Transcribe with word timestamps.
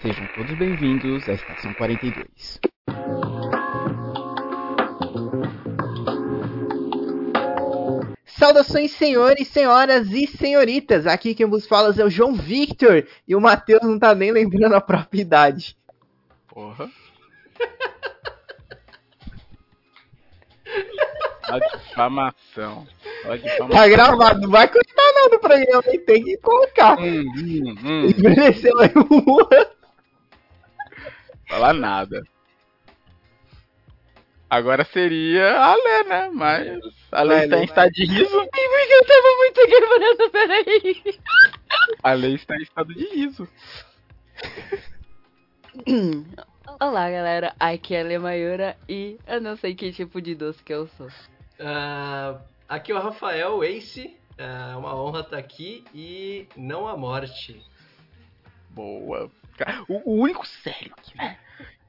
Sejam 0.00 0.28
todos 0.28 0.54
bem-vindos 0.54 1.28
à 1.28 1.32
Estação 1.32 1.74
42. 1.74 2.60
Saudações, 8.24 8.92
senhores, 8.92 9.48
senhoras 9.48 10.12
e 10.12 10.24
senhoritas! 10.28 11.04
Aqui 11.04 11.34
quem 11.34 11.46
vos 11.46 11.66
fala 11.66 11.92
é 11.98 12.04
o 12.04 12.10
João 12.10 12.32
Victor 12.32 13.08
e 13.26 13.34
o 13.34 13.40
Matheus 13.40 13.82
não 13.82 13.98
tá 13.98 14.14
nem 14.14 14.30
lembrando 14.30 14.76
a 14.76 14.80
própria 14.80 15.20
idade. 15.20 15.76
Porra. 16.46 16.88
A 21.48 21.58
difamação. 21.58 22.86
A 23.24 23.36
difamação. 23.36 23.68
Tá 23.70 23.88
gravado, 23.88 24.42
não 24.42 24.50
vai 24.50 24.68
cortar 24.68 25.12
nada 25.14 25.38
pra 25.38 25.56
ele, 25.58 25.98
tem 26.00 26.22
que 26.22 26.36
colocar. 26.36 27.00
Hum, 27.00 27.24
hum, 27.36 27.74
hum. 27.82 28.04
Envelheceu 28.04 28.78
aí 28.78 28.92
um 29.10 29.40
ano. 29.40 29.77
Falar 31.48 31.72
nada. 31.72 32.22
Agora 34.50 34.84
seria 34.84 35.58
a 35.58 35.74
Lê, 35.74 36.04
né? 36.04 36.30
Mas 36.32 36.78
a 37.10 37.22
Lê 37.22 37.44
está 37.44 37.58
em 37.58 37.64
estado 37.64 37.90
de 37.92 38.04
riso. 38.04 38.30
Porque 38.30 38.92
eu 38.92 39.06
tava 39.06 39.36
muito 39.36 39.66
quebrando, 39.66 40.30
peraí. 40.30 41.20
A 42.02 42.12
Lê 42.12 42.34
está 42.34 42.56
em 42.56 42.62
estado 42.62 42.94
de 42.94 43.04
riso. 43.08 43.48
Olá, 46.80 47.10
galera. 47.10 47.54
Aqui 47.58 47.94
é 47.94 48.00
a 48.02 48.04
Lê 48.04 48.18
Mayura 48.18 48.76
e 48.88 49.18
eu 49.26 49.40
não 49.40 49.56
sei 49.56 49.74
que 49.74 49.92
tipo 49.92 50.20
de 50.20 50.34
doce 50.34 50.62
que 50.62 50.72
eu 50.72 50.86
sou. 50.88 51.08
Ah, 51.58 52.40
aqui 52.68 52.92
é 52.92 52.94
o 52.94 53.00
Rafael 53.00 53.64
Ace. 53.64 54.16
É 54.36 54.76
uma 54.76 54.94
honra 54.94 55.20
estar 55.20 55.38
aqui 55.38 55.84
e 55.92 56.46
não 56.56 56.86
a 56.86 56.96
morte. 56.96 57.60
Boa. 58.70 59.30
Cara, 59.58 59.84
O, 59.88 60.12
o 60.12 60.22
único 60.22 60.46
sério 60.46 60.92
aqui, 60.96 61.16
né? 61.16 61.36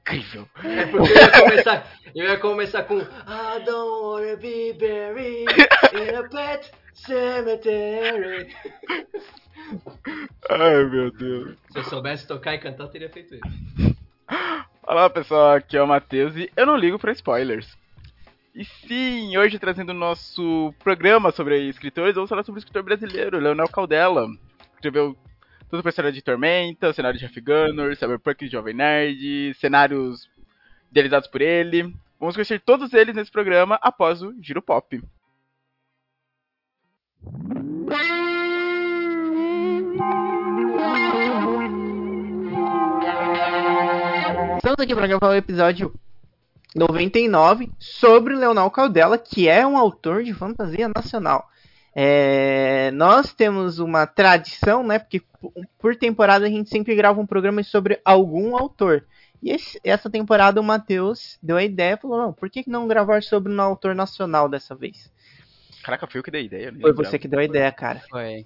Incrível. 0.02 0.50
É 0.64 0.86
porque 0.88 1.12
eu 1.12 1.18
ia 1.18 1.32
começar, 1.32 1.88
eu 2.16 2.26
ia 2.26 2.38
começar 2.40 2.84
com 2.84 3.00
I 3.00 3.64
don't 3.64 4.04
wanna 4.04 4.36
be 4.38 4.74
buried 4.74 5.46
in 5.94 6.16
a 6.16 6.28
pet 6.28 6.72
cemetery. 6.96 8.56
Ai, 10.50 10.84
meu 10.86 11.12
Deus. 11.12 11.56
Se 11.72 11.78
eu 11.78 11.84
soubesse 11.84 12.28
tocar 12.28 12.56
e 12.56 12.60
cantar, 12.60 12.86
eu 12.86 12.90
teria 12.90 13.10
feito 13.10 13.36
isso. 13.36 13.96
Olá, 14.82 15.08
pessoal. 15.10 15.52
Aqui 15.52 15.78
é 15.78 15.84
o 15.84 15.88
Matheus 15.88 16.36
e 16.36 16.52
eu 16.58 16.66
não 16.66 16.76
ligo 16.76 16.98
pra 16.98 17.12
spoilers. 17.12 17.78
E 18.56 18.66
sim, 18.66 19.38
hoje 19.38 19.60
trazendo 19.60 19.92
o 19.92 19.94
nosso 19.94 20.74
programa 20.80 21.32
sobre 21.32 21.70
escritores, 21.70 22.16
vamos 22.16 22.30
falar 22.30 22.44
sobre 22.44 22.58
o 22.58 22.62
escritor 22.62 22.82
brasileiro, 22.82 23.38
Leonel 23.38 23.70
Caldela. 23.70 24.28
Escreveu 24.74 25.16
tudo 25.70 25.84
pra 25.84 25.90
história 25.90 26.12
de 26.12 26.22
Tormenta, 26.22 26.92
cenário 26.92 27.20
de 27.20 27.26
Jeff 27.26 27.40
Gunner, 27.40 27.96
Cyberpunk 27.96 28.46
de 28.46 28.52
Jovem 28.52 28.74
Nerd, 28.74 29.54
cenários 29.60 30.28
idealizados 30.90 31.30
por 31.30 31.42
ele. 31.42 31.94
Vamos 32.20 32.36
conhecer 32.36 32.60
todos 32.60 32.92
eles 32.94 33.16
nesse 33.16 33.32
programa 33.32 33.78
após 33.82 34.22
o 34.24 34.34
Giro 34.42 34.64
Pop. 34.64 35.00
Estamos 44.58 44.80
aqui 44.80 44.96
para 44.96 45.08
gravar 45.08 45.30
o 45.30 45.36
episódio 45.36 45.94
99 46.76 47.72
sobre 47.78 48.36
Leonel 48.36 48.72
Caldela, 48.72 49.20
que 49.20 49.48
é 49.48 49.66
um 49.66 49.78
autor 49.78 50.24
de 50.24 50.34
fantasia 50.34 50.90
nacional. 50.94 51.48
É, 51.96 52.92
nós 52.92 53.34
temos 53.34 53.80
uma 53.80 54.06
tradição, 54.06 54.84
né? 54.86 55.00
Porque 55.00 55.22
por 55.80 55.96
temporada 55.96 56.46
a 56.46 56.50
gente 56.50 56.70
sempre 56.70 56.96
grava 56.96 57.20
um 57.20 57.26
programa 57.26 57.64
sobre 57.64 58.00
algum 58.06 58.56
autor. 58.56 59.06
E 59.42 59.52
esse- 59.52 59.80
essa 59.84 60.10
temporada 60.10 60.60
o 60.60 60.64
Matheus 60.64 61.38
deu 61.42 61.58
a 61.58 61.64
ideia 61.64 61.94
e 61.96 61.98
falou: 62.02 62.18
não, 62.18 62.34
por 62.34 62.50
que 62.50 62.64
não 62.68 62.88
gravar 62.88 63.24
sobre 63.24 63.52
um 63.54 63.62
autor 63.62 63.96
nacional 63.96 64.48
dessa 64.50 64.76
vez? 64.76 65.12
Caraca, 65.84 66.06
foi 66.08 66.20
eu 66.20 66.24
que 66.24 66.32
dei 66.32 66.42
a 66.42 66.46
ideia. 66.46 66.72
Foi 66.72 66.92
lembrava. 66.92 67.04
você 67.10 67.18
que 67.18 67.28
deu 67.28 67.40
a 67.40 67.44
ideia, 67.46 67.72
cara. 67.72 68.02
Foi. 68.10 68.46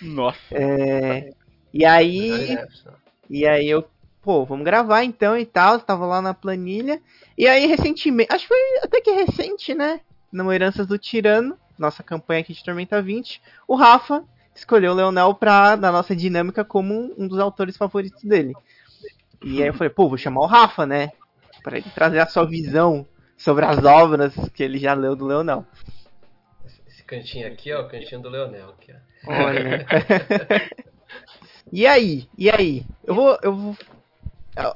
Nossa. 0.00 0.38
É, 0.52 1.30
e 1.72 1.84
aí. 1.84 2.56
E 3.28 3.44
aí 3.46 3.68
eu, 3.68 3.84
pô, 4.22 4.44
vamos 4.44 4.64
gravar 4.64 5.02
então 5.02 5.36
e 5.36 5.44
tal. 5.44 5.80
Tava 5.80 6.06
lá 6.06 6.22
na 6.22 6.32
planilha. 6.32 7.02
E 7.36 7.46
aí, 7.48 7.66
recentemente, 7.66 8.32
acho 8.32 8.46
que 8.46 8.54
foi 8.54 8.58
até 8.82 9.00
que 9.00 9.10
recente, 9.10 9.74
né? 9.74 10.00
No 10.32 10.52
Heranças 10.52 10.86
do 10.86 10.96
Tirano, 10.98 11.58
nossa 11.78 12.02
campanha 12.02 12.40
aqui 12.40 12.52
de 12.52 12.64
Tormenta 12.64 13.00
20, 13.00 13.40
o 13.66 13.74
Rafa 13.74 14.24
escolheu 14.54 14.92
o 14.92 14.94
Leonel 14.94 15.34
pra, 15.34 15.76
na 15.76 15.92
nossa 15.92 16.16
dinâmica 16.16 16.64
como 16.64 17.14
um, 17.16 17.28
dos 17.28 17.38
autores 17.38 17.76
favoritos 17.76 18.22
dele. 18.24 18.54
E 19.44 19.62
aí 19.62 19.68
eu 19.68 19.74
falei, 19.74 19.90
pô, 19.90 20.08
vou 20.08 20.16
chamar 20.16 20.40
o 20.40 20.46
Rafa, 20.46 20.86
né? 20.86 21.12
Pra 21.62 21.76
ele 21.76 21.90
trazer 21.94 22.20
a 22.20 22.26
sua 22.26 22.46
visão 22.46 23.06
sobre 23.36 23.64
as 23.64 23.84
obras 23.84 24.34
que 24.54 24.62
ele 24.62 24.78
já 24.78 24.94
leu 24.94 25.14
do 25.14 25.26
Leonel. 25.26 25.64
Esse 26.86 27.02
cantinho 27.04 27.46
aqui, 27.46 27.72
ó, 27.72 27.82
o 27.82 27.88
cantinho 27.88 28.22
do 28.22 28.28
Leonel. 28.28 28.70
Aqui, 28.70 28.92
ó. 28.92 29.32
Olha. 29.32 29.86
e 31.70 31.86
aí? 31.86 32.28
E 32.38 32.48
aí? 32.50 32.86
Eu 33.04 33.14
vou. 33.14 33.38
Eu 33.42 33.54
vou. 33.54 33.76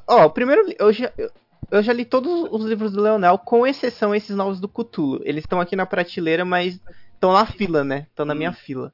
Ó, 0.06 0.26
o 0.26 0.30
primeiro. 0.30 0.62
Eu 0.78 0.92
já, 0.92 1.10
eu, 1.16 1.30
eu 1.70 1.82
já 1.82 1.92
li 1.92 2.04
todos 2.04 2.48
os 2.50 2.64
livros 2.64 2.92
do 2.92 3.00
Leonel, 3.02 3.38
com 3.38 3.66
exceção 3.66 4.14
esses 4.14 4.34
novos 4.34 4.60
do 4.60 4.68
Cthulhu. 4.68 5.20
Eles 5.24 5.44
estão 5.44 5.60
aqui 5.60 5.76
na 5.76 5.86
prateleira, 5.86 6.44
mas 6.44 6.80
estão 7.14 7.32
na 7.32 7.46
fila, 7.46 7.84
né? 7.84 8.06
Estão 8.10 8.26
na 8.26 8.34
minha 8.34 8.52
fila. 8.52 8.92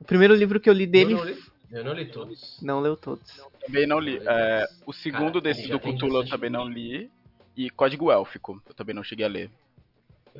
O 0.00 0.04
primeiro 0.04 0.34
livro 0.34 0.60
que 0.60 0.68
eu 0.68 0.74
li 0.74 0.86
dele. 0.86 1.14
Eu 1.14 1.18
não 1.18 1.24
li, 1.24 1.36
eu 1.72 1.84
não 1.84 1.92
li 1.92 2.06
todos. 2.06 2.58
Não 2.62 2.80
leu 2.80 2.96
todos. 2.96 3.40
Também 3.64 3.86
não 3.86 3.98
li. 3.98 4.20
É, 4.26 4.66
o 4.86 4.92
segundo 4.92 5.40
Cara, 5.40 5.40
desse 5.40 5.68
do 5.68 5.80
Cthulhu 5.80 6.22
eu 6.22 6.28
também 6.28 6.50
não 6.50 6.68
li. 6.68 7.10
E 7.56 7.68
Código 7.70 8.12
Élfico, 8.12 8.62
eu 8.68 8.74
também 8.74 8.94
não 8.94 9.02
cheguei 9.02 9.26
a 9.26 9.28
ler. 9.28 9.50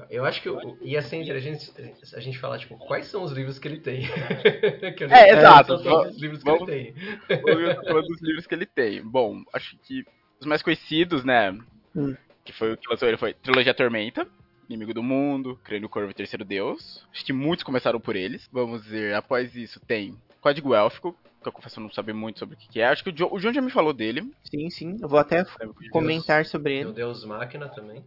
Eu 0.08 0.24
acho 0.24 0.40
que 0.40 0.48
o- 0.48 0.78
ia 0.80 1.02
ser 1.02 1.16
interessante 1.16 1.72
a 2.14 2.20
gente 2.20 2.38
falar, 2.38 2.58
tipo, 2.58 2.78
quais 2.78 3.06
são 3.06 3.24
os 3.24 3.32
livros 3.32 3.58
que 3.58 3.66
ele 3.66 3.80
tem. 3.80 4.02
que 4.96 5.02
eu 5.02 5.08
É, 5.10 5.30
exato. 5.30 5.78
São 5.78 5.82
todos 5.82 6.14
os 6.14 6.22
livros 6.22 6.38
que 6.42 6.48
Vamos- 6.48 6.68
ele 6.68 6.92
tem. 6.92 7.42
Falando 7.84 8.06
dos 8.06 8.22
livros 8.22 8.46
que 8.46 8.54
ele 8.54 8.66
tem. 8.66 9.02
Bom, 9.02 9.42
acho 9.52 9.76
que 9.78 10.04
os 10.40 10.46
mais 10.46 10.62
conhecidos, 10.62 11.24
né? 11.24 11.58
Hum. 11.94 12.16
Que 12.44 12.52
foi 12.52 12.72
o 12.72 12.76
que 12.76 12.88
lançou 12.88 13.08
ele 13.08 13.16
foi 13.18 13.34
Trilogia 13.34 13.74
Tormenta, 13.74 14.26
Inimigo 14.68 14.94
do 14.94 15.02
Mundo, 15.02 15.58
Crânio 15.64 15.88
Corvo 15.88 16.10
e 16.10 16.14
Terceiro 16.14 16.44
Deus. 16.44 17.06
Acho 17.12 17.24
que 17.24 17.32
muitos 17.32 17.62
começaram 17.64 18.00
por 18.00 18.16
eles. 18.16 18.48
Vamos 18.52 18.86
ver, 18.86 19.14
após 19.14 19.54
isso 19.54 19.80
tem 19.80 20.16
Código 20.40 20.74
Élfico, 20.74 21.16
que 21.42 21.48
eu 21.48 21.52
confesso 21.52 21.80
não 21.80 21.90
saber 21.90 22.12
muito 22.12 22.38
sobre 22.38 22.54
o 22.54 22.58
que 22.58 22.68
que 22.68 22.80
é. 22.80 22.86
Acho 22.88 23.02
que 23.04 23.10
o 23.10 23.12
John, 23.12 23.28
o 23.32 23.38
John 23.38 23.52
já 23.52 23.60
me 23.60 23.70
falou 23.70 23.92
dele. 23.92 24.30
Sim, 24.44 24.68
sim. 24.70 24.96
Eu 25.00 25.08
vou 25.08 25.18
até 25.18 25.42
John- 25.44 25.74
comentar 25.90 26.44
sobre 26.46 26.74
Tem 26.76 26.84
o 26.84 26.88
ele. 26.88 26.94
Deus 26.94 27.24
Máquina 27.24 27.68
também. 27.68 28.04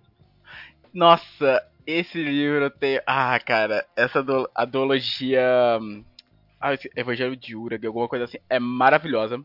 Nossa, 0.93 1.63
esse 1.85 2.21
livro 2.21 2.69
tem. 2.69 2.99
Ah, 3.05 3.39
cara, 3.39 3.85
essa 3.95 4.21
do, 4.21 4.49
a 4.53 4.65
duologia. 4.65 5.41
hum, 5.81 6.03
Ah, 6.59 6.73
esse 6.73 6.91
Evangelho 6.95 7.35
de 7.35 7.55
Urag, 7.55 7.85
alguma 7.87 8.07
coisa 8.07 8.25
assim, 8.25 8.37
é 8.49 8.59
maravilhosa. 8.59 9.43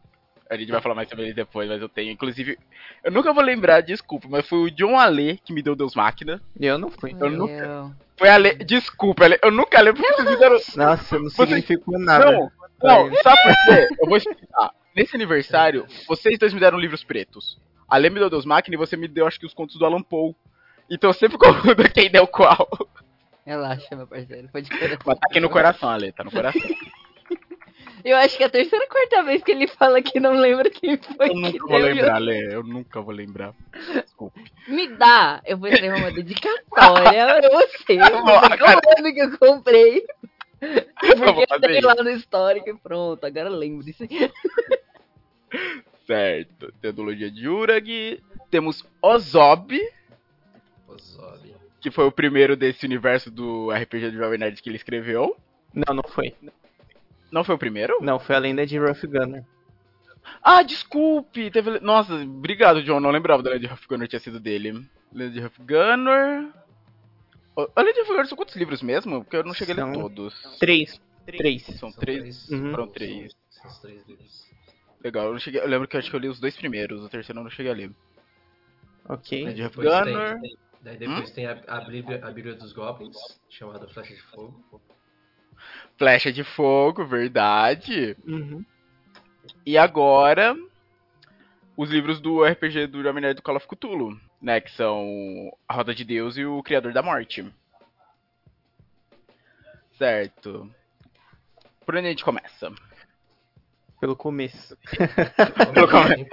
A 0.48 0.56
gente 0.56 0.70
vai 0.70 0.80
falar 0.80 0.94
mais 0.94 1.08
sobre 1.08 1.24
ele 1.24 1.34
depois, 1.34 1.68
mas 1.68 1.80
eu 1.82 1.88
tenho. 1.88 2.12
Inclusive, 2.12 2.58
eu 3.02 3.10
nunca 3.10 3.32
vou 3.32 3.42
lembrar, 3.42 3.80
desculpa, 3.80 4.28
mas 4.30 4.48
foi 4.48 4.58
o 4.58 4.70
John 4.70 4.96
Ale 4.98 5.40
que 5.44 5.52
me 5.52 5.60
deu 5.62 5.74
Deus 5.74 5.94
Máquina. 5.94 6.40
Eu 6.60 6.78
não 6.78 6.90
fui. 6.90 7.14
Eu 7.18 7.30
nunca- 7.30 7.52
Eu- 7.64 7.92
Foi 8.18 8.28
Ale. 8.28 8.54
Desculpa, 8.64 9.24
Ale, 9.24 9.38
eu 9.42 9.50
nunca 9.50 9.80
lembro 9.80 10.02
porque 10.02 10.22
vocês 10.22 10.30
fizeram. 10.30 10.56
Nossa, 10.76 11.18
não 11.18 11.28
Você- 11.28 11.42
significou 11.46 11.98
nada. 11.98 12.30
Não, 12.32 12.50
não, 12.82 13.14
sabe 13.22 13.36
por 13.42 13.54
quê? 13.64 13.88
Eu 14.00 14.08
vou 14.08 14.16
explicar. 14.16 14.70
Nesse 14.94 15.14
aniversário, 15.16 15.86
vocês 16.08 16.38
dois 16.38 16.54
me 16.54 16.60
deram 16.60 16.78
livros 16.78 17.04
pretos. 17.04 17.58
Ale 17.88 18.08
me 18.08 18.18
deu 18.18 18.30
Deus 18.30 18.46
Máquina 18.46 18.74
e 18.74 18.78
você 18.78 18.96
me 18.96 19.06
deu, 19.08 19.26
acho 19.26 19.38
que, 19.38 19.44
os 19.46 19.52
contos 19.52 19.76
do 19.78 19.84
Alan 19.84 20.02
Poe. 20.02 20.34
Então 20.88 21.10
eu 21.10 21.14
sempre 21.14 21.36
confundo 21.76 21.90
quem 21.92 22.10
deu 22.10 22.26
qual. 22.26 22.66
Relaxa, 23.44 23.94
meu 23.94 24.06
parceiro. 24.06 24.48
Pode 24.52 24.72
esperar. 24.72 24.98
Mas 25.04 25.18
tá 25.18 25.26
aqui 25.30 25.38
no 25.40 25.50
coração, 25.50 25.88
Ale, 25.90 26.12
tá 26.12 26.24
no 26.24 26.30
coração. 26.30 26.60
Eu 28.08 28.16
acho 28.18 28.36
que 28.36 28.44
é 28.44 28.46
a 28.46 28.50
terceira 28.50 28.84
ou 28.84 28.88
quarta 28.90 29.22
vez 29.24 29.42
que 29.42 29.50
ele 29.50 29.66
fala 29.66 30.00
que 30.00 30.20
não 30.20 30.34
lembra 30.34 30.70
quem 30.70 30.96
foi 30.96 31.26
Eu 31.26 31.30
que 31.34 31.40
nunca 31.40 31.58
vou 31.66 31.68
deu. 31.82 31.94
lembrar, 31.94 32.18
Lê. 32.18 32.54
Eu 32.54 32.62
nunca 32.62 33.00
vou 33.00 33.12
lembrar. 33.12 33.52
Desculpe. 34.04 34.44
Me 34.68 34.86
dá, 34.88 35.42
eu 35.44 35.58
vou 35.58 35.68
escrever 35.68 35.98
uma 35.98 36.12
dedicatória 36.12 36.60
pra 37.40 37.50
você. 37.50 37.98
Você 37.98 39.12
que 39.12 39.20
eu 39.20 39.24
eu 39.24 39.38
comprei. 39.38 40.06
Eu 40.60 41.16
Porque 41.34 41.46
tem 41.60 41.78
isso. 41.78 41.86
lá 41.86 41.94
no 41.96 42.10
histórico 42.10 42.70
e 42.70 42.74
pronto, 42.76 43.24
agora 43.24 43.48
eu 43.48 43.54
lembro 43.56 43.84
disso. 43.84 44.04
Certo. 46.06 46.72
Tem 46.80 46.90
a 46.90 46.94
duologia 46.94 47.30
de 47.30 47.48
Urag. 47.48 48.22
Temos 48.50 48.84
Ozob, 49.02 49.80
Ozob. 50.88 51.54
que 51.80 51.90
foi 51.90 52.04
o 52.06 52.12
primeiro 52.12 52.56
desse 52.56 52.86
universo 52.86 53.30
do 53.30 53.70
RPG 53.72 54.12
de 54.12 54.16
Jovem 54.16 54.38
Nerd 54.38 54.62
que 54.62 54.68
ele 54.70 54.76
escreveu. 54.76 55.36
Não, 55.74 55.94
não 55.94 56.04
foi. 56.04 56.32
Não 57.30 57.44
foi 57.44 57.54
o 57.54 57.58
primeiro? 57.58 57.98
Não, 58.00 58.18
foi 58.18 58.36
a 58.36 58.38
lenda 58.38 58.66
de 58.66 58.78
Rough 58.78 59.02
Gunner. 59.04 59.44
Ah, 60.42 60.62
desculpe! 60.62 61.50
Teve... 61.50 61.78
Nossa, 61.80 62.14
obrigado, 62.14 62.82
John. 62.82 63.00
Não 63.00 63.10
lembrava 63.10 63.42
da 63.42 63.50
Lenda 63.50 63.66
de 63.66 63.72
Huff 63.72 63.86
Gunner 63.88 64.08
tinha 64.08 64.20
sido 64.20 64.40
dele. 64.40 64.72
Lenda 65.12 65.30
de 65.30 65.44
Huff 65.44 65.60
Gunner. 65.62 66.52
A 67.56 67.80
Lenda 67.82 67.92
de 67.92 68.00
Huff 68.00 68.10
Gunner 68.10 68.26
são 68.26 68.36
quantos 68.36 68.56
livros 68.56 68.82
mesmo? 68.82 69.22
Porque 69.22 69.36
eu 69.36 69.44
não 69.44 69.54
cheguei 69.54 69.74
a 69.74 69.84
ler 69.84 69.92
São 69.92 70.02
todos. 70.02 70.58
Três. 70.58 71.00
Três. 71.24 71.62
São 71.64 71.90
São 71.90 71.92
três. 71.92 72.48
Uhum. 72.50 72.70
Foram 72.70 72.88
três. 72.88 73.32
São 73.50 73.80
três 73.80 74.06
livros. 74.06 74.46
Legal, 75.02 75.32
eu, 75.32 75.38
cheguei, 75.38 75.60
eu 75.60 75.68
lembro 75.68 75.86
que 75.86 75.96
eu 75.96 76.00
acho 76.00 76.10
que 76.10 76.16
eu 76.16 76.20
li 76.20 76.28
os 76.28 76.40
dois 76.40 76.56
primeiros, 76.56 77.02
o 77.02 77.08
terceiro 77.08 77.38
eu 77.38 77.44
não 77.44 77.50
cheguei 77.50 77.70
a 77.70 77.74
ler. 77.74 77.90
Ok. 79.08 79.44
Jeff 79.54 79.76
depois 79.76 80.04
tem, 80.04 80.12
Gunner. 80.12 80.40
tem- 80.40 80.56
daí 80.82 80.96
depois 80.96 81.30
tem 81.30 81.46
a, 81.46 81.62
a, 81.68 81.80
Bíblia, 81.82 82.24
a 82.24 82.30
Bíblia 82.30 82.54
dos 82.54 82.72
Goblins, 82.72 83.16
chamada 83.48 83.86
Flecha 83.88 84.14
de 84.14 84.22
Fogo. 84.22 84.82
Flecha 85.98 86.32
de 86.32 86.44
Fogo, 86.44 87.04
verdade. 87.06 88.16
Uhum. 88.26 88.64
E 89.64 89.76
agora, 89.78 90.56
os 91.76 91.90
livros 91.90 92.20
do 92.20 92.44
RPG 92.44 92.86
do 92.88 93.02
Jovem 93.02 93.22
Nerd 93.22 93.36
do 93.36 93.42
Call 93.42 93.56
of 93.56 93.66
Cthulhu, 93.66 94.20
né? 94.40 94.60
Que 94.60 94.70
são 94.72 95.50
A 95.68 95.74
Roda 95.74 95.94
de 95.94 96.04
Deus 96.04 96.36
e 96.36 96.44
o 96.44 96.62
Criador 96.62 96.92
da 96.92 97.02
Morte. 97.02 97.44
Certo. 99.98 100.70
Por 101.84 101.96
onde 101.96 102.06
a 102.06 102.10
gente 102.10 102.24
começa? 102.24 102.70
Pelo 104.00 104.14
começo. 104.16 104.76
Pelo 105.72 105.88
come- 105.88 106.28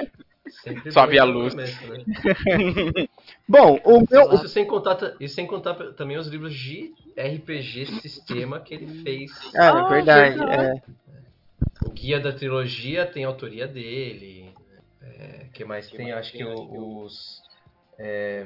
Sempre- 0.62 0.76
sempre 0.76 0.92
Sobe 0.92 1.18
bom 1.18 1.24
a 1.24 1.26
no 1.26 1.32
luz. 1.34 1.54
começo, 1.54 1.88
né? 1.88 2.04
Bom, 3.48 3.80
o 3.84 4.04
meu. 4.10 4.34
Isso 4.36 4.48
sem 4.48 4.66
contar, 4.66 4.96
ta- 4.96 5.16
e 5.20 5.28
sem 5.28 5.46
contar 5.46 5.74
também 5.94 6.18
os 6.18 6.28
livros 6.28 6.54
de 6.56 6.94
RPG 7.18 7.86
sistema 8.02 8.60
que 8.60 8.74
ele 8.76 9.04
fez. 9.04 9.32
Ah, 9.56 9.72
Ah, 9.72 9.86
é 9.86 9.90
verdade. 9.90 10.38
verdade. 10.38 10.82
é. 10.90 11.86
O 11.86 11.90
guia 11.92 12.20
da 12.20 12.32
trilogia 12.32 13.06
tem 13.06 13.24
autoria 13.26 13.68
dele. 13.68 14.54
É, 15.02 15.46
que 15.54 15.66
mais 15.66 15.90
tem? 15.90 16.12
Acho 16.14 16.32
que 16.32 16.44
o- 16.44 17.04
os. 17.04 17.42
é, 18.00 18.46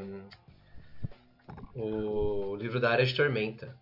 o 1.76 2.56
livro 2.56 2.80
da 2.80 2.90
Área 2.90 3.06
de 3.06 3.14
Tormenta. 3.16 3.76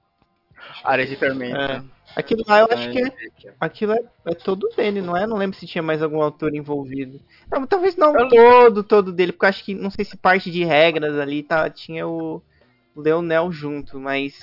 Área 0.84 1.06
de 1.06 1.16
Tormenta. 1.16 1.84
Aquilo 2.16 2.44
lá 2.48 2.60
eu 2.60 2.68
acho 2.72 2.92
que 2.92 3.00
é, 3.00 3.10
Que 3.10 3.48
é- 3.50 3.54
aquilo 3.60 3.94
é, 3.94 4.00
é 4.26 4.34
todo 4.36 4.70
dele, 4.76 5.02
não 5.02 5.18
é? 5.18 5.26
Não 5.28 5.38
lembro 5.38 5.58
se 5.58 5.66
tinha 5.68 5.82
mais 5.82 6.02
algum 6.02 6.22
autor 6.22 6.54
envolvido. 6.56 7.20
Não, 7.52 7.66
talvez 7.68 7.96
não 7.98 8.16
Eu- 8.18 8.30
todo, 8.30 8.84
todo 8.84 9.12
dele, 9.12 9.32
porque 9.34 9.46
eu 9.46 9.50
acho 9.50 9.64
que 9.66 9.74
não 9.74 9.90
sei 9.90 10.06
se 10.06 10.16
parte 10.16 10.50
de 10.52 10.64
regras 10.64 11.18
ali 11.20 11.44
tá, 11.44 11.70
tinha 11.70 12.08
o 12.08 12.42
Leonel 12.96 13.52
junto, 13.52 14.00
mas 14.00 14.40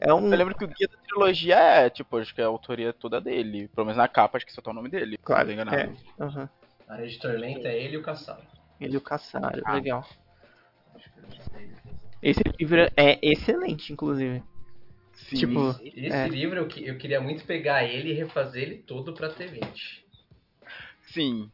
é, 0.00 0.14
um. 0.14 0.30
Eu 0.32 0.38
lembro 0.38 0.54
que 0.56 0.64
o 0.64 0.68
guia 0.68 0.88
da 0.88 0.96
trilogia 1.06 1.56
é, 1.56 1.90
tipo, 1.90 2.16
acho 2.16 2.34
que 2.34 2.40
a 2.40 2.46
autoria 2.46 2.92
toda 2.92 3.20
dele. 3.20 3.68
Pelo 3.74 3.86
menos 3.86 3.98
na 3.98 4.08
capa, 4.08 4.38
acho 4.38 4.46
que 4.46 4.52
só 4.52 4.62
tá 4.62 4.70
o 4.70 4.74
nome 4.74 4.88
dele. 4.88 5.16
se 5.16 5.22
Claro, 5.22 5.54
não 5.54 5.72
é. 5.72 5.90
Aham. 6.18 6.48
A 6.88 6.94
Área 6.94 7.06
de 7.08 7.18
Tormenta 7.18 7.68
é 7.68 7.84
ele 7.84 7.94
e 7.96 7.98
o 7.98 8.02
Caçado. 8.02 8.42
Ele 8.80 8.94
e 8.94 8.96
o 8.96 9.00
Caçaro, 9.00 9.60
Ah. 9.66 9.74
legal. 9.74 10.06
Esse 12.22 12.42
livro 12.58 12.90
é 12.96 13.18
excelente, 13.22 13.92
inclusive. 13.92 14.42
Sim. 15.28 15.36
Tipo, 15.36 15.70
Esse 15.84 16.16
É. 16.16 16.28
livro 16.28 16.58
eu, 16.58 16.68
eu 16.84 16.98
queria 16.98 17.20
muito 17.20 17.44
pegar 17.44 17.84
ele 17.84 18.10
e 18.10 18.14
refazer 18.14 18.62
ele 18.62 18.76
todo 18.78 19.12
pra 19.12 19.28
T20. 19.30 20.02
Sim. 21.12 21.50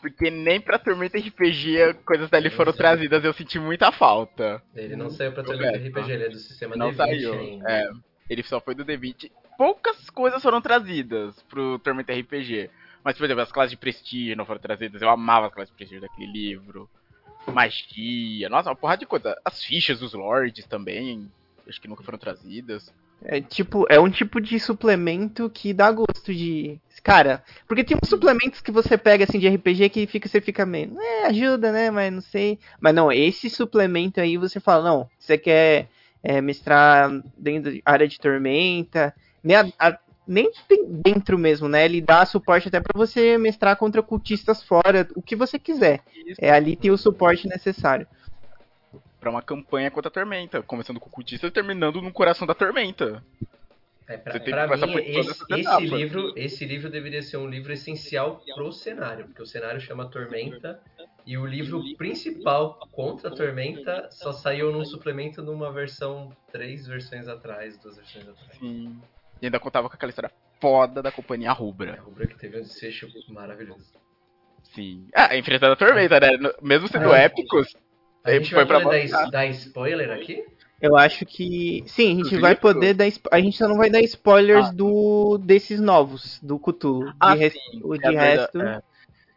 Porque 0.00 0.30
nem 0.30 0.60
pra 0.60 0.78
Tormenta 0.78 1.18
RPG 1.18 1.94
coisas 2.04 2.30
dali 2.30 2.50
foram 2.50 2.72
Sim. 2.72 2.78
trazidas, 2.78 3.24
eu 3.24 3.32
senti 3.32 3.58
muita 3.58 3.90
falta. 3.90 4.62
Ele 4.74 4.94
não 4.94 5.10
saiu 5.10 5.32
pra. 5.32 5.42
Tormenta 5.42 5.76
RPG, 5.76 6.12
ele 6.12 6.24
é 6.24 6.28
do 6.28 6.38
sistema 6.38 6.76
Não 6.76 6.90
D20 6.92 6.96
saiu. 6.96 7.34
ainda. 7.34 7.70
É, 7.70 7.90
ele 8.30 8.42
só 8.44 8.60
foi 8.60 8.74
do 8.74 8.84
D20. 8.84 9.30
Poucas 9.56 10.08
coisas 10.10 10.40
foram 10.40 10.60
trazidas 10.60 11.42
pro 11.44 11.80
Tormenta 11.80 12.12
RPG. 12.14 12.70
Mas, 13.04 13.16
por 13.16 13.24
exemplo, 13.24 13.42
as 13.42 13.50
classes 13.50 13.70
de 13.72 13.76
prestígio 13.76 14.36
não 14.36 14.46
foram 14.46 14.60
trazidas. 14.60 15.02
Eu 15.02 15.08
amava 15.08 15.46
as 15.48 15.52
classes 15.54 15.72
de 15.72 15.76
prestígio 15.76 16.00
daquele 16.00 16.30
livro. 16.30 16.88
Magia, 17.52 18.48
nossa, 18.48 18.68
uma 18.70 18.76
porrada 18.76 19.00
de 19.00 19.06
coisa. 19.06 19.36
As 19.44 19.64
fichas 19.64 19.98
dos 19.98 20.12
lords 20.12 20.64
também, 20.66 21.28
acho 21.68 21.80
que 21.80 21.88
nunca 21.88 22.04
foram 22.04 22.18
trazidas. 22.18 22.92
É 23.24 23.40
tipo, 23.40 23.84
é 23.90 23.98
um 23.98 24.08
tipo 24.08 24.40
de 24.40 24.60
suplemento 24.60 25.50
que 25.50 25.72
dá 25.74 25.90
gosto 25.90 26.32
de. 26.32 26.80
Cara, 27.02 27.42
porque 27.66 27.82
tem 27.84 27.96
uns 28.00 28.08
suplementos 28.08 28.60
que 28.60 28.70
você 28.70 28.96
pega 28.96 29.24
assim 29.24 29.38
de 29.38 29.46
RPG 29.48 29.88
que 29.88 30.06
fica, 30.06 30.28
você 30.28 30.40
fica 30.40 30.64
meio. 30.64 30.96
É, 31.00 31.26
ajuda, 31.26 31.72
né? 31.72 31.90
Mas 31.90 32.12
não 32.12 32.20
sei. 32.20 32.58
Mas 32.80 32.94
não, 32.94 33.10
esse 33.10 33.50
suplemento 33.50 34.20
aí 34.20 34.36
você 34.36 34.60
fala, 34.60 34.84
não, 34.88 35.08
você 35.18 35.36
quer 35.36 35.88
é, 36.22 36.40
mestrar 36.40 37.10
dentro 37.36 37.72
de 37.72 37.82
área 37.84 38.06
de 38.06 38.18
tormenta. 38.18 39.12
Nem, 39.42 39.56
a- 39.56 39.68
a- 39.78 39.98
nem 40.26 40.50
tem 40.68 40.84
dentro 41.02 41.38
mesmo, 41.38 41.68
né? 41.68 41.84
Ele 41.86 42.00
dá 42.00 42.24
suporte 42.24 42.68
até 42.68 42.80
pra 42.80 42.92
você 42.96 43.36
mestrar 43.38 43.76
contra 43.76 44.02
cultistas 44.02 44.62
fora, 44.62 45.08
o 45.16 45.22
que 45.22 45.34
você 45.34 45.58
quiser. 45.58 46.02
É, 46.40 46.50
ali 46.52 46.76
tem 46.76 46.90
o 46.90 46.98
suporte 46.98 47.48
necessário. 47.48 48.06
Pra 49.20 49.30
uma 49.30 49.42
campanha 49.42 49.90
contra 49.90 50.08
a 50.08 50.12
Tormenta. 50.12 50.62
Começando 50.62 51.00
com 51.00 51.08
o 51.08 51.12
cultista 51.12 51.46
e 51.46 51.50
terminando 51.50 52.00
no 52.00 52.12
coração 52.12 52.46
da 52.46 52.54
Tormenta. 52.54 53.24
É, 54.06 54.16
pra, 54.16 54.32
Você 54.32 54.40
tem 54.40 54.54
pra 54.54 54.68
que 54.78 54.86
mim, 54.86 54.94
esse, 55.04 55.44
esse 55.52 55.86
livro, 55.86 56.32
esse 56.34 56.64
livro 56.64 56.88
deveria 56.88 57.20
ser 57.22 57.36
um 57.36 57.46
livro 57.46 57.70
essencial 57.72 58.42
pro 58.54 58.72
cenário, 58.72 59.26
porque 59.26 59.42
o 59.42 59.46
cenário 59.46 59.78
chama 59.82 60.08
Tormenta 60.08 60.80
e 61.26 61.36
o 61.36 61.44
livro 61.44 61.82
principal 61.98 62.78
contra 62.90 63.28
a 63.28 63.34
Tormenta 63.34 64.08
só 64.10 64.32
saiu 64.32 64.72
num 64.72 64.82
suplemento 64.84 65.42
numa 65.42 65.70
versão, 65.70 66.34
três 66.50 66.86
versões 66.86 67.28
atrás, 67.28 67.76
duas 67.78 67.96
versões 67.96 68.26
atrás. 68.28 68.58
Sim. 68.58 68.98
E 69.42 69.46
ainda 69.46 69.60
contava 69.60 69.90
com 69.90 69.94
aquela 69.94 70.08
história 70.08 70.32
foda 70.58 71.02
da 71.02 71.12
companhia 71.12 71.50
A 71.50 71.52
Rubra. 71.52 72.00
rubra 72.00 72.26
que 72.26 72.38
teve 72.38 72.56
um 72.58 72.62
desfecho 72.62 73.08
maravilhoso. 73.28 73.92
Sim. 74.74 75.06
Ah, 75.14 75.36
enfrentando 75.36 75.72
a 75.74 75.76
Tormenta, 75.76 76.18
né? 76.18 76.30
Mesmo 76.62 76.88
sendo 76.88 77.12
É. 77.14 77.24
épicos. 77.24 77.76
A 78.24 78.32
gente 78.32 78.48
foi 78.50 78.56
vai 78.58 78.66
pra 78.66 78.80
poder 78.80 79.02
mostrar. 79.02 79.22
dar, 79.24 79.30
dar 79.30 79.46
spoiler 79.46 80.10
aqui? 80.10 80.44
Eu 80.80 80.96
acho 80.96 81.24
que. 81.26 81.82
Sim, 81.86 82.20
a 82.20 82.24
gente 82.24 82.38
vai 82.38 82.54
poder 82.54 82.94
dar. 82.94 83.06
A 83.32 83.40
gente 83.40 83.56
só 83.56 83.66
não 83.68 83.76
vai 83.76 83.90
dar 83.90 84.00
spoilers 84.02 84.66
Ah. 84.68 84.72
do 84.72 85.38
desses 85.38 85.80
novos, 85.80 86.38
do 86.42 86.58
Cthulhu. 86.58 87.12
Ah, 87.18 87.34
de 87.34 87.40
res- 87.40 87.52
sim. 87.54 87.80
O 87.82 87.94
É 87.94 87.98
de 87.98 88.04
verdade, 88.04 88.40
resto. 88.40 88.60
é. 88.62 88.82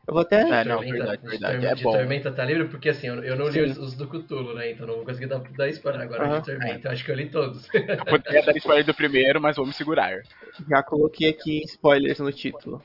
Eu 0.07 0.13
vou 0.13 0.21
até. 0.21 0.41
É, 0.41 0.63
não, 0.65 0.79
verdade, 0.81 0.85
de 0.85 0.91
verdade. 0.91 1.21
Tormenta- 1.21 1.67
É 1.67 1.75
de 1.75 1.83
bom. 1.83 1.91
Tormenta 1.93 2.31
tá 2.31 2.45
livre? 2.45 2.67
Porque 2.67 2.89
assim, 2.89 3.07
eu, 3.07 3.23
eu 3.23 3.35
não 3.35 3.47
li 3.47 3.61
os, 3.61 3.77
os 3.77 3.93
do 3.95 4.07
Cthulhu, 4.07 4.53
né? 4.53 4.71
Então 4.71 4.85
não 4.85 4.95
vou 4.97 5.05
conseguir 5.05 5.27
dar, 5.27 5.39
dar 5.39 5.67
spoiler 5.69 6.01
agora 6.01 6.25
Aham. 6.25 6.39
de 6.41 6.45
Tormenta. 6.45 6.87
Eu 6.87 6.91
acho 6.91 7.05
que 7.05 7.11
eu 7.11 7.15
li 7.15 7.29
todos. 7.29 7.69
Eu 7.73 8.05
poderia 8.05 8.43
dar 8.43 8.55
spoiler 8.57 8.85
do 8.85 8.93
primeiro, 8.93 9.39
mas 9.41 9.55
vou 9.55 9.65
me 9.65 9.73
segurar. 9.73 10.21
Já 10.69 10.83
coloquei 10.83 11.29
aqui 11.29 11.63
spoilers 11.65 12.19
no 12.19 12.31
título. 12.31 12.83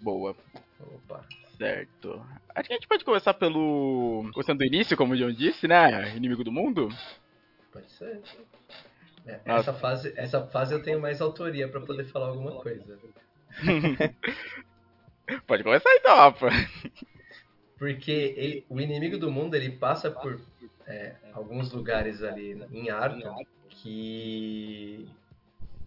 Boa. 0.00 0.34
Opa. 0.80 1.24
Certo. 1.58 2.24
Acho 2.54 2.68
que 2.68 2.72
a 2.72 2.76
gente 2.76 2.88
pode 2.88 3.04
começar 3.04 3.34
pelo. 3.34 4.30
Começando 4.32 4.58
do 4.58 4.64
início, 4.64 4.96
como 4.96 5.12
o 5.12 5.16
John 5.16 5.32
disse, 5.32 5.66
né? 5.66 6.16
Inimigo 6.16 6.44
do 6.44 6.52
mundo. 6.52 6.88
Pode 7.72 7.90
ser. 7.92 8.22
É, 9.26 9.40
essa, 9.44 9.74
fase, 9.74 10.12
essa 10.16 10.46
fase 10.46 10.72
eu 10.74 10.82
tenho 10.82 11.00
mais 11.00 11.20
autoria 11.20 11.68
pra 11.68 11.80
poder 11.80 12.04
falar 12.04 12.28
alguma 12.28 12.52
coisa. 12.62 12.98
Pode 15.46 15.62
começar 15.62 15.90
então, 15.96 16.16
Rafa. 16.16 16.48
Porque 17.76 18.34
ele- 18.36 18.64
o 18.68 18.80
inimigo 18.80 19.18
do 19.18 19.30
mundo 19.30 19.54
ele 19.54 19.70
passa 19.70 20.10
por 20.10 20.40
é, 20.86 21.14
alguns 21.34 21.70
lugares 21.72 22.22
ali 22.22 22.64
em 22.72 22.88
Arton 22.88 23.36
que 23.68 25.06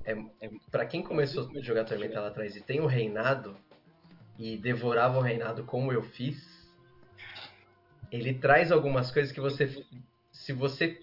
é, 0.05 0.11
é, 0.41 0.49
para 0.69 0.85
quem 0.85 1.01
começou 1.01 1.49
a 1.55 1.59
jogar 1.61 1.83
Tormenta 1.85 2.21
lá 2.21 2.27
atrás 2.27 2.55
e 2.55 2.61
tem 2.61 2.79
o 2.79 2.85
reinado 2.85 3.57
e 4.41 4.57
devorava 4.57 5.19
o 5.19 5.21
reinado 5.21 5.63
como 5.65 5.93
eu 5.93 6.01
fiz, 6.01 6.67
ele 8.11 8.33
traz 8.33 8.71
algumas 8.71 9.11
coisas 9.11 9.31
que 9.31 9.39
você 9.39 9.85
se 10.31 10.51
você 10.51 10.99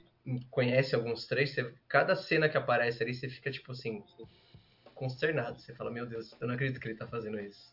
conhece 0.50 0.96
alguns 0.96 1.24
trechos, 1.26 1.54
você- 1.54 1.74
cada 1.88 2.16
cena 2.16 2.48
que 2.48 2.56
aparece 2.56 3.00
ali 3.00 3.14
você 3.14 3.28
fica 3.28 3.50
tipo 3.50 3.70
assim 3.70 4.02
consternado, 4.92 5.60
você 5.60 5.72
fala, 5.72 5.92
meu 5.92 6.04
Deus, 6.04 6.36
eu 6.40 6.48
não 6.48 6.54
acredito 6.54 6.80
que 6.80 6.88
ele 6.88 6.98
tá 6.98 7.06
fazendo 7.06 7.38
isso. 7.38 7.72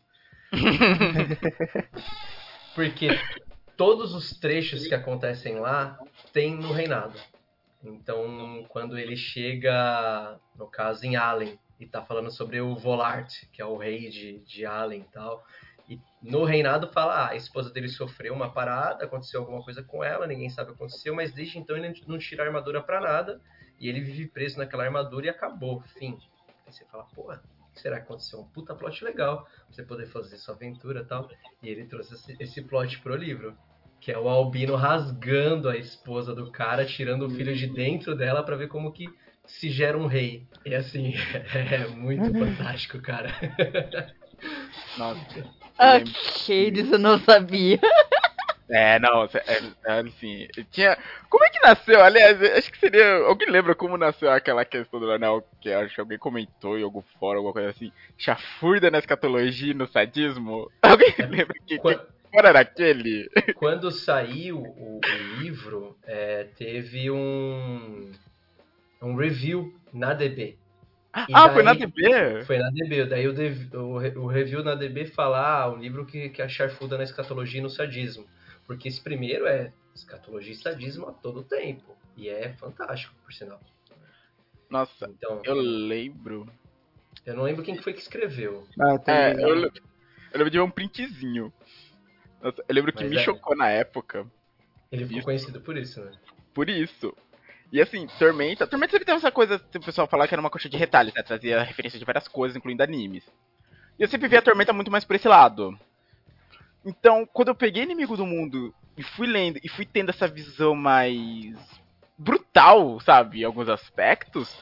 Porque 2.75 3.07
todos 3.75 4.13
os 4.13 4.39
trechos 4.39 4.86
que 4.86 4.93
acontecem 4.93 5.55
lá 5.55 5.98
tem 6.31 6.55
no 6.55 6.72
reinado. 6.72 7.19
Então, 7.84 8.63
quando 8.69 9.00
ele 9.00 9.15
chega, 9.15 10.39
no 10.55 10.67
caso, 10.67 11.05
em 11.05 11.15
Allen, 11.15 11.57
e 11.79 11.86
tá 11.86 12.01
falando 12.01 12.32
sobre 12.32 12.62
o 12.62 12.75
Volart, 12.75 13.46
que 13.51 13.62
é 13.62 13.65
o 13.65 13.77
rei 13.77 14.10
de, 14.10 14.39
de 14.39 14.65
Allen 14.65 15.01
e 15.01 15.13
tal. 15.13 15.46
E 15.88 16.00
no 16.22 16.44
reinado 16.44 16.88
fala, 16.91 17.25
ah, 17.25 17.29
a 17.29 17.36
esposa 17.36 17.70
dele 17.70 17.89
sofreu 17.89 18.34
uma 18.34 18.51
parada, 18.51 19.05
aconteceu 19.05 19.41
alguma 19.41 19.63
coisa 19.63 19.84
com 19.84 20.03
ela, 20.03 20.25
ninguém 20.25 20.50
sabe 20.50 20.72
o 20.72 20.74
que 20.74 20.82
aconteceu, 20.82 21.13
mas 21.13 21.32
desde 21.32 21.60
então 21.60 21.77
ele 21.77 22.03
não 22.08 22.17
tira 22.17 22.44
a 22.44 22.48
armadura 22.48 22.82
pra 22.82 23.00
nada, 23.00 23.39
e 23.79 23.88
ele 23.88 24.01
vive 24.01 24.27
preso 24.27 24.58
naquela 24.58 24.84
armadura 24.84 25.27
e 25.27 25.29
acabou, 25.29 25.82
fim. 26.00 26.17
Aí 26.65 26.74
você 26.74 26.86
fala, 26.86 27.03
porra, 27.13 27.44
será 27.74 27.98
que 27.98 28.03
aconteceu? 28.03 28.39
Um 28.39 28.48
puta 28.48 28.74
plot 28.74 29.03
legal, 29.03 29.44
pra 29.44 29.53
você 29.70 29.84
poder 29.84 30.08
fazer 30.08 30.38
sua 30.38 30.55
aventura 30.55 31.01
e 31.01 31.05
tal. 31.05 31.29
E 31.62 31.70
ele 31.70 31.86
trouxe 31.86 32.15
esse, 32.15 32.36
esse 32.39 32.62
plot 32.63 33.00
pro 33.01 33.15
livro. 33.15 33.55
Que 34.00 34.12
é 34.12 34.17
o 34.17 34.29
Albino 34.29 34.75
rasgando 34.75 35.67
a 35.67 35.75
esposa 35.75 36.34
do 36.34 36.51
cara, 36.51 36.86
tirando 36.86 37.25
o 37.25 37.29
filho 37.29 37.55
de 37.55 37.67
dentro 37.67 38.15
dela 38.15 38.44
pra 38.44 38.55
ver 38.55 38.67
como 38.67 38.91
que 38.91 39.08
se 39.48 39.70
gera 39.70 39.98
um 39.98 40.08
rei. 40.08 40.48
E 40.66 40.74
assim, 40.74 41.14
é 41.54 41.88
muito 41.88 42.32
fantástico, 42.34 43.02
cara. 43.02 43.30
Nossa. 44.98 45.46
Ok, 45.78 46.72
disso 46.72 46.96
eu 46.96 47.00
não 47.00 47.20
sabia. 47.20 47.80
É, 48.70 48.98
não, 48.98 49.25
é, 49.25 49.30
é, 49.86 50.00
assim, 50.00 50.48
tinha... 50.72 50.98
Como 51.30 51.44
é 51.44 51.50
que 51.50 51.60
nasceu? 51.60 52.02
Aliás, 52.02 52.42
acho 52.42 52.72
que 52.72 52.80
seria... 52.80 53.18
Alguém 53.18 53.50
lembra 53.50 53.75
como 53.75 53.98
nasceu 53.98 54.32
aquela 54.32 54.66
questão 54.66 55.00
do 55.00 55.12
anel, 55.12 55.48
que 55.62 55.72
acho 55.72 55.94
que 55.94 56.02
alguém 56.02 56.18
comentou 56.18 56.78
em 56.78 56.84
algum 56.84 57.04
fórum, 57.20 57.38
alguma 57.38 57.54
coisa 57.54 57.70
assim, 57.70 57.92
chafurda 58.18 58.90
na 58.90 58.98
escatologia 58.98 59.72
e 59.72 59.75
no 59.75 59.88
sadismo? 59.88 60.72
Alguém 60.82 61.14
lembra 61.30 61.56
que... 61.68 61.78
Quando... 61.78 62.00
que 62.00 62.40
era 62.40 62.60
aquele? 62.60 63.30
Quando 63.56 63.92
saiu 63.92 64.58
o, 64.58 65.00
o 65.00 65.40
livro, 65.40 65.96
é, 66.04 66.48
teve 66.58 67.12
um, 67.12 68.12
um 69.02 69.16
review 69.16 69.74
na 69.94 70.14
DB. 70.14 70.58
E 71.16 71.34
ah, 71.34 71.46
daí, 71.48 71.54
foi 71.54 71.64
na 71.64 71.74
DB? 71.74 72.44
Foi 72.46 72.58
na 72.58 72.70
DB. 72.70 73.06
Daí 73.06 73.28
o, 73.28 73.34
o, 73.80 74.24
o 74.24 74.28
review 74.28 74.64
na 74.64 74.75
DB 74.75 75.06
fala 75.06 75.40
ah, 75.40 75.72
o 75.72 75.78
livro 75.78 76.06
que, 76.06 76.30
que 76.30 76.42
é 76.42 76.46
a 76.46 76.50
charfuda 76.50 76.98
na 76.98 77.04
escatologia 77.04 77.60
e 77.60 77.64
no 77.64 77.70
sadismo. 77.70 78.25
Porque 78.68 78.90
esse 78.90 79.02
primeiro 79.02 79.48
é 79.48 79.72
escatologia 79.96 80.52
e 80.52 80.58
sadismo 80.58 81.08
a 81.08 81.14
todo 81.14 81.42
tempo. 81.42 81.96
E 82.18 82.28
é 82.28 82.54
fantástico, 82.54 83.16
por 83.24 83.34
sinal. 83.34 83.62
Nossa, 84.70 85.10
então, 85.10 85.42
eu 85.46 85.56
lembro. 85.56 86.48
Eu 87.25 87.36
não 87.36 87.44
lembro 87.44 87.64
quem 87.64 87.78
foi 87.78 87.94
que 87.94 88.02
escreveu. 88.02 88.68
Ah, 88.80 89.00
é, 89.08 89.34
eu, 89.34 89.50
eu, 89.50 89.72
lembro 90.34 90.50
de 90.50 90.60
um 90.60 90.70
printzinho. 90.70 91.54
Nossa, 92.42 92.64
eu 92.68 92.75
lembro 92.75 92.92
que 92.92 93.04
Mas 93.04 93.10
me 93.10 93.18
é. 93.18 93.24
chocou 93.24 93.56
na 93.56 93.70
época. 93.70 94.28
Ele 94.92 95.04
ficou 95.06 95.18
isso. 95.18 95.25
conhecido 95.25 95.62
por 95.62 95.78
isso, 95.78 96.04
né? 96.04 96.12
Por 96.54 96.70
isso. 96.70 97.16
E 97.75 97.82
assim, 97.82 98.08
Tormenta. 98.17 98.65
Tormenta 98.65 98.91
sempre 98.91 99.05
tem 99.05 99.15
essa 99.15 99.29
coisa, 99.29 99.58
o 99.58 99.79
pessoal 99.82 100.08
falar 100.08 100.29
que 100.29 100.34
era 100.34 100.39
uma 100.39 100.50
coxa 100.50 100.70
de 100.70 100.77
retalhos, 100.77 101.13
né? 101.13 101.22
Trazia 101.22 101.62
referência 101.62 102.00
de 102.00 102.05
várias 102.05 102.25
coisas, 102.25 102.55
incluindo 102.55 102.82
animes. 102.82 103.22
E 104.00 104.03
eu 104.03 104.08
sempre 104.08 104.29
vi 104.29 104.38
a 104.38 104.41
Tormenta 104.41 104.72
muito 104.72 104.89
mais 104.89 105.03
por 105.03 105.17
esse 105.17 105.27
lado. 105.27 105.77
Então, 106.86 107.27
quando 107.34 107.50
eu 107.50 107.55
peguei 107.55 107.84
Inimigo 107.84 108.15
do 108.15 108.25
Mundo 108.25 108.74
e 108.98 109.03
fui 109.03 109.27
lendo 109.27 109.60
e 109.62 109.67
fui 109.67 109.86
tendo 109.86 110.10
essa 110.10 110.25
visão 110.25 110.74
mais 110.74 111.53
brutal, 112.17 112.98
sabe, 113.01 113.41
em 113.41 113.44
alguns 113.44 113.67
aspectos, 113.67 114.55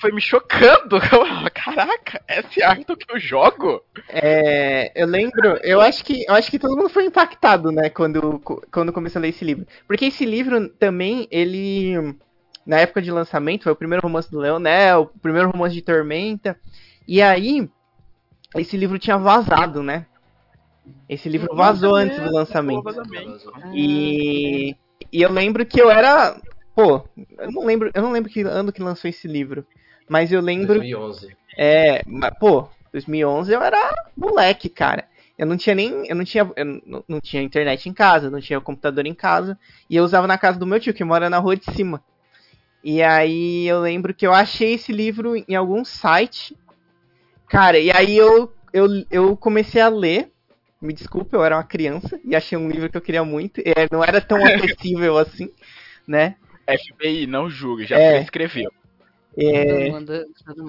foi 0.00 0.10
me 0.10 0.22
chocando. 0.22 0.96
Caraca, 1.52 2.22
esse 2.26 2.62
é 2.62 2.64
Arthur 2.64 2.96
que 2.96 3.12
eu 3.12 3.20
jogo? 3.20 3.84
É, 4.08 4.90
eu 4.94 5.06
lembro, 5.06 5.58
eu 5.62 5.82
acho 5.82 6.02
que 6.02 6.24
eu 6.26 6.32
acho 6.32 6.50
que 6.50 6.58
todo 6.58 6.78
mundo 6.78 6.88
foi 6.88 7.04
impactado, 7.04 7.70
né, 7.70 7.90
quando 7.90 8.40
quando 8.72 8.90
começou 8.90 9.20
a 9.20 9.22
ler 9.22 9.28
esse 9.28 9.44
livro. 9.44 9.66
Porque 9.86 10.06
esse 10.06 10.24
livro 10.24 10.70
também, 10.70 11.28
ele 11.30 12.16
na 12.66 12.78
época 12.78 13.02
de 13.02 13.10
lançamento, 13.10 13.64
foi 13.64 13.72
o 13.72 13.76
primeiro 13.76 14.02
romance 14.02 14.30
do 14.30 14.38
Leonel, 14.38 15.10
o 15.14 15.18
primeiro 15.18 15.50
romance 15.50 15.74
de 15.74 15.82
Tormenta. 15.82 16.58
E 17.06 17.20
aí 17.20 17.68
esse 18.54 18.76
livro 18.76 18.98
tinha 18.98 19.18
vazado, 19.18 19.82
né? 19.82 20.06
Esse 21.08 21.28
livro 21.28 21.54
vazou 21.54 21.94
antes 21.94 22.18
do 22.18 22.32
lançamento. 22.32 22.84
E, 23.72 24.76
e 25.12 25.22
eu 25.22 25.30
lembro 25.30 25.64
que 25.64 25.80
eu 25.80 25.90
era. 25.90 26.40
Pô, 26.74 27.02
eu 27.38 27.52
não 27.52 27.64
lembro, 27.64 27.90
eu 27.94 28.02
não 28.02 28.12
lembro 28.12 28.30
que 28.30 28.42
ano 28.42 28.72
que 28.72 28.82
lançou 28.82 29.08
esse 29.08 29.26
livro. 29.26 29.66
Mas 30.08 30.30
eu 30.32 30.40
lembro. 30.40 30.74
2011. 30.74 31.36
É, 31.56 32.02
mas, 32.06 32.36
pô, 32.38 32.68
2011 32.92 33.52
eu 33.52 33.62
era 33.62 33.94
moleque, 34.16 34.68
cara. 34.68 35.06
Eu 35.38 35.46
não 35.46 35.56
tinha 35.56 35.74
nem. 35.74 36.06
Eu 36.06 36.14
não 36.14 36.24
tinha, 36.24 36.50
eu 36.56 36.64
não, 36.64 37.04
não 37.08 37.20
tinha 37.20 37.42
internet 37.42 37.88
em 37.88 37.92
casa, 37.92 38.30
não 38.30 38.40
tinha 38.40 38.60
computador 38.60 39.06
em 39.06 39.14
casa. 39.14 39.58
E 39.88 39.96
eu 39.96 40.04
usava 40.04 40.26
na 40.26 40.38
casa 40.38 40.58
do 40.58 40.66
meu 40.66 40.78
tio, 40.78 40.94
que 40.94 41.04
mora 41.04 41.30
na 41.30 41.38
rua 41.38 41.56
de 41.56 41.72
cima. 41.72 42.02
E 42.84 43.02
aí 43.02 43.66
eu 43.66 43.80
lembro 43.80 44.12
que 44.12 44.26
eu 44.26 44.32
achei 44.32 44.74
esse 44.74 44.92
livro 44.92 45.34
em 45.48 45.54
algum 45.54 45.84
site. 45.84 46.56
Cara, 47.48 47.78
e 47.78 47.90
aí 47.90 48.16
eu, 48.16 48.52
eu, 48.72 48.86
eu 49.10 49.36
comecei 49.36 49.80
a 49.80 49.88
ler 49.88 50.30
me 50.84 50.92
desculpe, 50.92 51.34
eu 51.34 51.42
era 51.42 51.56
uma 51.56 51.64
criança 51.64 52.20
e 52.22 52.36
achei 52.36 52.58
um 52.58 52.68
livro 52.68 52.90
que 52.90 52.96
eu 52.96 53.02
queria 53.02 53.24
muito. 53.24 53.60
E 53.60 53.72
não 53.90 54.04
era 54.04 54.20
tão 54.20 54.38
acessível 54.44 55.18
assim, 55.18 55.50
né? 56.06 56.36
FBI, 56.68 57.26
não 57.26 57.48
julgue, 57.48 57.86
já 57.86 57.98
é, 57.98 58.20
escreveu. 58.20 58.70
É, 59.36 59.90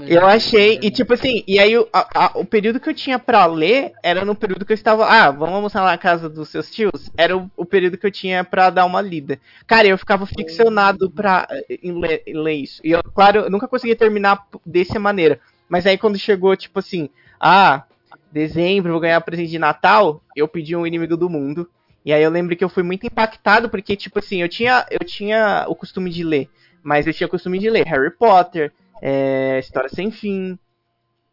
eu 0.07 0.25
achei, 0.25 0.79
e 0.81 0.89
tipo 0.89 1.13
assim, 1.13 1.43
e 1.47 1.59
aí 1.59 1.77
o, 1.77 1.87
a, 1.93 2.25
a, 2.25 2.31
o 2.39 2.43
período 2.43 2.79
que 2.79 2.89
eu 2.89 2.93
tinha 2.95 3.19
para 3.19 3.45
ler 3.45 3.91
era 4.01 4.25
no 4.25 4.33
período 4.33 4.65
que 4.65 4.71
eu 4.71 4.75
estava, 4.75 5.05
ah, 5.05 5.29
vamos 5.29 5.53
almoçar 5.55 5.83
lá 5.83 5.91
na 5.91 5.97
casa 5.99 6.27
dos 6.27 6.49
seus 6.49 6.71
tios, 6.71 7.11
era 7.15 7.37
o, 7.37 7.49
o 7.55 7.63
período 7.63 7.97
que 7.97 8.07
eu 8.07 8.11
tinha 8.11 8.43
para 8.43 8.71
dar 8.71 8.85
uma 8.85 9.01
lida. 9.01 9.39
Cara, 9.67 9.87
eu 9.87 9.97
ficava 9.97 10.25
ficcionado 10.25 11.11
pra, 11.11 11.47
em, 11.69 11.91
ler, 11.91 12.23
em 12.25 12.33
ler 12.33 12.55
isso. 12.55 12.81
E 12.83 12.91
eu, 12.91 13.03
claro, 13.03 13.41
eu 13.41 13.49
nunca 13.51 13.67
conseguia 13.67 13.95
terminar 13.95 14.47
dessa 14.65 14.99
maneira. 14.99 15.39
Mas 15.69 15.85
aí 15.85 15.97
quando 15.97 16.17
chegou, 16.17 16.55
tipo 16.55 16.79
assim, 16.79 17.09
ah, 17.39 17.83
dezembro, 18.31 18.91
vou 18.91 19.01
ganhar 19.01 19.21
presente 19.21 19.51
de 19.51 19.59
Natal, 19.59 20.23
eu 20.35 20.47
pedi 20.47 20.75
um 20.75 20.87
inimigo 20.87 21.15
do 21.15 21.29
mundo. 21.29 21.69
E 22.03 22.13
aí 22.13 22.21
eu 22.21 22.29
lembro 22.29 22.55
que 22.55 22.63
eu 22.63 22.69
fui 22.69 22.83
muito 22.83 23.05
impactado, 23.07 23.67
porque, 23.67 23.95
tipo 23.95 24.19
assim, 24.19 24.41
eu 24.41 24.47
tinha, 24.47 24.85
eu 24.91 24.99
tinha 24.99 25.65
o 25.67 25.75
costume 25.75 26.11
de 26.11 26.23
ler, 26.23 26.49
mas 26.85 27.07
eu 27.07 27.13
tinha 27.13 27.27
costume 27.27 27.57
de 27.57 27.67
ler 27.67 27.83
Harry 27.87 28.11
Potter, 28.11 28.71
é, 29.01 29.57
História 29.57 29.89
Sem 29.89 30.11
Fim, 30.11 30.57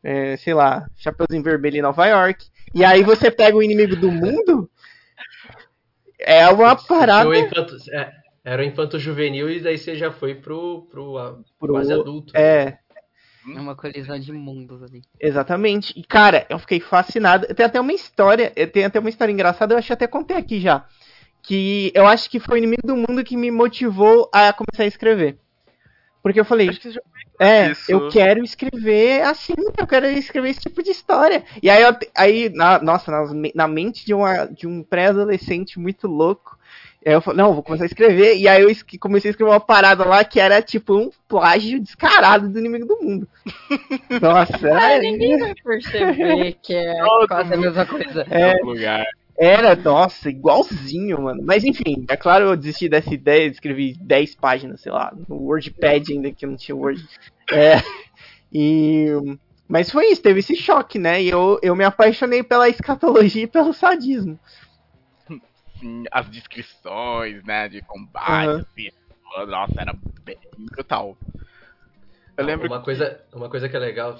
é, 0.02 0.34
sei 0.38 0.54
lá, 0.54 0.88
Chapeuzinho 0.96 1.42
Vermelho 1.42 1.76
em 1.76 1.82
Nova 1.82 2.06
York. 2.06 2.46
E 2.74 2.82
aí 2.82 3.02
você 3.02 3.30
pega 3.30 3.54
o 3.54 3.62
inimigo 3.62 3.94
do 3.94 4.10
mundo, 4.10 4.70
é 6.18 6.48
uma 6.48 6.74
parada... 6.74 7.36
Infanto, 7.36 7.76
é, 7.92 8.10
era 8.42 8.62
o 8.62 8.64
infanto 8.64 8.98
juvenil 8.98 9.50
e 9.50 9.60
daí 9.60 9.76
você 9.76 9.94
já 9.94 10.10
foi 10.10 10.34
pro, 10.34 10.86
pro, 10.90 11.44
pro 11.60 11.74
quase 11.74 11.92
adulto. 11.92 12.34
É, 12.34 12.78
né? 13.44 13.56
É 13.56 13.60
uma 13.60 13.76
colisão 13.76 14.18
de 14.18 14.32
mundos 14.32 14.82
ali. 14.82 15.02
Exatamente. 15.20 15.92
E, 15.98 16.02
cara, 16.02 16.46
eu 16.48 16.58
fiquei 16.58 16.80
fascinado. 16.80 17.46
Tem 17.54 17.66
até 17.66 17.78
uma 17.78 17.92
história, 17.92 18.50
tem 18.72 18.86
até 18.86 18.98
uma 18.98 19.10
história 19.10 19.32
engraçada, 19.32 19.74
eu 19.74 19.78
acho 19.78 19.88
que 19.88 19.92
até 19.92 20.06
contei 20.06 20.36
aqui 20.38 20.60
já. 20.60 20.86
Que 21.42 21.90
eu 21.94 22.06
acho 22.06 22.30
que 22.30 22.38
foi 22.38 22.56
o 22.56 22.58
inimigo 22.58 22.86
do 22.86 22.96
mundo 22.96 23.24
que 23.24 23.36
me 23.36 23.50
motivou 23.50 24.30
a 24.32 24.52
começar 24.52 24.84
a 24.84 24.86
escrever. 24.86 25.36
Porque 26.22 26.38
eu 26.38 26.44
falei, 26.44 26.70
é, 27.40 27.72
isso. 27.72 27.90
eu 27.90 28.08
quero 28.08 28.44
escrever 28.44 29.22
assim, 29.22 29.54
eu 29.76 29.86
quero 29.86 30.06
escrever 30.06 30.50
esse 30.50 30.60
tipo 30.60 30.80
de 30.82 30.90
história. 30.90 31.42
E 31.60 31.68
aí, 31.68 31.82
eu, 31.82 31.96
aí 32.16 32.48
na, 32.48 32.80
nossa, 32.80 33.10
na, 33.10 33.24
na 33.54 33.66
mente 33.66 34.06
de, 34.06 34.14
uma, 34.14 34.44
de 34.46 34.68
um 34.68 34.84
pré-adolescente 34.84 35.80
muito 35.80 36.06
louco, 36.06 36.56
eu 37.04 37.20
falei, 37.20 37.42
não, 37.42 37.52
vou 37.52 37.62
começar 37.64 37.82
a 37.82 37.86
escrever. 37.86 38.36
E 38.36 38.46
aí 38.46 38.62
eu 38.62 38.70
comecei 39.00 39.28
a 39.28 39.32
escrever 39.32 39.50
uma 39.50 39.58
parada 39.58 40.04
lá 40.04 40.24
que 40.24 40.38
era 40.38 40.62
tipo 40.62 40.96
um 40.96 41.10
plágio 41.26 41.80
descarado 41.80 42.48
do 42.48 42.58
inimigo 42.58 42.86
do 42.86 43.02
mundo. 43.02 43.28
Nossa, 44.22 44.72
ah, 44.72 44.98
ninguém 45.00 45.36
vai 45.36 45.54
perceber 45.54 46.56
que 46.62 46.74
é 46.74 46.94
quase 47.26 47.52
a 47.52 47.56
mesma 47.56 47.84
coisa. 47.84 48.24
É, 48.30 48.54
lugar. 48.62 49.04
Era, 49.44 49.74
nossa, 49.74 50.30
igualzinho, 50.30 51.22
mano. 51.22 51.42
Mas 51.44 51.64
enfim, 51.64 52.04
é 52.08 52.16
claro 52.16 52.44
eu 52.46 52.56
desisti 52.56 52.88
dessa 52.88 53.12
ideia, 53.12 53.46
escrevi 53.46 53.94
10 53.94 54.36
páginas, 54.36 54.80
sei 54.80 54.92
lá, 54.92 55.12
no 55.28 55.36
WordPad 55.36 56.10
ainda 56.10 56.30
que 56.30 56.44
eu 56.44 56.50
não 56.50 56.56
tinha 56.56 56.76
Word. 56.76 57.04
É, 57.50 57.76
e. 58.52 59.08
Mas 59.68 59.90
foi 59.90 60.12
isso, 60.12 60.22
teve 60.22 60.40
esse 60.40 60.54
choque, 60.54 60.98
né? 60.98 61.22
E 61.22 61.30
eu, 61.30 61.58
eu 61.62 61.74
me 61.74 61.82
apaixonei 61.84 62.42
pela 62.42 62.68
escatologia 62.68 63.44
e 63.44 63.46
pelo 63.46 63.72
sadismo 63.72 64.38
assim, 65.82 66.04
as 66.10 66.28
descrições, 66.30 67.42
né, 67.44 67.68
de 67.68 67.82
combate, 67.82 68.48
uhum. 68.48 68.60
assim, 68.60 68.88
nossa, 69.48 69.80
era 69.80 69.94
brutal. 70.56 71.16
Eu 72.36 72.44
lembro 72.44 72.66
uma 72.66 72.80
coisa, 72.80 73.20
uma 73.32 73.48
coisa 73.48 73.68
que 73.68 73.76
é 73.76 73.78
legal, 73.78 74.16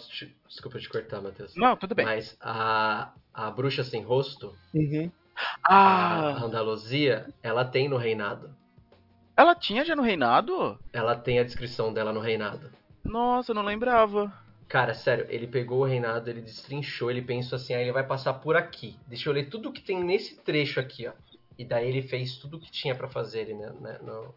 desculpa 0.47 0.79
te 0.79 0.89
cortar, 0.89 1.21
Matheus. 1.21 1.55
Não, 1.57 1.77
tudo 1.77 1.95
bem. 1.95 2.05
Mas 2.05 2.37
a, 2.41 3.13
a 3.33 3.51
bruxa 3.51 3.83
sem 3.83 4.03
rosto, 4.03 4.55
uhum. 4.75 5.11
ah. 5.65 6.35
a 6.37 6.45
Andaluzia, 6.45 7.27
ela 7.43 7.65
tem 7.65 7.89
no 7.89 7.97
reinado. 7.97 8.55
Ela 9.37 9.55
tinha 9.55 9.85
já 9.85 9.97
no 9.97 10.03
reinado? 10.03 10.79
Ela 10.93 11.17
tem 11.17 11.39
a 11.39 11.45
descrição 11.45 11.93
dela 11.93 12.13
no 12.13 12.21
reinado. 12.21 12.71
Nossa, 13.03 13.53
eu 13.53 13.55
não 13.55 13.63
lembrava. 13.63 14.33
Cara, 14.69 14.95
sério, 14.95 15.27
ele 15.29 15.47
pegou 15.47 15.81
o 15.81 15.85
reinado, 15.85 16.31
ele 16.31 16.41
destrinchou, 16.41 17.11
ele 17.11 17.21
pensou 17.21 17.57
assim, 17.57 17.75
aí 17.75 17.81
ah, 17.81 17.83
ele 17.83 17.93
vai 17.93 18.07
passar 18.07 18.35
por 18.35 18.57
aqui. 18.57 18.97
Deixa 19.07 19.29
eu 19.29 19.33
ler 19.35 19.49
tudo 19.49 19.73
que 19.73 19.83
tem 19.83 20.03
nesse 20.03 20.37
trecho 20.37 20.81
aqui, 20.81 21.07
ó. 21.07 21.13
E 21.59 21.65
daí 21.65 21.89
ele 21.89 22.03
fez 22.03 22.37
tudo 22.37 22.57
o 22.57 22.61
que 22.61 22.71
tinha 22.71 22.95
para 22.95 23.09
fazer 23.09 23.55
né, 23.55 23.71
né, 23.81 23.99
no, 24.03 24.35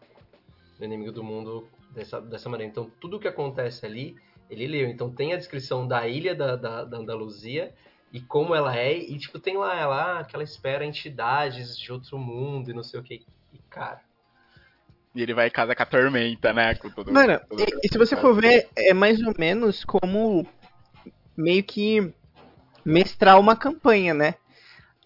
no, 0.78 0.84
Inimigo 0.84 1.12
do 1.12 1.24
Mundo 1.24 1.66
dessa, 1.96 2.20
dessa 2.20 2.48
maneira. 2.48 2.70
Então, 2.70 2.90
tudo 3.00 3.16
o 3.16 3.20
que 3.20 3.26
acontece 3.26 3.84
ali, 3.84 4.16
ele 4.48 4.66
leu. 4.66 4.88
Então, 4.88 5.10
tem 5.10 5.32
a 5.32 5.36
descrição 5.36 5.88
da 5.88 6.06
ilha 6.06 6.34
da, 6.34 6.54
da, 6.54 6.84
da 6.84 6.98
Andaluzia 6.98 7.74
e 8.12 8.20
como 8.20 8.54
ela 8.54 8.76
é. 8.76 8.96
E, 8.96 9.18
tipo, 9.18 9.38
tem 9.38 9.56
lá 9.56 9.74
ela, 9.74 10.24
que 10.24 10.36
ela 10.36 10.44
espera 10.44 10.84
entidades 10.84 11.76
de 11.76 11.92
outro 11.92 12.18
mundo 12.18 12.70
e 12.70 12.74
não 12.74 12.84
sei 12.84 13.00
o 13.00 13.02
que. 13.02 13.24
E, 13.52 13.58
cara... 13.68 14.00
E 15.14 15.22
ele 15.22 15.32
vai 15.32 15.46
em 15.46 15.50
casa 15.50 15.74
com 15.74 15.82
a 15.82 15.86
tormenta, 15.86 16.52
né? 16.52 16.74
Com 16.74 16.90
todo, 16.90 17.10
Mano, 17.10 17.40
todo 17.48 17.58
e, 17.58 17.64
e 17.82 17.88
se 17.90 17.96
você 17.96 18.14
for 18.14 18.38
ver, 18.38 18.68
é 18.76 18.92
mais 18.92 19.18
ou 19.22 19.32
menos 19.38 19.82
como 19.82 20.46
meio 21.34 21.64
que 21.64 22.12
mestrar 22.84 23.40
uma 23.40 23.56
campanha, 23.56 24.12
né? 24.12 24.34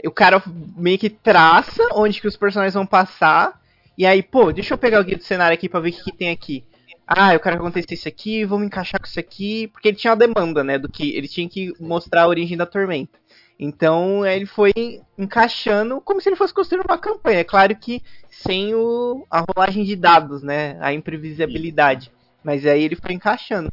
o 0.04 0.10
cara 0.10 0.42
meio 0.76 0.98
que 0.98 1.10
traça 1.10 1.82
onde 1.92 2.20
que 2.20 2.28
os 2.28 2.36
personagens 2.36 2.74
vão 2.74 2.86
passar. 2.86 3.60
E 3.96 4.06
aí, 4.06 4.22
pô, 4.22 4.52
deixa 4.52 4.74
eu 4.74 4.78
pegar 4.78 5.00
o 5.00 5.04
guia 5.04 5.16
do 5.16 5.22
cenário 5.22 5.54
aqui 5.54 5.68
pra 5.68 5.80
ver 5.80 5.90
o 5.90 5.92
que, 5.92 6.04
que 6.04 6.12
tem 6.16 6.30
aqui. 6.30 6.64
Ah, 7.12 7.34
eu 7.34 7.40
quero 7.40 7.56
que 7.56 7.62
aconteça 7.62 7.92
isso 7.92 8.06
aqui, 8.06 8.44
vamos 8.44 8.68
encaixar 8.68 9.00
com 9.00 9.06
isso 9.06 9.18
aqui. 9.18 9.66
Porque 9.66 9.88
ele 9.88 9.96
tinha 9.96 10.12
uma 10.12 10.16
demanda, 10.16 10.62
né? 10.62 10.78
Do 10.78 10.88
que 10.88 11.16
ele 11.16 11.26
tinha 11.26 11.48
que 11.48 11.74
mostrar 11.80 12.22
a 12.22 12.28
origem 12.28 12.56
da 12.56 12.64
tormenta. 12.64 13.18
Então 13.58 14.24
ele 14.24 14.46
foi 14.46 14.72
encaixando 15.18 16.00
como 16.00 16.20
se 16.20 16.28
ele 16.28 16.36
fosse 16.36 16.54
construindo 16.54 16.84
uma 16.88 16.96
campanha. 16.96 17.40
É 17.40 17.44
claro 17.44 17.74
que 17.74 18.00
sem 18.30 18.76
o, 18.76 19.26
a 19.28 19.40
rolagem 19.40 19.82
de 19.82 19.96
dados, 19.96 20.40
né? 20.40 20.78
A 20.80 20.94
imprevisibilidade. 20.94 22.12
Mas 22.44 22.64
aí 22.64 22.84
ele 22.84 22.94
foi 22.94 23.12
encaixando. 23.12 23.70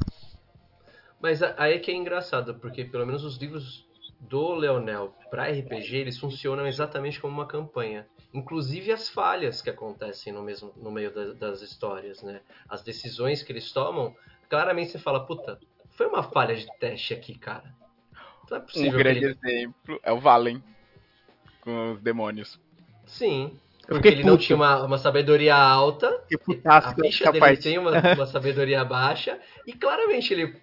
Mas 1.21 1.43
aí 1.43 1.75
é 1.75 1.79
que 1.79 1.91
é 1.91 1.93
engraçado, 1.93 2.55
porque 2.55 2.85
pelo 2.85 3.05
menos 3.05 3.23
os 3.23 3.37
livros 3.37 3.87
do 4.19 4.55
Leonel 4.55 5.13
para 5.29 5.47
RPG, 5.47 5.95
eles 5.95 6.17
funcionam 6.17 6.65
exatamente 6.65 7.21
como 7.21 7.35
uma 7.35 7.45
campanha. 7.45 8.07
Inclusive 8.33 8.91
as 8.91 9.09
falhas 9.09 9.61
que 9.61 9.69
acontecem 9.69 10.33
no, 10.33 10.43
mesmo, 10.43 10.73
no 10.75 10.91
meio 10.91 11.13
da, 11.13 11.33
das 11.33 11.61
histórias, 11.61 12.21
né? 12.21 12.41
As 12.67 12.83
decisões 12.83 13.41
que 13.41 13.51
eles 13.51 13.71
tomam, 13.71 14.15
claramente 14.49 14.91
você 14.91 14.99
fala, 14.99 15.25
puta, 15.25 15.59
foi 15.91 16.07
uma 16.07 16.23
falha 16.23 16.55
de 16.55 16.67
teste 16.77 17.13
aqui, 17.13 17.37
cara. 17.37 17.73
Não 18.49 18.57
é 18.57 18.59
possível. 18.59 18.93
Um 18.93 18.97
grande 18.97 19.25
ele... 19.25 19.37
exemplo 19.41 19.99
é 20.03 20.11
o 20.11 20.19
Valen 20.19 20.63
com 21.61 21.93
os 21.93 22.01
demônios. 22.01 22.59
Sim. 23.05 23.57
Porque 23.87 24.09
ele 24.09 24.17
puto. 24.17 24.27
não 24.27 24.37
tinha 24.37 24.55
uma, 24.55 24.83
uma 24.83 24.97
sabedoria 24.97 25.55
alta. 25.55 26.21
a 26.65 26.93
ficha 26.93 27.31
dele 27.31 27.39
parte. 27.39 27.63
tem 27.63 27.77
uma, 27.77 27.91
uma 28.13 28.25
sabedoria 28.25 28.83
baixa. 28.83 29.39
E 29.65 29.73
claramente 29.73 30.33
ele. 30.33 30.61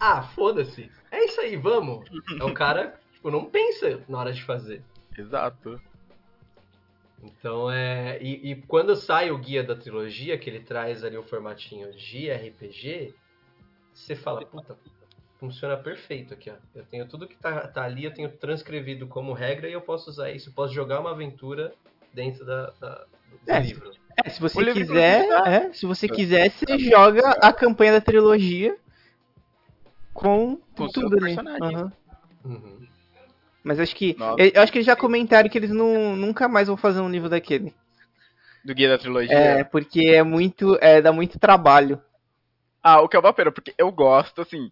Ah, 0.00 0.22
foda-se. 0.22 0.90
É 1.10 1.24
isso 1.24 1.40
aí, 1.40 1.56
vamos. 1.56 2.08
É 2.40 2.44
o 2.44 2.54
cara, 2.54 2.98
tipo, 3.12 3.30
não 3.30 3.44
pensa 3.44 4.00
na 4.08 4.18
hora 4.18 4.32
de 4.32 4.42
fazer. 4.42 4.82
Exato. 5.16 5.80
Então 7.22 7.70
é. 7.70 8.18
E, 8.20 8.50
e, 8.52 8.56
quando 8.62 8.94
sai 8.96 9.30
o 9.30 9.38
guia 9.38 9.62
da 9.62 9.74
trilogia, 9.74 10.38
que 10.38 10.50
ele 10.50 10.60
traz 10.60 11.04
ali 11.04 11.16
o 11.16 11.22
formatinho 11.22 11.92
de 11.92 12.30
RPG, 12.30 13.14
você 13.92 14.14
fala, 14.14 14.44
puta, 14.44 14.76
funciona 15.38 15.76
perfeito 15.76 16.34
aqui, 16.34 16.50
ó. 16.50 16.54
Eu 16.74 16.84
tenho 16.84 17.06
tudo 17.06 17.26
que 17.26 17.36
tá, 17.36 17.66
tá 17.68 17.84
ali, 17.84 18.04
eu 18.04 18.12
tenho 18.12 18.30
transcrevido 18.30 19.06
como 19.06 19.32
regra 19.32 19.68
e 19.68 19.72
eu 19.72 19.80
posso 19.80 20.10
usar 20.10 20.30
isso. 20.30 20.50
Eu 20.50 20.54
posso 20.54 20.74
jogar 20.74 21.00
uma 21.00 21.12
aventura 21.12 21.72
dentro 22.12 22.44
da, 22.44 22.70
da 22.80 23.06
do 23.44 23.52
é, 23.52 23.60
livro. 23.60 23.92
É, 24.24 24.30
se 24.30 24.40
você 24.40 24.72
quiser, 24.72 25.28
é, 25.46 25.72
se 25.72 25.86
você 25.86 26.08
quiser, 26.08 26.50
você 26.50 26.78
joga 26.78 27.30
a 27.30 27.52
campanha 27.52 27.92
da 27.92 28.00
trilogia 28.00 28.76
com, 30.12 30.58
com 30.76 30.88
tudo, 30.88 31.16
né? 31.16 31.34
Uhum. 31.60 32.52
Uhum. 32.52 32.86
Mas 33.64 33.80
acho 33.80 33.96
que. 33.96 34.14
Eu 34.54 34.62
acho 34.62 34.70
que 34.70 34.78
eles 34.78 34.86
já 34.86 34.94
comentaram 34.94 35.48
que 35.48 35.56
eles 35.56 35.70
não, 35.70 36.14
nunca 36.14 36.46
mais 36.46 36.68
vão 36.68 36.76
fazer 36.76 37.00
um 37.00 37.10
livro 37.10 37.30
daquele. 37.30 37.74
Do 38.62 38.74
guia 38.74 38.90
da 38.90 38.98
trilogia. 38.98 39.34
É, 39.34 39.64
porque 39.64 40.00
é 40.00 40.22
muito. 40.22 40.78
É, 40.82 41.00
dá 41.00 41.10
muito 41.10 41.38
trabalho. 41.38 42.00
Ah, 42.82 43.00
o 43.00 43.08
que 43.08 43.16
é 43.16 43.18
uma 43.18 43.32
pena, 43.32 43.50
porque 43.50 43.74
eu 43.78 43.90
gosto, 43.90 44.42
assim. 44.42 44.70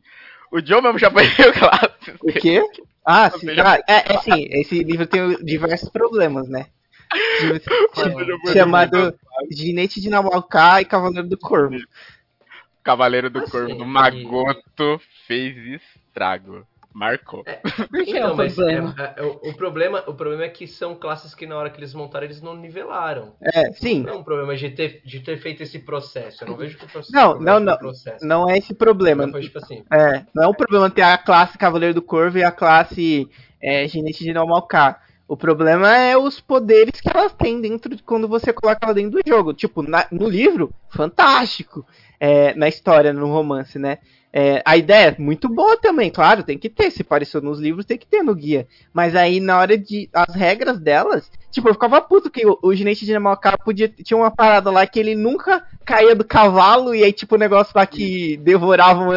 O 0.52 0.60
Joe 0.64 0.82
mesmo 0.82 0.98
já 0.98 1.10
foi 1.10 1.24
o 1.48 1.52
clássico. 1.58 2.28
O 2.28 2.32
quê? 2.34 2.62
Ah, 3.04 3.30
sim. 3.30 3.48
Ah, 3.58 3.78
é, 3.88 4.14
é 4.14 4.18
sim, 4.18 4.46
esse 4.50 4.84
livro 4.84 5.06
tem 5.06 5.36
diversos 5.42 5.88
problemas, 5.88 6.46
né? 6.48 6.66
chamado 8.52 9.14
Ginete 9.50 10.00
de 10.00 10.08
Namalcá 10.08 10.80
e 10.80 10.84
Cavaleiro 10.84 11.28
do 11.28 11.38
Corvo. 11.38 11.76
Cavaleiro 12.82 13.30
do 13.30 13.42
Corvo 13.42 13.74
do 13.74 13.84
Magoto 13.84 15.00
fez 15.26 15.56
estrago. 15.56 16.66
Marcou. 16.94 17.42
É, 17.46 17.60
então, 18.06 18.36
mas 18.36 18.58
é, 18.58 18.74
é, 19.16 19.22
o, 19.22 19.50
o, 19.50 19.54
problema, 19.54 20.04
o 20.06 20.14
problema 20.14 20.44
é 20.44 20.48
que 20.48 20.66
são 20.66 20.94
classes 20.94 21.34
que 21.34 21.46
na 21.46 21.56
hora 21.56 21.70
que 21.70 21.78
eles 21.78 21.94
montaram 21.94 22.26
eles 22.26 22.42
não 22.42 22.54
nivelaram. 22.54 23.34
É, 23.40 23.72
sim. 23.72 24.02
Não 24.02 24.14
é 24.14 24.16
um 24.16 24.22
problema 24.22 24.54
de 24.56 24.70
ter, 24.70 25.00
de 25.04 25.20
ter 25.20 25.38
feito 25.38 25.62
esse 25.62 25.78
processo. 25.78 26.44
Eu 26.44 26.48
não 26.48 26.56
vejo 26.56 26.76
que 26.76 26.84
o 26.84 26.88
processo. 26.88 27.12
Não, 27.12 27.38
não, 27.38 27.58
não. 27.58 27.78
Não 28.20 28.48
é 28.48 28.58
esse 28.58 28.74
problema. 28.74 29.28
Foi, 29.28 29.40
tipo 29.40 29.58
assim. 29.58 29.84
É, 29.92 30.24
não 30.34 30.44
é 30.44 30.46
o 30.46 30.54
problema 30.54 30.90
ter 30.90 31.02
a 31.02 31.16
classe 31.16 31.56
Cavaleiro 31.56 31.94
do 31.94 32.02
Corvo 32.02 32.38
e 32.38 32.44
a 32.44 32.52
classe 32.52 33.28
é, 33.60 33.86
Ginete 33.88 34.24
de 34.24 34.32
Normalcar. 34.32 35.00
O 35.26 35.36
problema 35.36 35.96
é 35.96 36.16
os 36.16 36.40
poderes 36.40 37.00
que 37.00 37.08
elas 37.08 37.32
têm 37.32 37.60
dentro 37.60 37.96
de 37.96 38.02
quando 38.02 38.28
você 38.28 38.52
coloca 38.52 38.80
ela 38.82 38.92
dentro 38.92 39.22
do 39.22 39.26
jogo. 39.26 39.54
Tipo, 39.54 39.82
na, 39.82 40.06
no 40.10 40.28
livro, 40.28 40.74
fantástico. 40.90 41.86
É, 42.20 42.54
na 42.54 42.68
história, 42.68 43.12
no 43.12 43.26
romance, 43.26 43.78
né? 43.78 43.98
É, 44.34 44.62
a 44.64 44.78
ideia 44.78 45.08
é 45.10 45.20
muito 45.20 45.46
boa 45.46 45.76
também, 45.76 46.10
claro, 46.10 46.42
tem 46.42 46.56
que 46.56 46.70
ter. 46.70 46.90
Se 46.90 47.02
apareceu 47.02 47.42
nos 47.42 47.60
livros, 47.60 47.84
tem 47.84 47.98
que 47.98 48.06
ter 48.06 48.22
no 48.22 48.34
guia. 48.34 48.66
Mas 48.92 49.14
aí, 49.14 49.40
na 49.40 49.58
hora 49.58 49.76
de. 49.76 50.08
As 50.10 50.34
regras 50.34 50.80
delas, 50.80 51.30
tipo, 51.50 51.68
eu 51.68 51.74
ficava 51.74 52.00
puto 52.00 52.30
que 52.30 52.46
o, 52.46 52.58
o 52.62 52.74
ginete 52.74 53.04
de 53.04 53.12
Namalcar 53.12 53.62
podia. 53.62 53.88
Tinha 53.88 54.16
uma 54.16 54.30
parada 54.30 54.70
lá 54.70 54.86
que 54.86 54.98
ele 54.98 55.14
nunca 55.14 55.62
caía 55.84 56.14
do 56.14 56.24
cavalo, 56.24 56.94
e 56.94 57.04
aí, 57.04 57.12
tipo, 57.12 57.34
o 57.34 57.38
negócio 57.38 57.74
lá 57.76 57.84
que 57.86 58.38
devoravam, 58.38 59.10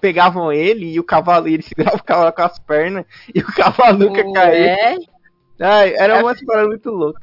pegavam 0.00 0.50
ele, 0.50 0.94
e 0.94 0.98
o 0.98 1.04
cavalo, 1.04 1.46
e 1.46 1.54
ele 1.54 1.62
segurava 1.68 1.98
o 1.98 2.02
cavalo 2.02 2.32
com 2.32 2.42
as 2.42 2.58
pernas, 2.58 3.04
e 3.34 3.40
o 3.40 3.46
cavalo 3.46 3.98
nunca 3.98 4.24
caía. 4.32 4.98
Ai, 5.60 5.94
era 5.94 6.20
uma 6.20 6.32
assim, 6.32 6.46
parada 6.46 6.68
muito 6.68 6.90
louca. 6.90 7.22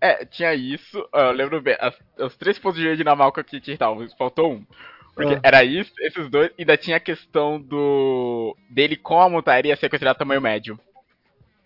É, 0.00 0.24
tinha 0.24 0.52
isso, 0.54 1.06
eu 1.14 1.30
lembro 1.30 1.60
bem, 1.60 1.76
as, 1.78 1.94
os 2.18 2.36
três 2.36 2.58
pontos 2.58 2.80
de 2.80 2.96
Dinamarca 2.96 3.44
que 3.44 3.58
estavam, 3.70 4.04
faltou 4.18 4.54
um. 4.54 4.66
Porque 5.14 5.34
ah. 5.34 5.40
era 5.42 5.64
isso, 5.64 5.92
esses 6.00 6.28
dois, 6.28 6.50
e 6.58 6.62
ainda 6.62 6.76
tinha 6.76 6.96
a 6.96 7.00
questão 7.00 7.60
do. 7.60 8.56
dele 8.68 8.96
com 8.96 9.20
a 9.20 9.28
montaria 9.28 9.76
ser 9.76 9.88
considerado 9.88 10.18
tamanho 10.18 10.40
médio. 10.40 10.78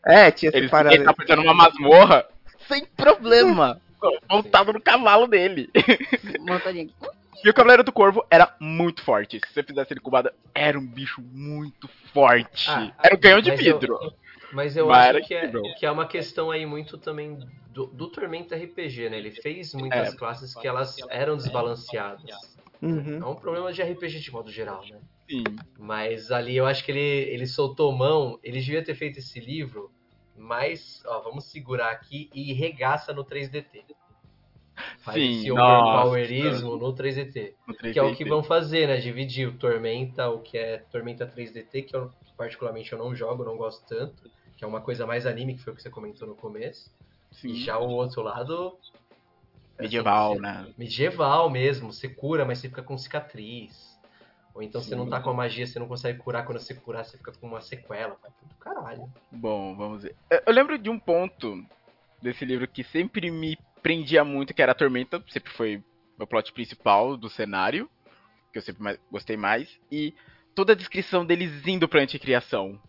É, 0.05 0.31
tinha 0.31 0.51
essa 0.51 0.59
ele. 0.59 0.95
Ele 0.95 1.05
tá 1.05 1.15
fazendo 1.15 1.43
uma 1.43 1.55
masmorra 1.55 2.27
sem 2.69 2.85
problema. 2.85 3.81
montado 4.31 4.73
no 4.73 4.81
cavalo 4.81 5.27
dele. 5.27 5.71
Montadinho. 6.41 6.91
E 7.45 7.51
o 7.51 7.55
Cavaleiro 7.55 7.85
do 7.85 7.93
Corvo 7.93 8.25
era 8.31 8.55
muito 8.59 9.03
forte. 9.03 9.41
Se 9.47 9.53
você 9.53 9.63
fizesse 9.63 9.93
ele 9.93 10.01
cubada, 10.01 10.33
era 10.55 10.79
um 10.79 10.87
bicho 10.87 11.21
muito 11.21 11.89
forte. 12.13 12.71
Ah, 12.71 12.93
era 13.03 13.15
o 13.15 13.19
canhão 13.19 13.41
de 13.41 13.55
vidro. 13.55 13.99
Eu, 14.03 14.13
mas 14.53 14.77
eu 14.77 14.87
mas 14.89 15.17
acho 15.17 15.29
que 15.29 15.35
é, 15.35 15.53
que 15.79 15.87
é 15.87 15.91
uma 15.91 16.07
questão 16.07 16.51
aí 16.51 16.65
muito 16.65 16.97
também 16.97 17.39
do, 17.69 17.87
do 17.87 18.09
Tormento 18.09 18.55
RPG, 18.55 19.11
né? 19.11 19.19
Ele 19.19 19.31
fez 19.31 19.75
muitas 19.75 20.15
é. 20.15 20.17
classes 20.17 20.55
que 20.55 20.67
elas 20.67 20.97
eram 21.11 21.37
desbalanceadas. 21.37 22.56
Uhum. 22.83 23.19
É 23.23 23.27
um 23.27 23.35
problema 23.35 23.73
de 23.73 23.83
RPG 23.83 24.21
de 24.21 24.31
modo 24.31 24.51
geral, 24.51 24.85
né? 24.87 25.01
Sim. 25.29 25.45
Mas 25.79 26.31
ali 26.31 26.57
eu 26.57 26.67
acho 26.67 26.85
que 26.85 26.93
ele, 26.93 27.01
ele 27.01 27.47
soltou 27.47 27.93
mão, 27.93 28.39
ele 28.43 28.61
devia 28.61 28.85
ter 28.85 28.95
feito 28.95 29.19
esse 29.19 29.41
livro, 29.41 29.91
mas, 30.37 31.03
ó, 31.07 31.21
vamos 31.21 31.45
segurar 31.47 31.91
aqui 31.91 32.31
e 32.35 32.53
regaça 32.53 33.13
no 33.13 33.25
3DT. 33.25 33.85
Faz 34.99 35.17
Sim, 35.17 35.39
esse 35.39 35.51
overpowerismo 35.51 36.77
no 36.77 36.95
3DT, 36.95 37.55
no 37.67 37.75
3DT. 37.75 37.93
Que 37.93 37.99
é 37.99 38.03
o 38.03 38.15
que 38.15 38.25
vão 38.25 38.43
fazer, 38.43 38.87
né? 38.87 38.99
Dividir 38.99 39.49
o 39.49 39.57
Tormenta, 39.57 40.29
o 40.29 40.41
que 40.41 40.59
é 40.59 40.79
Tormenta 40.91 41.27
3DT, 41.27 41.87
que 41.87 41.97
eu 41.97 42.13
particularmente 42.37 42.93
eu 42.93 42.99
não 42.99 43.15
jogo, 43.15 43.45
não 43.45 43.57
gosto 43.57 43.87
tanto, 43.87 44.31
que 44.55 44.63
é 44.63 44.67
uma 44.67 44.83
coisa 44.83 45.07
mais 45.07 45.25
anime, 45.25 45.55
que 45.55 45.63
foi 45.63 45.73
o 45.73 45.77
que 45.77 45.83
você 45.83 45.89
comentou 45.89 46.29
no 46.29 46.35
começo. 46.35 46.95
Sim. 47.33 47.49
E 47.49 47.65
já 47.65 47.79
o 47.79 47.89
outro 47.89 48.23
lado 48.23 48.77
Medieval, 49.79 50.33
assim, 50.33 50.41
né? 50.43 50.75
Medieval 50.77 51.51
mesmo. 51.51 51.93
Você 51.93 52.09
cura, 52.09 52.45
mas 52.45 52.59
você 52.59 52.69
fica 52.69 52.83
com 52.83 52.97
cicatriz. 52.97 53.97
Ou 54.55 54.63
então 54.63 54.81
Sim. 54.81 54.89
você 54.89 54.97
não 54.97 55.09
tá 55.09 55.21
com 55.21 55.31
a 55.31 55.35
magia, 55.35 55.67
você 55.67 55.79
não 55.79 55.87
consegue 55.87 56.19
curar. 56.19 56.45
Quando 56.47 56.59
você 56.59 56.75
curar, 56.75 57.05
você 57.05 57.19
fica 57.19 57.33
com 57.33 57.47
uma 57.47 57.61
sequela. 57.61 58.17
Do 58.43 58.55
caralho. 58.57 59.13
Bom, 59.31 59.77
vamos 59.77 60.03
ver. 60.03 60.17
Eu 60.47 60.53
lembro 60.53 60.79
de 60.79 60.89
um 60.89 60.99
ponto 60.99 61.63
desse 62.23 62.45
livro 62.45 62.67
que 62.67 62.83
sempre 62.83 63.31
me 63.31 63.59
prendia 63.83 64.25
muito, 64.25 64.55
que 64.55 64.63
era 64.63 64.73
a 64.73 64.75
Tormenta. 64.75 65.23
Sempre 65.29 65.53
foi 65.53 65.85
o 66.19 66.27
plot 66.27 66.53
principal 66.53 67.17
do 67.17 67.29
cenário. 67.29 67.91
Que 68.51 68.59
eu 68.59 68.63
sempre 68.63 68.83
mais, 68.83 68.99
gostei 69.11 69.37
mais. 69.37 69.79
E 69.93 70.15
toda 70.55 70.73
a 70.73 70.77
descrição 70.77 71.25
deles 71.25 71.67
indo 71.67 71.87
pra 71.87 72.01
anticriação. 72.01 72.81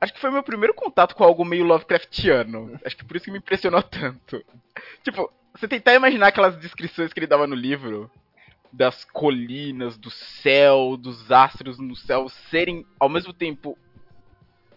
Acho 0.00 0.14
que 0.14 0.20
foi 0.20 0.30
meu 0.30 0.44
primeiro 0.44 0.72
contato 0.72 1.16
com 1.16 1.24
algo 1.24 1.44
meio 1.44 1.64
Lovecraftiano. 1.64 2.78
Acho 2.84 2.96
que 2.96 3.04
por 3.04 3.16
isso 3.16 3.24
que 3.24 3.32
me 3.32 3.38
impressionou 3.38 3.82
tanto. 3.84 4.44
Tipo, 5.02 5.32
você 5.58 5.66
tentar 5.66 5.94
imaginar 5.94 6.28
aquelas 6.28 6.56
descrições 6.56 7.12
que 7.12 7.18
ele 7.18 7.26
dava 7.26 7.46
no 7.46 7.54
livro 7.54 8.10
das 8.72 9.04
colinas, 9.04 9.96
do 9.96 10.10
céu, 10.10 10.96
dos 10.96 11.32
astros 11.32 11.78
no 11.78 11.96
céu 11.96 12.28
serem 12.28 12.86
ao 13.00 13.08
mesmo 13.08 13.32
tempo 13.32 13.76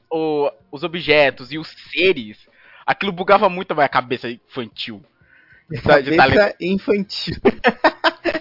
o, 0.10 0.52
os 0.72 0.84
objetos 0.84 1.52
e 1.52 1.58
os 1.58 1.68
seres, 1.92 2.50
aquilo 2.86 3.12
bugava 3.12 3.48
muito 3.48 3.72
a 3.72 3.76
minha 3.76 3.90
cabeça 3.90 4.30
infantil. 4.30 5.04
Cabeça 5.84 6.18
talento... 6.18 6.56
infantil. 6.60 7.36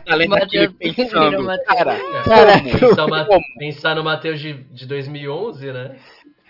Além 0.09 0.29
daquele 0.29 0.69
pensando, 0.71 1.47
cara, 1.65 2.01
cara 2.25 2.63
pensar, 2.63 3.39
pensar 3.59 3.95
no 3.95 4.03
Mateus 4.03 4.41
de, 4.41 4.55
de 4.55 4.87
2011, 4.87 5.73
né? 5.73 5.97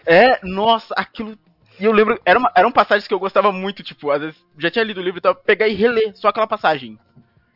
É, 0.06 0.40
nossa, 0.42 0.94
aquilo 0.94 1.36
e 1.80 1.84
eu 1.84 1.92
lembro, 1.92 2.20
eram, 2.24 2.42
eram 2.54 2.70
passagens 2.70 3.08
que 3.08 3.14
eu 3.14 3.18
gostava 3.18 3.50
muito, 3.50 3.82
tipo, 3.82 4.10
às 4.10 4.20
vezes 4.20 4.36
já 4.58 4.70
tinha 4.70 4.84
lido 4.84 5.00
o 5.00 5.02
livro 5.02 5.18
e 5.18 5.20
então, 5.20 5.34
pegar 5.34 5.66
e 5.66 5.74
reler 5.74 6.14
só 6.14 6.28
aquela 6.28 6.46
passagem. 6.46 6.98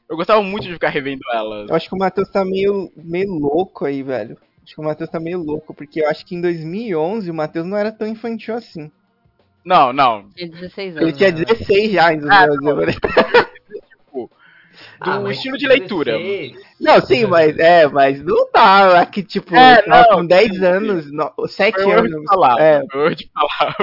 Eu 0.09 0.17
gostava 0.17 0.43
muito 0.43 0.67
de 0.67 0.73
ficar 0.73 0.89
revendo 0.89 1.21
elas. 1.33 1.69
Eu 1.69 1.77
acho 1.77 1.89
que 1.89 1.95
o 1.95 1.99
Matheus 1.99 2.29
tá 2.31 2.45
meio, 2.45 2.91
meio 2.97 3.31
louco 3.33 3.85
aí, 3.85 4.03
velho. 4.03 4.37
Acho 4.63 4.75
que 4.75 4.81
o 4.81 4.85
Matheus 4.85 5.11
tá 5.11 5.21
meio 5.21 5.39
louco, 5.39 5.75
porque 5.75 6.01
eu 6.01 6.09
acho 6.09 6.25
que 6.25 6.35
em 6.35 6.41
2011 6.41 7.31
o 7.31 7.35
Matheus 7.35 7.67
não 7.67 7.77
era 7.77 7.93
tão 7.93 8.07
infantil 8.07 8.55
assim. 8.55 8.91
Não, 9.65 9.93
não. 9.93 10.29
Tinha 10.31 10.49
16 10.49 10.97
anos. 10.97 11.09
Ele 11.09 11.17
tinha 11.17 11.33
16 11.33 11.93
né? 11.93 11.95
já 11.95 12.13
em 12.13 12.19
2011. 12.19 12.99
Ah, 13.03 13.47
do 15.03 15.27
ah, 15.27 15.31
estilo 15.31 15.57
de 15.59 15.67
leitura. 15.67 16.19
16. 16.19 16.65
Não, 16.81 17.01
sim, 17.01 17.27
mas 17.27 17.59
é, 17.59 17.87
mas 17.87 18.23
não 18.23 18.51
tá 18.51 19.01
aqui, 19.01 19.23
tipo, 19.23 19.55
é, 19.55 19.87
não, 19.87 20.05
com 20.05 20.27
10 20.27 20.63
anos, 20.63 21.13
no, 21.13 21.33
7 21.47 21.81
anos. 21.91 22.11
De 22.11 22.27
falar, 22.27 22.61
é. 22.61 22.83
de 23.15 23.31
falar. 23.33 23.77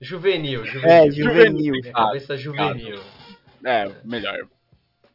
Juvenil, 0.00 0.64
juvenil. 0.64 0.90
É, 0.90 1.10
juvenil. 1.10 1.74
Cabeça 1.92 2.36
juvenil. 2.36 3.00
É, 3.64 3.90
melhor. 4.04 4.36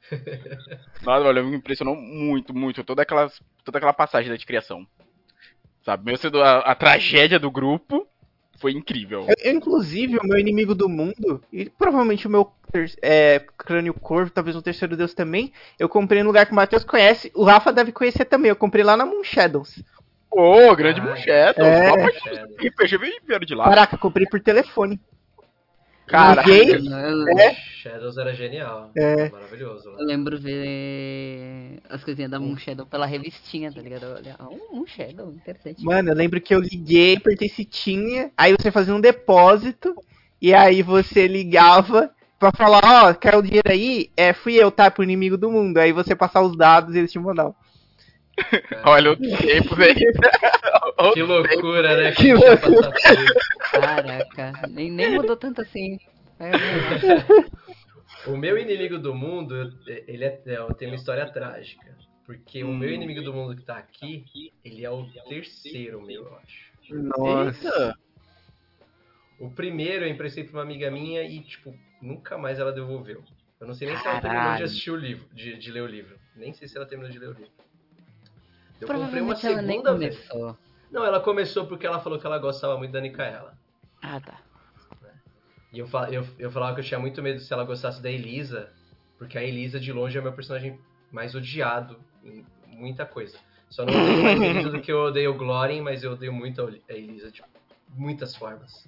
Nossa, 1.04 1.26
olha, 1.26 1.44
me 1.44 1.58
impressionou 1.58 1.96
muito, 1.96 2.54
muito 2.54 2.84
toda 2.84 3.02
aquela, 3.02 3.30
toda 3.64 3.78
aquela 3.78 3.94
passagem 3.94 4.30
da 4.30 4.38
de 4.38 4.46
criação. 4.46 4.88
Sabe, 5.84 6.06
mesmo 6.06 6.18
sendo 6.18 6.42
a, 6.42 6.60
a 6.60 6.76
tragédia 6.76 7.40
do 7.40 7.52
grupo, 7.52 8.08
foi 8.58 8.72
incrível. 8.74 9.26
Eu, 9.44 9.54
inclusive, 9.54 10.18
o 10.18 10.28
meu 10.28 10.38
inimigo 10.38 10.76
do 10.76 10.90
mundo, 10.90 11.42
e 11.52 11.70
provavelmente 11.70 12.28
o 12.28 12.30
meu 12.30 12.52
é, 13.02 13.44
crânio 13.58 13.94
corvo, 13.94 14.32
talvez 14.32 14.56
o 14.56 14.62
terceiro 14.62 14.98
deus 14.98 15.14
também, 15.14 15.54
eu 15.80 15.88
comprei 15.88 16.22
no 16.22 16.28
lugar 16.28 16.46
que 16.46 16.52
o 16.52 16.56
Matheus 16.56 16.84
conhece, 16.84 17.32
o 17.36 17.44
Rafa 17.44 17.72
deve 17.72 17.92
conhecer 17.92 18.26
também, 18.26 18.50
eu 18.50 18.56
comprei 18.56 18.84
lá 18.84 18.98
na 18.98 19.06
Moon 19.06 19.24
Shadows. 19.24 19.84
Ô, 20.30 20.70
oh, 20.70 20.76
grande 20.76 21.00
ah, 21.00 21.04
Moon 21.04 21.16
Shadows, 21.16 21.68
é. 21.68 21.92
Veio 23.26 23.40
de 23.46 23.56
lá. 23.56 23.66
Caraca, 23.66 23.98
comprei 23.98 24.26
por 24.28 24.40
telefone. 24.40 25.00
Cara, 26.08 26.42
é. 26.42 27.54
Shadows 27.54 28.18
era 28.18 28.34
genial. 28.34 28.92
É. 28.96 29.30
Maravilhoso. 29.30 29.90
Eu 29.98 30.06
lembro 30.06 30.40
ver 30.40 31.80
as 31.90 32.04
coisinhas 32.04 32.32
da 32.32 32.40
Moon 32.40 32.58
Shadow 32.58 32.86
pela 32.86 33.06
revistinha, 33.06 33.72
tá 33.72 33.82
ligado? 33.82 34.06
Olha, 34.16 34.36
um 34.42 34.78
Moon 34.78 34.86
Shadow, 34.88 35.32
interessante. 35.32 35.84
Mano, 35.84 36.10
eu 36.10 36.16
lembro 36.16 36.40
que 36.40 36.56
eu 36.56 36.60
liguei, 36.60 37.18
apertei 37.18 37.50
se 37.50 37.66
tinha, 37.66 38.32
aí 38.38 38.54
você 38.58 38.72
fazia 38.72 38.96
um 38.96 39.02
depósito, 39.02 39.96
e 40.42 40.54
aí 40.54 40.82
você 40.82 41.28
ligava 41.28 42.12
pra 42.40 42.52
falar, 42.56 42.82
ó, 42.84 43.10
oh, 43.12 43.16
quer 43.16 43.36
o 43.36 43.42
dinheiro 43.42 43.70
aí? 43.70 44.10
É, 44.16 44.34
fui 44.34 44.56
eu, 44.56 44.72
tá? 44.72 44.90
Pro 44.92 45.04
inimigo 45.04 45.38
do 45.38 45.52
mundo. 45.52 45.78
Aí 45.78 45.92
você 45.92 46.16
passar 46.16 46.42
os 46.42 46.56
dados 46.56 46.96
e 46.96 47.00
eles 47.00 47.12
te 47.12 47.20
mandavam. 47.20 47.56
Olha 48.86 49.12
o 49.12 49.18
tempo, 49.18 49.76
velho. 49.76 50.12
Que 51.14 51.24
loucura, 51.24 51.98
né? 51.98 52.12
Que, 52.12 52.34
loucura. 52.34 52.92
Caraca, 53.72 54.54
nem, 54.70 54.92
nem 54.92 55.12
mudou 55.12 55.36
tanto 55.36 55.62
assim. 55.62 56.00
É, 56.40 56.52
o 58.30 58.38
meu 58.38 58.58
inimigo 58.58 58.98
do 59.00 59.14
mundo, 59.14 59.74
ele 60.08 60.24
é, 60.24 60.42
é, 60.46 60.74
tem 60.74 60.88
uma 60.88 60.96
história 60.96 61.26
trágica. 61.32 61.98
Porque 62.26 62.64
hum. 62.64 62.72
o 62.72 62.76
meu 62.76 62.90
inimigo 62.90 63.22
do 63.22 63.34
mundo 63.34 63.56
que 63.56 63.64
tá 63.64 63.78
aqui, 63.78 64.26
ele 64.64 64.84
é 64.84 64.92
o 64.92 65.06
terceiro 65.30 66.02
meu, 66.02 66.26
eu 66.26 66.38
acho. 66.38 66.68
Nossa! 66.94 67.98
O 69.40 69.50
primeiro 69.52 70.04
eu 70.04 70.10
emprestei 70.10 70.44
pra 70.44 70.58
uma 70.58 70.64
amiga 70.64 70.92
minha 70.92 71.24
e, 71.24 71.40
tipo, 71.42 71.74
nunca 72.02 72.38
mais 72.38 72.60
ela 72.60 72.74
devolveu. 72.74 73.24
Eu 73.60 73.68
não 73.68 73.74
sei 73.74 73.88
nem 73.88 73.98
se 73.98 74.08
ela 74.08 74.22
terminou 74.22 74.56
de 74.56 74.64
assistir 74.64 74.92
o 74.92 74.96
livro, 74.96 75.28
de, 75.34 75.58
de 75.58 75.72
ler 75.72 75.82
o 75.82 75.88
livro. 75.88 76.20
Nem 76.36 76.54
sei 76.54 76.68
se 76.68 76.76
ela 76.78 76.86
terminou 76.86 77.12
de 77.12 77.18
ler 77.18 77.30
o 77.30 77.34
livro. 77.34 77.52
Eu 78.80 78.88
comprei 78.88 79.22
uma 79.22 79.36
segunda 79.36 79.96
vez. 79.96 80.30
Não, 80.92 81.04
ela 81.04 81.20
começou 81.20 81.66
porque 81.68 81.86
ela 81.86 82.00
falou 82.00 82.20
que 82.20 82.26
ela 82.26 82.38
gostava 82.38 82.78
muito 82.78 82.92
da 82.92 83.02
Nicaela. 83.02 83.58
Ah, 84.02 84.20
tá. 84.20 84.40
E 85.72 85.80
eu, 85.80 85.90
eu, 86.12 86.26
eu 86.40 86.52
falava 86.52 86.76
que 86.76 86.82
eu 86.82 86.86
tinha 86.86 87.00
muito 87.00 87.22
medo 87.22 87.40
se 87.40 87.52
ela 87.52 87.64
gostasse 87.64 88.02
da 88.02 88.10
Elisa, 88.10 88.72
porque 89.18 89.38
a 89.38 89.44
Elisa 89.44 89.80
de 89.80 89.92
longe 89.92 90.18
é 90.18 90.22
o 90.22 90.24
meu 90.24 90.34
personagem 90.34 90.80
mais 91.12 91.36
odiado 91.36 92.00
em 92.24 92.46
muita 92.66 93.06
coisa. 93.06 93.38
Só 93.70 93.86
não 93.86 93.94
odeio 93.94 94.24
mais 94.24 94.42
Elisa 94.42 94.70
do 94.70 94.82
que 94.82 94.92
eu 94.92 95.00
odeio 95.00 95.32
o 95.32 95.38
Glórien, 95.38 95.82
mas 95.82 96.04
eu 96.04 96.14
odeio 96.14 96.32
muito 96.32 96.62
a 96.90 96.94
Elisa 96.94 97.30
de 97.30 97.44
muitas 97.90 98.36
formas. 98.36 98.88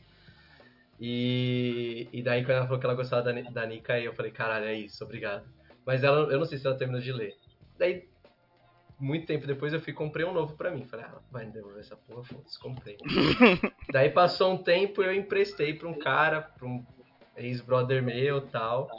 E, 1.00 2.08
e 2.12 2.22
daí 2.22 2.44
quando 2.44 2.58
ela 2.58 2.66
falou 2.66 2.80
que 2.80 2.86
ela 2.86 2.96
gostava 2.96 3.22
da, 3.22 3.42
da 3.42 3.66
Nika, 3.66 4.00
eu 4.00 4.14
falei, 4.14 4.32
caralho, 4.32 4.66
é 4.66 4.76
isso, 4.76 5.04
obrigado. 5.04 5.44
Mas 5.86 6.04
ela, 6.04 6.32
eu 6.32 6.40
não 6.40 6.46
sei 6.46 6.58
se 6.58 6.68
ela 6.68 6.78
terminou 6.78 7.02
de 7.02 7.12
ler. 7.12 7.36
Daí 7.78 8.08
muito 9.00 9.26
tempo 9.26 9.48
depois 9.48 9.72
eu 9.72 9.80
fui 9.80 9.94
comprei 9.94 10.26
um 10.26 10.34
novo 10.34 10.56
para 10.56 10.72
mim. 10.72 10.86
Falei, 10.86 11.06
ah, 11.06 11.20
vai 11.32 11.46
me 11.46 11.52
devolver 11.52 11.80
essa 11.80 11.96
porra, 11.96 12.24
foda-se, 12.24 12.60
comprei. 12.60 12.98
Daí 13.92 14.10
passou 14.10 14.54
um 14.54 14.58
tempo 14.58 15.02
eu 15.02 15.14
emprestei 15.14 15.74
pra 15.74 15.88
um 15.88 15.98
cara, 15.98 16.42
pra 16.42 16.68
um 16.68 16.86
ex-brother 17.38 18.04
meu 18.04 18.42
tal. 18.42 18.90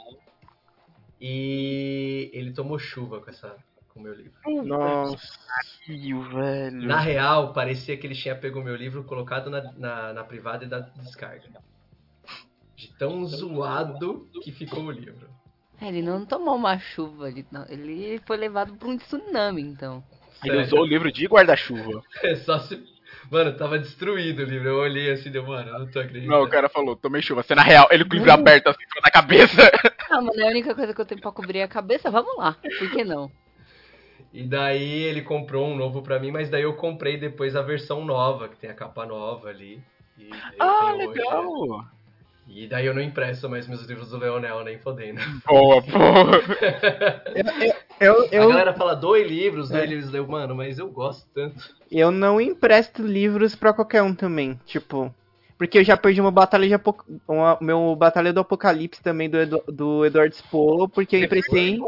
E 1.19 2.31
ele 2.33 2.51
tomou 2.51 2.79
chuva 2.79 3.21
com 3.21 3.29
essa 3.29 3.55
com 3.89 3.99
o 3.99 4.03
meu 4.03 4.13
livro. 4.13 4.39
Nossa, 4.65 5.27
velho. 5.87 6.81
Na 6.81 6.99
real, 6.99 7.53
parecia 7.53 7.97
que 7.97 8.07
ele 8.07 8.15
tinha 8.15 8.35
pego 8.35 8.59
o 8.59 8.63
meu 8.63 8.75
livro, 8.75 9.03
colocado 9.03 9.49
na, 9.49 9.71
na, 9.73 10.13
na 10.13 10.23
privada 10.23 10.63
e 10.63 10.67
dado 10.67 10.91
descarga. 10.99 11.49
De 12.75 12.87
tão 12.97 13.25
zoado 13.25 14.29
que 14.41 14.51
ficou 14.51 14.85
o 14.85 14.91
livro. 14.91 15.29
É, 15.81 15.87
ele 15.87 16.03
não 16.03 16.23
tomou 16.23 16.55
uma 16.55 16.77
chuva, 16.77 17.27
ele, 17.27 17.43
não, 17.51 17.65
ele 17.67 18.21
foi 18.27 18.37
levado 18.37 18.73
por 18.75 18.87
um 18.87 18.97
tsunami, 18.97 19.63
então. 19.63 20.03
Ele 20.43 20.53
Sério? 20.53 20.61
usou 20.61 20.81
o 20.81 20.85
livro 20.85 21.11
de 21.11 21.25
guarda-chuva. 21.25 22.03
É 22.21 22.35
só 22.35 22.59
se. 22.59 22.79
Mano, 23.31 23.55
tava 23.55 23.79
destruído 23.79 24.43
o 24.43 24.45
livro. 24.45 24.67
Eu 24.67 24.77
olhei 24.77 25.11
assim, 25.11 25.31
deu, 25.31 25.45
mano, 25.45 25.69
eu 25.69 25.79
não 25.79 25.87
tô 25.89 25.99
acreditando. 25.99 26.31
Não, 26.37 26.43
o 26.43 26.49
cara 26.49 26.69
falou, 26.69 26.95
tomei 26.95 27.21
chuva. 27.21 27.43
Cena 27.43 27.61
real, 27.61 27.87
ele 27.89 28.03
com 28.05 28.11
o 28.11 28.13
livro 28.15 28.31
aberto 28.31 28.67
assim, 28.67 28.83
na 29.03 29.11
cabeça. 29.11 29.61
Ah, 30.11 30.19
mano, 30.19 30.41
é 30.41 30.45
a 30.45 30.49
única 30.49 30.75
coisa 30.75 30.93
que 30.93 30.99
eu 30.99 31.05
tenho 31.05 31.21
pra 31.21 31.31
cobrir 31.31 31.61
a 31.61 31.69
cabeça, 31.69 32.11
vamos 32.11 32.35
lá. 32.35 32.57
Por 32.77 32.91
que 32.91 33.01
não? 33.01 33.31
E 34.33 34.43
daí 34.43 35.03
ele 35.03 35.21
comprou 35.21 35.65
um 35.65 35.75
novo 35.77 36.01
pra 36.01 36.19
mim, 36.19 36.31
mas 36.31 36.49
daí 36.49 36.63
eu 36.63 36.75
comprei 36.75 37.15
depois 37.15 37.55
a 37.55 37.61
versão 37.61 38.03
nova, 38.03 38.49
que 38.49 38.57
tem 38.57 38.69
a 38.69 38.73
capa 38.73 39.05
nova 39.05 39.47
ali. 39.47 39.81
ah, 40.59 40.91
legal! 40.97 41.45
Hoje, 41.47 41.85
e 42.53 42.67
daí 42.67 42.85
eu 42.85 42.93
não 42.93 43.01
impresso 43.01 43.49
mais 43.49 43.67
meus 43.67 43.83
livros 43.83 44.09
do 44.09 44.17
Leonel, 44.17 44.63
nem 44.63 44.77
fodendo. 44.77 45.21
Boa, 45.47 45.81
boa. 45.81 46.41
eu, 47.99 48.15
eu, 48.15 48.27
eu, 48.31 48.43
A 48.43 48.47
galera 48.47 48.73
fala, 48.73 48.93
dois 48.93 49.25
livros, 49.25 49.69
dois 49.69 49.83
é. 49.83 49.85
livros. 49.85 50.13
Eu, 50.13 50.27
mano, 50.27 50.53
mas 50.53 50.77
eu 50.77 50.89
gosto 50.89 51.27
tanto. 51.33 51.73
Eu 51.89 52.11
não 52.11 52.41
empresto 52.41 53.01
livros 53.01 53.55
pra 53.55 53.73
qualquer 53.73 54.01
um 54.01 54.13
também. 54.13 54.59
Tipo, 54.65 55.13
porque 55.57 55.77
eu 55.77 55.83
já 55.83 55.95
perdi 55.95 56.19
uma 56.19 56.31
batalha 56.31 56.67
de 56.67 56.73
Apoc... 56.73 57.03
uma, 57.27 57.57
meu 57.61 57.95
batalha 57.95 58.33
do 58.33 58.39
Apocalipse 58.39 59.01
também 59.01 59.29
do, 59.29 59.37
Edu, 59.37 59.63
do 59.67 60.05
Eduardo 60.05 60.35
Spolo, 60.35 60.89
porque 60.89 61.15
eu 61.15 61.23
emprestei. 61.23 61.79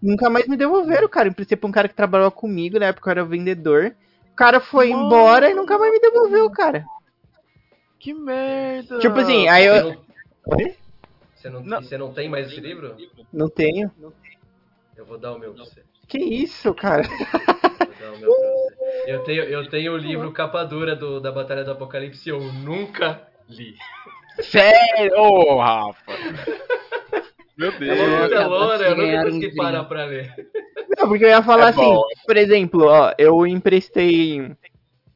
Nunca 0.00 0.30
mais 0.30 0.46
me 0.46 0.56
devolveram, 0.56 1.08
cara. 1.08 1.28
Eu 1.28 1.32
emprestei 1.32 1.56
pra 1.56 1.68
um 1.68 1.72
cara 1.72 1.88
que 1.88 1.94
trabalhava 1.94 2.30
comigo, 2.30 2.78
na 2.78 2.86
época 2.86 3.08
eu 3.08 3.12
era 3.12 3.24
vendedor. 3.24 3.92
O 4.32 4.36
cara 4.36 4.60
foi 4.60 4.90
Mano. 4.90 5.06
embora 5.06 5.50
e 5.50 5.54
nunca 5.54 5.76
mais 5.78 5.90
me 5.90 5.98
devolveu, 5.98 6.48
cara. 6.50 6.84
Que 7.98 8.12
merda! 8.12 8.98
Tipo 8.98 9.18
assim, 9.18 9.48
aí 9.48 9.64
eu. 9.64 9.96
Oi? 10.46 10.74
Você 11.34 11.50
não, 11.50 11.60
não. 11.60 11.82
você 11.82 11.98
não 11.98 12.12
tem 12.12 12.28
mais 12.28 12.46
esse 12.46 12.60
livro? 12.60 12.96
Não 13.32 13.48
tenho. 13.48 13.90
Eu 14.96 15.04
vou 15.04 15.18
dar 15.18 15.32
o 15.32 15.38
meu 15.38 15.52
pra 15.52 15.64
você. 15.64 15.82
Que 16.06 16.18
isso, 16.18 16.74
cara? 16.74 17.02
Vou 17.02 17.88
dar 18.00 18.12
o 18.12 18.18
meu 18.18 18.34
pra 18.34 18.48
você. 18.48 18.72
Eu 19.06 19.24
tenho, 19.24 19.42
eu 19.44 19.68
tenho 19.68 19.92
o 19.92 19.96
livro 19.96 20.30
capa 20.32 20.64
dura 20.64 20.94
do, 20.94 21.20
da 21.20 21.32
Batalha 21.32 21.64
do 21.64 21.72
Apocalipse 21.72 22.28
eu 22.28 22.40
nunca 22.40 23.26
li. 23.48 23.74
Sério? 24.40 25.18
Ô, 25.18 25.54
oh, 25.54 25.58
Rafa! 25.58 26.12
Meu 27.56 27.78
Deus. 27.78 27.98
É 27.98 28.06
uma 28.06 28.28
pelona, 28.28 28.84
eu 28.84 28.96
nunca 28.96 29.22
consegui 29.24 29.56
parar 29.56 29.84
pra 29.84 30.04
ler. 30.04 30.34
Não, 30.96 31.08
porque 31.08 31.24
eu 31.24 31.28
ia 31.28 31.42
falar 31.42 31.66
é 31.66 31.70
assim, 31.70 31.80
bom. 31.80 32.02
por 32.26 32.36
exemplo, 32.36 32.84
ó, 32.86 33.12
eu 33.18 33.46
emprestei 33.46 34.54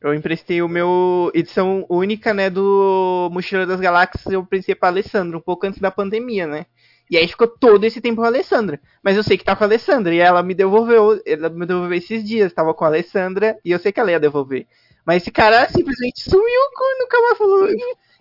eu 0.00 0.14
emprestei 0.14 0.62
o 0.62 0.68
meu 0.68 1.30
edição 1.34 1.86
única, 1.88 2.34
né, 2.34 2.50
do 2.50 3.28
Mochila 3.32 3.66
das 3.66 3.80
Galáxias, 3.80 4.26
eu 4.26 4.40
emprestei 4.40 4.74
pra 4.74 4.88
Alessandra, 4.88 5.38
um 5.38 5.40
pouco 5.40 5.66
antes 5.66 5.80
da 5.80 5.90
pandemia, 5.90 6.46
né? 6.46 6.66
E 7.10 7.16
aí 7.16 7.26
ficou 7.28 7.46
todo 7.46 7.84
esse 7.84 8.00
tempo 8.00 8.16
com 8.16 8.24
a 8.24 8.26
Alessandra. 8.26 8.80
Mas 9.02 9.16
eu 9.16 9.22
sei 9.22 9.38
que 9.38 9.44
tá 9.44 9.54
com 9.54 9.64
a 9.64 9.66
Alessandra, 9.66 10.14
e 10.14 10.18
ela 10.18 10.42
me 10.42 10.54
devolveu, 10.54 11.20
ela 11.24 11.48
me 11.48 11.64
devolveu 11.64 11.96
esses 11.96 12.24
dias, 12.24 12.52
tava 12.52 12.74
com 12.74 12.84
a 12.84 12.88
Alessandra, 12.88 13.58
e 13.64 13.70
eu 13.70 13.78
sei 13.78 13.92
que 13.92 14.00
ela 14.00 14.10
ia 14.10 14.20
devolver. 14.20 14.66
Mas 15.04 15.22
esse 15.22 15.30
cara 15.30 15.68
simplesmente 15.68 16.20
sumiu, 16.20 16.60
nunca 16.98 17.20
mais 17.20 17.38
falou. 17.38 17.68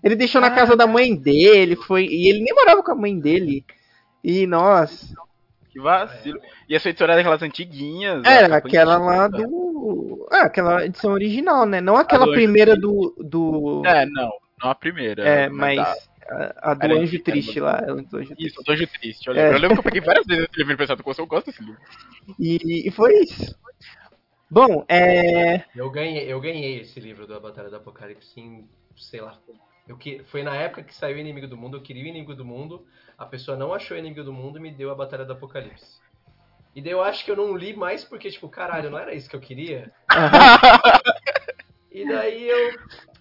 Ele 0.04 0.16
deixou 0.16 0.40
na 0.40 0.52
casa 0.52 0.76
da 0.76 0.86
mãe 0.86 1.16
dele, 1.16 1.76
foi. 1.76 2.06
E 2.06 2.30
ele 2.30 2.44
nem 2.44 2.54
morava 2.54 2.84
com 2.84 2.92
a 2.92 2.96
mãe 2.96 3.20
dele. 3.20 3.66
E, 4.24 4.46
nossa. 4.46 5.16
Que 5.76 5.82
vacilo. 5.82 6.40
E 6.70 6.74
essa 6.74 6.88
edição 6.88 7.04
era 7.04 7.18
daquelas 7.18 7.42
antiguinhas. 7.42 8.24
Era, 8.24 8.56
aquela 8.56 8.98
lá 8.98 9.28
do. 9.28 10.26
Ah, 10.32 10.44
aquela 10.44 10.86
edição 10.86 11.12
original, 11.12 11.66
né? 11.66 11.82
Não 11.82 11.98
aquela 11.98 12.32
primeira 12.32 12.78
do, 12.78 13.14
do. 13.20 13.86
É, 13.86 14.06
não. 14.06 14.32
Não 14.64 14.70
a 14.70 14.76
primeira. 14.76 15.22
É, 15.22 15.50
mas. 15.50 15.78
A, 16.30 16.72
a 16.72 16.74
do 16.76 16.86
era 16.86 16.96
Anjo 16.96 17.20
Triste 17.20 17.60
lá. 17.60 17.82
Do 17.82 18.18
Anjo 18.18 18.34
isso, 18.40 18.64
do 18.64 18.72
Anjo 18.72 18.88
Triste. 18.88 19.28
Eu, 19.28 19.36
é. 19.36 19.50
eu 19.50 19.58
lembro 19.58 19.74
que 19.74 19.80
eu 19.80 19.84
peguei 19.84 20.00
várias 20.00 20.26
vezes 20.26 20.46
esse 20.46 20.58
livro 20.58 20.74
e 20.74 20.78
pensado, 20.78 21.04
eu 21.06 21.28
gosto 21.28 21.48
desse 21.48 21.62
livro. 21.62 21.82
E, 22.40 22.88
e 22.88 22.92
foi 22.92 23.14
isso. 23.24 23.54
Bom, 24.50 24.86
é. 24.88 25.66
Eu 25.76 25.92
ganhei, 25.92 26.32
eu 26.32 26.40
ganhei 26.40 26.80
esse 26.80 27.02
livro 27.02 27.28
da 27.28 27.38
Batalha 27.38 27.70
do 27.70 27.76
Apocalipse 27.76 28.40
em, 28.40 28.66
sei 28.96 29.20
lá. 29.20 29.38
Eu 29.88 29.98
que, 29.98 30.24
foi 30.26 30.41
na 30.41 30.56
época 30.56 30.84
que 30.84 30.95
saiu 30.95 31.17
o 31.17 31.19
Inimigo 31.19 31.48
do 31.48 31.58
Mundo, 31.58 31.78
eu 31.78 31.82
queria 31.82 32.04
o 32.04 32.08
Inimigo 32.08 32.34
do 32.34 32.43
Mundo, 32.43 32.86
a 33.17 33.26
pessoa 33.26 33.56
não 33.56 33.74
achou 33.74 33.95
o 33.95 34.00
Inimigo 34.00 34.24
do 34.24 34.34
Mundo 34.34 34.58
e 34.58 34.62
me 34.62 34.71
deu 34.71 34.89
a 34.91 34.95
Batalha 34.95 35.26
do 35.26 35.34
Apocalipse. 35.34 36.00
E 36.76 36.82
daí 36.82 36.91
eu 36.91 37.02
acho 37.02 37.24
que 37.24 37.32
eu 37.32 37.36
não 37.36 37.56
li 37.56 37.76
mais 37.76 38.04
porque, 38.04 38.30
tipo, 38.30 38.50
caralho, 38.50 38.89
não 38.89 39.00
era 39.00 39.13
isso 39.13 39.30
que 39.30 39.36
eu 39.36 39.39
queria. 39.39 39.91
e 41.89 42.06
daí 42.06 42.50
eu 42.50 42.74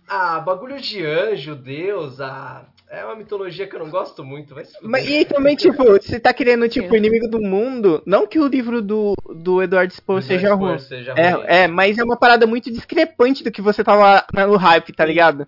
Ah, 0.08 0.40
bagulho 0.40 0.80
de 0.80 1.04
anjo, 1.04 1.54
Deus, 1.54 2.20
ah, 2.20 2.66
é 2.90 3.04
uma 3.04 3.14
mitologia 3.14 3.66
que 3.66 3.74
eu 3.74 3.80
não 3.80 3.90
gosto 3.90 4.24
muito, 4.24 4.54
fuder. 4.54 4.66
Mas, 4.82 5.08
e 5.08 5.24
também, 5.24 5.54
tipo, 5.56 5.84
você 5.84 6.18
tá 6.18 6.32
querendo, 6.32 6.68
tipo, 6.68 6.94
inimigo 6.96 7.28
do 7.28 7.40
mundo. 7.40 8.02
Não 8.04 8.26
que 8.26 8.38
o 8.38 8.46
livro 8.46 8.82
do, 8.82 9.14
do 9.34 9.62
Eduardo 9.62 9.92
Spohr 9.92 10.22
seja 10.22 10.54
ruim. 10.54 10.78
Seja 10.78 11.12
é, 11.16 11.30
ruim. 11.30 11.44
é, 11.46 11.68
mas 11.68 11.96
é 11.96 12.04
uma 12.04 12.16
parada 12.16 12.46
muito 12.46 12.70
discrepante 12.70 13.44
do 13.44 13.52
que 13.52 13.62
você 13.62 13.84
tava 13.84 14.26
no 14.32 14.56
hype, 14.56 14.92
tá 14.92 15.04
ligado? 15.04 15.46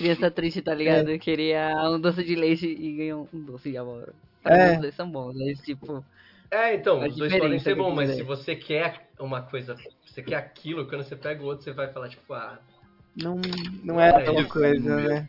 Criança 0.00 0.30
triste, 0.30 0.62
tá 0.62 0.74
ligado? 0.74 1.18
Queria 1.18 1.74
um 1.90 2.00
doce 2.00 2.24
de 2.24 2.34
leite 2.34 2.66
e 2.66 2.96
ganhou 2.96 3.28
um 3.34 3.40
doce 3.44 3.70
de 3.70 3.76
amor. 3.76 4.14
É. 4.46 4.72
Os 4.72 4.80
dois 4.80 4.94
são 4.94 5.10
bons, 5.10 5.36
mas 5.36 5.60
tipo. 5.60 6.02
É, 6.50 6.74
então, 6.74 7.02
A 7.02 7.06
os 7.06 7.16
dois 7.16 7.30
podem 7.30 7.58
diferença 7.58 7.64
ser 7.64 7.74
bons, 7.74 7.94
mas 7.94 8.10
se 8.16 8.22
você 8.22 8.56
quer 8.56 9.10
uma 9.18 9.42
coisa, 9.42 9.76
você 10.02 10.22
quer 10.22 10.36
aquilo, 10.36 10.88
quando 10.88 11.04
você 11.04 11.14
pega 11.14 11.42
o 11.42 11.44
outro, 11.44 11.64
você 11.64 11.72
vai 11.72 11.92
falar, 11.92 12.08
tipo, 12.08 12.32
ah. 12.32 12.58
Não, 13.14 13.38
não 13.84 14.00
era 14.00 14.20
É 14.20 14.22
aquela 14.22 14.40
isso 14.40 14.48
coisa, 14.48 14.96
né? 14.96 15.28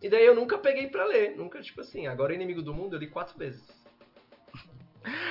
E 0.00 0.08
daí 0.08 0.24
eu 0.24 0.34
nunca 0.34 0.56
peguei 0.56 0.86
pra 0.86 1.04
ler, 1.04 1.36
nunca, 1.36 1.60
tipo 1.60 1.82
assim, 1.82 2.06
agora 2.06 2.32
o 2.32 2.34
Inimigo 2.34 2.62
do 2.62 2.72
Mundo 2.72 2.96
eu 2.96 3.00
li 3.00 3.06
quatro 3.06 3.38
vezes. 3.38 3.62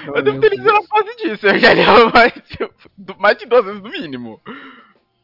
Eu 0.05 0.21
devo 0.21 0.39
ter 0.39 0.51
lido 0.51 0.65
na 0.65 0.83
fase 0.83 1.15
disso, 1.15 1.47
eu 1.47 1.57
já 1.57 1.73
li 1.73 1.81
mais, 2.13 2.33
tipo, 2.33 3.19
mais 3.19 3.35
de 3.35 3.47
duas 3.47 3.65
vezes 3.65 3.81
no 3.81 3.89
mínimo. 3.89 4.39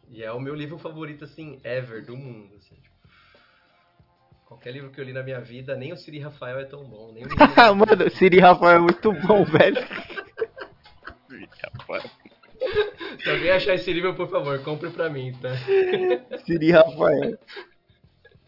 E 0.09 0.23
é 0.23 0.31
o 0.31 0.39
meu 0.39 0.55
livro 0.55 0.79
favorito, 0.79 1.25
assim, 1.25 1.59
ever, 1.63 2.03
do 2.03 2.17
mundo, 2.17 2.55
assim, 2.57 2.73
tipo. 2.73 2.98
Qualquer 4.49 4.71
livro 4.71 4.89
que 4.89 4.99
eu 4.99 5.05
li 5.05 5.13
na 5.13 5.21
minha 5.21 5.39
vida, 5.39 5.75
nem 5.75 5.93
o 5.93 5.95
Siri 5.95 6.17
Rafael 6.17 6.59
é 6.59 6.65
tão 6.65 6.83
bom, 6.83 7.11
nem 7.13 7.23
o. 7.23 7.27
Mano, 7.77 8.09
Siri 8.09 8.39
Rafael 8.39 8.77
é 8.77 8.79
muito 8.79 9.13
bom, 9.13 9.45
velho. 9.45 9.77
Se 13.23 13.29
alguém 13.29 13.51
achar 13.51 13.75
esse 13.75 13.93
livro, 13.93 14.15
por 14.15 14.27
favor, 14.27 14.59
compre 14.63 14.89
pra 14.89 15.07
mim, 15.07 15.33
tá? 15.39 15.49
Siri 16.47 16.71
Rafael. 16.71 17.37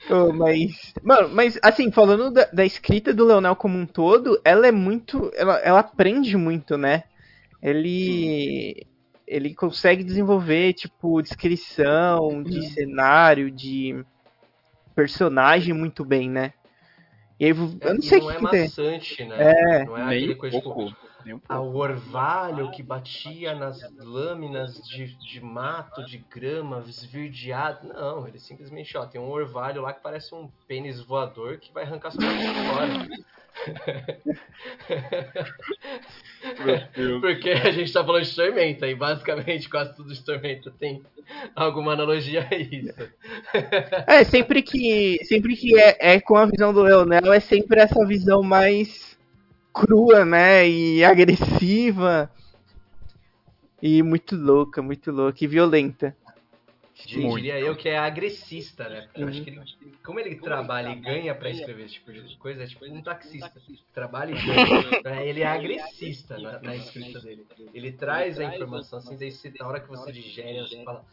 Ô, 0.09 0.33
mas. 0.33 0.91
Mano, 1.03 1.29
mas 1.29 1.59
assim, 1.61 1.91
falando 1.91 2.31
da, 2.31 2.45
da 2.45 2.65
escrita 2.65 3.13
do 3.13 3.23
Leonel 3.23 3.55
como 3.55 3.77
um 3.77 3.85
todo, 3.85 4.41
ela 4.43 4.65
é 4.65 4.71
muito. 4.71 5.31
Ela, 5.35 5.59
ela 5.59 5.81
aprende 5.81 6.35
muito, 6.35 6.79
né? 6.79 7.03
Ele. 7.61 8.87
Ele 9.27 9.53
consegue 9.53 10.03
desenvolver, 10.03 10.73
tipo, 10.73 11.21
descrição 11.21 12.41
de 12.41 12.69
cenário, 12.73 13.51
de 13.51 14.03
personagem 14.95 15.73
muito 15.73 16.04
bem, 16.06 16.30
né? 16.30 16.54
E 17.39 17.45
aí, 17.45 17.51
eu 17.51 17.56
não 17.95 18.01
E 18.01 18.01
sei 18.01 18.19
o 18.19 18.21
não 18.21 18.30
que, 18.30 18.32
é 18.32 18.38
que 18.38 18.47
tem. 18.47 18.63
maçante, 18.65 19.25
né? 19.25 19.38
É. 19.43 19.86
Não 19.86 19.97
é 19.97 20.04
Nem 20.04 20.17
aquele 20.17 20.36
coisa, 20.36 20.62
pouco. 20.62 20.86
tipo, 20.86 20.95
um 21.27 21.39
Ah, 21.49 21.60
o 21.60 21.75
orvalho 21.75 22.69
que 22.71 22.84
batia 22.84 23.56
nas 23.56 23.82
lâminas 23.97 24.75
de, 24.88 25.15
de 25.17 25.41
mato, 25.41 26.04
de 26.06 26.17
grama, 26.19 26.84
esverdeado. 26.88 27.88
Não, 27.88 28.27
ele 28.27 28.39
simplesmente, 28.39 28.95
ó, 28.97 29.06
tem 29.06 29.19
um 29.19 29.30
orvalho 29.30 29.82
lá 29.82 29.93
que 29.93 30.01
parece 30.01 30.34
um 30.36 30.49
pênis 30.67 30.99
voador 31.01 31.58
que 31.58 31.73
vai 31.73 31.84
arrancar 31.84 32.12
sua 32.12 32.23
cabeça 32.23 32.54
fora. 32.54 33.01
Porque 37.21 37.50
a 37.52 37.71
gente 37.71 37.93
tá 37.93 38.04
falando 38.04 38.24
de 38.24 38.36
tormenta 38.36 38.88
e 38.88 38.95
basicamente 38.95 39.69
quase 39.69 39.95
tudo 39.95 40.13
de 40.13 40.24
tormenta 40.24 40.71
tem 40.80 41.02
alguma 41.56 41.93
analogia 41.93 42.47
a 42.50 42.56
isso. 42.56 42.93
É, 44.08 44.24
sempre 44.24 44.62
que. 44.62 45.19
Sempre 45.26 45.56
que 45.56 45.80
é, 45.80 46.15
é 46.15 46.19
com 46.19 46.36
a 46.36 46.45
visão 46.45 46.74
do 46.74 46.82
Leonel, 46.82 47.32
é 47.32 47.39
sempre 47.39 47.80
essa 47.80 48.06
visão 48.06 48.41
mais 48.43 49.17
crua, 49.74 50.26
né? 50.26 50.67
E 50.67 51.04
agressiva. 51.04 52.30
E 53.82 54.04
muito 54.04 54.36
louca, 54.36 54.82
muito 54.82 55.12
louca 55.12 55.43
e 55.43 55.47
violenta. 55.47 56.15
Muito. 57.09 57.35
Diria 57.35 57.59
eu 57.59 57.75
que 57.75 57.89
é 57.89 57.97
agressista, 57.97 58.87
né? 58.89 59.01
Porque 59.01 59.21
eu 59.21 59.25
Uhum. 59.25 59.31
acho 59.31 59.43
que 59.43 59.49
ele, 59.49 59.61
como 60.03 60.19
ele 60.19 60.35
trabalha 60.35 60.89
e 60.89 60.95
ganha 60.95 61.35
pra 61.35 61.49
escrever 61.49 61.85
esse 61.85 61.95
tipo 61.95 62.11
de 62.11 62.37
coisa, 62.37 62.63
é 62.63 62.67
tipo 62.67 62.85
um 62.85 63.01
taxista. 63.01 63.51
Trabalha 63.93 64.31
e 64.31 64.33
ganha. 64.45 65.01
né? 65.03 65.27
Ele 65.27 65.41
é 65.41 65.47
agressista 65.47 66.39
na, 66.39 66.61
na 66.61 66.75
escrita 66.75 67.19
dele. 67.19 67.45
Ele 67.73 67.91
traz 67.91 68.39
a 68.39 68.45
informação 68.45 68.99
assim, 68.99 69.17
daí 69.17 69.31
você, 69.31 69.51
na 69.59 69.67
hora 69.67 69.79
que 69.79 69.87
você 69.87 70.11
digere, 70.11 70.59
você 70.59 70.83
fala: 70.83 71.05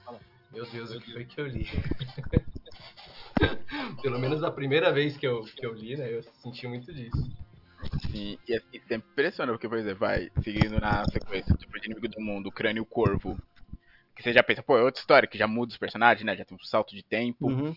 Meu 0.52 0.70
Deus, 0.70 0.94
o 0.94 1.00
que 1.00 1.12
foi 1.12 1.24
que 1.24 1.40
eu 1.40 1.46
li? 1.46 1.64
Pelo 4.02 4.18
menos 4.18 4.42
a 4.42 4.50
primeira 4.50 4.92
vez 4.92 5.16
que 5.16 5.26
eu, 5.26 5.44
que 5.44 5.64
eu 5.64 5.72
li, 5.72 5.96
né? 5.96 6.12
Eu 6.12 6.22
senti 6.22 6.66
muito 6.66 6.92
disso. 6.92 7.30
Sim, 8.10 8.36
e, 8.48 8.54
é- 8.54 8.62
e 8.72 8.80
sempre 8.80 9.06
impressiona, 9.12 9.52
porque, 9.52 9.68
por 9.68 9.78
exemplo, 9.78 10.00
vai 10.00 10.28
seguindo 10.42 10.80
na 10.80 11.06
sequência, 11.08 11.54
tipo, 11.56 11.78
de 11.80 11.86
inimigo 11.86 12.08
do 12.08 12.20
mundo, 12.20 12.50
crânio 12.50 12.82
e 12.82 12.86
corvo. 12.86 13.38
Que 14.18 14.24
você 14.24 14.32
já 14.32 14.42
pensa, 14.42 14.64
pô, 14.64 14.76
é 14.76 14.82
outra 14.82 15.00
história, 15.00 15.28
que 15.28 15.38
já 15.38 15.46
muda 15.46 15.70
os 15.70 15.78
personagens, 15.78 16.26
né? 16.26 16.36
Já 16.36 16.44
tem 16.44 16.56
um 16.56 16.64
salto 16.64 16.92
de 16.92 17.04
tempo. 17.04 17.46
Uhum. 17.46 17.72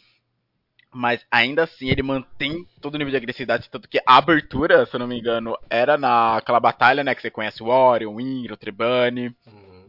Mas 0.92 1.24
ainda 1.32 1.64
assim 1.64 1.88
ele 1.90 2.02
mantém 2.02 2.68
todo 2.82 2.96
o 2.96 2.98
nível 2.98 3.12
de 3.12 3.18
agressividade, 3.18 3.70
tanto 3.70 3.88
que 3.88 4.00
a 4.00 4.18
abertura, 4.18 4.86
se 4.88 4.96
eu 4.96 5.00
não 5.00 5.08
me 5.08 5.20
engano, 5.20 5.56
era 5.70 6.00
naquela 6.00 6.60
batalha, 6.60 7.04
né? 7.04 7.14
Que 7.14 7.22
você 7.22 7.30
conhece 7.30 7.62
o 7.62 7.68
Orion, 7.68 8.16
o 8.16 8.20
Indra, 8.20 8.56
o 8.56 8.58
Trebane, 8.58 9.28
Uhum. 9.46 9.86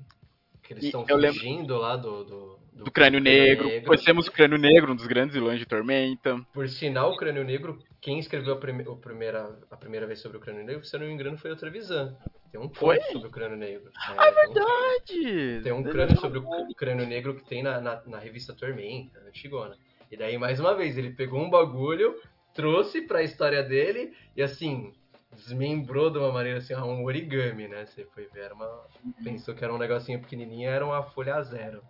Que 0.62 0.74
eles 0.74 0.84
estão 0.84 1.06
eu 1.08 1.16
lembro- 1.16 1.40
fugindo 1.40 1.76
lá 1.78 1.96
do. 1.96 2.22
do, 2.24 2.58
do 2.84 2.90
Crânio 2.90 3.18
Negro. 3.18 3.68
Conhecemos 3.86 4.26
o 4.28 4.32
Crânio 4.32 4.58
Negro, 4.58 4.92
um 4.92 4.96
dos 4.96 5.06
grandes 5.06 5.34
vilões 5.34 5.58
de 5.58 5.64
Tormenta. 5.66 6.38
Por 6.52 6.68
sinal, 6.68 7.12
o 7.12 7.16
Crânio 7.16 7.42
Negro, 7.44 7.78
quem 8.02 8.18
escreveu 8.18 8.54
a, 8.54 8.56
prime- 8.58 8.86
o 8.86 8.96
primeira, 8.96 9.56
a 9.70 9.76
primeira 9.76 10.06
vez 10.06 10.18
sobre 10.20 10.36
o 10.36 10.40
Crânio 10.40 10.64
Negro, 10.64 10.84
se 10.84 10.94
eu 10.94 11.00
não 11.00 11.06
me 11.06 11.12
engano, 11.14 11.38
foi 11.38 11.52
o 11.52 11.56
Trevisan. 11.56 12.14
Tem 12.50 12.60
um 12.60 12.68
Foi? 12.68 12.98
conto 12.98 13.12
sobre 13.12 13.28
o 13.28 13.30
Crânio 13.30 13.56
Negro. 13.56 13.90
Ah, 13.94 14.26
é 14.26 14.32
Verdade! 14.32 15.62
Tem 15.62 15.72
um 15.72 15.84
crânio 15.84 16.18
sobre 16.18 16.38
o 16.40 16.74
crânio 16.74 17.06
negro 17.06 17.36
que 17.36 17.44
tem 17.44 17.62
na, 17.62 17.80
na, 17.80 18.02
na 18.04 18.18
revista 18.18 18.52
Tormenta, 18.52 19.20
antigona. 19.20 19.78
E 20.10 20.16
daí, 20.16 20.36
mais 20.36 20.58
uma 20.58 20.74
vez, 20.74 20.98
ele 20.98 21.12
pegou 21.12 21.40
um 21.40 21.48
bagulho, 21.48 22.20
trouxe 22.52 23.02
pra 23.02 23.22
história 23.22 23.62
dele 23.62 24.12
e 24.36 24.42
assim, 24.42 24.92
desmembrou 25.32 26.10
de 26.10 26.18
uma 26.18 26.32
maneira 26.32 26.58
assim, 26.58 26.74
um 26.74 27.04
origami, 27.04 27.68
né? 27.68 27.86
Você 27.86 28.04
foi 28.06 28.26
ver, 28.26 28.40
era 28.46 28.54
uma. 28.54 28.84
Pensou 29.22 29.54
que 29.54 29.62
era 29.62 29.72
um 29.72 29.78
negocinho 29.78 30.20
pequenininho, 30.20 30.68
era 30.68 30.84
uma 30.84 31.04
folha 31.04 31.36
a 31.36 31.42
zero. 31.42 31.80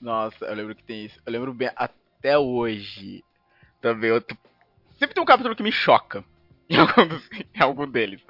Nossa, 0.00 0.46
eu 0.46 0.54
lembro 0.54 0.74
que 0.74 0.82
tem 0.82 1.04
isso. 1.04 1.20
Eu 1.26 1.32
lembro 1.32 1.52
bem 1.52 1.70
até 1.76 2.38
hoje. 2.38 3.22
Também 3.80 4.10
outro. 4.10 4.36
Sempre 4.98 5.14
tem 5.14 5.22
um 5.22 5.26
capítulo 5.26 5.56
que 5.56 5.62
me 5.62 5.72
choca. 5.72 6.24
Em 6.70 6.76
algum, 6.78 7.06
dos- 7.08 7.28
em 7.32 7.60
algum 7.62 7.86
deles. 7.90 8.22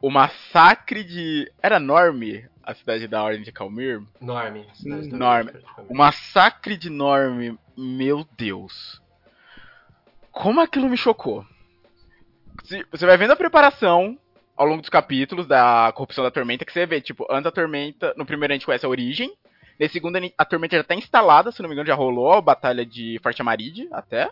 O 0.00 0.08
massacre 0.10 1.02
de. 1.02 1.50
Era 1.60 1.80
Norme, 1.80 2.46
a 2.62 2.72
cidade 2.74 3.08
da 3.08 3.20
Ordem 3.24 3.42
de 3.42 3.50
Calmir? 3.50 4.00
Norme. 4.20 4.64
cidade 4.74 5.08
da 5.08 5.16
Norme. 5.16 5.52
O 5.88 5.96
massacre 5.96 6.76
de 6.76 6.88
Norme, 6.90 7.58
meu 7.76 8.24
Deus. 8.38 9.02
Como 10.30 10.60
aquilo 10.60 10.88
me 10.88 10.96
chocou. 10.96 11.44
Você 12.90 13.06
vai 13.06 13.16
vendo 13.16 13.32
a 13.32 13.36
preparação 13.36 14.18
ao 14.56 14.66
longo 14.66 14.80
dos 14.80 14.90
capítulos 14.90 15.46
da 15.46 15.90
corrupção 15.94 16.22
da 16.24 16.30
tormenta, 16.30 16.64
que 16.64 16.72
você 16.72 16.86
vê, 16.86 17.00
tipo, 17.00 17.26
antes 17.30 17.44
da 17.44 17.50
tormenta, 17.52 18.14
no 18.16 18.24
primeiro 18.24 18.52
a 18.52 18.56
gente 18.56 18.64
conhece 18.66 18.86
a 18.86 18.88
origem, 18.88 19.32
nesse 19.78 19.94
segundo 19.94 20.16
a 20.16 20.20
a 20.38 20.44
tormenta 20.44 20.76
já 20.76 20.84
tá 20.84 20.94
instalada, 20.94 21.50
se 21.52 21.60
não 21.62 21.68
me 21.68 21.74
engano 21.74 21.86
já 21.88 21.94
rolou 21.94 22.32
a 22.32 22.40
batalha 22.40 22.84
de 22.86 23.18
Forte 23.22 23.42
Amaride, 23.42 23.88
até. 23.92 24.30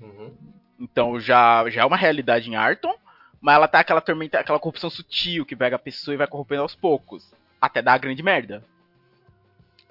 Uhum. 0.00 0.34
Então 0.78 1.18
já, 1.18 1.68
já 1.70 1.82
é 1.82 1.84
uma 1.84 1.96
realidade 1.96 2.50
em 2.50 2.56
Arton, 2.56 2.94
mas 3.40 3.54
ela 3.54 3.68
tá 3.68 3.80
aquela 3.80 4.00
tormenta, 4.00 4.38
aquela 4.38 4.58
corrupção 4.58 4.90
sutil 4.90 5.46
que 5.46 5.56
pega 5.56 5.76
a 5.76 5.78
pessoa 5.78 6.14
e 6.14 6.18
vai 6.18 6.26
corrompendo 6.26 6.62
aos 6.62 6.74
poucos, 6.74 7.32
até 7.60 7.80
dar 7.80 7.94
a 7.94 7.98
grande 7.98 8.22
merda. 8.22 8.64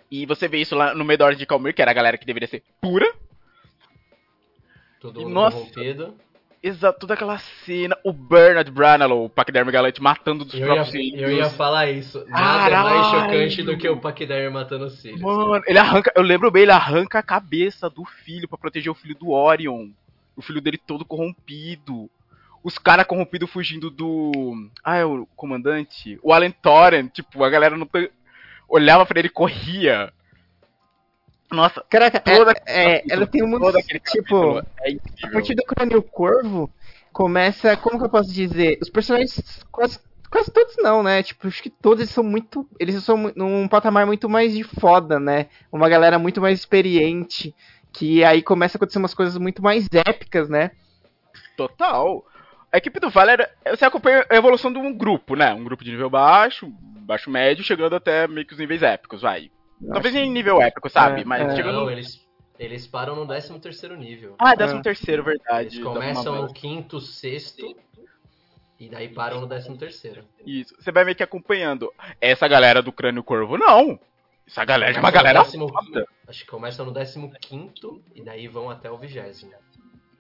E 0.10 0.26
você 0.26 0.48
vê 0.48 0.60
isso 0.60 0.76
lá 0.76 0.94
no 0.94 1.04
Ordem 1.04 1.38
de 1.38 1.46
Calmir, 1.46 1.74
que 1.74 1.82
era 1.82 1.92
a 1.92 1.96
galera 1.96 2.18
que 2.18 2.26
deveria 2.26 2.48
ser 2.48 2.64
pura, 2.80 3.12
Todo 5.06 5.22
mundo 5.22 5.34
nossa, 5.34 5.58
corrompido. 5.58 6.18
Exato, 6.68 7.00
toda 7.02 7.14
aquela 7.14 7.38
cena, 7.38 7.96
o 8.04 8.12
Bernard 8.12 8.72
Branalow, 8.72 9.26
o 9.26 9.30
Paquiderme 9.30 9.72
Galante 9.72 10.02
matando 10.02 10.44
dos 10.44 10.56
Eu 10.56 10.62
ia, 10.62 10.66
próprios 10.66 10.96
eu 10.96 11.00
filhos. 11.00 11.32
ia 11.32 11.50
falar 11.52 11.92
isso. 11.92 12.26
Nada 12.28 12.76
é 12.76 12.84
mais 12.84 13.06
chocante 13.08 13.62
do 13.62 13.78
que 13.78 13.88
o 13.88 13.98
Paquiderme 13.98 14.50
matando 14.50 14.86
os 14.86 15.00
filhos. 15.00 15.22
Mano, 15.22 15.62
ele 15.68 15.78
arranca, 15.78 16.12
eu 16.16 16.24
lembro 16.24 16.50
bem, 16.50 16.64
ele 16.64 16.72
arranca 16.72 17.20
a 17.20 17.24
cabeça 17.24 17.88
do 17.88 18.04
filho 18.04 18.48
pra 18.48 18.58
proteger 18.58 18.92
o 18.92 18.96
filho 18.96 19.14
do 19.16 19.30
Orion. 19.30 19.90
O 20.36 20.42
filho 20.42 20.60
dele 20.60 20.80
todo 20.80 21.06
corrompido. 21.06 22.10
Os 22.64 22.80
caras 22.80 23.06
corrompidos 23.06 23.52
fugindo 23.52 23.92
do. 23.92 24.68
Ah, 24.84 24.96
é 24.98 25.06
o 25.06 25.28
comandante? 25.36 26.18
O 26.24 26.34
Alan 26.34 26.50
Torrent, 26.50 27.12
tipo, 27.14 27.44
a 27.44 27.50
galera 27.52 27.78
não 27.78 27.88
olhava 28.68 29.06
pra 29.06 29.20
ele 29.20 29.28
e 29.28 29.32
corria. 29.32 30.12
Nossa, 31.52 31.84
Caraca, 31.90 32.20
Toda- 32.20 32.54
é, 32.66 32.98
é, 32.98 33.04
ela 33.10 33.28
tem 33.28 33.44
um 33.44 33.60
Tipo, 34.12 34.60
é 34.84 34.98
a 35.24 35.30
partir 35.32 35.56
do 35.56 35.64
Crânio 35.64 36.02
Corvo, 36.02 36.70
começa. 37.14 37.78
Como 37.78 38.00
que 38.00 38.06
eu 38.06 38.10
posso 38.10 38.34
dizer? 38.34 38.80
Os 38.82 38.90
personagens. 38.90 39.64
Quase, 39.72 40.00
quase 40.30 40.52
todos 40.52 40.76
não, 40.80 41.04
né? 41.04 41.22
Tipo, 41.24 41.48
acho 41.48 41.62
que 41.62 41.70
todos 41.70 42.00
eles 42.02 42.12
são 42.12 42.24
muito. 42.24 42.68
Eles 42.80 43.02
são 43.04 43.32
num 43.36 43.68
patamar 43.68 44.06
muito 44.06 44.28
mais 44.28 44.54
de 44.54 44.64
foda, 44.64 45.20
né? 45.20 45.48
Uma 45.72 45.88
galera 45.88 46.18
muito 46.18 46.42
mais 46.42 46.60
experiente. 46.60 47.56
Que 47.94 48.24
aí 48.26 48.42
começa 48.42 48.76
a 48.76 48.78
acontecer 48.78 48.98
umas 49.00 49.14
coisas 49.14 49.38
muito 49.38 49.62
mais 49.62 49.88
épicas, 49.94 50.50
né? 50.50 50.72
Total. 51.56 52.26
A 52.72 52.78
equipe 52.78 53.00
do 53.00 53.10
Vale 53.10 53.32
era. 53.32 53.50
Você 53.70 53.86
acompanha 53.86 54.26
a 54.30 54.36
evolução 54.36 54.74
de 54.74 54.80
um 54.80 54.92
grupo, 54.94 55.36
né? 55.36 55.54
Um 55.54 55.64
grupo 55.64 55.84
de 55.84 55.92
nível 55.92 56.10
baixo, 56.10 56.68
baixo 57.00 57.30
médio, 57.30 57.64
chegando 57.64 57.96
até 57.96 58.28
meio 58.28 58.46
que 58.46 58.54
os 58.54 58.60
níveis 58.60 58.84
épicos, 58.84 59.22
vai. 59.22 59.50
Talvez 59.92 60.16
em 60.16 60.30
nível 60.30 60.62
épico, 60.62 60.90
sabe? 60.90 61.22
É, 61.22 61.26
Mas 61.26 61.52
é. 61.52 61.56
chega 61.56 61.72
no. 61.72 61.90
eles, 61.90 62.26
eles 62.58 62.88
param 62.88 63.16
no 63.16 63.28
13 63.28 63.60
terceiro 63.60 63.98
nível. 63.98 64.36
Ah, 64.40 64.56
décimo 64.56 64.82
terceiro, 64.82 65.24
verdade. 65.24 65.76
Eles 65.78 65.84
começam 65.84 66.42
no 66.42 66.54
quinto, 66.54 67.00
sexto, 67.02 67.76
e 68.80 68.90
daí 68.90 69.10
param 69.10 69.42
no 69.42 69.48
13 69.48 69.78
terceiro. 69.78 70.24
Isso. 70.46 70.76
Você 70.80 70.92
vai 70.92 71.04
meio 71.04 71.16
que 71.16 71.24
acompanhando. 71.24 71.92
Essa 72.20 72.48
galera 72.48 72.82
do 72.82 72.92
crânio 72.92 73.24
corvo, 73.24 73.58
não. 73.58 74.00
Essa 74.48 74.64
galera 74.64 74.96
é 74.96 75.00
uma 75.00 75.12
galera 75.12 75.40
décimo- 75.44 75.68
foda. 75.70 76.08
Acho 76.28 76.42
que 76.44 76.50
começam 76.52 76.86
no 76.86 76.94
15 76.94 78.02
e 78.14 78.22
daí 78.24 78.48
vão 78.48 78.70
até 78.70 78.92
o 78.92 78.98
vigésimo. 78.98 79.52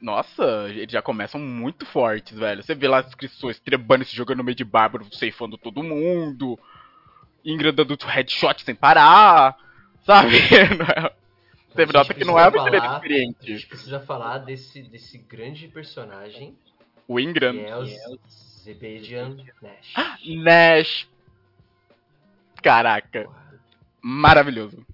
Nossa, 0.01 0.65
eles 0.69 0.91
já 0.91 1.01
começam 1.01 1.39
muito 1.39 1.85
fortes, 1.85 2.37
velho. 2.37 2.61
Você 2.61 2.75
vê 2.75 2.87
lá 2.87 2.99
as 2.99 3.07
inscrições 3.07 3.59
trebando 3.59 4.03
se 4.03 4.15
jogando 4.15 4.39
no 4.39 4.43
meio 4.43 4.55
de 4.55 4.63
bárbaro, 4.63 5.05
ceifando 5.11 5.57
todo 5.57 5.81
mundo. 5.81 6.59
Ingra 7.45 7.71
dando 7.71 7.95
headshot 8.03 8.63
sem 8.63 8.73
parar. 8.75 9.55
Sabe? 10.05 10.36
É- 10.38 11.81
A 11.81 11.81
gente 11.81 11.93
nota 11.93 12.13
que 12.13 12.23
não 12.23 12.39
é 12.39 12.43
uma 12.43 12.51
precisa 12.51 12.67
aventura 12.69 12.79
falar- 12.81 12.93
A 12.93 12.95
experiente. 12.97 13.47
gente 13.53 13.67
precisa 13.67 13.99
falar 13.99 14.38
desse, 14.39 14.81
desse 14.84 15.17
grande 15.17 15.67
personagem 15.67 16.58
O 17.08 17.19
Ingram. 17.19 17.53
que 17.53 17.65
é 17.65 17.77
o 17.77 18.19
Zebedian 18.63 19.36
Nash. 19.62 19.93
Nash. 20.25 21.08
Caraca. 22.62 23.27
Maravilhoso. 24.01 24.86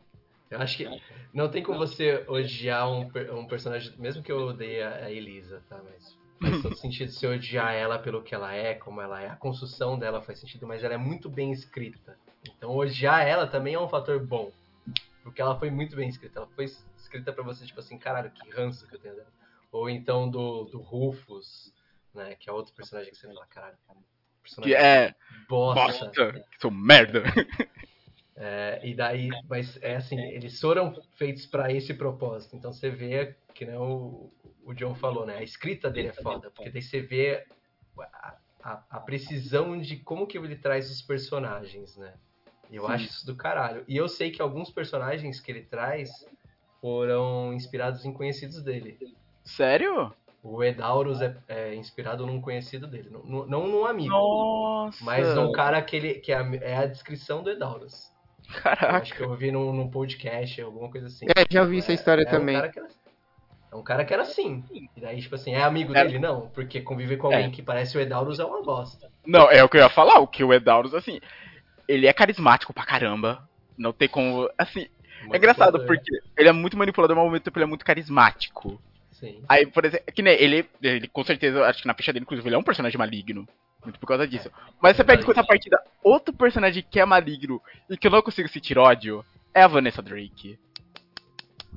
Eu 0.50 0.60
acho 0.60 0.78
que 0.78 1.02
não 1.34 1.50
tem 1.50 1.64
como 1.64 1.78
você 1.80 2.26
odiar 2.28 2.90
um, 2.90 3.10
um 3.34 3.46
personagem, 3.48 3.94
mesmo 3.98 4.22
que 4.24 4.32
eu 4.32 4.38
odeie 4.48 4.82
a 4.82 5.06
a 5.06 5.12
Elisa, 5.12 5.62
tá? 5.70 5.80
Mas 5.84 6.18
faz 6.42 6.62
todo 6.62 6.76
sentido 6.76 7.12
você 7.12 7.28
odiar 7.28 7.74
ela 7.74 8.00
pelo 8.00 8.22
que 8.24 8.34
ela 8.36 8.54
é, 8.54 8.74
como 8.74 9.00
ela 9.02 9.22
é. 9.22 9.30
A 9.30 9.36
construção 9.36 9.98
dela 9.98 10.22
faz 10.22 10.40
sentido, 10.40 10.68
mas 10.68 10.84
ela 10.84 10.96
é 10.96 10.98
muito 10.98 11.30
bem 11.30 11.52
escrita. 11.52 12.18
Então 12.46 12.76
odiar 12.76 13.28
ela 13.28 13.48
também 13.48 13.74
é 13.76 13.80
um 13.80 13.88
fator 13.90 14.20
bom. 14.26 14.52
Porque 15.24 15.42
ela 15.42 15.58
foi 15.58 15.70
muito 15.70 15.96
bem 15.96 16.10
escrita. 16.10 16.40
Ela 16.40 16.48
foi 16.56 16.66
escrita 16.98 17.32
pra 17.32 17.44
você, 17.44 17.66
tipo 17.66 17.80
assim, 17.80 17.98
caralho, 17.98 18.32
que 18.32 18.50
ranço 18.50 18.88
que 18.88 18.96
eu 18.96 19.00
tenho 19.00 19.16
dela. 19.16 19.32
Ou 19.72 19.90
então 19.90 20.30
do, 20.30 20.66
do 20.66 20.80
Rufus, 20.82 21.74
né? 22.14 22.36
Que 22.36 22.50
é 22.50 22.54
outro 22.54 22.74
personagem 22.74 23.12
que 23.12 23.18
você 23.18 23.28
fala, 23.28 23.46
caralho, 23.46 23.78
Que 23.88 24.42
personagem 24.42 24.76
é. 24.76 25.16
bosta. 25.48 26.06
Bosta. 26.06 26.32
Que 26.52 26.60
sou 26.62 26.72
merda. 26.72 27.24
É, 28.44 28.80
e 28.84 28.96
daí, 28.96 29.30
mas 29.48 29.78
é 29.84 29.98
assim, 29.98 30.20
eles 30.20 30.60
foram 30.60 31.00
feitos 31.16 31.46
pra 31.46 31.72
esse 31.72 31.94
propósito. 31.94 32.56
Então 32.56 32.74
você 32.74 32.90
vê, 32.90 33.36
que 33.54 33.66
nem 33.66 33.76
o, 33.76 34.32
o 34.64 34.74
John 34.74 34.96
falou, 34.96 35.28
né? 35.28 35.38
A 35.38 35.44
escrita 35.44 35.92
dele 35.92 36.08
é 36.08 36.14
foda, 36.14 36.50
porque 36.50 36.72
daí 36.72 36.82
você 36.82 37.02
vê 37.02 37.46
a, 38.00 38.38
a- 38.64 38.84
a 38.90 39.00
precisão 39.00 39.80
de 39.80 39.98
como 39.98 40.26
que 40.26 40.40
ele 40.40 40.56
traz 40.56 40.90
os 40.90 41.04
personagens, 41.04 41.98
né? 41.98 42.16
Eu 42.72 42.86
Sim. 42.86 42.92
acho 42.94 43.06
isso 43.06 43.26
do 43.26 43.36
caralho. 43.36 43.84
E 43.88 43.98
eu 43.98 44.08
sei 44.08 44.32
que 44.32 44.42
alguns 44.42 44.70
personagens 44.70 45.40
que 45.40 45.52
ele 45.52 45.62
traz 45.64 46.10
foram 46.80 47.54
inspirados 47.54 48.06
em 48.06 48.14
conhecidos 48.14 48.62
dele. 48.64 48.98
Sério? 49.44 50.14
O 50.44 50.64
Edaurus 50.64 51.22
é, 51.22 51.36
é 51.48 51.76
inspirado 51.76 52.26
num 52.26 52.42
conhecido 52.42 52.88
dele, 52.88 53.10
não, 53.12 53.22
não- 53.24 53.46
não 53.46 53.68
num 53.68 53.86
amigo. 53.86 54.10
Nossa. 54.10 55.04
Mas 55.04 55.38
um 55.38 55.52
cara 55.52 55.80
que, 55.82 55.96
ele, 55.96 56.14
que 56.16 56.32
é, 56.32 56.38
a, 56.38 56.56
é 56.62 56.78
a 56.78 56.86
descrição 56.88 57.44
do 57.44 57.52
Edaurus. 57.52 58.10
Eu 58.48 58.62
Caraca. 58.62 58.98
acho 58.98 59.14
que 59.14 59.22
eu 59.22 59.30
ouvi 59.30 59.52
num, 59.52 59.72
num 59.72 59.88
podcast, 59.90 60.60
alguma 60.62 60.90
coisa 60.90 61.08
assim. 61.08 61.26
É, 61.28 61.46
já 61.50 61.62
ouvi 61.62 61.78
essa 61.78 61.94
história 61.94 62.24
é 62.24 62.26
também. 62.26 62.56
Um 62.58 62.60
cara 62.60 62.72
que 62.72 62.80
era, 62.80 62.88
é 63.72 63.76
um 63.76 63.84
cara 63.84 64.06
que 64.06 64.14
era 64.14 64.24
assim. 64.24 64.64
E 64.96 65.00
daí, 65.00 65.22
tipo 65.22 65.36
assim, 65.36 65.54
é 65.54 65.62
amigo 65.62 65.96
É. 65.96 66.04
dele? 66.04 66.18
Não, 66.20 66.50
porque 66.50 66.82
conviver 66.82 67.18
com 67.18 67.28
alguém 67.28 67.46
É. 67.46 67.50
que 67.52 67.62
parece 67.62 67.96
o 67.96 68.02
Edaurus 68.02 68.40
é 68.40 68.44
uma 68.46 68.64
bosta. 68.64 69.10
Não, 69.26 69.50
é 69.52 69.64
o 69.64 69.70
que 69.70 69.78
eu 69.78 69.82
ia 69.82 69.90
falar, 69.90 70.20
o 70.20 70.28
que 70.28 70.44
o 70.44 70.52
Edaurus, 70.54 70.96
assim, 70.96 71.22
ele 71.92 72.08
é 72.08 72.14
carismático 72.14 72.74
pra 72.74 72.86
caramba. 72.86 73.48
Não 73.78 73.92
tem 73.92 74.08
como. 74.08 74.50
Assim, 74.58 74.88
é 75.32 75.38
engraçado, 75.38 75.74
Manipulador. 75.74 75.88
porque 75.88 76.22
ele 76.38 76.50
é 76.50 76.52
muito 76.52 76.78
manipulador, 76.78 77.16
mas 77.16 77.26
ao 77.26 77.32
mesmo 77.32 77.44
tempo 77.44 77.58
ele 77.58 77.64
é 77.66 77.68
muito 77.68 77.86
carismático. 77.86 78.82
Sim. 79.12 79.44
Aí, 79.48 79.66
por 79.68 79.86
exemplo, 79.86 80.06
é 80.08 80.12
que 80.12 80.22
nem 80.22 80.34
ele, 80.34 80.68
ele, 80.82 81.08
com 81.08 81.24
certeza, 81.24 81.66
acho 81.66 81.82
que 81.82 81.88
na 81.88 81.94
ficha 81.94 82.12
dele, 82.12 82.24
inclusive, 82.24 82.48
ele 82.48 82.56
é 82.56 82.60
um 82.60 82.64
personagem 82.64 82.98
maligno. 82.98 83.48
Muito 83.84 84.00
por 84.00 84.08
causa 84.08 84.28
disso. 84.28 84.52
Mas 84.82 84.96
você 84.96 85.04
pega 85.04 85.22
em 85.22 85.26
contrapartida, 85.26 85.80
outro 86.04 86.34
personagem 86.34 86.86
que 86.90 87.00
é 87.00 87.06
maligno 87.06 87.62
e 87.90 87.98
que 87.98 88.08
eu 88.08 88.12
não 88.12 88.22
consigo 88.22 88.48
sentir 88.48 88.78
ódio 88.78 89.26
é 89.54 89.64
a 89.64 89.68
Vanessa 89.68 90.02
Drake. 90.02 90.58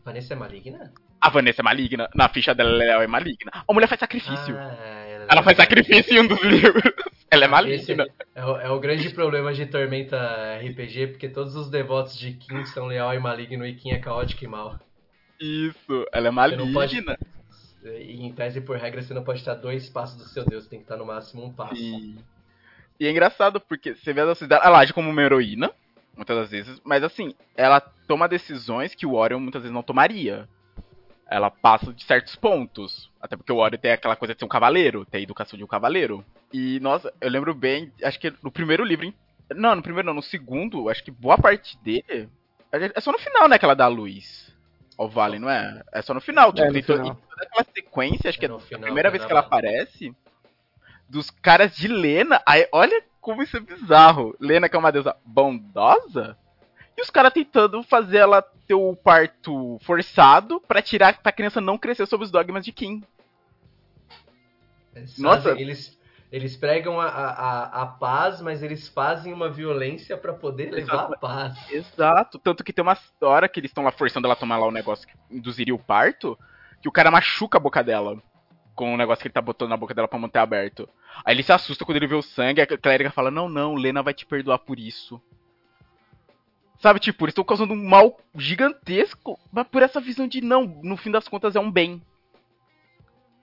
Vanessa 0.05 0.35
é 0.35 0.37
maligna? 0.37 0.93
A 1.21 1.31
Vanessa 1.31 1.63
é 1.63 1.65
maligna, 1.65 2.11
na 2.15 2.29
ficha 2.29 2.55
dela 2.55 2.85
ela 2.85 3.05
é 3.05 3.07
maligna. 3.07 3.51
A 3.67 3.73
mulher 3.73 3.87
faz 3.87 3.99
sacrifício. 3.99 4.55
Ah, 4.57 5.07
ela, 5.09 5.27
ela 5.31 5.43
faz 5.43 5.57
sacrifício 5.57 6.15
em 6.15 6.21
um 6.21 6.27
dos 6.27 6.43
livros. 6.43 6.93
Ela 7.35 7.45
é 7.45 7.49
maligna. 7.49 8.07
é, 8.35 8.45
o, 8.45 8.57
é 8.59 8.71
o 8.71 8.81
grande 8.81 9.11
problema 9.11 9.53
de 9.53 9.67
Tormenta 9.67 10.17
RPG, 10.59 11.09
porque 11.09 11.29
todos 11.29 11.55
os 11.57 11.69
devotos 11.69 12.17
de 12.17 12.33
Kim 12.33 12.65
são 12.67 12.87
leal 12.87 13.13
e 13.15 13.19
maligno 13.19 13.67
e 13.67 13.75
Kim 13.75 13.91
é 13.91 13.99
caótico 13.99 14.45
e 14.45 14.49
mal. 14.49 14.79
Isso, 15.41 16.07
ela 16.13 16.29
é 16.29 16.31
pode- 16.33 16.73
maligna. 16.73 17.19
E 17.85 18.25
em 18.25 18.33
tese, 18.33 18.61
por 18.63 18.79
regra, 18.79 19.03
você 19.03 19.13
não 19.13 19.23
pode 19.23 19.41
estar 19.41 19.55
dois 19.55 19.91
passos 19.91 20.17
do 20.17 20.25
seu 20.25 20.45
Deus, 20.45 20.67
tem 20.67 20.79
que 20.79 20.85
estar 20.85 20.97
no 20.97 21.05
máximo 21.05 21.45
um 21.45 21.53
passo. 21.53 21.77
Sim. 21.77 22.17
E 22.99 23.07
é 23.07 23.11
engraçado 23.11 23.61
porque 23.61 23.95
você 23.95 24.13
vê 24.13 24.21
a 24.23 24.27
sociedade, 24.27 24.65
ela 24.65 24.79
age 24.79 24.93
como 24.95 25.11
uma 25.11 25.23
heroína, 25.23 25.71
muitas 26.17 26.37
das 26.37 26.51
vezes, 26.51 26.81
mas 26.85 27.03
assim, 27.03 27.35
ela 27.57 27.81
toma 28.07 28.27
decisões 28.29 28.95
que 28.95 29.05
o 29.05 29.15
Orion 29.15 29.41
muitas 29.41 29.61
vezes 29.63 29.75
não 29.75 29.83
tomaria. 29.83 30.49
Ela 31.29 31.51
passa 31.51 31.93
de 31.93 32.05
certos 32.05 32.37
pontos. 32.37 33.11
Até 33.21 33.37
porque 33.37 33.53
o 33.53 33.57
Orion 33.57 33.79
tem 33.79 33.91
aquela 33.93 34.15
coisa 34.17 34.33
de 34.35 34.39
ser 34.39 34.45
um 34.45 34.49
cavaleiro, 34.49 35.05
tem 35.05 35.19
a 35.19 35.23
educação 35.23 35.57
de 35.59 35.65
um 35.65 35.67
cavaleiro. 35.67 36.25
E, 36.57 36.79
nossa, 36.79 37.13
eu 37.21 37.29
lembro 37.29 37.53
bem, 37.53 37.93
acho 38.01 38.21
que 38.21 38.33
no 38.41 38.49
primeiro 38.53 38.85
livro. 38.85 39.05
em- 39.05 39.15
Não, 39.57 39.75
no 39.75 39.83
primeiro 39.83 40.07
não, 40.07 40.15
no 40.15 40.23
segundo, 40.23 40.89
acho 40.89 41.03
que 41.03 41.11
boa 41.11 41.37
parte 41.37 41.77
dele. 41.79 42.29
É 42.73 43.01
só 43.01 43.11
no 43.11 43.19
final, 43.19 43.49
né, 43.49 43.59
que 43.59 43.65
ela 43.65 43.75
dá 43.75 43.87
a 43.87 43.89
luz 43.89 44.55
ao 44.97 45.09
Vale, 45.09 45.41
não 45.41 45.51
é? 45.51 45.83
É 45.93 46.01
só 46.01 46.15
no 46.15 46.21
final. 46.21 46.53
Tipo, 46.53 46.69
no 46.69 46.73
tem 46.73 46.83
to- 46.83 46.93
final. 46.97 47.07
e 47.07 47.29
toda 47.29 47.43
aquela 47.43 47.65
sequência, 47.75 48.29
acho 48.31 48.39
que 48.39 48.45
É 48.45 48.49
é 48.49 48.51
no 48.53 48.57
a 48.59 48.61
final, 48.61 48.83
primeira 48.83 49.11
vez 49.11 49.25
que 49.25 49.33
ela 49.33 49.41
aparece, 49.41 50.15
dos 51.09 51.29
caras 51.29 51.75
de 51.75 51.89
Lena. 51.89 52.41
Aí, 52.47 52.69
olha 52.71 53.03
como 53.21 53.43
isso 53.43 53.57
é 53.57 53.61
bizarro. 53.61 54.37
Lena, 54.39 54.69
que 54.69 54.77
é 54.77 54.79
uma 54.79 54.93
deusa 54.93 55.17
bondosa, 55.25 56.39
e 56.97 57.03
os 57.03 57.11
caras 57.11 57.33
tentando 57.33 57.83
fazer 57.83 58.19
ela 58.19 58.43
ter 58.67 58.75
o 58.75 58.95
parto 58.95 59.77
forçado 59.83 60.61
pra 60.61 60.81
tirar 60.81 61.21
pra 61.21 61.33
criança 61.33 61.61
não 61.61 61.77
crescer 61.77 62.07
sob 62.07 62.23
os 62.23 62.31
dogmas 62.31 62.65
de 62.65 62.71
Kim. 62.71 63.03
Eles 64.95 65.19
Nossa. 65.19 65.43
fazem- 65.51 65.61
eles, 65.63 65.99
eles 66.35 66.57
pregam 66.57 67.01
a, 67.01 67.07
a, 67.07 67.83
a 67.83 67.87
paz, 67.87 68.41
mas 68.41 68.61
eles 68.61 68.89
fazem 68.89 69.33
uma 69.33 69.49
violência 69.49 70.17
pra 70.17 70.33
poder 70.33 70.73
levar 70.73 71.05
a 71.05 71.17
paz. 71.17 71.71
Exato. 71.71 72.41
Tanto 72.41 72.65
que 72.65 72.73
tem 72.73 72.83
uma 72.83 72.99
hora 73.21 73.49
que 73.49 73.61
eles 73.61 73.71
estão 73.71 73.85
lá 73.85 73.93
forçando 73.93 74.27
ela 74.27 74.35
a 74.35 74.37
tomar 74.37 74.57
lá 74.57 74.67
o 74.67 74.73
negócio 74.73 75.07
que 75.07 75.15
induziria 75.31 75.73
o 75.73 75.79
parto, 75.79 76.37
que 76.83 76.89
o 76.89 76.93
cara 76.93 77.09
machuca 77.09 77.57
a 77.57 77.61
boca 77.61 77.85
dela. 77.85 78.21
Com 78.75 78.93
o 78.93 78.97
negócio 78.97 79.23
que 79.23 79.29
ele 79.29 79.33
tá 79.33 79.41
botando 79.41 79.69
na 79.69 79.77
boca 79.77 79.95
dela 79.95 80.09
pra 80.09 80.19
manter 80.19 80.41
aberto. 80.41 80.89
Aí 81.25 81.37
ele 81.37 81.45
se 81.45 81.53
assusta 81.53 81.85
quando 81.85 81.99
ele 81.99 82.09
vê 82.09 82.17
o 82.17 82.23
sangue, 82.23 82.61
a 82.61 82.67
clériga 82.67 83.13
fala, 83.13 83.31
não, 83.31 83.49
não, 83.49 83.77
Lena 83.77 84.03
vai 84.03 84.13
te 84.13 84.27
perdoar 84.27 84.59
por 84.59 84.77
isso. 84.77 85.23
Sabe, 86.81 86.99
tipo, 86.99 87.25
eles 87.25 87.31
estão 87.31 87.45
causando 87.45 87.75
um 87.75 87.89
mal 87.89 88.19
gigantesco, 88.35 89.39
mas 89.53 89.69
por 89.69 89.85
essa 89.85 90.01
visão 90.01 90.27
de 90.27 90.41
não, 90.41 90.65
no 90.83 90.97
fim 90.97 91.13
das 91.13 91.29
contas 91.29 91.55
é 91.55 91.61
um 91.61 91.71
bem. 91.71 92.03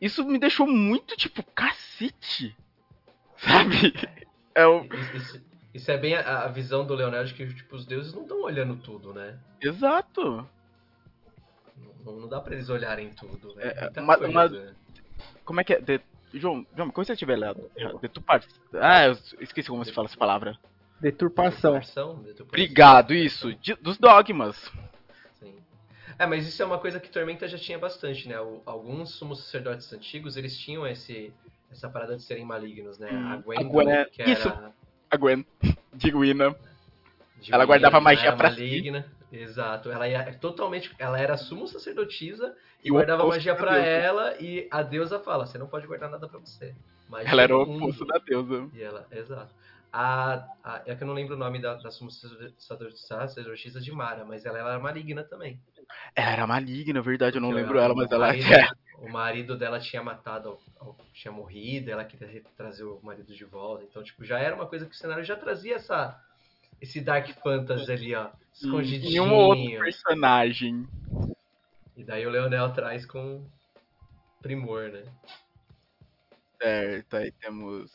Isso 0.02 0.26
me 0.26 0.38
deixou 0.38 0.68
muito, 0.68 1.16
tipo, 1.16 1.42
cacete. 1.56 2.54
Sabe? 3.42 3.94
É 4.56 4.66
o... 4.66 4.84
Isso, 5.16 5.42
isso- 5.74 5.92
é 5.92 5.98
bem 5.98 6.16
a, 6.16 6.44
a 6.44 6.48
visão 6.48 6.86
do 6.86 6.94
Leonel 6.94 7.24
de 7.26 7.34
que 7.34 7.48
tipo, 7.54 7.76
os 7.76 7.86
deuses 7.86 8.14
não 8.14 8.24
estão 8.24 8.42
olhando 8.44 8.76
tudo, 8.76 9.14
né? 9.14 9.38
Exato. 9.62 10.48
Não, 12.06 12.14
não 12.20 12.28
dá 12.28 12.40
pra 12.42 12.54
eles 12.56 12.70
olharem 12.70 13.10
tudo. 13.12 13.56
né? 13.56 13.64
É, 13.68 13.90
coisa, 13.90 14.28
uma- 14.28 14.48
né? 14.50 14.74
Como 15.46 15.62
é 15.62 15.64
que 15.64 15.74
é? 15.74 15.82
De... 15.82 16.02
João, 16.34 16.66
João, 16.76 16.90
como 16.90 17.06
você 17.06 17.16
tiver 17.16 17.36
lendo? 17.36 17.70
Deturpar. 18.02 18.44
Ah, 18.74 19.06
eu 19.08 19.18
esqueci 19.42 19.70
como 19.70 19.84
se 19.84 19.92
fala 19.92 20.08
essa 20.08 20.18
palavra. 20.18 20.58
Deturpação. 21.00 21.74
Deturpação, 21.74 22.16
deturpação. 22.24 22.46
Obrigado, 22.48 23.14
isso. 23.14 23.54
de- 23.56 23.76
dos 23.76 23.98
dogmas. 23.98 24.72
Sim. 25.40 25.56
É, 26.18 26.26
mas 26.26 26.48
isso 26.48 26.62
é 26.62 26.66
uma 26.66 26.78
coisa 26.80 27.00
que 27.00 27.10
Tormenta 27.10 27.48
já 27.48 27.58
tinha 27.58 27.78
bastante, 27.78 28.28
né? 28.30 28.40
O- 28.40 28.62
alguns 28.66 29.12
sumos 29.12 29.44
sacerdotes 29.44 29.92
antigos, 29.92 30.38
eles 30.38 30.58
tinham 30.58 30.88
esse, 30.88 31.34
essa 31.72 31.90
parada 31.90 32.16
de 32.16 32.24
serem 32.24 32.46
malignos, 32.46 32.98
né? 33.00 33.10
Hum, 33.12 33.32
a 33.32 33.36
Gwen, 33.38 33.60
a 33.60 33.64
Gwen- 33.64 34.06
que 34.12 34.22
era... 34.22 34.32
isso. 34.32 34.50
A 35.10 35.18
Gwen. 35.18 35.46
De 35.94 36.10
Gwina. 36.12 36.56
de 37.42 37.54
Ela 37.54 37.66
guardava 37.66 37.98
ela 37.98 38.04
magia 38.04 38.28
era 38.28 38.36
pra 38.38 38.52
si. 38.52 38.60
maligna. 38.62 39.06
Exato. 39.32 39.92
Ela 39.92 40.08
ia 40.08 40.34
totalmente. 40.40 40.94
Ela 41.00 41.20
era 41.20 41.36
sumo 41.38 41.68
sacerdotisa 41.68 42.56
e, 42.84 42.88
E 42.88 42.92
guardava 42.92 43.26
magia 43.28 43.54
deusa. 43.56 43.76
ela 43.80 44.36
e 44.42 44.68
a 44.72 44.82
deusa 44.82 45.20
fala: 45.20 45.46
você 45.46 45.58
não 45.58 45.68
pode 45.68 45.86
guardar 45.88 46.10
nada 46.10 46.28
pra 46.28 46.40
você. 46.40 46.74
Magia 47.10 47.30
Ela 47.32 47.42
era 47.44 47.58
o 47.58 47.62
oposto 47.62 48.06
da 48.06 48.20
deusa. 48.20 48.70
E 48.74 48.82
ela, 48.82 49.06
exato. 49.12 49.54
A, 49.94 50.46
a, 50.64 50.82
é 50.86 50.96
que 50.96 51.04
eu 51.04 51.08
não 51.08 51.14
lembro 51.14 51.36
o 51.36 51.38
nome 51.38 51.60
da, 51.62 51.74
da 51.76 51.92
sumo 51.92 52.10
sacerdot- 52.10 52.96
sacerdotisa 52.98 53.82
de 53.82 53.92
Mara, 53.92 54.24
mas 54.24 54.46
ela, 54.46 54.58
ela 54.58 54.70
era 54.72 54.80
maligna 54.80 55.22
também. 55.24 55.60
Ela 56.16 56.32
era 56.32 56.48
maligna, 56.48 57.00
é 57.00 57.02
verdade, 57.02 57.36
eu 57.38 57.42
não 57.42 57.52
lembro 57.52 57.78
ela, 57.80 57.94
mas 57.94 58.10
ela 58.12 58.30
é. 58.36 58.70
O 59.02 59.10
marido 59.10 59.58
dela 59.58 59.80
tinha 59.80 60.04
matado, 60.04 60.60
tinha 61.12 61.32
morrido, 61.32 61.90
ela 61.90 62.06
queria 62.06 62.44
trazer 62.56 62.84
o 62.84 63.00
marido 63.02 63.34
de 63.34 63.44
volta. 63.44 63.84
Então, 63.84 64.04
tipo, 64.04 64.24
já 64.24 64.38
era 64.38 64.56
uma 64.56 64.68
coisa 64.68 64.86
que 64.86 64.94
o 64.94 64.98
cenário 64.98 65.24
já 65.24 65.36
trazia 65.36 65.76
essa 65.76 66.24
esse 66.80 67.02
Dark 67.02 67.28
Fantasy 67.42 67.92
ali, 67.92 68.16
ó. 68.16 68.30
Escondidinho. 68.54 69.12
E 69.12 69.20
um 69.20 69.34
outro 69.34 69.80
personagem. 69.80 70.88
E 71.98 72.04
daí 72.04 72.26
o 72.26 72.30
Leonel 72.30 72.74
traz 72.74 73.06
com 73.06 73.44
primor, 74.42 74.90
né? 74.90 75.04
Certo, 76.62 77.18
aí 77.18 77.32
temos 77.32 77.92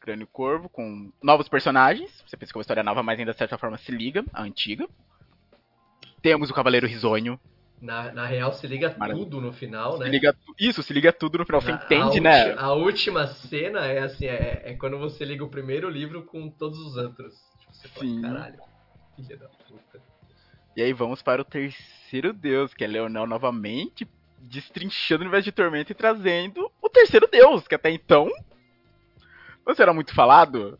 Crânio 0.00 0.26
Corvo 0.26 0.68
com 0.68 1.12
novos 1.22 1.48
personagens. 1.48 2.22
Você 2.26 2.36
pensa 2.36 2.52
que 2.52 2.56
é 2.56 2.58
uma 2.58 2.62
história 2.62 2.82
nova, 2.82 3.02
mas 3.02 3.18
ainda 3.18 3.32
de 3.32 3.38
certa 3.38 3.58
forma 3.58 3.78
se 3.78 3.92
liga 3.92 4.24
à 4.32 4.42
antiga. 4.42 4.88
Temos 6.20 6.50
o 6.50 6.54
Cavaleiro 6.54 6.86
Risonho. 6.86 7.38
Na, 7.80 8.12
na 8.12 8.26
real, 8.26 8.52
se 8.52 8.66
liga 8.66 8.94
Maravilha. 8.98 9.24
tudo 9.24 9.40
no 9.40 9.52
final, 9.52 9.98
né? 9.98 10.06
Se 10.06 10.10
liga, 10.10 10.36
isso, 10.58 10.82
se 10.82 10.92
liga 10.92 11.12
tudo 11.12 11.38
no 11.38 11.46
final. 11.46 11.60
Você 11.60 11.70
a, 11.70 11.74
entende, 11.74 12.18
a 12.18 12.22
né? 12.22 12.54
a 12.58 12.72
última 12.72 13.26
cena 13.26 13.86
é 13.86 14.00
assim, 14.00 14.26
é, 14.26 14.62
é, 14.64 14.74
quando 14.74 14.98
você 14.98 15.24
liga 15.24 15.44
o 15.44 15.48
primeiro 15.48 15.88
livro 15.88 16.24
com 16.24 16.50
todos 16.50 16.78
os 16.78 16.96
outros. 16.96 17.34
Tipo, 17.60 17.72
você 17.72 17.88
Sim. 18.00 18.20
fala, 18.20 18.34
caralho, 18.34 18.58
filha 19.14 19.36
da 19.36 19.48
puta. 19.48 20.02
E 20.76 20.82
aí 20.82 20.92
vamos 20.92 21.22
para 21.22 21.42
o 21.42 21.44
terceiro 21.44 22.32
deus, 22.32 22.74
que 22.74 22.82
é 22.82 22.86
Leonel 22.86 23.26
novamente, 23.26 24.08
destrinchando 24.40 25.22
o 25.22 25.24
universo 25.24 25.44
de 25.44 25.52
Tormenta 25.52 25.92
e 25.92 25.94
trazendo 25.94 26.70
o 26.82 26.88
terceiro 26.88 27.28
deus, 27.28 27.68
que 27.68 27.74
até 27.74 27.90
então 27.90 28.28
não 29.66 29.74
será 29.74 29.92
muito 29.92 30.14
falado. 30.14 30.78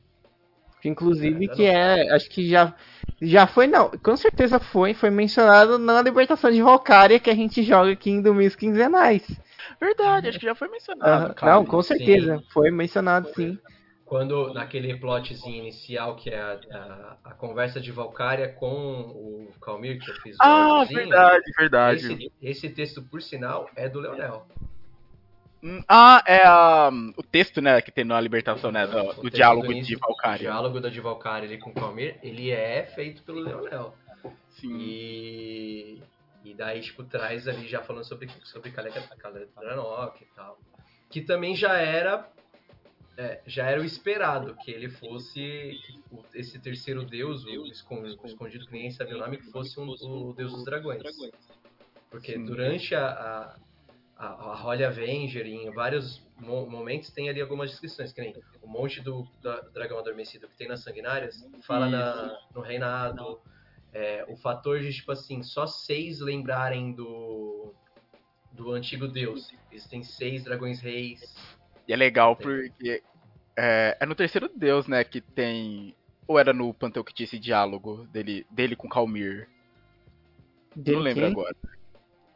Inclusive 0.85 1.45
é, 1.45 1.49
que 1.49 1.65
é, 1.65 2.15
acho 2.15 2.31
que 2.31 2.49
já 2.49 2.75
já 3.21 3.47
foi 3.47 3.67
não, 3.67 3.91
com 3.91 4.17
certeza 4.17 4.61
foi, 4.61 4.95
foi 4.95 5.11
mencionado 5.11 5.79
na 5.79 6.01
libertação 6.01 6.51
de 6.51 6.63
Valkyria 6.63 7.19
que 7.19 7.31
a 7.31 7.35
gente 7.35 7.63
joga 7.63 7.93
aqui 7.93 8.11
em 8.11 8.23
domingos 8.23 8.55
quinzenais. 8.55 9.27
Verdade, 9.81 10.29
acho 10.29 10.39
que 10.39 10.47
já 10.47 10.55
foi 10.55 10.69
mencionado. 10.69 11.33
Uh, 11.33 11.45
não, 11.45 11.65
com 11.65 11.83
certeza, 11.83 12.39
sim. 12.39 12.45
foi 12.51 12.71
mencionado 12.71 13.29
sim. 13.35 13.59
Quando 14.05 14.55
naquele 14.55 14.97
plotzinho 14.97 15.59
inicial 15.59 16.17
que 16.17 16.31
é 16.31 16.41
a, 16.41 16.59
a, 16.73 17.17
a 17.31 17.35
conversa 17.35 17.79
de 17.79 17.93
Valkyria 17.93 18.49
com 18.49 18.71
o 18.71 19.53
Calmir 19.61 20.01
que 20.01 20.11
eu 20.11 20.15
fiz. 20.17 20.37
Ah, 20.41 20.85
verdade, 20.89 21.45
verdade. 21.59 22.13
Esse, 22.13 22.33
esse 22.41 22.69
texto, 22.71 23.03
por 23.03 23.21
sinal, 23.21 23.69
é 23.77 23.89
do 23.89 24.01
Leonel. 24.01 24.47
Ah, 25.89 26.23
é 26.27 26.49
um, 26.91 27.13
o 27.17 27.23
texto, 27.23 27.61
né, 27.61 27.81
que 27.81 27.91
tem 27.91 28.05
na 28.05 28.21
libertação, 28.21 28.71
né, 28.71 28.87
do, 28.87 29.23
do 29.23 29.31
diálogo 29.31 29.67
do 29.67 29.81
de 29.81 29.97
Valkyria. 29.97 30.37
O 30.37 30.53
diálogo 30.53 30.81
da 30.81 30.89
de 30.89 31.01
Valkyria 31.01 31.49
ali 31.49 31.59
com 31.59 31.71
o 31.71 31.75
Calmir, 31.75 32.19
ele 32.23 32.51
é 32.51 32.87
feito 32.95 33.23
pelo 33.23 33.41
Leonel. 33.41 33.95
Sim. 34.51 34.77
E, 34.79 36.03
e 36.45 36.55
daí, 36.55 36.81
tipo, 36.81 37.03
traz 37.05 37.49
ali 37.49 37.67
já 37.67 37.83
falando 37.83 38.05
sobre, 38.05 38.29
sobre 38.45 38.71
Kaledranok 38.71 40.23
e 40.23 40.27
tal. 40.35 40.59
Que 41.11 41.21
também 41.21 41.57
já 41.57 41.75
era 41.75 42.29
é, 43.19 43.41
já 43.45 43.67
era 43.67 43.81
o 43.81 43.85
esperado 43.85 44.55
que 44.63 44.71
ele 44.71 44.89
fosse 44.89 45.77
esse 46.33 46.57
terceiro 46.61 47.05
deus, 47.05 47.45
o 47.45 47.67
escondido 47.67 48.65
que 48.65 48.73
ninguém 48.73 48.93
sabia 48.93 49.17
o 49.17 49.19
nome, 49.19 49.39
que 49.39 49.51
fosse 49.51 49.79
um, 49.81 49.89
o 49.89 50.33
deus 50.33 50.53
dos 50.53 50.65
dragões. 50.65 51.03
Porque 52.09 52.39
durante 52.39 52.95
a, 52.95 53.09
a 53.09 53.57
a, 54.19 54.27
a 54.27 54.67
Holy 54.67 54.85
Avenger, 54.85 55.47
em 55.47 55.71
vários 55.71 56.27
mo 56.41 56.67
momentos, 56.67 57.11
tem 57.11 57.29
ali 57.29 57.41
algumas 57.41 57.71
descrições, 57.71 58.13
que 58.13 58.21
nem 58.21 58.35
o 58.61 58.67
monte 58.67 59.01
do, 59.01 59.23
do 59.41 59.71
dragão 59.73 59.99
adormecido 59.99 60.49
que 60.49 60.57
tem 60.57 60.67
nas 60.67 60.83
sanguinárias, 60.83 61.49
fala 61.63 61.89
na, 61.89 62.37
no 62.53 62.61
reinado, 62.61 63.41
é, 63.93 64.25
o 64.29 64.37
fator 64.37 64.81
de, 64.81 64.93
tipo 64.93 65.13
assim, 65.13 65.43
só 65.43 65.67
seis 65.67 66.21
lembrarem 66.21 66.93
do, 66.93 67.73
do 68.53 68.73
antigo 68.73 69.07
deus. 69.07 69.53
Existem 69.71 70.03
seis 70.03 70.45
dragões 70.45 70.81
reis. 70.81 71.35
E 71.87 71.93
é 71.93 71.97
legal 71.97 72.35
porque 72.35 73.03
é, 73.57 73.97
é 74.01 74.07
no 74.07 74.15
terceiro 74.15 74.51
deus, 74.55 74.87
né, 74.87 75.05
que 75.05 75.21
tem... 75.21 75.95
Ou 76.27 76.39
era 76.39 76.53
no 76.53 76.75
Panteão 76.75 77.03
que 77.03 77.15
tinha 77.15 77.25
esse 77.25 77.39
diálogo 77.39 78.07
dele, 78.09 78.47
dele 78.51 78.77
com 78.77 78.89
Calmir? 78.89 79.49
Não 80.77 80.99
lembro 80.99 81.23
quem? 81.23 81.33
agora. 81.33 81.57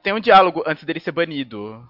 Tem 0.03 0.13
um 0.13 0.21
diálogo 0.21 0.63
antes 0.67 0.85
dele 0.85 1.01
ser 1.01 1.13
banido. 1.13 1.89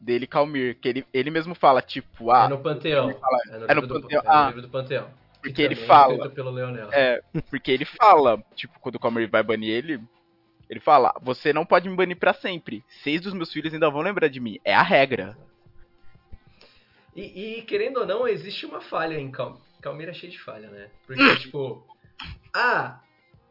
Dele 0.00 0.28
Calmir, 0.28 0.78
que 0.80 0.88
ele, 0.88 1.06
ele 1.12 1.30
mesmo 1.30 1.56
fala, 1.56 1.82
tipo, 1.82 2.30
ah. 2.30 2.44
É 2.44 2.48
no 2.48 2.58
Panteão. 2.58 3.12
Fala, 3.14 3.38
é 3.46 3.58
no, 3.58 3.66
é 3.66 3.74
no 3.74 3.86
do, 3.86 4.00
Panteão. 4.00 4.20
É 4.20 4.24
no 4.24 4.30
ah, 4.30 4.46
livro 4.46 4.62
do 4.62 4.68
Panteão. 4.68 5.10
Porque 5.42 5.62
ele 5.62 5.74
fala. 5.74 6.14
É 6.14 6.42
Leonel. 6.42 6.88
É, 6.92 7.20
porque 7.50 7.72
ele 7.72 7.84
fala, 7.84 8.42
tipo, 8.54 8.78
quando 8.80 8.94
o 8.94 9.00
Calmir 9.00 9.28
vai 9.28 9.42
banir 9.42 9.70
ele, 9.70 10.00
ele 10.70 10.80
fala: 10.80 11.12
Você 11.20 11.52
não 11.52 11.66
pode 11.66 11.88
me 11.88 11.96
banir 11.96 12.16
para 12.16 12.32
sempre. 12.32 12.84
Seis 13.02 13.20
dos 13.20 13.34
meus 13.34 13.52
filhos 13.52 13.74
ainda 13.74 13.90
vão 13.90 14.02
lembrar 14.02 14.28
de 14.28 14.38
mim. 14.38 14.58
É 14.64 14.74
a 14.74 14.82
regra. 14.82 15.36
E, 17.16 17.58
e 17.58 17.62
querendo 17.62 18.00
ou 18.00 18.06
não, 18.06 18.28
existe 18.28 18.66
uma 18.66 18.80
falha 18.80 19.18
em 19.18 19.30
Calmir. 19.30 19.60
Calmir 19.80 20.08
é 20.08 20.12
cheio 20.12 20.30
de 20.30 20.40
falha, 20.40 20.68
né? 20.68 20.90
Porque, 21.06 21.36
tipo, 21.38 21.84
ah, 22.54 23.00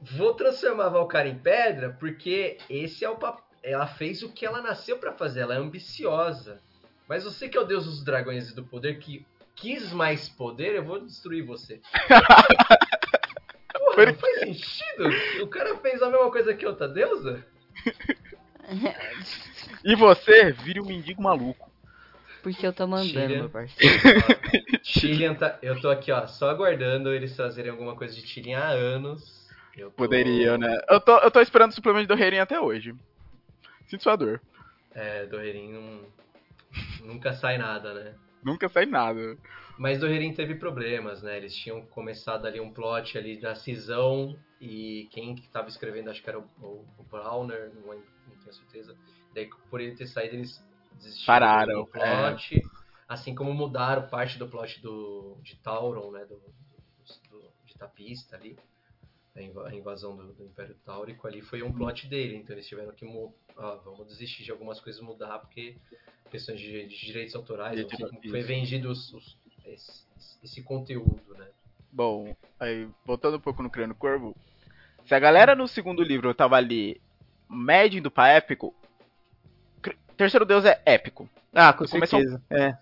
vou 0.01 0.33
transformar 0.33 0.89
Valkyrie 0.89 1.31
em 1.31 1.39
pedra 1.39 1.95
porque 1.99 2.57
esse 2.69 3.03
é 3.03 3.09
o 3.09 3.15
papel 3.15 3.46
ela 3.71 3.87
fez 3.87 4.23
o 4.23 4.29
que 4.29 4.45
ela 4.45 4.61
nasceu 4.61 4.97
para 4.97 5.11
fazer, 5.11 5.41
ela 5.41 5.55
é 5.55 5.57
ambiciosa. 5.57 6.61
Mas 7.07 7.23
você 7.23 7.47
que 7.47 7.57
é 7.57 7.61
o 7.61 7.65
deus 7.65 7.85
dos 7.85 8.03
dragões 8.03 8.49
e 8.49 8.55
do 8.55 8.63
poder, 8.63 8.99
que 8.99 9.25
quis 9.55 9.91
mais 9.91 10.29
poder, 10.29 10.75
eu 10.75 10.83
vou 10.83 10.99
destruir 10.99 11.43
você. 11.43 11.81
Porra, 13.73 14.05
não 14.05 14.15
faz 14.15 14.39
sentido. 14.39 15.09
O 15.41 15.47
cara 15.47 15.77
fez 15.77 16.01
a 16.01 16.09
mesma 16.09 16.31
coisa 16.31 16.53
que 16.53 16.65
outra 16.65 16.87
deusa? 16.87 17.45
e 19.83 19.95
você 19.95 20.51
vira 20.51 20.81
um 20.81 20.85
mendigo 20.85 21.21
maluco. 21.21 21.67
Porque 22.43 22.65
eu 22.65 22.71
tô 22.71 22.87
mandando, 22.87 23.35
meu 23.35 23.49
parceiro. 23.49 23.93
Chilian 24.83 25.33
tá, 25.33 25.57
eu 25.61 25.79
tô 25.81 25.89
aqui, 25.89 26.11
ó, 26.11 26.25
só 26.27 26.49
aguardando 26.49 27.13
eles 27.13 27.35
trazerem 27.35 27.71
alguma 27.71 27.95
coisa 27.95 28.15
de 28.15 28.25
Chilian 28.25 28.59
há 28.59 28.69
anos. 28.69 29.47
Eu 29.75 29.89
tô... 29.89 29.95
Poderiam, 29.95 30.57
né? 30.57 30.79
Eu 30.89 31.01
tô, 31.01 31.17
eu 31.17 31.31
tô 31.31 31.41
esperando 31.41 31.71
o 31.71 31.75
suplemento 31.75 32.07
do 32.07 32.15
Reirin 32.15 32.39
até 32.39 32.59
hoje. 32.59 32.95
Sinto 33.87 34.03
sua 34.03 34.15
dor. 34.15 34.41
É, 34.91 35.25
do 35.25 35.37
Reirin 35.37 35.71
não... 35.71 36.05
nunca 37.01 37.33
sai 37.33 37.57
nada, 37.57 37.93
né? 37.93 38.15
Nunca 38.43 38.67
sai 38.67 38.85
nada. 38.85 39.37
Mas 39.77 39.99
do 39.99 40.07
Reirin 40.07 40.33
teve 40.33 40.55
problemas, 40.55 41.21
né? 41.21 41.37
Eles 41.37 41.55
tinham 41.55 41.81
começado 41.87 42.45
ali 42.45 42.59
um 42.59 42.71
plot 42.71 43.17
ali 43.17 43.39
da 43.39 43.55
cisão 43.55 44.37
e 44.59 45.07
quem 45.11 45.33
estava 45.35 45.67
escrevendo, 45.67 46.09
acho 46.09 46.21
que 46.21 46.29
era 46.29 46.39
o, 46.39 46.43
o, 46.61 46.85
o 46.97 47.03
Browner, 47.03 47.71
não, 47.75 47.93
não, 47.93 48.37
tenho 48.43 48.53
certeza. 48.53 48.95
Daí, 49.33 49.49
por 49.69 49.79
ele 49.79 49.95
ter 49.95 50.07
saído, 50.07 50.35
eles 50.35 50.63
desistiram 50.93 51.25
Pararam, 51.25 51.83
do 51.83 51.87
plot. 51.87 52.57
É. 52.57 52.61
Assim 53.07 53.33
como 53.33 53.53
mudaram 53.53 54.09
parte 54.09 54.37
do 54.37 54.47
plot 54.47 54.81
do, 54.81 55.37
de 55.41 55.55
Tauron, 55.57 56.11
né? 56.11 56.25
Do, 56.25 56.35
do, 56.35 57.39
do 57.39 57.47
de 57.65 57.77
Tapista 57.77 58.35
ali 58.35 58.57
a 59.37 59.75
invasão 59.75 60.15
do, 60.15 60.33
do, 60.33 60.43
Império 60.45 60.75
Taurico 60.85 61.27
ali 61.27 61.41
foi 61.41 61.61
um 61.61 61.71
plot 61.71 62.07
dele, 62.07 62.37
então 62.37 62.55
eles 62.55 62.67
tiveram 62.67 62.91
que 62.91 63.05
ah, 63.57 63.79
vamos 63.85 64.07
desistir 64.07 64.43
de 64.43 64.51
algumas 64.51 64.79
coisas 64.79 65.01
mudar 65.01 65.39
porque 65.39 65.75
questões 66.31 66.59
de, 66.59 66.87
de 66.87 67.05
direitos 67.05 67.35
autorais, 67.35 67.85
de 67.85 68.29
foi 68.29 68.41
vendido 68.41 68.89
os, 68.89 69.13
os, 69.13 69.37
esse, 69.65 70.05
esse, 70.43 70.63
conteúdo, 70.63 71.33
né? 71.37 71.47
Bom, 71.91 72.35
aí 72.59 72.87
voltando 73.05 73.37
um 73.37 73.39
pouco 73.39 73.61
no 73.61 73.69
Criando 73.69 73.95
Corvo, 73.95 74.35
se 75.05 75.13
a 75.13 75.19
galera 75.19 75.55
no 75.55 75.67
segundo 75.67 76.03
livro 76.03 76.33
tava 76.33 76.55
ali 76.57 76.99
médio 77.49 77.99
indo 77.99 78.11
pra 78.11 78.29
épico, 78.29 78.75
Terceiro 80.17 80.45
Deus 80.45 80.65
é 80.65 80.81
épico. 80.83 81.29
Ah, 81.53 81.71
com 81.71 81.85
certeza. 81.85 82.41
É 82.49 82.75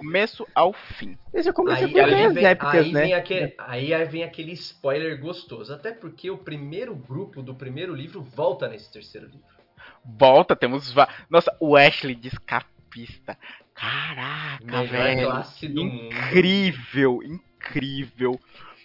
começo 0.00 0.46
ao 0.54 0.72
fim. 0.72 1.18
Esse 1.32 1.50
é 1.50 1.52
começo 1.52 1.84
aí, 1.84 2.00
aí, 2.00 2.28
vem, 2.32 2.46
épicas, 2.46 2.74
aí, 2.74 2.92
né? 2.92 3.02
vem 3.02 3.14
aquele, 3.14 3.54
aí 3.58 4.04
vem 4.06 4.24
aquele 4.24 4.52
spoiler 4.52 5.20
gostoso. 5.20 5.74
Até 5.74 5.92
porque 5.92 6.30
o 6.30 6.38
primeiro 6.38 6.94
grupo 6.96 7.42
do 7.42 7.54
primeiro 7.54 7.94
livro 7.94 8.22
volta 8.22 8.66
nesse 8.66 8.90
terceiro 8.90 9.26
livro. 9.26 9.60
Volta, 10.02 10.56
temos. 10.56 10.94
Nossa, 11.28 11.54
o 11.60 11.76
Ashley 11.76 12.14
de 12.14 12.28
escapista. 12.28 13.36
Caraca, 13.74 14.64
Melhor 14.64 14.86
velho. 14.86 15.26
Classe 15.26 15.68
do 15.68 15.82
incrível, 15.82 17.12
mundo. 17.12 17.24
incrível. 17.24 18.40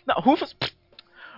Não, 0.05 0.15
Rufus. 0.15 0.55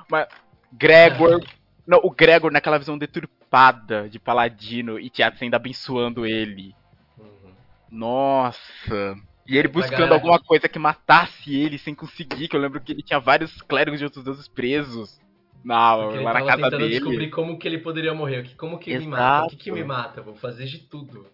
Mas 0.10 0.28
Gregor. 0.74 1.40
não, 1.86 2.00
o 2.04 2.10
Gregor 2.10 2.52
naquela 2.52 2.80
visão 2.80 2.98
deturpada 2.98 4.10
de 4.10 4.20
paladino 4.20 5.00
e 5.00 5.10
Tiago 5.10 5.38
ainda 5.40 5.58
abençoando 5.58 6.26
ele. 6.26 6.76
Uhum. 7.18 7.54
Nossa. 7.92 9.16
E 9.48 9.58
ele 9.58 9.68
buscando 9.70 10.14
alguma 10.14 10.40
coisa 10.40 10.68
que 10.68 10.78
matasse 10.78 11.56
ele 11.56 11.78
sem 11.78 11.96
conseguir, 11.96 12.48
que 12.48 12.56
eu 12.56 12.60
lembro 12.60 12.82
que 12.82 12.92
ele 12.92 13.02
tinha 13.02 13.20
vários 13.20 13.62
clérigos 13.62 14.00
de 14.00 14.06
outros 14.06 14.24
deuses 14.24 14.48
presos. 14.48 15.20
Não, 15.64 16.22
lá 16.22 16.34
na 16.34 16.46
casa 16.46 16.64
tentando 16.64 16.78
dele. 16.80 17.00
descobrir 17.00 17.30
como 17.30 17.58
que 17.58 17.68
ele 17.68 17.80
poderia 17.80 18.14
morrer, 18.14 18.56
como 18.58 18.78
que 18.78 18.92
Exato. 18.92 19.06
me 19.06 19.12
mata, 19.12 19.46
o 19.46 19.50
que, 19.50 19.56
que 19.56 19.72
me 19.72 19.84
mata, 19.84 20.22
vou 20.22 20.36
fazer 20.36 20.66
de 20.66 20.80
tudo. 20.80 21.26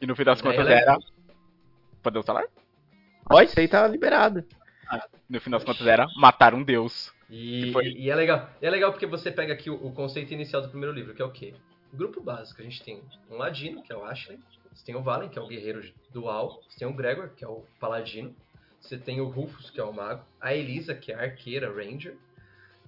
E 0.00 0.06
no 0.06 0.16
fim 0.16 0.24
das 0.24 0.40
contas 0.40 0.66
era... 0.66 0.98
Pode 2.02 2.22
falar? 2.22 2.44
Pode, 3.24 3.50
isso 3.50 3.58
aí 3.60 3.68
tá 3.68 3.86
liberado. 3.88 4.44
Ah, 4.88 5.06
no 5.28 5.40
fim 5.40 5.50
das 5.50 5.64
contas 5.64 5.86
era 5.86 6.06
matar 6.16 6.54
um 6.54 6.62
deus. 6.62 7.12
E, 7.28 7.72
foi... 7.72 7.86
e, 7.86 8.10
é 8.10 8.14
legal. 8.14 8.48
E 8.62 8.66
é 8.66 8.70
legal 8.70 8.92
porque 8.92 9.06
você 9.06 9.30
pega 9.30 9.52
aqui 9.52 9.68
o, 9.68 9.74
o, 9.74 9.92
conceito 9.92 10.32
inicial 10.32 10.62
do 10.62 10.68
primeiro 10.68 10.94
livro, 10.94 11.14
que 11.14 11.22
é 11.22 11.24
o 11.24 11.30
quê? 11.30 11.54
O 11.92 11.96
grupo 11.96 12.20
básico. 12.22 12.60
A 12.60 12.64
gente 12.64 12.82
tem 12.84 13.02
um 13.30 13.36
ladino, 13.36 13.82
que 13.82 13.92
é 13.92 13.96
o 13.96 14.04
Ashley. 14.04 14.38
Você 14.76 14.84
tem 14.84 14.94
o 14.94 15.02
Valen, 15.02 15.30
que 15.30 15.38
é 15.38 15.42
o 15.42 15.48
guerreiro 15.48 15.82
dual. 16.12 16.60
Você 16.68 16.78
tem 16.78 16.86
o 16.86 16.92
Gregor, 16.92 17.30
que 17.30 17.42
é 17.42 17.48
o 17.48 17.64
paladino. 17.80 18.36
Você 18.78 18.98
tem 18.98 19.20
o 19.20 19.28
Rufus, 19.28 19.70
que 19.70 19.80
é 19.80 19.84
o 19.84 19.92
mago. 19.92 20.22
A 20.38 20.54
Elisa, 20.54 20.94
que 20.94 21.10
é 21.10 21.14
a 21.14 21.22
arqueira, 21.22 21.72
ranger. 21.72 22.16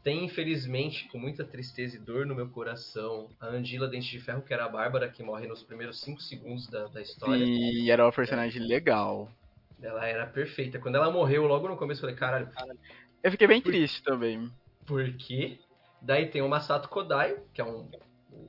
tem, 0.04 0.24
infelizmente, 0.24 1.08
com 1.08 1.18
muita 1.18 1.44
tristeza 1.44 1.96
e 1.96 1.98
dor 1.98 2.26
no 2.26 2.34
meu 2.34 2.48
coração, 2.50 3.28
a 3.40 3.46
Angela 3.46 3.88
Dente 3.88 4.10
de 4.10 4.20
Ferro, 4.20 4.42
que 4.42 4.52
era 4.52 4.66
a 4.66 4.68
Bárbara, 4.68 5.08
que 5.08 5.22
morre 5.22 5.46
nos 5.46 5.62
primeiros 5.62 6.00
5 6.02 6.20
segundos 6.20 6.68
da, 6.68 6.86
da 6.88 7.00
história. 7.00 7.42
E 7.42 7.90
era 7.90 8.04
uma 8.04 8.12
personagem 8.12 8.62
legal. 8.62 9.28
Ela 9.80 10.06
era 10.06 10.26
perfeita. 10.26 10.78
Quando 10.78 10.96
ela 10.96 11.10
morreu, 11.10 11.46
logo 11.46 11.68
no 11.68 11.76
começo, 11.76 12.00
eu 12.00 12.02
falei, 12.02 12.16
caralho. 12.16 12.50
Eu 13.22 13.30
fiquei 13.30 13.46
bem 13.46 13.62
triste 13.62 14.02
também. 14.02 14.50
Por 14.86 15.10
quê? 15.14 15.58
Daí 16.00 16.28
tem 16.28 16.42
o 16.42 16.48
Masato 16.48 16.88
Kodai, 16.88 17.36
que 17.52 17.60
é 17.60 17.64
um, 17.64 17.88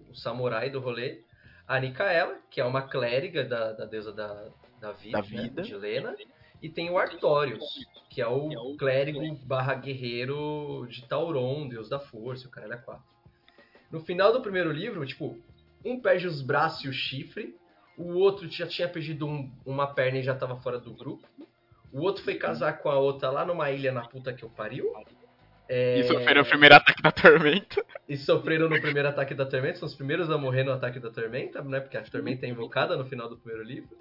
o 0.10 0.14
samurai 0.14 0.70
do 0.70 0.80
rolê. 0.80 1.22
A 1.70 1.80
Nikaela, 1.80 2.36
que 2.50 2.60
é 2.60 2.66
uma 2.66 2.82
clériga 2.82 3.44
da, 3.46 3.72
da 3.74 3.86
deusa 3.86 4.12
da, 4.12 4.48
da 4.82 4.92
vida, 4.92 5.18
Da 5.18 5.22
vida. 5.22 5.62
Né, 5.62 5.68
de 5.68 5.76
Lena. 5.76 6.16
E 6.62 6.68
tem 6.68 6.90
o 6.90 6.98
Artorius, 6.98 7.64
que 8.10 8.20
é 8.22 8.28
o 8.28 8.76
clérigo 8.76 9.22
barra 9.46 9.76
guerreiro 9.76 10.86
de 10.90 11.08
Tauron, 11.08 11.70
deus 11.70 11.88
da 11.88 12.00
força, 12.00 12.48
o 12.48 12.52
caralho 12.52 12.74
é 12.74 12.78
quatro. 12.78 13.04
No 13.92 14.02
final 14.02 14.34
do 14.34 14.42
primeiro 14.42 14.72
livro, 14.72 15.06
tipo, 15.06 15.38
um 15.86 16.00
perde 16.02 16.28
os 16.28 16.42
braços 16.42 16.84
e 16.84 16.90
o 16.90 16.94
chifre, 16.94 17.56
o 17.98 18.16
outro 18.18 18.50
já 18.50 18.68
tinha 18.68 18.90
perdido 18.90 19.26
um- 19.28 19.50
uma 19.66 19.88
perna 19.88 20.18
e 20.20 20.24
já 20.24 20.36
tava 20.36 20.58
fora 20.58 20.80
do 20.80 20.92
grupo. 20.94 21.26
O 21.94 22.02
outro 22.02 22.24
foi 22.24 22.36
casar 22.36 22.80
com 22.80 22.90
a 22.90 22.98
outra 23.00 23.30
lá 23.30 23.46
numa 23.46 23.72
ilha 23.72 23.92
na 23.92 24.02
puta 24.02 24.34
que 24.34 24.44
eu 24.44 24.50
pariu. 24.50 24.92
É, 25.68 26.00
E 26.00 26.04
sofreram 26.06 26.42
o 26.42 26.46
primeiro 26.46 26.76
ataque 26.76 27.02
da 27.02 27.12
tormenta. 27.12 27.86
E 28.10 28.18
sofreram 28.18 28.68
no 28.68 28.82
primeiro 28.82 29.08
ataque 29.08 29.36
da 29.36 29.46
Tormenta, 29.46 29.78
são 29.78 29.88
os 29.88 29.94
primeiros 29.94 30.32
a 30.32 30.38
morrer 30.38 30.64
no 30.64 30.72
ataque 30.72 31.00
da 31.00 31.12
Tormenta, 31.12 31.62
né? 31.62 31.80
Porque 31.80 31.96
a 31.96 32.02
Tormenta 32.02 32.48
é 32.48 32.50
invocada 32.50 32.98
no 32.98 33.06
final 33.06 33.30
do 33.30 33.38
primeiro 33.38 33.64
livro. 33.64 33.96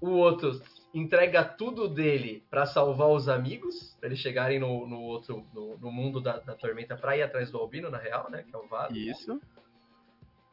O 0.00 0.10
outro 0.10 0.60
entrega 0.92 1.44
tudo 1.44 1.88
dele 1.88 2.44
pra 2.50 2.66
salvar 2.66 3.08
os 3.08 3.28
amigos, 3.28 3.96
pra 4.00 4.08
eles 4.08 4.18
chegarem 4.18 4.58
no, 4.58 4.84
no 4.88 5.00
outro 5.00 5.46
no, 5.54 5.78
no 5.78 5.92
mundo 5.92 6.20
da, 6.20 6.38
da 6.40 6.56
Tormenta 6.56 6.96
pra 6.96 7.16
ir 7.16 7.22
atrás 7.22 7.48
do 7.48 7.58
Albino, 7.58 7.88
na 7.88 7.98
real, 7.98 8.28
né? 8.28 8.42
Que 8.42 8.54
é 8.54 8.58
o 8.58 8.66
Vado. 8.66 8.98
Isso. 8.98 9.40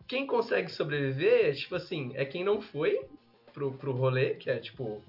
Quem 0.08 0.28
consegue 0.28 0.70
sobreviver, 0.72 1.56
tipo 1.56 1.76
assim, 1.76 2.12
é 2.14 2.24
quem 2.24 2.44
não 2.44 2.62
foi 2.62 3.08
pro, 3.52 3.74
pro 3.74 3.92
rolê, 3.92 4.36
que 4.36 4.52
é 4.52 4.60
tipo 4.60 5.02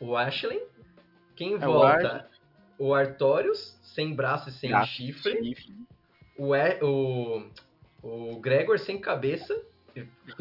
o 0.00 0.16
Ashley. 0.16 0.62
Quem 1.36 1.52
É 1.52 1.56
o 1.56 1.60
volta, 1.60 2.30
o 2.78 2.94
Artorius, 2.94 3.78
sem 3.82 4.14
braço 4.14 4.48
e 4.48 4.52
sem 4.52 4.70
Braço, 4.70 4.92
chifre 4.92 5.44
chifre. 5.44 5.74
O, 6.40 6.54
E- 6.54 6.78
o, 6.82 7.42
o 8.02 8.40
Gregor 8.40 8.78
sem 8.78 8.98
cabeça, 8.98 9.60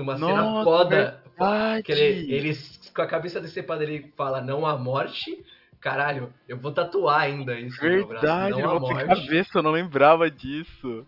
uma 0.02 0.16
cena 0.18 0.44
Nossa, 0.44 0.64
foda, 0.64 1.24
Ai, 1.38 1.84
que 1.84 1.92
ele, 1.92 2.34
ele 2.34 2.58
com 2.96 3.02
a 3.02 3.08
cabeça 3.08 3.42
decepada 3.42 3.84
ele 3.84 4.14
fala 4.16 4.40
não 4.40 4.66
há 4.66 4.78
morte, 4.78 5.44
caralho, 5.82 6.34
eu 6.48 6.58
vou 6.58 6.72
tatuar 6.72 7.22
ainda 7.22 7.60
isso 7.60 7.84
no 7.84 7.90
meu 7.90 8.08
braço, 8.08 8.26
Verdade, 8.26 8.52
não 8.62 8.74
de 8.80 8.94
morte. 8.94 9.08
cabeça, 9.08 9.50
eu 9.58 9.64
não 9.64 9.72
lembrava 9.72 10.32
disso. 10.32 11.06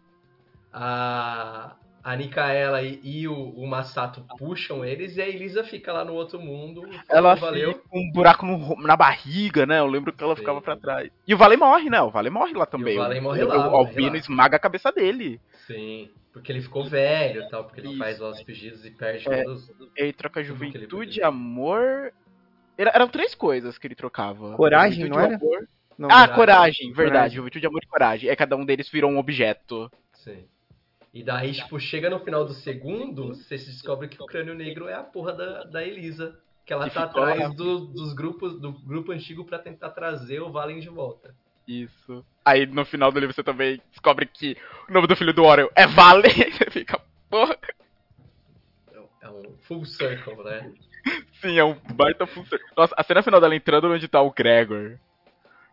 A, 0.73 1.75
a 2.03 2.15
Nikaela 2.15 2.81
e, 2.81 2.99
e 3.03 3.27
o, 3.27 3.33
o 3.35 3.67
Masato 3.67 4.25
puxam 4.37 4.83
eles 4.83 5.17
e 5.17 5.21
a 5.21 5.27
Elisa 5.27 5.63
fica 5.63 5.91
lá 5.93 6.03
no 6.03 6.13
outro 6.13 6.39
mundo, 6.39 6.83
Ela 7.09 7.35
valeu. 7.35 7.73
fica 7.73 7.83
com 7.89 7.99
um 7.99 8.11
buraco 8.11 8.45
no 8.45 8.75
na 8.81 8.95
barriga, 8.95 9.65
né? 9.65 9.79
Eu 9.79 9.87
lembro 9.87 10.11
que 10.13 10.23
ela 10.23 10.35
Sim. 10.35 10.41
ficava 10.41 10.61
pra 10.61 10.75
trás. 10.75 11.09
E 11.27 11.33
o 11.33 11.37
Vale 11.37 11.57
morre, 11.57 11.89
né? 11.89 12.01
O 12.01 12.09
Vale 12.09 12.29
morre 12.29 12.53
lá 12.53 12.65
também. 12.65 12.97
Vale 12.97 13.19
morre 13.21 13.43
o, 13.43 13.47
lá, 13.47 13.67
O 13.67 13.71
morre 13.71 13.89
Albino 13.89 14.11
lá. 14.11 14.17
esmaga 14.17 14.55
a 14.55 14.59
cabeça 14.59 14.91
dele. 14.91 15.39
Sim, 15.67 16.09
porque 16.33 16.51
ele 16.51 16.61
ficou 16.61 16.83
velho 16.85 17.43
e 17.43 17.49
tal, 17.49 17.63
porque 17.65 17.81
ele 17.81 17.89
Isso. 17.89 17.97
faz 17.97 18.19
lá 18.19 18.29
os 18.29 18.41
pedidos 18.43 18.85
e 18.85 18.91
perde 18.91 19.29
É. 19.31 19.43
todos. 19.43 19.71
Ele 19.95 20.13
troca 20.13 20.39
ele 20.39 20.47
juventude, 20.49 21.21
amor. 21.21 22.13
Era- 22.77 22.91
eram 22.95 23.07
três 23.07 23.35
coisas 23.35 23.77
que 23.77 23.85
ele 23.85 23.95
trocava. 23.95 24.55
Coragem, 24.55 25.07
não 25.09 25.19
era? 25.19 25.35
amor. 25.35 25.67
Não, 25.97 26.09
Ah, 26.09 26.27
Coragem. 26.27 26.35
coragem, 26.35 26.87
verdade. 26.93 27.11
Coragem. 27.11 27.35
Juventude, 27.35 27.67
amor 27.67 27.81
e 27.83 27.87
coragem. 27.87 28.29
É 28.29 28.35
cada 28.35 28.55
um 28.55 28.65
deles 28.65 28.89
virou 28.89 29.11
um 29.11 29.17
objeto. 29.19 29.91
Sim. 30.13 30.45
E 31.14 31.24
daí, 31.24 31.51
tipo, 31.53 31.78
chega 31.80 32.09
no 32.09 32.20
final 32.22 32.45
do 32.45 32.53
segundo, 32.53 33.30
você 33.36 33.57
se 33.57 33.70
descobre 33.72 34.07
que 34.07 34.22
o 34.22 34.26
crânio 34.26 34.53
negro 34.55 34.88
é 34.88 34.93
a 34.93 35.03
porra 35.03 35.34
da, 35.34 35.64
da 35.66 35.84
Elisa. 35.84 36.39
Que 36.66 36.72
ela 36.74 36.88
Que 36.88 36.93
tá 36.95 37.07
ficou 37.07 37.24
atrás 37.24 37.53
do- 37.55 37.88
dos 37.88 38.14
grupos, 38.14 38.59
do 38.62 38.72
grupo 38.72 39.12
antigo 39.12 39.43
pra 39.43 39.59
tentar 39.59 39.89
trazer 39.89 40.39
o 40.41 40.51
Valen 40.51 40.80
de 40.80 40.88
volta. 40.89 41.36
Isso. 41.68 42.24
Aí 42.45 42.66
no 42.66 42.86
final 42.86 43.12
do 43.12 43.20
livro 43.20 43.34
você 43.36 43.43
também 43.43 43.82
descobre 43.89 44.26
que 44.26 44.55
o 44.89 44.93
nome 44.93 45.07
do 45.07 45.16
filho 45.16 45.34
do 45.34 45.43
Oreo 45.43 45.70
é 45.76 45.86
Vale. 45.88 46.28
Você 46.53 46.70
fica, 46.72 46.99
porra. 47.30 47.57
É 49.22 49.30
um 49.30 49.55
full 49.64 49.86
circle, 49.86 50.43
né? 50.43 50.72
Sim, 51.41 51.57
é 51.57 51.64
um 51.64 51.76
baita 51.93 52.26
função. 52.28 52.57
Nossa, 52.78 52.93
a 52.97 53.03
cena 53.03 53.24
final 53.24 53.39
dela 53.41 53.55
entrando 53.55 53.88
onde 53.91 54.07
tá 54.07 54.22
o 54.22 54.32
Gregor. 54.32 54.97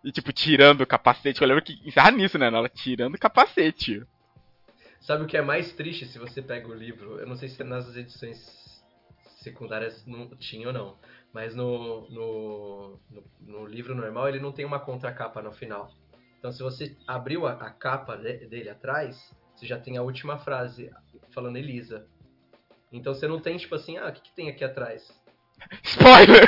E, 0.04 0.10
tipo, 0.12 0.32
tirando 0.32 0.82
o 0.82 0.86
capacete. 0.86 1.40
Eu 1.42 1.48
lembro 1.48 1.62
que 1.64 1.78
encerra 1.86 2.10
nisso, 2.10 2.38
né? 2.38 2.46
Ela 2.46 2.68
tirando 2.68 3.14
o 3.14 3.18
capacete. 3.18 4.02
Sabe 5.08 5.24
o 5.24 5.26
que 5.26 5.38
é 5.38 5.40
mais 5.40 5.72
triste 5.72 6.04
se 6.04 6.18
você 6.18 6.42
pega 6.42 6.68
o 6.68 6.74
livro? 6.74 7.18
Eu 7.18 7.26
não 7.26 7.34
sei 7.34 7.48
se 7.48 7.64
nas 7.64 7.96
edições 7.96 8.38
secundárias 9.42 10.04
não 10.06 10.28
tinha 10.36 10.66
ou 10.66 10.72
não. 10.74 10.98
Mas 11.32 11.54
no, 11.54 12.06
no, 12.10 13.00
no, 13.10 13.24
no 13.40 13.66
livro 13.66 13.94
normal 13.94 14.28
ele 14.28 14.38
não 14.38 14.52
tem 14.52 14.66
uma 14.66 14.78
contracapa 14.78 15.40
no 15.40 15.50
final. 15.50 15.90
Então 16.38 16.52
se 16.52 16.62
você 16.62 16.94
abriu 17.06 17.46
a, 17.46 17.52
a 17.52 17.70
capa 17.70 18.16
de- 18.18 18.46
dele 18.48 18.68
atrás, 18.68 19.16
você 19.56 19.64
já 19.66 19.78
tem 19.78 19.96
a 19.96 20.02
última 20.02 20.36
frase 20.36 20.90
falando 21.34 21.56
Elisa. 21.56 22.06
Então 22.92 23.14
você 23.14 23.26
não 23.26 23.40
tem 23.40 23.56
tipo 23.56 23.76
assim, 23.76 23.96
ah, 23.96 24.08
o 24.08 24.12
que, 24.12 24.20
que 24.20 24.32
tem 24.34 24.50
aqui 24.50 24.62
atrás? 24.62 25.10
Spoiler! 25.84 26.46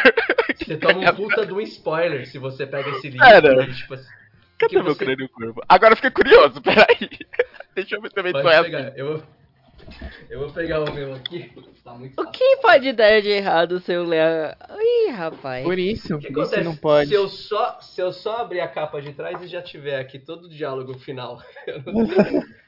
Você 0.59 0.77
toma 0.77 0.99
um 1.11 1.15
puta 1.17 1.47
de 1.47 1.55
um 1.55 1.61
spoiler 1.63 2.27
se 2.29 2.37
você 2.37 2.67
pega 2.67 2.91
esse 2.91 3.09
livro. 3.09 3.25
E, 3.71 3.75
tipo 3.75 3.95
assim, 3.95 4.09
Cadê 4.59 4.75
meu 4.75 4.85
você- 4.95 5.03
crânio 5.07 5.29
curvo? 5.31 5.63
Agora 5.67 5.93
eu 5.93 5.97
fiquei 5.97 6.11
curioso, 6.11 6.61
peraí. 6.61 7.09
Deixa 7.75 7.97
eu 7.97 8.01
ver 8.01 8.11
também 8.11 8.33
Pode 8.33 8.45
qual 8.45 8.55
é 8.55 8.63
pegar. 8.63 8.93
Eu 8.97 9.07
vou, 9.07 9.23
eu 10.29 10.39
vou 10.41 10.51
pegar 10.51 10.81
o 10.81 10.93
meu 10.93 11.15
aqui. 11.15 11.53
Tá 11.83 11.95
muito 11.95 12.21
O 12.21 12.31
que 12.31 12.57
pode 12.59 12.93
dar 12.93 13.21
de 13.21 13.29
errado 13.29 13.81
se 13.81 13.93
eu 13.93 14.05
ler. 14.05 14.57
Ih, 14.79 15.11
rapaz. 15.11 15.65
Por 15.65 15.79
isso, 15.79 16.17
O 16.17 16.19
que 16.19 16.33
por 16.33 16.43
isso 16.43 16.55
acontece 16.55 16.65
não 16.65 16.77
pode. 16.77 17.09
Se 17.09 17.15
eu, 17.15 17.29
só, 17.29 17.81
se 17.81 18.01
eu 18.01 18.13
só 18.13 18.39
abrir 18.39 18.61
a 18.61 18.69
capa 18.69 19.01
de 19.01 19.13
trás 19.13 19.43
e 19.43 19.47
já 19.47 19.63
tiver 19.63 19.99
aqui 19.99 20.19
todo 20.19 20.45
o 20.45 20.49
diálogo 20.49 20.99
final. 20.99 21.43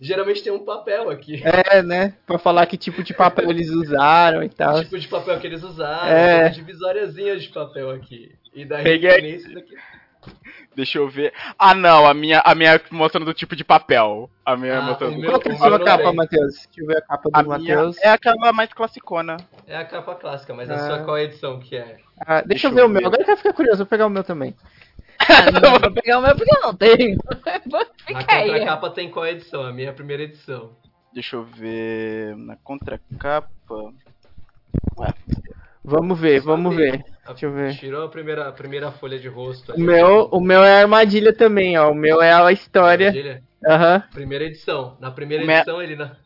Geralmente 0.00 0.42
tem 0.42 0.52
um 0.52 0.64
papel 0.64 1.10
aqui. 1.10 1.40
É, 1.44 1.80
né? 1.80 2.14
Pra 2.26 2.36
falar 2.36 2.66
que 2.66 2.76
tipo 2.76 3.04
de 3.04 3.14
papel 3.14 3.48
eles 3.48 3.70
usaram 3.70 4.42
e 4.42 4.48
tal. 4.48 4.78
O 4.78 4.82
tipo 4.82 4.98
de 4.98 5.06
papel 5.06 5.38
que 5.38 5.46
eles 5.46 5.62
usaram. 5.62 6.08
É. 6.08 6.34
Tem 6.34 6.42
uma 6.42 6.50
divisóriazinha 6.50 7.36
de 7.38 7.48
papel 7.48 7.90
aqui. 7.90 8.34
E 8.52 8.64
daí 8.64 8.82
Peguei 8.82 9.20
tem 9.20 9.30
esse 9.30 9.54
daqui. 9.54 9.76
Deixa 10.74 10.98
eu 10.98 11.08
ver. 11.08 11.32
Ah, 11.58 11.74
não, 11.74 12.06
a 12.06 12.14
minha, 12.14 12.40
a 12.44 12.54
minha 12.54 12.80
mostrando 12.90 13.28
o 13.28 13.34
tipo 13.34 13.54
de 13.54 13.62
papel. 13.64 14.30
A 14.44 14.56
minha 14.56 14.78
Ah, 14.78 14.82
mostrando. 14.82 15.16
o 15.16 15.18
meu- 15.20 15.30
Qual 15.30 15.40
que 15.40 15.48
é 15.50 15.52
a 15.52 15.56
sua 15.58 15.78
capa. 15.84 16.12
Matheus? 16.12 16.54
Deixa 16.54 16.80
eu 16.80 16.86
ver 16.86 16.96
a 16.98 17.02
capa 17.02 17.30
A 17.32 17.42
do 17.42 17.48
Matheus. 17.50 17.96
é 17.98 18.08
aquela 18.08 18.52
mais 18.52 18.72
classicona. 18.72 19.36
É 19.66 19.76
a 19.76 19.84
capa 19.84 20.14
clássica, 20.14 20.54
mas 20.54 20.70
a 20.70 20.74
Ah. 20.74 20.78
sua 20.86 21.04
qual 21.04 21.18
edição 21.18 21.58
que 21.60 21.76
é? 21.76 21.98
Ah, 22.20 22.40
deixa, 22.42 22.46
Deixa 22.48 22.66
eu 22.68 22.72
ver 22.74 22.80
eu 22.82 22.86
o 22.86 22.88
meu. 22.88 23.06
Agora 23.06 23.20
eu 23.22 23.26
quero 23.26 23.36
ficar 23.36 23.52
curioso, 23.52 23.78
vou 23.78 23.86
pegar 23.86 24.06
o 24.06 24.10
meu 24.10 24.24
também. 24.24 24.54
Ah, 25.18 25.50
não 25.60 25.78
vou 25.78 25.92
pegar 25.92 26.18
o 26.18 26.22
meu 26.22 26.34
porque 26.36 26.56
eu 26.56 26.60
não 26.62 26.74
tenho. 26.74 27.18
Fica 28.06 28.34
aí. 28.34 28.48
contracapa 28.50 28.90
tem 28.90 29.10
qual 29.10 29.26
edição? 29.26 29.62
A 29.62 29.72
minha 29.72 29.88
é 29.88 29.90
a 29.90 29.94
primeira 29.94 30.22
edição. 30.22 30.70
Deixa 31.12 31.36
eu 31.36 31.44
ver. 31.44 32.34
Na 32.36 32.56
contracapa. 32.56 33.92
Vamos 35.84 36.18
ver, 36.18 36.40
vamos 36.40 36.74
ver. 36.76 37.04
A- 37.24 37.30
Deixa 37.32 37.46
eu 37.46 37.52
ver. 37.52 37.76
Tirou 37.76 38.04
a 38.04 38.08
primeira, 38.08 38.48
a 38.48 38.52
primeira 38.52 38.90
folha 38.92 39.18
de 39.18 39.28
rosto. 39.28 39.72
O 39.74 39.80
meu, 39.80 40.28
o 40.30 40.40
meu 40.40 40.62
é 40.62 40.76
a 40.76 40.80
armadilha 40.82 41.32
também, 41.34 41.76
ó. 41.78 41.90
O 41.90 41.94
meu 41.94 42.20
é 42.22 42.32
a 42.32 42.52
história. 42.52 43.08
Armadilha? 43.08 43.42
Aham. 43.66 44.02
Primeira 44.12 44.44
edição. 44.44 44.96
Na 45.00 45.10
primeira 45.10 45.44
meu- 45.44 45.56
edição 45.56 45.82
ele 45.82 45.96
na 45.96 46.16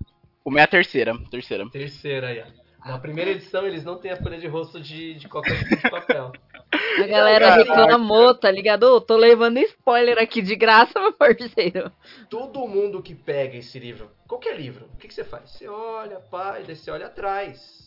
O 0.45 0.51
meu 0.51 0.61
é 0.61 0.65
a 0.65 0.67
terceira. 0.67 1.15
Terceira. 1.31 1.69
terceira 1.71 2.29
aí. 2.29 2.43
ó. 2.43 2.67
Na 2.89 2.99
primeira 2.99 3.31
edição 3.33 3.67
eles 3.67 3.83
não 3.85 3.97
têm 3.99 4.13
a 4.13 4.17
folha 4.17 4.39
de 4.39 4.47
rosto 4.47 4.81
de, 4.81 5.15
de 5.15 5.29
qualquer 5.29 5.59
tipo 5.59 5.77
de 5.77 5.91
papel. 5.91 6.33
A 7.03 7.07
galera 7.07 7.55
reclamou, 7.57 8.35
tá 8.35 8.51
ligado? 8.51 8.85
Ô, 8.85 9.01
tô 9.01 9.17
levando 9.17 9.59
spoiler 9.59 10.19
aqui 10.19 10.41
de 10.41 10.55
graça, 10.57 10.99
meu 11.01 11.13
parceiro. 11.13 11.91
Todo 12.31 12.67
mundo 12.67 13.03
que 13.03 13.15
pega 13.15 13.57
esse 13.57 13.79
livro, 13.79 14.11
qualquer 14.27 14.57
livro, 14.57 14.87
o 14.95 14.97
que, 14.97 15.09
que 15.09 15.15
você 15.15 15.25
faz? 15.25 15.51
Você 15.51 15.69
olha, 15.69 16.17
pai, 16.31 16.63
daí 16.67 16.75
você 16.77 16.91
olha 16.91 17.07
atrás. 17.07 17.86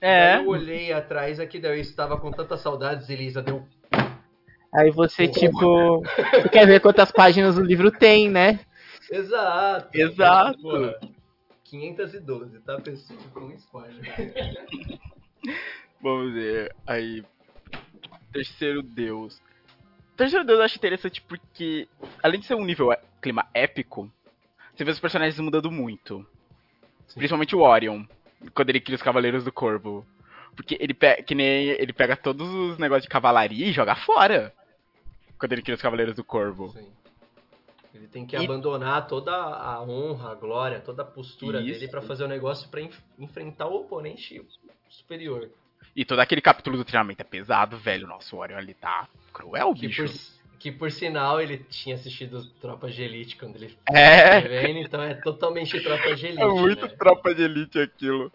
É. 0.00 0.36
Eu 0.36 0.48
olhei 0.48 0.92
atrás 0.92 1.40
aqui, 1.40 1.58
daí 1.58 1.78
eu 1.78 1.80
estava 1.80 2.18
com 2.18 2.30
tantas 2.30 2.60
saudades, 2.60 3.08
Elisa 3.08 3.42
deu. 3.42 3.66
Aí 4.72 4.90
você, 4.90 5.26
tipo. 5.26 6.00
Você 6.00 6.48
quer 6.50 6.66
ver 6.66 6.80
quantas 6.80 7.10
páginas 7.10 7.56
o 7.56 7.62
livro 7.62 7.90
tem, 7.90 8.30
né? 8.30 8.60
Exato. 9.10 9.88
Exato. 9.96 10.60
Porra, 10.60 11.00
512, 11.64 12.60
tá, 12.60 12.80
pessoal? 12.80 13.18
Com 13.32 13.50
spoiler. 13.52 14.02
Vamos 16.00 16.32
ver. 16.32 16.74
Aí. 16.86 17.24
Terceiro 18.32 18.82
Deus. 18.82 19.40
Terceiro 20.16 20.44
Deus 20.44 20.58
eu 20.58 20.64
acho 20.64 20.76
interessante 20.76 21.22
porque, 21.22 21.88
além 22.22 22.40
de 22.40 22.46
ser 22.46 22.54
um 22.54 22.64
nível 22.64 22.92
é- 22.92 23.00
clima 23.22 23.46
épico, 23.54 24.10
você 24.74 24.84
vê 24.84 24.90
os 24.90 25.00
personagens 25.00 25.38
mudando 25.40 25.70
muito. 25.70 26.26
Sim. 27.06 27.14
Principalmente 27.14 27.56
o 27.56 27.60
Orion, 27.60 28.04
quando 28.54 28.70
ele 28.70 28.80
cria 28.80 28.96
os 28.96 29.02
Cavaleiros 29.02 29.44
do 29.44 29.52
Corvo. 29.52 30.06
Porque 30.54 30.76
ele, 30.80 30.94
pe 30.94 31.22
que 31.22 31.34
nem, 31.34 31.68
ele 31.68 31.92
pega 31.92 32.16
todos 32.16 32.48
os 32.48 32.78
negócios 32.78 33.04
de 33.04 33.08
cavalaria 33.08 33.66
e 33.66 33.72
joga 33.72 33.94
fora. 33.94 34.52
Quando 35.38 35.52
ele 35.52 35.62
cria 35.62 35.74
os 35.74 35.82
Cavaleiros 35.82 36.14
do 36.14 36.24
Corvo. 36.24 36.70
Sim. 36.70 36.88
Ele 37.94 38.06
tem 38.06 38.26
que 38.26 38.36
e... 38.36 38.44
abandonar 38.44 39.06
toda 39.06 39.32
a 39.32 39.82
honra, 39.82 40.32
a 40.32 40.34
glória, 40.34 40.80
toda 40.80 41.02
a 41.02 41.04
postura 41.04 41.60
Isso. 41.60 41.80
dele 41.80 41.88
para 41.88 42.02
fazer 42.02 42.24
o 42.24 42.28
negócio 42.28 42.68
para 42.68 42.80
enf 42.80 42.98
enfrentar 43.18 43.66
o 43.66 43.76
oponente 43.76 44.44
superior. 44.88 45.50
E 45.96 46.04
todo 46.04 46.20
aquele 46.20 46.40
capítulo 46.40 46.76
do 46.76 46.84
treinamento 46.84 47.20
é 47.20 47.24
pesado, 47.24 47.76
velho. 47.76 48.06
Nosso 48.06 48.36
Orion 48.36 48.56
ali 48.56 48.74
tá 48.74 49.08
cruel, 49.32 49.74
que 49.74 49.88
bicho. 49.88 50.04
Por, 50.04 50.37
que 50.58 50.72
por 50.72 50.90
sinal 50.90 51.40
ele 51.40 51.58
tinha 51.58 51.94
assistido 51.94 52.44
Tropa 52.60 52.88
de 52.88 53.02
Elite 53.02 53.36
quando 53.36 53.56
ele 53.56 53.76
é. 53.88 54.40
vendo, 54.40 54.78
então 54.78 55.02
é 55.02 55.14
totalmente 55.14 55.80
Tropa 55.80 56.14
de 56.14 56.26
Elite. 56.26 56.42
É 56.42 56.46
muito 56.46 56.86
né? 56.86 56.94
Tropa 56.98 57.34
de 57.34 57.42
Elite 57.42 57.78
aquilo. 57.78 58.32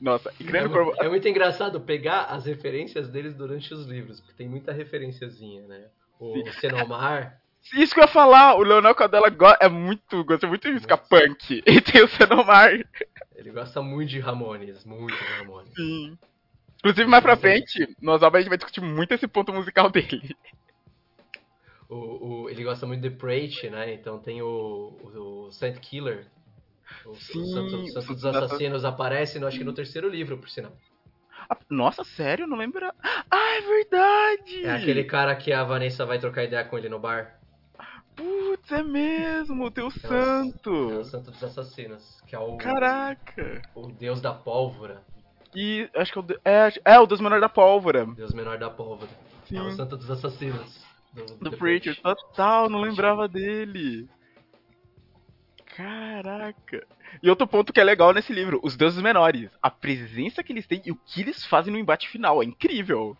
Nossa, 0.00 0.32
e 0.40 0.48
é, 0.48 0.68
Corvo... 0.68 0.94
é 0.98 1.08
muito 1.08 1.28
engraçado 1.28 1.78
pegar 1.80 2.22
as 2.24 2.46
referências 2.46 3.08
deles 3.08 3.34
durante 3.34 3.72
os 3.74 3.86
livros, 3.86 4.18
porque 4.18 4.32
tem 4.32 4.48
muita 4.48 4.72
referenciazinha, 4.72 5.66
né? 5.68 5.88
O 6.18 6.32
Sim. 6.32 6.52
Senomar. 6.52 7.38
Isso 7.76 7.92
que 7.92 8.00
eu 8.00 8.04
ia 8.04 8.08
falar, 8.08 8.54
o 8.54 8.62
Leonel 8.62 8.94
Cadela 8.94 9.26
é 9.60 9.68
muito, 9.68 10.24
gosta 10.24 10.46
muito 10.46 10.66
de 10.66 10.72
música 10.72 10.96
punk. 10.96 11.62
E 11.66 11.80
tem 11.82 12.02
o 12.02 12.08
Senomar. 12.08 12.72
Ele 13.36 13.50
gosta 13.50 13.82
muito 13.82 14.08
de 14.08 14.18
Ramones, 14.18 14.82
muito 14.86 15.14
de 15.14 15.32
Ramones. 15.38 15.74
Sim. 15.74 16.18
Inclusive, 16.78 17.06
mais 17.06 17.22
pra 17.22 17.36
frente, 17.36 17.94
no 18.00 18.12
Ozoba 18.12 18.38
a 18.38 18.40
gente 18.40 18.48
vai 18.48 18.56
discutir 18.56 18.80
muito 18.80 19.12
esse 19.12 19.28
ponto 19.28 19.52
musical 19.52 19.90
dele. 19.90 20.34
O, 21.90 22.44
o, 22.44 22.48
ele 22.48 22.62
gosta 22.62 22.86
muito 22.86 23.02
de 23.02 23.10
Preach, 23.10 23.68
né? 23.68 23.92
Então 23.92 24.18
tem 24.18 24.40
o, 24.40 24.46
o, 25.02 25.46
o 25.46 25.50
Saint 25.50 25.76
Killer, 25.78 26.24
o, 27.04 27.14
Sim, 27.16 27.42
o 27.42 27.46
Santo, 27.46 27.88
Santo 27.88 28.14
dos 28.14 28.24
Assassinos 28.24 28.84
aparece, 28.84 29.40
no, 29.40 29.46
acho 29.48 29.58
que 29.58 29.64
no 29.64 29.72
terceiro 29.72 30.08
livro, 30.08 30.38
por 30.38 30.48
sinal. 30.48 30.72
Ah, 31.48 31.56
nossa, 31.68 32.04
sério? 32.04 32.46
Não 32.46 32.56
lembro. 32.56 32.88
Ah, 33.28 33.56
é 33.56 33.60
verdade! 33.60 34.64
É 34.64 34.70
aquele 34.70 35.02
cara 35.02 35.34
que 35.34 35.52
a 35.52 35.64
Vanessa 35.64 36.06
vai 36.06 36.20
trocar 36.20 36.44
ideia 36.44 36.64
com 36.64 36.78
ele 36.78 36.88
no 36.88 37.00
bar. 37.00 37.40
Putz, 38.14 38.70
é 38.70 38.82
mesmo, 38.84 39.64
o 39.64 39.70
teu 39.70 39.88
é 39.88 39.90
santo! 39.90 40.70
O, 40.70 40.92
é 40.92 40.98
o 40.98 41.04
santo 41.04 41.30
dos 41.32 41.42
assassinos, 41.42 42.22
que 42.26 42.36
é 42.36 42.38
o. 42.38 42.56
Caraca! 42.56 43.62
O 43.74 43.88
deus 43.88 44.20
da 44.20 44.32
pólvora. 44.32 45.02
E 45.54 45.90
acho 45.96 46.12
que 46.12 46.18
é 46.18 46.22
o, 46.22 46.26
é, 46.44 46.72
é 46.84 47.00
o 47.00 47.06
deus 47.06 47.20
menor 47.20 47.40
da 47.40 47.48
pólvora. 47.48 48.06
Deus 48.06 48.32
menor 48.32 48.58
da 48.58 48.70
pólvora. 48.70 49.10
Sim. 49.46 49.58
É 49.58 49.62
o 49.62 49.72
santo 49.72 49.96
dos 49.96 50.08
assassinos. 50.08 50.89
Do, 51.12 51.26
do, 51.26 51.50
do 51.50 51.56
Preacher, 51.56 52.00
total, 52.00 52.68
não 52.68 52.80
lembrava 52.80 53.26
dele. 53.26 54.08
Caraca! 55.76 56.86
E 57.22 57.28
outro 57.28 57.46
ponto 57.46 57.72
que 57.72 57.80
é 57.80 57.84
legal 57.84 58.12
nesse 58.12 58.32
livro, 58.32 58.60
os 58.62 58.76
deuses 58.76 59.02
menores. 59.02 59.50
A 59.62 59.70
presença 59.70 60.42
que 60.42 60.52
eles 60.52 60.66
têm 60.66 60.82
e 60.84 60.92
o 60.92 60.96
que 60.96 61.20
eles 61.22 61.44
fazem 61.44 61.72
no 61.72 61.78
embate 61.78 62.08
final. 62.08 62.42
É 62.42 62.46
incrível. 62.46 63.16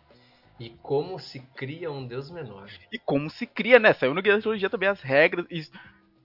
E 0.59 0.69
como 0.81 1.19
se 1.19 1.39
cria 1.55 1.91
um 1.91 2.05
deus 2.05 2.29
menor. 2.29 2.69
E 2.91 2.99
como 2.99 3.29
se 3.29 3.47
cria, 3.47 3.79
né? 3.79 3.93
Saiu 3.93 4.13
no 4.13 4.21
Guia 4.21 4.35
da 4.35 4.41
Teologia 4.41 4.69
também 4.69 4.89
as 4.89 5.01
regras. 5.01 5.45
E... 5.49 5.65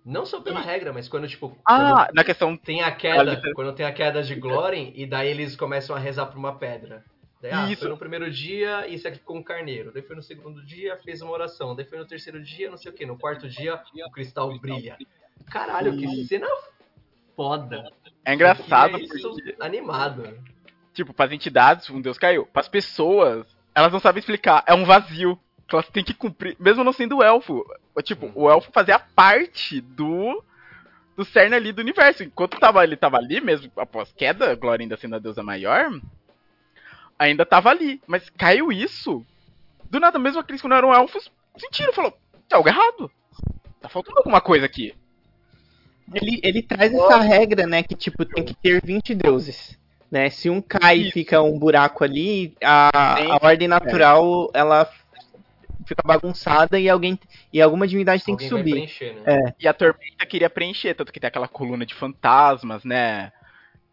Não 0.05 0.27
só 0.27 0.41
pela 0.41 0.61
e... 0.61 0.65
regra, 0.65 0.93
mas 0.93 1.09
quando, 1.09 1.27
tipo. 1.27 1.57
Ah, 1.65 2.05
quando 2.05 2.15
na 2.15 2.25
questão. 2.25 2.57
Tem 2.57 2.83
a 2.83 2.93
queda. 2.93 3.41
Quando 3.55 3.73
tem 3.73 3.87
a 3.87 3.93
queda 3.93 4.23
de 4.23 4.35
Glória, 4.35 4.93
e 4.95 5.07
daí 5.07 5.29
eles 5.29 5.57
começam 5.57 5.97
a 5.97 5.99
rezar 5.99 6.27
por 6.27 6.37
uma 6.39 6.55
pedra. 6.55 7.03
Daí, 7.41 7.53
ah, 7.53 7.71
Isso. 7.71 7.83
foi 7.83 7.91
no 7.91 7.99
primeiro 7.99 8.31
dia, 8.31 8.89
isso 8.89 9.07
aqui 9.07 9.19
com 9.19 9.39
um 9.39 9.43
carneiro. 9.43 9.93
Daí 9.93 10.03
foi 10.03 10.17
no 10.17 10.23
segundo 10.23 10.65
dia, 10.65 10.97
fez 10.97 11.21
uma 11.21 11.33
oração. 11.33 11.77
Daí 11.77 11.85
foi 11.85 11.99
no 11.99 12.07
terceiro 12.07 12.43
dia, 12.43 12.71
não 12.71 12.79
sei 12.79 12.91
o 12.91 12.95
que. 12.95 13.05
No 13.05 13.19
quarto 13.19 13.49
dia, 13.49 13.81
o 14.07 14.11
cristal 14.11 14.59
brilha. 14.59 14.97
Caralho, 15.51 15.97
que 15.97 16.25
cena 16.25 16.49
foda. 17.37 17.93
É 18.25 18.35
engraçado 18.35 18.97
é 18.97 19.01
isso 19.01 19.31
porque... 19.31 19.55
animado. 19.61 20.39
Tipo, 20.95 21.13
para 21.13 21.27
as 21.27 21.33
entidades, 21.33 21.91
um 21.91 22.01
deus 22.01 22.17
caiu. 22.17 22.47
Para 22.47 22.63
as 22.63 22.69
pessoas, 22.69 23.47
elas 23.75 23.93
não 23.93 24.01
sabem 24.01 24.21
explicar. 24.21 24.65
É 24.67 24.73
um 24.73 24.87
vazio 24.87 25.39
que 25.69 25.75
elas 25.75 25.89
têm 25.91 26.03
que 26.03 26.15
cumprir, 26.15 26.57
mesmo 26.59 26.83
não 26.83 26.93
sendo 26.93 27.23
elfo. 27.23 27.65
Tipo, 28.03 28.27
hum. 28.27 28.33
o 28.35 28.51
elfo 28.51 28.71
fazia 28.73 28.99
parte 28.99 29.81
do 29.81 30.43
do 31.17 31.25
cerne 31.25 31.57
ali 31.57 31.73
do 31.73 31.81
universo. 31.81 32.23
Enquanto 32.23 32.59
tava, 32.59 32.85
ele 32.85 32.97
tava 32.97 33.17
ali, 33.17 33.41
mesmo 33.41 33.73
após 33.77 34.13
queda, 34.13 34.55
Glória 34.55 34.85
ainda 34.85 34.97
sendo 34.97 35.17
a 35.17 35.19
deusa 35.19 35.43
maior, 35.43 35.91
ainda 37.19 37.45
tava 37.45 37.71
ali. 37.71 38.01
Mas 38.07 38.29
caiu 38.31 38.71
isso. 38.73 39.25
Do 39.91 40.01
nada, 40.01 40.19
mesmo 40.19 40.41
aqueles 40.41 40.61
que 40.61 40.69
não 40.69 40.77
eram 40.77 40.95
elfos 40.95 41.31
sentiram, 41.57 41.93
falou, 41.93 42.13
tem 42.49 42.57
algo 42.57 42.69
errado. 42.69 43.11
Tá 43.81 43.89
faltando 43.89 44.19
alguma 44.19 44.41
coisa 44.41 44.67
aqui. 44.67 44.95
Ele, 46.13 46.41
ele 46.43 46.63
traz 46.63 46.93
essa 46.95 47.21
regra, 47.21 47.67
né, 47.67 47.83
que 47.83 47.95
tipo, 47.95 48.25
tem 48.25 48.45
que 48.45 48.55
ter 48.55 48.81
20 48.85 49.15
deuses. 49.15 49.79
Né? 50.11 50.31
Se 50.31 50.49
um 50.49 50.63
cai 50.63 50.99
e 50.99 51.11
fica 51.11 51.43
um 51.43 51.59
buraco 51.59 52.05
ali, 52.05 52.57
a, 52.63 52.91
a 53.33 53.39
ordem 53.43 53.67
natural, 53.67 54.51
é. 54.55 54.61
ela 54.61 54.89
fica 55.85 56.03
bagunçada 56.05 56.79
e 56.79 56.89
alguém 56.89 57.19
e 57.53 57.61
alguma 57.61 57.87
divindade 57.87 58.25
tem 58.25 58.35
alguém 58.35 58.49
que 58.49 58.55
subir. 58.55 58.73
Preencher, 58.73 59.15
né? 59.15 59.23
é. 59.27 59.55
E 59.59 59.69
a 59.69 59.75
tormenta 59.75 60.27
queria 60.27 60.51
preencher, 60.51 60.95
tanto 60.95 61.13
que 61.13 61.19
tem 61.19 61.29
aquela 61.29 61.49
coluna 61.49 61.85
de 61.85 61.95
fantasmas, 61.95 62.85
né? 62.85 63.33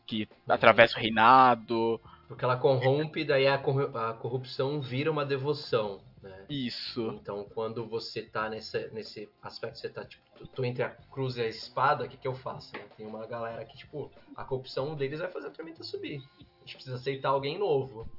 Que 0.05 0.27
atravessa 0.47 0.97
o 0.97 1.01
reinado. 1.01 1.99
Porque 2.33 2.45
ela 2.45 2.57
corrompe, 2.57 3.23
daí 3.23 3.47
a 3.47 3.59
corrupção 3.59 4.81
vira 4.81 5.11
uma 5.11 5.23
devoção. 5.23 6.01
Né? 6.19 6.45
Isso. 6.49 7.15
Então, 7.21 7.45
quando 7.53 7.85
você 7.85 8.23
tá 8.23 8.49
nesse, 8.49 8.87
nesse 8.91 9.29
aspecto, 9.39 9.77
você 9.77 9.87
tá, 9.87 10.03
tipo, 10.03 10.23
tô 10.47 10.65
entre 10.65 10.81
a 10.81 10.89
cruz 10.89 11.37
e 11.37 11.41
a 11.41 11.47
espada, 11.47 12.05
o 12.05 12.09
que 12.09 12.17
que 12.17 12.27
eu 12.27 12.33
faço? 12.33 12.73
Né? 12.73 12.83
Tem 12.97 13.05
uma 13.05 13.27
galera 13.27 13.63
que, 13.65 13.77
tipo, 13.77 14.11
a 14.35 14.43
corrupção 14.43 14.95
deles 14.95 15.19
vai 15.19 15.29
fazer 15.29 15.47
a 15.47 15.51
tormenta 15.51 15.83
subir. 15.83 16.23
A 16.39 16.65
gente 16.65 16.75
precisa 16.75 16.95
aceitar 16.95 17.29
alguém 17.29 17.59
novo. 17.59 18.09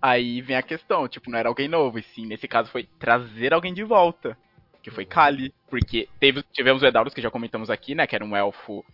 Aí 0.00 0.40
vem 0.40 0.54
a 0.54 0.62
questão, 0.62 1.08
tipo, 1.08 1.28
não 1.28 1.38
era 1.38 1.48
alguém 1.48 1.66
novo, 1.66 1.98
e 1.98 2.04
sim, 2.04 2.24
nesse 2.24 2.46
caso 2.46 2.70
foi 2.70 2.84
trazer 3.00 3.52
alguém 3.52 3.74
de 3.74 3.82
volta. 3.82 4.38
Que 4.80 4.92
foi 4.92 5.02
uhum. 5.02 5.10
Kali. 5.10 5.52
Porque 5.68 6.08
teve, 6.20 6.44
tivemos 6.52 6.84
o 6.84 6.86
Edauros, 6.86 7.12
que 7.12 7.20
já 7.20 7.32
comentamos 7.32 7.68
aqui, 7.68 7.96
né? 7.96 8.06
Que 8.06 8.14
era 8.14 8.24
um 8.24 8.36
elfo 8.36 8.84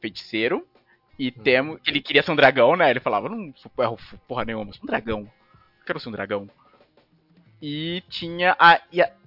feiticeiro. 0.00 0.66
E 1.18 1.28
uhum. 1.28 1.42
temos. 1.42 1.80
Ele 1.86 2.00
queria 2.00 2.22
ser 2.22 2.32
um 2.32 2.36
dragão, 2.36 2.76
né? 2.76 2.90
Ele 2.90 3.00
falava, 3.00 3.28
não 3.28 3.52
sou 3.56 3.70
porra 4.26 4.44
nenhuma, 4.44 4.72
sou 4.72 4.82
um 4.82 4.86
dragão. 4.86 5.30
quero 5.86 6.00
ser 6.00 6.08
um 6.08 6.12
dragão. 6.12 6.48
E 7.60 8.02
tinha 8.08 8.56
a 8.58 8.80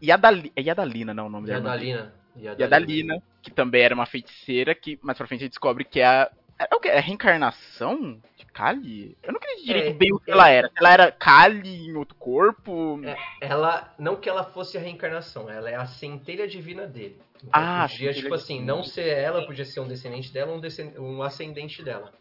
Yadali, 0.03 0.51
é 0.55 0.61
Yadalina, 0.61 1.13
não, 1.13 1.27
o 1.27 1.29
nome 1.29 1.47
dela. 1.47 1.59
Yadalina. 1.59 2.13
Yadalina. 2.35 2.63
Yadalina, 2.63 3.23
que 3.41 3.49
também 3.49 3.81
era 3.81 3.95
uma 3.95 4.05
feiticeira, 4.05 4.75
que 4.75 4.99
mais 5.01 5.17
pra 5.17 5.25
frente 5.25 5.41
a 5.41 5.43
gente 5.45 5.51
descobre 5.51 5.85
que 5.85 6.01
é 6.01 6.05
a. 6.05 6.31
É 6.59 6.75
o 6.75 6.79
que? 6.79 6.89
É 6.89 6.97
a 6.97 7.01
reencarnação 7.01 8.19
Kali? 8.55 9.17
Eu 9.21 9.33
não 9.33 9.39
queria 9.39 9.65
direito 9.65 9.89
é, 9.89 9.93
bem 9.93 10.13
o 10.13 10.19
que 10.19 10.31
é, 10.31 10.33
ela 10.33 10.49
era. 10.49 10.71
Ela 10.77 10.93
era 10.93 11.11
Kali 11.11 11.89
em 11.89 11.95
outro 11.97 12.15
corpo. 12.15 13.01
É, 13.03 13.17
ela. 13.41 13.93
Não 13.99 14.15
que 14.15 14.29
ela 14.29 14.45
fosse 14.45 14.77
a 14.77 14.79
reencarnação, 14.79 15.49
ela 15.49 15.69
é 15.69 15.75
a 15.75 15.85
centelha 15.85 16.47
divina 16.47 16.87
dele. 16.87 17.19
Então, 17.35 17.49
ah, 17.51 17.85
podia, 17.91 18.13
tipo 18.13 18.33
assim, 18.33 18.63
não 18.63 18.81
ser 18.81 19.07
ela, 19.07 19.45
podia 19.45 19.65
ser 19.65 19.81
um 19.81 19.87
descendente 19.87 20.31
dela 20.31 20.53
um, 20.53 20.61
descend... 20.61 20.97
um 20.97 21.21
ascendente 21.21 21.83
dela. 21.83 22.13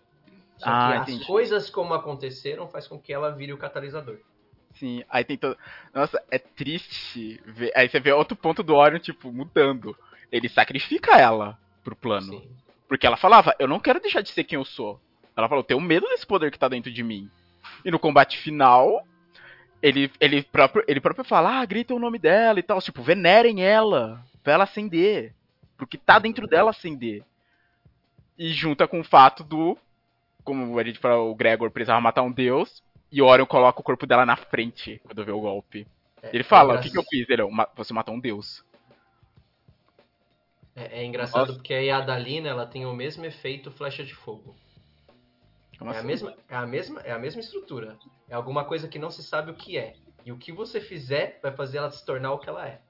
Só 0.59 0.68
ah, 0.68 0.93
que 0.93 1.03
entendi. 1.03 1.20
as 1.20 1.26
coisas 1.26 1.70
como 1.70 1.95
aconteceram 1.95 2.66
faz 2.68 2.89
com 2.89 2.99
que 2.99 3.12
ela 3.12 3.30
vire 3.30 3.53
o 3.53 3.59
catalisador. 3.59 4.18
Sim, 4.72 5.05
aí 5.09 5.24
tem 5.24 5.37
todo. 5.37 5.57
Nossa, 5.95 6.20
é 6.32 6.39
triste 6.39 7.41
ver. 7.47 7.70
Aí 7.76 7.89
você 7.89 8.01
vê 8.01 8.12
outro 8.12 8.37
ponto 8.37 8.61
do 8.61 8.74
Orion, 8.74 8.99
tipo, 8.99 9.32
mudando. 9.32 9.97
Ele 10.32 10.49
sacrifica 10.49 11.16
ela 11.16 11.57
pro 11.85 11.95
plano. 11.95 12.41
Sim. 12.41 12.51
Porque 12.89 13.07
ela 13.07 13.16
falava, 13.16 13.55
eu 13.61 13.68
não 13.68 13.78
quero 13.78 14.01
deixar 14.01 14.20
de 14.20 14.30
ser 14.30 14.43
quem 14.43 14.59
eu 14.59 14.64
sou. 14.64 15.01
Ela 15.37 15.49
falou, 15.49 15.61
eu 15.62 15.66
tenho 15.66 15.80
medo 15.80 16.07
desse 16.09 16.26
poder 16.26 16.51
que 16.51 16.59
tá 16.59 16.68
dentro 16.68 16.93
de 16.93 17.03
mim. 17.03 17.30
E 17.85 17.91
no 17.91 17.99
combate 17.99 18.39
final, 18.39 19.05
ele, 19.82 20.11
ele, 20.20 20.43
próprio, 20.43 20.85
ele 20.87 21.01
próprio 21.01 21.24
fala, 21.24 21.61
ah, 21.61 21.64
grita 21.64 21.95
o 21.95 21.99
nome 21.99 22.18
dela 22.18 22.59
e 22.59 22.62
tal. 22.62 22.80
Tipo, 22.80 23.03
venerem 23.03 23.62
ela. 23.64 24.24
Pra 24.43 24.55
ela 24.55 24.64
acender. 24.64 25.35
Porque 25.76 25.99
tá 25.99 26.18
dentro 26.18 26.47
dela 26.47 26.70
acender. 26.70 27.24
E 28.39 28.53
junta 28.53 28.87
com 28.87 29.01
o 29.01 29.05
fato 29.05 29.43
do. 29.43 29.76
Como 30.45 30.78
a 30.78 30.85
gente 30.85 30.99
falou, 30.99 31.30
o 31.30 31.35
Gregor 31.35 31.70
precisava 31.70 32.01
matar 32.01 32.22
um 32.22 32.32
deus. 32.32 32.82
E 33.11 33.20
o 33.22 33.26
Orion 33.26 33.47
coloca 33.47 33.80
o 33.80 33.85
corpo 33.85 34.07
dela 34.07 34.26
na 34.26 34.37
frente 34.37 35.01
quando 35.05 35.24
vê 35.24 35.32
o 35.32 35.41
golpe. 35.41 35.87
É, 36.22 36.30
ele 36.32 36.43
fala, 36.43 36.74
é 36.74 36.78
o 36.78 36.80
que, 36.80 36.91
que 36.91 36.99
eu 36.99 37.05
fiz? 37.05 37.28
Ele, 37.28 37.43
você 37.76 37.93
matou 37.93 38.14
um 38.14 38.20
deus. 38.20 38.64
É, 40.74 41.01
é 41.01 41.05
engraçado 41.05 41.49
Nossa. 41.49 41.53
porque 41.55 41.72
a 41.72 41.78
Yadalina, 41.78 42.49
ela 42.49 42.66
tem 42.66 42.85
o 42.87 42.93
mesmo 42.93 43.24
efeito 43.24 43.70
flecha 43.70 44.03
de 44.05 44.14
fogo. 44.14 44.57
Como 45.79 45.91
é, 45.91 45.95
assim? 45.95 46.05
a 46.05 46.07
mesma, 46.07 46.35
é, 46.49 46.57
a 46.57 46.66
mesma, 46.66 47.01
é 47.01 47.12
a 47.12 47.18
mesma 47.18 47.41
estrutura. 47.41 47.99
É 48.29 48.35
alguma 48.35 48.64
coisa 48.64 48.89
que 48.89 48.99
não 48.99 49.11
se 49.11 49.22
sabe 49.22 49.51
o 49.51 49.55
que 49.55 49.77
é. 49.77 49.95
E 50.25 50.33
o 50.33 50.39
que 50.39 50.53
você 50.53 50.81
fizer 50.81 51.39
vai 51.43 51.53
fazer 51.53 51.79
ela 51.79 51.91
se 51.91 52.05
tornar 52.05 52.33
o 52.33 52.39
que 52.39 52.49
ela 52.49 52.66
é. 52.66 52.81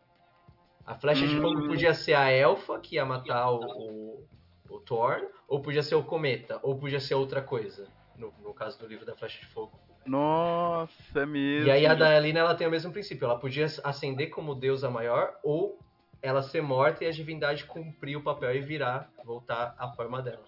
A 0.87 0.95
flecha 0.95 1.25
hum. 1.25 1.29
de 1.29 1.41
fogo 1.41 1.61
hum. 1.61 1.67
podia 1.67 1.95
ser 1.95 2.15
a 2.15 2.31
elfa 2.31 2.79
que 2.79 2.97
ia 2.97 3.05
matar 3.05 3.51
o, 3.51 3.61
o, 3.61 4.29
o 4.71 4.79
Thor, 4.81 5.29
ou 5.49 5.61
podia 5.61 5.83
ser 5.83 5.95
o 5.95 6.05
cometa, 6.05 6.61
ou 6.63 6.79
podia 6.79 7.01
ser 7.01 7.15
outra 7.15 7.41
coisa. 7.43 7.89
No, 8.17 8.33
no 8.43 8.55
caso 8.55 8.79
do 8.79 8.87
livro 8.87 9.05
da 9.05 9.17
flecha 9.17 9.41
de 9.41 9.47
fogo. 9.47 9.79
Nossa, 10.07 11.21
é 11.21 11.27
mesmo. 11.27 11.67
E 11.67 11.71
aí 11.71 11.87
a 11.87 11.95
Dalina 11.95 12.41
ela 12.41 12.55
tem 12.55 12.67
o 12.67 12.71
mesmo 12.71 12.93
princípio. 12.93 13.25
Ela 13.25 13.39
podia 13.39 13.67
ascender 13.83 14.31
como 14.31 14.55
deusa 14.55 14.91
maior 14.91 15.35
ou 15.43 15.79
ela 16.23 16.43
ser 16.43 16.63
morta 16.63 17.05
e 17.05 17.07
a 17.07 17.11
divindade 17.11 17.65
cumprir 17.65 18.17
o 18.17 18.23
papel 18.23 18.55
e 18.55 18.61
virar, 18.61 19.11
voltar 19.25 19.75
à 19.79 19.89
forma 19.89 20.23
dela. 20.23 20.45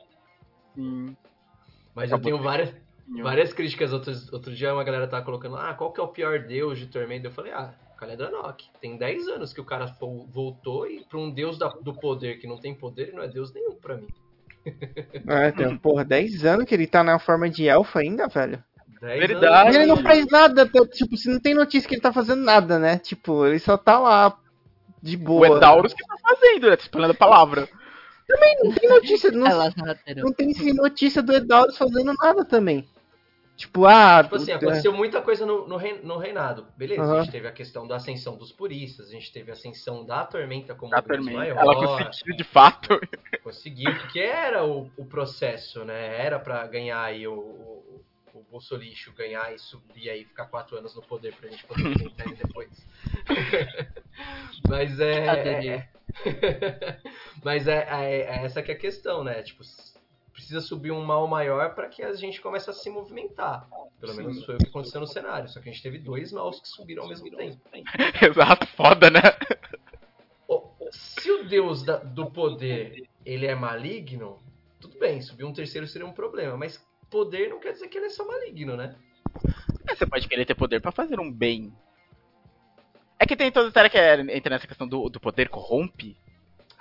Sim. 0.74 1.16
Mas 1.97 2.12
Acabou 2.12 2.30
eu 2.30 2.36
tenho 2.36 2.44
várias, 2.44 2.74
várias 3.22 3.53
críticas. 3.55 3.90
Outro, 3.90 4.12
outro 4.30 4.55
dia 4.55 4.74
uma 4.74 4.84
galera 4.84 5.09
tava 5.09 5.24
colocando, 5.24 5.57
ah, 5.57 5.72
qual 5.72 5.90
que 5.90 5.99
é 5.99 6.05
o 6.05 6.09
pior 6.09 6.40
deus 6.40 6.78
de 6.78 6.86
Tormenta? 6.86 7.26
Eu 7.26 7.32
falei, 7.32 7.53
ah, 7.53 7.72
Caledranok. 7.97 8.66
Tem 8.78 8.99
10 8.99 9.28
anos 9.28 9.55
que 9.55 9.61
o 9.61 9.64
cara 9.64 9.86
voltou 10.28 10.86
e 10.86 11.03
pra 11.05 11.18
um 11.18 11.30
deus 11.30 11.59
da, 11.59 11.68
do 11.68 11.94
poder 11.94 12.38
que 12.38 12.47
não 12.47 12.59
tem 12.59 12.74
poder, 12.74 13.14
não 13.14 13.22
é 13.22 13.28
deus 13.28 13.51
nenhum 13.53 13.74
pra 13.74 13.97
mim. 13.97 14.09
É, 15.28 15.53
tem, 15.53 15.76
porra, 15.78 16.05
10 16.05 16.44
anos 16.44 16.66
que 16.66 16.74
ele 16.74 16.86
tá 16.86 17.03
na 17.03 17.18
forma 17.18 17.49
de 17.49 17.68
elfo 17.68 17.99
ainda, 17.99 18.26
velho. 18.28 18.62
Verdade. 19.01 19.72
E 19.72 19.76
ele 19.76 19.86
não 19.86 19.97
faz 19.99 20.26
nada, 20.26 20.68
tipo, 20.92 21.16
se 21.16 21.28
não 21.28 21.38
tem 21.38 21.55
notícia 21.55 21.88
que 21.88 21.94
ele 21.94 22.03
tá 22.03 22.12
fazendo 22.12 22.42
nada, 22.42 22.78
né? 22.78 22.99
Tipo, 22.99 23.47
ele 23.47 23.61
só 23.61 23.76
tá 23.76 23.99
lá 23.99 24.36
de 25.01 25.16
boa. 25.16 25.49
O 25.49 25.57
Edaurus 25.57 25.94
que 25.94 26.05
tá 26.05 26.16
fazendo, 26.20 26.68
né? 26.68 26.76
Tá 26.76 26.82
espalhando 26.82 27.12
a 27.12 27.14
palavra. 27.14 27.68
Também 28.27 28.57
não 28.62 28.72
tem 28.72 28.89
notícia, 28.89 29.31
não, 29.31 29.49
não 30.16 30.33
tem 30.33 30.74
notícia 30.74 31.22
do 31.22 31.33
Edaurus 31.33 31.77
fazendo 31.77 32.12
nada 32.14 32.45
também. 32.45 32.89
Tipo, 33.57 33.87
ah. 33.87 34.22
Tipo 34.22 34.37
assim, 34.37 34.53
aconteceu 34.53 34.93
muita 34.93 35.22
coisa 35.22 35.47
no, 35.47 35.66
no, 35.66 35.79
no 36.03 36.18
reinado. 36.18 36.66
Beleza, 36.77 37.03
uhum. 37.03 37.14
a 37.14 37.22
gente 37.22 37.33
teve 37.33 37.49
a 37.49 37.53
questão 37.53 37.87
da 37.87 37.97
ascensão 37.97 38.37
dos 38.37 38.53
puristas, 38.53 39.09
a 39.09 39.12
gente 39.12 39.33
teve 39.33 39.51
a 39.51 39.55
ascensão 39.55 40.05
da 40.05 40.24
tormenta 40.27 40.74
como 40.74 40.95
a 40.95 41.01
tormenta. 41.01 41.39
maior. 41.39 41.57
Ela 41.57 42.05
conseguiu 42.05 42.37
de 42.37 42.45
fato. 42.45 43.01
Conseguiu, 43.43 43.95
porque 44.01 44.18
era 44.18 44.64
o, 44.64 44.91
o 44.97 45.05
processo, 45.07 45.85
né? 45.85 46.20
Era 46.20 46.39
para 46.39 46.66
ganhar 46.66 47.01
aí 47.01 47.27
o, 47.29 47.33
o, 47.33 48.05
o 48.35 48.43
Bolsolixo 48.51 49.12
ganhar 49.12 49.55
e 49.55 49.59
subir 49.59 50.11
aí, 50.11 50.24
ficar 50.24 50.47
quatro 50.47 50.77
anos 50.77 50.95
no 50.95 51.01
poder 51.01 51.33
pra 51.35 51.49
gente 51.49 51.64
poder 51.64 51.87
enfrentar 51.93 52.24
ele 52.27 52.35
depois. 52.35 52.87
Mas 54.68 55.01
é. 55.01 55.77
é 55.77 55.89
Mas 57.44 57.66
é, 57.66 57.86
é, 57.90 58.20
é, 58.20 58.44
essa 58.44 58.62
que 58.62 58.70
é 58.70 58.74
a 58.74 58.78
questão, 58.78 59.22
né? 59.24 59.42
Tipo, 59.42 59.62
precisa 60.32 60.60
subir 60.60 60.92
um 60.92 61.04
mal 61.04 61.26
maior 61.26 61.74
para 61.74 61.88
que 61.88 62.02
a 62.02 62.12
gente 62.14 62.40
comece 62.40 62.68
a 62.70 62.72
se 62.72 62.90
movimentar. 62.90 63.68
Pelo 64.00 64.12
Sim. 64.12 64.18
menos 64.18 64.44
foi 64.44 64.56
o 64.56 64.58
que 64.58 64.68
aconteceu 64.68 65.00
no 65.00 65.06
cenário. 65.06 65.48
Só 65.48 65.60
que 65.60 65.68
a 65.68 65.72
gente 65.72 65.82
teve 65.82 65.98
dois 65.98 66.32
maus 66.32 66.60
que 66.60 66.68
subiram 66.68 67.04
ao 67.04 67.08
mesmo 67.08 67.30
tempo. 67.34 67.60
Exato, 68.22 68.66
foda, 68.68 69.10
né? 69.10 69.20
Se 70.90 71.30
o 71.30 71.44
deus 71.44 71.82
da, 71.82 71.96
do 71.96 72.30
poder 72.30 73.08
ele 73.24 73.46
é 73.46 73.54
maligno, 73.54 74.38
tudo 74.80 74.98
bem, 74.98 75.20
subir 75.20 75.44
um 75.44 75.52
terceiro 75.52 75.86
seria 75.86 76.06
um 76.06 76.12
problema. 76.12 76.56
Mas 76.56 76.80
poder 77.10 77.48
não 77.48 77.58
quer 77.58 77.72
dizer 77.72 77.88
que 77.88 77.98
ele 77.98 78.06
é 78.06 78.10
só 78.10 78.26
maligno, 78.26 78.76
né? 78.76 78.94
É, 79.88 79.94
você 79.94 80.06
pode 80.06 80.28
querer 80.28 80.44
ter 80.44 80.54
poder 80.54 80.80
para 80.80 80.92
fazer 80.92 81.18
um 81.18 81.32
bem. 81.32 81.72
É 83.18 83.26
que 83.26 83.36
tem 83.36 83.50
toda 83.50 83.66
a 83.66 83.68
história 83.68 83.90
que 83.90 83.98
é, 83.98 84.20
entra 84.36 84.50
nessa 84.50 84.66
questão 84.66 84.86
do, 84.86 85.08
do 85.08 85.18
poder 85.18 85.48
corrompe. 85.48 86.16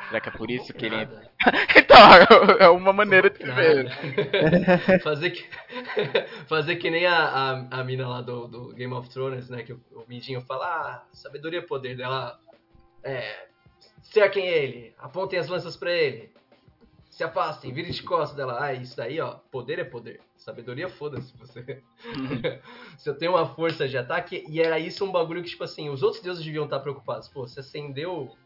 Será 0.08 0.20
que 0.20 0.30
é 0.30 0.32
por 0.32 0.52
isso 0.52 0.74
que 0.74 0.86
ele. 0.86 0.96
então, 1.76 1.98
é 2.60 2.70
uma 2.70 2.92
maneira 2.92 3.30
de 3.30 3.44
ver. 3.44 3.90
fazer, 5.02 5.32
que... 5.32 5.48
fazer 6.48 6.76
que 6.76 6.92
nem 6.92 7.06
a, 7.06 7.18
a, 7.18 7.80
a 7.80 7.84
mina 7.84 8.08
lá 8.08 8.22
do, 8.22 8.48
do 8.48 8.74
Game 8.74 8.94
of 8.94 9.10
Thrones, 9.10 9.50
né? 9.50 9.64
Que 9.64 9.74
o, 9.74 9.82
o 9.94 10.06
Midinho 10.08 10.42
fala, 10.42 10.66
ah, 10.66 11.04
sabedoria 11.14 11.60
é 11.60 11.62
poder 11.62 11.96
dela. 11.96 12.40
É. 13.04 13.48
Cerquem 14.04 14.46
ele, 14.46 14.94
apontem 15.00 15.40
as 15.40 15.48
lanças 15.48 15.76
para 15.76 15.92
ele. 15.92 16.32
Se 17.10 17.24
afastem, 17.24 17.74
virem 17.74 17.92
de 17.92 18.04
costas 18.04 18.36
dela. 18.36 18.62
Ah, 18.62 18.74
isso 18.74 18.98
daí, 18.98 19.20
ó. 19.22 19.36
Poder 19.50 19.80
é 19.80 19.86
poder. 19.86 20.20
Sabedoria, 20.46 20.88
foda-se 20.88 21.36
você. 21.36 21.82
se 23.00 23.10
eu 23.10 23.18
tenho 23.18 23.32
uma 23.32 23.48
força 23.56 23.88
de 23.88 23.98
ataque. 23.98 24.46
E 24.48 24.62
era 24.62 24.78
isso 24.78 25.04
um 25.04 25.12
bagulho 25.12 25.42
que, 25.42 25.50
tipo 25.50 25.64
assim, 25.64 25.90
os 25.90 26.04
outros 26.04 26.22
deuses 26.22 26.46
deviam 26.46 26.66
estar 26.66 26.80
preocupados. 26.82 27.28
Pô, 27.28 27.48
você 27.48 27.62
acendeu 27.62 28.38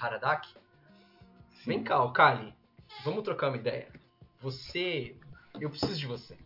Haradak. 0.00 0.48
Sim. 0.48 1.64
Vem 1.64 1.84
cá, 1.84 2.04
Kali. 2.10 2.52
Vamos 3.04 3.22
trocar 3.22 3.50
uma 3.50 3.56
ideia. 3.56 3.86
Você. 4.40 5.14
Eu 5.60 5.70
preciso 5.70 5.96
de 5.96 6.06
você. 6.08 6.36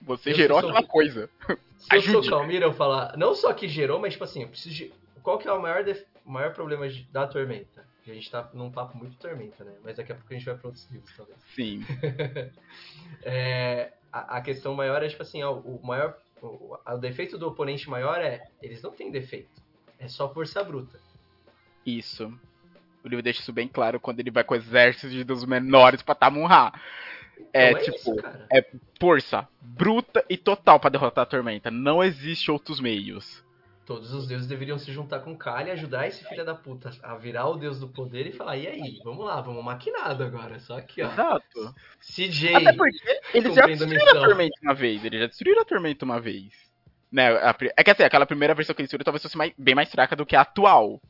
Você 0.00 0.30
eu 0.30 0.34
gerou 0.34 0.58
aquela 0.58 0.82
coisa. 0.82 1.28
Se 1.76 1.94
Ajude. 1.96 2.14
eu 2.14 2.22
sou 2.22 2.38
Calmira, 2.38 2.64
eu 2.64 2.72
falar. 2.72 3.14
Não 3.18 3.34
só 3.34 3.52
que 3.52 3.68
gerou, 3.68 4.00
mas 4.00 4.14
tipo 4.14 4.24
assim, 4.24 4.40
eu 4.40 4.48
preciso 4.48 4.74
de. 4.74 4.94
Qual 5.22 5.36
que 5.36 5.46
é 5.46 5.52
o 5.52 5.60
maior, 5.60 5.84
def... 5.84 6.02
maior 6.24 6.54
problema 6.54 6.86
da 7.12 7.26
tormenta? 7.26 7.86
A 8.10 8.14
gente 8.14 8.30
tá 8.30 8.50
num 8.52 8.70
papo 8.70 8.96
muito 8.96 9.16
tormenta, 9.16 9.64
né? 9.64 9.72
Mas 9.82 9.96
daqui 9.96 10.12
a 10.12 10.14
pouco 10.14 10.32
a 10.32 10.36
gente 10.36 10.44
vai 10.44 10.54
para 10.56 10.68
outros 10.68 10.88
livros, 10.90 11.16
talvez. 11.16 11.38
Sim. 11.54 11.84
é, 13.22 13.92
a, 14.12 14.36
a, 14.36 14.40
questão 14.42 14.74
maior 14.74 15.02
é, 15.02 15.08
tipo 15.08 15.22
assim, 15.22 15.42
ó, 15.42 15.54
o 15.54 15.80
maior. 15.84 16.16
O, 16.42 16.76
o 16.86 16.98
defeito 16.98 17.38
do 17.38 17.48
oponente 17.48 17.88
maior 17.88 18.20
é. 18.20 18.46
Eles 18.62 18.82
não 18.82 18.90
têm 18.90 19.10
defeito. 19.10 19.62
É 19.98 20.08
só 20.08 20.32
força 20.32 20.62
bruta. 20.62 21.00
Isso. 21.86 22.32
O 23.02 23.08
livro 23.08 23.22
deixa 23.22 23.40
isso 23.40 23.52
bem 23.52 23.68
claro 23.68 24.00
quando 24.00 24.20
ele 24.20 24.30
vai 24.30 24.44
com 24.44 24.54
exércitos 24.54 25.24
dos 25.24 25.44
menores 25.44 26.02
pra 26.02 26.14
Tamunra. 26.14 26.72
É, 27.52 27.70
então 27.70 27.80
é 27.80 27.84
tipo, 27.84 27.96
isso, 27.96 28.16
é 28.52 28.66
força 28.98 29.48
bruta 29.60 30.24
e 30.28 30.36
total 30.36 30.80
para 30.80 30.90
derrotar 30.90 31.22
a 31.22 31.26
tormenta. 31.26 31.70
Não 31.70 32.02
existe 32.02 32.50
outros 32.50 32.80
meios. 32.80 33.44
Todos 33.86 34.14
os 34.14 34.26
deuses 34.26 34.46
deveriam 34.46 34.78
se 34.78 34.90
juntar 34.90 35.20
com 35.20 35.36
Kali 35.36 35.68
e 35.68 35.72
ajudar 35.72 36.06
esse 36.06 36.24
filho 36.24 36.44
da 36.44 36.54
puta 36.54 36.90
a 37.02 37.16
virar 37.16 37.48
o 37.48 37.56
deus 37.56 37.78
do 37.78 37.86
poder 37.86 38.26
e 38.26 38.32
falar: 38.32 38.56
e 38.56 38.66
aí, 38.66 39.00
vamos 39.04 39.26
lá, 39.26 39.40
vamos 39.42 39.62
maquinado 39.62 40.24
agora. 40.24 40.58
Só 40.58 40.80
que, 40.80 41.02
ó. 41.02 41.12
Exato. 41.12 41.74
CJ. 42.00 42.56
Até 42.56 42.72
porque 42.72 43.20
eles 43.34 43.54
já 43.54 43.66
destruíram 43.66 44.06
a, 44.06 44.10
a 44.10 44.26
tormenta 44.26 44.56
uma 44.62 44.74
vez. 44.74 45.04
Eles 45.04 45.20
já 45.20 45.26
destruíram 45.26 45.60
a 45.60 45.64
tormenta 45.64 46.04
uma 46.04 46.18
vez. 46.18 46.52
Né, 47.12 47.28
a, 47.28 47.54
é 47.76 47.84
que 47.84 47.90
assim, 47.90 48.02
aquela 48.02 48.26
primeira 48.26 48.54
versão 48.54 48.74
que 48.74 48.80
eles 48.80 48.88
destruíram 48.88 49.04
talvez 49.04 49.22
fosse 49.22 49.36
mais, 49.36 49.52
bem 49.56 49.74
mais 49.74 49.90
fraca 49.90 50.16
do 50.16 50.24
que 50.24 50.34
a 50.34 50.40
atual. 50.40 51.00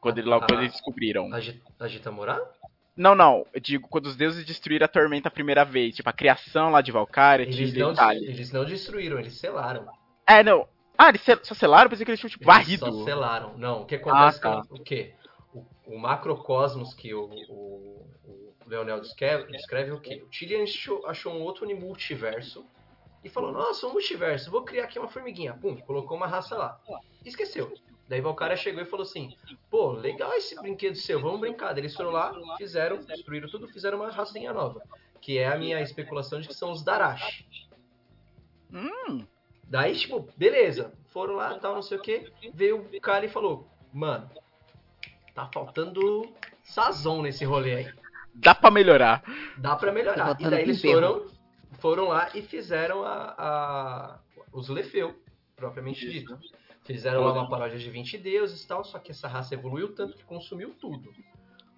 Quando, 0.00 0.18
ele, 0.18 0.28
logo, 0.28 0.46
quando 0.46 0.60
eles 0.60 0.72
descobriram. 0.72 1.30
Agita 1.78 2.10
Morar? 2.10 2.40
Não, 2.96 3.14
não. 3.14 3.46
Eu 3.54 3.60
digo, 3.60 3.88
quando 3.88 4.06
os 4.06 4.16
deuses 4.16 4.44
destruíram 4.44 4.84
a 4.84 4.88
tormenta 4.88 5.28
a 5.28 5.30
primeira 5.30 5.64
vez. 5.64 5.94
Tipo, 5.94 6.10
a 6.10 6.12
criação 6.12 6.70
lá 6.70 6.80
de 6.80 6.92
Valkyria, 6.92 7.42
eles 7.42 7.72
de 7.72 7.78
não, 7.78 8.12
Eles 8.12 8.52
não 8.52 8.64
destruíram, 8.64 9.18
eles 9.18 9.34
selaram. 9.34 9.86
É, 10.26 10.42
não. 10.42 10.68
Ah, 10.96 11.08
eles 11.08 11.22
só 11.42 11.54
selaram? 11.54 11.90
Pensei 11.90 12.04
que 12.04 12.10
eles 12.10 12.20
tinham, 12.20 12.30
tipo, 12.30 12.44
eles 12.44 12.54
varrido. 12.54 12.86
só 12.86 13.04
selaram. 13.04 13.56
Não, 13.58 13.82
o 13.82 13.86
que 13.86 13.96
acontece 13.96 14.38
ah, 14.38 14.40
tá. 14.40 14.62
o 14.70 14.82
quê? 14.82 15.14
O, 15.52 15.64
o 15.86 15.98
macrocosmos 15.98 16.94
que 16.94 17.12
o, 17.12 17.24
o, 17.48 18.06
o 18.24 18.54
Leonel 18.66 19.00
descreve, 19.00 19.50
descreve 19.50 19.92
o 19.92 20.00
quê? 20.00 20.22
O 20.24 20.28
Tyrion 20.28 20.62
achou, 20.62 21.06
achou 21.06 21.32
um 21.32 21.42
outro 21.42 21.66
multiverso 21.78 22.64
e 23.22 23.28
falou, 23.28 23.52
nossa, 23.52 23.86
um 23.86 23.92
multiverso, 23.92 24.50
vou 24.50 24.62
criar 24.62 24.84
aqui 24.84 24.98
uma 24.98 25.08
formiguinha. 25.08 25.54
Pum, 25.54 25.76
colocou 25.76 26.16
uma 26.16 26.26
raça 26.26 26.56
lá. 26.56 26.80
Esqueceu. 27.24 27.72
Daí 28.08 28.20
o 28.20 28.34
cara 28.34 28.54
chegou 28.54 28.82
e 28.82 28.86
falou 28.86 29.04
assim: 29.04 29.34
pô, 29.70 29.92
legal 29.92 30.32
esse 30.34 30.54
brinquedo 30.56 30.94
seu, 30.94 31.20
vamos 31.20 31.40
brincar. 31.40 31.76
Eles 31.78 31.94
foram 31.94 32.10
lá, 32.10 32.32
fizeram, 32.58 32.98
destruíram 33.02 33.48
tudo, 33.48 33.66
fizeram 33.68 33.98
uma 33.98 34.10
racinha 34.10 34.52
nova. 34.52 34.82
Que 35.20 35.38
é 35.38 35.46
a 35.48 35.56
minha 35.56 35.80
especulação 35.80 36.40
de 36.40 36.48
que 36.48 36.54
são 36.54 36.70
os 36.70 36.82
Darash. 36.84 37.46
Hum. 38.70 39.26
Daí, 39.68 39.96
tipo, 39.96 40.28
beleza, 40.36 40.92
foram 41.08 41.34
lá, 41.34 41.58
tal, 41.58 41.74
não 41.74 41.82
sei 41.82 41.98
o 41.98 42.02
que. 42.02 42.32
Veio 42.52 42.88
o 42.92 43.00
cara 43.00 43.24
e 43.24 43.28
falou: 43.28 43.68
mano, 43.92 44.30
tá 45.34 45.48
faltando 45.52 46.32
sazon 46.62 47.22
nesse 47.22 47.44
rolê 47.44 47.74
aí. 47.74 47.94
Dá 48.34 48.54
pra 48.54 48.70
melhorar. 48.70 49.22
Dá 49.56 49.76
pra 49.76 49.92
melhorar. 49.92 50.34
Tá 50.34 50.36
e 50.40 50.50
daí 50.50 50.62
eles 50.62 50.82
foram, 50.82 51.26
foram 51.78 52.08
lá 52.08 52.30
e 52.34 52.42
fizeram 52.42 53.04
a, 53.04 53.34
a 53.38 54.18
os 54.52 54.68
Lefeu, 54.68 55.14
propriamente 55.56 56.08
dito. 56.08 56.38
Fizeram 56.84 57.22
lá 57.22 57.32
uma 57.32 57.48
paródia 57.48 57.78
de 57.78 57.90
20 57.90 58.18
deuses 58.18 58.62
e 58.62 58.66
tal, 58.66 58.84
só 58.84 58.98
que 58.98 59.10
essa 59.10 59.26
raça 59.26 59.54
evoluiu 59.54 59.94
tanto 59.94 60.16
que 60.16 60.24
consumiu 60.24 60.74
tudo. 60.78 61.12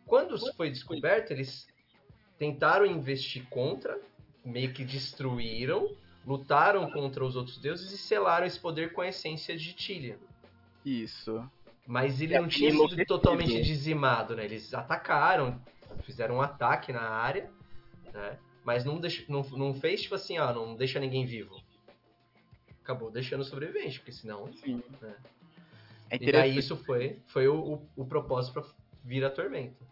Quando 0.04 0.36
foi 0.54 0.70
descoberto, 0.70 1.32
eles 1.32 1.68
tentaram 2.38 2.84
investir 2.86 3.46
contra, 3.48 4.00
meio 4.44 4.72
que 4.72 4.84
destruíram, 4.84 5.94
lutaram 6.26 6.90
contra 6.90 7.24
os 7.24 7.36
outros 7.36 7.58
deuses 7.58 7.92
e 7.92 7.98
selaram 7.98 8.46
esse 8.46 8.58
poder 8.58 8.92
com 8.92 9.00
a 9.00 9.08
essência 9.08 9.56
de 9.56 9.72
Tillian. 9.72 10.16
Isso. 10.84 11.48
Mas 11.86 12.20
ele 12.20 12.38
não 12.38 12.48
tinha 12.48 12.70
sido 12.70 13.04
totalmente 13.06 13.62
dizimado, 13.62 14.34
né? 14.34 14.44
Eles 14.44 14.74
atacaram, 14.74 15.60
fizeram 16.02 16.36
um 16.36 16.42
ataque 16.42 16.92
na 16.92 17.08
área, 17.08 17.50
né? 18.12 18.38
Mas 18.64 18.84
não, 18.84 18.98
deixa, 18.98 19.24
não, 19.28 19.42
não 19.50 19.72
fez 19.74 20.02
tipo 20.02 20.16
assim, 20.16 20.38
ó, 20.38 20.52
não 20.52 20.74
deixa 20.74 20.98
ninguém 20.98 21.24
vivo 21.24 21.56
acabou 22.86 23.10
deixando 23.10 23.44
sobrevivente, 23.44 23.98
porque 23.98 24.12
senão. 24.12 24.50
Sim. 24.52 24.80
Né? 25.02 25.16
É 26.08 26.16
e 26.20 26.32
daí 26.32 26.56
isso 26.56 26.76
foi, 26.76 27.18
foi 27.26 27.48
o, 27.48 27.74
o, 27.74 27.88
o 27.96 28.06
propósito 28.06 28.54
para 28.54 28.64
vir 29.04 29.24
a 29.24 29.30
tormenta. 29.30 29.84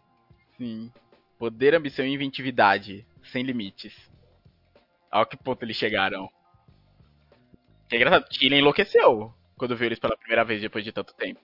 Sim. 0.57 0.89
Poder, 1.37 1.75
ambição 1.75 2.05
e 2.05 2.13
inventividade, 2.13 3.05
sem 3.33 3.43
limites. 3.43 3.93
Olha 5.15 5.25
que 5.25 5.37
ponto 5.37 5.63
eles 5.63 5.77
chegaram. 5.77 6.29
Que 7.87 7.95
é 7.95 7.97
engraçado, 7.97 8.25
ele 8.41 8.57
enlouqueceu 8.57 9.33
quando 9.57 9.75
viu 9.75 9.85
eles 9.85 9.99
pela 9.99 10.17
primeira 10.17 10.43
vez 10.43 10.61
depois 10.61 10.83
de 10.83 10.91
tanto 10.91 11.13
tempo. 11.15 11.39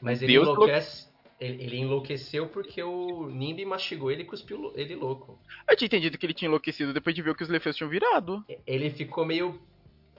Mas 0.00 0.20
ele 0.22 0.34
Deus 0.34 0.48
enlouquece. 0.48 1.08
Ele, 1.40 1.62
ele, 1.62 1.76
enlouqueceu 1.78 2.48
porque 2.48 2.82
o 2.82 3.28
Nimbi 3.30 3.64
mastigou 3.64 4.10
ele 4.10 4.22
e 4.22 4.26
cuspiu 4.26 4.72
ele 4.74 4.96
louco. 4.96 5.38
Eu 5.70 5.76
tinha 5.76 5.86
entendido 5.86 6.18
que 6.18 6.26
ele 6.26 6.34
tinha 6.34 6.48
enlouquecido 6.48 6.92
depois 6.92 7.14
de 7.14 7.22
ver 7.22 7.30
o 7.30 7.34
que 7.34 7.44
os 7.44 7.48
Lefeus 7.48 7.76
tinham 7.76 7.88
virado. 7.88 8.44
Ele 8.66 8.90
ficou 8.90 9.24
meio 9.24 9.58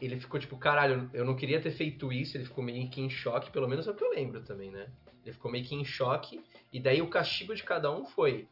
ele 0.02 0.20
ficou 0.20 0.40
tipo, 0.40 0.58
caralho, 0.58 1.10
eu 1.14 1.26
não 1.26 1.36
queria 1.36 1.60
ter 1.60 1.72
feito 1.72 2.12
isso, 2.12 2.38
ele 2.38 2.46
ficou 2.46 2.64
meio 2.64 2.90
que 2.90 3.02
em 3.02 3.10
choque, 3.10 3.52
pelo 3.52 3.68
menos 3.68 3.86
é 3.86 3.92
o 3.92 3.94
que 3.94 4.04
eu 4.04 4.12
lembro 4.12 4.42
também, 4.42 4.72
né? 4.72 4.88
Ele 5.26 5.34
ficou 5.34 5.52
meio 5.52 5.66
que 5.66 5.76
em 5.76 5.84
choque, 5.84 6.42
e 6.72 6.80
daí 6.80 7.02
o 7.02 7.10
castigo 7.10 7.54
de 7.54 7.64
cada 7.64 7.92
um 7.92 8.06
foi: 8.06 8.48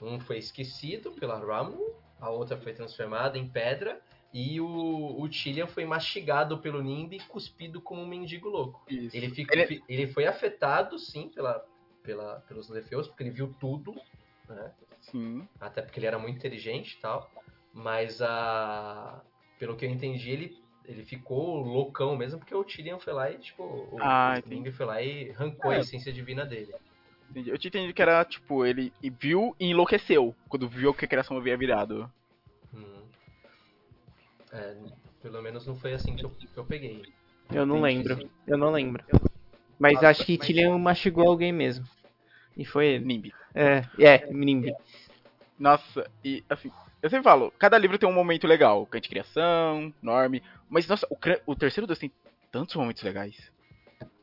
um 0.00 0.20
foi 0.20 0.38
esquecido 0.38 1.10
pela 1.10 1.38
Ramu, 1.38 1.96
a 2.22 2.30
outra 2.30 2.56
foi 2.56 2.72
transformada 2.72 3.36
em 3.36 3.48
pedra, 3.48 4.00
e 4.32 4.60
o, 4.60 5.20
o 5.20 5.28
Tillian 5.28 5.66
foi 5.66 5.84
mastigado 5.84 6.56
pelo 6.58 6.80
Nimbi 6.80 7.16
e 7.16 7.20
cuspido 7.20 7.82
como 7.82 8.00
um 8.00 8.06
mendigo 8.06 8.48
louco. 8.48 8.82
Isso. 8.88 9.14
Ele, 9.14 9.28
fica, 9.28 9.58
ele... 9.58 9.82
ele 9.88 10.06
foi 10.06 10.26
afetado, 10.26 10.98
sim, 10.98 11.28
pela, 11.28 11.62
pela, 12.02 12.36
pelos 12.48 12.68
Lefeus, 12.70 13.08
porque 13.08 13.24
ele 13.24 13.30
viu 13.30 13.54
tudo, 13.60 13.94
né? 14.48 14.72
Sim. 15.00 15.46
Até 15.60 15.82
porque 15.82 15.98
ele 15.98 16.06
era 16.06 16.18
muito 16.18 16.36
inteligente 16.36 16.92
e 16.92 17.00
tal. 17.00 17.30
Mas 17.74 18.22
a. 18.22 19.20
Pelo 19.58 19.76
que 19.76 19.84
eu 19.84 19.90
entendi, 19.90 20.30
ele, 20.30 20.58
ele 20.84 21.04
ficou 21.04 21.60
loucão 21.60 22.16
mesmo, 22.16 22.38
porque 22.38 22.54
o 22.54 22.64
Tyrion 22.64 22.98
foi 22.98 23.12
lá 23.12 23.30
e, 23.30 23.38
tipo, 23.38 23.62
o, 23.64 23.98
Ah, 24.00 24.40
o. 24.44 24.48
Nimbi 24.48 24.70
foi 24.72 24.86
lá 24.86 25.02
e 25.02 25.30
arrancou 25.30 25.70
a 25.70 25.76
É. 25.76 25.80
essência 25.80 26.12
divina 26.12 26.46
dele. 26.46 26.72
Entendi. 27.32 27.48
Eu 27.50 27.56
tinha 27.58 27.70
entendido 27.70 27.94
que 27.94 28.02
era, 28.02 28.22
tipo, 28.26 28.64
ele 28.66 28.92
viu 29.18 29.56
e 29.58 29.70
enlouqueceu 29.70 30.34
quando 30.48 30.68
viu 30.68 30.92
que 30.92 31.04
a 31.06 31.08
criação 31.08 31.38
havia 31.38 31.56
virado. 31.56 32.10
Hum. 32.74 33.02
É, 34.52 34.76
pelo 35.22 35.40
menos 35.40 35.66
não 35.66 35.74
foi 35.74 35.94
assim 35.94 36.14
que 36.14 36.24
eu, 36.24 36.30
que 36.30 36.56
eu 36.56 36.64
peguei. 36.64 37.02
Eu 37.50 37.64
não 37.64 37.78
Entendi. 37.88 38.08
lembro. 38.08 38.30
Eu 38.46 38.58
não 38.58 38.70
lembro. 38.70 39.02
Mas 39.78 39.94
Nossa, 39.94 40.08
acho 40.10 40.26
que 40.26 40.36
mas- 40.36 40.46
Tillian 40.46 40.76
mastigou 40.78 41.26
alguém 41.26 41.52
mesmo. 41.52 41.86
E 42.56 42.66
foi 42.66 42.86
ele. 42.86 43.04
Nimbi. 43.06 43.34
É, 43.54 43.82
é, 43.98 44.26
Nimbi. 44.30 44.74
Nossa, 45.58 46.10
e 46.22 46.44
assim, 46.50 46.70
eu 47.02 47.08
sempre 47.08 47.24
falo, 47.24 47.50
cada 47.58 47.78
livro 47.78 47.98
tem 47.98 48.06
um 48.08 48.12
momento 48.12 48.46
legal. 48.46 48.84
Cante 48.86 49.08
Criação, 49.08 49.92
Norme. 50.02 50.42
Mas, 50.68 50.86
nossa, 50.86 51.06
o, 51.10 51.16
o 51.46 51.56
terceiro 51.56 51.86
dos 51.86 51.98
tem 51.98 52.12
tantos 52.50 52.76
momentos 52.76 53.02
legais. 53.02 53.50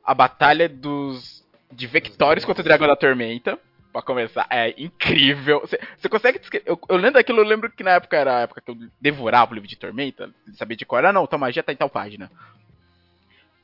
A 0.03 0.13
batalha 0.13 0.69
dos. 0.69 1.43
De 1.71 1.87
Vectores 1.87 2.45
contra 2.45 2.61
o 2.61 2.63
Dragão 2.63 2.87
da 2.87 2.95
Tormenta. 2.95 3.57
Pra 3.91 4.03
começar, 4.03 4.45
é 4.51 4.69
incrível. 4.77 5.61
Você 5.61 6.07
consegue. 6.09 6.37
descre- 6.37 6.61
Eu, 6.65 6.79
eu 6.87 6.95
lendo 6.97 7.17
eu 7.19 7.35
lembro 7.43 7.71
que 7.71 7.83
na 7.83 7.91
época 7.91 8.15
era 8.17 8.37
a 8.37 8.41
época 8.41 8.61
que 8.61 8.69
eu 8.69 8.77
devorava 9.01 9.51
o 9.51 9.55
livro 9.55 9.67
de 9.67 9.75
Tormenta. 9.75 10.29
Sabia 10.53 10.77
de 10.77 10.85
qual 10.85 10.99
era, 10.99 11.11
não, 11.11 11.25
tal 11.25 11.39
magia 11.39 11.63
tá 11.63 11.73
em 11.73 11.75
tal 11.75 11.89
página. 11.89 12.29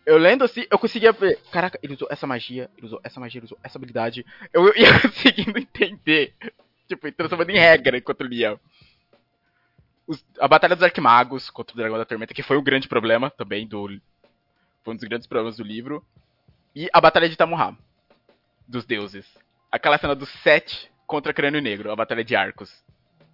Eu 0.04 0.18
lendo 0.18 0.44
assim, 0.44 0.66
eu 0.70 0.80
conseguia 0.80 1.12
ver. 1.12 1.40
Caraca, 1.52 1.80
ele 1.84 1.94
usou 1.94 2.08
essa 2.12 2.26
magia, 2.26 2.70
ele 2.78 2.88
usou 2.88 3.00
essa 3.04 3.20
magia, 3.20 3.38
ele 3.40 3.46
usou 3.46 3.58
essa 3.64 3.78
habilidade. 3.78 4.26
Eu 4.52 4.68
ia 4.76 4.88
conseguindo 5.02 5.60
entender. 5.60 6.34
Tipo, 6.88 7.12
transformando 7.12 7.50
em 7.52 7.58
regra 7.60 7.98
enquanto 7.98 8.24
lia. 8.24 8.60
Os- 10.08 10.26
a 10.40 10.48
Batalha 10.48 10.76
dos 10.76 10.84
Arquimagos 10.84 11.50
contra 11.52 11.74
o 11.74 11.78
Dragão 11.78 11.98
da 12.00 12.06
Tormenta, 12.06 12.34
que 12.34 12.44
foi 12.44 12.58
o 12.58 12.62
grande 12.64 12.88
problema 12.88 13.30
também 13.30 13.68
do. 13.68 13.88
Foi 14.84 14.94
um 14.94 14.98
dos 14.98 15.08
grandes 15.08 15.28
problemas 15.28 15.58
do 15.58 15.64
livro. 15.64 16.04
E 16.76 16.90
a 16.94 17.00
Batalha 17.02 17.30
de 17.30 17.36
Tamuha. 17.36 17.76
Dos 18.68 18.86
deuses. 18.86 19.26
Aquela 19.72 19.98
cena 19.98 20.16
do 20.16 20.26
Sete 20.26 20.92
contra 21.06 21.34
Crânio 21.34 21.62
Negro, 21.62 21.92
a 21.92 21.96
Batalha 21.96 22.24
de 22.24 22.36
Arcos. 22.36 22.72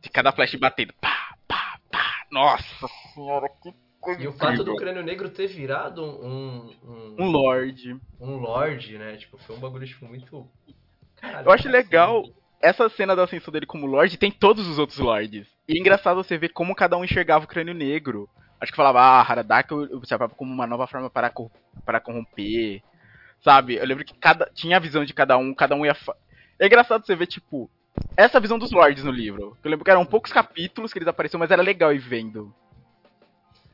De 0.01 0.09
cada 0.09 0.31
flash 0.31 0.55
batendo. 0.55 0.93
Pá, 0.99 1.35
pá, 1.47 1.79
pá. 1.91 2.25
Nossa 2.31 2.87
senhora, 3.13 3.47
que 3.61 3.73
coisa 3.99 4.21
E 4.21 4.27
o 4.27 4.33
fato 4.33 4.63
do 4.63 4.75
crânio 4.75 5.03
negro 5.03 5.29
ter 5.29 5.47
virado 5.47 6.03
um. 6.03 6.73
Um, 6.83 7.15
Um 7.19 7.29
Lorde. 7.29 7.95
um 8.19 8.37
lord, 8.37 8.97
né? 8.97 9.15
Tipo, 9.17 9.37
foi 9.37 9.55
um 9.55 9.59
bagulho 9.59 9.85
tipo, 9.85 10.05
muito. 10.05 10.47
Caralho, 11.17 11.47
Eu 11.47 11.51
acho 11.51 11.63
como 11.63 11.75
assim? 11.75 11.83
legal 11.83 12.25
essa 12.61 12.89
cena 12.89 13.15
da 13.15 13.23
ascensão 13.23 13.51
dele 13.51 13.65
como 13.65 13.85
Lorde 13.85 14.17
tem 14.17 14.31
todos 14.31 14.67
os 14.67 14.79
outros 14.79 14.97
Lords. 14.99 15.47
E 15.67 15.77
é 15.77 15.79
engraçado 15.79 16.15
você 16.23 16.37
ver 16.37 16.49
como 16.49 16.75
cada 16.75 16.97
um 16.97 17.03
enxergava 17.03 17.45
o 17.45 17.47
crânio 17.47 17.73
negro. 17.73 18.27
Acho 18.59 18.71
que 18.71 18.75
falava, 18.75 18.99
ah, 19.01 19.21
Haradaka 19.21 19.73
eu 19.73 19.97
observava 19.97 20.35
como 20.35 20.51
uma 20.53 20.67
nova 20.67 20.85
forma 20.87 21.09
para, 21.09 21.31
para 21.85 21.99
corromper. 21.99 22.81
Sabe? 23.43 23.75
Eu 23.75 23.85
lembro 23.85 24.05
que 24.05 24.13
cada 24.13 24.45
tinha 24.53 24.77
a 24.77 24.79
visão 24.79 25.03
de 25.03 25.13
cada 25.13 25.37
um, 25.37 25.53
cada 25.53 25.75
um 25.75 25.85
ia. 25.85 25.95
fa- 25.95 26.15
É 26.59 26.67
engraçado 26.67 27.05
você 27.05 27.15
ver, 27.15 27.27
tipo, 27.27 27.69
essa 28.15 28.39
visão 28.39 28.59
dos 28.59 28.71
Lords 28.71 29.03
no 29.03 29.11
livro. 29.11 29.57
Eu 29.63 29.69
lembro 29.71 29.83
que 29.83 29.91
eram 29.91 30.05
poucos 30.05 30.31
capítulos 30.31 30.93
que 30.93 30.99
eles 30.99 31.07
apareciam, 31.07 31.39
mas 31.39 31.49
era 31.51 31.61
legal 31.61 31.91
ir 31.93 31.97
vendo. 31.99 32.53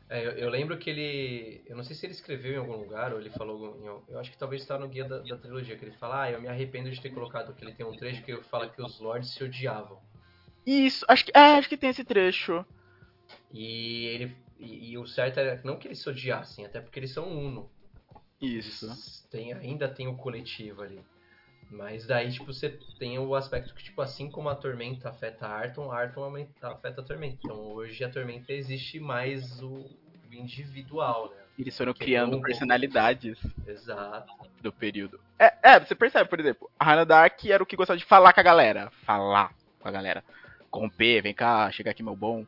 É, 0.10 0.26
eu, 0.26 0.32
eu 0.32 0.50
lembro 0.50 0.78
que 0.78 0.90
ele. 0.90 1.62
Eu 1.68 1.76
não 1.76 1.84
sei 1.84 1.94
se 1.94 2.06
ele 2.06 2.14
escreveu 2.14 2.54
em 2.54 2.58
algum 2.58 2.78
lugar 2.78 3.12
ou 3.12 3.20
ele 3.20 3.30
falou. 3.30 4.06
Eu 4.08 4.18
acho 4.20 4.32
que 4.32 4.38
talvez 4.38 4.62
está 4.62 4.78
no 4.80 4.88
guia 4.88 5.04
da, 5.04 5.20
da 5.20 5.38
trilogia, 5.38 5.76
que 5.78 5.84
ele 5.84 5.92
fala, 5.98 6.24
ah, 6.24 6.32
eu 6.32 6.42
me 6.42 6.48
arrependo 6.48 6.90
de 6.90 7.02
ter 7.02 7.10
colocado 7.10 7.54
que 7.54 7.66
ele 7.66 7.74
tem 7.74 7.86
um 7.86 7.92
trecho 7.96 8.24
que 8.24 8.36
fala 8.44 8.70
que 8.70 8.82
os 8.82 9.00
lords 9.02 9.34
se 9.34 9.44
odiavam. 9.44 10.00
Isso, 10.66 11.06
acho 11.10 11.26
que. 11.26 11.32
É, 11.36 11.58
acho 11.58 11.68
que 11.68 11.76
tem 11.76 11.90
esse 11.90 12.06
trecho. 12.06 12.66
E 13.52 14.06
ele. 14.06 14.38
E, 14.58 14.92
e 14.92 14.98
o 14.98 15.06
certo 15.06 15.40
era 15.42 15.60
não 15.64 15.78
que 15.78 15.90
eles 15.90 16.00
se 16.00 16.10
odiassem, 16.10 16.66
até 16.66 16.80
porque 16.80 17.00
eles 17.00 17.12
são 17.12 17.28
uno. 17.28 17.70
Isso. 18.42 19.28
Tem, 19.30 19.54
ainda 19.54 19.88
tem 19.88 20.08
o 20.08 20.16
coletivo 20.16 20.82
ali. 20.82 21.02
Mas 21.70 22.06
daí, 22.06 22.32
tipo, 22.32 22.46
você 22.46 22.70
tem 22.98 23.20
o 23.20 23.36
aspecto 23.36 23.74
que, 23.74 23.84
tipo, 23.84 24.02
assim 24.02 24.30
como 24.30 24.48
a 24.48 24.56
Tormenta 24.56 25.10
afeta 25.10 25.48
a 25.48 25.52
Arton, 25.52 25.92
a 25.92 25.98
Arton 25.98 26.48
afeta 26.62 27.02
a 27.02 27.04
Tormenta. 27.04 27.38
Então 27.44 27.58
hoje 27.74 28.04
a 28.04 28.10
Tormenta 28.10 28.54
existe 28.54 29.00
mais 29.00 29.62
o, 29.62 29.86
individual, 30.32 31.30
né? 31.30 31.44
Eles 31.60 31.76
foram 31.76 31.94
Que 31.94 32.06
criando 32.06 32.38
bom. 32.38 32.44
personalidades. 32.44 33.38
Exato. 33.66 34.32
do 34.62 34.72
período. 34.72 35.20
É, 35.40 35.54
é, 35.62 35.80
você 35.80 35.96
percebe, 35.96 36.30
por 36.30 36.40
exemplo, 36.40 36.70
a 36.80 36.86
Hannah 36.86 37.04
Dark 37.04 37.44
era 37.46 37.62
o 37.62 37.66
que 37.66 37.76
gostava 37.76 37.98
de 37.98 38.06
falar 38.06 38.32
com 38.34 38.40
a 38.40 38.44
galera. 38.44 38.92
Falar 39.04 39.52
com 39.80 39.88
a 39.88 39.92
galera. 39.92 40.24
Corromper, 40.70 41.24
vem 41.24 41.34
cá, 41.34 41.70
chega 41.72 41.92
aqui 41.92 42.04
meu 42.04 42.16
bom. 42.16 42.46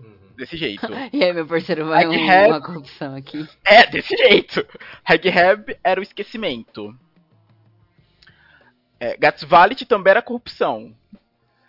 Uhum. 0.00 0.32
Desse 0.36 0.56
jeito. 0.56 0.86
E 1.12 1.22
aí, 1.22 1.32
meu 1.32 1.46
parceiro, 1.46 1.86
vai 1.86 2.06
um- 2.06 2.48
uma 2.48 2.60
corrupção 2.60 3.14
aqui. 3.14 3.46
é, 3.64 3.86
desse 3.86 4.16
jeito. 4.16 4.66
Haghab 5.04 5.76
era 5.84 6.00
o 6.00 6.02
esquecimento. 6.02 6.96
É, 8.98 9.16
Gatsvalit 9.16 9.84
também 9.86 10.10
era 10.12 10.22
corrupção. 10.22 10.94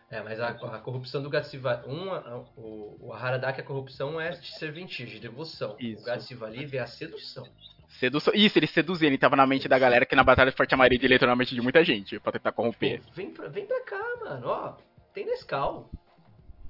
É, 0.10 0.22
mas 0.22 0.40
a, 0.40 0.50
a 0.50 0.80
corrupção 0.80 1.22
do 1.22 1.30
Gatsivali. 1.30 1.88
Um, 1.88 2.10
o, 2.56 2.98
o 3.08 3.14
Haradak, 3.14 3.60
a 3.60 3.64
corrupção 3.64 4.22
é 4.22 4.30
de 4.32 4.58
serventia, 4.58 5.06
de 5.06 5.20
devoção. 5.20 5.76
Isso. 5.80 6.02
O 6.04 6.06
Gatsivali 6.06 6.70
é 6.78 6.80
a 6.80 6.88
sedução. 6.88 7.46
Sedução. 7.90 8.34
Isso, 8.36 8.58
ele 8.60 8.68
seduzia, 8.68 9.08
ele 9.08 9.18
tava 9.18 9.36
na 9.36 9.48
mente 9.48 9.68
da 9.68 9.78
galera 9.80 10.06
que 10.06 10.16
na 10.16 10.24
Batalha 10.24 10.52
de 10.52 10.58
Forte 10.58 10.74
Amarelo 10.74 11.04
ele 11.04 11.16
entrou 11.16 11.30
na 11.30 11.36
mente 11.36 11.56
de 11.56 11.62
muita 11.62 11.84
gente 11.84 12.20
pra 12.20 12.32
tentar 12.32 12.52
corromper. 12.52 13.02
Pô, 13.02 13.12
vem, 13.14 13.32
pra, 13.32 13.48
vem 13.48 13.66
pra 13.66 13.82
cá, 13.84 14.02
mano. 14.24 14.48
Ó, 14.48 14.74
tem 15.14 15.26
Nescau. 15.26 15.90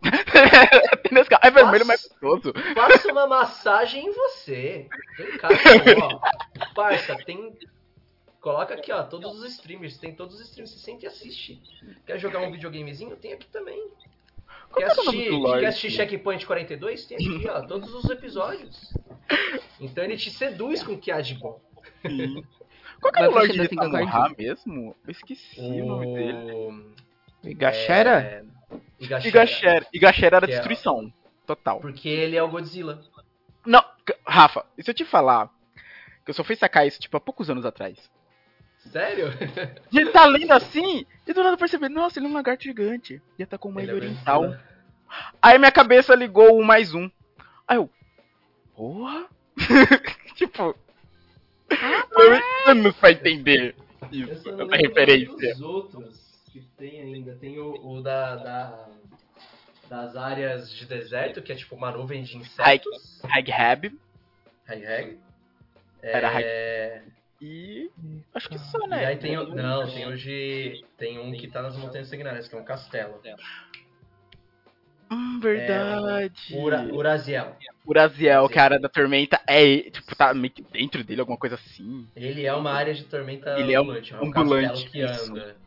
É 1.41 1.51
vermelho, 1.51 1.85
mas 1.85 2.07
gostoso. 2.07 2.53
Faça 2.73 3.11
uma 3.11 3.27
massagem 3.27 4.07
em 4.07 4.11
você. 4.11 4.87
Vem 5.17 5.37
cá, 5.37 5.49
ó. 6.01 6.73
Parça, 6.73 7.15
tem. 7.25 7.53
Coloca 8.41 8.73
aqui, 8.73 8.91
ó, 8.91 9.03
todos 9.03 9.39
os 9.39 9.51
streamers. 9.53 9.97
Tem 9.97 10.13
todos 10.13 10.35
os 10.35 10.41
streamers. 10.41 10.71
Você 10.71 10.79
sente 10.79 11.05
e 11.05 11.07
assiste. 11.07 11.61
Quer 12.05 12.19
jogar 12.19 12.41
um 12.41 12.51
videogamezinho? 12.51 13.15
Tem 13.15 13.33
aqui 13.33 13.47
também. 13.47 13.89
Qual 14.69 14.77
Quer 14.77 14.83
é 14.83 14.87
o 14.87 14.91
assistir, 14.91 15.59
quer 15.59 15.65
assistir 15.67 15.91
Checkpoint 15.91 16.45
42? 16.45 17.05
Tem 17.05 17.17
aqui, 17.17 17.47
ó, 17.47 17.61
todos 17.61 17.93
os 17.93 18.09
episódios. 18.09 18.93
Então 19.79 20.03
ele 20.03 20.17
te 20.17 20.31
seduz 20.31 20.83
com 20.83 20.93
o 20.93 20.97
que 20.97 21.11
há 21.11 21.21
de 21.21 21.35
bom. 21.35 21.59
Qual 23.01 23.13
que 23.13 23.21
é 23.21 23.27
o 23.27 23.31
Lorde 23.31 23.53
de 23.53 23.61
assim 23.61 23.75
a 23.79 23.89
Tamuha 23.89 24.35
mesmo? 24.37 24.95
Eu 25.05 25.11
esqueci 25.11 25.59
o 25.59 25.85
nome 25.85 26.13
dele. 26.13 26.51
O... 26.51 26.95
Igashera? 27.43 28.21
É... 28.21 28.54
Igashera. 28.99 29.27
Igashera. 29.29 29.87
Igashera 29.93 30.37
era 30.37 30.45
é- 30.45 30.49
destruição. 30.49 31.11
Total. 31.45 31.79
Porque 31.79 32.09
ele 32.09 32.35
é 32.35 32.41
o 32.41 32.47
Godzilla. 32.49 33.01
Não, 33.65 33.83
Rafa, 34.25 34.65
e 34.77 34.83
se 34.83 34.89
eu 34.89 34.95
te 34.95 35.05
falar 35.05 35.49
que 36.23 36.31
eu 36.31 36.33
só 36.33 36.43
fui 36.43 36.55
sacar 36.55 36.87
isso, 36.87 36.99
tipo, 36.99 37.15
há 37.17 37.19
poucos 37.19 37.49
anos 37.49 37.65
atrás. 37.65 37.97
Sério? 38.77 39.27
E 39.91 39.97
ele 39.99 40.11
tá 40.11 40.25
lendo 40.25 40.51
assim, 40.51 41.05
e 41.27 41.33
do 41.33 41.43
nada 41.43 41.57
perceber, 41.57 41.89
nossa, 41.89 42.19
ele 42.19 42.25
é 42.27 42.29
um 42.29 42.33
lagarto 42.33 42.63
gigante. 42.63 43.21
E 43.37 43.43
atacou 43.43 43.69
uma 43.71 43.81
Ele 43.81 43.91
ilha 43.91 43.95
é 43.97 43.99
oriental. 44.01 44.41
Godzilla. 44.41 44.63
Aí 45.41 45.57
minha 45.59 45.71
cabeça 45.71 46.15
ligou 46.15 46.59
um 46.59 46.63
mais 46.63 46.93
um. 46.93 47.09
Aí 47.67 47.77
eu, 47.77 47.89
porra? 48.75 49.25
tipo, 50.35 50.75
pra 52.99 53.11
entender 53.11 53.75
Eu 54.11 54.33
isso, 54.33 54.43
só 54.43 54.51
não 54.51 54.65
essa 54.65 54.75
lembro 54.75 54.87
referência. 54.89 55.53
dos 55.53 55.61
outros 55.61 56.24
que 56.55 56.61
tem 56.77 57.01
ainda. 57.01 57.35
Tem 57.35 57.59
o, 57.59 57.73
o 57.85 58.01
da, 58.01 58.35
da- 58.37 58.89
das 59.89 60.15
áreas 60.15 60.71
de 60.71 60.85
deserto, 60.85 61.41
que 61.41 61.51
é 61.51 61.55
tipo 61.55 61.75
uma 61.75 61.91
nuvem 61.91 62.23
de 62.23 62.37
insetos. 62.37 63.21
Hag 63.23 63.51
Hag. 63.51 63.91
Era 66.01 66.29
Hag- 66.29 66.43
É, 66.45 67.03
e. 67.41 67.91
Acho 68.33 68.49
que 68.49 68.57
só, 68.57 68.85
E 68.85 68.89
né? 68.89 69.05
aí 69.05 69.17
tem 69.17 69.37
o, 69.37 69.53
não, 69.53 69.91
tem 69.91 70.07
hoje 70.07 70.83
tem 70.97 71.19
um 71.19 71.31
que 71.33 71.47
tá 71.49 71.61
nas 71.61 71.75
montanhas 71.75 72.07
Signares, 72.07 72.47
que 72.47 72.55
é 72.55 72.57
um 72.59 72.63
castelo. 72.63 73.21
Hum, 75.11 75.39
verdade. 75.39 76.33
Ura, 76.51 76.81
Uraziel. 76.93 77.55
Uraziel, 77.85 78.49
que 78.49 78.57
é 78.57 78.61
a 78.61 78.65
área 78.65 78.79
da 78.79 78.89
tormenta, 78.89 79.39
é, 79.47 79.89
tipo, 79.91 80.15
tá 80.15 80.33
dentro 80.71 81.03
dele, 81.03 81.21
alguma 81.21 81.37
coisa 81.37 81.55
assim. 81.55 82.07
Ele 82.15 82.45
é 82.45 82.53
uma 82.53 82.71
área 82.71 82.93
de 82.93 83.03
tormenta 83.03 83.51
Ele 83.59 83.73
é 83.73 83.79
um 83.79 83.83
ambulante, 83.83 84.13
é 84.13 84.17
um 84.17 84.27
ambulante, 84.27 84.83
castelo 84.83 84.91
que 84.91 85.01
anda. 85.01 85.64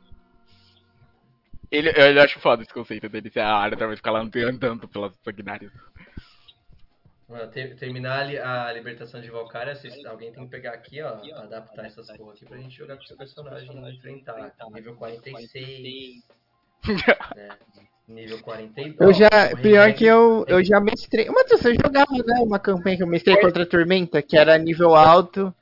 Ele, 1.71 1.91
eu 1.91 2.23
acho 2.23 2.41
foda 2.41 2.62
esse 2.62 2.73
conceito 2.73 3.09
dele, 3.09 3.31
ser 3.31 3.41
a 3.41 3.55
área 3.55 3.77
tormenta 3.77 3.97
ficar 3.97 4.11
lá 4.11 4.21
andando 4.21 4.89
pelas 4.89 5.12
sanguinárias. 5.25 5.71
Mano, 7.29 7.47
ter- 7.51 7.77
terminar 7.77 8.27
a, 8.39 8.66
a 8.69 8.73
libertação 8.73 9.21
de 9.21 9.31
Valkyria, 9.31 9.75
vocês- 9.75 10.03
alguém 10.07 10.33
tem 10.33 10.45
que 10.45 10.51
pegar 10.51 10.73
aqui, 10.73 11.03
ó, 11.03 11.19
adaptar 11.43 11.85
essas 11.85 12.11
porra 12.16 12.33
aqui 12.33 12.47
pra 12.47 12.57
gente 12.57 12.75
jogar 12.75 12.97
com 12.97 13.03
o 13.03 13.07
seu 13.07 13.16
personagem 13.19 13.71
e 13.71 13.91
enfrentar. 13.95 14.55
Nível 14.75 14.95
46. 14.97 16.23
né? 17.37 17.49
Nível 18.09 18.41
42. 18.41 18.99
Eu 18.99 19.12
já, 19.12 19.29
pior 19.61 19.93
que 19.93 20.07
eu, 20.07 20.47
eu 20.49 20.64
já 20.64 20.81
mestrei. 20.81 21.27
Mas 21.29 21.51
você 21.51 21.75
jogava, 21.75 22.11
né? 22.12 22.41
Uma 22.41 22.59
campanha 22.59 22.97
que 22.97 23.03
eu 23.03 23.07
mestrei 23.07 23.39
contra 23.39 23.64
a 23.64 23.66
Tormenta, 23.66 24.23
que 24.23 24.37
era 24.39 24.57
nível 24.57 24.95
alto. 24.95 25.55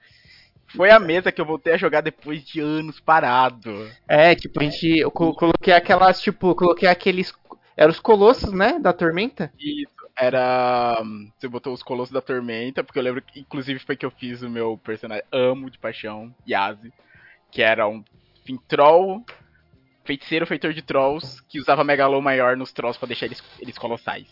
Foi 0.74 0.90
a 0.90 0.98
mesa 0.98 1.30
que 1.30 1.40
eu 1.40 1.44
voltei 1.44 1.74
a 1.74 1.78
jogar 1.78 2.00
depois 2.00 2.44
de 2.44 2.60
anos 2.60 2.98
parado. 3.00 3.90
É, 4.08 4.34
tipo, 4.34 4.60
a 4.60 4.64
gente. 4.64 4.98
Eu 4.98 5.10
coloquei 5.10 5.72
aquelas, 5.72 6.20
tipo, 6.20 6.54
coloquei 6.54 6.88
aqueles. 6.88 7.32
Eram 7.76 7.90
os 7.90 8.00
colossos, 8.00 8.52
né? 8.52 8.78
Da 8.78 8.92
Tormenta? 8.92 9.52
Isso. 9.58 9.94
Era. 10.18 11.02
Você 11.36 11.46
botou 11.46 11.72
os 11.72 11.82
colossos 11.82 12.12
da 12.12 12.20
Tormenta, 12.20 12.82
porque 12.82 12.98
eu 12.98 13.02
lembro 13.02 13.22
que, 13.22 13.40
inclusive, 13.40 13.78
foi 13.80 13.96
que 13.96 14.06
eu 14.06 14.10
fiz 14.10 14.42
o 14.42 14.50
meu 14.50 14.78
personagem. 14.78 15.24
Amo 15.30 15.70
de 15.70 15.78
paixão, 15.78 16.34
Yazi. 16.48 16.92
Que 17.50 17.62
era 17.62 17.86
um 17.86 18.02
troll 18.66 19.24
feiticeiro 20.06 20.46
feitor 20.46 20.72
de 20.72 20.82
trolls 20.82 21.42
que 21.48 21.58
usava 21.58 21.82
megalô 21.82 22.22
maior 22.22 22.56
nos 22.56 22.72
trolls 22.72 22.98
para 22.98 23.08
deixar 23.08 23.26
eles, 23.26 23.42
eles 23.60 23.76
colossais. 23.76 24.28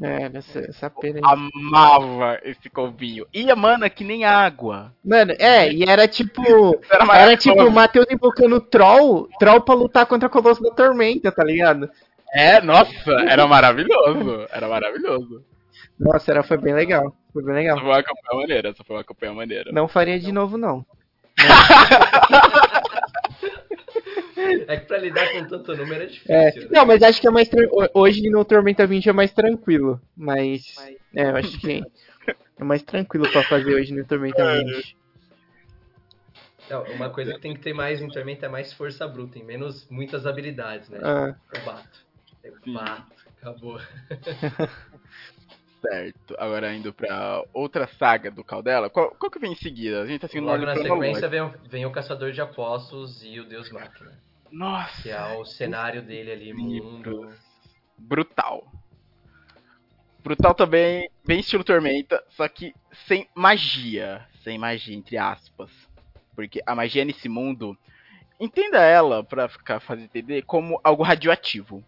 É, 0.00 0.30
essa, 0.32 0.60
essa 0.60 0.90
pena. 0.90 1.20
Amava 1.24 2.38
esse 2.44 2.70
covinho. 2.70 3.26
Ia, 3.34 3.56
mana, 3.56 3.90
que 3.90 4.04
nem 4.04 4.24
água. 4.24 4.92
Mano, 5.04 5.32
é, 5.38 5.72
e 5.72 5.82
era 5.82 6.06
tipo. 6.06 6.40
era, 6.90 7.18
era 7.18 7.36
tipo 7.36 7.60
o 7.62 7.70
Matheus 7.70 8.06
invocando 8.10 8.60
troll, 8.60 9.28
troll 9.40 9.60
pra 9.60 9.74
lutar 9.74 10.06
contra 10.06 10.28
o 10.28 10.30
Colosso 10.30 10.62
da 10.62 10.70
Tormenta, 10.70 11.32
tá 11.32 11.42
ligado? 11.42 11.90
É, 12.32 12.60
nossa, 12.60 13.10
era 13.28 13.46
maravilhoso. 13.46 14.46
Era 14.52 14.68
maravilhoso. 14.68 15.42
Nossa, 15.98 16.30
era, 16.30 16.42
foi 16.44 16.58
bem 16.58 16.74
legal. 16.74 17.12
Foi 17.32 17.42
bem 17.42 17.54
legal. 17.54 17.76
Essa 17.76 17.84
foi 17.84 17.94
uma 17.94 18.02
campanha 18.02 18.40
maneira, 18.40 18.68
essa 18.68 18.84
foi 18.84 18.96
uma 18.96 19.04
campanha 19.04 19.32
maneira. 19.32 19.72
Não 19.72 19.88
faria 19.88 20.18
de 20.20 20.30
novo, 20.30 20.56
não. 20.56 20.86
É 24.66 24.76
que 24.76 24.86
pra 24.86 24.98
lidar 24.98 25.32
com 25.32 25.44
tanto 25.46 25.76
número 25.76 26.02
é 26.02 26.06
difícil. 26.06 26.34
É, 26.34 26.54
né? 26.54 26.68
Não, 26.70 26.86
mas 26.86 27.02
acho 27.02 27.20
que 27.20 27.28
é 27.28 27.30
mais 27.30 27.48
Hoje 27.94 28.28
no 28.30 28.44
Tormenta 28.44 28.86
20 28.86 29.08
é 29.08 29.12
mais 29.12 29.32
tranquilo. 29.32 30.00
Mas. 30.16 30.74
É, 31.14 31.30
eu 31.30 31.36
acho 31.36 31.60
que 31.60 31.82
é 32.58 32.64
mais 32.64 32.82
tranquilo 32.82 33.30
pra 33.30 33.42
fazer 33.42 33.74
hoje 33.74 33.94
no 33.94 34.04
Tormenta 34.04 34.62
20. 34.62 34.96
Não, 36.70 36.82
uma 36.92 37.08
coisa 37.08 37.34
que 37.34 37.40
tem 37.40 37.54
que 37.54 37.60
ter 37.60 37.72
mais 37.72 38.00
em 38.00 38.08
Tormenta 38.08 38.46
é 38.46 38.48
mais 38.48 38.72
força 38.72 39.08
bruta, 39.08 39.38
em 39.38 39.44
menos 39.44 39.88
muitas 39.88 40.26
habilidades, 40.26 40.88
né? 40.90 40.98
Ah. 41.02 41.34
Eu 41.54 41.60
bato. 41.62 42.06
Eu 42.44 42.54
bato. 42.74 43.18
Acabou. 43.40 43.80
Certo. 45.80 46.34
Agora 46.38 46.74
indo 46.74 46.92
pra 46.92 47.44
outra 47.52 47.86
saga 47.86 48.30
do 48.30 48.42
Caldela. 48.42 48.90
Qual, 48.90 49.12
qual 49.12 49.30
que 49.30 49.38
vem 49.38 49.52
em 49.52 49.56
seguida? 49.56 50.02
A 50.02 50.06
gente 50.06 50.20
tá 50.20 50.28
seguindo 50.28 50.46
Logo 50.46 50.64
na 50.64 50.74
sequência 50.74 51.28
vem, 51.28 51.52
vem, 51.68 51.86
o 51.86 51.92
Caçador 51.92 52.32
de 52.32 52.40
Apostos 52.40 53.22
e 53.22 53.38
o 53.38 53.44
Deus 53.44 53.70
Máquina. 53.70 54.12
Nossa! 54.50 55.02
Que 55.02 55.10
é 55.10 55.36
o 55.36 55.44
cenário 55.44 56.02
dele 56.02 56.32
ali, 56.32 56.52
mundo. 56.52 57.32
Brutal. 57.96 58.66
Brutal 60.22 60.54
também, 60.54 61.10
bem 61.24 61.40
estilo 61.40 61.64
Tormenta, 61.64 62.22
só 62.30 62.48
que 62.48 62.74
sem 63.06 63.28
magia. 63.34 64.26
Sem 64.42 64.58
magia, 64.58 64.94
entre 64.94 65.16
aspas. 65.16 65.70
Porque 66.34 66.60
a 66.66 66.74
magia 66.74 67.04
nesse 67.04 67.28
mundo, 67.28 67.76
entenda 68.38 68.78
ela, 68.78 69.24
pra 69.24 69.48
ficar 69.48 69.80
fazer 69.80 70.02
entender, 70.02 70.42
como 70.42 70.80
algo 70.84 71.02
radioativo. 71.02 71.84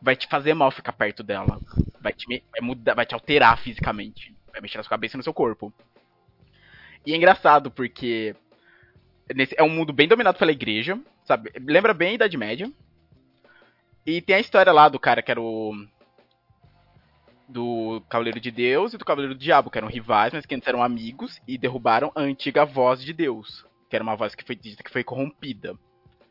Vai 0.00 0.16
te 0.16 0.26
fazer 0.26 0.54
mal 0.54 0.70
ficar 0.70 0.92
perto 0.92 1.22
dela. 1.22 1.58
Vai 2.00 2.12
te, 2.12 2.26
vai 2.26 2.60
mudar, 2.60 2.94
vai 2.94 3.06
te 3.06 3.14
alterar 3.14 3.58
fisicamente. 3.58 4.34
Vai 4.52 4.60
mexer 4.60 4.76
na 4.76 4.84
sua 4.84 4.90
cabeça 4.90 5.16
e 5.16 5.18
no 5.18 5.22
seu 5.22 5.34
corpo. 5.34 5.72
E 7.06 7.12
é 7.12 7.16
engraçado 7.16 7.70
porque 7.70 8.34
nesse, 9.32 9.54
é 9.56 9.62
um 9.62 9.68
mundo 9.68 9.92
bem 9.92 10.08
dominado 10.08 10.38
pela 10.38 10.52
igreja, 10.52 10.98
sabe? 11.24 11.52
Lembra 11.60 11.94
bem 11.94 12.10
a 12.10 12.14
Idade 12.14 12.36
Média. 12.36 12.70
E 14.06 14.20
tem 14.20 14.36
a 14.36 14.40
história 14.40 14.72
lá 14.72 14.88
do 14.88 14.98
cara 14.98 15.22
que 15.22 15.30
era 15.30 15.40
o. 15.40 15.72
Do 17.48 18.02
Cavaleiro 18.08 18.40
de 18.40 18.50
Deus 18.50 18.94
e 18.94 18.98
do 18.98 19.04
Cavaleiro 19.04 19.34
do 19.34 19.40
Diabo, 19.40 19.70
que 19.70 19.78
eram 19.78 19.88
rivais, 19.88 20.32
mas 20.32 20.46
que 20.46 20.54
antes 20.54 20.66
eram 20.66 20.82
amigos 20.82 21.40
e 21.46 21.58
derrubaram 21.58 22.10
a 22.14 22.20
antiga 22.20 22.64
voz 22.64 23.02
de 23.02 23.12
Deus. 23.12 23.64
Que 23.88 23.96
era 23.96 24.02
uma 24.02 24.16
voz 24.16 24.34
que 24.34 24.44
foi 24.44 24.56
dita 24.56 24.82
que 24.82 24.90
foi 24.90 25.04
corrompida. 25.04 25.78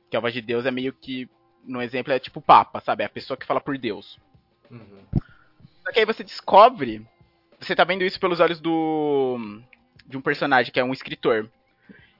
Que 0.09 0.17
a 0.17 0.19
voz 0.19 0.33
de 0.33 0.41
Deus 0.41 0.65
é 0.65 0.71
meio 0.71 0.93
que. 0.93 1.29
No 1.63 1.81
exemplo, 1.81 2.11
é 2.11 2.19
tipo 2.19 2.41
Papa, 2.41 2.81
sabe? 2.81 3.03
É 3.03 3.05
a 3.05 3.09
pessoa 3.09 3.37
que 3.37 3.45
fala 3.45 3.61
por 3.61 3.77
Deus. 3.77 4.19
Uhum. 4.69 5.03
Só 5.83 5.91
que 5.91 5.99
aí 5.99 6.05
você 6.05 6.23
descobre. 6.23 7.05
Você 7.59 7.75
tá 7.75 7.83
vendo 7.83 8.03
isso 8.03 8.19
pelos 8.19 8.39
olhos 8.39 8.59
do. 8.59 9.61
De 10.05 10.17
um 10.17 10.21
personagem 10.21 10.71
que 10.71 10.79
é 10.79 10.83
um 10.83 10.93
escritor. 10.93 11.49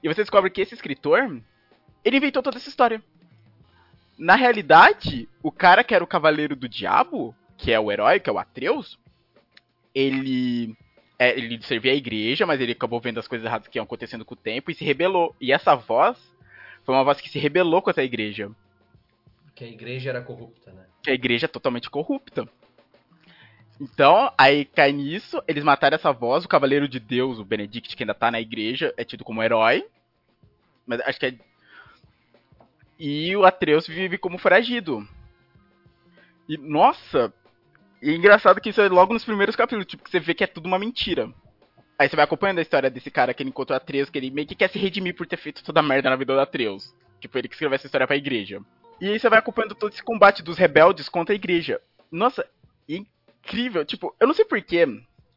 E 0.04 0.08
você 0.08 0.22
descobre 0.22 0.49
que 0.49 0.62
esse 0.62 0.76
escritor 0.76 1.41
ele 2.04 2.18
inventou 2.18 2.43
toda 2.43 2.58
essa 2.58 2.70
história. 2.70 3.01
Na 4.18 4.36
realidade, 4.36 5.28
o 5.41 5.51
cara 5.51 5.84
que 5.84 5.95
era 5.95 6.04
o 6.04 6.08
cavaleiro 6.08 6.56
do 6.56 6.68
diabo, 6.68 7.34
que 7.58 7.72
é 7.72 7.80
o 7.80 7.91
herói, 7.91 8.20
que 8.20 8.30
é 8.30 8.34
o 8.34 8.38
Atreus, 8.38 8.99
ele 9.95 10.76
é, 11.18 11.38
ele 11.38 11.62
servia 11.64 11.93
a 11.93 11.95
igreja, 11.95 12.45
mas 12.45 12.60
ele 12.60 12.74
acabou 12.74 12.99
vendo 12.99 13.20
as 13.20 13.28
coisas 13.28 13.45
erradas 13.45 13.68
que 13.68 13.78
iam 13.78 13.86
acontecendo 13.86 14.26
com 14.26 14.34
o 14.34 14.38
tempo 14.38 14.70
e 14.70 14.76
se 14.76 14.84
rebelou. 14.84 15.34
E 15.39 15.54
essa 15.54 15.74
voz 15.76 16.18
foi 16.84 16.93
uma 16.93 17.04
voz 17.04 17.22
que 17.22 17.30
se 17.30 17.39
rebelou 17.39 17.82
contra 17.82 18.01
a 18.01 18.06
igreja. 18.06 18.51
Que 19.56 19.64
a 19.64 19.68
igreja 19.68 20.10
era 20.10 20.22
corrupta, 20.22 20.72
né? 20.74 20.86
Que 21.01 21.12
a 21.12 21.14
igreja 21.14 21.45
é 21.45 21.47
totalmente 21.47 21.89
corrupta. 21.89 22.47
Então, 23.80 24.32
aí 24.38 24.65
cai 24.65 24.91
nisso, 24.91 25.43
eles 25.47 25.63
mataram 25.63 25.95
essa 25.95 26.11
voz, 26.11 26.45
o 26.45 26.47
cavaleiro 26.47 26.88
de 26.88 26.99
Deus, 26.99 27.39
o 27.39 27.45
Benedict, 27.45 27.95
que 27.95 28.03
ainda 28.03 28.13
tá 28.13 28.30
na 28.30 28.39
igreja, 28.39 28.93
é 28.97 29.03
tido 29.03 29.24
como 29.24 29.43
herói. 29.43 29.86
Mas 30.86 31.01
acho 31.01 31.19
que 31.19 31.26
é 31.26 31.36
e 32.99 33.36
o 33.36 33.43
Atreus 33.43 33.86
vive 33.86 34.17
como 34.17 34.38
foragido. 34.38 35.05
E, 36.47 36.57
nossa, 36.57 37.34
e 38.01 38.11
é 38.11 38.15
engraçado 38.15 38.61
que 38.61 38.69
isso 38.69 38.82
é 38.82 38.88
logo 38.88 39.13
nos 39.13 39.26
primeiros 39.26 39.55
capítulos, 39.55 39.86
tipo, 39.86 40.03
que 40.03 40.09
você 40.09 40.19
vê 40.19 40.34
que 40.34 40.43
é 40.43 40.47
tudo 40.47 40.67
uma 40.67 40.80
mentira. 40.80 41.30
Aí 41.97 42.07
você 42.07 42.15
vai 42.15 42.26
acompanhando 42.26 42.59
a 42.59 42.61
história 42.61 42.89
desse 42.89 43.11
cara 43.11 43.34
que 43.34 43.43
ele 43.43 43.49
encontrou 43.49 43.76
Atreus, 43.76 44.09
que 44.09 44.17
ele 44.17 44.32
meio 44.32 44.47
que 44.47 44.55
quer 44.55 44.69
se 44.69 44.80
redimir 44.80 45.15
por 45.15 45.28
ter 45.28 45.38
feito 45.38 45.63
toda 45.63 45.80
a 45.80 45.84
merda 45.84 46.09
na 46.09 46.15
vida 46.15 46.34
do 46.34 46.39
Atreus. 46.39 46.93
Tipo, 47.19 47.38
ele 47.38 47.47
que 47.47 47.55
escreveu 47.55 47.76
essa 47.76 47.88
história 47.88 48.07
pra 48.07 48.15
igreja. 48.15 48.61
E 49.01 49.09
aí 49.09 49.19
você 49.19 49.30
vai 49.30 49.39
acompanhando 49.39 49.76
todo 49.76 49.91
esse 49.91 50.03
combate 50.03 50.43
dos 50.43 50.57
rebeldes 50.57 51.09
contra 51.09 51.34
a 51.34 51.36
igreja. 51.36 51.82
Nossa, 52.11 52.47
incrível. 53.43 53.85
Tipo, 53.85 54.15
eu 54.19 54.27
não 54.27 54.33
sei 54.33 54.45
porquê. 54.45 54.85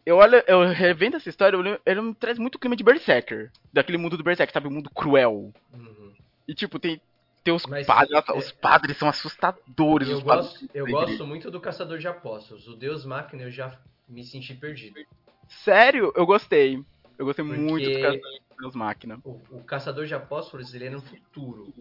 Eu 0.04 0.16
olho, 0.16 0.42
eu 0.46 0.66
revendo 0.68 1.16
essa 1.16 1.28
história, 1.28 1.58
ele 1.84 2.00
me 2.00 2.14
traz 2.14 2.38
muito 2.38 2.58
clima 2.58 2.76
de 2.76 2.84
Berserker. 2.84 3.50
Daquele 3.72 3.98
mundo 3.98 4.16
do 4.16 4.22
Berserker, 4.22 4.52
sabe? 4.52 4.68
O 4.68 4.70
um 4.70 4.74
mundo 4.74 4.90
cruel. 4.90 5.52
Uhum. 5.72 6.12
E 6.46 6.54
tipo, 6.54 6.78
tem 6.78 7.00
tem 7.46 7.54
os 7.54 7.64
Mas, 7.64 7.86
padres, 7.86 8.10
é, 8.28 8.32
os 8.32 8.50
padres 8.50 8.96
são 8.96 9.08
assustadores. 9.08 10.08
Eu, 10.08 10.20
gosto, 10.20 10.68
eu 10.74 10.84
gosto 10.84 11.24
muito 11.24 11.48
do 11.48 11.60
Caçador 11.60 11.96
de 11.96 12.08
Apóstolos. 12.08 12.66
O 12.66 12.74
Deus 12.74 13.04
Máquina 13.04 13.44
eu 13.44 13.52
já 13.52 13.78
me 14.08 14.24
senti 14.24 14.52
perdido. 14.52 14.98
Sério? 15.46 16.12
Eu 16.16 16.26
gostei. 16.26 16.84
Eu 17.16 17.24
gostei 17.24 17.44
Porque 17.44 17.60
muito 17.60 17.88
do 17.88 18.00
Caçador 18.00 18.32
de 18.32 18.56
Deus 18.58 18.74
Máquina. 18.74 19.20
O, 19.24 19.40
o, 19.50 19.62
Caçador 19.62 20.06
de 20.06 20.14
Apóstolos, 20.14 20.74
ele 20.74 20.86
é 20.86 20.90
no 20.90 21.00
futuro. 21.00 21.72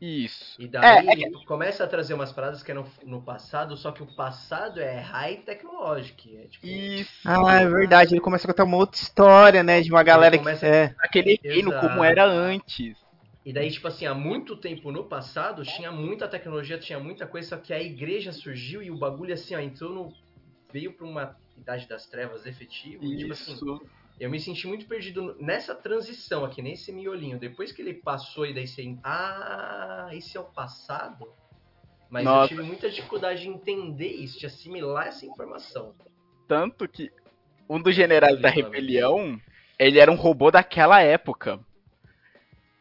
Isso. 0.00 0.60
E 0.60 0.68
daí 0.68 1.06
é, 1.06 1.10
é 1.10 1.12
ele 1.12 1.44
começa 1.44 1.82
a 1.82 1.86
trazer 1.86 2.14
umas 2.14 2.32
paradas 2.32 2.62
que 2.62 2.70
é 2.70 2.74
no, 2.74 2.86
no 3.04 3.20
passado, 3.20 3.76
só 3.76 3.90
que 3.90 4.02
o 4.02 4.06
passado 4.06 4.80
é 4.80 5.00
high 5.00 5.38
tecnológico. 5.38 6.22
É, 6.36 6.46
tipo... 6.46 6.66
Isso. 6.66 7.20
Ah, 7.24 7.60
é 7.60 7.66
verdade. 7.66 8.14
Ele 8.14 8.20
começa 8.20 8.46
a 8.46 8.50
contar 8.50 8.64
uma 8.64 8.76
outra 8.76 9.00
história, 9.00 9.62
né? 9.62 9.80
De 9.80 9.90
uma 9.90 10.02
galera 10.02 10.38
começa... 10.38 10.60
que. 10.60 10.66
É. 10.66 10.94
Aquele 11.00 11.40
reino 11.42 11.72
como 11.80 12.04
era 12.04 12.24
antes. 12.24 12.96
E 13.44 13.52
daí, 13.52 13.70
tipo 13.70 13.88
assim, 13.88 14.06
há 14.06 14.14
muito 14.14 14.56
tempo 14.56 14.92
no 14.92 15.04
passado, 15.04 15.64
tinha 15.64 15.90
muita 15.90 16.28
tecnologia, 16.28 16.78
tinha 16.78 17.00
muita 17.00 17.26
coisa, 17.26 17.48
só 17.48 17.56
que 17.56 17.72
a 17.72 17.82
igreja 17.82 18.30
surgiu 18.30 18.82
e 18.82 18.90
o 18.90 18.98
bagulho 18.98 19.32
assim, 19.32 19.54
ó, 19.56 19.58
entrou 19.58 19.90
no. 19.90 20.12
veio 20.72 20.92
pra 20.92 21.06
uma 21.06 21.36
idade 21.56 21.88
das 21.88 22.06
trevas 22.06 22.46
efetiva. 22.46 23.04
E, 23.04 23.16
tipo 23.16 23.32
assim, 23.32 23.56
eu 24.20 24.30
me 24.30 24.40
senti 24.40 24.66
muito 24.66 24.86
perdido 24.86 25.36
nessa 25.40 25.74
transição 25.74 26.44
aqui, 26.44 26.60
nesse 26.60 26.92
miolinho. 26.92 27.38
Depois 27.38 27.72
que 27.72 27.82
ele 27.82 27.94
passou 27.94 28.46
e 28.46 28.52
daí 28.52 28.66
você. 28.66 28.96
Ah, 29.02 30.08
esse 30.12 30.36
é 30.36 30.40
o 30.40 30.44
passado? 30.44 31.32
Mas 32.10 32.24
Nossa. 32.24 32.44
eu 32.44 32.48
tive 32.48 32.62
muita 32.62 32.90
dificuldade 32.90 33.42
de 33.42 33.48
entender 33.48 34.08
isso, 34.08 34.38
de 34.38 34.46
assimilar 34.46 35.08
essa 35.08 35.26
informação. 35.26 35.94
Tanto 36.46 36.88
que 36.88 37.12
um 37.68 37.80
dos 37.80 37.94
generais 37.94 38.40
da 38.40 38.48
rebelião, 38.48 39.38
ele 39.78 39.98
era 39.98 40.10
um 40.10 40.16
robô 40.16 40.50
daquela 40.50 41.00
época 41.02 41.60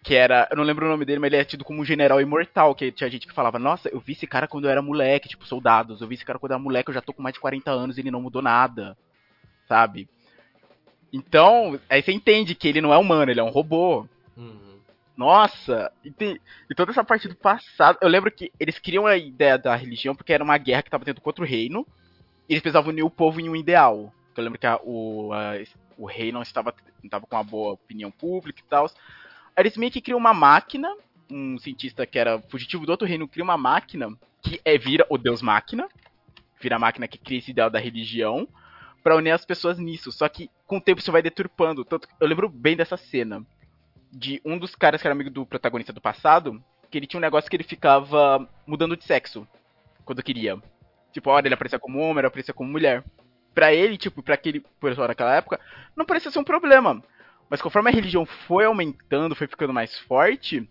que 0.07 0.15
era, 0.15 0.47
eu 0.49 0.55
não 0.55 0.63
lembro 0.63 0.85
o 0.85 0.89
nome 0.89 1.03
dele, 1.03 1.19
mas 1.19 1.27
ele 1.27 1.41
é 1.41 1.43
tido 1.43 1.65
como 1.65 1.81
um 1.81 1.85
general 1.85 2.21
imortal, 2.21 2.73
que 2.73 2.93
tinha 2.93 3.09
gente 3.09 3.27
que 3.27 3.33
falava, 3.33 3.59
nossa, 3.59 3.89
eu 3.89 3.99
vi 3.99 4.13
esse 4.13 4.25
cara 4.25 4.47
quando 4.47 4.63
eu 4.63 4.71
era 4.71 4.81
moleque, 4.81 5.27
tipo, 5.27 5.45
soldados, 5.45 5.99
eu 5.99 6.07
vi 6.07 6.15
esse 6.15 6.23
cara 6.23 6.39
quando 6.39 6.51
eu 6.53 6.55
era 6.55 6.63
moleque, 6.63 6.89
eu 6.89 6.93
já 6.93 7.01
tô 7.01 7.11
com 7.11 7.21
mais 7.21 7.33
de 7.33 7.41
40 7.41 7.69
anos 7.69 7.97
e 7.97 8.01
ele 8.01 8.09
não 8.09 8.21
mudou 8.21 8.41
nada, 8.41 8.97
sabe? 9.67 10.07
Então, 11.11 11.79
aí 11.89 12.01
você 12.01 12.11
entende 12.11 12.55
que 12.55 12.67
ele 12.67 12.81
não 12.81 12.93
é 12.93 12.97
humano, 12.97 13.31
ele 13.31 13.39
é 13.39 13.43
um 13.43 13.49
robô. 13.49 14.07
Uhum. 14.35 14.77
Nossa, 15.15 15.91
e, 16.03 16.11
tem, 16.11 16.39
e, 16.69 16.75
toda 16.75 16.91
essa 16.91 17.03
parte 17.03 17.27
do 17.27 17.35
passado, 17.35 17.97
eu 18.01 18.07
lembro 18.07 18.31
que 18.31 18.51
eles 18.59 18.77
criam 18.77 19.07
a 19.07 19.17
ideia 19.17 19.57
da 19.57 19.75
religião 19.75 20.15
porque 20.15 20.33
era 20.33 20.43
uma 20.43 20.57
guerra 20.57 20.83
que 20.83 20.91
tava 20.91 21.05
tendo 21.05 21.21
contra 21.21 21.43
o 21.43 21.47
reino, 21.47 21.87
e 22.47 22.53
eles 22.53 22.61
precisavam 22.61 22.91
unir 22.91 23.03
o 23.03 23.09
povo 23.09 23.39
em 23.39 23.49
um 23.49 23.55
ideal. 23.55 24.13
Eu 24.35 24.43
lembro 24.43 24.59
que 24.59 24.67
a, 24.67 24.79
o, 24.83 25.33
a, 25.33 25.53
o 25.97 26.05
rei 26.05 26.31
não 26.31 26.43
estava, 26.43 26.73
não 27.01 27.07
estava 27.07 27.25
com 27.25 27.35
uma 27.35 27.43
boa 27.43 27.73
opinião 27.73 28.11
pública 28.11 28.59
e 28.59 28.69
tal, 28.69 28.89
eles 29.57 29.75
meio 29.75 29.91
que 29.91 30.01
criam 30.01 30.19
uma 30.19 30.33
máquina 30.33 30.95
um 31.29 31.57
cientista 31.57 32.05
que 32.05 32.17
era 32.17 32.41
fugitivo 32.43 32.85
do 32.85 32.91
outro 32.91 33.07
reino 33.07 33.27
cria 33.27 33.43
uma 33.43 33.57
máquina 33.57 34.09
que 34.41 34.61
é 34.63 34.77
vira 34.77 35.05
o 35.09 35.17
deus 35.17 35.41
máquina, 35.41 35.87
vira 36.61 36.77
a 36.77 36.79
máquina 36.79 37.07
que 37.07 37.17
cria 37.17 37.39
esse 37.39 37.51
ideal 37.51 37.69
da 37.69 37.79
religião 37.79 38.47
para 39.07 39.15
unir 39.15 39.31
as 39.31 39.45
pessoas 39.45 39.79
nisso. 39.79 40.11
Só 40.11 40.27
que 40.27 40.51
com 40.65 40.79
o 40.79 40.81
tempo 40.81 40.99
isso 40.99 41.13
vai 41.13 41.21
deturpando. 41.21 41.85
Tanto 41.85 42.09
eu 42.19 42.27
lembro 42.27 42.49
bem 42.49 42.75
dessa 42.75 42.97
cena 42.97 43.41
de 44.11 44.41
um 44.43 44.57
dos 44.57 44.75
caras 44.75 44.99
que 45.01 45.07
era 45.07 45.13
amigo 45.13 45.29
do 45.29 45.45
protagonista 45.45 45.93
do 45.93 46.01
passado, 46.01 46.61
que 46.91 46.97
ele 46.97 47.07
tinha 47.07 47.17
um 47.17 47.21
negócio 47.21 47.49
que 47.49 47.55
ele 47.55 47.63
ficava 47.63 48.45
mudando 48.67 48.97
de 48.97 49.05
sexo 49.05 49.47
quando 50.03 50.21
queria. 50.21 50.61
Tipo, 51.13 51.29
olha, 51.29 51.47
ele 51.47 51.53
aparecia 51.53 51.79
como 51.79 51.99
homem, 51.99 52.17
ele 52.17 52.27
aparecia 52.27 52.53
como 52.53 52.69
mulher. 52.69 53.01
Pra 53.55 53.73
ele, 53.73 53.97
tipo, 53.97 54.21
pra 54.21 54.33
aquele 54.33 54.59
pessoal 54.81 55.07
naquela 55.07 55.33
época, 55.37 55.57
não 55.95 56.05
parecia 56.05 56.29
ser 56.29 56.39
um 56.39 56.43
problema. 56.43 57.01
Mas 57.49 57.61
conforme 57.61 57.89
a 57.89 57.93
religião 57.93 58.25
foi 58.25 58.65
aumentando, 58.65 59.35
foi 59.35 59.47
ficando 59.47 59.73
mais 59.73 59.97
forte, 59.99 60.69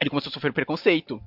ele 0.00 0.08
começou 0.08 0.30
a 0.30 0.32
sofrer 0.32 0.54
preconceito. 0.54 1.22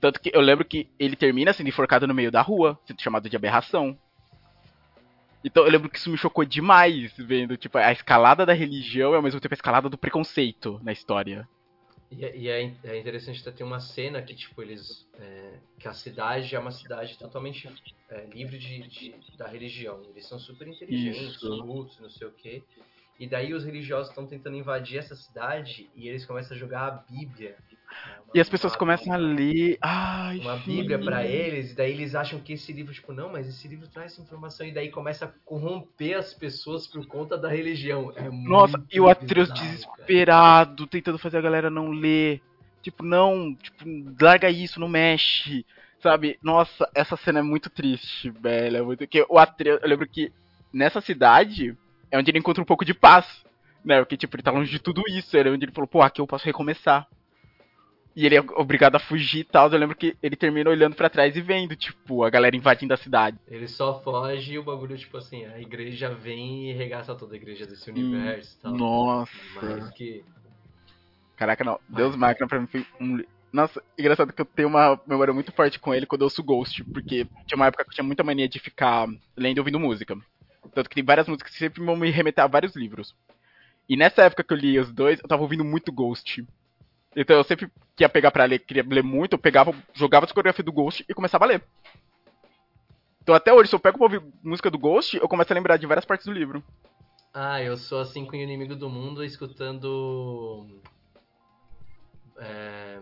Tanto 0.00 0.18
que 0.18 0.30
eu 0.32 0.40
lembro 0.40 0.64
que 0.64 0.88
ele 0.98 1.14
termina 1.14 1.52
sendo 1.52 1.68
enforcado 1.68 2.06
no 2.06 2.14
meio 2.14 2.30
da 2.30 2.40
rua, 2.40 2.80
sendo 2.86 3.02
chamado 3.02 3.28
de 3.28 3.36
aberração. 3.36 3.98
Então 5.44 5.64
eu 5.64 5.70
lembro 5.70 5.88
que 5.88 5.98
isso 5.98 6.10
me 6.10 6.16
chocou 6.16 6.44
demais, 6.44 7.12
vendo 7.16 7.56
tipo, 7.56 7.78
a 7.78 7.92
escalada 7.92 8.46
da 8.46 8.52
religião 8.52 9.12
e 9.12 9.16
ao 9.16 9.22
mesmo 9.22 9.40
tempo 9.40 9.54
a 9.54 9.56
escalada 9.56 9.88
do 9.88 9.98
preconceito 9.98 10.80
na 10.82 10.92
história. 10.92 11.48
E, 12.10 12.24
é, 12.24 12.36
e 12.36 12.48
é, 12.48 12.74
é, 12.84 12.98
interessante 12.98 13.42
ter 13.42 13.64
uma 13.64 13.80
cena 13.80 14.20
que, 14.20 14.34
tipo, 14.34 14.60
eles. 14.60 15.06
É, 15.18 15.54
que 15.78 15.88
a 15.88 15.94
cidade 15.94 16.54
é 16.54 16.58
uma 16.58 16.70
cidade 16.70 17.16
totalmente 17.18 17.68
é, 18.10 18.26
livre 18.26 18.58
de, 18.58 18.82
de, 18.86 19.14
da 19.36 19.48
religião. 19.48 20.02
Eles 20.10 20.26
são 20.26 20.38
super 20.38 20.68
inteligentes, 20.68 21.40
não 21.42 22.10
sei 22.10 22.26
o 22.26 22.32
quê. 22.32 22.62
E 23.18 23.26
daí 23.26 23.54
os 23.54 23.64
religiosos 23.64 24.08
estão 24.08 24.26
tentando 24.26 24.56
invadir 24.56 24.98
essa 24.98 25.14
cidade 25.14 25.88
e 25.94 26.08
eles 26.08 26.26
começam 26.26 26.56
a 26.56 26.60
jogar 26.60 26.86
a 26.86 26.90
Bíblia. 26.90 27.56
E 28.34 28.40
as 28.40 28.48
pessoas 28.48 28.74
começam 28.74 29.12
a 29.12 29.16
ler. 29.16 29.76
Ai, 29.82 30.38
uma 30.38 30.56
Bíblia 30.56 30.98
para 30.98 31.26
eles, 31.26 31.72
e 31.72 31.76
daí 31.76 31.92
eles 31.92 32.14
acham 32.14 32.40
que 32.40 32.54
esse 32.54 32.72
livro, 32.72 32.92
tipo, 32.92 33.12
não, 33.12 33.30
mas 33.30 33.46
esse 33.46 33.68
livro 33.68 33.86
traz 33.88 34.18
informação, 34.18 34.66
e 34.66 34.72
daí 34.72 34.90
começa 34.90 35.26
a 35.26 35.28
corromper 35.44 36.16
as 36.16 36.32
pessoas 36.32 36.86
por 36.86 37.06
conta 37.06 37.36
da 37.36 37.48
religião. 37.48 38.10
É 38.16 38.30
Nossa, 38.30 38.82
e 38.90 38.98
o 38.98 39.08
Atreus 39.08 39.52
desesperado, 39.52 40.84
cara. 40.84 40.90
tentando 40.90 41.18
fazer 41.18 41.38
a 41.38 41.42
galera 41.42 41.68
não 41.68 41.90
ler. 41.90 42.40
Tipo, 42.80 43.04
não, 43.04 43.54
tipo, 43.54 43.84
larga 44.20 44.48
isso, 44.50 44.80
não 44.80 44.88
mexe. 44.88 45.64
Sabe? 46.02 46.36
Nossa, 46.42 46.90
essa 46.94 47.16
cena 47.16 47.38
é 47.38 47.42
muito 47.42 47.70
triste, 47.70 48.30
velho. 48.30 48.76
É 48.78 48.82
muito... 48.82 48.98
Porque 49.00 49.24
o 49.28 49.38
Atreus, 49.38 49.80
eu 49.82 49.88
lembro 49.88 50.08
que 50.08 50.32
nessa 50.72 51.00
cidade, 51.00 51.76
é 52.10 52.18
onde 52.18 52.30
ele 52.30 52.38
encontra 52.38 52.62
um 52.62 52.66
pouco 52.66 52.84
de 52.84 52.92
paz, 52.92 53.26
né? 53.84 54.00
Porque, 54.00 54.16
tipo, 54.16 54.34
ele 54.34 54.42
tá 54.42 54.50
longe 54.50 54.70
de 54.70 54.80
tudo 54.80 55.02
isso, 55.08 55.36
era 55.36 55.52
onde 55.52 55.64
ele 55.64 55.72
falou, 55.72 55.86
pô, 55.86 56.02
aqui 56.02 56.20
eu 56.20 56.26
posso 56.26 56.44
recomeçar. 56.44 57.06
E 58.14 58.26
ele 58.26 58.36
é 58.36 58.40
obrigado 58.40 58.96
a 58.96 59.00
fugir 59.00 59.40
e 59.40 59.44
tal. 59.44 59.70
Eu 59.70 59.78
lembro 59.78 59.96
que 59.96 60.16
ele 60.22 60.36
termina 60.36 60.68
olhando 60.68 60.94
para 60.94 61.08
trás 61.08 61.34
e 61.34 61.40
vendo, 61.40 61.74
tipo, 61.74 62.22
a 62.24 62.30
galera 62.30 62.54
invadindo 62.54 62.92
a 62.92 62.96
cidade. 62.96 63.38
Ele 63.48 63.66
só 63.66 64.02
foge 64.02 64.52
e 64.52 64.58
o 64.58 64.62
bagulho, 64.62 64.96
tipo 64.98 65.16
assim, 65.16 65.44
a 65.46 65.58
igreja 65.58 66.10
vem 66.10 66.70
e 66.70 66.72
regaça 66.74 67.14
toda 67.14 67.34
a 67.34 67.36
igreja 67.36 67.66
desse 67.66 67.90
universo 67.90 68.56
e 68.58 68.62
tal. 68.62 68.72
Nossa. 68.72 69.32
Mais 69.62 69.90
que. 69.90 70.22
Caraca, 71.36 71.64
não. 71.64 71.80
Deus 71.88 72.14
Máquina 72.14 72.46
pra 72.46 72.60
mim 72.60 72.66
foi 72.66 72.86
um. 73.00 73.24
Nossa, 73.52 73.82
engraçado 73.98 74.32
que 74.32 74.40
eu 74.40 74.46
tenho 74.46 74.68
uma 74.68 74.98
memória 75.06 75.32
muito 75.32 75.52
forte 75.52 75.78
com 75.78 75.92
ele 75.92 76.06
quando 76.06 76.22
eu 76.22 76.26
ouço 76.26 76.42
Ghost, 76.42 76.84
porque 76.84 77.26
tinha 77.46 77.56
uma 77.56 77.66
época 77.66 77.84
que 77.84 77.90
eu 77.90 77.94
tinha 77.94 78.04
muita 78.04 78.24
mania 78.24 78.48
de 78.48 78.58
ficar 78.58 79.06
lendo 79.36 79.58
e 79.58 79.60
ouvindo 79.60 79.78
música. 79.78 80.16
Tanto 80.74 80.88
que 80.88 80.94
tem 80.94 81.04
várias 81.04 81.28
músicas 81.28 81.52
que 81.52 81.58
sempre 81.58 81.84
vão 81.84 81.96
me 81.96 82.10
remeter 82.10 82.44
a 82.44 82.46
vários 82.46 82.74
livros. 82.74 83.14
E 83.88 83.96
nessa 83.96 84.22
época 84.22 84.44
que 84.44 84.54
eu 84.54 84.56
li 84.56 84.78
os 84.78 84.90
dois, 84.90 85.20
eu 85.20 85.28
tava 85.28 85.42
ouvindo 85.42 85.64
muito 85.64 85.92
Ghost. 85.92 86.46
Então 87.14 87.36
eu 87.36 87.44
sempre 87.44 87.70
que 87.94 88.02
ia 88.02 88.08
pegar 88.08 88.30
pra 88.30 88.44
ler, 88.44 88.58
queria 88.60 88.84
ler 88.86 89.02
muito, 89.02 89.34
eu 89.34 89.38
pegava, 89.38 89.74
jogava 89.92 90.24
a 90.24 90.26
discografia 90.26 90.64
do 90.64 90.72
Ghost 90.72 91.04
e 91.08 91.14
começava 91.14 91.44
a 91.44 91.48
ler. 91.48 91.64
Então 93.22 93.34
até 93.34 93.52
hoje, 93.52 93.68
se 93.68 93.74
eu 93.74 93.80
pego 93.80 93.98
pra 93.98 94.06
ouvir 94.06 94.22
música 94.42 94.70
do 94.70 94.78
Ghost, 94.78 95.16
eu 95.16 95.28
começo 95.28 95.52
a 95.52 95.54
lembrar 95.54 95.76
de 95.76 95.86
várias 95.86 96.04
partes 96.04 96.26
do 96.26 96.32
livro. 96.32 96.62
Ah, 97.32 97.62
eu 97.62 97.76
sou 97.76 98.00
assim 98.00 98.26
com 98.26 98.32
o 98.32 98.40
inimigo 98.40 98.74
do 98.74 98.90
mundo 98.90 99.24
escutando. 99.24 100.66
É... 102.38 103.00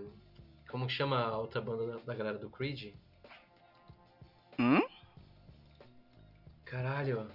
Como 0.69 0.87
que 0.87 0.93
chama 0.93 1.21
a 1.21 1.39
outra 1.39 1.61
banda 1.61 1.99
da 2.07 2.15
galera 2.15 2.39
do 2.39 2.51
Creed? 2.51 2.95
Hum? 4.59 4.83
Caralho. 6.65 7.29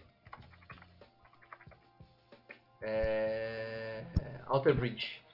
É... 2.82 4.06
Alter 4.46 4.76
Bridge. 4.76 5.25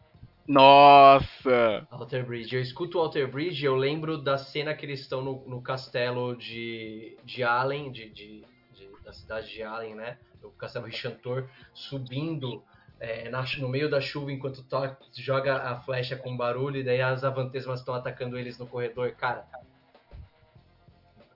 Nossa! 0.51 1.87
Alter 1.89 2.25
Bridge. 2.25 2.53
Eu 2.53 2.61
escuto 2.61 2.97
o 2.97 3.01
Alter 3.01 3.31
Bridge 3.31 3.63
e 3.63 3.65
eu 3.65 3.75
lembro 3.77 4.17
da 4.17 4.37
cena 4.37 4.73
que 4.73 4.85
eles 4.85 4.99
estão 4.99 5.21
no, 5.21 5.47
no 5.47 5.61
castelo 5.61 6.35
de, 6.35 7.17
de 7.23 7.41
Allen, 7.41 7.89
de, 7.89 8.09
de, 8.09 8.43
de, 8.73 8.89
da 9.01 9.13
cidade 9.13 9.49
de 9.49 9.63
Allen, 9.63 9.95
né? 9.95 10.17
O 10.43 10.49
castelo 10.49 10.87
Richantor, 10.87 11.47
subindo 11.73 12.61
é, 12.99 13.29
na, 13.29 13.45
no 13.59 13.69
meio 13.69 13.89
da 13.89 14.01
chuva 14.01 14.29
enquanto 14.29 14.61
to, 14.63 14.97
joga 15.17 15.55
a 15.55 15.79
flecha 15.79 16.17
com 16.17 16.35
barulho 16.35 16.81
e 16.81 16.83
daí 16.83 17.01
as 17.01 17.23
avantesmas 17.23 17.79
estão 17.79 17.95
atacando 17.95 18.37
eles 18.37 18.59
no 18.59 18.67
corredor. 18.67 19.11
Cara, 19.13 19.47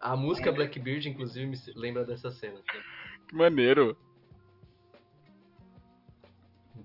a 0.01 0.13
música 0.17 0.51
Blackbeard, 0.51 1.07
inclusive, 1.07 1.45
me 1.45 1.57
lembra 1.73 2.03
dessa 2.03 2.31
cena. 2.31 2.59
Que 3.29 3.33
maneiro. 3.33 3.97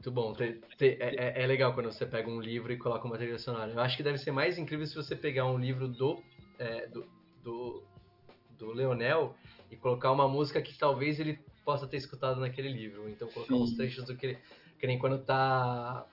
Muito 0.01 0.13
bom. 0.13 0.33
Te, 0.33 0.59
te, 0.79 0.97
é, 0.99 1.43
é, 1.43 1.47
legal 1.47 1.75
quando 1.75 1.93
você 1.93 2.07
pega 2.07 2.29
um 2.29 2.41
livro 2.41 2.73
e 2.73 2.79
coloca 2.79 3.07
uma 3.07 3.19
trilha 3.19 3.39
sonora. 3.39 3.71
Eu 3.71 3.81
acho 3.81 3.99
que 3.99 4.03
deve 4.03 4.17
ser 4.17 4.31
mais 4.31 4.57
incrível 4.57 4.87
se 4.87 4.95
você 4.95 5.15
pegar 5.15 5.45
um 5.45 5.59
livro 5.59 5.87
do, 5.87 6.23
é, 6.59 6.87
do, 6.87 7.07
do, 7.43 7.83
do, 8.59 8.73
Leonel 8.73 9.37
e 9.71 9.77
colocar 9.77 10.11
uma 10.11 10.27
música 10.27 10.63
que 10.63 10.77
talvez 10.79 11.21
ele 11.21 11.39
possa 11.67 11.87
ter 11.87 11.99
escutado 11.99 12.41
naquele 12.41 12.73
livro. 12.73 13.11
Então 13.11 13.29
colocar 13.29 13.55
Sim. 13.55 13.63
uns 13.63 13.77
trechos 13.77 14.07
do 14.07 14.17
que 14.17 14.27
ele. 14.27 14.39
Que 14.79 14.87
nem 14.87 14.99
quando 14.99 15.19
tá. 15.19 16.07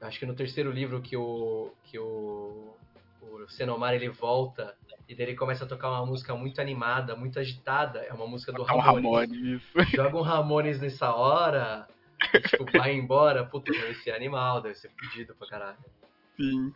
Acho 0.00 0.18
que 0.18 0.26
no 0.26 0.34
terceiro 0.34 0.72
livro 0.72 1.00
que 1.00 1.16
o. 1.16 1.72
que 1.84 1.98
o. 1.98 2.74
O 3.22 3.48
Senomar 3.48 3.94
ele 3.94 4.08
volta 4.10 4.76
e 5.08 5.14
daí 5.14 5.26
ele 5.26 5.36
começa 5.36 5.64
a 5.64 5.66
tocar 5.66 5.88
uma 5.90 6.04
música 6.04 6.34
muito 6.34 6.60
animada, 6.60 7.16
muito 7.16 7.38
agitada. 7.38 8.00
É 8.00 8.12
uma 8.12 8.26
música 8.26 8.52
do 8.52 8.62
Ramones. 8.62 9.02
Ramones. 9.02 9.62
Joga 9.92 10.16
um 10.16 10.20
Ramones 10.20 10.80
nessa 10.80 11.14
hora 11.14 11.86
e, 12.32 12.40
tipo, 12.40 12.64
vai 12.76 12.94
embora, 12.94 13.44
puta, 13.44 13.72
deve 13.72 13.94
ser 13.96 14.12
animal, 14.12 14.60
deve 14.60 14.74
ser 14.76 14.90
pedido 14.90 15.34
pra 15.34 15.48
caralho. 15.48 15.78
Sim. 16.36 16.72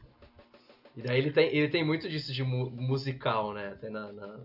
E 0.97 1.03
daí 1.03 1.19
ele 1.19 1.31
tem, 1.31 1.55
ele 1.55 1.69
tem 1.69 1.85
muito 1.85 2.09
disso 2.09 2.33
de 2.33 2.43
mu 2.43 2.71
musical, 2.71 3.53
né? 3.53 3.69
Até 3.69 3.89
na, 3.89 4.13
na 4.13 4.27
no, 4.27 4.45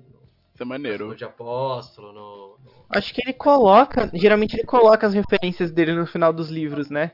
Isso 0.53 0.61
é 0.61 0.65
maneiro. 0.65 1.07
No 1.07 1.15
de 1.15 1.25
Apóstolo, 1.25 2.13
no, 2.13 2.57
no, 2.59 2.85
Acho 2.89 3.13
que 3.13 3.21
ele 3.21 3.33
coloca, 3.33 4.09
geralmente 4.13 4.55
ele 4.55 4.63
coloca 4.63 5.07
as 5.07 5.13
referências 5.13 5.71
dele 5.71 5.93
no 5.93 6.05
final 6.05 6.31
dos 6.31 6.49
livros, 6.49 6.89
né? 6.89 7.11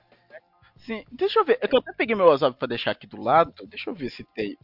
Sim, 0.75 1.05
deixa 1.11 1.39
eu 1.39 1.45
ver. 1.45 1.57
É 1.61 1.67
que 1.67 1.75
eu 1.75 1.79
até 1.79 1.93
peguei 1.93 2.15
meu 2.15 2.27
Ozob 2.27 2.57
pra 2.57 2.67
deixar 2.67 2.91
aqui 2.91 3.07
do 3.07 3.21
lado. 3.21 3.65
Deixa 3.67 3.89
eu 3.89 3.93
ver 3.93 4.09
se 4.09 4.23
tem. 4.35 4.57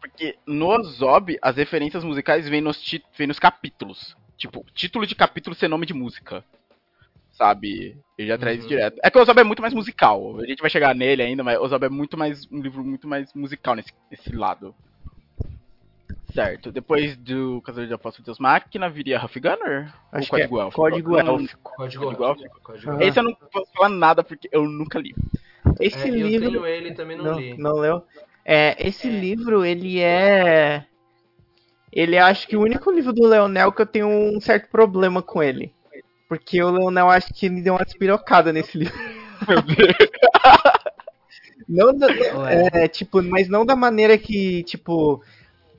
Porque 0.00 0.36
no 0.46 0.68
Ozob, 0.68 1.38
as 1.40 1.56
referências 1.56 2.04
musicais 2.04 2.48
vêm 2.48 2.60
nos, 2.60 2.80
vêm 3.16 3.26
nos 3.26 3.38
capítulos. 3.38 4.16
Tipo, 4.36 4.64
título 4.74 5.06
de 5.06 5.14
capítulo 5.14 5.54
ser 5.56 5.68
nome 5.68 5.86
de 5.86 5.94
música 5.94 6.44
sabe? 7.32 7.96
Ele 8.16 8.28
já 8.28 8.38
traz 8.38 8.62
uhum. 8.62 8.68
direto. 8.68 9.00
É 9.02 9.10
que 9.10 9.18
o 9.18 9.22
Ozob 9.22 9.40
é 9.40 9.44
muito 9.44 9.62
mais 9.62 9.74
musical. 9.74 10.38
A 10.40 10.46
gente 10.46 10.60
vai 10.60 10.70
chegar 10.70 10.94
nele 10.94 11.22
ainda, 11.22 11.42
mas 11.42 11.58
o 11.58 11.62
Ozob 11.62 11.84
é 11.84 11.88
muito 11.88 12.16
mais 12.16 12.46
um 12.50 12.60
livro 12.60 12.84
muito 12.84 13.08
mais 13.08 13.32
musical 13.34 13.74
nesse, 13.74 13.92
nesse 14.10 14.34
lado. 14.34 14.74
Certo. 16.32 16.72
Depois 16.72 17.16
do 17.16 17.60
Caçador 17.60 17.86
de 17.86 17.94
Apóstolos 17.94 18.24
Deus 18.24 18.38
Máquina, 18.38 18.88
viria 18.88 19.22
Huff 19.22 19.38
Gunner? 19.38 19.92
Acho 20.10 20.24
ou 20.24 20.38
Código 20.38 20.58
é 20.58 20.62
Élfico? 20.62 20.80
Código 20.80 21.18
Élfico. 21.18 21.72
Código 21.76 22.24
Élfico. 22.24 22.60
Código 22.62 23.02
Esse 23.02 23.18
eu 23.18 23.22
não 23.22 23.34
posso 23.34 23.70
falar 23.74 23.90
nada 23.90 24.24
porque 24.24 24.48
eu 24.50 24.64
nunca 24.64 24.98
li. 24.98 25.14
Esse 25.78 26.08
é, 26.08 26.10
livro... 26.10 26.46
Eu 26.46 26.50
tenho 26.52 26.66
ele 26.66 26.94
também 26.94 27.16
não, 27.18 27.24
não 27.24 27.38
li. 27.38 27.56
Não 27.58 27.72
leu? 27.74 28.02
É, 28.44 28.76
esse 28.86 29.08
é. 29.08 29.10
livro, 29.10 29.64
ele 29.64 30.00
é... 30.00 30.86
Ele 31.92 32.16
é, 32.16 32.20
acho 32.20 32.48
que 32.48 32.56
o 32.56 32.62
único 32.62 32.90
livro 32.90 33.12
do 33.12 33.26
Leonel 33.26 33.70
que 33.70 33.82
eu 33.82 33.86
tenho 33.86 34.08
um 34.08 34.40
certo 34.40 34.70
problema 34.70 35.20
com 35.22 35.42
ele. 35.42 35.74
Porque 36.32 36.62
o 36.62 36.70
Leonel 36.70 37.10
acho 37.10 37.34
que 37.34 37.50
me 37.50 37.60
deu 37.60 37.74
uma 37.74 37.84
despirocada 37.84 38.54
nesse 38.54 38.78
livro. 38.78 38.94
Meu 39.46 39.60
Deus. 39.60 39.94
não 41.68 41.94
da, 41.94 42.06
é, 42.50 42.88
tipo, 42.88 43.22
mas 43.22 43.50
não 43.50 43.66
da 43.66 43.76
maneira 43.76 44.16
que, 44.16 44.62
tipo. 44.62 45.22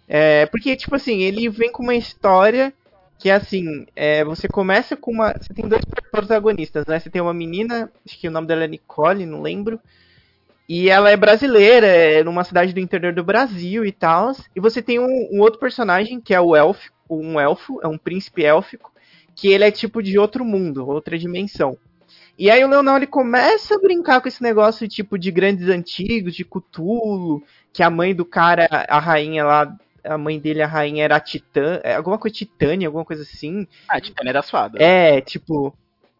É, 0.07 0.45
porque, 0.45 0.75
tipo 0.75 0.95
assim, 0.95 1.23
ele 1.23 1.49
vem 1.49 1.71
com 1.71 1.81
uma 1.81 1.95
história 1.95 2.71
que 3.17 3.31
é 3.31 3.33
assim, 3.33 3.87
é, 3.95 4.23
você 4.23 4.47
começa 4.47 4.95
com 4.95 5.09
uma. 5.09 5.33
Você 5.33 5.55
tem 5.55 5.67
dois 5.67 5.83
protagonistas, 6.11 6.85
né? 6.85 6.99
Você 6.99 7.09
tem 7.09 7.19
uma 7.19 7.33
menina, 7.33 7.91
acho 8.05 8.19
que 8.19 8.27
o 8.27 8.31
nome 8.31 8.45
dela 8.45 8.65
é 8.65 8.67
Nicole, 8.67 9.25
não 9.25 9.41
lembro. 9.41 9.79
E 10.69 10.87
ela 10.87 11.09
é 11.09 11.17
brasileira, 11.17 11.87
é 11.87 12.23
numa 12.23 12.43
cidade 12.43 12.73
do 12.73 12.79
interior 12.79 13.11
do 13.11 13.23
Brasil 13.23 13.83
e 13.83 13.91
tal. 13.91 14.33
E 14.55 14.59
você 14.59 14.83
tem 14.83 14.99
um, 14.99 15.29
um, 15.31 15.39
outro 15.39 15.59
personagem, 15.59 16.21
que 16.21 16.31
é 16.31 16.39
o 16.39 16.55
elfo, 16.55 16.91
um 17.09 17.39
elfo, 17.39 17.79
é 17.81 17.87
um 17.87 17.97
príncipe 17.97 18.45
élfico, 18.45 18.92
que 19.35 19.47
ele 19.47 19.63
é 19.63 19.71
tipo 19.71 20.01
de 20.01 20.17
outro 20.17 20.43
mundo, 20.45 20.87
outra 20.87 21.17
dimensão. 21.17 21.77
E 22.37 22.49
aí 22.49 22.63
o 22.63 22.67
Leonel 22.67 22.97
ele 22.97 23.07
começa 23.07 23.75
a 23.75 23.79
brincar 23.79 24.19
com 24.21 24.27
esse 24.27 24.41
negócio 24.41 24.87
tipo 24.87 25.17
de 25.17 25.31
grandes 25.31 25.69
antigos, 25.69 26.35
de 26.35 26.43
Cthulhu, 26.43 27.43
que 27.71 27.83
a 27.83 27.89
mãe 27.89 28.15
do 28.15 28.25
cara, 28.25 28.67
a 28.89 28.99
rainha 28.99 29.43
lá, 29.43 29.75
a 30.03 30.17
mãe 30.17 30.39
dele, 30.39 30.61
a 30.61 30.67
rainha 30.67 31.03
era 31.03 31.15
a 31.15 31.19
Titã, 31.19 31.79
é, 31.83 31.95
alguma 31.95 32.17
coisa 32.17 32.35
Titânia, 32.35 32.87
alguma 32.87 33.05
coisa 33.05 33.21
assim. 33.21 33.67
Ah, 33.87 34.01
Titânia 34.01 34.31
era 34.31 34.41
suada. 34.41 34.81
É, 34.81 35.21
tipo, 35.21 35.75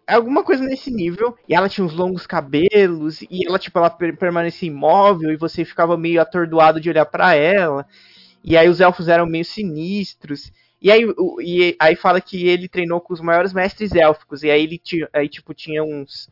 alguma 0.07 0.43
coisa 0.43 0.63
nesse 0.63 0.91
nível. 0.91 1.37
E 1.47 1.55
ela 1.55 1.69
tinha 1.69 1.85
uns 1.85 1.93
longos 1.93 2.27
cabelos 2.27 3.21
e 3.23 3.47
ela 3.47 3.59
tipo 3.59 3.77
ela 3.79 3.89
permanecia 3.89 4.67
imóvel 4.67 5.31
e 5.31 5.37
você 5.37 5.65
ficava 5.65 5.97
meio 5.97 6.21
atordoado 6.21 6.79
de 6.79 6.89
olhar 6.89 7.05
para 7.05 7.35
ela. 7.35 7.85
E 8.43 8.57
aí 8.57 8.67
os 8.67 8.81
elfos 8.81 9.07
eram 9.07 9.25
meio 9.25 9.45
sinistros. 9.45 10.51
E 10.83 10.91
aí, 10.91 11.05
o, 11.05 11.41
e 11.41 11.77
aí 11.79 11.95
fala 11.95 12.19
que 12.19 12.45
ele 12.45 12.67
treinou 12.67 12.99
com 12.99 13.13
os 13.13 13.21
maiores 13.21 13.53
mestres 13.53 13.95
élficos. 13.95 14.43
E 14.43 14.51
aí 14.51 14.63
ele 14.63 14.77
tinha, 14.77 15.07
aí, 15.13 15.29
tipo, 15.29 15.53
tinha 15.53 15.81
uns. 15.81 16.29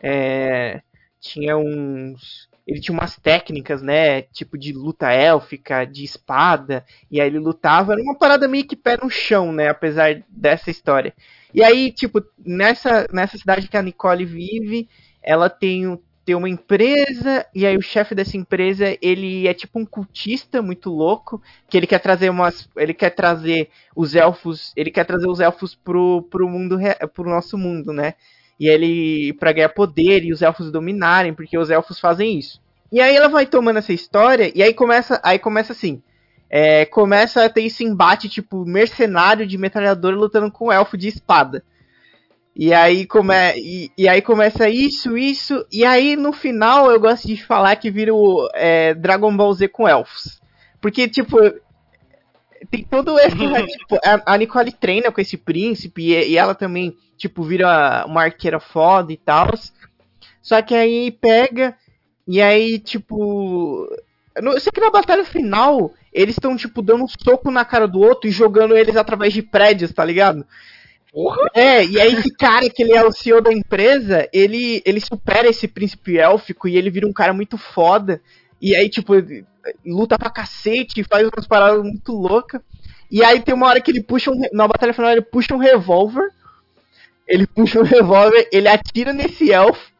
É, 0.00 0.80
tinha 1.18 1.56
uns. 1.56 2.48
Ele 2.64 2.78
tinha 2.80 2.96
umas 2.96 3.16
técnicas, 3.16 3.82
né? 3.82 4.22
Tipo 4.22 4.56
de 4.56 4.72
luta 4.72 5.10
élfica, 5.10 5.84
de 5.84 6.04
espada. 6.04 6.84
E 7.10 7.20
aí 7.20 7.26
ele 7.26 7.40
lutava. 7.40 7.92
Era 7.92 8.00
uma 8.02 8.16
parada 8.16 8.46
meio 8.46 8.64
que 8.64 8.76
pé 8.76 8.96
no 8.96 9.10
chão, 9.10 9.50
né? 9.50 9.68
Apesar 9.68 10.22
dessa 10.28 10.70
história. 10.70 11.12
E 11.52 11.64
aí, 11.64 11.90
tipo, 11.90 12.22
nessa, 12.38 13.08
nessa 13.12 13.36
cidade 13.36 13.66
que 13.66 13.76
a 13.76 13.82
Nicole 13.82 14.24
vive, 14.24 14.88
ela 15.20 15.50
tem, 15.50 16.00
ter 16.30 16.36
uma 16.36 16.48
empresa, 16.48 17.44
e 17.52 17.66
aí 17.66 17.76
o 17.76 17.82
chefe 17.82 18.14
dessa 18.14 18.36
empresa, 18.36 18.96
ele 19.02 19.48
é 19.48 19.52
tipo 19.52 19.80
um 19.80 19.84
cultista 19.84 20.62
muito 20.62 20.88
louco, 20.88 21.42
que 21.68 21.76
ele 21.76 21.88
quer 21.88 21.98
trazer 21.98 22.30
umas. 22.30 22.68
Ele 22.76 22.94
quer 22.94 23.10
trazer 23.10 23.68
os 23.96 24.14
elfos. 24.14 24.72
Ele 24.76 24.92
quer 24.92 25.04
trazer 25.04 25.28
os 25.28 25.40
elfos 25.40 25.74
pro, 25.74 26.22
pro 26.30 26.48
mundo 26.48 26.78
pro 27.12 27.28
nosso 27.28 27.58
mundo, 27.58 27.92
né? 27.92 28.14
E 28.60 28.68
ele. 28.68 29.32
para 29.40 29.50
ganhar 29.50 29.70
poder 29.70 30.22
e 30.22 30.32
os 30.32 30.40
elfos 30.40 30.70
dominarem, 30.70 31.34
porque 31.34 31.58
os 31.58 31.68
elfos 31.68 31.98
fazem 31.98 32.38
isso. 32.38 32.60
E 32.92 33.00
aí 33.00 33.16
ela 33.16 33.28
vai 33.28 33.44
tomando 33.44 33.80
essa 33.80 33.92
história, 33.92 34.52
e 34.54 34.62
aí 34.62 34.72
começa. 34.72 35.20
Aí 35.24 35.38
começa 35.40 35.72
assim. 35.72 36.00
É, 36.48 36.84
começa 36.86 37.44
a 37.44 37.50
ter 37.50 37.64
esse 37.64 37.82
embate, 37.82 38.28
tipo, 38.28 38.64
mercenário 38.64 39.48
de 39.48 39.58
metralhadora 39.58 40.14
lutando 40.14 40.50
com 40.50 40.72
elfo 40.72 40.96
de 40.96 41.08
espada. 41.08 41.64
E 42.62 42.74
aí, 42.74 43.06
come, 43.06 43.32
e, 43.56 43.90
e, 43.96 44.06
aí 44.06 44.20
começa 44.20 44.68
isso, 44.68 45.16
isso, 45.16 45.64
e 45.72 45.82
aí 45.82 46.14
no 46.14 46.30
final 46.30 46.90
eu 46.90 47.00
gosto 47.00 47.26
de 47.26 47.42
falar 47.42 47.74
que 47.76 47.90
vira 47.90 48.14
o 48.14 48.50
é, 48.52 48.92
Dragon 48.92 49.34
Ball 49.34 49.54
Z 49.54 49.68
com 49.68 49.88
elfos. 49.88 50.38
Porque, 50.78 51.08
tipo, 51.08 51.38
tem 52.70 52.84
todo 52.84 53.18
esse. 53.18 53.34
tipo, 53.78 53.96
a, 54.04 54.34
a, 54.34 54.36
Nicole 54.36 54.72
treina 54.72 55.10
com 55.10 55.22
esse 55.22 55.38
príncipe 55.38 56.02
e, 56.02 56.32
e, 56.32 56.36
ela 56.36 56.54
também, 56.54 56.94
tipo, 57.16 57.42
vira 57.42 58.04
uma 58.06 58.24
arqueira 58.24 58.60
foda 58.60 59.10
e 59.10 59.16
tal. 59.16 59.48
Só 60.42 60.60
que 60.60 60.74
aí 60.74 61.10
pega, 61.10 61.74
e 62.28 62.42
aí, 62.42 62.78
tipo. 62.78 63.88
Eu 64.36 64.60
sei 64.60 64.70
que 64.70 64.82
na 64.82 64.90
batalha 64.90 65.24
final, 65.24 65.94
eles 66.12 66.34
estão, 66.34 66.54
tipo, 66.58 66.82
dando 66.82 67.04
um 67.04 67.08
soco 67.08 67.50
na 67.50 67.64
cara 67.64 67.88
do 67.88 68.00
outro 68.00 68.28
e 68.28 68.30
jogando 68.30 68.76
eles 68.76 68.96
através 68.96 69.32
de 69.32 69.40
prédios, 69.40 69.94
tá 69.94 70.04
ligado? 70.04 70.44
Porra. 71.12 71.50
É, 71.54 71.84
e 71.84 72.00
aí 72.00 72.14
esse 72.14 72.30
cara 72.30 72.70
que 72.70 72.82
ele 72.82 72.92
é 72.92 73.04
o 73.04 73.12
CEO 73.12 73.40
da 73.40 73.52
empresa, 73.52 74.28
ele, 74.32 74.82
ele 74.84 75.00
supera 75.00 75.48
esse 75.48 75.66
príncipe 75.66 76.18
élfico 76.18 76.68
e 76.68 76.76
ele 76.76 76.90
vira 76.90 77.06
um 77.06 77.12
cara 77.12 77.32
muito 77.32 77.58
foda. 77.58 78.20
E 78.60 78.76
aí, 78.76 78.88
tipo, 78.88 79.14
luta 79.84 80.18
pra 80.18 80.30
cacete, 80.30 81.04
faz 81.04 81.28
umas 81.28 81.46
paradas 81.46 81.82
muito 81.82 82.12
loucas. 82.12 82.60
E 83.10 83.24
aí 83.24 83.40
tem 83.40 83.54
uma 83.54 83.66
hora 83.66 83.80
que 83.80 83.90
ele 83.90 84.02
puxa 84.02 84.30
um. 84.30 84.40
Na 84.52 84.68
batalha 84.68 84.94
final 84.94 85.10
ele 85.10 85.22
puxa 85.22 85.54
um 85.54 85.58
revólver. 85.58 86.30
Ele 87.26 87.46
puxa 87.46 87.80
um 87.80 87.84
revólver, 87.84 88.48
ele 88.52 88.68
atira 88.68 89.12
nesse 89.12 89.50
elfo. 89.50 89.90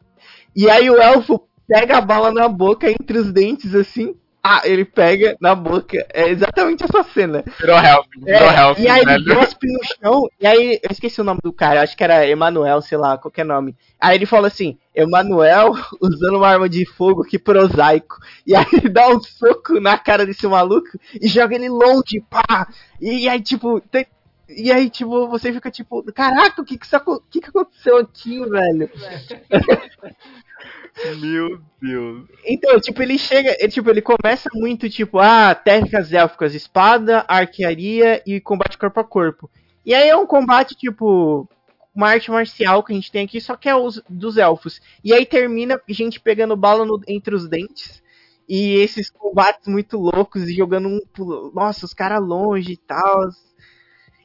E 0.55 0.69
aí 0.69 0.89
o 0.89 0.97
elfo 0.97 1.47
pega 1.67 1.97
a 1.97 2.01
bala 2.01 2.31
na 2.31 2.47
boca 2.47 2.89
entre 2.89 3.17
os 3.17 3.31
dentes, 3.31 3.73
assim. 3.75 4.15
Ah, 4.43 4.61
ele 4.65 4.83
pega 4.83 5.37
na 5.39 5.53
boca. 5.53 6.03
É 6.11 6.29
exatamente 6.29 6.83
essa 6.83 7.03
cena. 7.03 7.43
Virou 7.59 7.77
help, 7.77 8.07
virou 8.17 8.49
é, 8.49 8.59
help. 8.59 8.79
E 8.79 8.87
aí 8.87 9.01
ele 9.01 9.35
gospe 9.35 9.67
no 9.67 9.79
chão. 9.83 10.27
E 10.39 10.47
aí, 10.47 10.79
eu 10.81 10.89
esqueci 10.89 11.21
o 11.21 11.23
nome 11.23 11.39
do 11.43 11.53
cara, 11.53 11.81
acho 11.81 11.95
que 11.95 12.03
era 12.03 12.27
Emanuel, 12.27 12.81
sei 12.81 12.97
lá, 12.97 13.17
qualquer 13.19 13.45
nome. 13.45 13.75
Aí 13.99 14.15
ele 14.15 14.25
fala 14.25 14.47
assim: 14.47 14.79
Emanuel 14.95 15.73
usando 16.01 16.37
uma 16.37 16.47
arma 16.47 16.67
de 16.67 16.85
fogo 16.85 17.23
que 17.23 17.37
prosaico. 17.37 18.17
E 18.47 18.55
aí 18.55 18.65
ele 18.73 18.89
dá 18.89 19.09
um 19.09 19.21
soco 19.21 19.79
na 19.79 19.97
cara 19.97 20.25
desse 20.25 20.47
maluco 20.47 20.89
e 21.21 21.27
joga 21.27 21.53
ele 21.53 21.69
longe, 21.69 22.19
pá! 22.27 22.67
E, 22.99 23.29
aí, 23.29 23.41
tipo, 23.41 23.79
tem, 23.79 24.07
e 24.49 24.71
aí, 24.71 24.89
tipo, 24.89 25.27
você 25.27 25.53
fica 25.53 25.71
tipo, 25.71 26.03
caraca, 26.11 26.61
o 26.61 26.65
que 26.65 26.77
que, 26.77 26.85
isso, 26.85 26.97
o 26.97 27.19
que, 27.29 27.41
que 27.41 27.49
aconteceu 27.49 27.97
aqui, 27.97 28.43
velho? 28.49 28.89
Meu 31.19 31.59
Deus. 31.81 32.27
Então, 32.45 32.79
tipo, 32.79 33.01
ele 33.01 33.17
chega, 33.17 33.55
ele, 33.59 33.71
tipo, 33.71 33.89
ele 33.89 34.01
começa 34.01 34.49
muito, 34.53 34.89
tipo, 34.89 35.19
ah, 35.19 35.55
técnicas 35.55 36.11
élficas, 36.11 36.53
espada, 36.53 37.25
arquearia 37.27 38.21
e 38.25 38.39
combate 38.39 38.77
corpo 38.77 38.99
a 38.99 39.03
corpo. 39.03 39.49
E 39.85 39.93
aí 39.93 40.09
é 40.09 40.15
um 40.15 40.27
combate, 40.27 40.75
tipo, 40.75 41.47
uma 41.93 42.09
arte 42.09 42.29
marcial 42.29 42.83
que 42.83 42.93
a 42.93 42.95
gente 42.95 43.11
tem 43.11 43.25
aqui, 43.25 43.41
só 43.41 43.55
que 43.55 43.67
é 43.67 43.75
os 43.75 44.01
dos 44.09 44.37
elfos. 44.37 44.81
E 45.03 45.13
aí 45.13 45.25
termina 45.25 45.75
a 45.75 45.93
gente 45.93 46.19
pegando 46.19 46.55
bala 46.55 46.85
no, 46.85 47.01
entre 47.07 47.35
os 47.35 47.47
dentes. 47.47 48.01
E 48.47 48.75
esses 48.75 49.09
combates 49.09 49.67
muito 49.67 49.97
loucos 49.97 50.43
e 50.43 50.53
jogando 50.53 50.87
um. 50.87 50.99
Nossa, 51.53 51.85
os 51.85 51.93
caras 51.93 52.21
longe 52.21 52.73
e 52.73 52.77
tal. 52.77 53.29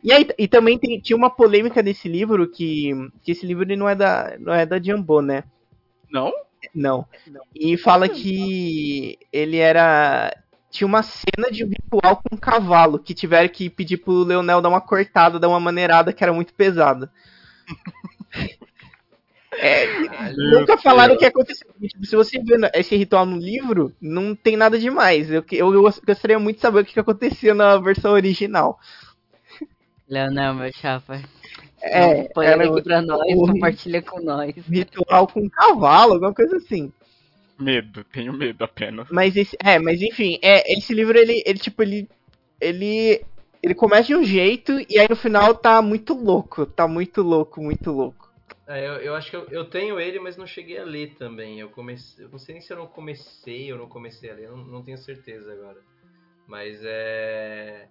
E, 0.03 0.13
aí, 0.13 0.27
e 0.39 0.49
também 0.49 0.79
tem, 0.79 1.01
tinha 1.01 1.17
uma 1.17 1.31
polêmica 1.31 1.83
nesse 1.83 2.09
livro 2.09 2.49
que, 2.49 2.93
que 3.23 3.33
esse 3.33 3.47
livro 3.47 3.65
não 3.77 3.89
é 3.89 3.95
da 3.95 4.37
não 4.39 4.53
é 4.53 4.67
da 4.67 4.81
Jumbo, 4.81 5.21
né? 5.21 5.45
Não? 6.11 6.33
Não. 6.75 7.07
E 7.55 7.77
fala 7.77 8.09
que 8.09 9.19
ele 9.33 9.57
era. 9.57 10.35
Tinha 10.71 10.87
uma 10.87 11.03
cena 11.03 11.51
de 11.51 11.65
ritual 11.65 12.17
com 12.17 12.35
um 12.35 12.39
cavalo 12.39 12.99
que 12.99 13.15
tiveram 13.15 13.49
que 13.49 13.71
pedir 13.71 13.99
pro 13.99 14.25
Leonel 14.25 14.61
dar 14.61 14.69
uma 14.69 14.81
cortada, 14.81 15.39
dar 15.39 15.49
uma 15.49 15.61
maneirada 15.61 16.13
que 16.13 16.23
era 16.23 16.33
muito 16.33 16.53
pesada. 16.55 17.11
É, 19.59 19.87
nunca 20.37 20.77
falaram 20.77 21.15
o 21.15 21.19
que 21.19 21.25
aconteceu. 21.25 21.67
Tipo, 21.81 22.05
se 22.05 22.15
você 22.15 22.39
vê 22.39 22.57
esse 22.75 22.95
ritual 22.95 23.25
no 23.25 23.39
livro, 23.39 23.95
não 24.01 24.35
tem 24.35 24.57
nada 24.57 24.79
demais. 24.79 25.31
Eu, 25.31 25.43
eu, 25.53 25.75
eu 25.75 25.83
gostaria 25.83 26.39
muito 26.39 26.57
de 26.57 26.63
saber 26.63 26.81
o 26.81 26.85
que 26.85 27.01
acontecia 27.01 27.55
na 27.55 27.79
versão 27.79 28.13
original. 28.13 28.79
Leonel, 30.09 30.55
meu 30.55 30.73
chapa. 30.73 31.21
É, 31.89 32.29
põe 32.33 32.47
era 32.47 32.69
aqui 32.69 32.83
pra 32.83 33.03
nós, 33.03 33.21
o, 33.35 33.47
compartilha 33.47 34.03
com 34.03 34.21
nós. 34.21 34.55
Ritual 34.69 35.27
com 35.27 35.49
cavalo, 35.49 36.15
alguma 36.15 36.35
coisa 36.35 36.57
assim. 36.57 36.93
Medo, 37.59 38.05
tenho 38.05 38.33
medo 38.33 38.63
apenas. 38.65 39.09
Mas 39.11 39.37
esse, 39.37 39.57
é, 39.63 39.79
mas 39.79 40.03
enfim, 40.03 40.39
é, 40.43 40.73
esse 40.73 40.93
livro 40.93 41.17
ele, 41.17 41.43
ele 41.47 41.59
tipo 41.59 41.83
ele 41.83 42.09
ele 42.61 43.25
ele 43.63 43.75
começa 43.75 44.09
de 44.09 44.15
um 44.15 44.25
jeito 44.25 44.73
e 44.89 44.99
aí 44.99 45.09
no 45.09 45.17
final 45.17 45.55
tá 45.55 45.81
muito 45.81 46.15
louco, 46.15 46.67
tá 46.67 46.87
muito 46.87 47.23
louco, 47.23 47.63
muito 47.63 47.91
louco. 47.91 48.27
É, 48.69 48.87
eu, 48.87 48.93
eu 48.95 49.15
acho 49.15 49.31
que 49.31 49.37
eu, 49.37 49.47
eu 49.51 49.65
tenho 49.65 49.99
ele, 50.01 50.19
mas 50.19 50.37
não 50.37 50.47
cheguei 50.47 50.79
a 50.79 50.85
ler 50.85 51.15
também. 51.15 51.61
Eu 51.61 51.71
comecei, 51.71 52.25
eu 52.25 52.29
não 52.29 52.39
sei 52.39 52.55
nem 52.55 52.63
se 52.63 52.73
eu 52.73 52.77
não 52.77 52.87
comecei 52.87 53.73
ou 53.73 53.79
não 53.79 53.89
comecei 53.89 54.31
a 54.31 54.35
ler, 54.35 54.51
não, 54.51 54.59
não 54.59 54.83
tenho 54.83 54.99
certeza 54.99 55.53
agora. 55.53 55.81
Mas 56.47 56.81
é 56.85 57.89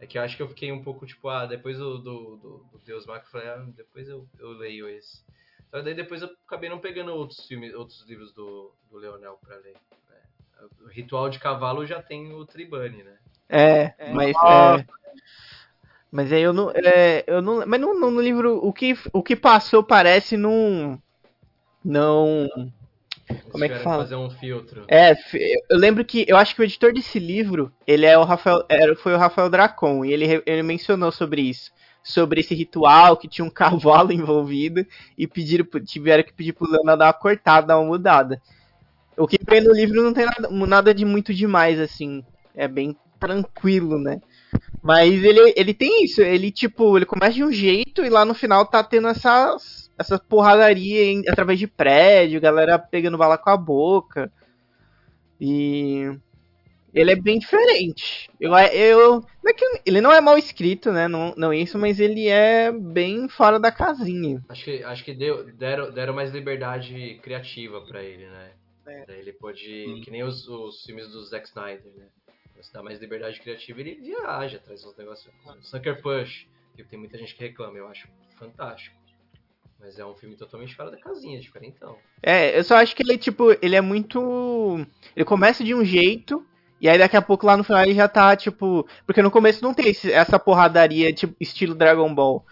é 0.00 0.06
que 0.06 0.18
eu 0.18 0.22
acho 0.22 0.36
que 0.36 0.42
eu 0.42 0.48
fiquei 0.48 0.70
um 0.70 0.82
pouco 0.82 1.06
tipo, 1.06 1.28
ah, 1.28 1.46
depois 1.46 1.78
do, 1.78 1.98
do, 1.98 2.36
do, 2.36 2.66
do 2.72 2.78
Deus 2.84 3.06
Mac, 3.06 3.24
eu 3.24 3.30
falei, 3.30 3.48
ah, 3.48 3.64
depois 3.76 4.08
eu, 4.08 4.26
eu 4.38 4.50
leio 4.50 4.88
esse. 4.88 5.22
Só 5.70 5.82
daí 5.82 5.94
depois 5.94 6.22
eu 6.22 6.30
acabei 6.46 6.70
não 6.70 6.78
pegando 6.78 7.12
outros 7.12 7.46
filmes, 7.46 7.74
outros 7.74 8.04
livros 8.06 8.32
do, 8.32 8.72
do 8.90 8.96
Leonel 8.96 9.38
pra 9.44 9.56
ler. 9.56 9.74
Né? 10.08 10.16
O 10.82 10.86
Ritual 10.88 11.28
de 11.28 11.38
Cavalo 11.38 11.86
já 11.86 12.00
tem 12.00 12.32
o 12.32 12.46
Tribane, 12.46 13.02
né? 13.02 13.18
É, 13.48 13.94
é. 13.98 14.12
mas. 14.12 14.36
É, 14.36 14.86
mas 16.10 16.32
aí 16.32 16.42
eu 16.42 16.52
não. 16.52 16.70
É, 16.70 17.24
eu 17.26 17.42
não 17.42 17.66
mas 17.66 17.80
no, 17.80 17.92
no, 17.94 18.20
livro, 18.20 18.58
o 18.64 18.72
que, 18.72 18.94
o 19.12 19.22
que 19.22 19.36
passou 19.36 19.82
parece 19.82 20.36
não. 20.36 21.00
Não 21.84 22.48
como 23.50 23.64
é 23.64 23.68
que 23.68 23.78
fala? 23.78 24.04
fazer 24.04 24.16
um 24.16 24.30
filtro. 24.30 24.84
É, 24.88 25.14
eu 25.70 25.78
lembro 25.78 26.04
que 26.04 26.24
eu 26.28 26.36
acho 26.36 26.54
que 26.54 26.60
o 26.60 26.64
editor 26.64 26.92
desse 26.92 27.18
livro, 27.18 27.72
ele 27.86 28.06
é 28.06 28.16
o 28.16 28.24
Rafael, 28.24 28.64
era, 28.68 28.94
foi 28.96 29.14
o 29.14 29.18
Rafael 29.18 29.50
Dracon 29.50 30.04
e 30.04 30.12
ele, 30.12 30.42
ele 30.46 30.62
mencionou 30.62 31.12
sobre 31.12 31.42
isso, 31.42 31.70
sobre 32.02 32.40
esse 32.40 32.54
ritual 32.54 33.16
que 33.16 33.28
tinha 33.28 33.44
um 33.44 33.50
cavalo 33.50 34.12
envolvido 34.12 34.86
e 35.16 35.26
pediram, 35.26 35.66
tiveram 35.84 36.22
que 36.22 36.32
pedir 36.32 36.52
pro 36.52 36.70
Leonardo 36.70 37.00
dar 37.00 37.06
uma 37.06 37.12
cortada, 37.12 37.66
dar 37.66 37.78
uma 37.78 37.88
mudada. 37.88 38.40
O 39.16 39.26
que 39.26 39.38
vem 39.48 39.60
no 39.60 39.72
livro 39.72 40.02
não 40.02 40.12
tem 40.12 40.26
nada, 40.26 40.48
nada 40.50 40.94
de 40.94 41.04
muito 41.04 41.34
demais 41.34 41.80
assim, 41.80 42.24
é 42.54 42.68
bem 42.68 42.96
tranquilo, 43.18 43.98
né? 43.98 44.20
Mas 44.80 45.24
ele, 45.24 45.52
ele 45.56 45.74
tem 45.74 46.04
isso, 46.04 46.22
ele 46.22 46.52
tipo, 46.52 46.96
ele 46.96 47.04
começa 47.04 47.32
de 47.32 47.44
um 47.44 47.52
jeito 47.52 48.04
e 48.04 48.08
lá 48.08 48.24
no 48.24 48.32
final 48.32 48.64
tá 48.64 48.82
tendo 48.82 49.08
essas 49.08 49.87
essa 49.98 50.18
porradaria 50.18 51.04
em, 51.04 51.28
através 51.28 51.58
de 51.58 51.66
prédio, 51.66 52.40
galera 52.40 52.78
pegando 52.78 53.18
bala 53.18 53.36
com 53.36 53.50
a 53.50 53.56
boca. 53.56 54.32
E. 55.40 56.10
ele 56.94 57.12
é 57.12 57.16
bem 57.16 57.38
diferente. 57.38 58.30
Eu, 58.40 58.56
eu, 58.56 59.20
não 59.42 59.50
é 59.50 59.52
que, 59.52 59.82
ele 59.84 60.00
não 60.00 60.12
é 60.12 60.20
mal 60.20 60.38
escrito, 60.38 60.92
né? 60.92 61.08
Não, 61.08 61.34
não 61.36 61.52
isso, 61.52 61.78
mas 61.78 61.98
ele 61.98 62.28
é 62.28 62.70
bem 62.70 63.28
fora 63.28 63.58
da 63.58 63.72
casinha. 63.72 64.42
Acho 64.48 64.64
que, 64.64 64.82
acho 64.84 65.04
que 65.04 65.14
deu, 65.14 65.44
deram, 65.52 65.90
deram 65.90 66.14
mais 66.14 66.32
liberdade 66.32 67.18
criativa 67.22 67.80
para 67.80 68.02
ele, 68.02 68.26
né? 68.26 68.52
É. 68.86 69.18
Ele 69.18 69.32
pode. 69.32 69.86
Hum. 69.88 70.00
Que 70.00 70.10
nem 70.10 70.22
os, 70.22 70.48
os 70.48 70.82
filmes 70.84 71.08
do 71.10 71.22
Zack 71.24 71.48
Snyder, 71.48 71.92
né? 71.96 72.06
Você 72.56 72.72
dá 72.72 72.82
mais 72.82 73.00
liberdade 73.00 73.40
criativa 73.40 73.80
ele 73.80 73.94
viaja, 73.96 74.58
traz 74.58 74.84
uns 74.84 74.96
negócios. 74.96 75.32
Sucker 75.62 76.02
Punch, 76.02 76.48
que 76.74 76.82
tem 76.82 76.98
muita 76.98 77.16
gente 77.16 77.34
que 77.34 77.44
reclama, 77.44 77.78
eu 77.78 77.86
acho 77.86 78.08
fantástico. 78.36 78.96
Mas 79.80 79.98
é 79.98 80.04
um 80.04 80.14
filme 80.14 80.34
totalmente 80.34 80.74
fora 80.74 80.90
da 80.90 80.98
casinha, 80.98 81.40
diferentão. 81.40 81.96
É, 82.22 82.58
eu 82.58 82.64
só 82.64 82.76
acho 82.76 82.96
que 82.96 83.02
ele, 83.02 83.16
tipo, 83.16 83.56
ele 83.62 83.76
é 83.76 83.80
muito. 83.80 84.84
Ele 85.14 85.24
começa 85.24 85.62
de 85.62 85.74
um 85.74 85.84
jeito, 85.84 86.44
e 86.80 86.88
aí 86.88 86.98
daqui 86.98 87.16
a 87.16 87.22
pouco 87.22 87.46
lá 87.46 87.56
no 87.56 87.62
final 87.62 87.82
ele 87.82 87.94
já 87.94 88.08
tá, 88.08 88.34
tipo. 88.34 88.86
Porque 89.06 89.22
no 89.22 89.30
começo 89.30 89.62
não 89.62 89.72
tem 89.72 89.88
esse, 89.88 90.12
essa 90.12 90.38
porradaria, 90.38 91.12
tipo, 91.12 91.34
estilo 91.40 91.74
Dragon 91.74 92.12
Ball. 92.12 92.44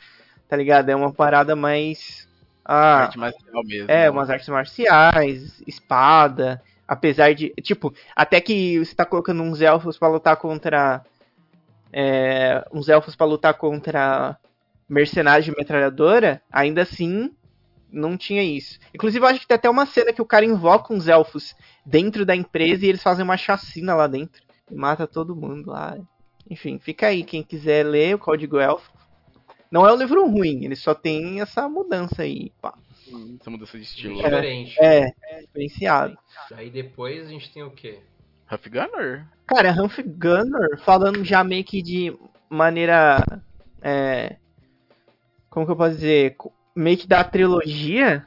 Tá 0.49 0.57
ligado? 0.57 0.89
É 0.89 0.95
uma 0.95 1.13
parada 1.13 1.57
mais. 1.57 2.29
Ah, 2.65 3.03
arte 3.03 3.19
marcial 3.19 3.65
mesmo. 3.65 3.91
É, 3.91 4.09
umas 4.09 4.31
artes 4.31 4.49
marciais, 4.49 5.63
espada. 5.67 6.63
Apesar 6.87 7.35
de. 7.35 7.53
Tipo, 7.61 7.93
até 8.15 8.41
que 8.41 8.79
você 8.79 8.95
tá 8.95 9.05
colocando 9.05 9.43
uns 9.43 9.61
elfos 9.61 9.99
para 9.99 10.09
lutar 10.09 10.37
contra. 10.37 11.05
É, 11.93 12.65
uns 12.73 12.89
elfos 12.89 13.17
para 13.17 13.27
lutar 13.27 13.55
contra 13.55 14.39
mercenários 14.89 15.45
de 15.45 15.53
metralhadora, 15.57 16.43
ainda 16.51 16.83
assim 16.83 17.35
não 17.91 18.17
tinha 18.17 18.43
isso. 18.43 18.79
Inclusive, 18.95 19.25
eu 19.25 19.29
acho 19.29 19.41
que 19.41 19.47
tem 19.47 19.55
até 19.55 19.71
uma 19.71 19.87
cena 19.87 20.13
que 20.13 20.23
o 20.23 20.27
cara 20.27 20.45
invoca 20.45 20.93
uns 20.93 21.09
elfos 21.09 21.55
dentro 21.85 22.27
da 22.27 22.35
empresa 22.35 22.85
e 22.85 22.89
eles 22.89 23.03
fazem 23.03 23.25
uma 23.25 23.37
chacina 23.37 23.95
lá 23.95 24.07
dentro. 24.07 24.43
E 24.71 24.75
mata 24.75 25.07
todo 25.07 25.37
mundo 25.37 25.71
lá. 25.71 25.97
Enfim, 26.49 26.79
fica 26.79 27.07
aí. 27.07 27.25
Quem 27.25 27.43
quiser 27.43 27.87
ler 27.87 28.15
o 28.15 28.19
Código 28.19 28.59
Elfo. 28.59 28.93
Não 29.71 29.87
é 29.87 29.93
um 29.93 29.97
livro 29.97 30.27
ruim, 30.29 30.65
ele 30.65 30.77
só 30.77 30.95
tem 30.95 31.41
essa 31.41 31.69
mudança 31.69 32.23
aí. 32.23 32.53
Pá. 32.63 32.75
Essa 33.41 33.51
mudança 33.51 33.77
de 33.77 33.85
estilo. 33.85 34.21
É, 34.21 34.25
diferente. 34.25 34.77
É, 34.81 35.13
é, 35.23 35.41
diferenciado. 35.41 36.17
Aí 36.53 36.71
depois 36.71 37.27
a 37.27 37.31
gente 37.31 37.53
tem 37.53 37.63
o 37.63 37.71
quê? 37.71 38.01
Huff 38.51 38.69
Gunner? 38.69 39.27
Cara, 39.47 39.73
Humph 39.73 39.99
Gunner, 39.99 40.79
falando 40.79 41.25
já 41.25 41.43
meio 41.43 41.65
que 41.65 41.83
de 41.83 42.17
maneira. 42.49 43.21
É, 43.83 44.37
como 45.57 45.65
que 45.65 45.73
eu 45.73 45.77
posso 45.77 45.95
dizer? 45.95 46.37
Meio 46.75 46.99
que 46.99 47.07
da 47.07 47.25
trilogia, 47.25 48.27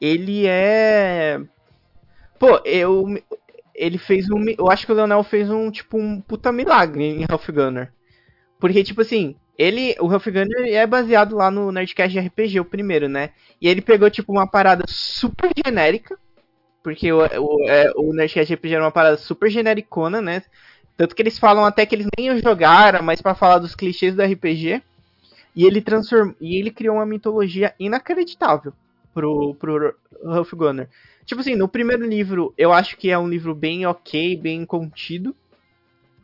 ele 0.00 0.46
é. 0.46 1.38
Pô, 2.38 2.58
eu. 2.64 3.22
Ele 3.74 3.98
fez 3.98 4.30
um. 4.30 4.42
Eu 4.56 4.70
acho 4.70 4.86
que 4.86 4.92
o 4.92 4.94
Leonel 4.94 5.22
fez 5.22 5.50
um, 5.50 5.70
tipo, 5.70 5.98
um 5.98 6.22
puta 6.22 6.50
milagre 6.50 7.04
em 7.04 7.26
Half 7.28 7.50
Gunner. 7.50 7.92
Porque, 8.58 8.82
tipo 8.82 9.02
assim, 9.02 9.36
ele. 9.58 9.94
O 10.00 10.10
Half 10.10 10.24
Gunner 10.24 10.72
é 10.74 10.86
baseado 10.86 11.36
lá 11.36 11.50
no 11.50 11.70
Nerdcast 11.70 12.18
de 12.18 12.26
RPG, 12.26 12.60
o 12.60 12.64
primeiro, 12.64 13.10
né? 13.10 13.32
E 13.60 13.68
ele 13.68 13.82
pegou, 13.82 14.08
tipo, 14.08 14.32
uma 14.32 14.46
parada 14.46 14.84
super 14.88 15.50
genérica. 15.66 16.18
Porque 16.82 17.12
o, 17.12 17.18
o, 17.18 17.68
é, 17.68 17.92
o 17.94 18.14
Nerdcast 18.14 18.54
RPG 18.54 18.72
era 18.72 18.84
uma 18.84 18.90
parada 18.90 19.18
super 19.18 19.50
genericona, 19.50 20.22
né? 20.22 20.42
Tanto 20.96 21.14
que 21.14 21.20
eles 21.20 21.38
falam 21.38 21.66
até 21.66 21.84
que 21.84 21.94
eles 21.94 22.06
nem 22.16 22.40
jogaram, 22.40 23.02
mas 23.02 23.20
para 23.20 23.34
falar 23.34 23.58
dos 23.58 23.74
clichês 23.74 24.14
do 24.14 24.22
RPG. 24.22 24.82
E 25.54 25.64
ele 25.64 25.80
transformou. 25.80 26.34
E 26.40 26.56
ele 26.56 26.70
criou 26.70 26.96
uma 26.96 27.06
mitologia 27.06 27.74
inacreditável 27.78 28.72
pro, 29.12 29.54
pro 29.54 29.94
Ralph 30.24 30.52
Gunner. 30.52 30.88
Tipo 31.24 31.40
assim, 31.40 31.54
no 31.54 31.68
primeiro 31.68 32.06
livro, 32.06 32.52
eu 32.58 32.72
acho 32.72 32.96
que 32.96 33.10
é 33.10 33.18
um 33.18 33.28
livro 33.28 33.54
bem 33.54 33.86
ok, 33.86 34.36
bem 34.36 34.66
contido. 34.66 35.34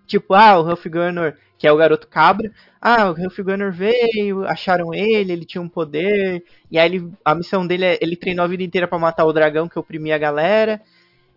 Tipo, 0.06 0.34
ah, 0.34 0.58
o 0.58 0.62
Ralph 0.62 0.84
Gunner, 0.86 1.38
que 1.56 1.66
é 1.66 1.72
o 1.72 1.76
garoto 1.76 2.08
cabra. 2.08 2.52
Ah, 2.80 3.08
o 3.10 3.14
Ralph 3.14 3.38
Gunner 3.38 3.72
veio, 3.72 4.44
acharam 4.44 4.92
ele, 4.92 5.32
ele 5.32 5.44
tinha 5.44 5.62
um 5.62 5.68
poder. 5.68 6.44
E 6.70 6.78
aí 6.78 6.90
ele, 6.90 7.12
a 7.24 7.34
missão 7.34 7.66
dele 7.66 7.84
é. 7.84 7.98
Ele 8.00 8.16
treinou 8.16 8.44
a 8.44 8.48
vida 8.48 8.62
inteira 8.62 8.88
para 8.88 8.98
matar 8.98 9.24
o 9.24 9.32
dragão 9.32 9.68
que 9.68 9.78
oprimia 9.78 10.16
a 10.16 10.18
galera. 10.18 10.82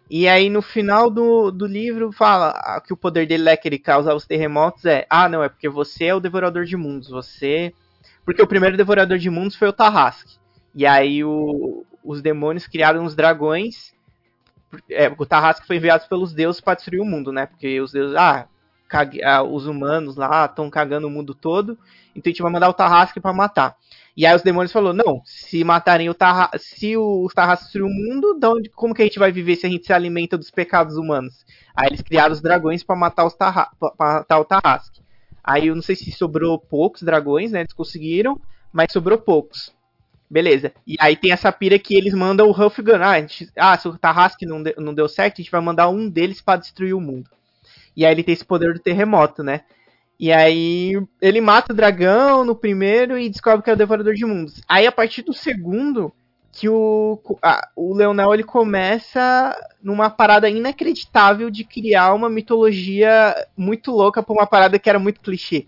E 0.10 0.28
aí 0.28 0.50
no 0.50 0.62
final 0.62 1.10
do, 1.10 1.52
do 1.52 1.66
livro 1.66 2.12
fala 2.12 2.82
que 2.86 2.94
o 2.94 2.98
poder 2.98 3.26
dele 3.26 3.50
é 3.50 3.58
que 3.58 3.68
ele 3.68 3.80
causa 3.80 4.14
os 4.14 4.26
terremotos. 4.26 4.86
É, 4.86 5.06
ah, 5.10 5.30
não, 5.30 5.44
é 5.44 5.50
porque 5.50 5.70
você 5.70 6.06
é 6.06 6.16
o 6.16 6.20
devorador 6.20 6.66
de 6.66 6.76
mundos. 6.76 7.10
Você 7.10 7.74
porque 8.26 8.42
o 8.42 8.48
primeiro 8.48 8.78
devorador 8.78 9.18
de 9.18 9.30
mundos 9.30 9.56
foi 9.56 9.68
o 9.68 9.74
Tarrasque. 9.74 10.38
E 10.76 10.86
aí 10.86 11.24
o, 11.24 11.86
os 12.04 12.22
demônios 12.22 12.68
criaram 12.68 13.04
os 13.04 13.16
dragões. 13.16 13.94
É, 14.90 15.14
o 15.18 15.26
Tarrasque 15.26 15.68
foi 15.68 15.78
enviado 15.78 16.08
pelos 16.10 16.34
deuses 16.34 16.62
para 16.62 16.76
destruir 16.76 17.02
o 17.02 17.06
mundo, 17.06 17.32
né? 17.32 17.46
Porque 17.46 17.80
os 17.80 17.92
deuses. 17.92 18.16
Ah, 18.16 18.48
cague, 18.88 19.24
ah 19.24 19.44
os 19.44 19.68
humanos 19.68 20.16
lá 20.16 20.46
estão 20.46 20.70
cagando 20.70 21.08
o 21.08 21.12
mundo 21.12 21.34
todo. 21.34 21.78
Então 22.16 22.30
a 22.30 22.34
gente 22.34 22.42
vai 22.42 22.52
mandar 22.52 22.70
o 22.70 22.74
Tarrasque 22.74 23.20
para 23.20 23.34
matar. 23.34 23.76
E 24.16 24.26
aí 24.26 24.36
os 24.36 24.44
demônios 24.44 24.72
falou 24.72 24.94
não, 24.94 25.24
se 25.26 25.64
matarem 25.64 26.08
o 26.08 26.14
Tarrasque, 26.14 26.60
se 26.60 26.96
o 26.96 27.28
Tarrasque 27.34 27.66
destruir 27.66 27.86
o 27.86 27.90
mundo, 27.90 28.40
onde, 28.44 28.70
como 28.70 28.94
que 28.94 29.02
a 29.02 29.06
gente 29.06 29.18
vai 29.18 29.32
viver 29.32 29.56
se 29.56 29.66
a 29.66 29.70
gente 29.70 29.88
se 29.88 29.92
alimenta 29.92 30.38
dos 30.38 30.52
pecados 30.52 30.98
humanos? 30.98 31.44
Aí 31.76 31.88
eles 31.88 32.02
criaram 32.02 32.32
os 32.32 32.42
dragões 32.42 32.84
para 32.84 32.96
matar, 32.96 33.28
matar 34.00 34.40
o 34.40 34.46
Tarrasque. 34.46 35.02
Aí 35.44 35.68
eu 35.68 35.76
não 35.76 35.82
sei 35.82 35.96
se 35.96 36.12
sobrou 36.12 36.58
poucos 36.58 37.04
dragões, 37.04 37.52
né? 37.52 37.62
Eles 37.62 37.74
conseguiram, 37.74 38.40
mas 38.72 38.92
sobrou 38.92 39.18
poucos. 39.18 39.74
Beleza. 40.30 40.72
E 40.88 40.96
aí 41.00 41.16
tem 41.16 41.32
essa 41.32 41.52
pira 41.52 41.78
que 41.78 41.96
eles 41.96 42.14
mandam 42.14 42.48
o 42.48 42.52
Huff 42.52 42.82
Gun. 42.82 43.02
Ah, 43.02 43.20
gente, 43.20 43.50
ah, 43.56 43.78
se 43.78 43.88
o 43.88 43.98
Tarrasque 43.98 44.46
não, 44.46 44.64
de, 44.64 44.74
não 44.78 44.94
deu 44.94 45.08
certo, 45.08 45.36
a 45.36 45.42
gente 45.44 45.52
vai 45.52 45.62
mandar 45.62 45.90
um 45.90 46.10
deles 46.10 46.42
para 46.42 46.60
destruir 46.60 46.96
o 46.96 47.02
mundo. 47.02 47.30
E 47.96 48.06
aí 48.06 48.12
ele 48.12 48.24
tem 48.24 48.34
esse 48.34 48.46
poder 48.46 48.74
do 48.74 48.80
terremoto, 48.80 49.44
né? 49.44 49.62
E 50.20 50.32
aí 50.32 50.94
ele 51.22 51.42
mata 51.42 51.74
o 51.74 51.76
dragão 51.76 52.46
no 52.46 52.56
primeiro 52.56 53.18
e 53.18 53.30
descobre 53.30 53.64
que 53.64 53.70
é 53.70 53.74
o 53.74 53.78
devorador 53.78 54.14
de 54.14 54.26
mundos. 54.26 54.62
Aí 54.68 54.88
a 54.88 54.92
partir 54.92 55.22
do 55.22 55.34
segundo, 55.34 56.14
que 56.54 56.70
o, 56.70 57.20
o 57.76 57.96
Leonel 57.96 58.32
ele 58.32 58.44
começa 58.44 59.58
numa 59.82 60.08
parada 60.12 60.48
inacreditável 60.48 61.50
de 61.50 61.64
criar 61.64 62.14
uma 62.14 62.30
mitologia 62.30 63.36
muito 63.58 63.92
louca 63.92 64.22
pra 64.22 64.34
uma 64.34 64.46
parada 64.46 64.78
que 64.78 64.88
era 64.88 65.00
muito 65.00 65.20
clichê. 65.20 65.66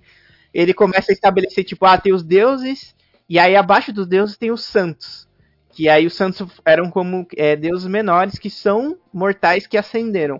Ele 0.53 0.75
começa 0.75 1.11
a 1.11 1.13
estabelecer, 1.13 1.63
tipo, 1.63 1.87
ah, 1.87 1.97
tem 1.97 2.13
os 2.13 2.23
deuses, 2.23 2.95
e 3.27 3.39
aí 3.39 3.55
abaixo 3.55 3.91
dos 3.91 4.05
deuses 4.05 4.37
tem 4.37 4.51
os 4.51 4.63
santos. 4.63 5.27
Que 5.71 5.89
aí 5.89 6.05
os 6.05 6.13
santos 6.13 6.47
eram 6.63 6.91
como 6.91 7.27
é, 7.35 7.55
deuses 7.55 7.87
menores 7.87 8.37
que 8.37 8.51
são 8.51 8.95
mortais 9.11 9.65
que 9.65 9.79
ascenderam. 9.79 10.39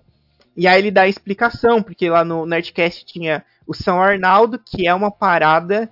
E 0.55 0.67
aí 0.67 0.79
ele 0.79 0.91
dá 0.91 1.01
a 1.01 1.09
explicação, 1.09 1.81
porque 1.81 2.07
lá 2.07 2.23
no 2.23 2.45
Nerdcast 2.45 3.03
tinha 3.03 3.43
o 3.65 3.73
São 3.73 3.99
Arnaldo, 3.99 4.59
que 4.59 4.87
é 4.87 4.93
uma 4.93 5.09
parada 5.09 5.91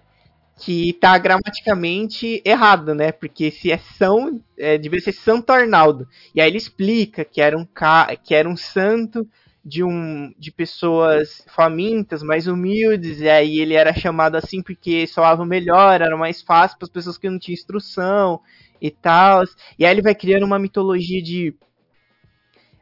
que 0.57 0.93
tá 0.93 1.17
gramaticamente 1.17 2.41
errado, 2.45 2.93
né? 2.93 3.11
Porque 3.11 3.51
se 3.51 3.71
é 3.71 3.77
São, 3.77 4.39
é, 4.57 4.77
deveria 4.77 5.03
ser 5.03 5.13
Santo 5.13 5.51
Arnaldo. 5.51 6.07
E 6.33 6.39
aí 6.39 6.49
ele 6.49 6.57
explica 6.57 7.25
que 7.25 7.41
era 7.41 7.57
um, 7.57 7.65
ca... 7.65 8.15
que 8.15 8.35
era 8.35 8.47
um 8.47 8.55
santo 8.55 9.27
de, 9.65 9.83
um, 9.83 10.33
de 10.37 10.51
pessoas 10.51 11.43
famintas, 11.47 12.21
mais 12.21 12.47
humildes, 12.47 13.21
e 13.21 13.29
aí 13.29 13.59
ele 13.59 13.73
era 13.73 13.93
chamado 13.93 14.35
assim 14.35 14.61
porque 14.61 15.07
soava 15.07 15.45
melhor, 15.45 16.01
era 16.01 16.17
mais 16.17 16.41
fácil 16.41 16.77
para 16.77 16.85
as 16.85 16.91
pessoas 16.91 17.17
que 17.17 17.29
não 17.29 17.39
tinham 17.39 17.53
instrução 17.53 18.39
e 18.81 18.91
tal. 18.91 19.43
E 19.79 19.85
aí 19.85 19.91
ele 19.91 20.01
vai 20.01 20.13
criando 20.13 20.45
uma 20.45 20.59
mitologia 20.59 21.21
de 21.21 21.55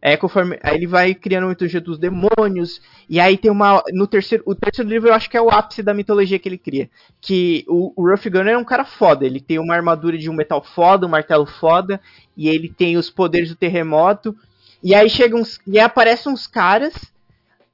é, 0.02 0.18
conforme, 0.18 0.58
aí 0.64 0.76
ele 0.76 0.88
vai 0.88 1.14
criando 1.14 1.46
a 1.46 1.50
mitologia 1.50 1.80
dos 1.80 2.00
demônios, 2.00 2.82
e 3.08 3.20
aí 3.20 3.38
tem 3.38 3.52
uma. 3.52 3.84
No 3.94 4.08
terceiro. 4.08 4.44
O 4.48 4.56
terceiro 4.56 4.90
livro 4.90 5.10
eu 5.10 5.14
acho 5.14 5.30
que 5.30 5.38
é 5.38 5.42
o 5.42 5.50
ápice 5.50 5.84
da 5.84 5.94
mitologia 5.94 6.40
que 6.40 6.50
ele 6.50 6.58
cria. 6.58 6.90
Que 7.22 7.64
o, 7.68 7.94
o 7.96 8.10
Ruff 8.10 8.28
Gunner 8.28 8.56
é 8.56 8.58
um 8.58 8.64
cara 8.64 8.84
foda. 8.84 9.26
Ele 9.26 9.40
tem 9.40 9.60
uma 9.60 9.76
armadura 9.76 10.18
de 10.18 10.28
um 10.28 10.34
metal 10.34 10.64
foda, 10.64 11.06
um 11.06 11.10
martelo 11.10 11.46
foda, 11.46 12.02
e 12.36 12.50
ele 12.50 12.68
tem 12.68 12.98
os 12.98 13.12
poderes 13.12 13.50
do 13.50 13.56
terremoto. 13.56 14.36
E 14.84 14.96
aí 14.96 15.08
chegam 15.08 15.40
uns. 15.40 15.60
E 15.68 15.80
aparecem 15.80 16.32
uns 16.32 16.48
caras 16.48 16.94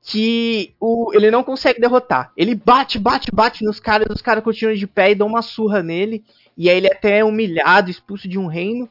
que 0.01 0.73
o, 0.81 1.11
ele 1.13 1.31
não 1.31 1.43
consegue 1.43 1.79
derrotar. 1.79 2.33
Ele 2.35 2.55
bate, 2.55 2.99
bate, 2.99 3.31
bate 3.31 3.63
nos 3.63 3.79
caras, 3.79 4.07
os 4.09 4.21
caras 4.21 4.43
continuam 4.43 4.75
de 4.75 4.87
pé 4.87 5.11
e 5.11 5.15
dão 5.15 5.27
uma 5.27 5.41
surra 5.41 5.81
nele. 5.81 6.25
E 6.57 6.69
aí 6.69 6.75
ele 6.75 6.87
é 6.87 6.93
até 6.93 7.23
humilhado, 7.23 7.89
expulso 7.89 8.27
de 8.27 8.37
um 8.37 8.47
reino. 8.47 8.89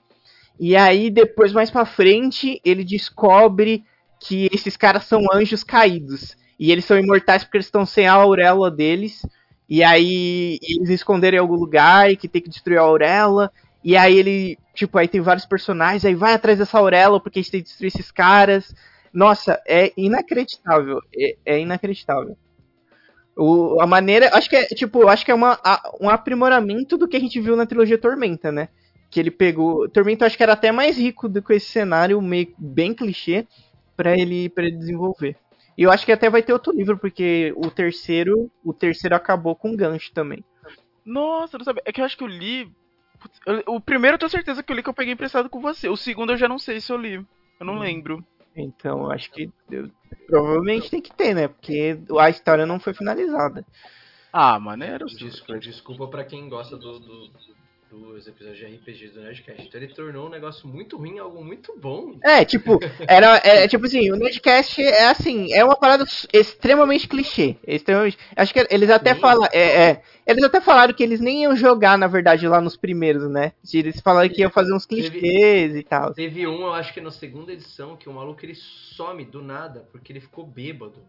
E 0.59 0.75
aí, 0.77 1.11
depois, 1.11 1.53
mais 1.53 1.71
pra 1.71 1.85
frente, 1.85 2.61
ele 2.65 2.85
descobre 2.85 3.85
que 4.21 4.49
esses 4.53 4.77
caras 4.77 5.05
são 5.05 5.23
anjos 5.33 5.63
caídos. 5.63 6.37
E 6.59 6.73
eles 6.73 6.85
são 6.85 6.99
imortais 6.99 7.45
porque 7.45 7.59
eles 7.59 7.67
estão 7.67 7.85
sem 7.85 8.07
a 8.07 8.15
auréola 8.15 8.71
deles. 8.71 9.25
E 9.69 9.83
aí, 9.83 10.59
eles 10.63 10.89
esconderam 10.91 11.37
em 11.37 11.41
algum 11.41 11.57
lugar 11.57 12.11
e 12.11 12.17
que 12.17 12.29
tem 12.29 12.41
que 12.41 12.49
destruir 12.49 12.79
a 12.79 12.83
auréola. 12.83 13.53
E 13.85 13.97
aí 13.97 14.19
ele, 14.19 14.59
tipo, 14.75 14.99
aí 14.99 15.07
tem 15.07 15.21
vários 15.21 15.47
personagens, 15.47 16.05
aí 16.05 16.15
vai 16.15 16.35
atrás 16.35 16.59
dessa 16.59 16.77
auréola 16.77 17.21
porque 17.21 17.39
a 17.39 17.43
gente 17.43 17.53
tem 17.53 17.61
que 17.61 17.69
destruir 17.69 17.89
esses 17.89 18.11
caras. 18.11 18.75
Nossa, 19.13 19.63
é 19.65 19.93
inacreditável. 19.97 21.01
É, 21.17 21.37
é 21.45 21.61
inacreditável. 21.61 22.37
O, 23.37 23.81
a 23.81 23.87
maneira. 23.87 24.31
Acho 24.33 24.51
que 24.51 24.57
é, 24.57 24.65
tipo, 24.67 25.07
acho 25.09 25.25
que 25.25 25.31
é 25.31 25.35
uma, 25.35 25.59
a, 25.63 25.93
um 26.01 26.09
aprimoramento 26.11 26.99
do 26.99 27.07
que 27.07 27.17
a 27.17 27.21
gente 27.21 27.41
viu 27.41 27.55
na 27.55 27.65
trilogia 27.65 27.97
Tormenta, 27.97 28.51
né? 28.51 28.71
Que 29.17 29.21
ele 29.21 29.31
pegou. 29.31 29.89
Tormento 29.89 30.27
acho 30.27 30.37
que 30.37 30.43
era 30.43 30.53
até 30.53 30.71
mais 30.71 30.99
rico 30.99 31.27
do 31.27 31.43
que 31.43 31.55
esse 31.55 31.69
cenário 31.69 32.21
meio 32.21 32.53
bem 32.59 32.93
clichê 32.93 33.47
para 33.97 34.15
ele 34.15 34.51
para 34.51 34.67
ele 34.67 34.77
desenvolver. 34.77 35.39
E 35.75 35.85
eu 35.85 35.91
acho 35.91 36.05
que 36.05 36.13
até 36.13 36.29
vai 36.29 36.43
ter 36.43 36.53
outro 36.53 36.71
livro, 36.71 36.99
porque 36.99 37.51
o 37.57 37.71
terceiro, 37.71 38.51
o 38.63 38.75
terceiro 38.75 39.17
acabou 39.17 39.57
com 39.57 39.75
gancho 39.75 40.13
também. 40.13 40.45
Nossa, 41.03 41.57
não 41.57 41.65
sabia. 41.65 41.83
É 41.87 41.93
que 41.93 42.03
eu 42.03 42.05
acho 42.05 42.15
que 42.15 42.25
eu 42.25 42.29
li. 42.29 42.71
o 43.67 43.81
primeiro 43.81 44.17
eu 44.17 44.19
tenho 44.19 44.31
certeza 44.31 44.63
que 44.63 44.71
eu 44.71 44.77
li 44.77 44.83
que 44.83 44.89
eu 44.91 44.95
peguei 44.95 45.15
emprestado 45.15 45.49
com 45.49 45.63
você. 45.63 45.89
O 45.89 45.97
segundo 45.97 46.33
eu 46.33 46.37
já 46.37 46.47
não 46.47 46.59
sei 46.59 46.79
se 46.79 46.93
eu 46.93 46.99
li. 46.99 47.15
Eu 47.15 47.65
não 47.65 47.77
hum. 47.77 47.79
lembro. 47.79 48.23
Então, 48.55 49.05
eu 49.05 49.11
acho 49.13 49.31
que 49.31 49.51
eu, 49.71 49.91
provavelmente 50.27 50.91
tem 50.91 51.01
que 51.01 51.15
ter, 51.15 51.35
né? 51.35 51.49
Porque 51.49 51.99
a 52.19 52.29
história 52.29 52.67
não 52.67 52.79
foi 52.79 52.93
finalizada. 52.93 53.65
Ah, 54.31 54.61
maneiro. 54.61 55.07
Desculpa, 55.07 55.59
desculpa 55.59 56.07
pra 56.09 56.25
quem 56.25 56.51
gosta 56.51 56.77
do, 56.77 57.01
do, 57.01 57.31
dos 57.91 58.27
episódios 58.27 58.59
de 58.59 58.67
RPG 58.67 59.09
do 59.09 59.21
Nerdcast. 59.21 59.63
Então 59.63 59.81
ele 59.81 59.95
tornou 59.95 60.27
um 60.27 60.31
negócio 60.31 60.69
muito 60.69 60.97
ruim 60.97 61.19
algo 61.19 61.45
muito 61.45 61.79
bom. 61.79 62.19
É, 62.23 62.45
tipo, 62.45 62.79
era. 63.09 63.41
É, 63.45 63.69
tipo 63.69 63.87
assim, 63.87 64.11
o 64.11 64.17
Nerdcast 64.17 64.83
é 64.83 65.09
assim, 65.09 65.53
é 65.53 65.65
uma 65.65 65.77
parada 65.77 66.05
extremamente 66.33 67.09
clichê. 67.09 67.57
Extremamente. 67.67 68.19
Acho 68.35 68.53
que 68.53 68.67
eles 68.71 68.91
até 68.91 69.15
falam. 69.15 69.49
É, 69.53 69.91
é, 69.91 70.03
eles 70.27 70.43
até 70.43 70.61
falaram 70.61 70.93
que 70.93 71.03
eles 71.03 71.21
nem 71.21 71.43
iam 71.43 71.57
jogar, 71.57 71.97
na 71.97 72.07
verdade, 72.07 72.49
lá 72.49 72.61
nos 72.61 72.77
primeiros, 72.77 73.31
né? 73.31 73.53
Eles 73.73 74.01
falaram 74.01 74.29
que 74.29 74.41
iam 74.41 74.51
fazer 74.51 74.75
uns 74.75 74.85
clichês 74.85 75.13
teve, 75.21 75.79
e 75.79 75.83
tal. 75.85 76.13
Teve 76.13 76.47
um, 76.47 76.63
eu 76.63 76.73
acho 76.73 76.93
que 76.93 77.01
na 77.01 77.13
segunda 77.13 77.53
edição, 77.53 77.97
que 77.97 78.09
o 78.09 78.13
maluco 78.13 78.45
ele 78.45 78.55
some 78.55 79.25
do 79.25 79.41
nada, 79.41 79.87
porque 79.93 80.13
ele 80.13 80.21
ficou 80.21 80.45
bêbado. 80.45 81.01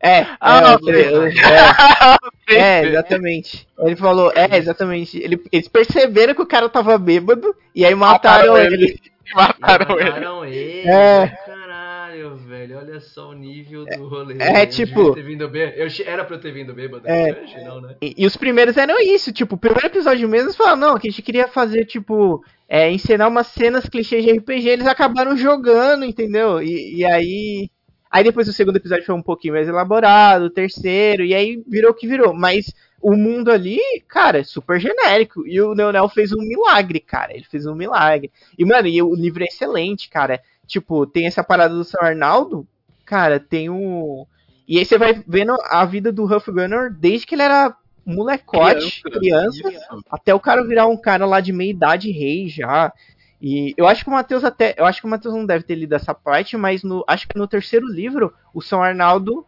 É, 0.00 0.20
ah, 0.40 0.78
é, 0.86 0.90
é, 0.90 1.28
é, 1.28 2.16
exatamente. 2.88 3.66
Ele 3.78 3.96
falou, 3.96 4.32
é, 4.34 4.56
exatamente. 4.56 5.18
Ele, 5.18 5.42
eles 5.52 5.68
perceberam 5.68 6.34
que 6.34 6.42
o 6.42 6.46
cara 6.46 6.68
tava 6.68 6.96
bêbado 6.98 7.54
e 7.74 7.84
aí 7.84 7.94
mataram, 7.94 8.52
mataram 8.52 8.72
ele. 8.72 8.84
ele. 8.84 9.00
Mataram, 9.34 9.96
mataram 9.96 10.44
ele. 10.44 10.58
ele. 10.58 10.88
É. 10.88 11.28
Caralho, 11.28 12.36
velho, 12.36 12.78
olha 12.78 13.00
só 13.00 13.30
o 13.30 13.34
nível 13.34 13.84
do 13.84 14.08
rolê. 14.08 14.36
É, 14.38 14.66
tipo. 14.66 15.16
Eu, 15.18 15.88
era 16.06 16.24
pra 16.24 16.36
eu 16.36 16.40
ter 16.40 16.52
vindo 16.52 16.74
bêbado, 16.74 17.06
é, 17.06 17.38
hoje, 17.42 17.64
não, 17.64 17.80
né? 17.80 17.96
E, 18.00 18.14
e, 18.16 18.26
os 18.26 18.36
primeiros 18.36 18.76
eram 18.76 18.98
isso, 19.00 19.32
tipo, 19.32 19.54
o 19.54 19.58
primeiro 19.58 19.86
episódio 19.86 20.28
mesmo, 20.28 20.46
eles 20.46 20.56
falaram, 20.56 20.76
não, 20.76 20.98
que 20.98 21.08
a 21.08 21.10
gente 21.10 21.22
queria 21.22 21.46
fazer, 21.46 21.84
tipo, 21.84 22.42
é, 22.68 22.90
ensinar 22.90 23.28
umas 23.28 23.48
cenas 23.48 23.88
clichês 23.88 24.24
de 24.24 24.32
RPG, 24.32 24.68
eles 24.68 24.86
acabaram 24.86 25.36
jogando, 25.36 26.04
entendeu? 26.04 26.62
E, 26.62 26.96
e 26.96 27.04
aí 27.04 27.70
Aí 28.10 28.24
depois 28.24 28.48
o 28.48 28.52
segundo 28.52 28.76
episódio 28.76 29.04
foi 29.04 29.14
um 29.14 29.22
pouquinho 29.22 29.54
mais 29.54 29.68
elaborado, 29.68 30.46
o 30.46 30.50
terceiro, 30.50 31.24
e 31.24 31.34
aí 31.34 31.62
virou 31.66 31.90
o 31.90 31.94
que 31.94 32.06
virou. 32.06 32.32
Mas 32.32 32.74
o 33.00 33.14
mundo 33.14 33.50
ali, 33.50 33.80
cara, 34.08 34.38
é 34.38 34.44
super 34.44 34.80
genérico. 34.80 35.46
E 35.46 35.60
o 35.60 35.74
Neonel 35.74 36.08
fez 36.08 36.32
um 36.32 36.40
milagre, 36.40 37.00
cara. 37.00 37.34
Ele 37.34 37.44
fez 37.44 37.66
um 37.66 37.74
milagre. 37.74 38.30
E, 38.58 38.64
mano, 38.64 38.88
e 38.88 39.00
o 39.02 39.14
livro 39.14 39.42
é 39.42 39.46
excelente, 39.46 40.08
cara. 40.08 40.40
Tipo, 40.66 41.06
tem 41.06 41.26
essa 41.26 41.42
parada 41.42 41.74
do 41.74 41.84
São 41.84 42.02
Arnaldo, 42.02 42.66
cara, 43.04 43.40
tem 43.40 43.70
o. 43.70 44.26
E 44.66 44.78
aí 44.78 44.84
você 44.84 44.98
vai 44.98 45.22
vendo 45.26 45.56
a 45.70 45.84
vida 45.86 46.12
do 46.12 46.24
Huff 46.24 46.50
Gunner 46.50 46.92
desde 46.92 47.26
que 47.26 47.34
ele 47.34 47.42
era 47.42 47.74
molecote, 48.04 49.02
criança, 49.02 49.62
criança 49.62 49.86
até 50.10 50.34
o 50.34 50.40
cara 50.40 50.66
virar 50.66 50.86
um 50.86 50.96
cara 50.96 51.24
lá 51.24 51.40
de 51.40 51.52
meia 51.52 51.70
idade 51.70 52.10
rei 52.10 52.48
já. 52.48 52.92
E 53.40 53.72
eu 53.76 53.86
acho 53.86 54.02
que 54.02 54.10
o 54.10 54.12
Matheus 54.12 54.44
até. 54.44 54.74
Eu 54.76 54.84
acho 54.84 55.00
que 55.00 55.06
o 55.06 55.10
Matheus 55.10 55.34
não 55.34 55.46
deve 55.46 55.64
ter 55.64 55.74
lido 55.74 55.94
essa 55.94 56.12
parte, 56.12 56.56
mas 56.56 56.82
no, 56.82 57.04
acho 57.06 57.28
que 57.28 57.38
no 57.38 57.46
terceiro 57.46 57.86
livro, 57.86 58.32
o 58.52 58.60
São 58.60 58.82
Arnaldo. 58.82 59.46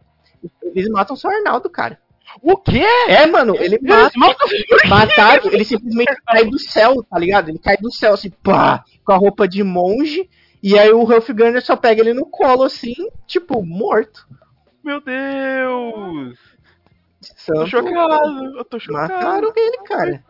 Eles 0.63 0.89
matam 0.89 1.15
o 1.15 1.19
São 1.19 1.29
Arnaldo, 1.29 1.69
cara. 1.69 1.99
O 2.41 2.55
quê? 2.57 2.85
É, 3.07 3.27
mano, 3.27 3.55
ele 3.57 3.77
mata. 3.81 4.13
Mataram, 4.87 5.51
ele 5.51 5.65
simplesmente 5.65 6.15
cai 6.25 6.45
do 6.45 6.57
céu, 6.57 7.03
tá 7.03 7.19
ligado? 7.19 7.49
Ele 7.49 7.59
cai 7.59 7.75
do 7.77 7.91
céu, 7.91 8.13
assim, 8.13 8.29
pá, 8.29 8.83
com 9.03 9.11
a 9.11 9.17
roupa 9.17 9.47
de 9.47 9.63
monge. 9.63 10.29
E 10.63 10.77
aí 10.77 10.91
o 10.91 11.03
Ralph 11.03 11.29
Gunner 11.29 11.61
só 11.61 11.75
pega 11.75 12.01
ele 12.01 12.13
no 12.13 12.25
colo, 12.25 12.63
assim, 12.63 12.93
tipo, 13.25 13.63
morto. 13.65 14.27
Meu 14.83 15.01
Deus! 15.01 16.39
Santo, 17.21 17.59
tô 17.59 17.67
chocado, 17.67 18.57
eu 18.57 18.65
tô 18.65 18.79
chocado. 18.79 19.13
Mataram 19.13 19.53
ele, 19.55 19.77
cara. 19.85 20.23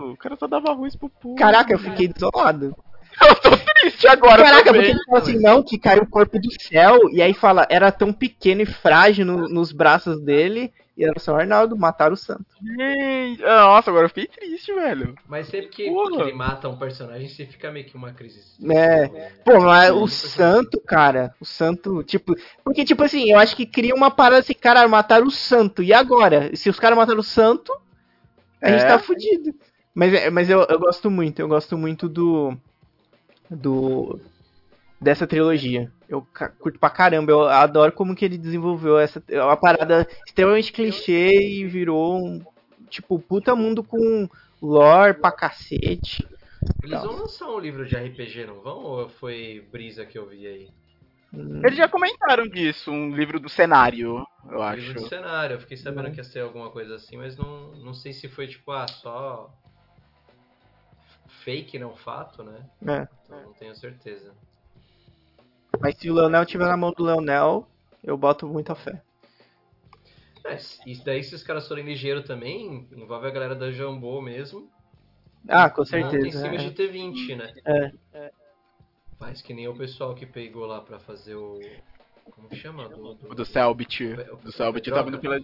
O 0.00 0.16
cara 0.16 0.36
só 0.36 0.46
dava 0.46 0.70
arroz 0.70 0.96
pro 0.96 1.08
povo. 1.08 1.36
Caraca, 1.36 1.72
eu 1.72 1.78
fiquei 1.78 2.08
desolado. 2.08 2.74
Eu 3.28 3.34
tô 3.36 3.50
triste 3.56 4.06
agora. 4.08 4.42
Caraca, 4.42 4.64
também. 4.64 4.82
porque 4.82 4.90
ele 4.92 5.04
fala 5.04 5.18
assim, 5.18 5.38
não, 5.38 5.62
que 5.62 5.78
caiu 5.78 6.02
o 6.02 6.08
corpo 6.08 6.38
do 6.38 6.50
céu, 6.60 6.98
e 7.10 7.22
aí 7.22 7.34
fala, 7.34 7.66
era 7.70 7.92
tão 7.92 8.12
pequeno 8.12 8.62
e 8.62 8.66
frágil 8.66 9.24
no, 9.24 9.48
nos 9.48 9.72
braços 9.72 10.20
dele, 10.20 10.72
e 10.96 11.04
era 11.04 11.18
só 11.18 11.32
o 11.32 11.36
Arnaldo, 11.36 11.76
mataram 11.76 12.12
o 12.12 12.16
santo. 12.16 12.44
Gente, 12.60 13.42
nossa, 13.42 13.90
agora 13.90 14.04
eu 14.04 14.08
fiquei 14.08 14.26
triste, 14.26 14.74
velho. 14.74 15.14
Mas 15.26 15.48
sempre 15.48 15.68
que, 15.68 15.84
que, 15.84 16.20
ele 16.20 16.32
mata 16.32 16.68
um 16.68 16.76
personagem, 16.76 17.28
você 17.28 17.46
fica 17.46 17.70
meio 17.70 17.86
que 17.86 17.96
uma 17.96 18.12
crise. 18.12 18.40
É. 18.70 19.08
Pô, 19.44 19.58
mas 19.60 19.90
o 19.90 20.06
santo, 20.06 20.80
cara, 20.80 21.34
o 21.40 21.46
santo, 21.46 22.02
tipo. 22.02 22.34
Porque, 22.62 22.84
tipo 22.84 23.02
assim, 23.02 23.30
eu 23.30 23.38
acho 23.38 23.56
que 23.56 23.64
cria 23.64 23.94
uma 23.94 24.10
parada 24.10 24.40
assim, 24.40 24.54
cara, 24.54 24.86
mataram 24.86 25.26
o 25.26 25.30
santo. 25.30 25.82
E 25.82 25.94
agora? 25.94 26.54
Se 26.54 26.68
os 26.68 26.78
caras 26.78 26.98
mataram 26.98 27.20
o 27.20 27.24
santo, 27.24 27.72
a 28.60 28.68
é. 28.68 28.72
gente 28.72 28.86
tá 28.86 28.98
fudido. 28.98 29.54
Mas, 29.94 30.12
é, 30.12 30.30
mas 30.30 30.50
eu, 30.50 30.60
eu 30.68 30.78
gosto 30.78 31.10
muito, 31.10 31.40
eu 31.40 31.48
gosto 31.48 31.76
muito 31.76 32.08
do 32.08 32.56
do 33.56 34.20
dessa 35.00 35.26
trilogia. 35.26 35.90
Eu 36.08 36.26
curto 36.60 36.78
pra 36.78 36.88
caramba, 36.88 37.32
eu 37.32 37.42
adoro 37.42 37.92
como 37.92 38.14
que 38.14 38.24
ele 38.24 38.38
desenvolveu 38.38 38.98
essa 38.98 39.22
é 39.28 39.42
uma 39.42 39.56
parada 39.56 40.06
extremamente 40.26 40.72
clichê 40.72 41.40
e 41.40 41.66
virou 41.66 42.16
um 42.16 42.44
tipo 42.88 43.18
puta 43.18 43.56
mundo 43.56 43.82
com 43.82 44.28
lore 44.60 45.14
pra 45.14 45.32
cacete. 45.32 46.26
Eles 46.82 47.02
vão 47.02 47.16
lançar 47.16 47.48
um 47.48 47.58
livro 47.58 47.84
de 47.84 47.96
RPG, 47.96 48.46
não 48.46 48.60
vão? 48.60 48.78
Ou 48.78 49.08
foi 49.08 49.66
brisa 49.72 50.06
que 50.06 50.16
eu 50.16 50.28
vi 50.28 50.46
aí? 50.46 50.68
Hum. 51.34 51.60
Eles 51.64 51.76
já 51.76 51.88
comentaram 51.88 52.46
disso, 52.46 52.90
um 52.90 53.14
livro 53.14 53.40
do 53.40 53.48
cenário, 53.48 54.24
eu 54.48 54.58
um 54.58 54.62
acho. 54.62 54.80
Livro 54.80 55.02
do 55.02 55.08
cenário, 55.08 55.54
eu 55.54 55.60
fiquei 55.60 55.76
sabendo 55.76 56.08
hum. 56.08 56.12
que 56.12 56.18
ia 56.18 56.24
ser 56.24 56.40
alguma 56.40 56.70
coisa 56.70 56.94
assim, 56.94 57.16
mas 57.16 57.36
não, 57.36 57.72
não 57.76 57.94
sei 57.94 58.12
se 58.12 58.28
foi 58.28 58.46
tipo, 58.46 58.70
ah, 58.70 58.86
só 58.86 59.50
fake, 61.44 61.78
não 61.78 61.94
fato, 61.96 62.42
né? 62.42 62.66
É. 62.86 63.08
Então 63.24 63.42
não 63.42 63.52
tenho 63.52 63.74
certeza. 63.74 64.32
Mas 65.80 65.96
se 65.96 66.10
o 66.10 66.14
Leonel 66.14 66.46
tiver 66.46 66.66
na 66.66 66.76
mão 66.76 66.92
do 66.92 67.04
Leonel, 67.04 67.66
eu 68.02 68.16
boto 68.16 68.46
muita 68.46 68.74
fé. 68.74 69.02
É, 70.44 70.56
isso 70.86 71.04
daí, 71.04 71.22
se 71.22 71.34
os 71.34 71.42
caras 71.42 71.68
forem 71.68 71.84
ligeiros 71.84 72.24
também, 72.24 72.88
envolve 72.92 73.26
a 73.26 73.30
galera 73.30 73.54
da 73.54 73.70
Jambô 73.70 74.20
mesmo. 74.20 74.68
Ah, 75.48 75.70
com 75.70 75.84
certeza. 75.84 76.26
em 76.26 76.32
cima 76.32 76.54
é. 76.54 76.56
de 76.56 76.70
T20, 76.70 77.36
né? 77.36 77.52
É. 77.64 77.92
é. 78.14 78.30
Faz 79.18 79.40
que 79.40 79.54
nem 79.54 79.68
o 79.68 79.74
pessoal 79.74 80.14
que 80.14 80.26
pegou 80.26 80.66
lá 80.66 80.80
pra 80.80 80.98
fazer 80.98 81.36
o. 81.36 81.60
Como 82.30 82.48
que 82.48 82.56
chama? 82.56 82.88
Do, 82.88 83.14
do, 83.14 83.34
do 83.34 83.44
Selbit. 83.44 84.16
Do 84.42 84.52
Selbit 84.52 84.90
tava 84.90 85.08
indo 85.08 85.18
pela. 85.18 85.40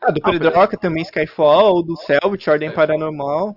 Ah, 0.00 0.10
do 0.10 0.20
Pedroca 0.20 0.76
ah, 0.76 0.78
também, 0.78 1.02
Skyfall, 1.02 1.82
do 1.82 1.96
Selbit, 1.96 2.48
Ordem 2.48 2.68
Skyfall. 2.68 2.86
Paranormal. 2.86 3.56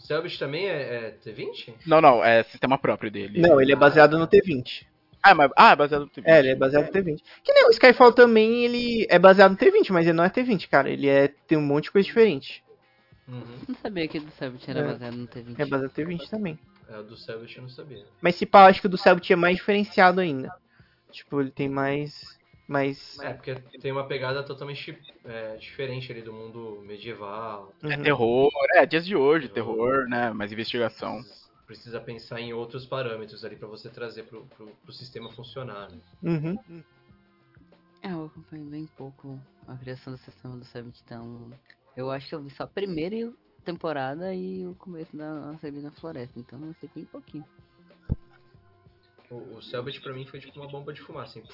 O 0.00 0.02
Selbit 0.02 0.38
também 0.38 0.66
é, 0.66 0.72
é, 0.72 1.14
T20? 1.22 1.74
Não, 1.86 2.00
não, 2.00 2.24
é 2.24 2.42
sistema 2.44 2.78
próprio 2.78 3.10
dele. 3.10 3.38
Não, 3.38 3.60
ele 3.60 3.72
é 3.72 3.76
baseado 3.76 4.18
no 4.18 4.26
T20. 4.26 4.86
Ah, 5.22 5.34
mas, 5.34 5.50
ah, 5.54 5.72
é 5.72 5.76
baseado 5.76 6.00
no 6.02 6.08
T20. 6.08 6.22
É, 6.24 6.38
ele 6.38 6.48
é 6.48 6.54
baseado 6.56 6.86
no 6.86 6.92
T20. 6.92 7.22
Que 7.44 7.52
nem 7.52 7.66
o 7.66 7.70
Skyfall 7.70 8.12
também, 8.12 8.64
ele 8.64 9.06
é 9.10 9.18
baseado 9.18 9.50
no 9.50 9.58
T20, 9.58 9.90
mas 9.90 10.06
ele 10.06 10.16
não 10.16 10.24
é 10.24 10.30
T20, 10.30 10.68
cara. 10.68 10.88
Ele 10.88 11.06
é, 11.06 11.28
tem 11.46 11.58
um 11.58 11.62
monte 11.62 11.84
de 11.84 11.90
coisa 11.90 12.06
diferente. 12.06 12.64
Uhum. 13.28 13.44
Não 13.68 13.74
sabia 13.76 14.08
que 14.08 14.16
o 14.16 14.22
do 14.22 14.30
Selbit 14.30 14.70
era 14.70 14.80
é. 14.80 14.84
baseado 14.84 15.16
no 15.16 15.28
T20. 15.28 15.54
É 15.58 15.66
baseado 15.66 15.82
no 15.82 15.90
T20 15.90 16.30
também. 16.30 16.58
É, 16.88 16.98
o 16.98 17.02
do 17.02 17.16
Selbit 17.18 17.56
eu 17.56 17.62
não 17.62 17.68
sabia. 17.68 18.06
Mas 18.22 18.36
se 18.36 18.46
pá, 18.46 18.66
acho 18.66 18.80
que 18.80 18.86
o 18.86 18.90
do 18.90 18.96
Selbit 18.96 19.30
é 19.30 19.36
mais 19.36 19.56
diferenciado 19.56 20.22
ainda. 20.22 20.50
Tipo, 21.12 21.42
ele 21.42 21.50
tem 21.50 21.68
mais 21.68 22.39
mas. 22.70 23.18
É, 23.18 23.34
porque 23.34 23.56
tem 23.80 23.90
uma 23.90 24.06
pegada 24.06 24.44
totalmente 24.44 24.96
é, 25.24 25.56
diferente 25.56 26.12
ali 26.12 26.22
do 26.22 26.32
mundo 26.32 26.80
medieval. 26.86 27.74
É 27.82 27.96
terror, 27.96 28.48
é, 28.76 28.86
dias 28.86 29.04
de 29.04 29.16
hoje, 29.16 29.48
terror, 29.48 29.74
terror 29.74 30.08
né? 30.08 30.30
Mais 30.32 30.52
investigação. 30.52 31.16
Precisa, 31.16 31.50
precisa, 31.66 32.00
pensar 32.00 32.40
em 32.40 32.52
outros 32.52 32.86
parâmetros 32.86 33.44
ali 33.44 33.56
para 33.56 33.66
você 33.66 33.90
trazer 33.90 34.22
pro, 34.22 34.46
pro, 34.56 34.68
pro, 34.68 34.92
sistema 34.92 35.32
funcionar, 35.32 35.90
né? 35.90 35.98
Uhum. 36.22 36.84
É, 38.02 38.12
eu 38.12 38.26
acompanhei 38.26 38.64
bem 38.64 38.88
pouco 38.96 39.36
a 39.66 39.74
criação 39.74 40.12
do 40.12 40.18
sistema 40.20 40.56
do 40.56 40.64
Seventh, 40.64 41.00
então. 41.04 41.50
Eu 41.96 42.08
acho 42.08 42.28
que 42.28 42.34
eu 42.36 42.40
vi 42.40 42.50
só 42.50 42.62
a 42.62 42.68
primeira 42.68 43.32
temporada 43.64 44.32
e 44.32 44.64
o 44.64 44.76
começo 44.76 45.16
da 45.16 45.34
nossa 45.52 45.68
vida 45.68 45.82
na 45.82 45.90
floresta, 45.90 46.38
então 46.38 46.64
eu 46.64 46.74
sei 46.74 46.88
bem 46.94 47.04
pouquinho. 47.04 47.44
O, 49.28 49.56
o 49.56 49.62
Selbit 49.62 50.00
pra 50.00 50.12
mim 50.12 50.24
foi 50.24 50.38
tipo 50.38 50.60
uma 50.60 50.68
bomba 50.68 50.92
de 50.92 51.00
fumaça, 51.00 51.40
assim, 51.40 51.48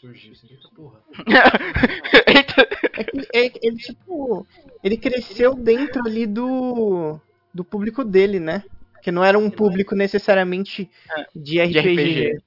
surgiu 0.00 0.32
assim, 0.32 0.48
eita 0.50 0.68
porra. 0.74 1.00
é 2.26 2.42
que, 2.42 3.28
é, 3.32 3.52
ele, 3.62 3.76
tipo, 3.76 4.46
ele 4.82 4.96
cresceu 4.96 5.54
dentro 5.54 6.02
ali 6.06 6.26
do, 6.26 7.18
do 7.52 7.64
público 7.64 8.04
dele, 8.04 8.38
né? 8.38 8.64
Que 9.02 9.10
não 9.10 9.24
era 9.24 9.38
um 9.38 9.50
público 9.50 9.94
necessariamente 9.94 10.90
de 11.34 11.60
RPG. 11.60 11.72
De 11.72 11.78
RPG. 11.80 12.42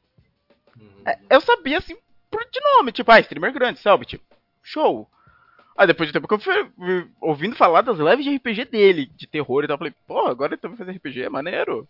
Uhum. 0.77 0.89
É, 1.05 1.19
eu 1.29 1.41
sabia, 1.41 1.77
assim, 1.77 1.95
de 2.51 2.59
nome, 2.75 2.91
tipo, 2.91 3.11
ah, 3.11 3.19
streamer 3.19 3.53
grande, 3.53 3.79
Selbit, 3.79 4.21
show. 4.63 5.07
Aí 5.77 5.87
depois 5.87 6.09
de 6.09 6.13
tempo 6.13 6.27
que 6.27 6.33
eu 6.33 6.39
fui 6.39 6.53
ouvindo 7.21 7.55
falar 7.55 7.81
das 7.81 7.97
lives 7.97 8.25
de 8.25 8.35
RPG 8.35 8.65
dele, 8.65 9.09
de 9.15 9.25
terror 9.25 9.63
e 9.63 9.67
tal, 9.67 9.75
eu 9.75 9.77
falei, 9.77 9.93
pô, 10.05 10.27
agora 10.27 10.53
ele 10.53 10.61
também 10.61 10.77
faz 10.77 10.89
RPG, 10.89 11.23
é 11.23 11.29
maneiro. 11.29 11.87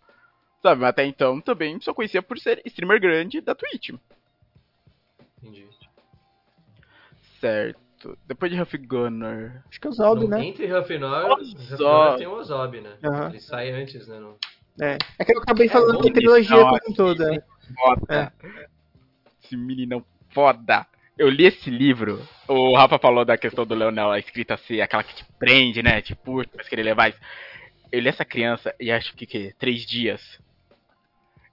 Sabe, 0.62 0.80
mas 0.80 0.90
até 0.90 1.04
então 1.06 1.40
também 1.40 1.80
só 1.80 1.92
conhecia 1.92 2.22
por 2.22 2.38
ser 2.38 2.62
streamer 2.66 3.00
grande 3.00 3.40
da 3.40 3.54
Twitch. 3.54 3.90
Entendi. 5.42 5.66
certo. 7.40 8.18
Depois 8.26 8.50
de 8.50 8.60
Huff 8.60 8.76
Gunner. 8.78 9.62
Acho 9.68 9.80
que 9.80 9.86
é 9.86 9.90
o 9.90 9.92
Zob, 9.92 10.26
né? 10.26 10.44
Entre 10.44 10.72
Huff 10.72 10.92
e 10.92 10.98
Nor, 10.98 12.16
tem 12.16 12.26
o 12.26 12.32
Ozob, 12.32 12.80
né? 12.80 12.96
Uhum. 13.02 13.28
Ele 13.28 13.40
sai 13.40 13.70
antes, 13.70 14.06
né? 14.08 14.18
No... 14.18 14.38
É. 14.80 14.96
é 15.18 15.24
que 15.24 15.32
eu 15.32 15.38
acabei 15.42 15.66
é 15.66 15.70
falando 15.70 16.02
da 16.02 16.12
trilogia 16.12 16.56
como 16.56 16.78
um 16.88 16.94
todo. 16.94 17.22
É. 17.22 17.42
Foda. 17.74 18.32
É. 18.42 18.66
Esse 19.42 19.56
meninão 19.56 20.04
foda. 20.30 20.86
Eu 21.18 21.28
li 21.28 21.44
esse 21.44 21.68
livro, 21.68 22.26
o 22.48 22.74
Rafa 22.74 22.98
falou 22.98 23.26
da 23.26 23.36
questão 23.36 23.66
do 23.66 23.74
Leonel, 23.74 24.10
a 24.10 24.18
escrita 24.18 24.56
ser 24.56 24.80
aquela 24.80 25.02
que 25.02 25.14
te 25.14 25.24
prende, 25.38 25.82
né? 25.82 26.00
Te 26.00 26.14
puxa, 26.14 26.48
mas 26.56 26.66
querer 26.66 26.82
levar 26.82 27.10
isso. 27.10 27.18
Eu 27.92 28.00
li 28.00 28.08
essa 28.08 28.24
criança 28.24 28.74
e 28.80 28.90
acho 28.90 29.14
que, 29.14 29.26
que 29.26 29.52
três 29.58 29.84
dias. 29.84 30.40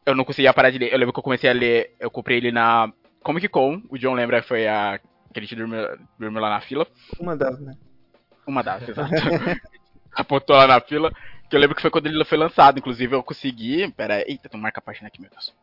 Eu 0.06 0.16
não 0.16 0.24
conseguia 0.24 0.54
parar 0.54 0.70
de 0.70 0.78
ler. 0.78 0.94
Eu 0.94 0.98
lembro 0.98 1.12
que 1.12 1.20
eu 1.20 1.24
comecei 1.24 1.50
a 1.50 1.54
ler, 1.54 1.94
eu 2.00 2.10
comprei 2.10 2.38
ele 2.38 2.50
na 2.50 2.94
Comic 3.24 3.50
Con, 3.50 3.82
o 3.90 3.98
John 3.98 4.14
lembra 4.14 4.42
foi 4.44 4.68
a 4.68 5.00
que 5.34 5.40
a 5.40 5.42
gente 5.42 5.56
dormiu, 5.56 5.86
dormiu 6.18 6.42
lá 6.42 6.50
na 6.50 6.62
fila. 6.62 6.88
Uma 7.20 7.36
das, 7.36 7.60
né? 7.60 7.78
Uma 8.48 8.64
das, 8.64 8.88
exato. 8.90 9.12
Apontou 10.14 10.56
lá 10.56 10.68
na 10.68 10.82
fila. 10.82 11.12
Que 11.50 11.56
eu 11.56 11.60
lembro 11.60 11.76
que 11.76 11.82
foi 11.82 11.92
quando 11.92 12.08
ele 12.08 12.26
foi 12.26 12.38
lançado. 12.38 12.80
Inclusive 12.80 13.16
eu 13.16 13.24
consegui. 13.24 13.92
Pera 13.92 14.16
aí. 14.16 14.24
Eita, 14.28 14.50
tem 14.50 14.60
marca 14.60 14.80
a 14.80 14.84
página 14.84 15.08
aqui, 15.08 15.22
meu 15.22 15.30
Deus. 15.30 15.54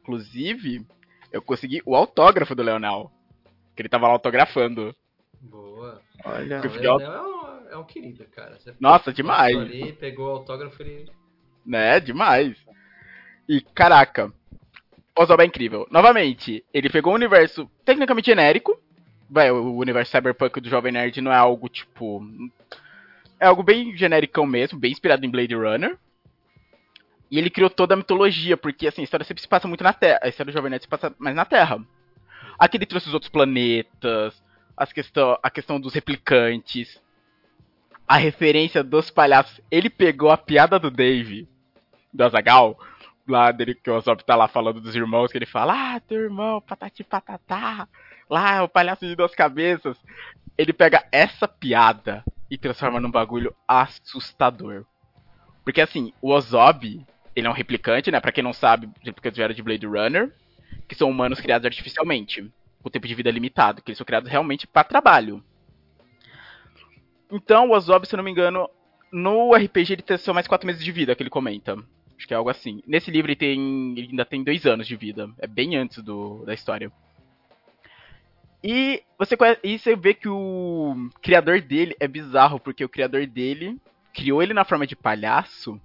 Inclusive, 0.00 0.86
eu 1.30 1.42
consegui 1.42 1.82
o 1.84 1.94
autógrafo 1.94 2.54
do 2.54 2.62
Leonel. 2.62 3.10
Que 3.76 3.82
ele 3.82 3.88
tava 3.88 4.06
lá 4.06 4.14
autografando. 4.14 4.94
Boa. 5.40 6.00
Olha, 6.24 6.60
o 6.60 6.68
Leonel 6.68 7.00
é 7.00 7.22
um, 7.22 7.72
é 7.72 7.76
um 7.76 7.84
querido, 7.84 8.24
cara. 8.34 8.58
Você 8.58 8.74
Nossa, 8.80 9.12
demais. 9.12 9.56
Ali, 9.56 9.92
pegou 9.92 10.28
o 10.28 10.36
autógrafo 10.38 10.82
e. 10.82 11.10
Né, 11.64 12.00
demais. 12.00 12.56
E 13.48 13.60
caraca, 13.60 14.32
Ozob 15.18 15.42
é 15.42 15.46
incrível. 15.46 15.86
Novamente, 15.90 16.64
ele 16.72 16.88
pegou 16.88 17.12
um 17.12 17.16
universo 17.16 17.70
tecnicamente 17.84 18.26
genérico. 18.26 18.78
Vai, 19.28 19.50
o 19.50 19.76
universo 19.76 20.10
cyberpunk 20.10 20.60
do 20.60 20.68
Jovem 20.68 20.92
Nerd 20.92 21.20
não 21.20 21.32
é 21.32 21.36
algo 21.36 21.68
tipo. 21.68 22.22
É 23.38 23.46
algo 23.46 23.62
bem 23.62 23.96
genericão 23.96 24.46
mesmo, 24.46 24.78
bem 24.78 24.92
inspirado 24.92 25.24
em 25.24 25.30
Blade 25.30 25.54
Runner. 25.54 25.98
E 27.30 27.38
ele 27.38 27.50
criou 27.50 27.70
toda 27.70 27.94
a 27.94 27.96
mitologia, 27.96 28.56
porque 28.56 28.86
assim, 28.86 29.00
a 29.00 29.04
história 29.04 29.24
sempre 29.24 29.42
se 29.42 29.48
passa 29.48 29.66
muito 29.66 29.82
na 29.82 29.92
Terra. 29.92 30.20
A 30.22 30.28
história 30.28 30.52
do 30.52 30.54
Jovem 30.54 30.70
Nerd 30.70 30.82
se 30.82 30.88
passa 30.88 31.14
mais 31.18 31.34
na 31.34 31.44
Terra. 31.44 31.82
Aqui 32.58 32.76
ele 32.76 32.86
trouxe 32.86 33.08
os 33.08 33.14
outros 33.14 33.30
planetas, 33.30 34.42
as 34.76 34.92
questão, 34.92 35.38
a 35.42 35.50
questão 35.50 35.80
dos 35.80 35.94
replicantes, 35.94 37.00
a 38.06 38.16
referência 38.16 38.82
dos 38.82 39.10
palhaços. 39.10 39.60
Ele 39.70 39.90
pegou 39.90 40.30
a 40.30 40.36
piada 40.36 40.78
do 40.78 40.90
Dave, 40.90 41.48
do 42.12 42.24
Azagal, 42.24 42.78
lá 43.32 43.50
dele 43.50 43.74
que 43.74 43.90
o 43.90 44.00
Zop 44.00 44.22
tá 44.24 44.36
lá 44.36 44.46
falando 44.46 44.80
dos 44.80 44.94
irmãos, 44.94 45.32
que 45.32 45.38
ele 45.38 45.46
fala, 45.46 45.96
ah, 45.96 46.00
teu 46.00 46.20
irmão, 46.20 46.60
patati 46.60 47.02
patatá, 47.02 47.88
lá, 48.28 48.62
o 48.62 48.68
palhaço 48.68 49.06
de 49.06 49.16
duas 49.16 49.34
cabeças. 49.34 49.96
Ele 50.56 50.72
pega 50.72 51.04
essa 51.10 51.48
piada 51.48 52.22
e 52.50 52.58
transforma 52.58 53.00
num 53.00 53.10
bagulho 53.10 53.54
assustador. 53.66 54.84
Porque 55.64 55.80
assim, 55.80 56.12
o 56.20 56.30
Ozob, 56.30 57.04
ele 57.34 57.46
é 57.46 57.50
um 57.50 57.54
replicante, 57.54 58.10
né? 58.10 58.20
Pra 58.20 58.32
quem 58.32 58.44
não 58.44 58.52
sabe, 58.52 58.90
replicantes 59.00 59.38
vieram 59.38 59.54
de 59.54 59.62
Blade 59.62 59.86
Runner, 59.86 60.32
que 60.86 60.94
são 60.94 61.08
humanos 61.08 61.40
criados 61.40 61.64
artificialmente, 61.64 62.52
com 62.82 62.90
tempo 62.90 63.08
de 63.08 63.14
vida 63.14 63.30
limitado, 63.30 63.80
que 63.80 63.90
eles 63.90 63.98
são 63.98 64.04
criados 64.04 64.30
realmente 64.30 64.66
para 64.66 64.84
trabalho. 64.84 65.42
Então, 67.30 67.70
o 67.70 67.72
Ozob, 67.72 68.06
se 68.06 68.14
eu 68.14 68.18
não 68.18 68.24
me 68.24 68.30
engano, 68.30 68.68
no 69.10 69.54
RPG 69.54 69.94
ele 69.94 70.02
tem 70.02 70.18
só 70.18 70.34
mais 70.34 70.46
4 70.46 70.66
meses 70.66 70.84
de 70.84 70.92
vida, 70.92 71.14
que 71.14 71.22
ele 71.22 71.30
comenta. 71.30 71.78
Acho 72.22 72.28
que 72.28 72.34
é 72.34 72.36
algo 72.36 72.50
assim. 72.50 72.80
Nesse 72.86 73.10
livro 73.10 73.32
ele, 73.32 73.36
tem, 73.36 73.94
ele 73.98 74.10
ainda 74.10 74.24
tem 74.24 74.44
dois 74.44 74.64
anos 74.64 74.86
de 74.86 74.94
vida. 74.94 75.28
É 75.38 75.46
bem 75.48 75.76
antes 75.76 76.00
do, 76.04 76.44
da 76.44 76.54
história. 76.54 76.92
E 78.62 79.02
você, 79.18 79.36
e 79.64 79.76
você 79.76 79.96
vê 79.96 80.14
que 80.14 80.28
o 80.28 81.10
criador 81.20 81.60
dele 81.60 81.96
é 81.98 82.06
bizarro, 82.06 82.60
porque 82.60 82.84
o 82.84 82.88
criador 82.88 83.26
dele 83.26 83.76
criou 84.14 84.40
ele 84.40 84.54
na 84.54 84.64
forma 84.64 84.86
de 84.86 84.94
palhaço, 84.94 85.80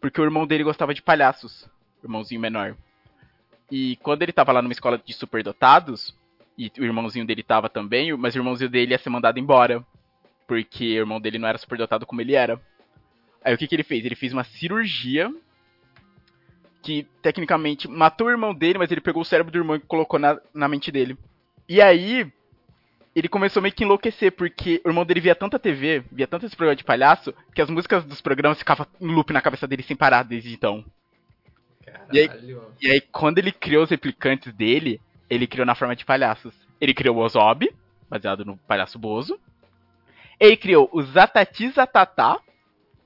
porque 0.00 0.18
o 0.18 0.24
irmão 0.24 0.46
dele 0.46 0.64
gostava 0.64 0.94
de 0.94 1.02
palhaços, 1.02 1.68
irmãozinho 2.02 2.40
menor. 2.40 2.74
E 3.70 3.96
quando 3.96 4.22
ele 4.22 4.32
tava 4.32 4.52
lá 4.52 4.62
numa 4.62 4.72
escola 4.72 4.96
de 4.96 5.12
superdotados, 5.12 6.16
e 6.56 6.72
o 6.78 6.84
irmãozinho 6.84 7.26
dele 7.26 7.42
tava 7.42 7.68
também, 7.68 8.16
mas 8.16 8.34
o 8.34 8.38
irmãozinho 8.38 8.70
dele 8.70 8.92
ia 8.92 8.98
ser 8.98 9.10
mandado 9.10 9.38
embora, 9.38 9.84
porque 10.46 10.94
o 10.94 11.02
irmão 11.02 11.20
dele 11.20 11.38
não 11.38 11.48
era 11.48 11.58
superdotado 11.58 12.06
como 12.06 12.22
ele 12.22 12.32
era. 12.34 12.58
Aí 13.44 13.52
o 13.52 13.58
que, 13.58 13.66
que 13.66 13.76
ele 13.76 13.82
fez? 13.82 14.02
Ele 14.02 14.14
fez 14.14 14.32
uma 14.32 14.44
cirurgia 14.44 15.30
que 16.84 17.06
tecnicamente 17.22 17.88
matou 17.88 18.26
o 18.26 18.30
irmão 18.30 18.54
dele, 18.54 18.78
mas 18.78 18.90
ele 18.90 19.00
pegou 19.00 19.22
o 19.22 19.24
cérebro 19.24 19.50
do 19.50 19.58
irmão 19.58 19.76
e 19.76 19.80
colocou 19.80 20.20
na, 20.20 20.38
na 20.52 20.68
mente 20.68 20.92
dele. 20.92 21.16
E 21.66 21.80
aí, 21.80 22.30
ele 23.16 23.28
começou 23.28 23.62
meio 23.62 23.74
que 23.74 23.84
enlouquecer, 23.84 24.32
porque 24.32 24.82
o 24.84 24.88
irmão 24.88 25.04
dele 25.04 25.20
via 25.20 25.34
tanta 25.34 25.58
TV, 25.58 26.04
via 26.12 26.26
tanto 26.26 26.44
esse 26.44 26.54
programa 26.54 26.76
de 26.76 26.84
palhaço, 26.84 27.34
que 27.54 27.62
as 27.62 27.70
músicas 27.70 28.04
dos 28.04 28.20
programas 28.20 28.58
ficavam 28.58 28.86
em 29.00 29.06
loop 29.06 29.32
na 29.32 29.40
cabeça 29.40 29.66
dele 29.66 29.82
sem 29.82 29.96
parar 29.96 30.24
desde 30.24 30.52
então. 30.52 30.84
E 32.12 32.20
aí, 32.20 32.28
e 32.82 32.90
aí, 32.90 33.00
quando 33.00 33.38
ele 33.38 33.50
criou 33.50 33.84
os 33.84 33.90
replicantes 33.90 34.52
dele, 34.52 35.00
ele 35.30 35.46
criou 35.46 35.64
na 35.64 35.74
forma 35.74 35.96
de 35.96 36.04
palhaços. 36.04 36.54
Ele 36.78 36.92
criou 36.92 37.16
o 37.16 37.20
Ozob, 37.20 37.72
baseado 38.10 38.44
no 38.44 38.58
palhaço 38.58 38.98
Bozo. 38.98 39.40
Ele 40.38 40.56
criou 40.56 40.90
o 40.92 41.02
Zatati 41.02 41.70
Zatata, 41.70 42.38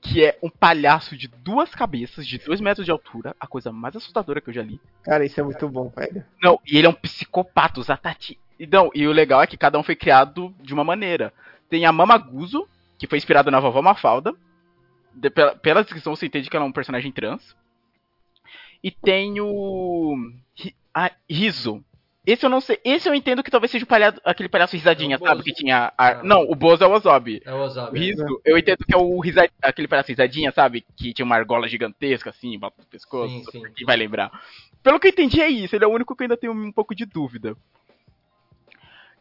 que 0.01 0.23
é 0.23 0.37
um 0.41 0.49
palhaço 0.49 1.15
de 1.17 1.27
duas 1.27 1.75
cabeças, 1.75 2.25
de 2.25 2.37
dois 2.37 2.61
metros 2.61 2.85
de 2.85 2.91
altura, 2.91 3.35
a 3.39 3.45
coisa 3.45 3.71
mais 3.71 3.95
assustadora 3.95 4.39
que 4.39 4.49
eu 4.49 4.53
já 4.53 4.63
li. 4.63 4.79
Cara, 5.03 5.25
isso 5.25 5.39
é 5.39 5.43
muito 5.43 5.67
bom, 5.67 5.89
velho. 5.89 6.23
Não, 6.41 6.59
e 6.65 6.77
ele 6.77 6.87
é 6.87 6.89
um 6.89 6.93
psicopata, 6.93 7.79
o 7.79 7.83
Zatati. 7.83 8.39
E, 8.57 8.65
não, 8.65 8.89
e 8.93 9.07
o 9.07 9.11
legal 9.11 9.41
é 9.41 9.47
que 9.47 9.57
cada 9.57 9.77
um 9.77 9.83
foi 9.83 9.95
criado 9.95 10.53
de 10.61 10.73
uma 10.73 10.83
maneira. 10.83 11.33
Tem 11.69 11.85
a 11.85 11.91
Mamaguzo, 11.91 12.67
que 12.97 13.07
foi 13.07 13.17
inspirada 13.17 13.51
na 13.51 13.59
vovó 13.59 13.81
Mafalda. 13.81 14.33
De, 15.13 15.29
pela, 15.29 15.55
pela 15.55 15.83
descrição 15.83 16.15
você 16.15 16.25
entende 16.25 16.49
que 16.49 16.55
ela 16.55 16.65
é 16.65 16.67
um 16.67 16.73
personagem 16.73 17.11
trans. 17.11 17.55
E 18.83 18.91
tem 18.91 19.39
o. 19.39 20.15
A 20.93 21.11
Rizo, 21.29 21.83
esse 22.31 22.45
eu 22.45 22.49
não 22.49 22.61
sei. 22.61 22.79
Esse 22.83 23.07
eu 23.07 23.15
entendo 23.15 23.43
que 23.43 23.51
talvez 23.51 23.71
seja 23.71 23.85
o 23.85 23.87
palhaço, 23.87 24.19
aquele 24.23 24.49
palhaço 24.49 24.75
risadinha, 24.75 25.15
é 25.15 25.19
sabe? 25.19 25.43
Que 25.43 25.53
tinha. 25.53 25.93
A... 25.97 26.23
Não, 26.23 26.43
o 26.43 26.55
Bozo 26.55 26.83
é 26.83 26.87
o 26.87 26.91
Ozob. 26.91 27.41
É 27.45 27.53
o 27.53 27.61
Ozob. 27.61 27.97
O 27.97 28.01
Riso, 28.01 28.23
é. 28.45 28.51
eu 28.51 28.57
entendo 28.57 28.85
que 28.85 28.93
é 28.93 28.97
o 28.97 29.19
risad... 29.19 29.49
aquele 29.61 29.87
palhaço 29.87 30.09
risadinha, 30.09 30.51
sabe? 30.51 30.85
Que 30.95 31.13
tinha 31.13 31.25
uma 31.25 31.35
argola 31.35 31.67
gigantesca, 31.67 32.29
assim, 32.29 32.57
volta 32.57 32.81
do 32.81 32.87
pescoço. 32.87 33.33
Sim, 33.33 33.43
sim. 33.51 33.63
Quem 33.75 33.85
vai 33.85 33.97
lembrar? 33.97 34.31
Pelo 34.83 34.99
que 34.99 35.07
eu 35.07 35.11
entendi, 35.11 35.41
é 35.41 35.47
isso. 35.47 35.75
Ele 35.75 35.85
é 35.85 35.87
o 35.87 35.93
único 35.93 36.15
que 36.15 36.23
eu 36.23 36.25
ainda 36.25 36.37
tenho 36.37 36.53
um 36.53 36.71
pouco 36.71 36.93
de 36.93 37.05
dúvida. 37.05 37.55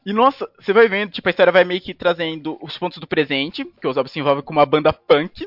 E 0.05 0.13
nossa, 0.13 0.49
você 0.59 0.73
vai 0.73 0.89
vendo, 0.89 1.11
tipo, 1.11 1.29
a 1.29 1.31
história 1.31 1.53
vai 1.53 1.65
meio 1.65 1.81
que 1.81 1.93
trazendo 1.93 2.59
os 2.63 2.79
pontos 2.79 2.99
do 2.99 3.07
presente, 3.07 3.65
que 3.65 3.87
o 3.87 3.91
Ozob 3.91 4.09
se 4.09 4.19
envolve 4.19 4.43
com 4.43 4.53
uma 4.53 4.65
banda 4.65 4.93
punk 4.93 5.47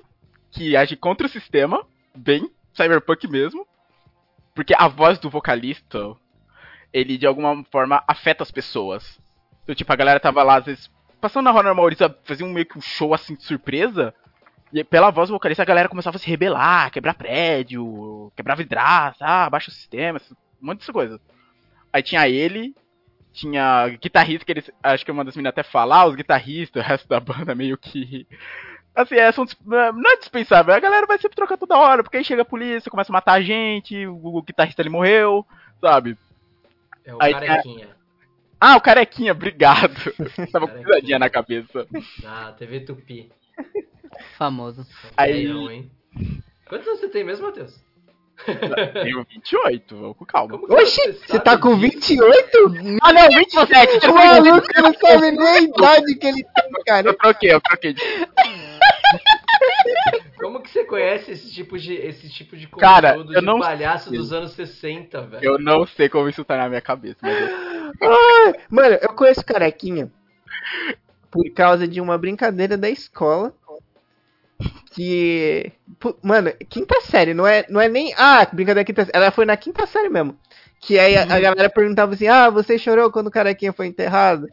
que 0.52 0.76
age 0.76 0.96
contra 0.96 1.26
o 1.26 1.30
sistema, 1.30 1.86
bem 2.14 2.52
cyberpunk 2.74 3.28
mesmo. 3.28 3.66
Porque 4.54 4.76
a 4.78 4.88
voz 4.88 5.18
do 5.18 5.30
vocalista, 5.30 6.16
ele 6.94 7.18
de 7.18 7.26
alguma 7.26 7.64
forma 7.66 8.04
afeta 8.08 8.44
as 8.44 8.52
pessoas. 8.52 9.20
Então, 9.64 9.76
tipo, 9.76 9.92
a 9.92 9.96
galera 9.96 10.20
tava 10.20 10.44
lá, 10.44 10.58
às 10.58 10.66
vezes, 10.66 10.92
passando 11.20 11.46
na 11.46 11.52
rua 11.52 11.64
normal, 11.64 11.88
eles 11.88 12.00
faziam 12.24 12.50
meio 12.50 12.66
que 12.66 12.78
um 12.78 12.82
show 12.82 13.14
assim 13.14 13.36
de 13.36 13.44
surpresa. 13.44 14.14
E 14.74 14.84
pela 14.84 15.12
voz 15.12 15.30
do 15.30 15.36
vocalista 15.36 15.64
a 15.64 15.66
galera 15.66 15.90
começava 15.90 16.16
a 16.16 16.20
se 16.20 16.28
rebelar, 16.28 16.92
quebrar 16.92 17.14
prédio, 17.14 18.32
quebrar 18.36 18.56
vidraça, 18.56 19.26
ah, 19.26 19.46
abaixa 19.46 19.70
o 19.70 19.74
sistema, 19.74 20.20
um 20.62 20.66
monte 20.66 20.86
de 20.86 20.92
coisa. 20.92 21.20
Aí 21.92 22.02
tinha 22.02 22.28
ele, 22.28 22.74
tinha 23.34 23.90
guitarrista, 24.02 24.46
que 24.46 24.52
eles. 24.54 24.72
Acho 24.82 25.04
que 25.04 25.12
uma 25.12 25.26
das 25.26 25.36
meninas 25.36 25.52
até 25.52 25.64
falar, 25.64 26.02
ah, 26.02 26.06
os 26.06 26.16
guitarristas, 26.16 26.84
o 26.84 26.88
resto 26.88 27.08
da 27.08 27.20
banda 27.20 27.54
meio 27.54 27.78
que. 27.78 28.26
Assim, 28.94 29.16
é, 29.16 29.32
são, 29.32 29.46
não 29.66 30.12
é 30.12 30.18
dispensável, 30.18 30.74
a 30.74 30.80
galera 30.80 31.08
vai 31.08 31.18
sempre 31.18 31.38
trocar 31.38 31.58
toda 31.58 31.78
hora, 31.78 32.04
porque 32.04 32.18
aí 32.18 32.26
chega 32.26 32.42
a 32.42 32.46
polícia, 32.46 32.92
começa 32.92 33.10
a 33.10 33.14
matar 33.14 33.34
a 33.34 33.42
gente, 33.42 34.06
o, 34.06 34.36
o 34.36 34.42
guitarrista 34.42 34.82
ele 34.82 34.90
morreu, 34.90 35.48
sabe? 35.80 36.18
É 37.12 37.16
o 37.16 37.18
Aí, 37.22 37.34
Carequinha. 37.34 37.90
Ah, 38.60 38.78
o 38.78 38.82
Carequinha, 38.82 39.32
obrigado. 39.34 40.14
Tava 40.52 40.68
com 40.68 40.82
pisadinha 40.82 41.20
na 41.20 41.30
cabeça. 41.30 41.86
Ah, 42.26 42.54
TV 42.58 42.80
Tupi. 42.82 43.32
Famoso. 44.38 44.86
Aí... 45.18 45.48
hein? 45.48 45.92
Quantos 46.70 46.88
anos 46.88 47.02
você 47.02 47.10
tem 47.10 47.24
mesmo, 47.24 47.48
Matheus? 47.48 47.84
Tenho 48.94 49.26
28, 49.30 49.96
vou 49.96 50.16
com 50.16 50.26
calma. 50.26 50.56
Oxi, 50.56 51.14
você, 51.14 51.40
tá 51.40 51.58
com 51.58 51.76
28? 51.76 53.00
Ah, 53.02 53.14
não, 53.14 53.30
27. 53.30 54.08
O 54.08 54.16
maluco 54.16 54.68
não 54.82 54.94
sabe 54.94 55.32
nem 55.32 55.48
a 55.48 55.60
idade 55.60 56.16
que 56.16 56.28
ele 56.28 56.44
tem, 56.44 56.72
cara. 56.86 57.10
Eu 57.10 57.18
troquei, 57.18 57.54
eu 57.54 57.62
troquei. 57.62 57.96
Como 60.62 60.64
que 60.64 60.70
você 60.70 60.84
conhece 60.84 61.32
esse 61.32 61.52
tipo 61.52 61.78
de, 61.78 61.94
esse 61.94 62.30
tipo 62.30 62.56
de 62.56 62.68
conteúdo 62.68 62.80
Cara, 62.80 63.16
eu 63.16 63.24
de 63.24 63.42
não 63.42 63.60
palhaço 63.60 64.10
sei. 64.10 64.18
dos 64.18 64.32
anos 64.32 64.52
60, 64.52 65.22
velho? 65.24 65.44
Eu 65.44 65.60
não 65.60 65.88
sei 65.88 66.08
como 66.08 66.30
isso 66.30 66.46
tá 66.46 66.56
na 66.56 66.70
minha 66.70 66.82
cabeça, 66.82 67.18
mas 67.22 67.36
eu... 68.00 68.54
Mano, 68.70 68.98
eu 69.02 69.10
conheço 69.14 69.44
Carequinha 69.44 70.12
por 71.32 71.50
causa 71.52 71.88
de 71.88 72.00
uma 72.00 72.18
brincadeira 72.18 72.78
da 72.78 72.90
escola 72.90 73.54
Que. 74.94 75.72
Mano, 76.22 76.52
quinta 76.70 77.02
série, 77.02 77.34
não 77.34 77.48
é, 77.48 77.66
não 77.68 77.82
é 77.82 77.90
nem. 77.90 78.14
Ah, 78.16 78.46
brincadeira 78.52 78.86
quinta 78.86 79.06
série. 79.06 79.18
Ela 79.18 79.32
foi 79.32 79.46
na 79.46 79.58
quinta 79.58 79.88
série 79.88 80.10
mesmo. 80.10 80.38
Que 80.80 81.00
aí 81.00 81.16
a, 81.18 81.24
a 81.24 81.40
galera 81.40 81.70
perguntava 81.70 82.14
assim: 82.14 82.28
Ah, 82.28 82.50
você 82.50 82.78
chorou 82.78 83.12
quando 83.12 83.28
o 83.28 83.32
carequinha 83.32 83.74
foi 83.74 83.88
enterrado? 83.88 84.48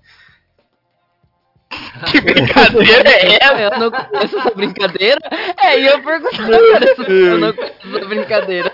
Que 2.11 2.21
brincadeira 2.21 3.11
é 3.11 3.35
essa? 3.43 3.61
Eu 3.61 3.79
não 3.79 3.91
conheço 3.91 4.39
essa 4.39 4.51
brincadeira. 4.55 5.21
É, 5.63 5.79
e 5.79 5.87
eu 5.87 6.03
perguntando 6.03 6.55
eu 6.55 7.39
não 7.39 7.53
conheço 7.53 7.97
essa 7.97 8.07
brincadeira. 8.07 8.73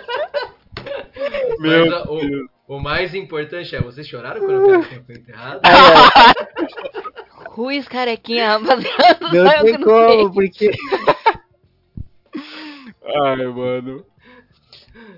Meu 1.59 1.87
Mas, 1.91 2.05
o, 2.07 2.49
o, 2.77 2.81
mais 2.81 3.15
importante 3.15 3.75
é, 3.75 3.81
vocês 3.81 4.07
choraram 4.07 4.41
quando 4.41 4.65
o 4.65 4.69
carequinha 4.69 5.03
foi 5.05 5.15
enterrado? 5.15 5.61
Ruiz 7.51 7.89
carequinha, 7.89 8.59
rapaziada. 8.59 9.29
Não 9.33 9.63
tem 9.63 9.81
como, 9.81 10.33
porque. 10.33 10.71
Ai, 13.23 13.47
mano. 13.47 14.05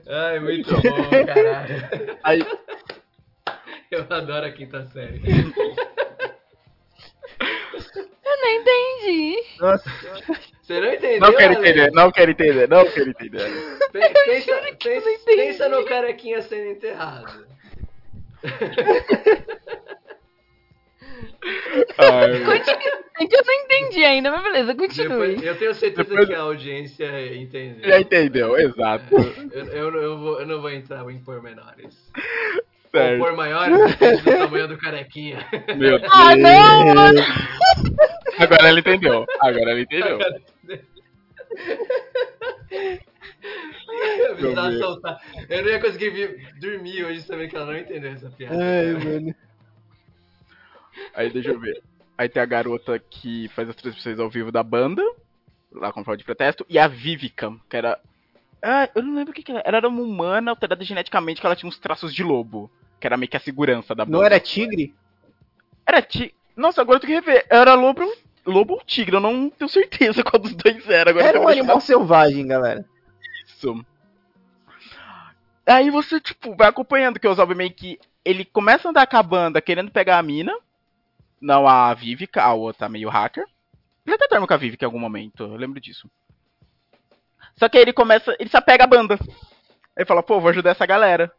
Ai, 0.08 0.40
muito 0.40 0.72
bom, 0.74 1.26
caralho. 1.26 2.18
Ai. 2.22 2.46
Eu 3.90 4.06
adoro 4.10 4.46
a 4.46 4.50
quinta 4.50 4.86
série. 4.88 5.22
Eu 8.24 8.36
não 8.40 8.48
entendi. 8.48 9.36
Nossa. 9.60 9.90
Você 10.62 10.80
não 10.80 10.92
entendeu? 10.92 11.20
Não 11.20 11.36
quero 11.36 11.52
entender, 11.52 11.92
não 11.92 12.10
quero 12.10 12.30
entender, 12.30 12.68
não 12.68 12.84
quero 12.90 13.10
entender. 13.10 13.78
Pensa, 13.92 14.76
pensa, 14.82 15.08
pensa 15.24 15.68
no 15.68 15.84
carequinha 15.84 16.42
sendo 16.42 16.70
enterrado. 16.70 17.46
Ai, 21.98 22.42
eu 23.30 23.44
não 23.44 23.54
entendi 23.64 24.04
ainda, 24.04 24.30
mas 24.30 24.42
beleza, 24.42 24.74
continue. 24.74 25.08
Depois, 25.08 25.42
eu 25.42 25.58
tenho 25.58 25.74
certeza 25.74 26.08
Depois... 26.08 26.26
que 26.26 26.34
a 26.34 26.40
audiência 26.40 27.34
entendeu. 27.34 27.88
Já 27.88 28.00
entendeu, 28.00 28.58
exato. 28.58 29.14
Eu, 29.52 29.64
eu, 29.66 30.02
eu, 30.02 30.18
vou, 30.18 30.40
eu 30.40 30.46
não 30.46 30.60
vou 30.60 30.70
entrar 30.70 31.08
em 31.10 31.18
pormenores. 31.18 32.12
Certo. 32.90 33.20
Ou 33.20 33.26
por 33.26 33.36
maiores, 33.36 33.78
do 33.78 34.24
tamanho 34.24 34.68
do 34.68 34.78
carequinha. 34.78 35.46
Meu 35.76 35.98
Deus. 36.00 36.12
Ah, 36.12 36.36
não, 36.36 36.94
mano. 36.94 37.20
Agora 38.38 38.68
ela 38.68 38.78
entendeu. 38.78 39.26
Agora 39.40 39.70
ela 39.70 39.80
entendeu. 39.80 40.18
Eu, 44.38 44.78
soltar. 44.78 45.20
eu 45.48 45.62
não 45.62 45.70
ia 45.70 45.80
conseguir 45.80 46.52
dormir 46.60 47.04
hoje 47.04 47.26
também 47.26 47.48
que 47.48 47.56
ela 47.56 47.66
não 47.66 47.78
entendeu 47.78 48.12
essa 48.12 48.30
piada. 48.30 48.56
Ai, 48.56 48.92
mano. 48.92 49.34
Aí 51.14 51.30
deixa 51.30 51.50
eu 51.50 51.58
ver. 51.58 51.82
Aí 52.18 52.28
tem 52.28 52.42
a 52.42 52.46
garota 52.46 52.98
que 52.98 53.48
faz 53.48 53.68
as 53.68 53.76
transmissões 53.76 54.18
ao 54.18 54.30
vivo 54.30 54.50
da 54.50 54.62
banda, 54.62 55.02
lá 55.72 55.92
com 55.92 56.02
prova 56.02 56.16
de 56.16 56.24
protesto, 56.24 56.64
e 56.68 56.78
a 56.78 56.88
Vivica, 56.88 57.54
que 57.68 57.76
era. 57.76 57.98
Ah, 58.62 58.88
eu 58.94 59.02
não 59.02 59.14
lembro 59.14 59.30
o 59.30 59.34
que, 59.34 59.42
que 59.42 59.52
era. 59.52 59.62
Era 59.64 59.88
uma 59.88 60.02
humana 60.02 60.50
alterada 60.50 60.84
geneticamente 60.84 61.40
que 61.40 61.46
ela 61.46 61.56
tinha 61.56 61.68
uns 61.68 61.78
traços 61.78 62.14
de 62.14 62.22
lobo. 62.22 62.70
Que 62.98 63.06
era 63.06 63.16
meio 63.16 63.28
que 63.28 63.36
a 63.36 63.40
segurança 63.40 63.94
da 63.94 64.04
banda. 64.04 64.16
Não 64.16 64.24
era 64.24 64.40
tigre? 64.40 64.94
Era 65.86 66.02
tigre. 66.02 66.34
Nossa, 66.56 66.80
agora 66.80 66.96
eu 66.96 67.00
tenho 67.00 67.22
que 67.22 67.30
rever. 67.30 67.46
Era 67.50 67.74
lobo, 67.74 68.02
lobo 68.44 68.74
ou 68.74 68.84
tigre, 68.84 69.16
eu 69.16 69.20
não 69.20 69.50
tenho 69.50 69.68
certeza 69.68 70.22
qual 70.24 70.40
dos 70.40 70.54
dois 70.54 70.88
era. 70.88 71.10
Agora 71.10 71.26
era 71.26 71.40
um 71.40 71.48
animal 71.48 71.80
selvagem, 71.80 72.46
galera. 72.46 72.84
Isso. 73.46 73.84
Aí 75.66 75.90
você, 75.90 76.20
tipo, 76.20 76.54
vai 76.54 76.68
acompanhando 76.68 77.18
que 77.20 77.28
o 77.28 77.34
Zob 77.34 77.54
meio 77.54 77.72
que. 77.72 77.98
Ele 78.24 78.44
começa 78.44 78.88
a 78.88 78.90
andar 78.90 79.06
com 79.06 79.16
a 79.16 79.22
banda 79.22 79.60
querendo 79.60 79.90
pegar 79.90 80.18
a 80.18 80.22
mina. 80.22 80.56
Não 81.40 81.68
a 81.68 81.92
Vivica, 81.94 82.42
a 82.42 82.54
outra 82.54 82.88
meio 82.88 83.08
hacker. 83.08 83.44
Ele 84.04 84.14
até 84.14 84.26
dorme 84.28 84.46
com 84.46 84.54
a 84.54 84.56
Vivica 84.56 84.84
em 84.84 84.86
algum 84.86 84.98
momento, 84.98 85.42
eu 85.42 85.56
lembro 85.56 85.80
disso. 85.80 86.10
Só 87.58 87.68
que 87.68 87.78
aí 87.78 87.84
ele 87.84 87.92
começa. 87.92 88.34
Ele 88.38 88.50
se 88.50 88.56
apega 88.56 88.84
à 88.84 88.86
banda. 88.86 89.18
Aí 89.96 90.04
fala, 90.04 90.22
pô, 90.22 90.40
vou 90.40 90.50
ajudar 90.50 90.70
essa 90.70 90.86
galera. 90.86 91.32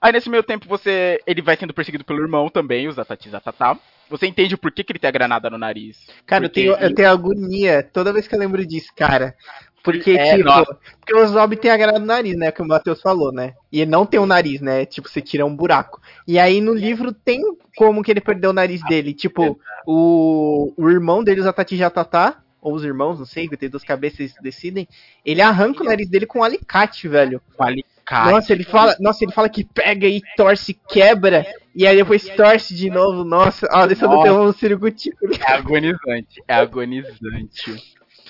Aí 0.00 0.12
nesse 0.12 0.28
meio 0.28 0.42
tempo 0.42 0.68
você. 0.68 1.20
Ele 1.26 1.40
vai 1.40 1.56
sendo 1.56 1.72
perseguido 1.72 2.04
pelo 2.04 2.20
irmão 2.20 2.48
também, 2.48 2.88
o 2.88 2.92
Zatati 2.92 3.30
Zatatá. 3.30 3.78
Você 4.10 4.26
entende 4.26 4.56
por 4.56 4.72
que, 4.72 4.84
que 4.84 4.92
ele 4.92 4.98
tem 4.98 5.08
a 5.08 5.12
granada 5.12 5.48
no 5.48 5.56
nariz. 5.56 6.06
Cara, 6.26 6.48
porque 6.48 6.60
eu 6.60 6.74
tenho, 6.74 6.86
eu 6.86 6.94
tenho 6.94 7.10
agonia 7.10 7.82
toda 7.82 8.12
vez 8.12 8.26
que 8.26 8.34
eu 8.34 8.38
lembro 8.38 8.66
disso, 8.66 8.90
cara. 8.96 9.34
Porque, 9.82 10.12
é, 10.12 10.36
tipo, 10.36 10.48
nossa. 10.48 10.78
porque 11.00 11.14
o 11.14 11.26
Zob 11.26 11.56
tem 11.56 11.70
a 11.70 11.76
granada 11.76 11.98
no 11.98 12.06
nariz, 12.06 12.36
né? 12.36 12.52
Que 12.52 12.62
o 12.62 12.66
Matheus 12.66 13.00
falou, 13.00 13.32
né? 13.32 13.54
E 13.70 13.80
ele 13.80 13.90
não 13.90 14.06
tem 14.06 14.20
um 14.20 14.26
nariz, 14.26 14.60
né? 14.60 14.86
Tipo, 14.86 15.08
você 15.08 15.20
tira 15.20 15.44
um 15.44 15.54
buraco. 15.54 16.00
E 16.26 16.38
aí 16.38 16.60
no 16.60 16.72
livro 16.72 17.12
tem 17.12 17.42
como 17.76 18.02
que 18.02 18.10
ele 18.10 18.20
perdeu 18.20 18.50
o 18.50 18.54
nariz 18.54 18.80
dele. 18.84 19.12
Tipo, 19.12 19.58
o, 19.86 20.72
o 20.76 20.88
irmão 20.88 21.24
dele, 21.24 21.40
o 21.40 21.44
Zatati 21.44 21.76
Jatatá, 21.76 22.42
ou 22.62 22.74
os 22.74 22.84
irmãos, 22.84 23.18
não 23.18 23.26
sei, 23.26 23.48
que 23.48 23.56
tem 23.56 23.68
duas 23.68 23.82
cabeças 23.82 24.32
decidem, 24.40 24.88
ele 25.26 25.42
arranca 25.42 25.82
o 25.82 25.86
nariz 25.86 26.08
dele 26.08 26.26
com 26.26 26.38
um 26.38 26.44
alicate, 26.44 27.08
velho. 27.08 27.42
Alicate. 27.58 28.30
Nossa, 28.30 28.52
ele 28.52 28.62
fala, 28.62 28.96
nossa, 29.00 29.24
ele 29.24 29.32
fala 29.32 29.48
que 29.48 29.64
pega 29.64 30.06
e 30.06 30.22
torce, 30.36 30.72
quebra, 30.72 31.44
e 31.74 31.86
aí 31.86 31.96
depois 31.96 32.24
torce 32.30 32.74
de 32.74 32.88
novo. 32.88 33.24
Nossa, 33.24 33.68
ó, 33.72 33.86
deixa 33.86 34.04
eu 34.04 34.22
ter 34.22 34.30
um 34.30 34.52
circuito. 34.52 35.10
É 35.46 35.52
agonizante, 35.52 36.42
é 36.46 36.54
agonizante. 36.54 37.82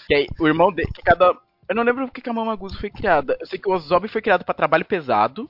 Que 0.09 0.15
aí, 0.15 0.27
o 0.41 0.47
irmão 0.47 0.73
dele, 0.73 0.91
que 0.93 1.03
cada. 1.03 1.37
Eu 1.69 1.77
não 1.77 1.83
lembro 1.83 2.07
porque 2.07 2.21
que 2.21 2.29
a 2.29 2.33
Mamaguzo 2.33 2.79
foi 2.79 2.91
criada. 2.91 3.37
Eu 3.39 3.47
sei 3.47 3.59
que 3.59 3.69
o 3.69 3.73
Ozob 3.73 4.09
foi 4.09 4.21
criado 4.21 4.45
para 4.45 4.55
trabalho 4.55 4.85
pesado. 4.85 5.49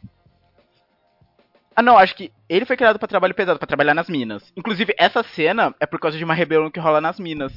Ah, 1.74 1.82
não, 1.82 1.96
acho 1.96 2.14
que 2.14 2.30
ele 2.48 2.66
foi 2.66 2.76
criado 2.76 2.98
para 2.98 3.08
trabalho 3.08 3.34
pesado, 3.34 3.58
para 3.58 3.66
trabalhar 3.66 3.94
nas 3.94 4.08
minas. 4.08 4.52
Inclusive, 4.56 4.94
essa 4.98 5.22
cena 5.22 5.74
é 5.80 5.86
por 5.86 5.98
causa 5.98 6.18
de 6.18 6.24
uma 6.24 6.34
rebelião 6.34 6.70
que 6.70 6.78
rola 6.78 7.00
nas 7.00 7.18
minas. 7.18 7.52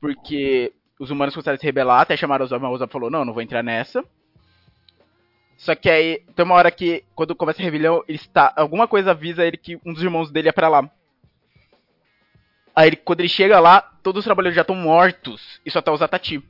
Porque 0.00 0.72
os 0.98 1.10
humanos 1.10 1.34
começaram 1.34 1.56
a 1.56 1.58
se 1.58 1.64
rebelar, 1.64 2.00
até 2.00 2.16
chamaram 2.16 2.42
o 2.42 2.46
Ozob, 2.46 2.62
mas 2.62 2.80
o 2.80 2.88
falou: 2.88 3.10
não, 3.10 3.24
não 3.24 3.32
vou 3.32 3.42
entrar 3.42 3.62
nessa. 3.62 4.04
Só 5.56 5.74
que 5.74 5.90
aí 5.90 6.22
tem 6.34 6.44
uma 6.44 6.54
hora 6.54 6.70
que, 6.70 7.04
quando 7.14 7.34
começa 7.34 7.60
a 7.60 7.64
rebelião, 7.64 8.02
ele 8.08 8.16
está. 8.16 8.52
Alguma 8.56 8.88
coisa 8.88 9.10
avisa 9.10 9.44
ele 9.44 9.56
que 9.56 9.78
um 9.84 9.92
dos 9.92 10.02
irmãos 10.02 10.30
dele 10.30 10.48
é 10.48 10.52
pra 10.52 10.68
lá. 10.68 10.90
Aí 12.74 12.96
quando 12.96 13.20
ele 13.20 13.28
chega 13.28 13.60
lá, 13.60 13.82
todos 14.02 14.20
os 14.20 14.24
trabalhadores 14.24 14.56
já 14.56 14.62
estão 14.62 14.74
mortos 14.74 15.60
e 15.64 15.70
só 15.70 15.82
tá 15.82 15.92
o 15.92 15.96
Zatati. 15.96 16.42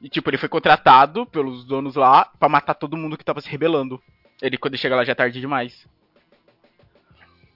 E 0.00 0.08
tipo, 0.08 0.30
ele 0.30 0.38
foi 0.38 0.48
contratado 0.48 1.26
pelos 1.26 1.64
donos 1.64 1.94
lá 1.94 2.24
para 2.24 2.48
matar 2.48 2.74
todo 2.74 2.96
mundo 2.96 3.16
que 3.16 3.24
tava 3.24 3.40
se 3.40 3.48
rebelando. 3.48 4.02
Ele, 4.40 4.56
quando 4.56 4.74
ele 4.74 4.80
chega 4.80 4.96
lá, 4.96 5.04
já 5.04 5.12
é 5.12 5.14
tarde 5.14 5.38
demais. 5.38 5.86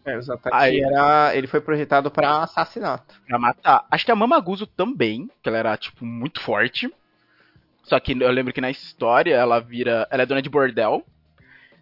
É, 0.06 0.20
Aí, 0.52 0.80
era. 0.80 1.36
Ele 1.36 1.48
foi 1.48 1.60
projetado 1.60 2.10
para 2.10 2.44
assassinato. 2.44 3.20
Pra 3.26 3.38
matar. 3.38 3.84
Acho 3.90 4.04
que 4.04 4.12
a 4.12 4.16
Mamaguzo 4.16 4.66
também, 4.66 5.28
que 5.42 5.48
ela 5.48 5.58
era, 5.58 5.76
tipo, 5.76 6.04
muito 6.06 6.40
forte. 6.40 6.88
Só 7.82 7.98
que 7.98 8.12
eu 8.12 8.30
lembro 8.30 8.52
que 8.52 8.60
na 8.60 8.70
história 8.70 9.34
ela 9.34 9.60
vira. 9.60 10.06
Ela 10.10 10.22
é 10.22 10.26
dona 10.26 10.40
de 10.40 10.48
bordel. 10.48 11.04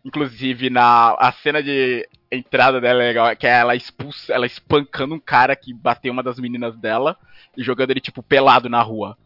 Inclusive, 0.05 0.71
na 0.71 1.15
a 1.19 1.33
cena 1.33 1.63
de 1.63 2.09
entrada 2.31 2.81
dela 2.81 3.03
é 3.03 3.07
legal, 3.07 3.37
que 3.37 3.47
é 3.47 3.51
ela 3.51 3.77
expulsa, 3.77 4.33
ela 4.33 4.45
espancando 4.45 5.15
um 5.15 5.21
cara 5.21 5.55
que 5.55 5.73
bateu 5.73 6.13
uma 6.13 6.23
das 6.23 6.39
meninas 6.39 6.77
dela 6.77 7.17
e 7.57 7.63
jogando 7.63 7.91
ele, 7.91 8.01
tipo, 8.01 8.23
pelado 8.23 8.69
na 8.69 8.83
rua. 8.83 9.17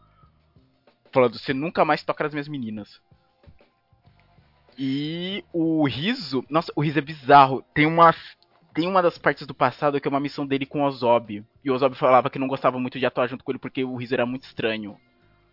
Falando, 1.11 1.37
você 1.37 1.53
nunca 1.53 1.83
mais 1.83 2.03
toca 2.03 2.23
nas 2.23 2.33
minhas 2.33 2.47
meninas. 2.47 3.01
E 4.77 5.43
o 5.51 5.85
Riso. 5.85 6.45
Nossa, 6.49 6.71
o 6.73 6.81
Riso 6.81 6.99
é 6.99 7.01
bizarro. 7.01 7.61
Tem 7.73 7.85
uma. 7.85 8.15
Tem 8.79 8.87
uma 8.87 9.01
das 9.01 9.17
partes 9.17 9.45
do 9.45 9.53
passado 9.53 9.99
que 9.99 10.07
é 10.07 10.09
uma 10.09 10.21
missão 10.21 10.47
dele 10.47 10.65
com 10.65 10.81
o 10.81 10.85
Ozob. 10.85 11.43
E 11.63 11.69
o 11.69 11.73
Ozob 11.73 11.95
falava 11.95 12.29
que 12.29 12.39
não 12.39 12.47
gostava 12.47 12.79
muito 12.79 12.97
de 12.97 13.05
atuar 13.05 13.27
junto 13.27 13.43
com 13.43 13.51
ele 13.51 13.59
porque 13.59 13.83
o 13.83 13.97
Riso 13.97 14.13
era 14.13 14.25
muito 14.25 14.43
estranho. 14.43 14.95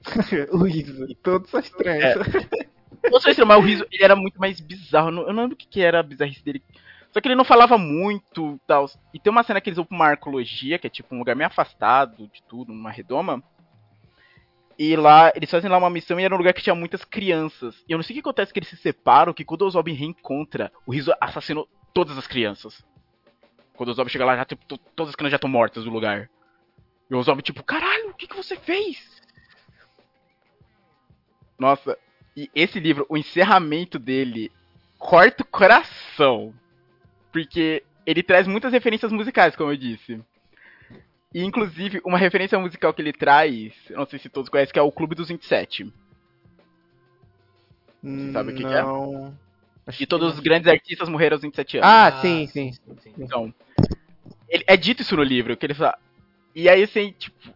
o 0.53 0.63
riso, 0.63 1.07
todos 1.23 1.51
são 1.51 1.59
estranhos. 1.59 2.05
É. 2.05 2.67
Não 3.11 3.21
sei 3.21 3.35
se 3.35 3.45
mas 3.45 3.59
o 3.59 3.61
riso 3.61 3.85
ele 3.91 4.05
era 4.05 4.15
muito 4.15 4.39
mais 4.39 4.61
bizarro. 4.61 5.09
Eu 5.09 5.33
não 5.33 5.43
lembro 5.43 5.55
o 5.55 5.57
que, 5.57 5.67
que 5.67 5.81
era 5.81 6.01
a 6.01 6.03
bizarrice 6.03 6.43
dele. 6.43 6.63
Só 7.13 7.21
que 7.21 7.29
ele 7.29 7.35
não 7.35 7.45
falava 7.45 7.77
muito 7.77 8.61
tal. 8.67 8.89
E 9.13 9.19
tem 9.19 9.31
uma 9.31 9.43
cena 9.43 9.61
que 9.61 9.69
eles 9.69 9.77
vão 9.77 9.85
pra 9.85 9.97
uma 9.97 10.07
arqueologia, 10.07 10.79
que 10.79 10.87
é 10.87 10.91
tipo 10.91 11.15
um 11.15 11.19
lugar 11.19 11.37
meio 11.37 11.47
afastado 11.47 12.29
de 12.29 12.43
tudo, 12.49 12.73
numa 12.73 12.91
redoma. 12.91 13.43
E 14.79 14.97
lá, 14.97 15.33
eles 15.35 15.51
fazem 15.51 15.71
lá 15.71 15.79
uma 15.79 15.91
missão 15.91 16.19
e 16.19 16.25
era 16.25 16.35
um 16.35 16.39
lugar 16.39 16.53
que 16.53 16.63
tinha 16.63 16.75
muitas 16.75 17.05
crianças. 17.05 17.77
E 17.89 17.93
eu 17.93 17.99
não 17.99 18.03
sei 18.03 18.15
o 18.15 18.17
que 18.17 18.21
acontece 18.21 18.53
que 18.53 18.59
eles 18.59 18.69
se 18.69 18.77
separam, 18.77 19.33
que 19.33 19.45
quando 19.45 19.63
o 19.63 19.83
reencontra, 19.83 20.73
o 20.87 20.93
Riso 20.93 21.13
assassinou 21.21 21.69
todas 21.93 22.17
as 22.19 22.27
crianças. 22.27 22.85
Quando 23.77 23.91
o 23.91 23.95
Zob 23.95 24.11
chega 24.11 24.25
lá, 24.25 24.37
já, 24.37 24.45
tipo, 24.45 24.79
todas 24.95 25.11
as 25.11 25.17
crianças 25.17 25.33
já 25.33 25.37
estão 25.37 25.51
mortas 25.51 25.85
do 25.85 25.91
lugar. 25.91 26.29
E 27.11 27.15
o 27.15 27.23
Zob, 27.23 27.41
tipo, 27.43 27.63
caralho, 27.63 28.11
o 28.11 28.15
que, 28.15 28.27
que 28.27 28.37
você 28.37 28.57
fez? 28.57 29.23
Nossa, 31.59 31.99
e 32.37 32.51
esse 32.55 32.79
livro, 32.81 33.07
o 33.09 33.17
encerramento 33.17 33.99
dele 33.99 34.51
corta 34.99 35.43
o 35.43 35.47
coração. 35.47 36.55
Porque 37.33 37.85
ele 38.05 38.23
traz 38.23 38.47
muitas 38.47 38.73
referências 38.73 39.13
musicais, 39.13 39.55
como 39.55 39.71
eu 39.71 39.77
disse. 39.77 40.21
E, 41.35 41.45
inclusive, 41.45 42.01
uma 42.05 42.19
referência 42.19 42.59
musical 42.59 42.95
que 42.95 43.03
ele 43.03 43.13
traz, 43.13 43.75
não 43.91 44.07
sei 44.07 44.19
se 44.19 44.29
todos 44.29 44.49
conhecem, 44.49 44.73
que 44.73 44.79
é 44.79 44.83
o 44.83 44.93
Clube 44.93 45.15
dos 45.15 45.29
27. 45.29 45.93
Você 48.03 48.33
sabe 48.33 48.53
o 48.53 48.55
que, 48.55 48.63
que 48.63 48.73
é? 48.73 48.83
De 49.89 50.07
todos 50.07 50.35
os 50.35 50.41
grandes 50.41 50.69
artistas 50.69 51.09
morreram 51.09 51.37
aos 51.37 51.43
27 51.43 51.79
anos. 51.79 51.89
Ah, 51.89 52.21
sim, 52.21 52.47
sim. 52.47 52.73
sim. 52.73 53.13
Então, 53.19 53.55
ele, 54.49 54.65
é 54.67 54.77
dito 54.77 55.03
isso 55.03 55.17
no 55.17 55.23
livro, 55.23 55.57
que 55.57 55.65
ele 55.65 55.75
fala... 55.75 55.99
E 56.55 56.69
aí 56.69 56.87
você, 56.87 57.13
tipo... 57.13 57.55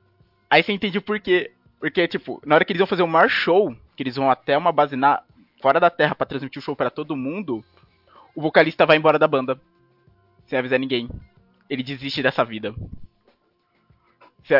Aí 0.48 0.62
você 0.62 0.72
entende 0.72 0.98
o 0.98 1.02
porquê 1.02 1.52
Porque, 1.78 2.06
tipo, 2.06 2.40
na 2.44 2.54
hora 2.54 2.64
que 2.64 2.72
eles 2.72 2.78
vão 2.78 2.86
fazer 2.86 3.02
o 3.02 3.08
maior 3.08 3.28
show, 3.28 3.74
que 3.96 4.02
eles 4.02 4.16
vão 4.16 4.30
até 4.30 4.56
uma 4.56 4.70
base 4.70 4.94
na, 4.94 5.22
fora 5.60 5.78
da 5.78 5.90
Terra 5.90 6.14
para 6.14 6.26
transmitir 6.26 6.58
o 6.60 6.62
show 6.62 6.74
para 6.74 6.90
todo 6.90 7.16
mundo, 7.16 7.64
o 8.34 8.40
vocalista 8.40 8.86
vai 8.86 8.96
embora 8.96 9.18
da 9.18 9.28
banda. 9.28 9.60
Sem 10.46 10.58
avisar 10.58 10.78
ninguém. 10.78 11.08
Ele 11.68 11.82
desiste 11.82 12.22
dessa 12.22 12.44
vida. 12.44 12.74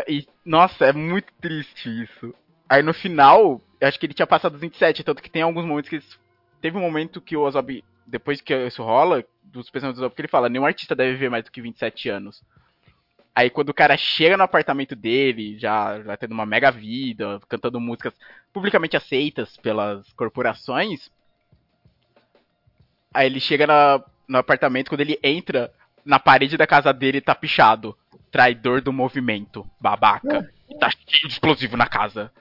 E, 0.06 0.26
nossa, 0.44 0.86
é 0.86 0.92
muito 0.92 1.32
triste 1.40 1.88
isso. 2.02 2.32
Aí 2.68 2.82
no 2.82 2.94
final, 2.94 3.60
eu 3.80 3.88
acho 3.88 3.98
que 3.98 4.06
ele 4.06 4.14
tinha 4.14 4.26
passado 4.26 4.54
os 4.54 4.60
27, 4.60 5.02
tanto 5.02 5.22
que 5.22 5.30
tem 5.30 5.42
alguns 5.42 5.64
momentos 5.64 5.88
que 5.88 5.96
eles... 5.96 6.18
Teve 6.60 6.76
um 6.76 6.80
momento 6.80 7.20
que 7.20 7.36
o 7.36 7.42
Ozob, 7.42 7.84
depois 8.06 8.40
que 8.40 8.54
isso 8.66 8.82
rola, 8.82 9.24
dos 9.42 9.70
pensamentos 9.70 9.98
do 9.98 10.04
Ozob, 10.04 10.14
que 10.14 10.20
ele 10.20 10.28
fala, 10.28 10.48
nenhum 10.48 10.66
artista 10.66 10.94
deve 10.94 11.12
viver 11.12 11.30
mais 11.30 11.44
do 11.44 11.50
que 11.50 11.60
27 11.60 12.08
anos. 12.08 12.42
Aí 13.34 13.48
quando 13.48 13.70
o 13.70 13.74
cara 13.74 13.96
chega 13.96 14.36
no 14.36 14.42
apartamento 14.42 14.94
dele, 14.94 15.58
já, 15.58 16.02
já 16.02 16.16
tendo 16.16 16.32
uma 16.32 16.44
mega 16.44 16.70
vida, 16.70 17.40
cantando 17.48 17.80
músicas 17.80 18.12
publicamente 18.52 18.96
aceitas 18.96 19.56
pelas 19.56 20.12
corporações, 20.14 21.10
aí 23.14 23.26
ele 23.26 23.40
chega 23.40 23.66
na, 23.66 24.04
no 24.28 24.38
apartamento, 24.38 24.88
quando 24.88 25.00
ele 25.00 25.18
entra, 25.22 25.72
na 26.04 26.18
parede 26.18 26.56
da 26.56 26.66
casa 26.66 26.92
dele 26.92 27.20
tá 27.20 27.34
pichado. 27.34 27.96
Traidor 28.30 28.80
do 28.80 28.92
movimento, 28.92 29.68
babaca. 29.80 30.48
E 30.68 30.78
tá 30.78 30.88
cheio 30.90 31.26
de 31.26 31.32
explosivo 31.32 31.76
na 31.76 31.86
casa. 31.86 32.32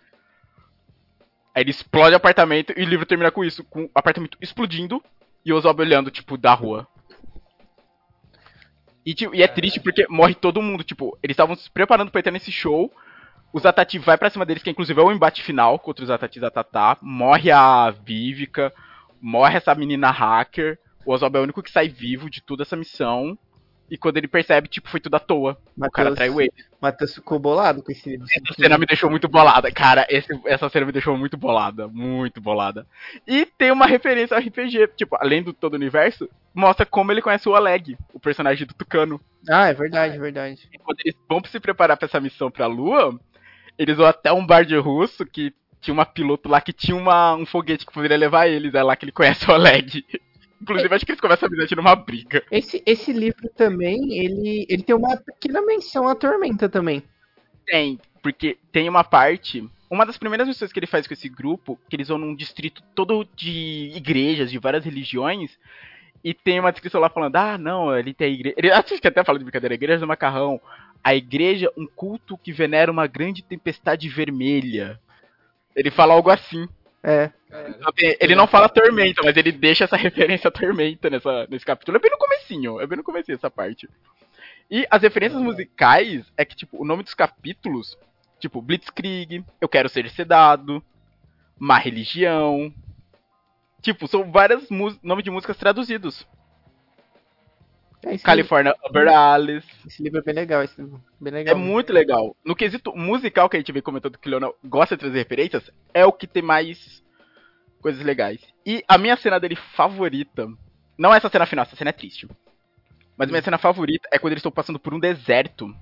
Aí 1.59 1.63
ele 1.63 1.71
explode 1.71 2.13
o 2.13 2.15
apartamento 2.15 2.71
e 2.77 2.81
o 2.81 2.87
livro 2.87 3.05
termina 3.05 3.29
com 3.29 3.43
isso, 3.43 3.65
com 3.65 3.83
o 3.83 3.91
apartamento 3.93 4.37
explodindo 4.39 5.03
e 5.43 5.51
o 5.51 5.57
Ozob 5.57 5.81
olhando, 5.81 6.09
tipo, 6.09 6.37
da 6.37 6.53
rua. 6.53 6.87
E, 9.05 9.13
tipo, 9.13 9.35
e 9.35 9.43
é 9.43 9.47
triste 9.47 9.77
porque 9.81 10.07
morre 10.09 10.33
todo 10.33 10.61
mundo, 10.61 10.85
tipo, 10.85 11.19
eles 11.21 11.33
estavam 11.33 11.57
se 11.57 11.69
preparando 11.69 12.11
pra 12.11 12.19
entrar 12.19 12.31
nesse 12.31 12.49
show. 12.49 12.89
O 13.51 13.59
Zatati 13.59 13.99
vai 13.99 14.17
pra 14.17 14.29
cima 14.29 14.45
deles, 14.45 14.63
que 14.63 14.69
inclusive 14.69 15.01
é 15.01 15.03
o 15.03 15.11
embate 15.11 15.43
final 15.43 15.77
contra 15.77 16.05
os 16.05 16.09
e 16.09 16.39
Zatatá. 16.39 16.97
Morre 17.01 17.51
a 17.51 17.91
Vivica, 17.91 18.73
morre 19.19 19.57
essa 19.57 19.75
menina 19.75 20.11
hacker. 20.11 20.79
O 21.05 21.11
Ozob 21.11 21.35
é 21.35 21.41
o 21.41 21.43
único 21.43 21.61
que 21.61 21.71
sai 21.71 21.89
vivo 21.89 22.29
de 22.29 22.41
toda 22.41 22.63
essa 22.63 22.77
missão. 22.77 23.37
E 23.89 23.97
quando 23.97 24.17
ele 24.17 24.27
percebe, 24.27 24.67
tipo, 24.67 24.89
foi 24.89 24.99
tudo 24.99 25.15
à 25.15 25.19
toa. 25.19 25.57
Mateus, 25.75 25.89
o 25.89 25.91
cara 25.91 26.15
traiu 26.15 26.39
ele. 26.39 26.53
Matheus 26.79 27.15
ficou 27.15 27.39
bolado 27.39 27.81
com 27.81 27.91
esse. 27.91 28.15
Essa 28.15 28.53
cena 28.53 28.77
me 28.77 28.85
deixou 28.85 29.09
muito 29.09 29.27
bolada. 29.27 29.71
Cara, 29.71 30.05
esse, 30.09 30.27
essa 30.45 30.69
cena 30.69 30.85
me 30.85 30.91
deixou 30.91 31.17
muito 31.17 31.35
bolada. 31.35 31.87
Muito 31.87 32.39
bolada. 32.39 32.85
E 33.27 33.45
tem 33.45 33.71
uma 33.71 33.87
referência 33.87 34.37
ao 34.37 34.41
RPG. 34.41 34.89
Tipo, 34.95 35.17
além 35.19 35.41
do 35.41 35.53
todo 35.53 35.73
o 35.73 35.77
universo, 35.77 36.29
mostra 36.53 36.85
como 36.85 37.11
ele 37.11 37.21
conhece 37.21 37.49
o 37.49 37.53
Oleg, 37.53 37.97
o 38.13 38.19
personagem 38.19 38.67
do 38.67 38.73
Tucano. 38.73 39.19
Ah, 39.49 39.67
é 39.67 39.73
verdade, 39.73 40.15
é 40.15 40.19
verdade. 40.19 40.69
E 40.71 40.77
quando 40.77 40.99
eles 41.03 41.15
vão 41.27 41.41
se 41.45 41.59
preparar 41.59 41.97
pra 41.97 42.05
essa 42.05 42.19
missão 42.19 42.51
pra 42.51 42.67
Lua, 42.67 43.19
eles 43.77 43.97
vão 43.97 44.05
até 44.05 44.31
um 44.31 44.45
bar 44.45 44.63
de 44.65 44.77
russo 44.77 45.25
que 45.25 45.53
tinha 45.81 45.93
uma 45.93 46.05
piloto 46.05 46.49
lá 46.49 46.59
que 46.59 46.73
tinha 46.73 46.95
uma, 46.95 47.35
um 47.35 47.45
foguete 47.45 47.85
que 47.85 47.93
poderia 47.93 48.17
levar 48.17 48.47
eles. 48.47 48.73
É 48.73 48.83
lá 48.83 48.95
que 48.95 49.05
ele 49.05 49.11
conhece 49.11 49.49
o 49.49 49.53
Oleg. 49.53 50.03
Inclusive, 50.61 50.93
acho 50.93 51.05
que 51.05 51.11
eles 51.11 51.21
começam 51.21 51.45
a 51.45 51.49
amizade 51.49 51.75
numa 51.75 51.95
briga. 51.95 52.43
Esse, 52.51 52.83
esse 52.85 53.13
livro 53.13 53.49
também, 53.55 54.17
ele, 54.19 54.65
ele 54.69 54.83
tem 54.83 54.95
uma 54.95 55.15
pequena 55.17 55.61
menção 55.61 56.07
à 56.07 56.15
Tormenta 56.15 56.67
também. 56.67 57.01
Tem, 57.65 57.99
porque 58.21 58.57
tem 58.71 58.89
uma 58.89 59.03
parte. 59.03 59.67
Uma 59.89 60.05
das 60.05 60.17
primeiras 60.17 60.47
missões 60.47 60.71
que 60.71 60.79
ele 60.79 60.87
faz 60.87 61.07
com 61.07 61.13
esse 61.13 61.29
grupo, 61.29 61.79
que 61.89 61.95
eles 61.95 62.09
vão 62.09 62.17
num 62.17 62.35
distrito 62.35 62.83
todo 62.93 63.27
de 63.35 63.91
igrejas, 63.95 64.51
de 64.51 64.59
várias 64.59 64.85
religiões, 64.85 65.57
e 66.23 66.33
tem 66.33 66.59
uma 66.59 66.71
descrição 66.71 66.99
lá 66.99 67.09
falando: 67.09 67.35
ah, 67.37 67.57
não, 67.57 67.97
ele 67.97 68.13
tem 68.13 68.27
a 68.27 68.31
igreja. 68.31 68.55
Ele, 68.57 68.71
acho 68.71 68.99
que 68.99 69.07
até 69.07 69.23
fala 69.23 69.39
de 69.39 69.45
brincadeira: 69.45 69.73
igreja 69.73 69.99
do 69.99 70.07
macarrão. 70.07 70.59
A 71.01 71.15
igreja, 71.15 71.71
um 71.77 71.87
culto 71.87 72.37
que 72.37 72.51
venera 72.51 72.91
uma 72.91 73.07
grande 73.07 73.41
tempestade 73.41 74.09
vermelha. 74.09 74.99
Ele 75.73 75.89
fala 75.89 76.13
algo 76.13 76.29
assim. 76.29 76.67
É. 77.03 77.31
Ele 78.19 78.35
não 78.35 78.47
fala 78.47 78.69
Tormenta, 78.69 79.21
mas 79.23 79.35
ele 79.35 79.51
deixa 79.51 79.85
essa 79.85 79.95
referência 79.97 80.47
a 80.47 80.51
Tormenta 80.51 81.09
nessa, 81.09 81.47
nesse 81.49 81.65
capítulo. 81.65 81.97
É 81.97 82.01
bem 82.01 82.11
no 82.11 82.17
comecinho, 82.17 82.79
é 82.79 82.87
bem 82.87 82.97
no 82.97 83.03
comecinho 83.03 83.35
essa 83.35 83.49
parte. 83.49 83.89
E 84.69 84.85
as 84.89 85.01
referências 85.01 85.41
musicais 85.41 86.25
é 86.37 86.45
que, 86.45 86.55
tipo, 86.55 86.81
o 86.81 86.85
nome 86.85 87.03
dos 87.03 87.13
capítulos, 87.13 87.97
tipo, 88.39 88.61
Blitzkrieg, 88.61 89.43
Eu 89.59 89.67
Quero 89.67 89.89
Ser 89.89 90.09
Sedado, 90.11 90.83
Má 91.57 91.77
Religião. 91.77 92.71
Tipo, 93.81 94.07
são 94.07 94.31
vários 94.31 94.69
nomes 95.01 95.23
de 95.23 95.31
músicas 95.31 95.57
traduzidos. 95.57 96.27
É, 98.03 98.17
California. 98.17 98.75
Uber 98.87 99.07
Alice. 99.09 99.67
Esse 99.85 100.01
livro 100.01 100.19
é 100.19 100.23
bem 100.23 100.33
legal, 100.33 100.63
esse 100.63 100.79
livro. 100.81 101.03
Bem 101.19 101.33
legal. 101.33 101.53
É 101.53 101.57
muito 101.57 101.91
legal. 101.91 102.35
No 102.43 102.55
quesito 102.55 102.95
musical 102.95 103.49
que 103.49 103.57
a 103.57 103.59
gente 103.59 103.71
vem 103.71 103.81
comentando 103.81 104.17
que 104.17 104.27
o 104.27 104.31
Leonel 104.31 104.55
gosta 104.63 104.95
de 104.95 105.01
trazer 105.01 105.17
referências, 105.17 105.69
é 105.93 106.05
o 106.05 106.13
que 106.13 106.25
tem 106.25 106.41
mais 106.41 107.03
coisas 107.81 108.03
legais. 108.03 108.41
E 108.65 108.83
a 108.87 108.97
minha 108.97 109.17
cena 109.17 109.39
dele 109.39 109.55
favorita. 109.55 110.47
Não 110.97 111.13
é 111.13 111.17
essa 111.17 111.29
cena 111.29 111.45
final, 111.45 111.63
essa 111.63 111.75
cena 111.75 111.89
é 111.89 111.93
triste. 111.93 112.27
Mas 113.17 113.27
a 113.27 113.31
minha 113.31 113.41
cena 113.41 113.57
favorita 113.57 114.07
é 114.11 114.17
quando 114.17 114.31
eles 114.33 114.39
estão 114.39 114.51
passando 114.51 114.79
por 114.79 114.93
um 114.93 114.99
deserto. 114.99 115.73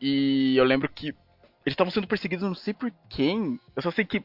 E 0.00 0.56
eu 0.56 0.64
lembro 0.64 0.88
que 0.88 1.08
eles 1.08 1.72
estavam 1.72 1.90
sendo 1.90 2.06
perseguidos, 2.06 2.46
não 2.46 2.54
sei 2.54 2.74
por 2.74 2.92
quem. 3.08 3.58
Eu 3.74 3.82
só 3.82 3.90
sei 3.90 4.04
que 4.04 4.22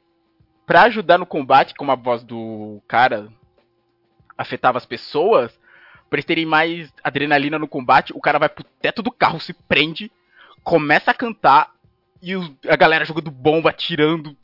pra 0.66 0.84
ajudar 0.84 1.18
no 1.18 1.26
combate, 1.26 1.74
como 1.74 1.92
a 1.92 1.96
voz 1.96 2.24
do 2.24 2.82
cara 2.88 3.30
afetava 4.38 4.78
as 4.78 4.86
pessoas, 4.86 5.58
pra 6.12 6.18
eles 6.18 6.26
terem 6.26 6.46
mais 6.46 6.94
adrenalina 7.02 7.58
no 7.58 7.70
combate, 7.70 8.12
o 8.14 8.20
cara 8.20 8.38
vai 8.38 8.50
pro 8.50 8.66
teto 8.82 9.02
do 9.02 9.10
carro, 9.10 9.40
se 9.40 9.54
prende, 9.54 10.12
começa 10.62 11.10
a 11.10 11.14
cantar 11.14 11.72
e 12.22 12.34
a 12.68 12.76
galera 12.76 13.06
jogando 13.06 13.32
bomba, 13.32 13.70
atirando, 13.70 14.36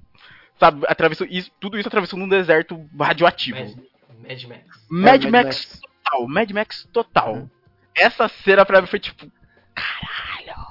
sabe? 0.58 0.86
Atravessou 0.88 1.28
isso, 1.30 1.52
tudo 1.60 1.78
isso 1.78 1.90
atravessou 1.90 2.18
num 2.18 2.30
deserto 2.30 2.90
radioativo. 2.98 3.60
Mad, 3.60 3.76
Mad 4.18 4.44
Max. 4.44 4.88
Mad, 4.90 5.26
é, 5.26 5.30
Max, 5.30 5.46
Max, 5.46 5.82
total, 5.82 6.28
Mad 6.30 6.52
Max 6.52 6.90
total. 6.94 7.34
Uhum. 7.34 7.50
Essa 7.94 8.30
cena 8.30 8.66
pra 8.66 8.80
mim 8.80 8.88
foi 8.88 9.00
tipo, 9.00 9.30
caralho. 9.76 10.68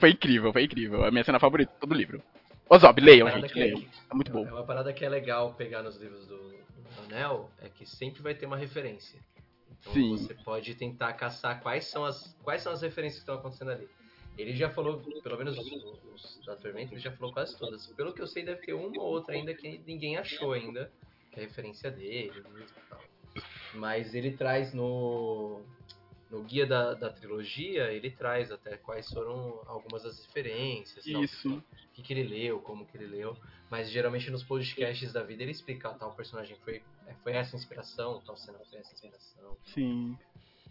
Foi 0.00 0.10
incrível, 0.10 0.52
foi 0.52 0.64
incrível. 0.64 1.04
É 1.04 1.08
a 1.08 1.10
minha 1.12 1.22
cena 1.22 1.38
favorita 1.38 1.86
do 1.86 1.94
livro. 1.94 2.20
Ozob, 2.74 3.00
leiam, 3.02 3.28
gente, 3.30 3.54
leiam. 3.54 3.78
É, 3.78 4.12
é 4.12 4.14
muito 4.14 4.32
bom. 4.32 4.46
É 4.46 4.50
uma 4.50 4.64
parada 4.64 4.94
que 4.94 5.04
é 5.04 5.08
legal 5.08 5.52
pegar 5.52 5.82
nos 5.82 5.96
livros 5.98 6.26
do, 6.26 6.52
anel 7.04 7.50
é 7.60 7.68
que 7.68 7.84
sempre 7.84 8.22
vai 8.22 8.34
ter 8.34 8.46
uma 8.46 8.56
referência. 8.56 9.20
Então 9.70 9.92
Sim. 9.92 10.16
você 10.16 10.32
pode 10.32 10.74
tentar 10.74 11.12
caçar 11.12 11.60
quais 11.60 11.84
são 11.84 12.02
as 12.02 12.34
quais 12.42 12.62
são 12.62 12.72
as 12.72 12.80
referências 12.80 13.18
que 13.18 13.24
estão 13.24 13.34
acontecendo 13.34 13.72
ali. 13.72 13.86
Ele 14.38 14.54
já 14.54 14.70
falou, 14.70 15.02
pelo 15.22 15.36
menos 15.36 15.58
os, 15.58 15.70
os 16.14 16.46
da 16.46 16.56
Tormenta, 16.56 16.94
ele 16.94 17.00
já 17.00 17.12
falou 17.12 17.30
quase 17.34 17.58
todas. 17.58 17.86
Pelo 17.88 18.14
que 18.14 18.22
eu 18.22 18.26
sei, 18.26 18.42
deve 18.42 18.62
ter 18.62 18.72
uma 18.72 18.86
ou 18.86 19.06
outra 19.06 19.34
ainda 19.34 19.52
que 19.52 19.82
ninguém 19.86 20.16
achou 20.16 20.54
ainda, 20.54 20.90
que 21.30 21.40
é 21.40 21.42
referência 21.42 21.90
dele 21.90 22.32
e 22.38 22.88
tal. 22.88 23.00
Mas 23.74 24.14
ele 24.14 24.30
traz 24.30 24.72
no, 24.72 25.60
no 26.32 26.42
guia 26.42 26.66
da, 26.66 26.94
da 26.94 27.10
trilogia, 27.10 27.92
ele 27.92 28.10
traz 28.10 28.50
até 28.50 28.78
quais 28.78 29.06
foram 29.12 29.60
algumas 29.66 30.02
das 30.02 30.24
referências. 30.24 31.06
Isso. 31.06 31.50
Tal, 31.50 31.58
o 31.58 31.92
que, 31.92 32.02
que 32.02 32.14
ele 32.14 32.22
leu, 32.22 32.58
como 32.60 32.86
que 32.86 32.96
ele 32.96 33.06
leu. 33.06 33.36
Mas 33.70 33.90
geralmente 33.90 34.30
nos 34.30 34.42
podcasts 34.42 35.12
da 35.12 35.22
vida 35.22 35.42
ele 35.42 35.52
explica 35.52 35.90
ah, 35.90 35.94
tal 35.94 36.14
personagem 36.14 36.56
foi, 36.64 36.82
é, 37.06 37.14
foi 37.22 37.34
essa 37.34 37.54
inspiração, 37.54 38.22
tal 38.24 38.36
cena 38.38 38.58
foi 38.70 38.78
essa 38.78 38.94
inspiração. 38.94 39.56
Sim. 39.66 40.16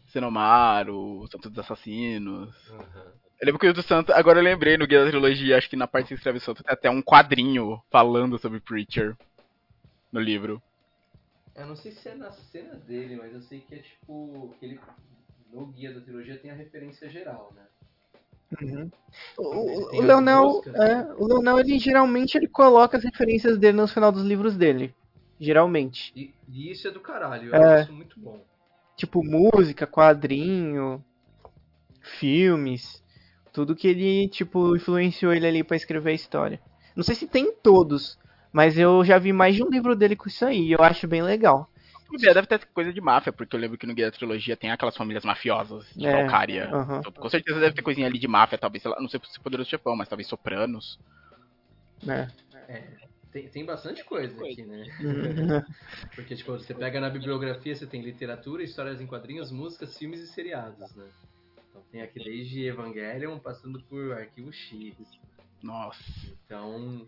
Senomaro, 0.07 1.27
Santo 1.31 1.47
dos 1.47 1.59
Assassinos. 1.59 2.69
Uhum. 2.69 3.11
Eu 3.39 3.45
lembro 3.45 3.59
que 3.59 3.67
o 3.67 3.73
do 3.73 3.83
Santo, 3.83 4.11
agora 4.13 4.39
eu 4.39 4.43
lembrei 4.43 4.77
no 4.77 4.87
Guia 4.87 5.03
da 5.03 5.11
Trilogia, 5.11 5.57
acho 5.57 5.69
que 5.69 5.75
na 5.75 5.87
parte 5.87 6.07
que 6.07 6.15
escreve 6.15 6.39
o 6.39 6.41
Santo 6.41 6.63
tem 6.63 6.73
até 6.73 6.89
um 6.89 7.03
quadrinho 7.03 7.79
falando 7.91 8.39
sobre 8.39 8.59
Preacher 8.59 9.15
no 10.11 10.19
livro. 10.19 10.61
Eu 11.55 11.67
não 11.67 11.75
sei 11.75 11.91
se 11.91 12.09
é 12.09 12.15
nas 12.15 12.35
cenas 12.51 12.81
dele, 12.83 13.15
mas 13.15 13.33
eu 13.33 13.41
sei 13.41 13.59
que 13.59 13.75
é 13.75 13.79
tipo. 13.79 14.55
Que 14.59 14.65
ele, 14.65 14.79
no 15.51 15.67
Guia 15.67 15.93
da 15.93 16.01
Trilogia 16.01 16.37
tem 16.37 16.51
a 16.51 16.55
referência 16.55 17.09
geral, 17.09 17.53
né? 17.55 17.63
Uhum. 18.61 18.91
O, 19.37 19.97
o, 19.97 20.01
Leonel, 20.01 20.61
é, 20.75 21.13
o 21.17 21.25
Leonel, 21.25 21.59
ele 21.59 21.79
geralmente 21.79 22.35
ele 22.35 22.47
coloca 22.47 22.97
as 22.97 23.03
referências 23.03 23.57
dele 23.57 23.77
no 23.77 23.87
final 23.87 24.11
dos 24.11 24.23
livros 24.23 24.57
dele. 24.57 24.93
Geralmente. 25.39 26.11
E, 26.15 26.33
e 26.49 26.71
isso 26.71 26.87
é 26.87 26.91
do 26.91 26.99
caralho, 26.99 27.49
eu 27.49 27.55
é, 27.55 27.73
acho 27.73 27.83
isso 27.83 27.93
muito 27.93 28.19
bom. 28.19 28.43
Tipo, 28.95 29.23
música, 29.23 29.87
quadrinho, 29.87 31.03
filmes. 32.01 33.01
Tudo 33.53 33.75
que 33.75 33.87
ele, 33.87 34.27
tipo, 34.27 34.75
influenciou 34.75 35.33
ele 35.33 35.47
ali 35.47 35.63
para 35.63 35.77
escrever 35.77 36.11
a 36.11 36.15
história. 36.15 36.61
Não 36.95 37.03
sei 37.03 37.15
se 37.15 37.27
tem 37.27 37.53
todos, 37.53 38.19
mas 38.51 38.77
eu 38.77 39.03
já 39.03 39.17
vi 39.17 39.33
mais 39.33 39.55
de 39.55 39.63
um 39.63 39.69
livro 39.69 39.95
dele 39.95 40.15
com 40.15 40.27
isso 40.27 40.45
aí. 40.45 40.71
Eu 40.71 40.83
acho 40.83 41.07
bem 41.07 41.21
legal. 41.21 41.70
Deve 42.19 42.47
ter 42.47 42.65
coisa 42.67 42.91
de 42.91 43.01
máfia, 43.01 43.31
porque 43.31 43.55
eu 43.55 43.59
lembro 43.59 43.77
que 43.77 43.85
no 43.85 43.93
Guia 43.93 44.11
da 44.11 44.17
Trilogia 44.17 44.57
tem 44.57 44.71
aquelas 44.71 44.95
famílias 44.95 45.23
mafiosas 45.23 45.85
de 45.95 46.05
é, 46.05 46.25
Valkyria. 46.25 46.69
Então, 46.99 47.11
com 47.11 47.29
certeza 47.29 47.59
deve 47.59 47.75
ter 47.75 47.81
coisinha 47.81 48.07
ali 48.07 48.19
de 48.19 48.27
máfia, 48.27 48.57
talvez, 48.57 48.83
lá, 48.83 48.99
não 48.99 49.07
sei 49.07 49.19
se 49.23 49.39
Poderoso 49.39 49.69
Chefão, 49.69 49.95
mas 49.95 50.09
talvez 50.09 50.27
Sopranos. 50.27 50.99
É. 52.07 52.27
é 52.67 53.11
tem, 53.31 53.47
tem 53.47 53.65
bastante 53.65 54.03
coisa 54.03 54.35
aqui, 54.43 54.63
né? 54.63 54.85
Uhum. 54.99 55.63
porque, 56.13 56.35
tipo, 56.35 56.51
você 56.51 56.73
pega 56.73 56.99
na 56.99 57.09
bibliografia, 57.09 57.73
você 57.73 57.87
tem 57.87 58.01
literatura, 58.01 58.61
histórias 58.61 58.99
em 58.99 59.07
quadrinhos, 59.07 59.51
músicas, 59.51 59.97
filmes 59.97 60.19
e 60.19 60.27
seriados, 60.27 60.93
né? 60.95 61.09
Então 61.69 61.81
tem 61.91 62.01
aqui 62.01 62.21
desde 62.21 62.65
Evangelion, 62.65 63.39
passando 63.39 63.81
por 63.83 64.11
Arquivo 64.13 64.51
X, 64.51 64.95
Nossa. 65.63 66.03
Então, 66.45 67.07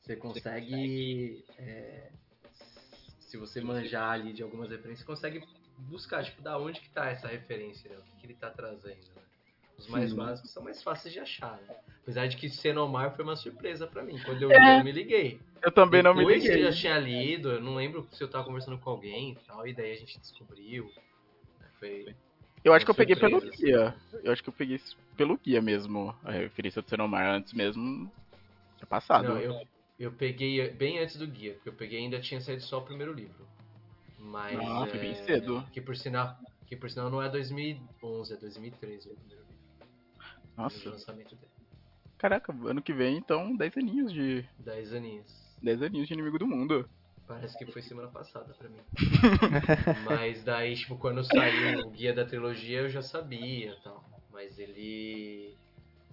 você 0.00 0.16
consegue. 0.16 1.44
É, 1.58 2.10
se 3.32 3.38
você 3.38 3.62
manjar 3.62 4.10
ali 4.10 4.30
de 4.30 4.42
algumas 4.42 4.68
referências, 4.68 4.98
você 4.98 5.06
consegue 5.06 5.42
buscar, 5.78 6.22
tipo, 6.22 6.42
da 6.42 6.58
onde 6.58 6.78
que 6.80 6.90
tá 6.90 7.06
essa 7.06 7.26
referência, 7.26 7.90
né? 7.90 7.96
O 7.96 8.02
que, 8.02 8.20
que 8.20 8.26
ele 8.26 8.34
tá 8.34 8.50
trazendo, 8.50 9.06
né? 9.16 9.22
Os 9.78 9.88
mais 9.88 10.10
Sim. 10.10 10.16
básicos 10.16 10.50
são 10.50 10.62
mais 10.62 10.82
fáceis 10.82 11.14
de 11.14 11.18
achar, 11.18 11.56
né? 11.62 11.74
Apesar 12.02 12.26
de 12.26 12.36
que 12.36 12.50
Senomar 12.50 13.16
foi 13.16 13.24
uma 13.24 13.34
surpresa 13.34 13.86
para 13.86 14.02
mim. 14.02 14.20
Quando 14.22 14.42
eu 14.42 14.52
é. 14.52 14.58
li, 14.58 14.78
eu 14.78 14.84
me 14.84 14.92
liguei. 14.92 15.40
Eu 15.62 15.72
também 15.72 16.02
Depois 16.02 16.04
não 16.04 16.14
me 16.14 16.34
liguei. 16.34 16.42
Depois 16.42 16.60
que 16.60 16.66
eu 16.66 16.72
já 16.72 16.78
tinha 16.78 16.98
lido, 16.98 17.52
eu 17.52 17.60
não 17.62 17.74
lembro 17.74 18.06
se 18.12 18.22
eu 18.22 18.28
tava 18.28 18.44
conversando 18.44 18.76
com 18.76 18.90
alguém 18.90 19.32
e 19.32 19.36
tal, 19.46 19.66
e 19.66 19.72
daí 19.72 19.92
a 19.92 19.96
gente 19.96 20.20
descobriu. 20.20 20.92
Né? 21.58 21.66
Foi. 21.80 22.14
Eu 22.62 22.74
acho 22.74 22.84
que 22.84 22.90
eu 22.90 22.94
peguei 22.94 23.16
pelo 23.16 23.40
guia. 23.40 23.96
Eu 24.22 24.30
acho 24.30 24.42
que 24.42 24.50
eu 24.50 24.52
peguei 24.52 24.78
pelo 25.16 25.38
guia 25.38 25.62
mesmo, 25.62 26.14
a 26.22 26.32
referência 26.32 26.82
do 26.82 26.88
Senomar 26.90 27.26
antes 27.26 27.54
mesmo. 27.54 28.12
É 28.78 28.84
passado. 28.84 29.28
Não, 29.28 29.38
eu, 29.38 29.66
eu 29.98 30.12
peguei 30.12 30.70
bem 30.70 30.98
antes 30.98 31.16
do 31.16 31.26
guia, 31.26 31.54
porque 31.54 31.68
eu 31.68 31.74
peguei 31.74 32.00
ainda 32.00 32.20
tinha 32.20 32.40
saído 32.40 32.62
só 32.62 32.78
o 32.78 32.82
primeiro 32.82 33.12
livro. 33.12 33.46
Mas. 34.18 34.58
Ah, 34.58 34.86
foi 34.86 34.98
bem 34.98 35.14
cedo. 35.14 35.66
Que 35.72 35.80
por 35.80 35.96
sinal, 35.96 36.36
que 36.66 36.76
por 36.76 36.90
sinal 36.90 37.10
não 37.10 37.22
é 37.22 37.28
2011, 37.28 38.32
é 38.32 38.36
2013 38.36 39.10
o 39.10 39.14
primeiro 39.14 39.42
livro. 39.42 39.88
Nossa. 40.56 40.90
lançamento 40.90 41.34
dele. 41.34 41.52
Caraca, 42.18 42.52
ano 42.52 42.80
que 42.80 42.92
vem, 42.92 43.16
então, 43.16 43.56
10 43.56 43.76
aninhos 43.78 44.12
de. 44.12 44.48
10 44.58 44.94
aninhos. 44.94 45.56
10 45.60 45.82
aninhos 45.82 46.06
de 46.06 46.14
inimigo 46.14 46.38
do 46.38 46.46
mundo. 46.46 46.88
Parece 47.26 47.56
que 47.56 47.66
foi 47.66 47.82
semana 47.82 48.08
passada 48.08 48.52
pra 48.54 48.68
mim. 48.68 48.80
Mas 50.04 50.44
daí, 50.44 50.76
tipo, 50.76 50.96
quando 50.98 51.24
saiu 51.24 51.86
o 51.86 51.90
guia 51.90 52.12
da 52.12 52.24
trilogia 52.24 52.80
eu 52.80 52.90
já 52.90 53.02
sabia 53.02 53.76
tal. 53.82 54.04
Mas 54.30 54.58
ele. 54.58 55.56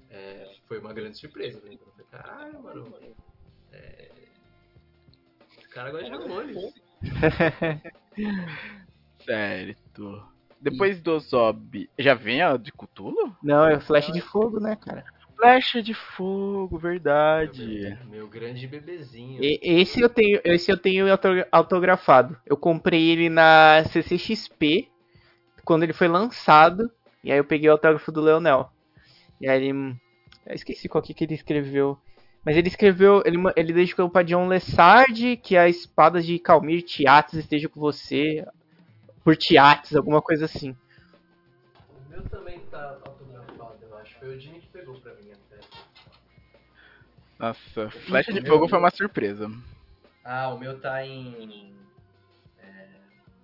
É, 0.10 0.56
foi 0.68 0.80
uma 0.80 0.94
grande 0.94 1.18
surpresa. 1.18 1.60
Né? 1.62 1.74
Eu 1.74 1.92
falei, 1.92 2.08
caralho, 2.10 2.64
mano. 2.64 3.16
É... 3.72 4.10
Esse 5.58 5.70
cara 5.70 5.92
gosta 5.92 6.10
de 6.10 6.16
amores. 6.16 6.74
certo. 9.26 10.30
Depois 10.62 11.02
do 11.02 11.18
Zob, 11.20 11.90
já 11.98 12.14
vem 12.14 12.42
a 12.42 12.58
de 12.58 12.72
Cthulhu? 12.72 13.36
Não, 13.42 13.66
é 13.66 13.80
Flecha 13.80 14.12
de 14.12 14.20
Fogo, 14.20 14.60
né, 14.60 14.76
cara? 14.76 15.06
Flecha 15.38 15.82
de 15.82 15.94
Fogo, 15.94 16.78
verdade. 16.78 17.66
Meu, 17.66 18.10
meu 18.10 18.28
grande 18.28 18.68
bebezinho. 18.68 19.42
E, 19.42 19.58
esse 19.62 20.02
eu 20.02 20.10
tenho, 20.10 20.42
esse 20.44 20.70
eu 20.70 20.78
tenho 20.78 21.06
autografado. 21.50 22.38
Eu 22.46 22.58
comprei 22.58 23.10
ele 23.10 23.30
na 23.30 23.86
CCXP 23.86 24.90
quando 25.64 25.84
ele 25.84 25.94
foi 25.94 26.10
lançado. 26.10 26.92
E 27.24 27.32
aí 27.32 27.38
eu 27.38 27.46
peguei 27.46 27.70
o 27.70 27.72
autógrafo 27.72 28.12
do 28.12 28.22
Leonel. 28.22 28.70
E 29.40 29.48
aí 29.48 29.64
ele. 29.64 29.96
Eu 30.46 30.56
esqueci 30.56 30.90
qual 30.90 31.02
que, 31.02 31.14
que 31.14 31.24
ele 31.24 31.36
escreveu. 31.36 31.98
Mas 32.44 32.56
ele 32.56 32.68
escreveu, 32.68 33.22
ele, 33.26 33.38
ele 33.56 33.74
dedicou 33.74 34.10
para 34.10 34.24
John 34.24 34.48
Lessard 34.48 35.38
que 35.38 35.58
a 35.58 35.68
espada 35.68 36.22
de 36.22 36.40
Calmir 36.40 36.84
Tiates 36.84 37.36
esteja 37.36 37.68
com 37.68 37.80
você. 37.80 38.46
Por 39.24 39.36
Tiates, 39.36 39.96
alguma 39.96 40.22
coisa 40.22 40.46
assim. 40.46 40.76
O 42.06 42.10
meu 42.10 42.24
também 42.30 42.60
tá 42.72 42.98
autografado, 43.06 43.78
eu 43.82 43.98
acho. 43.98 44.18
Foi 44.20 44.36
o 44.36 44.40
Jimmy 44.40 44.62
que 44.62 44.68
pegou 44.68 45.00
pra 45.02 45.14
mim 45.16 45.32
até. 45.32 45.60
Nossa, 47.38 47.90
Flecha 47.90 48.34
de 48.34 48.46
Fogo 48.48 48.68
foi 48.68 48.80
uma 48.80 48.90
surpresa. 48.90 49.52
Ah, 50.24 50.50
o 50.50 50.58
meu 50.58 50.80
tá 50.80 51.06
em. 51.06 51.76
É, 52.62 52.88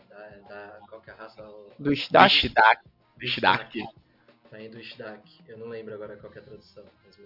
da, 0.09 0.17
da, 0.47 0.79
qual 0.87 1.01
que 1.01 1.09
é 1.09 1.13
a 1.13 1.17
raça? 1.17 1.43
Do 1.77 1.95
Shidak. 1.95 2.49
Do 3.17 3.27
Shidak. 3.27 3.83
Tá 4.55 4.63
indo 4.63 4.79
Ishdak. 4.79 5.21
Eu 5.49 5.57
não 5.57 5.67
lembro 5.67 5.93
agora 5.93 6.15
qual 6.15 6.31
é 6.33 6.39
a 6.39 6.41
tradução, 6.41 6.85
mas, 7.05 7.17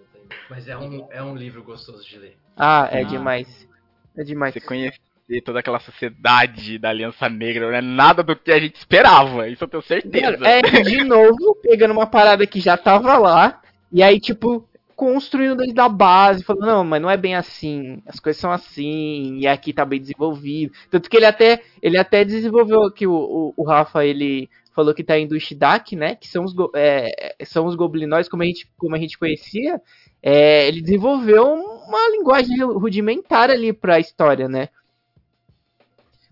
mas 0.50 0.68
é, 0.68 0.76
um, 0.76 1.06
é 1.12 1.22
um 1.22 1.36
livro 1.36 1.62
gostoso 1.62 2.04
de 2.04 2.18
ler. 2.18 2.36
Ah, 2.56 2.88
é 2.90 3.02
ah. 3.02 3.04
demais. 3.04 3.68
É 4.16 4.24
demais. 4.24 4.52
Você 4.52 4.60
conhecer 4.60 4.98
toda 5.44 5.60
aquela 5.60 5.78
sociedade 5.78 6.76
da 6.76 6.88
Aliança 6.88 7.28
Negra 7.28 7.68
não 7.68 7.76
é 7.76 7.80
nada 7.80 8.24
do 8.24 8.34
que 8.34 8.50
a 8.50 8.58
gente 8.58 8.74
esperava, 8.74 9.48
isso 9.48 9.62
eu 9.62 9.68
tenho 9.68 9.82
certeza. 9.84 10.44
É, 10.44 10.60
de 10.82 11.04
novo, 11.04 11.54
pegando 11.62 11.92
uma 11.92 12.08
parada 12.08 12.44
que 12.48 12.58
já 12.58 12.76
tava 12.76 13.16
lá, 13.16 13.62
e 13.92 14.02
aí, 14.02 14.18
tipo, 14.18 14.68
construindo 15.00 15.56
desde 15.56 15.80
a 15.80 15.88
base, 15.88 16.44
falando, 16.44 16.66
não, 16.66 16.84
mas 16.84 17.00
não 17.00 17.08
é 17.08 17.16
bem 17.16 17.34
assim, 17.34 18.02
as 18.04 18.20
coisas 18.20 18.38
são 18.38 18.52
assim, 18.52 19.38
e 19.38 19.46
aqui 19.46 19.72
tá 19.72 19.82
bem 19.82 19.98
desenvolvido. 19.98 20.74
Tanto 20.90 21.08
que 21.08 21.16
ele 21.16 21.24
até, 21.24 21.62
ele 21.80 21.96
até 21.96 22.22
desenvolveu 22.22 22.92
que 22.92 23.06
o, 23.06 23.14
o, 23.14 23.54
o 23.56 23.64
Rafa, 23.64 24.04
ele 24.04 24.50
falou 24.74 24.92
que 24.92 25.02
tá 25.02 25.18
indo 25.18 25.34
o 25.34 25.40
Shidak, 25.40 25.96
né? 25.96 26.16
Que 26.16 26.28
são 26.28 26.44
os, 26.44 26.54
é, 26.74 27.34
são 27.46 27.64
os 27.64 27.76
goblinóis, 27.76 28.28
como 28.28 28.42
a 28.42 28.46
gente, 28.46 28.70
como 28.76 28.94
a 28.94 28.98
gente 28.98 29.18
conhecia. 29.18 29.80
É, 30.22 30.68
ele 30.68 30.82
desenvolveu 30.82 31.46
uma 31.46 32.10
linguagem 32.10 32.62
rudimentar 32.62 33.48
ali 33.48 33.72
pra 33.72 33.98
história, 33.98 34.50
né? 34.50 34.68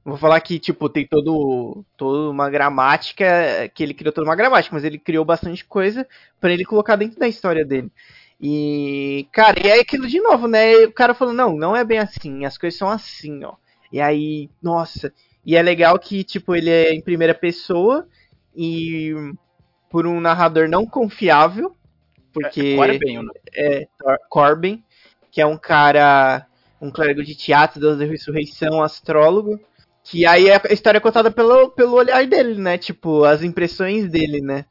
Vou 0.05 0.19
falar 0.19 0.43
que, 0.43 0.59
tipo, 0.59 0.91
tem 0.91 1.07
todo, 1.07 1.87
toda 1.97 2.31
uma 2.31 2.51
gramática, 2.51 3.27
que 3.75 3.83
ele 3.83 3.95
criou 3.95 4.13
toda 4.13 4.29
uma 4.29 4.37
gramática, 4.37 4.75
mas 4.75 4.85
ele 4.85 4.99
criou 4.99 5.25
bastante 5.25 5.65
coisa 5.65 6.07
para 6.39 6.53
ele 6.53 6.67
colocar 6.67 6.97
dentro 6.97 7.19
da 7.19 7.29
história 7.29 7.65
dele. 7.65 7.91
E, 8.41 9.27
cara, 9.33 9.59
e 9.67 9.69
é 9.69 9.81
aquilo 9.81 10.07
de 10.07 10.21
novo, 10.21 10.47
né? 10.47 10.85
O 10.85 10.93
cara 10.93 11.15
falou, 11.15 11.35
não, 11.35 11.57
não 11.57 11.75
é 11.75 11.85
bem 11.85 11.99
assim, 11.99 12.45
as 12.45 12.57
coisas 12.57 12.79
são 12.79 12.89
assim, 12.89 13.45
ó. 13.45 13.55
E 13.93 14.01
aí, 14.01 14.49
nossa, 14.63 15.13
e 15.45 15.57
é 15.57 15.63
legal 15.63 15.99
que, 15.99 16.23
tipo, 16.23 16.55
ele 16.55 16.71
é 16.71 16.93
em 16.93 17.01
primeira 17.01 17.35
pessoa, 17.35 18.07
e 18.55 19.13
por 19.91 20.07
um 20.07 20.21
narrador 20.21 20.69
não 20.69 20.87
confiável, 20.87 21.75
porque 22.33 22.61
é, 22.61 22.77
Corbin, 22.77 23.27
é, 23.57 23.89
Corbin, 24.29 24.85
que 25.33 25.41
é 25.41 25.47
um 25.47 25.57
cara, 25.57 26.47
um 26.81 26.91
clérigo 26.91 27.25
de 27.25 27.35
teatro, 27.35 27.81
da 27.81 28.05
ressurreição, 28.05 28.83
astrólogo, 28.83 29.59
que 30.05 30.25
aí 30.25 30.51
a 30.51 30.61
história 30.71 30.99
é 30.99 31.01
contada 31.01 31.31
pelo, 31.31 31.71
pelo 31.71 31.95
olhar 31.95 32.27
dele, 32.27 32.55
né? 32.61 32.79
Tipo, 32.79 33.25
as 33.25 33.43
impressões 33.43 34.09
dele, 34.09 34.41
né? 34.41 34.65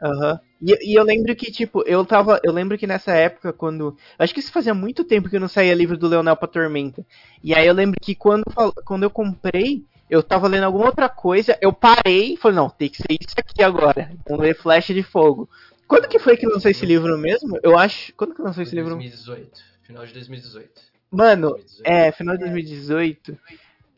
Aham. 0.00 0.32
Uhum. 0.32 0.38
E, 0.62 0.92
e, 0.92 0.94
eu 0.94 1.04
lembro 1.04 1.34
que, 1.34 1.50
tipo, 1.50 1.82
eu 1.86 2.04
tava. 2.04 2.40
Eu 2.42 2.52
lembro 2.52 2.78
que 2.78 2.86
nessa 2.86 3.12
época, 3.12 3.52
quando. 3.52 3.96
Acho 4.18 4.32
que 4.32 4.40
isso 4.40 4.52
fazia 4.52 4.74
muito 4.74 5.04
tempo 5.04 5.28
que 5.28 5.38
não 5.38 5.48
saía 5.48 5.74
livro 5.74 5.96
do 5.96 6.08
Leonel 6.08 6.36
pra 6.36 6.48
Tormenta. 6.48 7.04
E 7.42 7.54
aí 7.54 7.66
eu 7.66 7.74
lembro 7.74 7.98
que 8.00 8.14
quando, 8.14 8.44
quando 8.84 9.02
eu 9.02 9.10
comprei, 9.10 9.84
eu 10.08 10.22
tava 10.22 10.48
lendo 10.48 10.64
alguma 10.64 10.86
outra 10.86 11.08
coisa, 11.08 11.58
eu 11.60 11.72
parei 11.72 12.34
e 12.34 12.36
falei, 12.36 12.56
não, 12.56 12.70
tem 12.70 12.88
que 12.88 12.98
ser 12.98 13.12
isso 13.20 13.34
aqui 13.36 13.62
agora. 13.62 14.10
Então 14.20 14.36
ler 14.36 14.56
Flecha 14.56 14.94
de 14.94 15.02
Fogo. 15.02 15.48
Quando 15.86 16.08
que 16.08 16.18
foi 16.18 16.36
que 16.36 16.46
lançou 16.46 16.70
esse 16.70 16.86
livro 16.86 17.16
mesmo? 17.18 17.58
Eu 17.62 17.76
acho. 17.78 18.14
Quando 18.14 18.34
que 18.34 18.42
lançou 18.42 18.62
esse 18.62 18.74
livro? 18.74 18.90
2018. 18.90 19.74
Final 19.82 20.06
de 20.06 20.12
2018. 20.14 20.70
Mano, 21.10 21.50
2018. 21.50 21.86
é, 21.86 22.12
final 22.12 22.36
de 22.36 22.44
2018. 22.44 23.38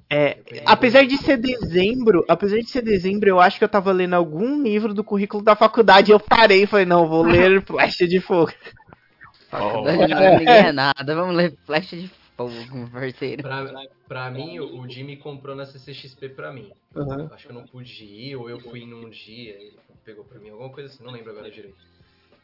É, 0.09 0.39
apesar 0.65 1.05
de 1.05 1.17
ser 1.19 1.37
dezembro, 1.37 2.25
apesar 2.29 2.59
de 2.59 2.69
ser 2.69 2.83
dezembro, 2.83 3.29
eu 3.29 3.41
acho 3.41 3.59
que 3.59 3.65
eu 3.65 3.69
tava 3.69 3.91
lendo 3.91 4.15
algum 4.15 4.63
livro 4.63 4.95
do 4.95 5.03
currículo 5.03 5.43
da 5.43 5.57
faculdade 5.57 6.11
e 6.11 6.15
eu 6.15 6.21
parei 6.21 6.63
e 6.63 6.67
falei, 6.67 6.87
não, 6.87 7.09
vou 7.09 7.23
ler 7.27 7.63
Flecha 7.63 8.07
de 8.07 8.21
Fogo. 8.21 8.53
Faculdade 9.51 10.05
oh. 10.05 10.09
não 10.09 10.53
é 10.53 10.73
nada, 10.73 11.15
vamos 11.15 11.35
ler 11.35 11.57
Flecha 11.67 11.97
de 11.97 12.09
Fogo 12.09 12.27
parceiro. 12.93 13.43
Pra, 13.43 13.87
pra 14.07 14.31
mim, 14.31 14.59
o 14.61 14.89
Jimmy 14.89 15.17
comprou 15.17 15.57
na 15.57 15.65
CCXP 15.65 16.29
pra 16.31 16.53
mim. 16.53 16.71
Uhum. 16.95 17.29
Acho 17.33 17.47
que 17.47 17.53
eu 17.53 17.55
não 17.55 17.67
pude 17.67 18.05
ir, 18.05 18.37
ou 18.37 18.51
eu 18.51 18.61
fui 18.61 18.85
num 18.85 19.09
dia, 19.09 19.55
ele 19.55 19.79
pegou 20.05 20.25
pra 20.25 20.39
mim, 20.39 20.51
alguma 20.51 20.71
coisa 20.71 20.93
assim, 20.93 21.03
não 21.03 21.13
lembro 21.13 21.31
agora 21.31 21.51
direito. 21.51 21.77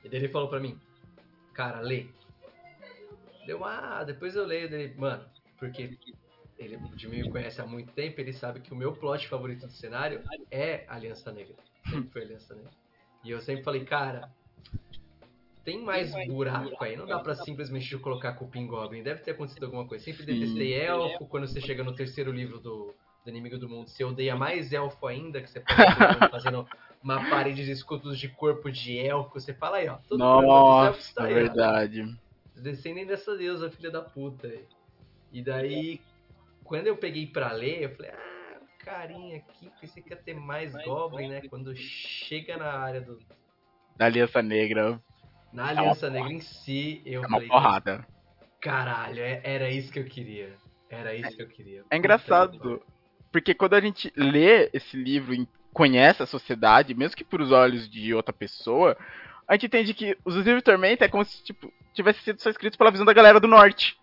E 0.02 0.08
daí 0.08 0.18
ele 0.18 0.28
falou 0.28 0.48
pra 0.48 0.58
mim, 0.58 0.78
cara, 1.52 1.80
lê. 1.80 2.06
Deu, 3.46 3.64
ah, 3.64 4.02
depois 4.04 4.34
eu 4.34 4.46
leio 4.46 4.70
dele, 4.70 4.94
mano, 4.96 5.24
porque 5.58 5.98
ele, 6.62 6.76
o 6.76 6.98
Jimmy 6.98 7.22
me 7.22 7.30
conhece 7.30 7.60
há 7.60 7.66
muito 7.66 7.92
tempo, 7.92 8.20
ele 8.20 8.32
sabe 8.32 8.60
que 8.60 8.72
o 8.72 8.76
meu 8.76 8.92
plot 8.92 9.28
favorito 9.28 9.66
do 9.66 9.72
cenário 9.72 10.22
é 10.50 10.84
Aliança 10.88 11.32
Negra. 11.32 11.56
Sempre 11.88 12.08
foi 12.12 12.22
Aliança 12.22 12.54
Negra. 12.54 12.70
E 13.24 13.30
eu 13.30 13.40
sempre 13.40 13.62
falei, 13.62 13.84
cara, 13.84 14.30
tem 15.64 15.80
mais 15.80 16.12
buraco 16.26 16.82
aí. 16.82 16.96
Não 16.96 17.06
dá 17.06 17.18
pra 17.20 17.34
simplesmente 17.34 17.96
colocar 17.98 18.32
Cupim 18.32 18.66
Goblin. 18.66 19.02
Deve 19.02 19.20
ter 19.20 19.32
acontecido 19.32 19.64
alguma 19.64 19.86
coisa. 19.86 20.04
Sempre 20.04 20.24
detestei 20.24 20.74
elfo. 20.74 21.26
Quando 21.26 21.46
você 21.46 21.60
chega 21.60 21.84
no 21.84 21.94
terceiro 21.94 22.32
livro 22.32 22.58
do, 22.58 22.94
do 23.24 23.30
Inimigo 23.30 23.58
do 23.58 23.68
Mundo, 23.68 23.88
você 23.88 24.02
odeia 24.02 24.34
mais 24.34 24.72
elfo 24.72 25.06
ainda, 25.06 25.40
que 25.40 25.48
você 25.48 25.60
pode 25.62 26.30
fazendo 26.30 26.66
uma 27.02 27.28
parede 27.30 27.64
de 27.64 27.70
escudos 27.70 28.18
de 28.18 28.28
corpo 28.28 28.70
de 28.72 28.98
elfo. 28.98 29.34
Você 29.34 29.54
fala 29.54 29.76
aí, 29.76 29.88
ó. 29.88 29.98
Todo 30.08 30.18
Nossa, 30.18 31.14
tá 31.14 31.24
aí, 31.24 31.34
verdade. 31.34 32.02
Ó. 32.02 32.60
Descendem 32.60 33.06
dessa 33.06 33.36
deusa, 33.36 33.70
filha 33.70 33.90
da 33.90 34.02
puta. 34.02 34.52
E 35.32 35.42
daí, 35.42 36.00
quando 36.64 36.86
eu 36.86 36.96
peguei 36.96 37.26
pra 37.26 37.52
ler, 37.52 37.82
eu 37.82 37.90
falei, 37.96 38.10
ah, 38.10 38.58
carinha 38.78 39.36
aqui, 39.38 39.70
pensei 39.80 40.02
que 40.02 40.10
ia 40.10 40.16
ter 40.16 40.34
mais 40.34 40.72
Goblin, 40.84 41.28
né? 41.28 41.42
Quando 41.48 41.74
chega 41.76 42.56
na 42.56 42.72
área 42.72 43.00
do. 43.00 43.18
Da 43.96 44.06
Aliança 44.06 44.42
Negra, 44.42 45.00
na 45.52 45.68
Aliança 45.68 46.08
Negra 46.08 46.32
em 46.32 46.40
si, 46.40 47.02
eu 47.04 47.22
é 47.22 47.26
uma 47.26 47.36
falei. 47.36 47.48
porrada. 47.48 48.06
Caralho, 48.60 49.20
é, 49.20 49.40
era 49.44 49.70
isso 49.70 49.92
que 49.92 49.98
eu 49.98 50.04
queria. 50.04 50.54
Era 50.88 51.14
isso 51.14 51.36
que 51.36 51.42
eu 51.42 51.48
queria. 51.48 51.84
É 51.90 51.96
engraçado, 51.96 52.82
porque 53.30 53.54
quando 53.54 53.74
a 53.74 53.80
gente 53.80 54.12
lê 54.16 54.70
esse 54.72 54.96
livro 54.96 55.34
e 55.34 55.48
conhece 55.72 56.22
a 56.22 56.26
sociedade, 56.26 56.94
mesmo 56.94 57.16
que 57.16 57.24
por 57.24 57.40
os 57.40 57.50
olhos 57.50 57.88
de 57.88 58.14
outra 58.14 58.32
pessoa, 58.32 58.96
a 59.46 59.54
gente 59.54 59.66
entende 59.66 59.94
que 59.94 60.16
os 60.24 60.34
livros 60.34 60.56
de 60.56 60.62
Tormenta 60.62 61.04
é 61.04 61.08
como 61.08 61.24
se, 61.24 61.42
tipo, 61.42 61.72
tivesse 61.92 62.20
sido 62.20 62.40
só 62.40 62.50
escrito 62.50 62.78
pela 62.78 62.90
visão 62.90 63.06
da 63.06 63.12
galera 63.12 63.40
do 63.40 63.48
norte. 63.48 63.98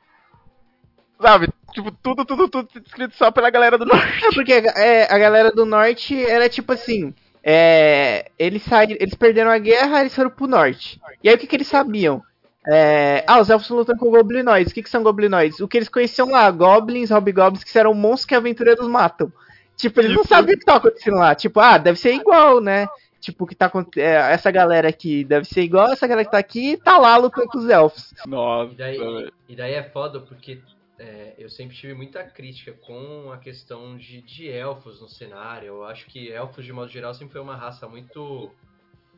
Sabe? 1.21 1.49
Tipo, 1.73 1.91
tudo, 1.91 2.25
tudo, 2.25 2.47
tudo 2.47 2.69
escrito 2.85 3.15
só 3.15 3.29
pela 3.29 3.49
galera 3.49 3.77
do 3.77 3.85
norte. 3.85 4.25
É 4.25 4.31
porque 4.31 4.53
é, 4.53 5.13
a 5.13 5.17
galera 5.17 5.51
do 5.51 5.65
norte 5.65 6.15
era 6.25 6.47
tipo 6.47 6.73
assim. 6.73 7.13
É, 7.43 8.31
eles, 8.37 8.63
saíram, 8.63 8.97
eles 8.99 9.15
perderam 9.15 9.49
a 9.49 9.57
guerra, 9.57 10.01
eles 10.01 10.15
foram 10.15 10.29
pro 10.29 10.47
norte. 10.47 10.99
E 11.23 11.29
aí 11.29 11.35
o 11.35 11.37
que, 11.37 11.47
que 11.47 11.55
eles 11.55 11.67
sabiam? 11.67 12.21
É, 12.67 13.23
ah, 13.27 13.39
os 13.39 13.49
elfos 13.49 13.69
lutam 13.69 13.97
com 13.97 14.09
goblinoides. 14.09 14.71
O 14.71 14.75
que, 14.75 14.83
que 14.83 14.89
são 14.89 15.03
goblinoides? 15.03 15.59
O 15.59 15.67
que 15.67 15.77
eles 15.77 15.89
conheciam 15.89 16.29
lá, 16.29 16.49
goblins, 16.51 17.09
hobgoblins, 17.09 17.63
que 17.63 17.77
eram 17.77 17.93
monstros 17.93 18.25
que 18.25 18.35
aventureiros 18.35 18.87
matam. 18.87 19.31
Tipo, 19.75 20.01
eles 20.01 20.13
não 20.13 20.25
sabiam 20.25 20.55
o 20.55 20.59
que 20.59 20.65
tava 20.65 20.79
acontecendo 20.79 21.17
lá. 21.17 21.33
Tipo, 21.33 21.59
ah, 21.59 21.77
deve 21.77 21.97
ser 21.97 22.13
igual, 22.13 22.59
né? 22.59 22.87
Tipo, 23.21 23.45
que 23.45 23.55
tá 23.55 23.71
é, 23.97 24.33
essa 24.33 24.51
galera 24.51 24.89
aqui 24.89 25.23
deve 25.23 25.45
ser 25.45 25.61
igual 25.61 25.91
essa 25.91 26.07
galera 26.07 26.25
que 26.25 26.31
tá 26.31 26.37
aqui 26.37 26.77
tá 26.77 26.97
lá 26.97 27.17
lutando 27.17 27.47
com 27.47 27.57
os 27.57 27.69
elfos. 27.69 28.13
Nossa. 28.25 28.71
E 28.71 28.75
daí, 28.75 29.31
e 29.49 29.55
daí 29.55 29.73
é 29.73 29.83
foda 29.83 30.19
porque 30.19 30.61
é, 30.99 31.33
eu 31.37 31.49
sempre 31.49 31.77
tive 31.77 31.93
muita 31.93 32.25
crítica 32.25 32.73
com 32.73 33.31
a 33.31 33.37
questão 33.37 33.97
de, 33.97 34.21
de 34.21 34.49
elfos 34.49 34.99
no 34.99 35.07
cenário. 35.07 35.67
Eu 35.67 35.85
acho 35.85 36.05
que 36.07 36.29
elfos, 36.29 36.65
de 36.65 36.73
modo 36.73 36.91
geral, 36.91 37.13
sempre 37.13 37.31
foi 37.31 37.41
uma 37.41 37.55
raça 37.55 37.87
muito. 37.87 38.51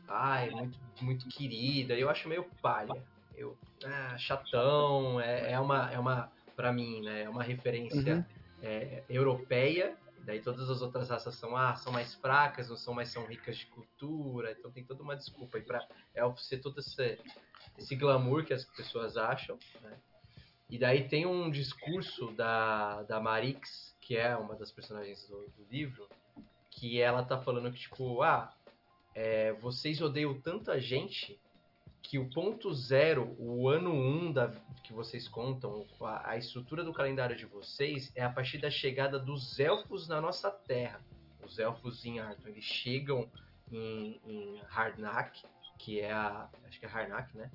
Ai, 0.06 0.48
muito, 0.50 0.78
muito 1.00 1.28
querida. 1.28 1.94
Eu 1.94 2.08
acho 2.08 2.28
meio 2.28 2.44
palha. 2.62 3.02
Eu, 3.36 3.58
ah, 3.84 4.16
chatão, 4.16 5.20
é, 5.20 5.52
é 5.52 5.60
uma. 5.60 5.90
É 5.90 5.98
uma 5.98 6.30
para 6.54 6.72
mim, 6.72 7.00
né? 7.00 7.22
É 7.22 7.28
uma 7.28 7.42
referência 7.42 8.14
uhum. 8.14 8.24
é, 8.62 9.02
europeia. 9.08 9.96
Daí 10.24 10.40
todas 10.40 10.70
as 10.70 10.82
outras 10.82 11.10
raças 11.10 11.34
são, 11.34 11.56
ah, 11.56 11.74
são 11.74 11.92
mais 11.92 12.14
fracas, 12.14 12.68
não 12.68 12.76
são 12.76 12.94
mais 12.94 13.08
são 13.08 13.26
ricas 13.26 13.56
de 13.56 13.66
cultura. 13.66 14.52
Então 14.52 14.70
tem 14.70 14.84
toda 14.84 15.02
uma 15.02 15.16
desculpa 15.16 15.58
aí 15.58 15.64
pra 15.64 15.84
elfos 16.14 16.46
ser 16.46 16.58
todo 16.58 16.78
esse, 16.78 17.18
esse 17.76 17.96
glamour 17.96 18.44
que 18.44 18.54
as 18.54 18.64
pessoas 18.64 19.16
acham, 19.16 19.58
né? 19.80 19.98
E 20.72 20.78
daí 20.78 21.06
tem 21.06 21.26
um 21.26 21.50
discurso 21.50 22.32
da, 22.32 23.02
da 23.02 23.20
Marix, 23.20 23.94
que 24.00 24.16
é 24.16 24.34
uma 24.34 24.56
das 24.56 24.72
personagens 24.72 25.22
do, 25.28 25.36
do 25.50 25.66
livro, 25.70 26.08
que 26.70 26.98
ela 26.98 27.22
tá 27.22 27.38
falando 27.38 27.70
que, 27.70 27.78
tipo, 27.78 28.22
ah, 28.22 28.50
é, 29.14 29.52
vocês 29.52 30.00
odeiam 30.00 30.32
tanta 30.40 30.80
gente 30.80 31.38
que 32.00 32.18
o 32.18 32.30
ponto 32.30 32.72
zero, 32.72 33.36
o 33.38 33.68
ano 33.68 33.92
um 33.92 34.32
da, 34.32 34.48
que 34.82 34.94
vocês 34.94 35.28
contam, 35.28 35.86
a, 36.00 36.30
a, 36.30 36.36
estrutura 36.38 36.82
do 36.82 36.94
calendário 36.94 37.36
de 37.36 37.44
vocês 37.44 38.10
é 38.14 38.24
a 38.24 38.30
partir 38.30 38.56
da 38.56 38.70
chegada 38.70 39.18
dos 39.18 39.60
elfos 39.60 40.08
na 40.08 40.22
nossa 40.22 40.50
terra. 40.50 41.02
Os 41.44 41.58
elfos 41.58 42.06
em 42.06 42.18
Arthur, 42.18 42.48
eles 42.48 42.64
chegam 42.64 43.30
em, 43.70 44.18
em 44.26 44.62
Harnak, 44.70 45.44
que 45.78 46.00
é 46.00 46.10
a. 46.10 46.48
Acho 46.66 46.80
que 46.80 46.86
é 46.86 46.88
Harnak, 46.88 47.36
né? 47.36 47.50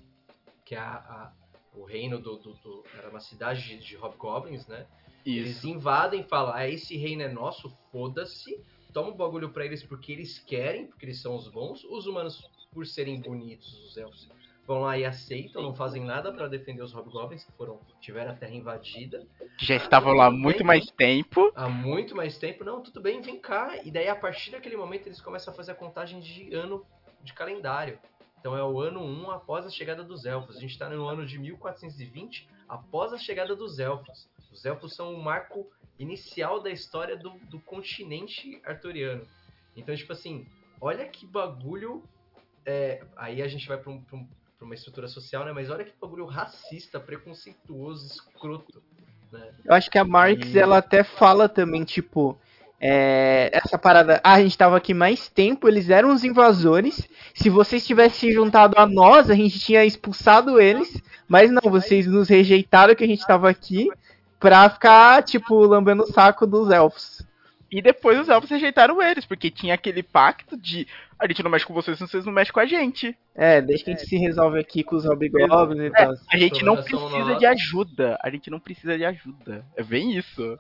Que 0.63 0.75
é 0.75 0.79
a, 0.79 0.97
a 0.97 1.33
o 1.77 1.85
reino 1.85 2.19
do, 2.19 2.37
do, 2.37 2.53
do, 2.53 2.83
Era 2.97 3.09
uma 3.09 3.19
cidade 3.19 3.61
de, 3.61 3.77
de 3.77 3.95
hobgoblins, 3.95 4.67
né? 4.67 4.85
Isso. 5.25 5.39
Eles 5.39 5.63
invadem 5.63 6.23
falam: 6.23 6.53
ah, 6.53 6.67
esse 6.67 6.95
reino 6.97 7.21
é 7.21 7.27
nosso, 7.27 7.69
foda-se. 7.91 8.63
Toma 8.93 9.09
o 9.09 9.13
um 9.13 9.17
bagulho 9.17 9.49
pra 9.49 9.65
eles 9.65 9.83
porque 9.83 10.11
eles 10.11 10.39
querem, 10.39 10.87
porque 10.87 11.05
eles 11.05 11.21
são 11.21 11.35
os 11.35 11.47
bons. 11.49 11.83
Os 11.83 12.07
humanos, 12.07 12.41
por 12.71 12.85
serem 12.85 13.21
bonitos, 13.21 13.73
os 13.85 13.97
elfos, 13.97 14.29
vão 14.65 14.81
lá 14.81 14.97
e 14.97 15.05
aceitam, 15.05 15.61
não 15.61 15.75
fazem 15.75 16.03
nada 16.03 16.31
para 16.31 16.47
defender 16.47 16.81
os 16.81 16.93
hobgoblins 16.93 17.43
que 17.43 17.51
foram 17.53 17.79
tiveram 18.01 18.31
a 18.31 18.35
terra 18.35 18.53
invadida. 18.53 19.25
Que 19.57 19.65
já 19.65 19.75
estavam 19.75 20.13
lá 20.13 20.27
há 20.27 20.31
muito 20.31 20.57
tempo, 20.57 20.67
mais 20.67 20.85
tempo. 20.91 21.51
Há 21.55 21.69
muito 21.69 22.15
mais 22.15 22.37
tempo. 22.37 22.63
Não, 22.63 22.81
tudo 22.81 23.01
bem, 23.01 23.21
vem 23.21 23.39
cá. 23.39 23.77
E 23.83 23.91
daí, 23.91 24.07
a 24.07 24.15
partir 24.15 24.51
daquele 24.51 24.77
momento, 24.77 25.07
eles 25.07 25.21
começam 25.21 25.53
a 25.53 25.55
fazer 25.55 25.73
a 25.73 25.75
contagem 25.75 26.19
de 26.19 26.53
ano 26.53 26.85
de 27.23 27.33
calendário. 27.33 27.99
Então 28.39 28.55
é 28.55 28.63
o 28.63 28.79
ano 28.79 29.01
1 29.01 29.31
após 29.31 29.65
a 29.65 29.69
chegada 29.69 30.03
dos 30.03 30.25
elfos. 30.25 30.57
A 30.57 30.59
gente 30.59 30.71
está 30.71 30.89
no 30.89 31.07
ano 31.07 31.25
de 31.25 31.37
1420 31.37 32.47
após 32.67 33.13
a 33.13 33.17
chegada 33.17 33.55
dos 33.55 33.79
elfos. 33.79 34.29
Os 34.51 34.65
elfos 34.65 34.95
são 34.95 35.13
o 35.13 35.21
marco 35.21 35.69
inicial 35.99 36.61
da 36.61 36.69
história 36.69 37.17
do, 37.17 37.31
do 37.49 37.59
continente 37.59 38.61
arturiano. 38.63 39.23
Então, 39.75 39.95
tipo 39.95 40.13
assim, 40.13 40.45
olha 40.79 41.07
que 41.07 41.25
bagulho. 41.25 42.03
É, 42.65 43.03
aí 43.15 43.41
a 43.41 43.47
gente 43.47 43.67
vai 43.67 43.77
para 43.77 43.91
um, 43.91 44.03
um, 44.11 44.27
uma 44.61 44.73
estrutura 44.73 45.07
social, 45.07 45.45
né? 45.45 45.53
Mas 45.53 45.69
olha 45.69 45.85
que 45.85 45.93
bagulho 45.99 46.25
racista, 46.25 46.99
preconceituoso, 46.99 48.07
escroto. 48.07 48.83
Né? 49.31 49.53
Eu 49.63 49.73
acho 49.73 49.89
que 49.89 49.97
a 49.97 50.03
Marx, 50.03 50.53
e... 50.53 50.59
ela 50.59 50.77
até 50.77 51.03
fala 51.03 51.47
também, 51.47 51.83
tipo, 51.83 52.37
é, 52.79 53.49
essa 53.53 53.77
parada, 53.77 54.21
ah, 54.23 54.33
a 54.33 54.41
gente 54.41 54.57
tava 54.57 54.77
aqui 54.77 54.93
mais 54.93 55.27
tempo, 55.27 55.67
eles 55.67 55.89
eram 55.89 56.13
os 56.13 56.23
invasores. 56.23 57.07
Se 57.33 57.49
vocês 57.49 57.85
tivessem 57.85 58.31
juntado 58.31 58.75
a 58.77 58.85
nós, 58.85 59.29
a 59.29 59.35
gente 59.35 59.59
tinha 59.59 59.83
expulsado 59.83 60.59
eles. 60.59 61.01
Mas 61.27 61.51
não, 61.51 61.69
vocês 61.69 62.07
nos 62.07 62.29
rejeitaram 62.29 62.95
que 62.95 63.03
a 63.03 63.07
gente 63.07 63.25
tava 63.25 63.49
aqui 63.49 63.89
pra 64.39 64.69
ficar, 64.69 65.23
tipo, 65.23 65.55
lambendo 65.65 66.03
o 66.03 66.07
saco 66.07 66.45
dos 66.45 66.69
elfos. 66.71 67.25
E 67.69 67.81
depois 67.81 68.17
os 68.19 68.29
elfos 68.29 68.49
rejeitaram 68.49 69.01
eles, 69.01 69.25
porque 69.25 69.51
tinha 69.51 69.73
aquele 69.73 70.01
pacto 70.01 70.55
de 70.55 70.87
a 71.19 71.27
gente 71.27 71.41
não 71.41 71.49
mexe 71.49 71.65
com 71.65 71.73
vocês, 71.73 71.99
vocês 71.99 72.25
não 72.25 72.31
mexem 72.31 72.53
com 72.53 72.59
a 72.59 72.65
gente. 72.65 73.17
É, 73.35 73.59
desde 73.59 73.83
que 73.83 73.91
a 73.91 73.95
gente 73.95 74.07
se 74.07 74.17
resolve 74.17 74.59
aqui 74.59 74.83
com 74.83 74.95
os 74.95 75.03
hobgoblins 75.03 75.81
e 75.81 75.87
é, 75.87 75.89
tal. 75.89 76.13
A 76.31 76.37
gente 76.37 76.63
não 76.63 76.75
precisa 76.75 77.35
de 77.35 77.45
ajuda. 77.45 78.19
A 78.21 78.29
gente 78.29 78.49
não 78.51 78.59
precisa 78.59 78.97
de 78.97 79.03
ajuda. 79.03 79.65
É 79.75 79.83
bem 79.83 80.15
isso. 80.15 80.57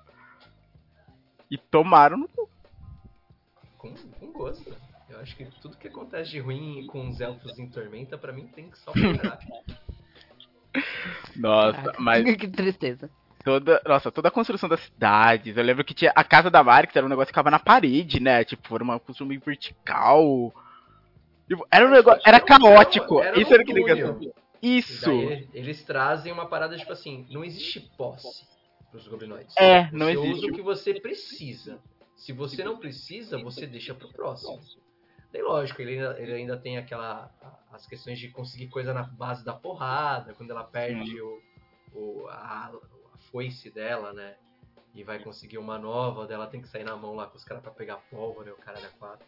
E 1.49 1.57
tomaram 1.57 2.17
no 2.17 2.27
cu. 2.27 2.49
Com, 3.77 3.93
com 3.93 4.31
gosto. 4.31 4.75
Eu 5.09 5.19
acho 5.19 5.35
que 5.35 5.45
tudo 5.61 5.77
que 5.77 5.87
acontece 5.87 6.31
de 6.31 6.39
ruim 6.39 6.85
com 6.87 7.07
os 7.07 7.21
elfos 7.21 7.57
em 7.57 7.69
Tormenta, 7.69 8.17
pra 8.17 8.33
mim 8.33 8.47
tem 8.47 8.69
que 8.69 8.77
só. 8.77 8.91
Nossa, 11.35 11.93
mas. 11.97 12.23
Que 12.37 12.47
tristeza. 12.47 13.09
Toda, 13.43 13.81
nossa, 13.87 14.11
toda 14.11 14.27
a 14.27 14.31
construção 14.31 14.67
das 14.67 14.81
cidades. 14.81 15.55
Eu 15.55 15.63
lembro 15.63 15.85
que 15.85 15.93
tinha 15.93 16.11
a 16.13 16.23
casa 16.23 16.49
da 16.49 16.61
Marx 16.61 16.93
era 16.93 17.05
um 17.05 17.09
negócio 17.09 17.27
que 17.27 17.31
ficava 17.31 17.49
na 17.49 17.59
parede, 17.59 18.19
né? 18.19 18.43
Tipo, 18.43 18.75
era 18.75 18.83
uma 18.83 18.99
construção 18.99 19.25
meio 19.25 19.39
vertical. 19.39 20.53
Tipo, 21.47 21.65
era 21.71 21.87
um 21.87 21.91
negócio. 21.91 22.21
Era 22.25 22.41
caótico. 22.41 23.21
Era 23.21 23.39
Isso 23.39 23.53
era 23.53 23.63
que 23.63 23.71
legal. 23.71 24.19
Isso. 24.61 25.09
eles 25.53 25.81
trazem 25.83 26.33
uma 26.33 26.47
parada, 26.47 26.75
tipo 26.75 26.91
assim, 26.91 27.25
não 27.29 27.45
existe 27.45 27.79
posse 27.97 28.45
pros 28.97 29.07
goblinoides. 29.07 29.55
É, 29.57 29.89
não 29.91 30.07
você 30.07 30.11
existe. 30.11 30.33
usa 30.33 30.47
o 30.47 30.53
que 30.53 30.61
você 30.61 30.99
precisa. 30.99 31.79
Se 32.15 32.33
você 32.33 32.63
não 32.63 32.77
precisa, 32.77 33.37
você 33.37 33.67
deixa 33.67 33.93
pro 33.93 34.11
próximo. 34.11 34.59
Daí, 35.31 35.41
lógico, 35.41 35.81
ele 35.81 35.93
ainda, 35.93 36.19
ele 36.19 36.33
ainda 36.33 36.57
tem 36.57 36.77
aquela. 36.77 37.31
as 37.71 37.85
questões 37.85 38.17
de 38.17 38.29
conseguir 38.29 38.67
coisa 38.69 38.93
na 38.93 39.03
base 39.03 39.45
da 39.45 39.53
porrada, 39.53 40.33
quando 40.33 40.51
ela 40.51 40.63
perde 40.63 41.21
o, 41.21 41.41
o, 41.93 42.27
a, 42.27 42.71
a 43.13 43.17
foice 43.31 43.69
dela, 43.69 44.13
né? 44.13 44.35
E 44.95 45.03
vai 45.03 45.19
conseguir 45.19 45.59
uma 45.59 45.77
nova, 45.77 46.25
dela 46.25 46.47
tem 46.47 46.59
que 46.59 46.67
sair 46.67 46.83
na 46.83 46.95
mão 46.95 47.13
lá 47.13 47.27
com 47.27 47.37
os 47.37 47.43
caras 47.43 47.61
pra 47.61 47.71
pegar 47.71 47.97
pólvora, 48.09 48.51
o 48.51 48.57
cara 48.57 48.81
da 48.81 48.89
quatro. 48.89 49.27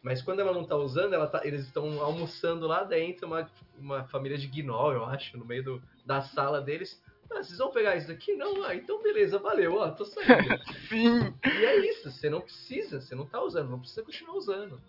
Mas 0.00 0.22
quando 0.22 0.38
ela 0.38 0.52
não 0.52 0.64
tá 0.64 0.76
usando, 0.76 1.12
ela 1.12 1.26
tá, 1.26 1.44
eles 1.44 1.66
estão 1.66 2.00
almoçando 2.00 2.68
lá 2.68 2.84
dentro, 2.84 3.26
uma, 3.26 3.50
uma 3.76 4.04
família 4.04 4.38
de 4.38 4.46
gnoll, 4.46 4.92
eu 4.92 5.04
acho, 5.04 5.36
no 5.36 5.44
meio 5.44 5.64
do, 5.64 5.82
da 6.06 6.22
sala 6.22 6.60
deles. 6.60 7.02
Ah, 7.30 7.42
vocês 7.42 7.58
vão 7.58 7.70
pegar 7.70 7.96
isso 7.96 8.08
daqui? 8.08 8.34
Não, 8.34 8.62
ah, 8.64 8.74
então 8.74 9.02
beleza, 9.02 9.38
valeu, 9.38 9.76
ó, 9.76 9.90
tô 9.90 10.04
saindo. 10.04 10.32
Sim. 10.88 11.34
E 11.44 11.64
é 11.64 11.90
isso, 11.90 12.10
você 12.10 12.30
não 12.30 12.40
precisa, 12.40 13.00
você 13.00 13.14
não 13.14 13.26
tá 13.26 13.42
usando, 13.42 13.70
não 13.70 13.80
precisa 13.80 14.02
continuar 14.02 14.34
usando. 14.34 14.80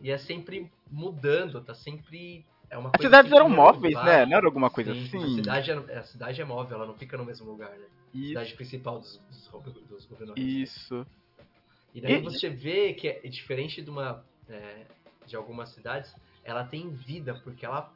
E 0.00 0.10
é 0.10 0.18
sempre 0.18 0.70
mudando, 0.90 1.60
tá 1.62 1.74
sempre. 1.74 2.44
É 2.68 2.78
uma 2.78 2.90
As 2.94 3.00
cidades 3.00 3.32
eram 3.32 3.48
móveis, 3.48 3.94
né? 3.96 4.24
Não 4.24 4.36
era 4.36 4.46
alguma 4.46 4.70
coisa 4.70 4.94
Sim, 4.94 5.04
assim? 5.04 5.24
A 5.24 5.36
cidade, 5.36 5.70
é, 5.70 5.98
a 5.98 6.04
cidade 6.04 6.40
é 6.40 6.44
móvel, 6.44 6.76
ela 6.76 6.86
não 6.86 6.94
fica 6.94 7.16
no 7.16 7.24
mesmo 7.24 7.50
lugar, 7.50 7.70
né? 7.70 7.86
Isso. 8.14 8.24
A 8.24 8.28
cidade 8.28 8.54
principal 8.54 8.98
dos, 9.00 9.20
dos, 9.64 9.82
dos 9.84 10.06
governadores. 10.06 10.44
Isso. 10.44 11.06
E 11.94 12.00
daí 12.00 12.14
e... 12.14 12.20
você 12.20 12.48
vê 12.48 12.94
que 12.94 13.08
é 13.08 13.28
diferente 13.28 13.82
de 13.82 13.90
uma. 13.90 14.24
É, 14.48 14.86
de 15.26 15.36
algumas 15.36 15.68
cidades, 15.70 16.14
ela 16.42 16.64
tem 16.64 16.90
vida, 16.90 17.34
porque 17.44 17.64
ela 17.64 17.92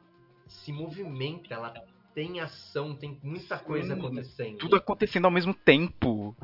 se 0.47 0.71
movimenta, 0.71 1.53
ela 1.53 1.73
tem 2.15 2.39
ação, 2.39 2.95
tem 2.95 3.19
muita 3.21 3.59
coisa 3.59 3.93
Sim, 3.93 3.99
acontecendo. 3.99 4.57
Tudo 4.57 4.77
acontecendo 4.77 5.25
ao 5.25 5.31
mesmo 5.31 5.53
tempo. 5.53 6.35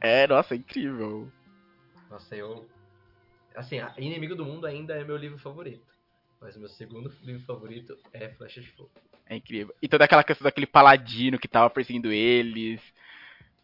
É, 0.00 0.26
nossa, 0.26 0.54
é 0.54 0.58
incrível. 0.58 1.30
Nossa, 2.10 2.34
eu. 2.34 2.68
Assim, 3.54 3.76
Inimigo 3.96 4.34
do 4.34 4.44
Mundo 4.44 4.66
ainda 4.66 4.94
é 4.94 5.04
meu 5.04 5.16
livro 5.16 5.38
favorito. 5.38 5.86
Mas 6.40 6.56
meu 6.56 6.68
segundo 6.68 7.12
livro 7.22 7.42
favorito 7.44 7.96
é 8.12 8.28
Flecha 8.30 8.60
de 8.60 8.70
Fogo. 8.72 8.90
É 9.26 9.36
incrível. 9.36 9.74
E 9.80 9.88
toda 9.88 10.04
aquela 10.04 10.24
questão 10.24 10.44
daquele 10.44 10.66
paladino 10.66 11.38
que 11.38 11.48
tava 11.48 11.70
perseguindo 11.70 12.12
eles. 12.12 12.80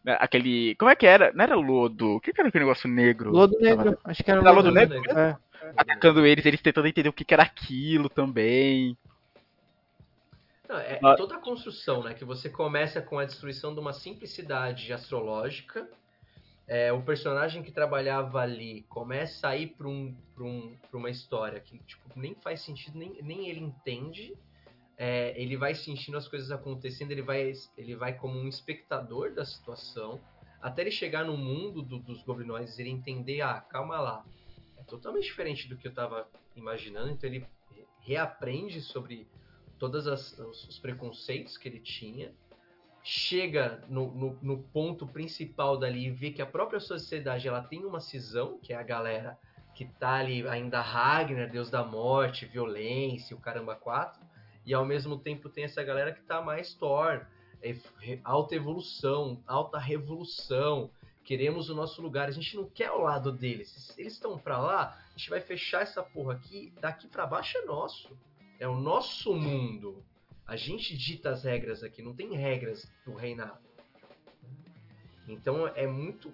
Né, 0.04 0.16
aquele. 0.20 0.76
Como 0.76 0.90
é 0.90 0.96
que 0.96 1.06
era? 1.06 1.32
Não 1.32 1.42
era 1.42 1.56
lodo? 1.56 2.16
O 2.16 2.20
que, 2.20 2.32
era 2.36 2.48
aquele 2.48 2.64
negócio 2.64 2.88
negro? 2.88 3.30
Lodo 3.30 3.58
negro. 3.58 3.96
Tava... 3.96 3.98
Acho 4.04 4.22
que 4.22 4.30
era, 4.30 4.40
era 4.40 4.50
lodo, 4.50 4.68
lodo 4.68 4.74
negro. 4.74 5.00
negro. 5.00 5.18
É. 5.18 5.36
Atacando 5.76 6.26
eles, 6.26 6.44
eles 6.44 6.60
tentando 6.60 6.86
entender 6.86 7.08
o 7.08 7.12
que, 7.12 7.24
que 7.24 7.34
era 7.34 7.42
aquilo 7.42 8.08
também. 8.08 8.96
Não, 10.68 10.76
é, 10.78 10.98
ah. 11.02 11.14
toda 11.14 11.36
a 11.36 11.40
construção, 11.40 12.02
né? 12.02 12.14
Que 12.14 12.24
você 12.24 12.48
começa 12.48 13.02
com 13.02 13.18
a 13.18 13.24
destruição 13.24 13.74
de 13.74 13.80
uma 13.80 13.92
simplicidade 13.92 14.92
astrológica. 14.92 15.88
É, 16.66 16.92
o 16.92 17.02
personagem 17.02 17.62
que 17.62 17.70
trabalhava 17.70 18.40
ali 18.40 18.82
começa 18.88 19.48
a 19.48 19.56
ir 19.56 19.74
para 19.76 19.86
um, 19.86 20.16
um, 20.38 20.74
uma 20.94 21.10
história 21.10 21.60
que 21.60 21.78
tipo, 21.80 22.08
nem 22.16 22.34
faz 22.36 22.62
sentido, 22.62 22.98
nem, 22.98 23.22
nem 23.22 23.48
ele 23.48 23.60
entende. 23.60 24.34
é, 24.96 25.40
ele 25.40 25.56
vai 25.56 25.74
sentindo 25.74 26.16
as 26.16 26.28
coisas 26.28 26.50
acontecendo, 26.50 27.10
ele 27.10 27.22
vai, 27.22 27.52
ele 27.76 27.96
vai 27.96 28.14
como 28.14 28.38
um 28.38 28.48
espectador 28.48 29.32
da 29.32 29.44
situação, 29.44 30.20
até 30.60 30.82
ele 30.82 30.90
chegar 30.90 31.24
no 31.24 31.36
mundo 31.36 31.82
do, 31.82 31.98
dos 31.98 32.22
goblinoides, 32.22 32.78
ele 32.78 32.90
entender, 32.90 33.40
ah, 33.40 33.60
calma 33.60 34.00
lá, 34.00 34.24
é 34.76 34.82
totalmente 34.84 35.24
diferente 35.24 35.68
do 35.68 35.76
que 35.76 35.86
eu 35.86 35.90
estava 35.90 36.28
imaginando, 36.54 37.10
então 37.10 37.28
ele 37.28 37.46
reaprende 38.00 38.80
sobre 38.80 39.26
todos 39.78 40.06
os 40.06 40.78
preconceitos 40.78 41.56
que 41.56 41.68
ele 41.68 41.80
tinha, 41.80 42.32
chega 43.02 43.84
no, 43.88 44.10
no, 44.12 44.38
no, 44.40 44.62
ponto 44.62 45.06
principal 45.06 45.76
dali 45.76 46.06
e 46.06 46.10
vê 46.10 46.30
que 46.30 46.40
a 46.40 46.46
própria 46.46 46.80
sociedade 46.80 47.46
ela 47.46 47.62
tem 47.62 47.84
uma 47.84 48.00
cisão, 48.00 48.58
que 48.62 48.72
é 48.72 48.76
a 48.76 48.82
galera 48.82 49.38
que 49.74 49.84
tá 49.84 50.14
ali 50.14 50.46
ainda 50.48 50.80
Ragnar, 50.80 51.50
Deus 51.50 51.68
da 51.68 51.84
Morte, 51.84 52.46
violência, 52.46 53.36
o 53.36 53.40
caramba 53.40 53.74
4, 53.74 54.24
e 54.64 54.72
ao 54.72 54.86
mesmo 54.86 55.18
tempo 55.18 55.50
tem 55.50 55.64
essa 55.64 55.82
galera 55.82 56.12
que 56.12 56.22
tá 56.22 56.40
mais 56.40 56.72
Thor, 56.74 57.26
é, 57.62 57.76
alta 58.24 58.54
evolução, 58.54 59.42
alta 59.46 59.78
revolução, 59.78 60.90
queremos 61.24 61.68
o 61.68 61.74
nosso 61.74 62.00
lugar, 62.00 62.28
a 62.28 62.32
gente 62.32 62.56
não 62.56 62.64
quer 62.64 62.90
o 62.90 63.02
lado 63.02 63.32
deles. 63.32 63.94
Eles 63.98 64.14
estão 64.14 64.38
para 64.38 64.58
lá, 64.58 64.98
a 65.14 65.18
gente 65.18 65.28
vai 65.28 65.40
fechar 65.40 65.82
essa 65.82 66.02
porra 66.02 66.34
aqui, 66.34 66.72
daqui 66.80 67.08
para 67.08 67.26
baixo 67.26 67.58
é 67.58 67.64
nosso. 67.64 68.16
É 68.58 68.68
o 68.68 68.76
nosso 68.76 69.34
mundo. 69.34 70.04
A 70.46 70.56
gente 70.56 70.96
dita 70.96 71.30
as 71.30 71.44
regras 71.44 71.82
aqui, 71.82 72.02
não 72.02 72.14
tem 72.14 72.34
regras 72.34 72.86
do 73.04 73.14
reinado. 73.14 73.58
Então 75.26 75.66
é 75.68 75.86
muito 75.86 76.32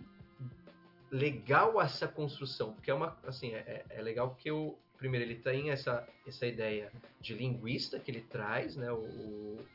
legal 1.11 1.81
essa 1.81 2.09
construção, 2.09 2.73
porque 2.73 2.91
é 2.91 2.95
uma 2.95 3.17
assim, 3.25 3.55
é, 3.55 3.85
é 3.89 4.03
legal 4.03 4.31
porque 4.31 4.51
o 4.51 4.77
primeiro 4.97 5.25
ele 5.25 5.37
tem 5.37 5.71
essa, 5.71 6.07
essa 6.27 6.47
ideia 6.47 6.93
de 7.21 7.35
linguista 7.35 7.99
que 7.99 8.11
ele 8.11 8.21
traz, 8.21 8.77
né? 8.77 8.91
O, 8.93 8.99
o, 8.99 9.67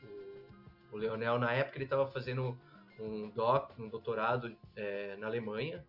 o 0.92 0.96
Leonel 0.96 1.38
na 1.38 1.52
época 1.52 1.78
ele 1.78 1.84
estava 1.84 2.06
fazendo 2.10 2.56
um 2.98 3.28
doc, 3.30 3.70
um 3.78 3.88
doutorado 3.88 4.54
é, 4.74 5.16
na 5.16 5.26
Alemanha 5.26 5.84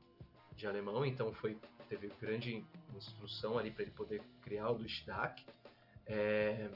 de 0.56 0.66
alemão, 0.68 1.06
então 1.06 1.32
foi 1.34 1.58
teve 1.88 2.12
grande 2.20 2.66
instrução 2.96 3.58
ali 3.58 3.72
para 3.72 3.84
ele 3.84 3.92
poder 3.92 4.22
criar 4.42 4.72
o 4.72 4.86
Stack. 4.86 5.46
É, 6.08 6.70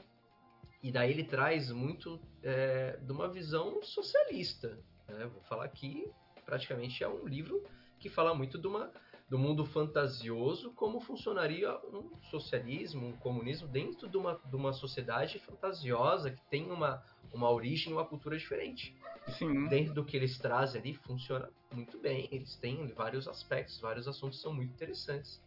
e 0.82 0.90
daí 0.90 1.10
ele 1.10 1.24
traz 1.24 1.70
muito 1.70 2.20
é, 2.42 2.98
de 3.00 3.12
uma 3.12 3.28
visão 3.28 3.82
socialista. 3.82 4.78
Né? 5.08 5.26
Vou 5.26 5.42
falar 5.42 5.64
aqui, 5.64 6.10
praticamente 6.44 7.02
é 7.02 7.08
um 7.08 7.26
livro 7.26 7.62
que 7.98 8.08
fala 8.08 8.34
muito 8.34 8.58
de 8.58 8.66
uma, 8.66 8.90
do 9.28 9.38
mundo 9.38 9.64
fantasioso, 9.64 10.72
como 10.72 11.00
funcionaria 11.00 11.72
um 11.86 12.10
socialismo, 12.30 13.08
um 13.08 13.16
comunismo 13.16 13.68
dentro 13.68 14.08
de 14.08 14.16
uma, 14.16 14.40
de 14.44 14.56
uma 14.56 14.72
sociedade 14.72 15.38
fantasiosa 15.38 16.32
que 16.32 16.44
tem 16.50 16.70
uma, 16.70 17.02
uma 17.32 17.50
origem, 17.50 17.92
uma 17.92 18.04
cultura 18.04 18.36
diferente. 18.36 18.94
Sim. 19.38 19.68
Dentro 19.68 19.94
do 19.94 20.04
que 20.04 20.16
eles 20.16 20.36
trazem 20.38 20.80
ali, 20.80 20.94
funciona 20.94 21.48
muito 21.72 21.96
bem. 21.98 22.28
Eles 22.32 22.56
têm 22.56 22.88
vários 22.88 23.28
aspectos, 23.28 23.80
vários 23.80 24.08
assuntos 24.08 24.40
são 24.40 24.52
muito 24.52 24.72
interessantes. 24.72 25.40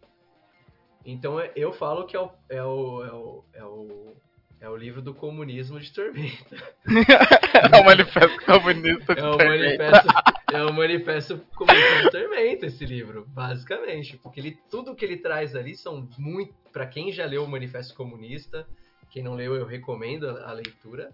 Então 1.06 1.40
eu 1.56 1.72
falo 1.72 2.06
que 2.06 2.18
é 2.18 2.20
o, 2.20 2.32
é 2.50 2.64
o, 2.64 3.04
é 3.04 3.14
o, 3.14 3.46
é 3.54 3.64
o, 3.64 4.18
é 4.62 4.70
o 4.70 4.76
livro 4.76 5.04
do 5.04 5.14
comunismo 5.14 5.80
de 5.80 5.94
Tormenta. 5.94 6.56
é 7.72 7.80
o 7.80 7.86
manifesto 7.86 8.46
comunista 8.46 9.14
de 9.14 9.22
é 9.22 9.30
o 9.30 9.38
manifesto, 9.38 10.08
é 10.52 10.64
o 10.64 10.74
manifesto 10.74 11.38
comunista 11.56 12.02
de 12.02 12.10
Tormenta 12.10 12.66
esse 12.66 12.86
livro, 12.86 13.26
basicamente, 13.28 14.18
porque 14.18 14.40
ele, 14.40 14.60
tudo 14.72 14.96
que 14.96 15.06
ele 15.06 15.18
traz 15.18 15.56
ali 15.56 15.76
são 15.76 16.10
muito, 16.18 16.56
para 16.74 16.88
quem 16.88 17.12
já 17.12 17.26
leu 17.26 17.44
o 17.44 17.48
manifesto 17.48 17.94
comunista, 17.94 18.68
quem 19.12 19.22
não 19.22 19.36
leu 19.36 19.54
eu 19.56 19.66
recomendo 19.66 20.28
a, 20.28 20.50
a 20.50 20.54
leitura 20.54 21.14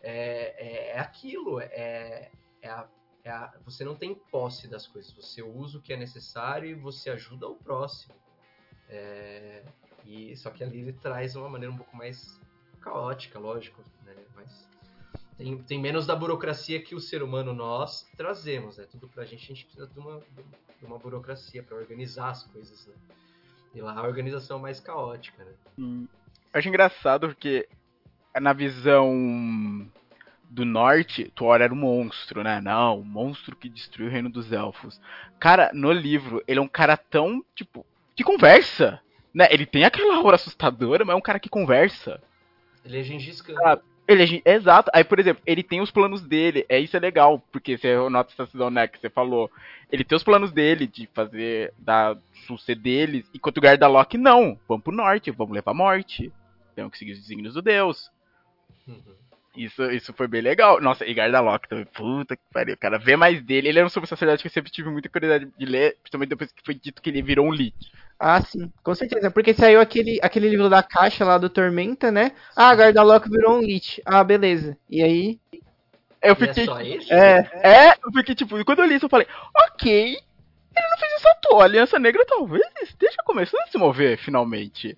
é, 0.00 0.54
é, 0.56 0.96
é 0.96 0.98
aquilo, 1.00 1.60
é, 1.60 2.30
é, 2.62 2.68
a, 2.68 2.86
é 3.24 3.30
a, 3.30 3.52
você 3.64 3.84
não 3.84 3.96
tem 3.96 4.14
posse 4.14 4.68
das 4.68 4.86
coisas, 4.86 5.12
você 5.12 5.42
usa 5.42 5.78
o 5.78 5.82
que 5.82 5.92
é 5.92 5.96
necessário 5.96 6.70
e 6.70 6.74
você 6.74 7.10
ajuda 7.10 7.48
o 7.48 7.56
próximo. 7.56 8.21
É, 8.92 9.62
e 10.04 10.36
só 10.36 10.50
que 10.50 10.62
ali 10.62 10.80
ele 10.80 10.92
traz 10.92 11.34
uma 11.34 11.48
maneira 11.48 11.72
um 11.72 11.76
pouco 11.78 11.96
mais 11.96 12.38
caótica, 12.82 13.38
lógico, 13.38 13.82
né? 14.04 14.14
Mas 14.36 14.68
tem, 15.38 15.56
tem 15.62 15.80
menos 15.80 16.06
da 16.06 16.14
burocracia 16.14 16.82
que 16.82 16.94
o 16.94 17.00
ser 17.00 17.22
humano 17.22 17.54
nós 17.54 18.06
trazemos, 18.16 18.76
né? 18.76 18.86
Tudo 18.90 19.08
pra 19.08 19.24
gente 19.24 19.44
a 19.44 19.54
gente 19.54 19.64
precisa 19.64 19.86
de 19.86 19.98
uma, 19.98 20.20
de 20.78 20.84
uma 20.84 20.98
burocracia 20.98 21.62
para 21.62 21.76
organizar 21.76 22.30
as 22.30 22.42
coisas, 22.44 22.86
né? 22.86 22.94
E 23.74 23.80
lá 23.80 23.98
a 23.98 24.02
organização 24.02 24.58
é 24.58 24.62
mais 24.62 24.78
caótica, 24.78 25.42
né? 25.42 25.52
Hum. 25.78 26.06
Acho 26.52 26.68
engraçado 26.68 27.28
porque 27.28 27.66
na 28.38 28.52
visão 28.52 29.90
do 30.50 30.66
norte, 30.66 31.32
Thor 31.34 31.62
era 31.62 31.72
um 31.72 31.76
monstro, 31.76 32.42
né? 32.42 32.60
Não, 32.60 33.00
o 33.00 33.04
monstro 33.04 33.56
que 33.56 33.70
destruiu 33.70 34.08
o 34.08 34.12
reino 34.12 34.28
dos 34.28 34.52
elfos. 34.52 35.00
Cara, 35.40 35.70
no 35.72 35.90
livro, 35.90 36.44
ele 36.46 36.58
é 36.58 36.62
um 36.62 36.68
cara 36.68 36.94
tão, 36.94 37.42
tipo, 37.54 37.86
que 38.14 38.24
conversa, 38.24 39.00
né? 39.34 39.48
Ele 39.50 39.66
tem 39.66 39.84
aquela 39.84 40.16
aura 40.16 40.36
assustadora, 40.36 41.04
mas 41.04 41.14
é 41.14 41.16
um 41.16 41.22
cara 41.22 41.40
que 41.40 41.48
conversa. 41.48 42.20
Ele 42.84 42.98
é 42.98 43.02
Gengis 43.02 43.40
Khan. 43.40 43.54
Ah, 43.64 43.78
ele 44.06 44.42
é, 44.44 44.54
exato. 44.54 44.90
Aí, 44.92 45.04
por 45.04 45.18
exemplo, 45.18 45.42
ele 45.46 45.62
tem 45.62 45.80
os 45.80 45.90
planos 45.90 46.22
dele. 46.22 46.66
É 46.68 46.78
isso 46.78 46.96
é 46.96 47.00
legal, 47.00 47.42
porque 47.52 47.78
você 47.78 47.96
nota 48.08 48.32
essa 48.32 48.46
cisão, 48.46 48.70
né, 48.70 48.86
que 48.86 48.98
você 48.98 49.08
falou. 49.08 49.50
Ele 49.90 50.04
tem 50.04 50.16
os 50.16 50.24
planos 50.24 50.52
dele 50.52 50.86
de 50.86 51.08
fazer 51.14 51.72
da 51.78 52.16
suceder 52.46 53.08
eles, 53.08 53.30
enquanto 53.32 53.58
o 53.58 53.60
Gardalock 53.60 54.18
não. 54.18 54.58
Vamos 54.68 54.84
pro 54.84 54.92
norte, 54.92 55.30
vamos 55.30 55.54
levar 55.54 55.70
a 55.70 55.74
morte. 55.74 56.32
Temos 56.74 56.92
que 56.92 56.98
seguir 56.98 57.12
os 57.12 57.20
desígnios 57.20 57.54
do 57.54 57.62
Deus. 57.62 58.10
Uhum. 58.86 59.14
Isso, 59.56 59.82
isso 59.90 60.12
foi 60.14 60.26
bem 60.26 60.40
legal. 60.40 60.80
Nossa, 60.80 61.06
e 61.06 61.12
Gardalock 61.12 61.68
também. 61.68 61.84
Puta 61.84 62.36
que 62.36 62.42
pariu. 62.52 62.76
Cara, 62.76 62.98
ver 62.98 63.16
mais 63.16 63.42
dele. 63.42 63.68
Ele 63.68 63.78
era 63.78 63.86
um 63.86 63.90
super 63.90 64.06
sacerdote 64.06 64.42
que 64.42 64.48
eu 64.48 64.52
sempre 64.52 64.72
tive 64.72 64.88
muita 64.88 65.08
curiosidade 65.08 65.52
de 65.56 65.66
ler, 65.66 65.96
principalmente 66.02 66.30
depois 66.30 66.52
que 66.52 66.64
foi 66.64 66.74
dito 66.74 67.02
que 67.02 67.10
ele 67.10 67.22
virou 67.22 67.46
um 67.46 67.52
Lich. 67.52 67.74
Ah, 68.18 68.40
sim, 68.40 68.72
com 68.82 68.94
certeza. 68.94 69.30
Porque 69.30 69.52
saiu 69.52 69.80
aquele, 69.80 70.18
aquele 70.22 70.48
livro 70.48 70.70
da 70.70 70.82
caixa 70.82 71.24
lá 71.24 71.36
do 71.36 71.50
Tormenta, 71.50 72.10
né? 72.10 72.32
Ah, 72.56 72.74
Gardalock 72.74 73.28
virou 73.28 73.58
um 73.58 73.60
Lich. 73.60 74.00
Ah, 74.06 74.24
beleza. 74.24 74.76
E 74.88 75.02
aí. 75.02 75.38
Eu 76.22 76.36
fiquei. 76.36 76.66
É, 77.10 77.16
é, 77.18 77.88
é, 77.88 77.90
eu 77.90 78.12
fiquei 78.12 78.34
tipo, 78.34 78.64
quando 78.64 78.78
eu 78.78 78.86
li 78.86 78.94
isso, 78.94 79.06
eu 79.06 79.10
falei, 79.10 79.26
ok. 79.54 80.16
Ele 80.74 80.88
não 80.88 80.98
fez 80.98 81.12
isso 81.18 81.28
à 81.28 81.34
toa. 81.34 81.62
A 81.62 81.64
Aliança 81.64 81.98
Negra 81.98 82.24
talvez 82.24 82.64
esteja 82.82 83.16
começando 83.24 83.60
a 83.62 83.66
se 83.66 83.76
mover, 83.76 84.16
finalmente. 84.16 84.96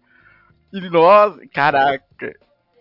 E 0.72 0.81
nós, 0.90 1.36
caraca. 1.52 2.36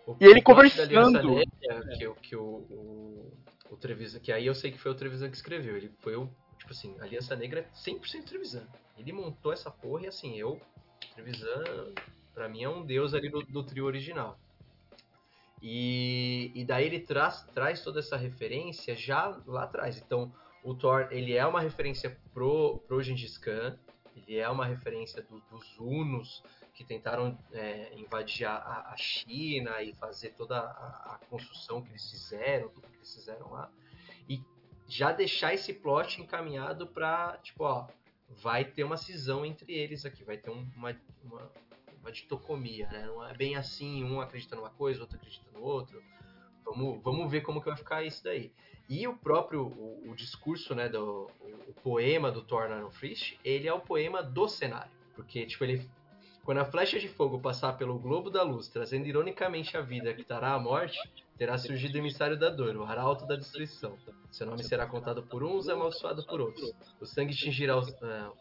O, 0.06 0.18
e 0.20 0.26
ele 0.26 0.42
conversando. 0.42 1.36
Negra, 1.36 1.98
que, 1.98 2.14
que 2.22 2.36
o, 2.36 2.44
o, 2.44 3.34
o 3.70 3.78
Trevisan, 3.78 4.20
que 4.20 4.32
aí 4.32 4.46
eu 4.46 4.56
sei 4.56 4.72
que 4.72 4.78
foi 4.78 4.92
o 4.92 4.96
Trevisan 4.96 5.30
que 5.30 5.36
escreveu. 5.36 5.78
Ele 5.78 5.92
foi 6.00 6.16
o. 6.16 6.30
Tipo 6.58 6.72
assim, 6.72 6.96
Aliança 7.00 7.36
Negra 7.36 7.62
é 7.62 7.64
100% 7.74 8.24
Trevisan. 8.26 8.68
Ele 8.98 9.12
montou 9.12 9.52
essa 9.52 9.72
porra 9.72 10.04
e 10.04 10.08
assim, 10.08 10.38
eu. 10.38 10.60
Trevisan, 11.14 11.64
pra 12.34 12.48
mim, 12.48 12.64
é 12.64 12.70
um 12.70 12.86
deus 12.86 13.14
ali 13.14 13.30
do, 13.30 13.42
do 13.44 13.64
trio 13.64 13.86
original. 13.86 14.40
E, 15.62 16.52
e 16.54 16.66
daí 16.66 16.86
ele 16.86 17.00
traz, 17.00 17.44
traz 17.54 17.82
toda 17.82 18.00
essa 18.00 18.18
referência 18.18 18.96
já 18.96 19.42
lá 19.46 19.64
atrás. 19.64 19.98
Então, 19.98 20.34
o 20.64 20.74
Thor, 20.74 21.08
ele 21.12 21.34
é 21.34 21.46
uma 21.46 21.62
referência 21.62 22.18
pro, 22.34 22.80
pro 22.88 23.02
Gengis 23.02 23.38
Khan, 23.38 23.78
ele 24.16 24.38
é 24.38 24.50
uma 24.50 24.66
referência 24.66 25.22
do, 25.24 25.42
dos 25.50 25.80
Hunos, 25.80 26.44
que 26.74 26.84
tentaram 26.84 27.38
é, 27.52 27.94
invadir 27.96 28.46
a, 28.48 28.58
a, 28.92 28.98
China 28.98 29.82
e 29.82 29.94
fazer 29.94 30.32
toda 30.32 30.60
a, 30.60 31.16
a, 31.16 31.20
construção 31.30 31.82
que 31.82 31.90
eles 31.90 32.10
fizeram, 32.10 32.70
tudo 32.70 32.88
que 32.88 32.98
eles 32.98 33.14
fizeram 33.14 33.52
lá. 33.52 33.72
E 34.28 34.42
já 34.88 35.12
deixar 35.12 35.54
esse 35.54 35.72
plot 35.74 36.20
encaminhado 36.20 36.88
para, 36.88 37.38
tipo, 37.44 37.64
ó, 37.64 37.88
vai 38.28 38.66
ter 38.66 38.84
uma 38.84 38.98
cisão 38.98 39.46
entre 39.46 39.72
eles 39.72 40.04
aqui, 40.04 40.24
vai 40.24 40.38
ter 40.38 40.50
um, 40.50 40.68
uma, 40.76 41.00
uma, 41.24 41.52
uma 42.02 42.12
ditocomia, 42.12 42.88
né? 42.88 43.06
Não 43.06 43.24
é 43.24 43.34
bem 43.36 43.56
assim, 43.56 44.04
um 44.04 44.20
acredita 44.20 44.56
numa 44.56 44.72
coisa, 44.72 45.02
outro 45.02 45.18
acredita 45.18 45.46
no 45.54 45.62
outro. 45.62 46.02
Vamos, 46.66 47.04
vamos 47.04 47.32
ver 47.32 47.42
como 47.42 47.60
que 47.60 47.68
vai 47.68 47.78
ficar 47.78 48.04
isso 48.04 48.24
daí. 48.24 48.52
E 48.90 49.08
o 49.08 49.16
próprio 49.16 49.68
o, 49.68 50.12
o 50.12 50.16
discurso, 50.16 50.74
né, 50.74 50.90
do 50.90 51.30
o, 51.40 51.70
o 51.70 51.74
poema 51.84 52.32
do 52.32 52.42
Thor 52.42 52.68
Frist, 52.92 53.38
ele 53.44 53.68
é 53.68 53.74
o 53.74 53.80
poema 53.80 54.24
do 54.24 54.48
cenário, 54.48 54.92
porque 55.16 55.46
tipo 55.46 55.64
ele 55.64 55.88
quando 56.44 56.58
a 56.58 56.66
flecha 56.66 57.00
de 57.00 57.08
fogo 57.08 57.40
passar 57.40 57.78
pelo 57.78 57.98
globo 57.98 58.30
da 58.30 58.44
luz, 58.44 58.68
trazendo 58.68 59.08
ironicamente 59.08 59.78
a 59.78 59.82
vida 59.82 60.14
que 60.14 60.26
dará 60.26 60.54
a 60.54 60.60
morte, 60.60 61.00
terá 61.38 61.58
surgido 61.58 61.96
o 61.96 61.98
emissário 62.00 62.38
da 62.38 62.50
dor, 62.50 62.76
o 62.76 62.84
arauto 62.84 63.26
da 63.26 63.36
destruição. 63.36 63.98
Seu 64.30 64.46
nome 64.46 64.62
será 64.64 64.86
contado 64.86 65.24
por 65.24 65.42
uns 65.42 65.68
e 65.68 65.72
amaldiçoado 65.72 66.26
por 66.26 66.42
outros. 66.42 66.74
O 67.00 67.06
sangue 67.06 67.34
tingirá 67.34 67.78
os, 67.78 67.90
uh, 67.90 68.34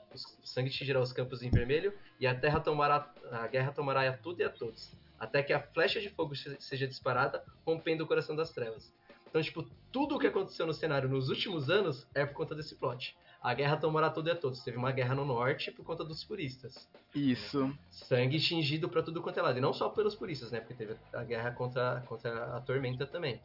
o 0.43 0.47
sangue 0.47 0.71
tingirá 0.71 1.01
os 1.01 1.13
campos 1.13 1.43
em 1.43 1.51
vermelho 1.51 1.93
e 2.19 2.27
a 2.27 2.35
terra 2.35 2.61
tomará 2.61 3.09
a 3.31 3.47
guerra 3.47 3.73
tomará 3.73 4.09
a 4.09 4.13
tudo 4.17 4.41
e 4.41 4.45
a 4.45 4.51
todos, 4.51 4.93
até 5.19 5.43
que 5.43 5.53
a 5.53 5.61
flecha 5.61 6.01
de 6.01 6.11
fogo 6.11 6.35
seja 6.35 6.87
disparada, 6.89 7.45
rompendo 7.65 8.03
o 8.05 8.07
coração 8.07 8.35
das 8.35 8.51
trevas. 8.51 8.93
Então, 9.29 9.41
tipo, 9.41 9.65
tudo 9.91 10.17
o 10.17 10.19
que 10.19 10.27
aconteceu 10.27 10.67
no 10.67 10.75
cenário 10.75 11.09
nos 11.09 11.31
últimos 11.31 11.71
anos 11.71 12.07
é 12.15 12.27
por 12.27 12.35
conta 12.35 12.55
desse 12.55 12.75
plot. 12.75 13.17
A 13.43 13.55
guerra 13.55 13.77
tomará 13.77 14.09
tudo 14.09 14.29
e 14.29 14.31
a 14.31 14.37
todos. 14.37 14.63
Teve 14.63 14.77
uma 14.77 14.93
guerra 14.93 15.15
no 15.15 15.25
norte 15.25 15.73
por 15.73 15.85
conta 15.85 16.05
dos 16.05 16.23
puristas. 16.23 16.89
Isso. 17.15 17.77
Sangue 17.91 18.39
tingido 18.39 18.89
pra 18.89 19.03
tudo 19.03 19.21
quanto 19.21 19.39
é 19.39 19.43
lado. 19.43 19.59
E 19.59 19.61
não 19.61 19.73
só 19.73 19.89
pelos 19.89 20.15
puristas, 20.15 20.53
né? 20.53 20.61
Porque 20.61 20.75
teve 20.75 20.97
a 21.13 21.25
guerra 21.25 21.51
contra, 21.51 22.03
contra 22.07 22.57
a 22.57 22.61
tormenta 22.61 23.05
também. 23.05 23.41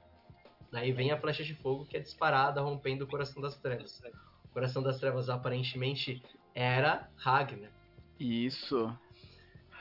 Aí 0.71 0.91
vem 0.91 1.11
a 1.11 1.19
flecha 1.19 1.43
de 1.43 1.55
fogo 1.55 1.85
que 1.85 1.97
é 1.97 1.99
disparada, 1.99 2.61
rompendo 2.61 3.05
o 3.05 3.07
coração 3.07 3.41
das 3.41 3.57
trevas. 3.57 3.99
O 4.45 4.49
coração 4.53 4.83
das 4.83 4.99
trevas 4.99 5.29
aparentemente 5.29 6.21
era 6.53 7.09
Ragnar. 7.17 7.71
Isso. 8.19 8.95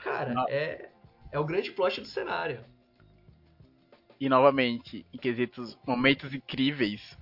Cara, 0.03 0.33
Não. 0.33 0.45
é, 0.47 0.89
é 1.31 1.39
o 1.39 1.43
grande 1.45 1.71
plot 1.71 2.01
do 2.01 2.07
cenário. 2.07 2.63
E 4.19 4.27
novamente, 4.27 5.05
em 5.13 5.17
quesitos, 5.17 5.77
momentos 5.85 6.33
incríveis 6.33 7.17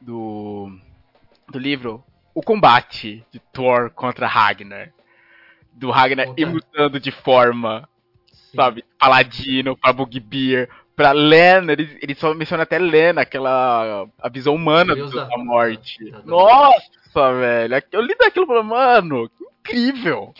do, 0.00 0.70
do 1.50 1.58
livro, 1.58 2.04
o 2.38 2.42
combate 2.42 3.24
de 3.32 3.40
Thor 3.52 3.90
contra 3.90 4.26
Ragnar. 4.28 4.92
Do 5.72 5.90
Ragnar 5.90 6.28
ir 6.36 6.46
mudando 6.46 7.00
de 7.00 7.10
forma, 7.10 7.88
Sim. 8.32 8.56
sabe? 8.56 8.84
Paladino, 8.98 9.76
pra 9.76 9.92
Bugbear, 9.92 10.68
pra 10.94 11.12
Lena, 11.12 11.72
ele, 11.72 11.98
ele 12.00 12.14
só 12.14 12.32
menciona 12.34 12.62
até 12.62 12.78
Lena, 12.78 13.22
aquela 13.22 14.06
a 14.20 14.28
visão 14.28 14.54
humana 14.54 14.94
do 14.94 15.10
da- 15.10 15.24
da 15.24 15.38
morte. 15.38 16.10
da- 16.10 16.18
da- 16.20 16.24
Nossa, 16.26 17.32
velho, 17.40 17.82
eu 17.92 18.00
li 18.02 18.14
daquilo 18.16 18.44
e 18.44 18.48
falei, 18.48 18.62
mano, 18.62 19.28
que 19.30 19.44
incrível. 19.80 20.32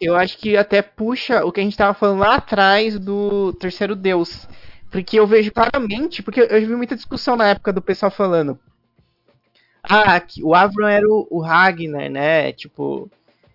Eu 0.00 0.16
acho 0.16 0.38
que 0.38 0.56
até 0.56 0.80
puxa 0.80 1.44
o 1.44 1.52
que 1.52 1.60
a 1.60 1.62
gente 1.62 1.76
tava 1.76 1.92
falando 1.92 2.20
lá 2.20 2.36
atrás 2.36 2.98
do 2.98 3.52
terceiro 3.54 3.94
Deus. 3.94 4.48
Porque 4.90 5.18
eu 5.20 5.26
vejo 5.26 5.52
claramente, 5.52 6.22
porque 6.22 6.40
eu 6.40 6.60
vi 6.60 6.74
muita 6.74 6.96
discussão 6.96 7.36
na 7.36 7.48
época 7.48 7.72
do 7.72 7.82
pessoal 7.82 8.10
falando. 8.10 8.58
Ah, 9.82 10.22
o 10.42 10.54
Avron 10.54 10.86
era 10.86 11.06
o, 11.06 11.26
o 11.30 11.40
Ragnar, 11.40 12.10
né? 12.10 12.52
Tipo. 12.52 13.10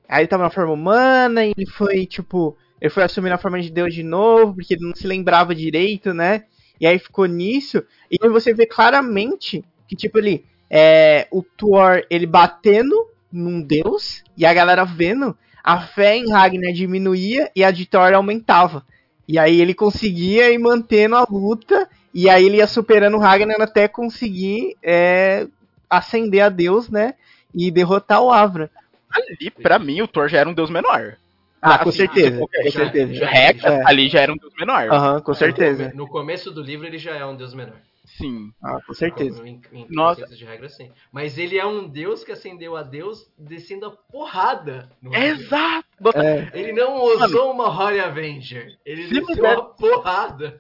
Aí 0.07 0.22
ele 0.22 0.27
tava 0.27 0.43
na 0.43 0.49
forma 0.49 0.73
humana 0.73 1.45
e 1.45 1.53
ele 1.56 1.69
foi, 1.69 2.06
tipo. 2.06 2.57
Ele 2.80 2.89
foi 2.89 3.03
assumir 3.03 3.31
a 3.31 3.38
forma 3.38 3.61
de 3.61 3.72
Deus 3.72 3.93
de 3.93 4.03
novo, 4.03 4.56
porque 4.56 4.73
ele 4.73 4.85
não 4.85 4.95
se 4.95 5.07
lembrava 5.07 5.56
direito, 5.56 6.14
né? 6.14 6.43
E 6.80 6.85
aí 6.85 6.99
ficou 6.99 7.26
nisso. 7.26 7.84
E 8.11 8.18
você 8.30 8.53
vê 8.53 8.65
claramente 8.65 9.64
que, 9.88 9.95
tipo, 9.95 10.18
ele. 10.18 10.45
É, 10.69 11.27
o 11.31 11.43
Thor, 11.43 12.03
ele 12.10 12.26
batendo 12.26 12.95
num 13.31 13.61
Deus, 13.61 14.23
e 14.35 14.45
a 14.45 14.53
galera 14.53 14.84
vendo 14.84 15.38
a 15.64 15.81
fé 15.81 16.15
em 16.15 16.30
Ragnar 16.30 16.72
diminuía 16.73 17.52
e 17.56 17.64
a 17.64 17.72
de 17.72 17.88
Thor 17.88 18.14
aumentava. 18.14 18.85
E 19.27 19.39
aí 19.39 19.60
ele 19.60 19.73
conseguia 19.73 20.52
ir 20.52 20.60
mantendo 20.60 21.15
a 21.15 21.26
luta, 21.27 21.89
e 22.14 22.30
aí 22.30 22.45
ele 22.45 22.57
ia 22.57 22.68
superando 22.68 23.18
o 23.18 23.19
Ragnar 23.19 23.60
até 23.60 23.88
conseguir 23.88 24.77
é, 24.84 25.47
ascender 25.89 26.43
a 26.43 26.49
Deus, 26.49 26.89
né? 26.89 27.15
E 27.53 27.71
derrotar 27.71 28.21
o 28.21 28.31
Avra. 28.31 28.69
Ali, 29.11 29.49
pra 29.49 29.79
mim, 29.79 30.01
o 30.01 30.07
Thor 30.07 30.27
já 30.27 30.39
era 30.39 30.49
um 30.49 30.53
deus 30.53 30.69
menor. 30.69 31.17
Ah, 31.61 31.79
com 31.79 31.89
Assim, 31.89 31.99
certeza, 31.99 32.37
com 32.39 32.63
já- 32.63 32.71
certeza. 32.71 33.13
já- 33.15 33.27
Regra, 33.27 33.69
É. 33.73 33.83
ali 33.87 34.07
já 34.07 34.19
era 34.19 34.31
um 34.31 34.37
deus 34.37 34.53
menor. 34.59 34.87
Aham, 34.91 35.21
com 35.21 35.33
certeza. 35.33 35.91
No 35.95 36.07
começo 36.07 36.51
do 36.51 36.61
livro 36.61 36.85
ele 36.85 36.97
já 36.99 37.15
é 37.15 37.25
um 37.25 37.35
deus 37.35 37.53
menor. 37.55 37.77
Sim. 38.05 38.51
Ah, 38.63 38.77
com 38.85 38.93
certeza. 38.93 39.41
Em, 39.47 39.59
em 39.73 39.87
Nossa. 39.89 40.21
conceitos 40.21 40.37
de 40.37 40.45
regra, 40.45 40.69
sim. 40.69 40.91
Mas 41.11 41.39
ele 41.39 41.57
é 41.57 41.65
um 41.65 41.87
deus 41.87 42.23
que 42.23 42.31
ascendeu 42.31 42.75
a 42.77 42.83
Deus 42.83 43.27
descendo 43.35 43.87
a 43.87 43.91
porrada. 43.91 44.91
Exato! 45.11 45.87
É, 46.15 46.49
Ele 46.53 46.71
não 46.71 47.01
usou 47.03 47.51
uma 47.51 47.67
Holy 47.67 47.99
Avenger. 47.99 48.77
Ele 48.85 49.07
Se 49.07 49.13
desceu 49.15 49.41
der- 49.41 49.57
a 49.57 49.61
porrada. 49.63 50.59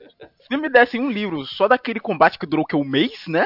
Se 0.49 0.57
me 0.57 0.69
dessem 0.69 0.99
um 0.99 1.11
livro 1.11 1.45
só 1.45 1.67
daquele 1.67 1.99
combate 1.99 2.39
que 2.39 2.47
durou 2.47 2.63
o 2.63 2.67
que, 2.67 2.75
um 2.75 2.83
mês, 2.83 3.27
né? 3.27 3.45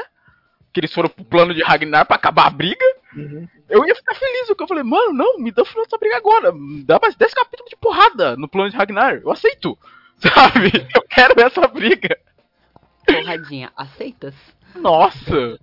Que 0.72 0.80
eles 0.80 0.92
foram 0.92 1.08
pro 1.08 1.24
plano 1.24 1.54
de 1.54 1.62
Ragnar 1.62 2.06
pra 2.06 2.16
acabar 2.16 2.46
a 2.46 2.50
briga, 2.50 2.84
uhum. 3.16 3.48
eu 3.68 3.84
ia 3.84 3.94
ficar 3.94 4.14
feliz. 4.14 4.46
Porque 4.46 4.62
eu 4.62 4.68
falei, 4.68 4.84
mano, 4.84 5.12
não, 5.12 5.38
me 5.38 5.50
dá 5.50 5.62
o 5.62 5.64
final 5.64 5.84
dessa 5.84 5.98
briga 5.98 6.16
agora. 6.16 6.52
Me 6.52 6.82
Dá 6.84 6.98
mais 7.00 7.16
10 7.16 7.34
capítulos 7.34 7.70
de 7.70 7.76
porrada 7.76 8.36
no 8.36 8.48
plano 8.48 8.70
de 8.70 8.76
Ragnar. 8.76 9.20
Eu 9.22 9.30
aceito. 9.30 9.76
Sabe? 10.18 10.70
Eu 10.94 11.02
quero 11.08 11.40
essa 11.40 11.66
briga. 11.66 12.18
Porradinha, 13.06 13.72
aceitas? 13.76 14.34
Nossa! 14.76 15.58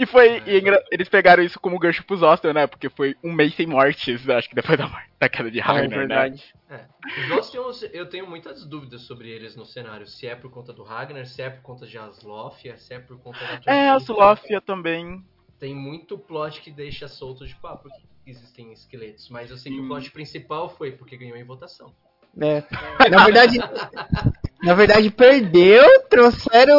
E 0.00 0.06
foi. 0.06 0.42
e 0.46 0.58
engra- 0.58 0.82
eles 0.90 1.08
pegaram 1.10 1.42
isso 1.42 1.60
como 1.60 1.78
gancho 1.78 2.02
pros 2.04 2.22
Oster, 2.22 2.54
né? 2.54 2.66
Porque 2.66 2.88
foi 2.88 3.14
um 3.22 3.32
mês 3.32 3.54
sem 3.54 3.66
mortes, 3.66 4.26
acho 4.28 4.48
que 4.48 4.54
depois 4.54 4.78
da, 4.78 4.88
morte, 4.88 5.10
da 5.20 5.28
queda 5.28 5.50
de 5.50 5.58
é 5.58 5.62
Ragnar, 5.62 5.88
né? 5.90 5.96
verdade. 5.98 6.54
É. 6.70 6.84
Os 7.24 7.30
Ostians, 7.38 7.82
eu 7.92 8.06
tenho 8.08 8.26
muitas 8.26 8.64
dúvidas 8.64 9.02
sobre 9.02 9.28
eles 9.28 9.54
no 9.56 9.66
cenário. 9.66 10.06
Se 10.06 10.26
é 10.26 10.34
por 10.34 10.50
conta 10.50 10.72
do 10.72 10.82
Ragnar, 10.82 11.26
se 11.26 11.42
é 11.42 11.50
por 11.50 11.60
conta 11.62 11.86
de 11.86 11.98
Aslofia, 11.98 12.76
se 12.78 12.94
é 12.94 12.98
por 12.98 13.18
conta 13.20 13.38
da 13.40 13.52
É, 13.66 13.88
a 13.90 13.92
Tormenta. 13.92 14.00
Sulófia 14.00 14.60
também. 14.60 15.22
Tem 15.58 15.74
muito 15.74 16.16
plot 16.16 16.62
que 16.62 16.70
deixa 16.70 17.06
solto 17.06 17.46
de 17.46 17.54
pá, 17.56 17.76
porque 17.76 18.00
existem 18.26 18.72
esqueletos. 18.72 19.28
Mas 19.28 19.50
eu 19.50 19.58
sei 19.58 19.70
que 19.70 19.80
o 19.80 19.86
plot 19.86 20.10
principal 20.10 20.70
foi 20.70 20.92
porque 20.92 21.18
ganhou 21.18 21.36
em 21.36 21.44
votação. 21.44 21.92
É. 22.40 22.62
Na 23.10 23.24
verdade, 23.24 23.58
na 24.62 24.74
verdade 24.74 25.10
perdeu, 25.10 25.84
trouxeram 26.08 26.76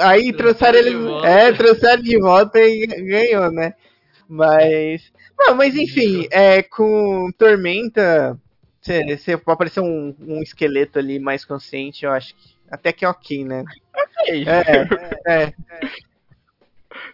aí 0.00 0.32
trouxeram 0.32 0.32
Trouxeram 0.32 0.78
ele, 0.78 1.26
é, 1.26 1.52
trouxeram 1.52 2.02
de 2.02 2.18
volta 2.18 2.58
e 2.60 2.86
ganhou, 2.86 3.50
né? 3.50 3.74
Mas, 4.28 5.12
não, 5.38 5.54
mas 5.54 5.74
enfim, 5.76 6.26
é 6.30 6.62
com 6.62 7.30
Tormenta, 7.36 8.38
se, 8.80 9.16
se 9.18 9.32
aparecer 9.32 9.80
um, 9.80 10.14
um 10.20 10.42
esqueleto 10.42 10.98
ali 10.98 11.18
mais 11.18 11.44
consciente, 11.44 12.04
eu 12.04 12.10
acho 12.12 12.34
que 12.34 12.52
até 12.70 12.92
que 12.92 13.04
é 13.04 13.08
ok, 13.08 13.44
né? 13.44 13.64
É, 14.24 14.36
É, 15.26 15.44
é, 15.44 15.52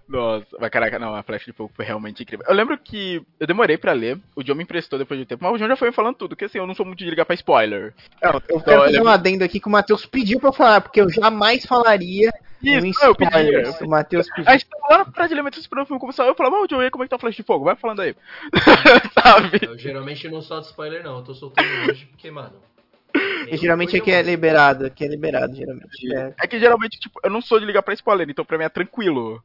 Nossa, 0.09 0.47
mas 0.59 0.71
caraca, 0.71 0.99
não, 0.99 1.15
a 1.15 1.23
Flash 1.23 1.45
de 1.45 1.53
Fogo 1.53 1.71
foi 1.75 1.85
realmente 1.85 2.23
incrível. 2.23 2.45
Eu 2.49 2.55
lembro 2.55 2.79
que 2.79 3.23
eu 3.39 3.47
demorei 3.47 3.77
pra 3.77 3.93
ler, 3.93 4.19
o 4.35 4.43
John 4.43 4.55
me 4.55 4.63
emprestou 4.63 4.99
depois 4.99 5.19
de 5.19 5.25
um 5.25 5.27
tempo, 5.27 5.45
mas 5.45 5.53
o 5.53 5.59
John 5.59 5.69
já 5.69 5.77
foi 5.77 5.89
me 5.89 5.95
falando 5.95 6.17
tudo, 6.17 6.35
que 6.35 6.47
assim, 6.47 6.57
eu 6.59 6.67
não 6.67 6.75
sou 6.75 6.87
muito 6.87 6.99
de 7.01 7.11
ligar 7.11 7.27
pra 7.27 7.35
spoiler. 7.35 7.93
Não, 8.23 8.31
eu 8.33 8.39
Então, 8.39 8.61
quero 8.61 8.81
fazer 8.81 8.93
lembro- 8.93 9.09
um 9.09 9.13
adendo 9.13 9.45
aqui 9.45 9.61
que 9.61 9.69
o 9.69 9.71
Matheus 9.71 10.07
pediu 10.07 10.41
pra 10.41 10.49
eu 10.49 10.53
falar, 10.55 10.81
porque 10.81 11.01
eu 11.01 11.11
jamais 11.11 11.67
falaria 11.67 12.31
Isso, 12.63 12.87
um 12.87 13.07
eu 13.07 13.15
pedi. 13.15 13.85
O 13.85 13.89
Matheus 13.89 14.27
pediu. 14.31 14.51
A 14.51 14.53
gente 14.53 14.67
tava 14.67 14.99
lá 14.99 15.05
pra 15.05 15.27
de 15.27 15.35
elementos 15.35 15.59
esperando 15.61 15.85
o 15.85 15.87
filme 15.87 16.01
começar, 16.01 16.25
eu 16.25 16.35
falava, 16.35 16.57
ô 16.57 16.67
John, 16.67 16.81
e 16.81 16.87
aí, 16.87 16.91
como 16.91 17.05
é 17.05 17.07
que 17.07 17.11
tá 17.11 17.17
a 17.17 17.19
Flash 17.19 17.37
de 17.37 17.43
Fogo? 17.43 17.67
Vai 17.67 17.77
falando 17.77 18.01
aí. 18.01 18.17
Sabe? 19.13 19.61
Eu 19.63 19.77
geralmente 19.77 20.27
não 20.29 20.41
solto 20.41 20.65
spoiler, 20.69 21.03
não. 21.05 21.19
Eu 21.19 21.25
tô 21.25 21.35
soltando 21.35 21.69
hoje 21.91 22.07
porque, 22.07 22.31
mano. 22.31 22.55
E 23.51 23.57
geralmente 23.57 23.97
aqui 23.97 24.11
é 24.11 24.23
liberado, 24.23 24.87
aqui 24.87 25.05
é 25.05 25.09
liberado, 25.09 25.55
geralmente. 25.55 26.15
É. 26.15 26.35
É 26.43 26.47
que 26.47 26.59
geralmente, 26.59 26.99
tipo, 26.99 27.19
eu 27.23 27.31
não 27.31 27.41
sou 27.41 27.59
de 27.61 27.67
ligar 27.67 27.83
pra 27.83 27.95
spoiler, 27.95 28.29
então 28.29 28.45
pra 28.45 28.57
mim 28.59 28.65
é 28.65 28.69
tranquilo. 28.69 29.43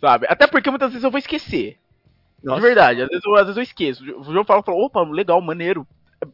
Sabe? 0.00 0.26
Até 0.28 0.46
porque 0.46 0.70
muitas 0.70 0.90
vezes 0.90 1.04
eu 1.04 1.10
vou 1.10 1.18
esquecer. 1.18 1.76
Nossa. 2.42 2.60
De 2.60 2.66
verdade, 2.66 3.02
às 3.02 3.08
vezes, 3.08 3.22
eu, 3.24 3.34
às 3.34 3.42
vezes 3.42 3.56
eu 3.58 3.62
esqueço. 3.62 4.02
O 4.18 4.24
João 4.24 4.44
fala, 4.44 4.62
fala, 4.62 4.78
opa, 4.78 5.02
legal, 5.02 5.40
maneiro. 5.42 5.86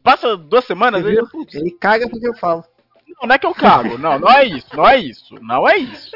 Passa 0.03 0.37
duas 0.37 0.65
semanas, 0.65 1.01
Você 1.03 1.09
aí 1.09 1.15
eu, 1.15 1.25
viu? 1.25 1.45
Ele 1.53 1.71
caga 1.71 2.09
porque 2.09 2.27
eu 2.27 2.33
falo. 2.35 2.63
não, 3.21 3.27
não 3.27 3.35
é 3.35 3.37
que 3.39 3.45
eu 3.45 3.53
cago, 3.53 3.97
não, 3.97 4.17
não 4.19 4.29
é 4.31 4.45
isso, 4.45 4.67
não 4.75 4.87
é 4.87 4.97
isso, 4.97 5.35
não 5.41 5.67
é 5.67 5.77
isso. 5.77 6.11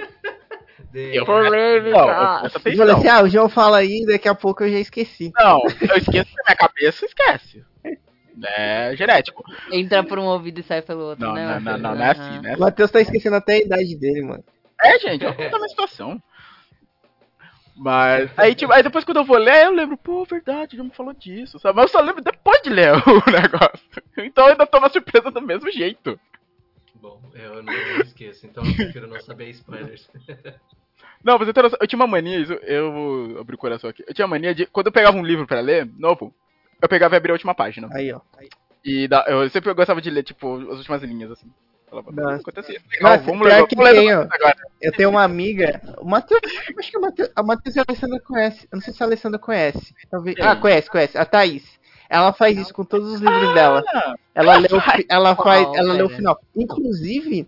De- 0.91 1.15
Eu, 1.15 1.26
não, 1.26 2.44
eu 2.44 2.76
falei 2.76 2.94
assim, 2.95 3.07
ah, 3.07 3.23
o 3.23 3.30
João 3.30 3.48
fala 3.48 3.78
aí, 3.78 4.06
daqui 4.06 4.28
a 4.28 4.36
pouco 4.36 4.64
eu 4.64 4.72
já 4.72 4.80
esqueci. 4.80 5.32
Não, 5.38 5.61
eu 5.82 5.98
esqueço 5.98 6.36
da 6.36 6.44
minha 6.45 6.56
cabeça, 6.57 7.06
esquece. 7.06 7.64
É 8.44 8.95
genético. 8.95 9.44
Entra 9.72 10.03
por 10.03 10.18
um 10.18 10.23
ouvido 10.26 10.60
e 10.60 10.64
sai 10.64 10.82
pelo 10.82 11.02
outro, 11.03 11.26
Não, 11.26 11.34
né? 11.34 11.60
não, 11.60 11.60
não, 11.60 11.78
não, 11.78 11.90
Aham. 11.91 11.98
não 11.98 12.06
é 12.06 12.11
assim, 12.11 12.40
né? 12.41 12.56
O 12.56 12.60
Matheus 12.60 12.90
tá 12.91 12.99
esquecendo 13.02 13.36
até 13.36 13.53
a 13.56 13.60
idade 13.60 13.95
dele, 13.98 14.22
mano. 14.23 14.44
É, 14.84 14.98
gente, 14.99 15.23
eu 15.23 15.34
conto 15.34 15.56
a 15.56 15.60
minha 15.60 15.69
situação. 15.69 16.22
Mas, 17.84 18.30
aí, 18.38 18.53
tipo, 18.53 18.72
aí 18.72 18.84
depois 18.84 19.03
quando 19.03 19.18
eu 19.18 19.24
vou 19.24 19.38
ler, 19.38 19.66
eu 19.66 19.72
lembro, 19.72 19.98
pô, 19.98 20.24
verdade, 20.24 20.78
já 20.78 20.84
me 20.84 20.91
falou 20.91 21.14
disso, 21.14 21.58
sabe? 21.58 21.78
Mas 21.78 21.86
eu 21.86 21.98
só 21.98 21.99
lembro 22.06 22.22
depois 22.24 22.62
de 22.62 22.70
ler 22.70 22.94
o 23.10 23.32
negócio. 23.32 23.80
Então 24.20 24.45
eu 24.45 24.52
ainda 24.52 24.68
tô 24.68 24.80
na 24.80 24.88
surpresa 24.88 25.32
do 25.32 25.41
mesmo 25.41 25.72
jeito. 25.72 26.20
Bom, 27.02 27.20
eu 27.34 27.64
não 27.64 27.72
esqueço, 28.03 28.45
então 28.45 28.64
eu 28.64 28.76
prefiro 28.76 29.08
não 29.08 29.20
saber 29.20 29.49
spoilers. 29.49 30.08
Não, 31.24 31.38
mas 31.38 31.48
eu, 31.48 31.53
tenho 31.53 31.68
eu 31.80 31.88
tinha 31.88 31.99
uma 31.99 32.08
mania, 32.08 32.40
isso, 32.40 32.53
eu 32.53 32.91
vou 32.91 33.40
abrir 33.40 33.53
o 33.56 33.58
coração 33.58 33.90
aqui. 33.90 34.03
Eu 34.08 34.14
tinha 34.14 34.28
mania 34.28 34.56
de, 34.56 34.66
quando 34.66 34.88
eu 34.88 34.91
pegava 34.91 35.16
um 35.18 35.24
livro 35.24 35.45
pra 35.45 35.60
ler, 35.60 35.88
novo, 35.98 36.34
eu 36.82 36.90
pegava 36.90 37.16
e 37.16 37.18
abria 37.18 37.32
a 37.34 37.36
última 37.36 37.53
página. 37.53 37.88
Aí, 37.91 38.12
ó. 38.12 38.22
E 38.84 39.08
da- 39.08 39.26
eu 39.28 39.48
sempre 39.49 39.72
gostava 39.74 40.02
de 40.02 40.10
ler, 40.10 40.24
tipo, 40.24 40.56
as 40.72 40.78
últimas 40.80 41.03
linhas, 41.03 41.30
assim. 41.32 41.48
Nossa. 41.91 42.35
acontecia. 42.38 42.81
Legal, 42.91 43.11
Nossa, 43.11 43.23
vamos 43.23 43.47
ler, 43.47 43.68
que 43.68 43.76
vamos 43.76 43.91
coisa 43.91 44.30
agora. 44.31 44.55
Eu 44.81 44.91
tenho 44.93 45.09
uma 45.09 45.23
amiga. 45.23 45.81
O 45.99 46.05
Matheus. 46.05 46.41
Acho 46.80 46.91
que 46.91 46.97
o 46.97 47.01
Matheus, 47.01 47.30
a 47.35 47.43
Matheus 47.43 47.76
e 47.76 47.80
a 47.80 47.84
Alessandra 47.88 48.19
conhece. 48.19 48.68
Eu 48.72 48.77
não 48.77 48.81
sei 48.81 48.93
se 48.93 49.03
a 49.03 49.05
Alessandra 49.05 49.39
conhece. 49.39 49.93
Talvez. 50.09 50.38
Ah, 50.39 50.55
conhece, 50.55 50.89
conhece. 50.89 51.18
A 51.18 51.26
Thaís. 51.26 51.63
Ela 52.09 52.34
faz 52.34 52.57
isso 52.57 52.73
com 52.73 52.84
todos 52.84 53.13
os 53.13 53.22
livros 53.22 53.53
dela. 53.53 53.84
Ah, 53.88 54.15
Ela 54.35 54.57
lê 54.57 54.68
o, 54.68 54.81
ela 55.07 55.35
faz, 55.35 55.63
Qual, 55.65 55.76
ela 55.77 55.93
lê 55.93 56.03
o 56.03 56.09
final. 56.09 56.38
Inclusive, 56.53 57.47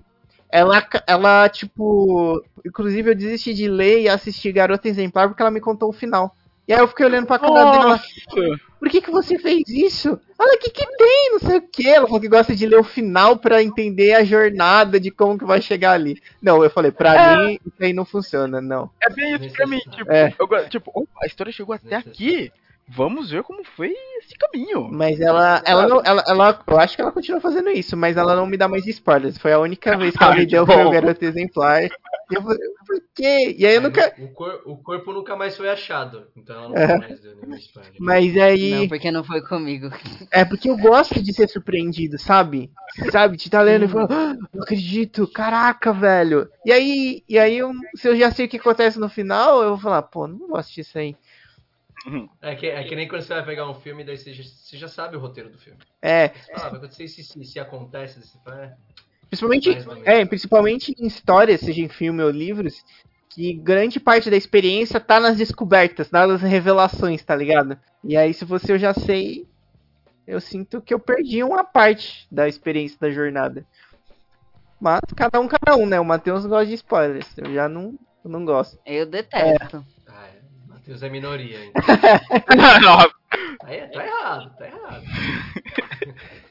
ela, 0.50 0.88
ela 1.08 1.50
tipo, 1.50 2.42
inclusive 2.66 3.12
eu 3.12 3.16
desisti 3.16 3.54
de 3.54 3.68
ler 3.68 4.02
e 4.02 4.08
assistir 4.10 4.54
Garota 4.54 4.88
Exemplar 4.88 5.28
porque 5.28 5.42
ela 5.42 5.52
me 5.52 5.60
contou 5.60 5.90
o 5.90 5.94
final. 5.94 6.34
E 6.68 6.74
aí 6.74 6.80
eu 6.80 6.88
fiquei 6.88 7.06
olhando 7.06 7.28
pra 7.28 7.40
cara 7.40 7.72
dela. 7.72 8.02
Por 8.80 8.90
que, 8.90 9.02
que 9.02 9.12
você 9.12 9.38
fez 9.38 9.64
isso? 9.68 10.20
Olha, 10.38 10.56
o 10.56 10.60
que, 10.60 10.70
que 10.70 10.86
tem? 10.98 11.32
Não 11.32 11.40
sei 11.40 11.58
o 11.58 11.62
que. 11.62 11.88
Ela 11.88 12.06
falou 12.06 12.22
que 12.22 12.28
gosta 12.28 12.56
de 12.56 12.66
ler 12.66 12.80
o 12.80 12.84
final 12.84 13.38
pra 13.38 13.64
entender 13.64 14.14
a 14.14 14.24
jornada 14.24 15.00
de 15.00 15.10
como 15.10 15.38
que 15.38 15.46
vai 15.46 15.62
chegar 15.62 15.94
ali. 15.94 16.22
Não, 16.42 16.64
eu 16.64 16.70
falei, 16.70 16.92
pra 16.92 17.16
é. 17.16 17.38
mim, 17.38 17.60
isso 17.66 17.82
aí 17.82 17.94
não 17.94 18.06
funciona, 18.06 18.62
não. 18.62 18.90
É 19.02 19.10
bem 19.10 19.36
isso 19.36 19.56
pra 19.56 19.68
mim. 19.68 19.80
Tipo, 19.80 20.12
é. 20.12 20.34
eu, 20.38 20.70
tipo 20.70 21.08
a 21.22 21.26
história 21.26 21.52
chegou 21.52 21.76
até 21.76 21.96
aqui 21.96 22.52
vamos 22.88 23.32
ver 23.32 23.44
como 23.44 23.64
foi 23.64 23.94
esse 24.20 24.36
caminho. 24.38 24.90
Mas 24.92 25.20
ela, 25.20 25.62
ela, 25.66 25.88
não, 25.88 26.02
ela, 26.04 26.24
ela, 26.28 26.60
eu 26.68 26.80
acho 26.80 26.96
que 26.96 27.02
ela 27.02 27.12
continua 27.12 27.42
fazendo 27.42 27.70
isso, 27.70 27.96
mas 27.98 28.18
ela 28.18 28.36
não 28.36 28.46
me 28.46 28.58
dá 28.58 28.68
mais 28.68 28.86
spoilers. 28.86 29.38
Foi 29.38 29.54
a 29.54 29.60
única 29.60 29.98
vez 29.98 30.16
que 30.16 30.24
ela 30.24 30.36
me 30.36 30.46
deu 30.46 30.66
foi 30.66 30.84
o 30.84 30.92
garoto 30.92 31.24
exemplar. 31.24 31.90
Eu 32.34 32.42
falei, 32.42 32.60
por 32.86 33.02
quê? 33.16 33.56
E 33.58 33.66
aí 33.66 33.76
eu 33.76 33.82
nunca. 33.82 34.14
O, 34.20 34.28
cor, 34.30 34.62
o 34.66 34.78
corpo 34.78 35.14
nunca 35.14 35.36
mais 35.36 35.56
foi 35.56 35.70
achado. 35.70 36.28
Então 36.36 36.56
ela 36.56 36.70
não 36.70 36.78
é. 36.78 36.98
mais 36.98 37.20
deu 37.22 37.36
nenhum 37.36 37.56
spoiler. 37.56 37.94
Mas 38.00 38.38
aí. 38.38 38.72
Não, 38.72 38.88
porque 38.88 39.12
não 39.12 39.24
foi 39.24 39.42
comigo. 39.42 39.90
É 40.32 40.44
porque 40.44 40.70
eu 40.70 40.78
gosto 40.78 41.22
de 41.22 41.34
ser 41.34 41.50
surpreendido, 41.50 42.18
sabe? 42.18 42.72
Sabe? 43.12 43.38
De 43.38 43.44
estar 43.44 43.60
tá 43.60 43.64
lendo 43.64 43.86
e 43.86 43.88
falar, 43.88 44.08
ah, 44.12 44.36
não 44.54 44.64
acredito, 44.64 45.28
caraca, 45.28 45.94
velho. 45.94 46.50
E 46.66 46.72
aí, 46.72 47.24
e 47.28 47.38
aí 47.40 47.58
eu, 47.58 47.72
se 47.96 48.08
eu 48.08 48.16
já 48.16 48.32
sei 48.32 48.46
o 48.46 48.50
que 48.50 48.58
acontece 48.58 49.00
no 49.00 49.10
final, 49.10 49.62
eu 49.62 49.70
vou 49.70 49.80
falar, 49.80 50.04
pô, 50.04 50.28
não 50.28 50.48
gosto 50.48 50.74
disso 50.74 50.98
aí. 50.98 51.16
É 52.42 52.56
que, 52.56 52.68
é 52.68 52.84
que 52.84 52.96
nem 52.96 53.08
quando 53.08 53.22
você 53.22 53.34
vai 53.34 53.46
pegar 53.46 53.70
um 53.70 53.76
filme, 53.76 54.04
daí 54.04 54.18
você 54.18 54.34
já, 54.34 54.44
você 54.44 54.78
já 54.78 54.88
sabe 54.88 55.16
o 55.16 55.20
roteiro 55.20 55.50
do 55.50 55.58
filme. 55.58 55.80
É. 56.02 56.32
Ah, 56.54 56.70
vai 56.70 56.78
acontecer 56.78 57.08
se, 57.08 57.24
se, 57.24 57.44
se 57.46 57.60
acontece, 57.60 58.22
você 58.22 58.38
fala, 58.44 58.66
é. 58.66 58.76
Principalmente, 59.34 59.78
é, 60.06 60.26
principalmente 60.26 60.96
em 61.00 61.08
histórias, 61.08 61.62
seja 61.62 61.82
em 61.82 61.90
filme 61.90 62.22
ou 62.22 62.30
livros, 62.30 62.86
que 63.30 63.54
grande 63.54 64.00
parte 64.00 64.30
da 64.30 64.38
experiência 64.38 65.00
tá 65.00 65.20
nas 65.20 65.38
descobertas, 65.38 66.12
nas 66.12 66.42
revelações, 66.42 67.24
tá 67.24 67.36
ligado? 67.36 67.76
E 68.04 68.16
aí, 68.16 68.32
se 68.32 68.46
você 68.46 68.74
eu 68.74 68.78
já 68.78 68.94
sei, 68.94 69.48
eu 70.28 70.40
sinto 70.40 70.82
que 70.82 70.94
eu 70.94 71.00
perdi 71.00 71.42
uma 71.44 71.64
parte 71.64 72.28
da 72.32 72.48
experiência 72.48 72.98
da 73.02 73.10
jornada. 73.10 73.66
Mas 74.80 75.00
cada 75.16 75.40
um, 75.40 75.48
cada 75.48 75.76
um, 75.78 75.88
né? 75.88 76.00
O 76.00 76.06
Matheus 76.06 76.46
gosta 76.46 76.68
de 76.68 76.76
spoilers. 76.76 77.36
Eu 77.38 77.52
já 77.52 77.68
não, 77.68 77.98
eu 78.24 78.30
não 78.30 78.46
gosto. 78.46 78.78
Eu 78.86 79.08
detesto. 79.08 79.84
É. 80.08 80.14
Matheus 80.68 81.02
é 81.02 81.10
minoria, 81.10 81.66
então. 81.66 81.82
tá, 81.82 83.10
tá 83.60 83.74
errado, 83.74 84.56
tá 84.58 84.66
errado. 84.68 85.04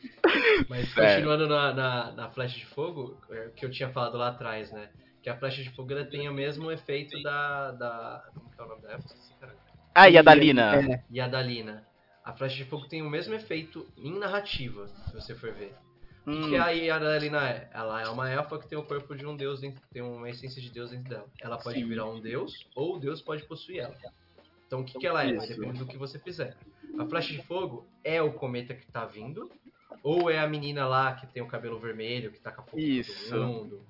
Mas 0.69 0.93
continuando 0.95 1.49
na, 1.49 1.73
na, 1.73 2.13
na, 2.13 2.31
flecha 2.31 2.59
de 2.59 2.67
fogo, 2.67 3.19
é, 3.31 3.51
que 3.55 3.65
eu 3.65 3.71
tinha 3.71 3.91
falado 3.91 4.17
lá 4.17 4.29
atrás, 4.29 4.71
né? 4.73 4.89
Que 5.23 5.31
a 5.31 5.37
flecha 5.37 5.63
de 5.63 5.71
fogo 5.71 5.93
ela 5.93 6.05
tem 6.05 6.29
o 6.29 6.35
mesmo 6.35 6.71
efeito 6.71 7.23
da. 7.23 7.71
da 7.73 8.25
como 8.35 8.51
que 8.51 8.61
é 8.61 8.65
o 8.65 8.69
nome 8.69 8.83
dela? 8.83 9.01
Ah, 9.95 10.09
e 10.09 10.19
a 10.19 10.23
Dalina. 10.23 10.77
É. 10.77 11.05
E 11.11 11.21
a 11.21 11.29
Dalina. 11.29 11.87
A 12.25 12.33
flecha 12.33 12.57
de 12.57 12.65
fogo 12.65 12.87
tem 12.87 13.03
o 13.03 13.11
mesmo 13.11 13.35
efeito 13.35 13.87
em 13.97 14.19
narrativa, 14.19 14.89
se 15.07 15.15
você 15.15 15.35
for 15.35 15.53
ver. 15.53 15.75
O 16.25 16.31
hum. 16.31 16.49
que, 16.49 16.57
a 16.57 16.69
Yadalina 16.71 17.49
é? 17.49 17.69
Ela 17.73 18.03
é 18.03 18.09
uma 18.09 18.31
elfa 18.31 18.59
que 18.59 18.69
tem 18.69 18.79
o 18.79 18.85
corpo 18.85 19.15
de 19.15 19.27
um 19.27 19.37
deus, 19.37 19.61
dentro, 19.61 19.83
tem 19.93 20.03
uma 20.03 20.31
essência 20.31 20.63
de 20.63 20.71
deus 20.71 20.91
dentro 20.91 21.11
dela. 21.11 21.27
Ela 21.41 21.59
pode 21.59 21.81
Sim. 21.81 21.89
virar 21.89 22.07
um 22.07 22.21
deus, 22.21 22.65
ou 22.77 22.97
o 22.97 22.99
deus 23.01 23.21
pode 23.21 23.43
possuir 23.45 23.81
ela. 23.81 23.97
Então 24.67 24.81
o 24.81 24.85
que, 24.85 24.99
que 24.99 25.07
ela 25.07 25.25
é? 25.25 25.35
Vai 25.35 25.49
depender 25.49 25.79
do 25.79 25.87
que 25.87 25.97
você 25.97 26.19
fizer. 26.19 26.57
A 26.99 27.05
flecha 27.07 27.33
de 27.33 27.43
fogo 27.43 27.87
é 28.05 28.23
o 28.23 28.33
cometa 28.33 28.73
que 28.73 28.87
tá 28.87 29.05
vindo, 29.05 29.51
ou 30.03 30.31
é 30.31 30.39
a 30.39 30.47
menina 30.47 30.87
lá 30.87 31.15
que 31.15 31.27
tem 31.27 31.43
o 31.43 31.47
cabelo 31.47 31.79
vermelho, 31.79 32.33
que 32.33 32.41
tá 32.41 32.51
com 32.51 32.63
a 32.63 32.65
fogo 32.65 32.79
Isso. 32.79 33.31
todo 33.31 33.47
mundo. 33.47 33.81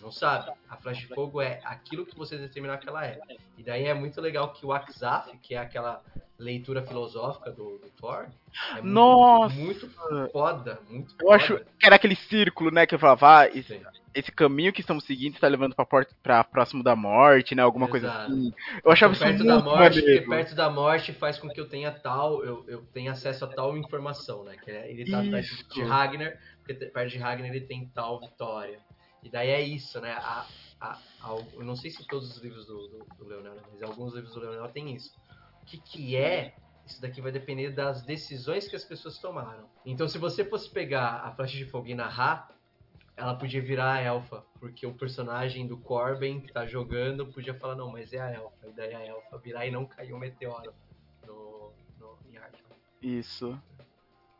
Não 0.00 0.10
sabe? 0.10 0.52
A 0.68 0.92
de 0.92 1.06
fogo 1.08 1.42
é 1.42 1.60
aquilo 1.64 2.06
que 2.06 2.16
você 2.16 2.38
determinar 2.38 2.78
que 2.78 2.88
ela 2.88 3.04
é. 3.06 3.18
E 3.56 3.62
daí 3.62 3.84
é 3.84 3.92
muito 3.92 4.20
legal 4.20 4.52
que 4.52 4.64
o 4.64 4.72
Akzaf, 4.72 5.36
que 5.38 5.54
é 5.54 5.58
aquela 5.58 6.02
leitura 6.38 6.82
filosófica 6.82 7.50
do, 7.50 7.78
do 7.78 7.90
Thor, 7.96 8.28
é 8.70 8.74
muito, 8.74 8.86
Nossa! 8.86 9.54
muito 9.54 9.90
foda, 10.32 10.80
muito 10.88 11.14
Eu 11.20 11.32
acho 11.32 11.58
que 11.78 11.84
era 11.84 11.96
aquele 11.96 12.14
círculo, 12.14 12.70
né, 12.70 12.86
que 12.86 12.94
eu 12.94 12.98
falava, 12.98 13.40
ah, 13.40 13.48
esse, 13.48 13.80
esse 14.18 14.32
caminho 14.32 14.72
que 14.72 14.80
estamos 14.80 15.04
seguindo 15.04 15.34
está 15.34 15.46
levando 15.46 15.74
para 16.22 16.44
próximo 16.44 16.82
da 16.82 16.96
morte, 16.96 17.54
né? 17.54 17.62
Alguma 17.62 17.86
Exato. 17.86 18.00
coisa 18.00 18.22
assim. 18.24 18.52
Eu 18.84 18.90
achava 18.90 19.12
isso 19.12 19.22
perto 19.22 19.44
muito 19.44 19.48
da 19.48 19.62
morte, 19.62 20.02
porque 20.02 20.20
perto 20.22 20.54
da 20.54 20.70
morte 20.70 21.12
faz 21.12 21.38
com 21.38 21.48
que 21.48 21.60
eu 21.60 21.68
tenha 21.68 21.92
tal, 21.92 22.44
eu, 22.44 22.64
eu 22.68 22.82
tenha 22.92 23.12
acesso 23.12 23.44
a 23.44 23.48
tal 23.48 23.76
informação, 23.76 24.44
né? 24.44 24.56
Que 24.56 24.70
é, 24.70 24.90
ele 24.90 25.10
tá 25.10 25.22
isso. 25.22 25.30
perto 25.30 25.74
de 25.74 25.82
Ragnar, 25.82 26.38
porque 26.58 26.74
perto 26.74 27.10
de 27.10 27.18
Ragnar 27.18 27.48
ele 27.48 27.60
tem 27.60 27.86
tal 27.94 28.20
vitória. 28.20 28.80
E 29.22 29.30
daí 29.30 29.50
é 29.50 29.60
isso, 29.60 30.00
né? 30.00 30.12
A, 30.12 30.46
a, 30.80 30.98
a, 31.22 31.36
eu 31.54 31.64
não 31.64 31.76
sei 31.76 31.90
se 31.90 32.06
todos 32.06 32.36
os 32.36 32.42
livros 32.42 32.66
do, 32.66 32.88
do, 32.88 33.06
do 33.18 33.24
Leonel, 33.24 33.54
mas 33.70 33.82
alguns 33.82 34.14
livros 34.14 34.34
do 34.34 34.40
Leonel 34.40 34.68
tem 34.68 34.94
isso. 34.94 35.12
O 35.62 35.66
que, 35.66 35.78
que 35.78 36.16
é 36.16 36.54
isso 36.86 37.00
daqui 37.02 37.20
vai 37.20 37.30
depender 37.30 37.70
das 37.70 38.02
decisões 38.02 38.66
que 38.66 38.74
as 38.74 38.84
pessoas 38.84 39.18
tomaram. 39.18 39.68
Então, 39.84 40.08
se 40.08 40.16
você 40.16 40.44
fosse 40.44 40.70
pegar 40.70 41.20
a 41.22 41.30
flecha 41.32 41.56
de 41.58 41.66
fogo 41.66 41.86
e 41.86 41.94
narrar, 41.94 42.48
ela 43.18 43.34
podia 43.34 43.60
virar 43.60 43.94
a 43.94 44.00
elfa, 44.00 44.44
porque 44.60 44.86
o 44.86 44.94
personagem 44.94 45.66
do 45.66 45.76
Corbin 45.76 46.40
que 46.40 46.52
tá 46.52 46.64
jogando 46.64 47.26
podia 47.26 47.52
falar, 47.52 47.74
não, 47.74 47.90
mas 47.90 48.12
é 48.12 48.20
a 48.20 48.30
elfa, 48.30 48.68
e 48.68 48.72
daí 48.72 48.94
a 48.94 49.04
elfa 49.04 49.38
virar 49.38 49.66
e 49.66 49.72
não 49.72 49.84
cair 49.84 50.14
um 50.14 50.18
meteoro 50.18 50.72
no, 51.26 51.72
no, 51.98 52.16
em 52.30 52.36
Arkham. 52.38 52.76
Isso. 53.02 53.60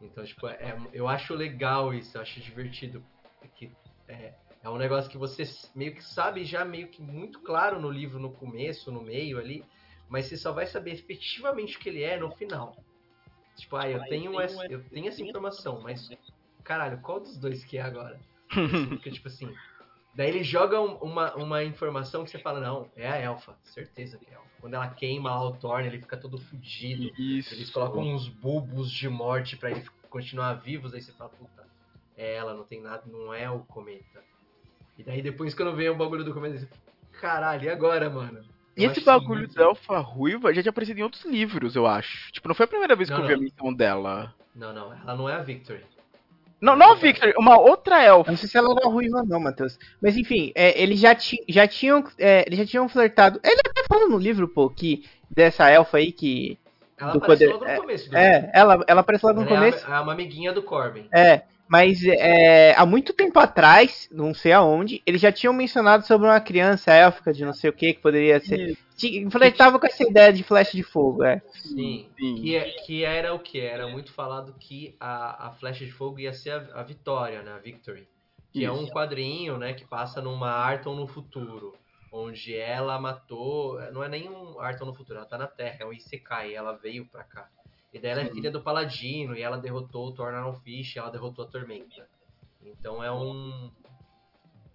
Então, 0.00 0.24
tipo, 0.24 0.46
é, 0.46 0.78
eu 0.92 1.08
acho 1.08 1.34
legal 1.34 1.92
isso, 1.92 2.16
eu 2.16 2.22
acho 2.22 2.40
divertido, 2.40 3.04
porque 3.40 3.68
é, 4.06 4.32
é 4.62 4.70
um 4.70 4.78
negócio 4.78 5.10
que 5.10 5.18
você 5.18 5.42
meio 5.74 5.92
que 5.92 6.04
sabe 6.04 6.44
já 6.44 6.64
meio 6.64 6.86
que 6.86 7.02
muito 7.02 7.40
claro 7.40 7.80
no 7.80 7.90
livro 7.90 8.20
no 8.20 8.30
começo, 8.30 8.92
no 8.92 9.02
meio 9.02 9.40
ali, 9.40 9.64
mas 10.08 10.26
você 10.26 10.36
só 10.36 10.52
vai 10.52 10.66
saber 10.66 10.92
efetivamente 10.92 11.76
o 11.76 11.80
que 11.80 11.88
ele 11.88 12.04
é 12.04 12.16
no 12.16 12.30
final. 12.30 12.76
Tipo, 13.56 13.74
ah, 13.74 13.90
eu 13.90 14.04
tenho 14.04 14.40
essa, 14.40 14.64
eu 14.66 14.84
tenho 14.84 15.08
essa 15.08 15.20
informação, 15.20 15.80
mas 15.80 16.08
caralho, 16.62 17.00
qual 17.00 17.18
dos 17.18 17.36
dois 17.36 17.64
que 17.64 17.76
é 17.76 17.82
agora? 17.82 18.20
Porque, 18.88 19.10
tipo 19.10 19.28
assim, 19.28 19.52
daí 20.14 20.28
ele 20.28 20.42
joga 20.42 20.80
uma, 20.80 21.34
uma 21.34 21.64
informação 21.64 22.24
que 22.24 22.30
você 22.30 22.38
fala, 22.38 22.60
não, 22.60 22.90
é 22.96 23.08
a 23.08 23.16
Elfa, 23.16 23.54
certeza 23.62 24.18
que 24.18 24.26
é 24.26 24.30
a 24.30 24.38
Elfa. 24.38 24.48
Quando 24.60 24.74
ela 24.74 24.88
queima 24.88 25.30
lá 25.30 25.44
o 25.44 25.52
Thorn, 25.56 25.86
ele 25.86 26.00
fica 26.00 26.16
todo 26.16 26.38
fudido. 26.38 27.12
Isso. 27.20 27.54
Eles 27.54 27.70
colocam 27.70 28.02
uns 28.02 28.28
bulbos 28.28 28.90
de 28.90 29.08
morte 29.08 29.56
para 29.56 29.70
ele 29.70 29.84
continuar 30.10 30.54
vivos, 30.54 30.94
aí 30.94 31.00
você 31.00 31.12
fala, 31.12 31.30
puta, 31.30 31.66
é 32.16 32.34
ela, 32.34 32.54
não 32.54 32.64
tem 32.64 32.80
nada, 32.80 33.04
não 33.06 33.32
é 33.32 33.48
o 33.50 33.60
cometa. 33.60 34.22
E 34.98 35.02
daí 35.02 35.22
depois 35.22 35.54
quando 35.54 35.76
vem 35.76 35.88
o 35.88 35.96
bagulho 35.96 36.24
do 36.24 36.34
cometa, 36.34 36.58
você 36.58 36.68
caralho, 37.20 37.64
e 37.64 37.68
agora, 37.68 38.08
mano? 38.10 38.44
E 38.76 38.84
esse 38.84 39.00
bagulho 39.00 39.48
da 39.48 39.64
Elfa 39.64 39.98
Ruiva 39.98 40.54
já 40.54 40.62
tinha 40.62 40.70
aparecido 40.70 41.00
em 41.00 41.02
outros 41.02 41.24
livros, 41.24 41.74
eu 41.74 41.84
acho. 41.86 42.30
Tipo, 42.32 42.46
não 42.46 42.54
foi 42.54 42.64
a 42.64 42.68
primeira 42.68 42.94
vez 42.94 43.08
que 43.08 43.14
não, 43.14 43.22
eu 43.22 43.28
vi 43.28 43.34
a 43.34 43.38
missão 43.38 43.74
dela. 43.74 44.32
Não, 44.54 44.72
não, 44.72 44.92
ela 44.92 45.16
não 45.16 45.28
é 45.28 45.34
a 45.34 45.42
Victory. 45.42 45.84
Não, 46.60 46.74
não 46.74 46.96
Victor, 46.96 47.32
uma 47.38 47.58
outra 47.58 48.02
elfa. 48.02 48.30
não 48.30 48.38
sei 48.38 48.48
se 48.48 48.58
ela 48.58 48.74
era 48.76 48.88
ruiva 48.88 49.22
não, 49.24 49.38
Matheus. 49.38 49.78
Mas 50.02 50.16
enfim, 50.16 50.52
é, 50.54 50.80
eles 50.80 50.98
já, 50.98 51.14
ti, 51.14 51.36
já 51.48 51.66
tinham. 51.68 52.04
É, 52.18 52.44
eles 52.46 52.58
já 52.58 52.66
tinham 52.66 52.88
flertado. 52.88 53.40
Ele 53.44 53.60
até 53.64 53.84
fala 53.88 54.08
no 54.08 54.18
livro, 54.18 54.48
pô, 54.48 54.68
que 54.68 55.04
dessa 55.30 55.70
elfa 55.70 55.98
aí 55.98 56.10
que. 56.12 56.58
Ela 57.00 57.12
do 57.12 57.18
aparece 57.18 57.46
poder, 57.46 57.52
logo 57.54 57.72
no 57.72 57.80
começo. 57.80 58.10
Do 58.10 58.16
é, 58.16 58.50
ela, 58.52 58.84
ela 58.88 59.00
aparece 59.02 59.24
logo 59.24 59.40
no 59.40 59.46
começo. 59.46 59.86
É 59.86 60.00
uma 60.00 60.12
amiguinha 60.12 60.52
do 60.52 60.62
Corbin. 60.62 61.08
É. 61.12 61.42
Mas 61.68 62.02
é, 62.04 62.74
há 62.76 62.86
muito 62.86 63.12
tempo 63.12 63.38
atrás, 63.38 64.08
não 64.10 64.32
sei 64.32 64.52
aonde, 64.52 65.02
eles 65.04 65.20
já 65.20 65.30
tinham 65.30 65.52
mencionado 65.52 66.06
sobre 66.06 66.26
uma 66.26 66.40
criança 66.40 66.92
élfica 66.92 67.32
de 67.32 67.44
não 67.44 67.52
sei 67.52 67.68
o 67.68 67.72
que, 67.72 67.92
que 67.92 68.00
poderia 68.00 68.40
ser. 68.40 68.76
Flertava 69.30 69.78
com 69.78 69.86
essa 69.86 70.02
ideia 70.02 70.32
de 70.32 70.42
flecha 70.42 70.76
de 70.76 70.82
fogo, 70.82 71.22
é. 71.22 71.40
Sim, 71.52 72.08
Sim. 72.18 72.34
Que, 72.36 72.56
é, 72.56 72.70
que 72.84 73.04
era 73.04 73.34
o 73.34 73.38
que? 73.38 73.60
Era 73.60 73.86
muito 73.86 74.12
falado 74.12 74.54
que 74.58 74.96
a, 74.98 75.48
a 75.48 75.50
flecha 75.52 75.84
de 75.84 75.92
fogo 75.92 76.18
ia 76.18 76.32
ser 76.32 76.52
a, 76.52 76.80
a 76.80 76.82
vitória, 76.82 77.42
né? 77.42 77.52
A 77.52 77.58
victory. 77.58 78.08
Que 78.50 78.64
Isso. 78.64 78.68
é 78.68 78.72
um 78.72 78.86
quadrinho, 78.86 79.58
né? 79.58 79.74
Que 79.74 79.86
passa 79.86 80.20
numa 80.20 80.50
Arton 80.50 80.96
no 80.96 81.06
futuro. 81.06 81.76
Onde 82.10 82.56
ela 82.56 82.98
matou. 82.98 83.78
Não 83.92 84.02
é 84.02 84.08
nem 84.08 84.28
um 84.28 84.58
Arton 84.58 84.86
no 84.86 84.94
futuro, 84.94 85.18
ela 85.18 85.28
tá 85.28 85.36
na 85.36 85.46
Terra, 85.46 85.78
é 85.80 85.84
um 85.84 85.92
Isekai, 85.92 86.54
ela 86.54 86.72
veio 86.72 87.06
pra 87.06 87.22
cá. 87.22 87.48
E 87.92 87.98
daí 87.98 88.10
ela 88.10 88.22
é 88.22 88.30
filha 88.30 88.50
do 88.50 88.60
Paladino 88.60 89.34
e 89.34 89.42
ela 89.42 89.56
derrotou 89.58 90.08
o 90.08 90.12
Tornado 90.12 90.52
Fish, 90.60 90.96
ela 90.96 91.10
derrotou 91.10 91.44
a 91.44 91.48
Tormenta. 91.48 92.08
Então 92.62 93.02
é 93.02 93.10
um. 93.10 93.70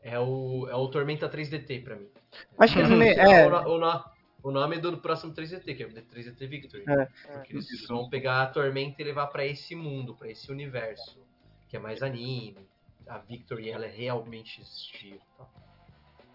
É 0.02 0.19
o, 0.19 0.68
é 0.68 0.76
o 0.76 0.88
Tormenta 0.90 1.30
3DT 1.30 1.84
pra 1.84 1.95
mim. 1.95 2.10
Acho 2.57 2.73
que 2.73 2.80
é, 2.81 3.44
é... 3.44 3.48
O, 3.48 3.80
o, 3.80 4.03
o, 4.44 4.52
nome 4.52 4.80
do 4.80 4.98
próximo 4.98 5.34
3DT, 5.34 5.77
que 5.77 5.84
é 5.84 5.85
o 5.85 5.90
3DT 5.90 6.48
Victory. 6.48 6.84
É. 6.88 7.06
Porque 7.31 7.53
eles 7.53 7.88
vão 7.88 8.10
pegar 8.10 8.41
a 8.41 8.48
Tormenta 8.48 9.02
e 9.02 9.06
levar 9.06 9.27
para 9.27 9.45
esse 9.45 9.76
mundo, 9.76 10.15
para 10.15 10.30
esse 10.30 10.52
universo, 10.52 11.22
que 11.69 11.77
é 11.77 11.80
mais 11.80 12.02
anime. 12.02 12.68
A 13.07 13.18
Victory 13.19 13.69
ela 13.69 13.85
é 13.85 13.90
realmente 13.90 14.61
existir, 14.61 15.19
tá? 15.38 15.45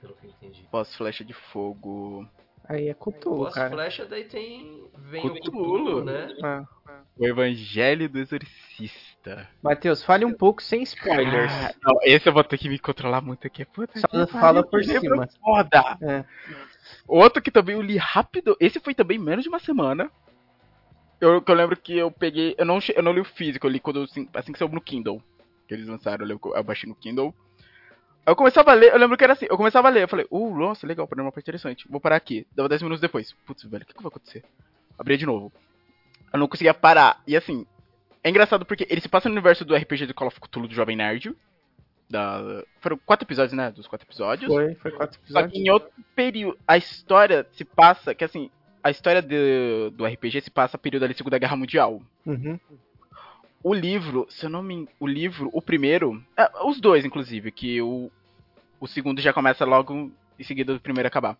pelo 0.00 0.14
que 0.14 0.26
eu 0.26 0.30
entendi. 0.30 0.66
Pós-flecha 0.70 1.24
de 1.24 1.34
fogo. 1.34 2.28
Aí 2.68 2.88
é 2.88 2.94
Cthulhu, 2.94 3.44
Pós 3.44 3.54
cara. 3.54 3.70
flecha 3.70 4.04
daí 4.04 4.24
tem. 4.24 4.84
Vem 4.98 5.22
Cthulhu, 5.22 5.38
o 5.38 5.40
Cthulhu, 5.40 6.04
né? 6.04 6.36
Ah. 6.42 6.64
O 7.16 7.26
Evangelho 7.26 8.08
do 8.08 8.18
Exorcista. 8.18 9.48
Matheus, 9.62 10.04
fale 10.04 10.24
um 10.24 10.32
pouco 10.32 10.62
sem 10.62 10.82
spoilers. 10.82 11.52
Ah, 11.52 11.74
não, 11.82 11.98
esse 12.02 12.28
eu 12.28 12.32
vou 12.32 12.44
ter 12.44 12.58
que 12.58 12.68
me 12.68 12.78
controlar 12.78 13.22
muito 13.22 13.46
aqui. 13.46 13.64
Puta 13.64 13.98
Só 13.98 14.26
fala 14.26 14.62
por 14.62 14.84
cima. 14.84 15.26
Foda. 15.40 15.98
É. 16.02 16.24
Outro 17.06 17.42
que 17.42 17.50
também 17.50 17.74
eu 17.74 17.82
li 17.82 17.96
rápido. 17.96 18.56
Esse 18.60 18.78
foi 18.78 18.94
também 18.94 19.18
menos 19.18 19.42
de 19.42 19.48
uma 19.48 19.58
semana. 19.58 20.10
Eu, 21.20 21.42
eu 21.44 21.54
lembro 21.54 21.76
que 21.76 21.96
eu 21.96 22.10
peguei. 22.10 22.54
Eu 22.58 22.66
não, 22.66 22.78
eu 22.94 23.02
não 23.02 23.12
li 23.12 23.20
o 23.20 23.24
físico, 23.24 23.66
eu 23.66 23.70
li 23.70 23.80
quando, 23.80 24.02
assim, 24.02 24.28
assim 24.34 24.52
que 24.52 24.58
saiu 24.58 24.68
no 24.68 24.80
Kindle. 24.80 25.22
Que 25.66 25.74
eles 25.74 25.88
lançaram, 25.88 26.26
eu, 26.26 26.40
eu 26.54 26.64
baixei 26.64 26.88
no 26.88 26.94
Kindle. 26.94 27.34
Eu 28.28 28.36
começava 28.36 28.72
a 28.72 28.74
ler, 28.74 28.92
eu 28.92 28.98
lembro 28.98 29.16
que 29.16 29.24
era 29.24 29.32
assim, 29.32 29.46
eu 29.48 29.56
começava 29.56 29.88
a 29.88 29.90
ler, 29.90 30.02
eu 30.02 30.08
falei, 30.08 30.26
uh, 30.30 30.54
nossa, 30.54 30.86
legal, 30.86 31.06
o 31.06 31.08
programa 31.08 31.32
foi 31.32 31.40
interessante, 31.40 31.86
vou 31.88 32.00
parar 32.00 32.16
aqui. 32.16 32.46
Dava 32.54 32.68
10 32.68 32.82
minutos 32.82 33.00
depois, 33.00 33.32
putz, 33.46 33.64
velho, 33.64 33.84
o 33.84 33.86
que, 33.86 33.94
que 33.94 34.02
vai 34.02 34.08
acontecer? 34.08 34.44
Abri 34.98 35.16
de 35.16 35.24
novo. 35.24 35.50
Eu 36.30 36.38
não 36.38 36.46
conseguia 36.46 36.74
parar. 36.74 37.22
E 37.26 37.34
assim, 37.34 37.66
é 38.22 38.28
engraçado 38.28 38.66
porque 38.66 38.86
ele 38.90 39.00
se 39.00 39.08
passa 39.08 39.28
no 39.28 39.34
universo 39.34 39.64
do 39.64 39.74
RPG 39.74 40.06
do 40.06 40.14
Call 40.14 40.28
of 40.28 40.38
Cthulhu 40.40 40.68
do 40.68 40.74
Jovem 40.74 40.96
Nerd. 40.96 41.34
Da... 42.10 42.62
Foram 42.80 42.98
quatro 42.98 43.24
episódios, 43.24 43.54
né? 43.54 43.70
Dos 43.70 43.86
quatro 43.86 44.06
episódios. 44.06 44.52
Foi, 44.52 44.74
foi 44.74 44.90
quatro 44.90 45.18
episódios. 45.18 45.50
Só 45.50 45.54
que 45.54 45.58
em 45.58 45.70
outro 45.70 45.90
período, 46.14 46.58
a 46.66 46.76
história 46.76 47.46
se 47.52 47.64
passa, 47.64 48.14
que 48.14 48.24
assim, 48.24 48.50
a 48.82 48.90
história 48.90 49.22
de, 49.22 49.90
do 49.94 50.04
RPG 50.04 50.42
se 50.42 50.50
passa 50.50 50.76
período 50.76 51.08
da 51.08 51.14
Segunda 51.14 51.38
Guerra 51.38 51.56
Mundial. 51.56 52.02
Uhum. 52.26 52.60
O 53.62 53.74
livro, 53.74 54.26
se 54.28 54.46
eu 54.46 54.50
não 54.50 54.62
me. 54.62 54.88
O 55.00 55.06
livro, 55.06 55.48
o 55.52 55.60
primeiro. 55.62 56.22
É, 56.36 56.50
os 56.64 56.80
dois, 56.80 57.04
inclusive, 57.04 57.50
que 57.50 57.80
o, 57.82 58.10
o 58.80 58.86
segundo 58.86 59.20
já 59.20 59.32
começa 59.32 59.64
logo 59.64 60.12
em 60.38 60.44
seguida 60.44 60.72
do 60.72 60.80
primeiro 60.80 61.08
acabar. 61.08 61.36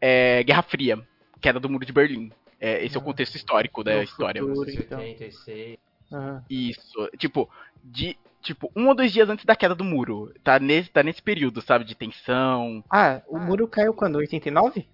É 0.00 0.42
Guerra 0.42 0.62
Fria, 0.62 1.06
queda 1.40 1.60
do 1.60 1.68
Muro 1.68 1.84
de 1.84 1.92
Berlim. 1.92 2.32
É, 2.60 2.84
esse 2.84 2.94
é 2.96 2.98
o 2.98 3.02
contexto 3.02 3.36
histórico 3.36 3.82
da 3.82 4.02
história. 4.02 4.42
Futuro, 4.42 4.70
então. 4.70 4.98
86. 4.98 5.78
Uhum. 6.12 6.42
Isso. 6.50 7.10
Tipo, 7.16 7.48
de. 7.82 8.18
Tipo, 8.42 8.70
um 8.74 8.88
ou 8.88 8.94
dois 8.94 9.12
dias 9.12 9.28
antes 9.28 9.44
da 9.44 9.54
queda 9.54 9.74
do 9.74 9.84
muro. 9.84 10.32
Tá 10.42 10.58
nesse, 10.58 10.90
tá 10.90 11.02
nesse 11.02 11.20
período, 11.22 11.60
sabe? 11.60 11.84
De 11.84 11.94
tensão. 11.94 12.82
Ah, 12.90 13.22
o 13.28 13.38
muro 13.38 13.68
caiu 13.68 13.92
quando? 13.92 14.16
89? 14.16 14.86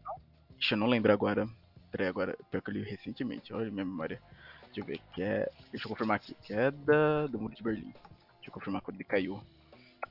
Ixi, 0.58 0.72
eu 0.72 0.78
não 0.78 0.88
lembro 0.88 1.12
agora. 1.12 1.48
Peraí, 1.90 2.08
agora. 2.08 2.36
Pior 2.50 2.60
que 2.60 2.70
eu 2.70 2.74
li 2.74 2.82
recentemente. 2.82 3.52
Olha 3.52 3.68
a 3.68 3.70
minha 3.70 3.84
memória. 3.84 4.20
Deixa 4.66 4.80
eu 4.80 4.84
ver. 4.84 5.00
Que 5.14 5.22
é... 5.22 5.48
Deixa 5.70 5.86
eu 5.86 5.90
confirmar 5.90 6.16
aqui. 6.16 6.36
Queda 6.42 7.28
do 7.28 7.38
muro 7.38 7.54
de 7.54 7.62
Berlim. 7.62 7.92
Deixa 8.36 8.48
eu 8.48 8.52
confirmar 8.52 8.82
quando 8.82 8.96
ele 8.96 9.04
caiu. 9.04 9.40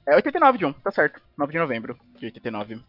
É 0.08 0.16
89, 0.16 0.58
John. 0.58 0.74
Tá 0.74 0.92
certo. 0.92 1.22
9 1.38 1.52
de 1.52 1.60
novembro 1.60 1.98
de 2.18 2.26
89. 2.26 2.80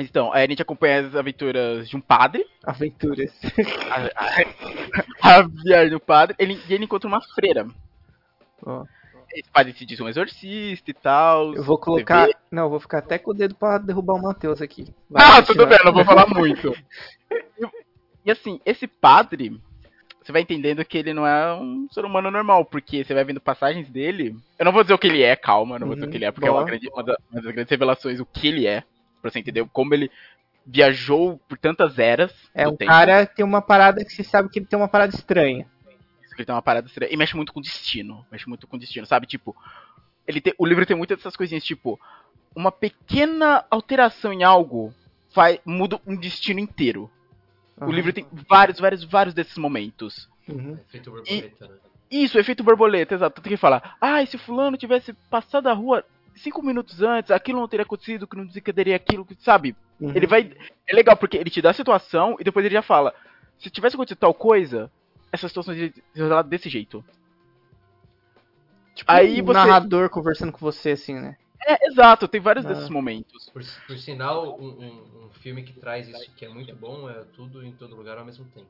Então, 0.00 0.32
a 0.32 0.40
gente 0.46 0.62
acompanha 0.62 1.08
as 1.08 1.16
aventuras 1.16 1.88
de 1.88 1.96
um 1.96 2.00
padre. 2.00 2.46
Aventuras. 2.64 3.32
A, 3.90 5.34
a, 5.34 5.38
a 5.38 5.42
viagem 5.42 5.90
do 5.90 5.98
padre. 5.98 6.36
Ele, 6.38 6.60
e 6.68 6.74
ele 6.74 6.84
encontra 6.84 7.08
uma 7.08 7.20
freira. 7.20 7.66
Ó. 8.64 8.84
Esse 9.32 9.50
padre 9.50 9.72
se 9.74 9.84
diz 9.84 10.00
um 10.00 10.08
exorcista 10.08 10.90
e 10.90 10.94
tal. 10.94 11.54
Eu 11.54 11.62
vou 11.62 11.78
colocar. 11.78 12.28
Não, 12.50 12.64
eu 12.64 12.70
vou 12.70 12.80
ficar 12.80 12.98
até 12.98 13.18
com 13.18 13.32
o 13.32 13.34
dedo 13.34 13.54
pra 13.54 13.78
derrubar 13.78 14.14
o 14.14 14.22
Matheus 14.22 14.62
aqui. 14.62 14.86
Vai, 15.10 15.22
ah, 15.22 15.42
tudo 15.42 15.66
bem, 15.66 15.78
não 15.84 15.92
vou 15.92 16.04
falar 16.04 16.26
muito. 16.26 16.74
e 18.24 18.30
assim, 18.30 18.60
esse 18.64 18.86
padre, 18.86 19.60
você 20.28 20.32
vai 20.32 20.42
entendendo 20.42 20.84
que 20.84 20.98
ele 20.98 21.14
não 21.14 21.26
é 21.26 21.54
um 21.54 21.88
ser 21.90 22.04
humano 22.04 22.30
normal, 22.30 22.62
porque 22.62 23.02
você 23.02 23.14
vai 23.14 23.24
vendo 23.24 23.40
passagens 23.40 23.88
dele. 23.88 24.36
Eu 24.58 24.66
não 24.66 24.72
vou 24.72 24.82
dizer 24.82 24.92
o 24.92 24.98
que 24.98 25.06
ele 25.06 25.22
é, 25.22 25.34
calma, 25.34 25.76
eu 25.76 25.80
não 25.80 25.86
vou 25.86 25.96
dizer 25.96 26.06
o 26.06 26.10
que 26.10 26.18
ele 26.18 26.26
é, 26.26 26.30
porque 26.30 26.46
é 26.46 26.50
uma, 26.50 26.58
boa. 26.58 26.66
grande, 26.66 26.86
uma, 26.92 27.02
da- 27.02 27.16
uma 27.32 27.40
das 27.40 27.50
grandes 27.50 27.70
revelações, 27.70 28.20
o 28.20 28.26
que 28.26 28.46
ele 28.46 28.66
é, 28.66 28.82
pra 29.22 29.30
você 29.30 29.38
entender 29.38 29.66
como 29.72 29.94
ele 29.94 30.10
viajou 30.66 31.40
por 31.48 31.56
tantas 31.56 31.98
eras. 31.98 32.30
É 32.54 32.68
um 32.68 32.76
tempo. 32.76 32.90
cara 32.90 33.26
que 33.26 33.36
tem 33.36 33.44
uma 33.44 33.62
parada 33.62 34.04
que 34.04 34.10
você 34.12 34.22
sabe 34.22 34.50
que 34.50 34.58
ele 34.58 34.66
tem 34.66 34.78
uma 34.78 34.86
parada 34.88 35.14
estranha. 35.14 35.66
Ele 36.36 36.44
tem 36.44 36.54
uma 36.54 36.60
parada 36.60 36.86
estranha. 36.86 37.10
E 37.10 37.16
mexe 37.16 37.34
muito 37.34 37.50
com 37.52 37.60
destino. 37.62 38.24
Mexe 38.30 38.46
muito 38.46 38.66
com 38.66 38.76
destino, 38.76 39.06
sabe? 39.06 39.26
Tipo, 39.26 39.56
ele 40.26 40.42
tem, 40.42 40.52
o 40.58 40.66
livro 40.66 40.84
tem 40.84 40.94
muitas 40.96 41.16
dessas 41.16 41.36
coisinhas, 41.36 41.64
tipo, 41.64 41.98
uma 42.54 42.70
pequena 42.70 43.64
alteração 43.70 44.30
em 44.30 44.44
algo 44.44 44.92
faz, 45.30 45.58
muda 45.64 45.98
um 46.06 46.14
destino 46.14 46.60
inteiro. 46.60 47.10
O 47.80 47.84
Aham. 47.84 47.92
livro 47.92 48.12
tem 48.12 48.26
vários, 48.48 48.78
vários, 48.78 49.04
vários 49.04 49.34
desses 49.34 49.56
momentos. 49.56 50.28
Uhum. 50.48 50.78
Efeito 50.88 51.10
borboleta, 51.10 51.68
né? 51.68 51.74
Isso, 52.10 52.38
efeito 52.38 52.64
borboleta, 52.64 53.14
exato. 53.14 53.36
Tanto 53.36 53.48
que 53.48 53.56
fala, 53.56 53.82
ah, 54.00 54.24
se 54.24 54.38
fulano 54.38 54.76
tivesse 54.76 55.12
passado 55.30 55.68
a 55.68 55.72
rua 55.72 56.04
cinco 56.34 56.62
minutos 56.62 57.02
antes, 57.02 57.30
aquilo 57.30 57.60
não 57.60 57.68
teria 57.68 57.84
acontecido, 57.84 58.26
que 58.26 58.36
não 58.36 58.46
desencadearia 58.46 58.96
aquilo, 58.96 59.24
que, 59.24 59.36
sabe? 59.40 59.76
Uhum. 60.00 60.12
Ele 60.14 60.26
vai. 60.26 60.52
É 60.86 60.94
legal, 60.94 61.16
porque 61.16 61.36
ele 61.36 61.50
te 61.50 61.60
dá 61.60 61.70
a 61.70 61.74
situação 61.74 62.36
e 62.40 62.44
depois 62.44 62.64
ele 62.64 62.74
já 62.74 62.82
fala. 62.82 63.14
Se 63.58 63.68
tivesse 63.68 63.96
acontecido 63.96 64.18
tal 64.18 64.32
coisa, 64.32 64.90
essa 65.32 65.48
situação 65.48 65.74
seria 65.74 65.92
resolvida 66.14 66.42
desse 66.44 66.68
jeito. 66.68 67.04
Tipo, 68.94 69.10
aí 69.12 69.40
um 69.42 69.44
você- 69.44 69.52
narrador 69.52 70.08
conversando 70.10 70.52
com 70.52 70.58
você, 70.58 70.90
assim, 70.92 71.14
né? 71.14 71.36
É, 71.66 71.86
exato, 71.88 72.26
tem 72.28 72.40
vários 72.40 72.64
Ah. 72.64 72.68
desses 72.68 72.88
momentos. 72.88 73.50
Por, 73.50 73.62
por 73.86 73.96
sinal, 73.98 74.58
um, 74.58 74.66
um- 74.68 75.24
um 75.26 75.30
filme 75.40 75.62
que 75.62 75.72
traz 75.72 76.08
isso 76.08 76.30
que 76.36 76.44
é 76.44 76.48
muito 76.48 76.74
bom 76.74 77.08
é 77.10 77.24
tudo 77.34 77.64
em 77.64 77.72
todo 77.72 77.94
lugar 77.96 78.16
ao 78.18 78.24
mesmo 78.24 78.44
tempo. 78.46 78.66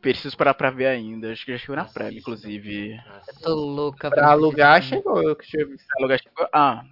Preciso 0.00 0.36
parar 0.36 0.54
pra 0.54 0.70
ver 0.70 0.86
ainda. 0.86 1.32
Acho 1.32 1.44
que 1.44 1.52
já 1.52 1.58
chegou 1.58 1.76
na 1.76 1.82
Assista. 1.82 2.00
Prime, 2.00 2.18
inclusive. 2.20 2.94
Assista. 3.16 3.40
Tô 3.44 3.54
louca 3.54 4.10
Pra 4.10 4.30
alugar, 4.30 4.78
assistir. 4.78 4.96
chegou. 4.96 5.22
Eu 5.22 5.36
que 5.36 5.46
chego. 5.46 5.74
O 5.98 6.02
lugar 6.02 6.18
chegou- 6.20 6.48
Ah, 6.52 6.84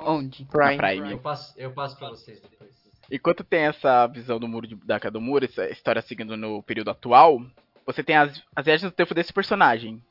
Onde? 0.00 0.44
Prime. 0.46 0.76
Prime. 0.76 1.12
Eu 1.12 1.18
passo, 1.18 1.54
eu 1.56 1.70
passo 1.70 1.96
pra 1.96 2.08
vocês 2.10 2.40
depois. 2.40 2.70
Enquanto 3.10 3.44
tem 3.44 3.60
essa 3.66 4.06
visão 4.08 4.38
do 4.40 4.48
muro 4.48 4.66
de, 4.66 4.74
da 4.74 4.98
queda 4.98 5.12
do 5.12 5.20
muro, 5.20 5.44
essa 5.44 5.68
história 5.70 6.02
seguindo 6.02 6.36
no 6.36 6.62
período 6.62 6.90
atual, 6.90 7.40
você 7.86 8.02
tem 8.02 8.16
as, 8.16 8.42
as 8.56 8.64
viagens 8.64 8.82
no 8.84 8.90
tempo 8.90 9.14
desse 9.14 9.32
personagem. 9.32 10.02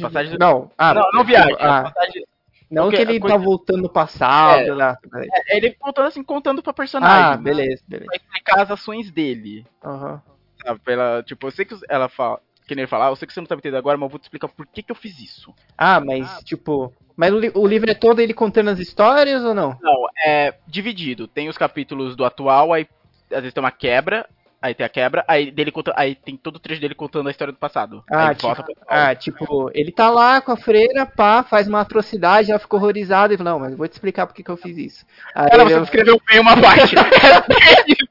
Passagens- 0.00 0.38
Não, 0.38 0.70
ah, 0.78 0.94
não, 0.94 1.10
não 1.12 1.24
viagem. 1.24 1.56
Ah, 1.58 1.78
as 1.88 1.92
passagens- 1.92 2.24
não 2.70 2.84
porque 2.84 2.96
que 2.96 3.02
ele 3.02 3.20
coisa- 3.20 3.36
tá 3.38 3.42
voltando 3.42 3.82
no 3.82 3.88
passado. 3.88 4.60
É. 4.60 4.74
lá, 4.74 4.96
beleza. 5.10 5.30
é 5.34 5.56
ele 5.56 5.70
contando 5.78 6.06
assim, 6.06 6.22
contando 6.22 6.62
pra 6.62 6.72
personagem. 6.72 7.24
Ah, 7.24 7.36
né? 7.36 7.42
beleza, 7.42 7.82
beleza. 7.86 8.06
Pra 8.06 8.16
explicar 8.16 8.62
as 8.62 8.70
ações 8.70 9.10
dele. 9.10 9.64
Aham. 9.84 10.20
Sabe? 10.64 10.80
Pela, 10.80 11.22
tipo, 11.22 11.46
eu 11.46 11.50
sei 11.50 11.64
que 11.64 11.76
ela 11.88 12.08
fala. 12.08 12.40
Que 12.66 12.74
nem 12.74 12.82
ele 12.82 12.88
fala, 12.88 13.06
ah, 13.06 13.10
eu 13.10 13.16
sei 13.16 13.28
que 13.28 13.32
você 13.32 13.38
não 13.40 13.46
tá 13.46 13.54
me 13.54 13.60
entendendo 13.60 13.78
agora, 13.78 13.96
mas 13.96 14.06
eu 14.06 14.10
vou 14.10 14.18
te 14.18 14.24
explicar 14.24 14.48
por 14.48 14.66
que, 14.66 14.82
que 14.82 14.90
eu 14.90 14.96
fiz 14.96 15.20
isso. 15.20 15.54
Ah, 15.78 16.00
mas 16.00 16.42
tipo. 16.44 16.92
Mas 17.16 17.32
o, 17.32 17.38
li- 17.38 17.52
o 17.54 17.66
livro 17.66 17.88
é 17.90 17.94
todo 17.94 18.20
ele 18.20 18.34
contando 18.34 18.68
as 18.70 18.78
histórias 18.80 19.44
ou 19.44 19.54
não? 19.54 19.78
Não, 19.80 20.06
é 20.24 20.52
dividido. 20.66 21.28
Tem 21.28 21.48
os 21.48 21.56
capítulos 21.56 22.16
do 22.16 22.24
atual, 22.24 22.72
aí 22.72 22.86
às 23.30 23.38
vezes 23.40 23.54
tem 23.54 23.62
uma 23.62 23.70
quebra, 23.70 24.28
aí 24.60 24.74
tem 24.74 24.84
a 24.86 24.88
quebra, 24.88 25.24
aí 25.28 25.50
dele 25.50 25.70
conta, 25.70 25.92
aí 25.96 26.14
tem 26.14 26.36
todo 26.36 26.56
o 26.56 26.60
trecho 26.60 26.80
dele 26.80 26.94
contando 26.94 27.28
a 27.28 27.30
história 27.30 27.52
do 27.52 27.58
passado. 27.58 28.02
Ah, 28.10 28.34
tipo, 28.34 28.46
volta 28.46 28.64
ah, 28.88 29.14
tipo, 29.14 29.70
ele 29.74 29.92
tá 29.92 30.10
lá 30.10 30.40
com 30.40 30.52
a 30.52 30.56
freira, 30.56 31.06
pá, 31.06 31.42
faz 31.42 31.68
uma 31.68 31.80
atrocidade, 31.80 32.50
ela 32.50 32.58
ficou 32.58 32.78
horrorizada 32.80 33.32
e 33.32 33.36
fala, 33.36 33.50
não, 33.50 33.58
mas 33.60 33.72
eu 33.72 33.78
vou 33.78 33.88
te 33.88 33.92
explicar 33.92 34.26
por 34.26 34.34
que 34.34 34.48
eu 34.48 34.56
fiz 34.56 34.76
isso. 34.76 35.06
Aí 35.34 35.50
Cara, 35.50 35.64
você 35.64 35.80
descreveu 35.80 36.20
bem 36.28 36.40
uma 36.40 36.60
parte. 36.60 36.94
É 37.36 37.40
bem 37.40 37.86
isso. 37.88 38.06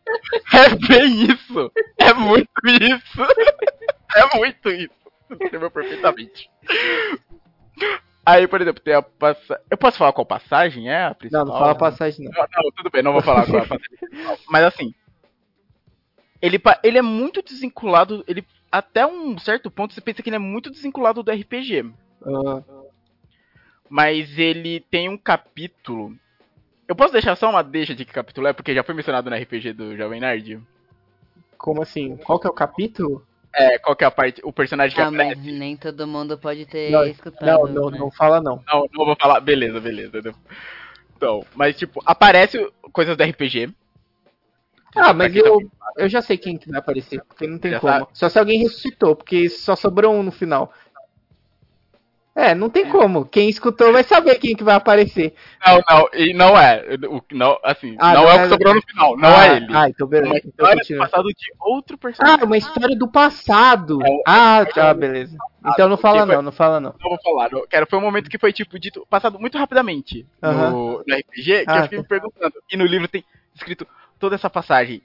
É 0.52 0.88
bem 0.88 1.24
isso. 1.32 1.72
É 1.98 2.14
muito 2.14 2.50
isso. 2.66 3.22
É 4.16 4.38
muito 4.38 4.70
isso. 4.70 4.94
Você 5.28 5.36
descreveu 5.38 5.72
perfeitamente. 5.72 6.50
Aí, 8.26 8.48
por 8.48 8.62
exemplo, 8.62 8.82
tem 8.82 8.94
a 8.96 9.02
passagem. 9.02 9.64
Eu 9.70 9.78
posso 9.78 9.98
falar 9.98 10.14
qual 10.14 10.26
passagem 10.26 10.90
é 10.90 11.04
a 11.04 11.10
Não, 11.10 11.16
principal? 11.16 11.46
não 11.46 11.54
fala 11.54 11.76
passagem 11.76 12.26
não. 12.26 12.32
Não, 12.32 12.64
não, 12.64 12.72
tudo 12.72 12.90
bem, 12.90 13.04
não 13.04 13.14
vou 13.14 13.22
falar 13.22 13.46
qual 13.46 13.60
é 13.60 13.66
a 13.66 13.68
passagem. 13.68 14.38
Mas 14.50 14.64
assim. 14.64 14.94
Ele, 16.46 16.62
ele 16.84 16.98
é 16.98 17.02
muito 17.02 17.42
desvinculado. 17.42 18.24
Ele, 18.28 18.46
até 18.72 19.06
um 19.06 19.38
certo 19.40 19.72
ponto, 19.72 19.94
você 19.94 20.02
pensa 20.02 20.22
que 20.22 20.30
ele 20.30 20.36
é 20.36 20.40
muito 20.40 20.70
desvinculado 20.70 21.24
do 21.24 21.32
RPG. 21.32 21.86
Ah, 22.26 22.62
Mas 23.90 24.38
ele 24.38 24.80
tem 24.92 25.10
um 25.10 25.18
capítulo. 25.18 26.16
Eu 26.88 26.96
posso 26.96 27.14
deixar 27.14 27.36
só 27.36 27.50
uma 27.50 27.64
deixa 27.64 27.96
de 27.96 28.06
que 28.06 28.14
capítulo 28.14 28.48
é, 28.48 28.54
porque 28.54 28.76
já 28.76 28.84
foi 28.84 28.94
mencionado 28.94 29.30
no 29.30 29.36
RPG 29.36 29.74
do 29.74 29.96
Jovem 29.98 30.20
Nerd? 30.20 30.60
como 31.58 31.82
assim? 31.82 32.16
Qual 32.18 32.40
que 32.40 32.46
é 32.46 32.50
o 32.50 32.54
capítulo? 32.54 33.26
É, 33.52 33.80
qual 33.80 33.96
que 33.96 34.04
é 34.04 34.08
a 34.08 34.12
parte. 34.12 34.40
O 34.44 34.54
personagem 34.54 34.96
que 34.96 35.02
Ah, 35.02 35.10
mas 35.10 35.32
aparece. 35.32 35.52
nem 35.52 35.76
todo 35.76 36.06
mundo 36.06 36.38
pode 36.38 36.66
ter 36.68 36.92
Não, 36.92 37.06
escutado. 37.06 37.46
Não, 37.48 37.66
não, 37.68 37.90
né? 37.90 37.98
não 37.98 38.12
fala 38.12 38.40
não. 38.40 38.62
Não, 38.72 38.88
não 38.94 39.06
vou 39.06 39.16
falar. 39.20 39.40
Beleza, 39.40 39.80
beleza. 39.80 40.36
Então, 41.18 41.44
mas 41.56 41.76
tipo, 41.76 42.04
aparece 42.06 42.72
coisas 42.92 43.18
do 43.18 43.24
RPG. 43.24 43.74
Ah, 44.96 45.14
mas 45.14 45.34
tá 45.34 45.40
eu, 45.40 45.60
eu 45.98 46.10
já 46.10 46.22
sei 46.22 46.38
quem 46.38 46.58
que 46.58 46.70
vai 46.70 46.80
aparecer, 46.80 47.22
porque 47.28 47.46
não 47.48 47.58
tem 47.60 47.72
Já 47.72 47.80
como. 47.80 47.94
sabe? 47.94 48.08
Só 48.14 48.30
se 48.30 48.40
alguém 48.40 48.60
ressuscitou, 48.60 49.16
porque 49.16 49.50
só 49.50 49.76
sobrou 49.76 50.14
um 50.14 50.24
no 50.24 50.32
final. 50.32 50.72
É, 52.38 52.54
não 52.54 52.70
tem 52.70 52.90
como. 52.90 53.24
Quem 53.26 53.48
escutou 53.48 53.94
vai 53.94 54.04
saber 54.04 54.38
quem 54.40 54.54
que 54.58 54.64
vai 54.64 54.76
aparecer. 54.76 55.34
Não, 55.66 55.82
não, 55.90 56.10
e 56.14 56.34
não 56.34 56.58
é. 56.60 56.84
O, 57.10 57.22
não, 57.32 57.58
assim, 57.64 57.96
Ah, 57.98 58.14
não, 58.14 58.24
não 58.24 58.30
é 58.30 58.34
o 58.34 58.38
é- 58.40 58.44
que 58.44 58.50
sobrou 58.50 58.76
no 58.76 58.82
final, 58.82 59.16
não 59.18 59.30
ah, 59.30 59.46
é 59.48 59.56
ele. 59.56 59.68
Ah, 59.70 59.88
então 59.88 60.06
beleza. 60.06 60.32
uma 60.34 60.38
Então 60.40 60.50
história 60.50 60.76
do 60.76 60.80
continua. 60.82 61.06
passado 61.08 61.28
de 61.30 61.54
outro 61.62 61.98
personagem. 61.98 62.40
Ah, 62.42 62.46
uma 62.46 62.58
história 62.58 62.96
do 62.98 63.08
passado. 63.10 64.06
É 64.06 64.22
Ah, 64.28 64.66
tá, 64.66 64.94
beleza. 64.94 65.38
Então 65.66 65.88
não 65.88 65.96
fala 65.96 66.26
foi- 66.26 66.36
não, 66.36 66.42
não 66.42 66.52
fala 66.52 66.80
não. 66.82 66.94
Não 67.02 67.10
vou 67.10 67.20
falar, 67.24 67.50
não, 67.50 67.66
cara, 67.70 67.86
foi 67.90 68.00
um 68.00 68.02
momento 68.02 68.30
que 68.30 68.38
foi, 68.38 68.52
tipo, 68.52 68.78
dito, 68.78 69.08
passado 69.10 69.40
muito 69.40 69.58
rapidamente 69.58 70.28
Aham. 70.44 70.72
no, 70.72 71.04
no 71.08 71.16
RPG, 71.16 71.64
que 71.64 71.72
Ah, 71.72 71.78
eu 71.78 71.84
fiquei 71.84 71.98
tá. 72.00 72.02
me 72.02 72.08
perguntando. 72.10 72.54
E 72.70 72.76
no 72.76 72.86
livro 72.86 73.08
tem 73.08 73.24
escrito 73.56 73.88
toda 74.26 74.36
essa 74.36 74.50
passagem. 74.50 75.02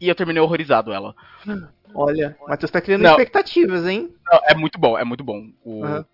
E 0.00 0.08
eu 0.08 0.14
terminei 0.14 0.42
horrorizado 0.42 0.92
ela. 0.92 1.14
Olha, 1.94 2.36
Matheus 2.48 2.70
tá 2.70 2.80
criando 2.80 3.02
Não. 3.02 3.10
expectativas, 3.10 3.86
hein? 3.86 4.14
Não, 4.26 4.40
é 4.44 4.54
muito 4.54 4.78
bom, 4.78 4.98
é 4.98 5.04
muito 5.04 5.22
bom. 5.22 5.50
O, 5.62 5.84
Aham. 5.84 6.04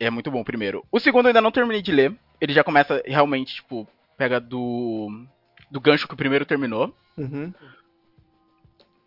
É 0.00 0.10
muito 0.10 0.30
bom 0.32 0.40
o 0.40 0.44
primeiro. 0.44 0.84
O 0.90 0.98
segundo 0.98 1.26
eu 1.26 1.28
ainda 1.28 1.40
não 1.40 1.52
terminei 1.52 1.80
de 1.80 1.92
ler. 1.92 2.16
Ele 2.40 2.52
já 2.52 2.64
começa 2.64 3.00
realmente, 3.04 3.54
tipo, 3.56 3.86
pega 4.16 4.40
do. 4.40 5.26
do 5.70 5.80
gancho 5.80 6.08
que 6.08 6.14
o 6.14 6.16
primeiro 6.16 6.44
terminou. 6.44 6.92
Uhum. 7.16 7.54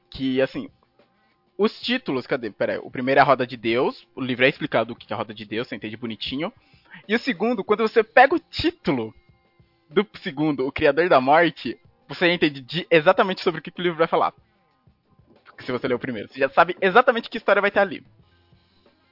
Que, 0.09 0.41
assim, 0.41 0.69
os 1.57 1.81
títulos, 1.81 2.25
cadê? 2.25 2.49
Pera 2.49 2.73
aí, 2.73 2.79
o 2.81 2.89
primeiro 2.89 3.19
é 3.19 3.21
a 3.21 3.25
Roda 3.25 3.45
de 3.45 3.57
Deus, 3.57 4.07
o 4.15 4.21
livro 4.21 4.45
é 4.45 4.49
explicado 4.49 4.93
o 4.93 4.95
que 4.95 5.11
é 5.11 5.13
a 5.13 5.17
Roda 5.17 5.33
de 5.33 5.43
Deus, 5.43 5.67
você 5.67 5.75
entende 5.75 5.97
bonitinho. 5.97 6.53
E 7.09 7.13
o 7.13 7.19
segundo, 7.19 7.61
quando 7.61 7.81
você 7.85 8.01
pega 8.01 8.33
o 8.33 8.39
título 8.39 9.13
do 9.89 10.07
segundo, 10.21 10.65
O 10.65 10.71
Criador 10.71 11.09
da 11.09 11.19
Morte, 11.19 11.77
você 12.07 12.31
entende 12.31 12.87
exatamente 12.89 13.41
sobre 13.41 13.59
o 13.59 13.63
que 13.63 13.71
o 13.77 13.81
livro 13.81 13.97
vai 13.97 14.07
falar. 14.07 14.33
Se 15.59 15.71
você 15.71 15.87
ler 15.87 15.95
o 15.95 15.99
primeiro, 15.99 16.27
você 16.27 16.39
já 16.39 16.49
sabe 16.49 16.75
exatamente 16.81 17.29
que 17.29 17.37
história 17.37 17.61
vai 17.61 17.71
ter 17.71 17.79
ali. 17.79 18.03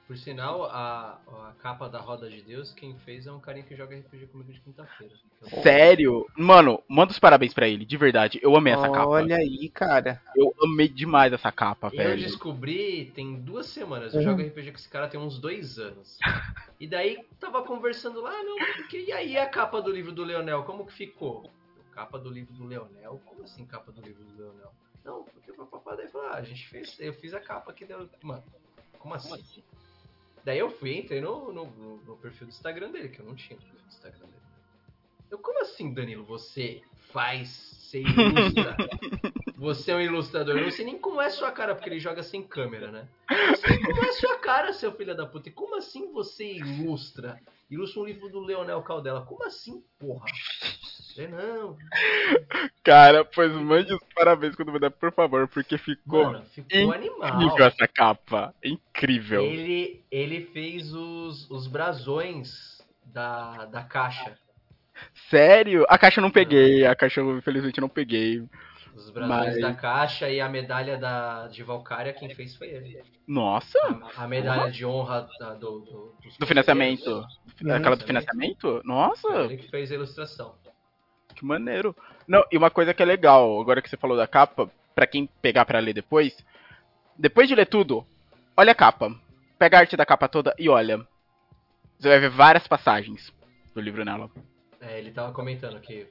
Por 0.06 0.18
sinal, 0.18 0.64
a, 0.66 1.18
a 1.26 1.52
capa 1.62 1.88
da 1.88 1.98
Roda 1.98 2.28
de 2.28 2.42
Deus, 2.42 2.74
quem 2.74 2.94
fez 3.06 3.26
é 3.26 3.32
um 3.32 3.40
carinha 3.40 3.64
que 3.64 3.74
joga 3.74 3.96
RPG 3.96 4.26
comigo 4.26 4.52
de 4.52 4.60
quinta-feira. 4.60 5.14
Sério? 5.62 6.26
Mano, 6.36 6.82
manda 6.86 7.10
os 7.10 7.18
parabéns 7.18 7.54
para 7.54 7.66
ele, 7.66 7.86
de 7.86 7.96
verdade. 7.96 8.38
Eu 8.42 8.54
amei 8.54 8.74
essa 8.74 8.90
capa. 8.90 9.06
Olha 9.06 9.36
aí, 9.36 9.70
cara. 9.70 10.20
Eu 10.36 10.54
amei 10.62 10.88
demais 10.88 11.32
essa 11.32 11.50
capa, 11.50 11.86
eu 11.86 11.96
velho. 11.96 12.10
Eu 12.10 12.16
descobri 12.18 13.12
tem 13.14 13.40
duas 13.40 13.66
semanas. 13.66 14.12
Eu 14.12 14.20
uhum. 14.20 14.26
jogo 14.26 14.42
RPG 14.42 14.72
com 14.72 14.76
esse 14.76 14.88
cara 14.90 15.08
tem 15.08 15.18
uns 15.18 15.38
dois 15.38 15.78
anos. 15.78 16.18
E 16.80 16.88
daí 16.88 17.24
tava 17.40 17.62
conversando 17.62 18.20
lá, 18.20 18.42
não, 18.42 18.56
porque 18.76 18.98
e 18.98 19.12
aí 19.12 19.38
a 19.38 19.46
capa 19.46 19.80
do 19.80 19.92
livro 19.92 20.10
do 20.12 20.24
Leonel, 20.24 20.64
como 20.64 20.84
que 20.84 20.92
ficou? 20.92 21.48
Capa 21.94 22.18
do 22.18 22.28
livro 22.28 22.52
do 22.54 22.66
Leonel? 22.66 23.20
Como 23.24 23.44
assim 23.44 23.64
capa 23.64 23.92
do 23.92 24.00
livro 24.00 24.24
do 24.24 24.36
Leonel? 24.36 24.72
Não, 25.04 25.22
porque 25.22 25.52
o 25.52 25.66
papai 25.66 25.96
daí 25.96 26.08
falou, 26.08 26.26
ah, 26.28 26.34
a 26.34 26.42
gente 26.42 26.66
fez, 26.66 26.98
eu 26.98 27.12
fiz 27.12 27.32
a 27.32 27.40
capa 27.40 27.70
aqui. 27.70 27.86
Mano, 28.22 28.42
como 28.98 29.14
assim? 29.14 29.28
Como 29.28 29.40
assim? 29.40 29.62
Daí 30.44 30.58
eu 30.58 30.70
fui, 30.70 30.98
entrei 30.98 31.20
no, 31.20 31.52
no, 31.52 31.66
no, 31.66 32.16
perfil 32.16 32.48
do 32.48 32.50
Instagram 32.50 32.90
dele, 32.90 33.08
que 33.08 33.20
eu 33.20 33.24
não 33.24 33.34
tinha 33.34 33.56
no 33.56 33.62
perfil 33.62 33.80
do 33.80 33.88
Instagram 33.88 34.26
dele. 34.26 34.42
Eu, 35.34 35.38
como 35.38 35.60
assim, 35.62 35.92
Danilo, 35.92 36.22
você 36.22 36.80
faz, 37.12 37.48
você 37.48 38.02
ilustra? 38.02 38.76
você 39.58 39.90
é 39.90 39.96
um 39.96 40.00
ilustrador. 40.00 40.56
Eu 40.56 40.62
não 40.62 40.70
sei 40.70 40.84
nem 40.84 40.96
como 40.96 41.20
é 41.20 41.28
sua 41.28 41.50
cara, 41.50 41.74
porque 41.74 41.90
ele 41.90 41.98
joga 41.98 42.22
sem 42.22 42.40
câmera, 42.40 42.92
né? 42.92 43.08
Eu 43.28 43.48
não 43.48 43.56
sei 43.56 43.80
como 43.80 44.04
é 44.04 44.12
sua 44.12 44.38
cara, 44.38 44.72
seu 44.72 44.92
filho 44.92 45.16
da 45.16 45.26
puta. 45.26 45.48
E 45.48 45.52
como 45.52 45.76
assim 45.76 46.12
você 46.12 46.52
ilustra? 46.52 47.40
Ilustra 47.68 48.02
um 48.02 48.04
livro 48.04 48.28
do 48.28 48.38
Leonel 48.38 48.80
Caldela. 48.82 49.26
Como 49.26 49.42
assim, 49.44 49.82
porra? 49.98 50.26
É 51.18 51.26
não. 51.26 51.76
Cara, 52.84 53.24
pois 53.24 53.50
mande 53.50 53.92
os 53.92 54.00
parabéns 54.14 54.54
quando 54.54 54.78
der, 54.78 54.90
por 54.90 55.10
favor, 55.12 55.48
porque 55.48 55.76
ficou, 55.78 56.26
Mano, 56.26 56.44
ficou 56.44 56.92
animal. 56.92 57.42
incrível 57.42 57.66
essa 57.66 57.88
capa. 57.88 58.54
Incrível. 58.62 59.42
Ele, 59.42 60.04
ele 60.12 60.44
fez 60.46 60.94
os, 60.94 61.50
os 61.50 61.66
brasões 61.66 62.80
da, 63.04 63.64
da 63.64 63.82
caixa. 63.82 64.38
Sério? 65.30 65.84
A 65.88 65.98
caixa 65.98 66.20
eu 66.20 66.22
não 66.22 66.30
peguei, 66.30 66.86
a 66.86 66.94
caixa 66.94 67.20
eu 67.20 67.38
infelizmente 67.38 67.80
não 67.80 67.88
peguei. 67.88 68.42
Os 68.94 69.10
brasões 69.10 69.54
mas... 69.54 69.60
da 69.60 69.74
caixa 69.74 70.30
e 70.30 70.40
a 70.40 70.48
medalha 70.48 70.96
da, 70.96 71.48
de 71.48 71.62
Valkyria, 71.64 72.12
quem 72.12 72.32
fez 72.32 72.54
foi 72.54 72.68
ele. 72.68 73.02
Nossa! 73.26 73.78
A, 74.16 74.24
a 74.24 74.28
medalha 74.28 74.70
de 74.70 74.86
honra 74.86 75.28
da, 75.38 75.54
do, 75.54 75.80
do, 75.80 76.14
do 76.38 76.46
financiamento. 76.46 77.26
Aquela 77.68 77.96
do 77.96 78.06
financiamento? 78.06 78.80
Nossa! 78.84 79.28
Ele 79.28 79.56
que 79.56 79.68
fez 79.68 79.90
a 79.90 79.94
ilustração. 79.94 80.54
Que 81.34 81.44
maneiro. 81.44 81.96
Não, 82.28 82.44
e 82.52 82.56
uma 82.56 82.70
coisa 82.70 82.94
que 82.94 83.02
é 83.02 83.06
legal, 83.06 83.60
agora 83.60 83.82
que 83.82 83.90
você 83.90 83.96
falou 83.96 84.16
da 84.16 84.28
capa, 84.28 84.70
para 84.94 85.08
quem 85.08 85.28
pegar 85.42 85.64
para 85.64 85.80
ler 85.80 85.92
depois, 85.92 86.36
depois 87.18 87.48
de 87.48 87.54
ler 87.56 87.66
tudo, 87.66 88.06
olha 88.56 88.70
a 88.72 88.76
capa. 88.76 89.12
Pega 89.58 89.76
a 89.76 89.80
arte 89.80 89.96
da 89.96 90.06
capa 90.06 90.28
toda 90.28 90.54
e 90.58 90.68
olha. 90.68 91.04
Você 91.98 92.08
vai 92.08 92.20
ver 92.20 92.30
várias 92.30 92.66
passagens 92.68 93.32
do 93.74 93.80
livro 93.80 94.04
nela. 94.04 94.30
É, 94.86 94.98
ele 94.98 95.10
tava 95.10 95.32
comentando 95.32 95.80
que 95.80 96.06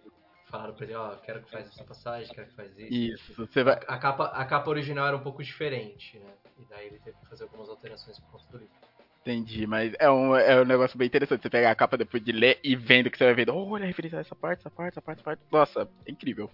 falaram 0.50 0.74
pra 0.74 0.86
ele, 0.86 0.96
ó, 0.96 1.16
quero 1.18 1.42
que 1.44 1.52
faça 1.52 1.70
essa 1.70 1.84
passagem, 1.84 2.34
quero 2.34 2.48
que 2.48 2.56
faça 2.56 2.82
isso. 2.82 2.94
Isso, 3.32 3.48
você 3.48 3.64
vai... 3.64 3.80
A, 3.88 3.98
capa, 3.98 4.26
a 4.26 4.46
capa 4.46 4.70
original 4.70 5.08
era 5.08 5.18
um 5.18 5.22
pouco 5.22 5.44
diferente, 5.44 6.18
né? 6.18 6.32
E 6.60 6.66
daí 6.66 6.88
ele 6.88 7.00
teve 7.00 7.18
que 7.18 7.28
fazer 7.28 7.44
algumas 7.44 7.70
alterações 7.70 8.20
por 8.20 8.32
conta 8.32 8.46
do 8.52 8.58
livro. 8.60 8.74
Entendi, 9.22 9.66
mas 9.66 9.94
é 10.00 10.12
um, 10.12 10.36
é 10.36 10.62
um 10.62 10.66
negócio 10.66 10.98
bem 10.98 11.08
interessante. 11.08 11.42
Você 11.42 11.50
pegar 11.50 11.72
a 11.72 11.76
capa 11.76 11.98
depois 11.98 12.24
de 12.24 12.32
ler 12.32 12.60
e 12.62 12.76
vendo 12.76 13.10
que 13.10 13.18
você 13.18 13.24
vai 13.24 13.34
vendo, 13.34 13.56
oh, 13.56 13.70
olha 13.70 13.86
a 13.86 13.88
referência 13.88 14.18
essa 14.18 14.36
parte, 14.36 14.60
essa 14.60 14.70
parte, 14.70 14.94
essa 14.94 15.02
parte, 15.02 15.20
essa 15.20 15.24
parte. 15.24 15.42
Nossa, 15.50 15.90
é 16.06 16.12
incrível. 16.12 16.52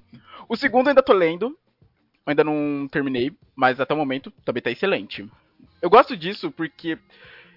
O 0.48 0.56
segundo 0.56 0.88
ainda 0.88 1.02
tô 1.02 1.12
lendo, 1.12 1.58
ainda 2.26 2.44
não 2.44 2.88
terminei, 2.88 3.36
mas 3.56 3.80
até 3.80 3.94
o 3.94 3.98
momento 3.98 4.30
também 4.46 4.62
tá 4.62 4.70
excelente. 4.70 5.28
Eu 5.82 5.90
gosto 5.90 6.16
disso 6.16 6.52
porque 6.52 6.98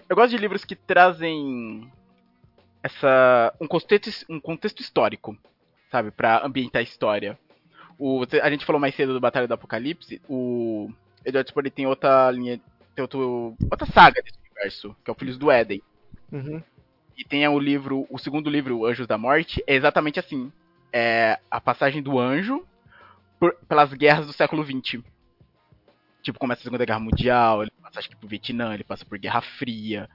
eu 0.09 0.15
gosto 0.15 0.31
de 0.31 0.37
livros 0.37 0.65
que 0.65 0.75
trazem 0.75 1.91
essa 2.83 3.55
um 3.59 3.67
contexto, 3.67 4.25
um 4.29 4.39
contexto 4.39 4.81
histórico, 4.81 5.37
sabe, 5.89 6.11
para 6.11 6.45
ambientar 6.45 6.81
a 6.81 6.83
história. 6.83 7.39
O, 7.97 8.23
a 8.41 8.49
gente 8.49 8.65
falou 8.65 8.79
mais 8.79 8.93
cedo 8.93 9.13
do 9.13 9.21
Batalha 9.21 9.47
do 9.47 9.53
Apocalipse, 9.53 10.21
o 10.27 10.91
Edward 11.25 11.49
Spore 11.49 11.71
tem 11.71 11.87
outra 11.87 12.29
linha, 12.29 12.59
tem 12.93 13.01
outro, 13.01 13.55
outra 13.71 13.87
saga 13.87 14.21
desse 14.21 14.37
universo, 14.45 14.95
que 15.03 15.09
é 15.09 15.13
o 15.13 15.15
Filhos 15.15 15.37
do 15.37 15.49
Éden. 15.49 15.81
Uhum. 16.31 16.61
E 17.17 17.23
tem 17.23 17.47
o 17.47 17.59
livro, 17.59 18.05
o 18.09 18.17
segundo 18.17 18.49
livro, 18.49 18.85
Anjos 18.85 19.07
da 19.07 19.17
Morte, 19.17 19.63
é 19.65 19.75
exatamente 19.75 20.19
assim. 20.19 20.51
É 20.91 21.39
a 21.49 21.61
passagem 21.61 22.01
do 22.01 22.19
anjo 22.19 22.65
por, 23.39 23.55
pelas 23.67 23.93
guerras 23.93 24.27
do 24.27 24.33
século 24.33 24.63
XX. 24.63 25.01
Tipo, 26.21 26.39
começa 26.39 26.61
a 26.61 26.63
Segunda 26.63 26.85
Guerra 26.85 26.99
Mundial, 26.99 27.61
ele 27.61 27.71
passa 27.81 27.99
acho 27.99 28.09
que 28.09 28.15
por 28.15 28.27
Vietnã, 28.27 28.73
ele 28.73 28.83
passa 28.83 29.05
por 29.05 29.17
Guerra 29.17 29.41
Fria. 29.41 30.09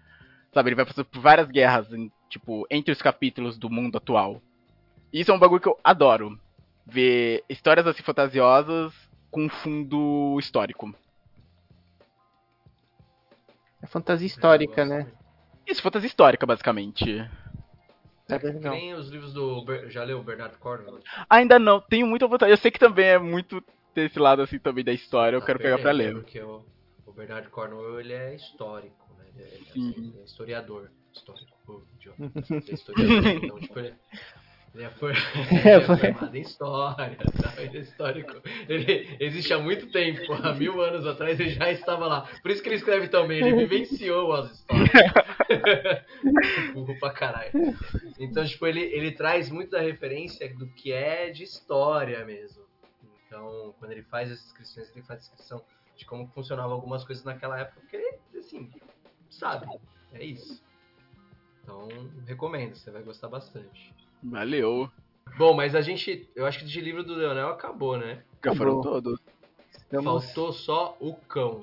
Sabe, 0.53 0.71
ele 0.71 0.77
vai 0.77 0.87
passando 0.87 1.05
por 1.05 1.21
várias 1.21 1.49
guerras, 1.49 1.93
em, 1.93 2.11
tipo, 2.29 2.67
entre 2.71 2.93
os 2.93 3.01
capítulos 3.01 3.57
do 3.59 3.71
mundo 3.71 3.99
atual. 3.99 4.43
Isso 5.13 5.31
é 5.31 5.35
um 5.35 5.39
bagulho 5.39 5.61
que 5.61 5.69
eu 5.69 5.79
adoro. 5.83 6.39
Ver 6.87 7.45
histórias 7.49 7.87
assim 7.87 8.03
fantasiosas 8.03 8.93
com 9.31 9.49
fundo 9.49 10.39
histórico. 10.39 10.95
É 13.83 13.87
fantasia 13.87 14.27
histórica, 14.27 14.85
né? 14.85 15.07
Isso, 15.67 15.83
fantasia 15.83 16.07
histórica, 16.07 16.47
basicamente. 16.47 17.21
É. 18.31 18.39
Nem 18.53 18.95
os 18.95 19.09
livros 19.09 19.33
do. 19.33 19.65
Já 19.89 20.05
leu 20.05 20.19
o 20.19 20.23
Bernardo 20.23 20.59
Cornwell? 20.59 21.01
Ainda 21.31 21.59
não, 21.59 21.81
tenho 21.81 22.07
muita 22.07 22.27
vontade. 22.27 22.53
Eu 22.53 22.57
sei 22.57 22.71
que 22.71 22.79
também 22.79 23.07
é 23.07 23.19
muito 23.19 23.63
desse 23.95 24.19
lado 24.19 24.43
assim 24.43 24.59
também 24.59 24.85
da 24.85 24.93
história, 24.93 25.37
eu 25.37 25.43
ah, 25.43 25.45
quero 25.45 25.59
pegar 25.59 25.79
pra 25.79 25.91
ler. 25.91 26.15
Porque 26.15 26.41
o, 26.41 26.65
o 27.07 27.13
Bernardo 27.13 27.51
Cornwell 27.51 28.01
ele 28.01 28.13
é 28.13 28.35
histórico, 28.35 29.07
né? 29.19 29.25
Ele 29.35 29.43
é, 29.43 29.73
Sim. 29.73 29.91
Assim, 29.91 30.09
ele 30.09 30.21
é 30.21 30.25
historiador. 30.25 30.91
Histórico, 31.19 31.87
idiota. 31.95 32.23
É 32.23 33.33
então, 33.35 33.61
tipo, 33.61 33.79
ele, 33.79 33.95
ele 34.75 34.85
é, 34.85 34.91
for... 34.91 35.13
ele 35.51 35.69
é 35.69 35.81
formado 35.81 36.37
em 36.37 36.41
história, 36.41 37.17
tá? 37.17 37.63
ele 37.63 37.79
é 37.79 37.81
histórico. 37.81 38.43
Ele 38.69 39.17
existe 39.19 39.53
há 39.53 39.59
muito 39.59 39.91
tempo, 39.91 40.33
há 40.33 40.55
mil 40.55 40.81
anos 40.81 41.07
atrás 41.07 41.39
ele 41.41 41.51
já 41.51 41.71
estava 41.71 42.07
lá. 42.07 42.29
Por 42.43 42.51
isso 42.51 42.63
que 42.63 42.69
ele 42.69 42.77
escreve 42.77 43.09
tão 43.09 43.27
bem, 43.27 43.39
ele 43.39 43.67
vivenciou 43.67 44.33
as 44.33 44.53
histórias. 44.53 44.89
Burro 46.75 46.99
pra 47.01 47.11
caralho. 47.11 47.51
Então, 48.19 48.45
tipo, 48.45 48.67
ele, 48.67 48.81
ele 48.81 49.13
traz 49.13 49.51
muito 49.51 49.71
da 49.71 49.81
referência 49.81 50.49
do 50.55 50.69
que 50.69 50.93
é 50.93 51.31
de 51.31 51.43
história 51.43 52.25
mesmo. 52.25 52.63
Então, 53.27 53.75
quando 53.79 53.93
ele 53.93 54.03
faz 54.03 54.31
as 54.31 54.41
descrições, 54.43 54.91
ele 54.95 55.05
faz 55.05 55.19
a 55.19 55.23
descrição 55.23 55.65
de 55.97 56.07
como 56.07 56.29
funcionavam 56.29 56.73
algumas 56.73 57.05
coisas 57.05 57.25
naquela 57.25 57.59
época, 57.59 57.81
porque 57.81 57.97
ele, 57.97 58.19
assim, 58.39 58.71
sabe. 59.29 59.67
É 60.13 60.25
isso. 60.25 60.63
Então, 61.69 61.87
recomendo, 62.27 62.75
você 62.75 62.91
vai 62.91 63.03
gostar 63.03 63.29
bastante. 63.29 63.93
Valeu. 64.23 64.91
Bom, 65.37 65.53
mas 65.53 65.75
a 65.75 65.83
gente. 65.83 66.27
Eu 66.35 66.47
acho 66.47 66.61
que 66.61 66.65
de 66.65 66.81
livro 66.81 67.05
do 67.05 67.15
Leonel 67.15 67.51
acabou, 67.51 67.99
né? 67.99 68.23
Já 68.43 68.55
foram 68.55 68.81
todos. 68.81 69.21
Faltou 70.03 70.51
só 70.55 70.97
o 70.99 71.13
cão. 71.15 71.63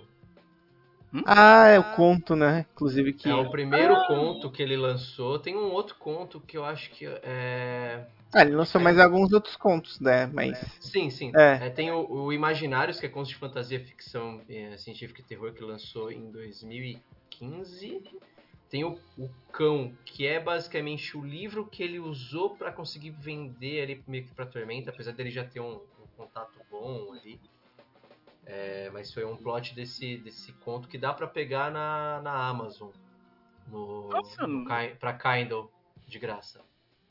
Hum? 1.11 1.23
Ah, 1.25 1.69
é 1.69 1.79
o 1.79 1.95
conto, 1.95 2.35
né? 2.35 2.67
Inclusive 2.75 3.13
que. 3.13 3.27
É 3.27 3.33
o 3.33 3.49
primeiro 3.49 3.95
ah. 3.95 4.05
conto 4.05 4.51
que 4.51 4.61
ele 4.61 4.77
lançou. 4.77 5.39
Tem 5.39 5.55
um 5.55 5.71
outro 5.71 5.95
conto 5.95 6.39
que 6.39 6.55
eu 6.55 6.63
acho 6.63 6.91
que 6.91 7.07
é. 7.07 8.05
Ah, 8.31 8.43
ele 8.43 8.55
lançou 8.55 8.79
mais 8.79 8.99
alguns 8.99 9.33
outros 9.33 9.55
contos, 9.55 9.99
né? 9.99 10.27
Mas. 10.27 10.59
Sim, 10.79 11.09
sim. 11.09 11.31
É. 11.35 11.65
É, 11.65 11.69
tem 11.71 11.89
o, 11.91 12.07
o, 12.07 12.31
Imaginários, 12.31 12.99
que 12.99 13.07
é 13.07 13.09
conto 13.09 13.29
de 13.29 13.35
fantasia, 13.35 13.79
ficção 13.79 14.39
é, 14.47 14.77
científica 14.77 15.21
e 15.21 15.23
terror, 15.23 15.51
que 15.51 15.63
lançou 15.63 16.11
em 16.11 16.29
2015. 16.29 18.03
Tem 18.75 18.83
o, 18.83 18.99
o, 19.17 19.29
Cão, 19.53 19.97
que 20.03 20.27
é 20.27 20.37
basicamente 20.37 21.17
o 21.17 21.25
livro 21.25 21.65
que 21.65 21.81
ele 21.81 21.97
usou 21.97 22.57
para 22.57 22.73
conseguir 22.73 23.11
vender 23.11 23.81
ali 23.81 24.03
meio 24.05 24.25
que 24.25 24.33
pra 24.33 24.45
Tormenta, 24.45 24.89
apesar 24.89 25.13
dele 25.13 25.31
já 25.31 25.45
ter 25.45 25.61
um, 25.61 25.75
um 25.75 26.07
contato 26.17 26.59
bom 26.69 27.13
ali. 27.13 27.39
É, 28.45 28.89
mas 28.91 29.13
foi 29.13 29.23
um 29.23 29.37
plot 29.37 29.73
desse, 29.73 30.17
desse 30.17 30.51
conto 30.51 30.89
que 30.89 30.97
dá 30.97 31.13
para 31.13 31.25
pegar 31.25 31.71
na, 31.71 32.19
na 32.21 32.49
Amazon. 32.49 32.89
No, 33.69 34.09
Nossa, 34.09 34.45
no, 34.45 34.65
pra 34.65 35.13
Kindle, 35.13 35.71
de 36.05 36.19
graça. 36.19 36.59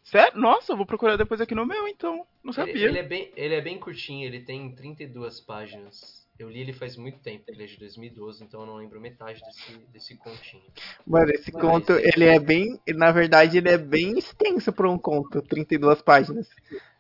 Sério? 0.03 0.39
Nossa, 0.39 0.75
eu 0.75 0.77
vou 0.77 0.85
procurar 0.85 1.17
depois 1.17 1.41
aqui 1.41 1.55
no 1.55 1.65
meu, 1.65 1.89
então. 1.89 2.27
Não 2.43 2.53
sabia. 2.53 2.75
Ele, 2.75 2.85
ele, 2.85 2.99
é, 2.99 3.03
bem, 3.03 3.33
ele 3.35 3.55
é 3.55 3.61
bem 3.63 3.81
curtinho, 3.81 4.27
ele 4.27 4.43
tem 4.43 4.71
32 4.75 5.41
páginas. 5.41 6.24
Eu 6.39 6.51
li 6.51 6.61
ele 6.61 6.73
faz 6.73 6.97
muito 6.97 7.19
tempo, 7.21 7.45
ele 7.47 7.63
é 7.63 7.67
de 7.67 7.79
2012, 7.79 8.43
então 8.43 8.61
eu 8.61 8.67
não 8.67 8.77
lembro 8.77 9.01
metade 9.01 9.41
desse, 9.45 9.79
desse 9.93 10.17
continho. 10.17 10.65
Mano, 11.07 11.31
esse 11.31 11.53
Mas, 11.53 11.63
conto, 11.63 11.93
ele 11.93 12.25
é 12.25 12.41
bem. 12.41 12.81
Na 12.89 13.13
verdade, 13.13 13.59
ele 13.59 13.69
é 13.69 13.79
bem 13.79 14.19
extenso 14.19 14.73
para 14.73 14.91
um 14.91 14.99
conto, 14.99 15.41
32 15.43 16.03
páginas. 16.03 16.49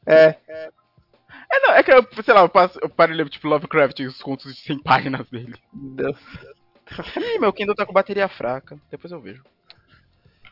É. 0.06 0.38
É, 1.50 1.60
não, 1.60 1.74
é 1.74 1.82
que, 1.82 1.92
eu, 1.92 2.06
sei 2.22 2.34
lá, 2.34 2.42
eu, 2.42 2.48
passo, 2.48 2.78
eu 2.80 2.88
paro 2.88 3.12
ler, 3.12 3.28
tipo, 3.28 3.48
Lovecraft 3.48 3.98
e 4.00 4.06
os 4.06 4.22
contos 4.22 4.54
de 4.54 4.60
100 4.60 4.82
páginas 4.82 5.28
dele. 5.28 5.54
Deus. 5.72 6.18
Ih, 7.16 7.38
meu 7.38 7.52
Kindle 7.52 7.74
tá 7.74 7.84
com 7.84 7.92
bateria 7.92 8.28
fraca. 8.28 8.78
Depois 8.90 9.12
eu 9.12 9.20
vejo. 9.20 9.42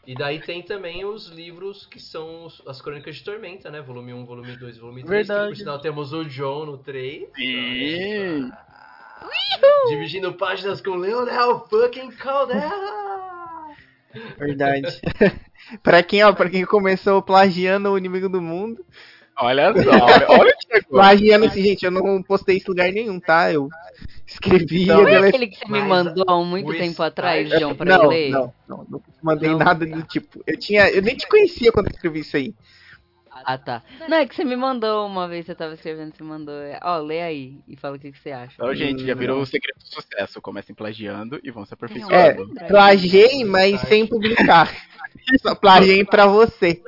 E 0.06 0.14
daí 0.16 0.40
tem 0.40 0.62
também 0.62 1.04
os 1.04 1.28
livros 1.28 1.86
que 1.86 2.00
são 2.00 2.44
os- 2.46 2.60
as 2.66 2.82
Crônicas 2.82 3.14
de 3.16 3.22
Tormenta, 3.24 3.70
né? 3.70 3.80
Volume 3.80 4.12
1, 4.12 4.24
volume 4.26 4.56
2, 4.56 4.76
volume 4.76 5.04
3. 5.04 5.26
Que, 5.26 5.32
Verdade. 5.32 5.48
por 5.50 5.56
sinal 5.56 5.78
temos 5.78 6.12
o 6.12 6.24
John 6.24 6.66
no 6.66 6.78
3. 6.78 7.28
Sim. 7.36 8.50
Dividindo 9.88 10.32
páginas 10.34 10.80
com 10.80 10.96
Leonel 10.96 11.66
fucking 11.68 12.10
Caldera! 12.12 12.70
Verdade. 14.38 15.00
pra 15.82 16.02
quem, 16.02 16.22
ó, 16.24 16.32
pra 16.32 16.50
quem 16.50 16.64
começou 16.64 17.22
plagiando 17.22 17.90
o 17.90 17.96
inimigo 17.98 18.28
do 18.28 18.42
mundo. 18.42 18.84
Olha 19.38 19.74
só, 19.82 19.90
olha, 19.90 20.26
olha 20.28 20.52
que 20.56 20.74
chegou. 20.74 20.98
Plagiando 21.00 21.46
assim, 21.46 21.62
gente, 21.62 21.84
eu 21.84 21.90
não 21.90 22.22
postei 22.22 22.56
isso 22.56 22.66
em 22.66 22.70
lugar 22.70 22.92
nenhum, 22.92 23.18
tá? 23.18 23.52
Eu 23.52 23.68
escrevi 24.26 24.84
Então, 24.84 25.00
eu 25.00 25.04
Foi 25.04 25.12
deletei. 25.12 25.28
aquele 25.28 25.46
que 25.48 25.56
você 25.58 25.72
me 25.72 25.82
mandou 25.88 26.24
há 26.28 26.44
muito 26.44 26.70
o 26.70 26.76
tempo 26.76 27.02
atrás, 27.02 27.50
João, 27.50 27.74
pra 27.74 27.86
não, 27.86 28.02
eu 28.04 28.08
ler? 28.08 28.30
não, 28.30 28.54
não, 28.68 28.86
não 28.88 29.02
mandei 29.22 29.50
Não? 29.50 29.58
nada 29.58 29.86
do 29.86 30.02
tipo. 30.04 30.42
Eu 30.46 30.58
tinha, 30.58 30.90
eu 30.90 31.02
nem 31.02 31.16
te 31.16 31.26
conhecia 31.28 31.72
quando 31.72 31.86
eu 31.86 31.92
escrevi 31.92 32.20
isso 32.20 32.36
aí. 32.36 32.54
Ah, 33.44 33.58
tá. 33.58 33.82
Não, 34.08 34.18
é 34.18 34.26
que 34.26 34.34
você 34.34 34.44
me 34.44 34.54
mandou 34.56 35.06
uma 35.06 35.26
vez, 35.26 35.46
você 35.46 35.54
tava 35.54 35.74
escrevendo, 35.74 36.14
você 36.14 36.22
mandou. 36.22 36.54
é, 36.54 36.78
Ó, 36.82 36.98
lê 36.98 37.22
aí 37.22 37.60
e 37.66 37.76
fala 37.76 37.96
o 37.96 37.98
que, 37.98 38.12
que 38.12 38.18
você 38.18 38.30
acha. 38.30 38.52
Então, 38.54 38.74
gente, 38.74 39.06
já 39.06 39.14
Hum, 39.14 39.18
virou 39.18 39.36
não. 39.36 39.42
o 39.42 39.46
segredo 39.46 39.78
do 39.78 39.94
sucesso. 39.94 40.40
Comecem 40.40 40.74
plagiando 40.74 41.40
e 41.42 41.50
vão 41.50 41.64
se 41.64 41.72
É, 41.72 41.74
aperfeiçoando. 41.74 42.48
plagiei, 42.68 43.44
mas 43.44 43.80
sem 43.82 44.06
publicar. 44.06 44.70
Só 45.40 45.54
plagiei 45.54 46.04
pra 46.04 46.26
você. 46.26 46.82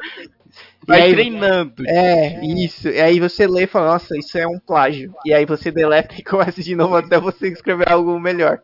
Vai 0.87 1.03
aí, 1.03 1.13
treinando. 1.13 1.85
é, 1.87 2.45
isso. 2.45 2.89
E 2.89 3.01
aí 3.01 3.21
você 3.21 3.47
lê 3.47 3.65
e 3.65 3.67
fala, 3.67 3.93
nossa, 3.93 4.17
isso 4.19 4.37
é 4.37 4.47
um 4.47 4.59
plágio. 4.59 5.15
E 5.25 5.33
aí 5.33 5.45
você 5.47 5.71
deleta 5.71 6.15
e 6.19 6.23
começa 6.23 6.63
de 6.63 6.75
novo 6.75 6.97
até 6.97 7.19
você 7.19 7.49
escrever 7.49 7.89
algo 7.89 8.19
melhor. 8.19 8.61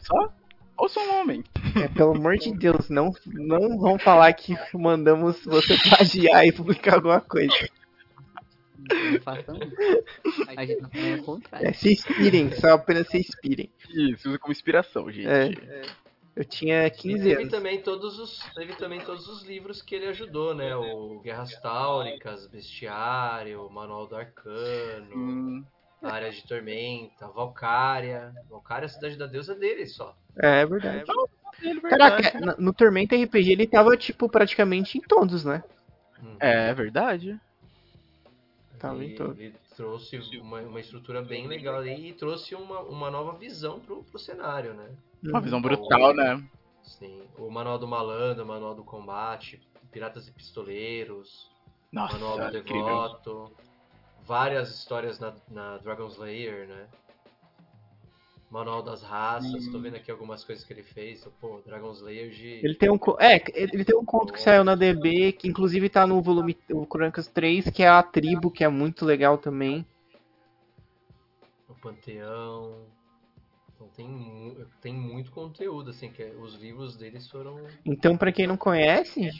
Só? 0.00 0.32
Ou 0.78 0.88
sou 0.88 1.02
um 1.02 1.20
homem. 1.20 1.42
É, 1.82 1.88
pelo 1.88 2.14
amor 2.14 2.36
de 2.36 2.52
Deus, 2.52 2.90
não, 2.90 3.10
não 3.26 3.78
vão 3.78 3.98
falar 3.98 4.32
que 4.34 4.54
mandamos 4.74 5.42
você 5.44 5.76
plagiar 5.88 6.46
e 6.46 6.52
publicar 6.52 6.96
alguma 6.96 7.20
coisa. 7.20 7.54
Não 8.92 9.20
façam 9.20 9.56
isso. 9.56 10.50
A 10.56 10.64
gente 10.64 10.80
tá 10.80 10.88
falando 10.88 11.20
o 11.20 11.24
contrário. 11.24 11.68
É, 11.68 11.72
se 11.72 11.92
inspirem, 11.92 12.52
só 12.52 12.74
apenas 12.74 13.08
se 13.08 13.18
inspirem. 13.18 13.70
Isso, 13.88 14.28
usa 14.28 14.38
como 14.38 14.52
inspiração, 14.52 15.10
gente. 15.10 15.26
É. 15.26 15.82
Eu 16.36 16.44
tinha 16.44 16.86
E 16.86 16.90
15 16.90 17.22
teve 17.22 17.34
anos. 17.42 17.50
também 17.50 17.82
todos 17.82 18.18
os 18.18 18.38
teve 18.54 18.74
também 18.76 19.00
todos 19.00 19.26
os 19.28 19.42
livros 19.42 19.82
que 19.82 19.94
ele 19.94 20.06
ajudou, 20.08 20.54
né? 20.54 20.76
O 20.76 21.20
Guerras 21.20 21.58
Táuricas, 21.60 22.46
Bestiário, 22.46 23.68
Manual 23.70 24.06
do 24.06 24.16
Arcano, 24.16 25.16
Hum, 25.16 25.64
Área 26.02 26.30
de 26.30 26.46
Tormenta, 26.46 27.28
Valcária. 27.28 28.36
Valcária, 28.50 28.86
a 28.86 28.88
cidade 28.88 29.16
da 29.16 29.26
deusa 29.26 29.54
dele 29.54 29.86
só. 29.86 30.16
É, 30.36 30.60
é 30.62 30.66
verdade. 30.66 31.04
ele, 31.62 31.80
Caraca, 31.80 32.22
verdade. 32.22 32.40
no, 32.40 32.66
no 32.66 32.72
Tormenta 32.74 33.16
RPG 33.16 33.52
ele 33.52 33.66
tava, 33.66 33.96
tipo, 33.96 34.28
praticamente 34.28 34.98
em 34.98 35.00
todos, 35.02 35.44
né? 35.44 35.62
Hum. 36.22 36.36
É 36.40 36.72
verdade. 36.74 37.40
Tava 38.78 39.04
em 39.04 39.14
todos. 39.14 39.38
ele 39.38 39.54
trouxe 39.74 40.18
uma, 40.38 40.60
uma 40.60 40.80
estrutura 40.80 41.22
bem 41.22 41.46
legal 41.46 41.76
ali 41.76 42.08
e 42.10 42.12
trouxe 42.14 42.54
uma, 42.54 42.80
uma 42.80 43.10
nova 43.10 43.36
visão 43.38 43.80
pro, 43.80 44.04
pro 44.04 44.18
cenário, 44.18 44.74
né? 44.74 44.90
Uma 45.26 45.38
Uhum. 45.38 45.44
visão 45.44 45.60
brutal, 45.62 46.14
né? 46.14 46.42
Sim. 46.82 47.22
O 47.38 47.50
Manual 47.50 47.78
do 47.78 47.86
Malandro, 47.86 48.44
o 48.44 48.46
Manual 48.46 48.74
do 48.74 48.84
Combate, 48.84 49.60
Piratas 49.90 50.28
e 50.28 50.32
Pistoleiros, 50.32 51.50
Manual 51.92 52.38
Nossa, 52.38 52.50
do 52.50 52.58
incrível. 52.58 52.84
Devoto, 52.84 53.52
várias 54.24 54.70
histórias 54.70 55.18
na, 55.18 55.34
na 55.50 55.78
Dragon 55.78 56.06
Slayer, 56.06 56.68
né? 56.68 56.86
Manual 58.48 58.80
das 58.82 59.02
Raças, 59.02 59.66
tô 59.68 59.78
vendo 59.80 59.96
aqui 59.96 60.08
algumas 60.10 60.44
coisas 60.44 60.64
que 60.64 60.72
ele 60.72 60.84
fez. 60.84 61.24
Pô, 61.40 61.60
Dragon 61.66 61.90
Slayer 61.90 62.30
de. 62.30 62.60
Ele 62.64 62.74
tem 62.76 62.88
um. 62.90 62.98
É, 63.18 63.42
ele 63.54 63.84
tem 63.84 63.96
um 63.96 64.04
conto 64.04 64.32
que 64.32 64.40
saiu 64.40 64.62
na 64.62 64.76
DB, 64.76 65.32
que 65.32 65.48
inclusive 65.48 65.88
tá 65.88 66.06
no 66.06 66.22
volume 66.22 66.56
o 66.70 66.86
Crônicas 66.86 67.26
3, 67.26 67.68
que 67.70 67.82
é 67.82 67.88
a 67.88 68.02
tribo, 68.02 68.50
que 68.50 68.62
é 68.62 68.68
muito 68.68 69.04
legal 69.04 69.36
também. 69.36 69.84
O 71.68 71.74
Panteão. 71.74 72.86
Tem, 73.96 74.06
mu- 74.06 74.54
tem 74.82 74.92
muito 74.92 75.30
conteúdo, 75.32 75.90
assim, 75.90 76.10
que 76.10 76.22
é- 76.22 76.32
os 76.38 76.54
livros 76.60 76.96
deles 76.96 77.28
foram. 77.30 77.58
Então, 77.84 78.16
pra 78.16 78.30
quem 78.30 78.46
não 78.46 78.56
conhece, 78.56 79.30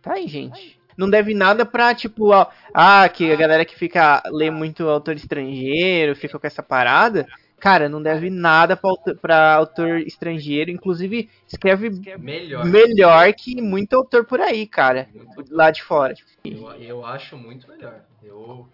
tá 0.00 0.14
aí, 0.14 0.26
gente. 0.26 0.78
Não 0.96 1.10
deve 1.10 1.34
nada 1.34 1.66
pra, 1.66 1.94
tipo, 1.94 2.32
ó, 2.32 2.46
ah, 2.72 3.08
que 3.08 3.30
a 3.30 3.36
galera 3.36 3.64
que 3.64 3.76
fica 3.76 4.22
lê 4.26 4.50
muito 4.50 4.88
autor 4.88 5.16
estrangeiro, 5.16 6.14
fica 6.16 6.38
com 6.38 6.46
essa 6.46 6.62
parada. 6.62 7.26
Cara, 7.58 7.88
não 7.88 8.00
deve 8.02 8.30
nada 8.30 8.76
pra, 8.76 8.90
autor- 8.90 9.16
pra 9.18 9.54
autor 9.54 9.98
estrangeiro. 10.00 10.70
Inclusive, 10.70 11.28
escreve 11.48 11.90
Melhor. 12.18 12.64
melhor 12.64 13.32
que 13.32 13.60
muito 13.60 13.94
autor 13.96 14.24
por 14.24 14.40
aí, 14.40 14.66
cara. 14.66 15.08
Muito- 15.14 15.54
Lá 15.54 15.70
de 15.70 15.82
fora. 15.82 16.14
Eu, 16.44 16.70
eu 16.74 17.06
acho 17.06 17.36
muito 17.36 17.66
melhor. 17.68 18.04
Eu, 18.22 18.68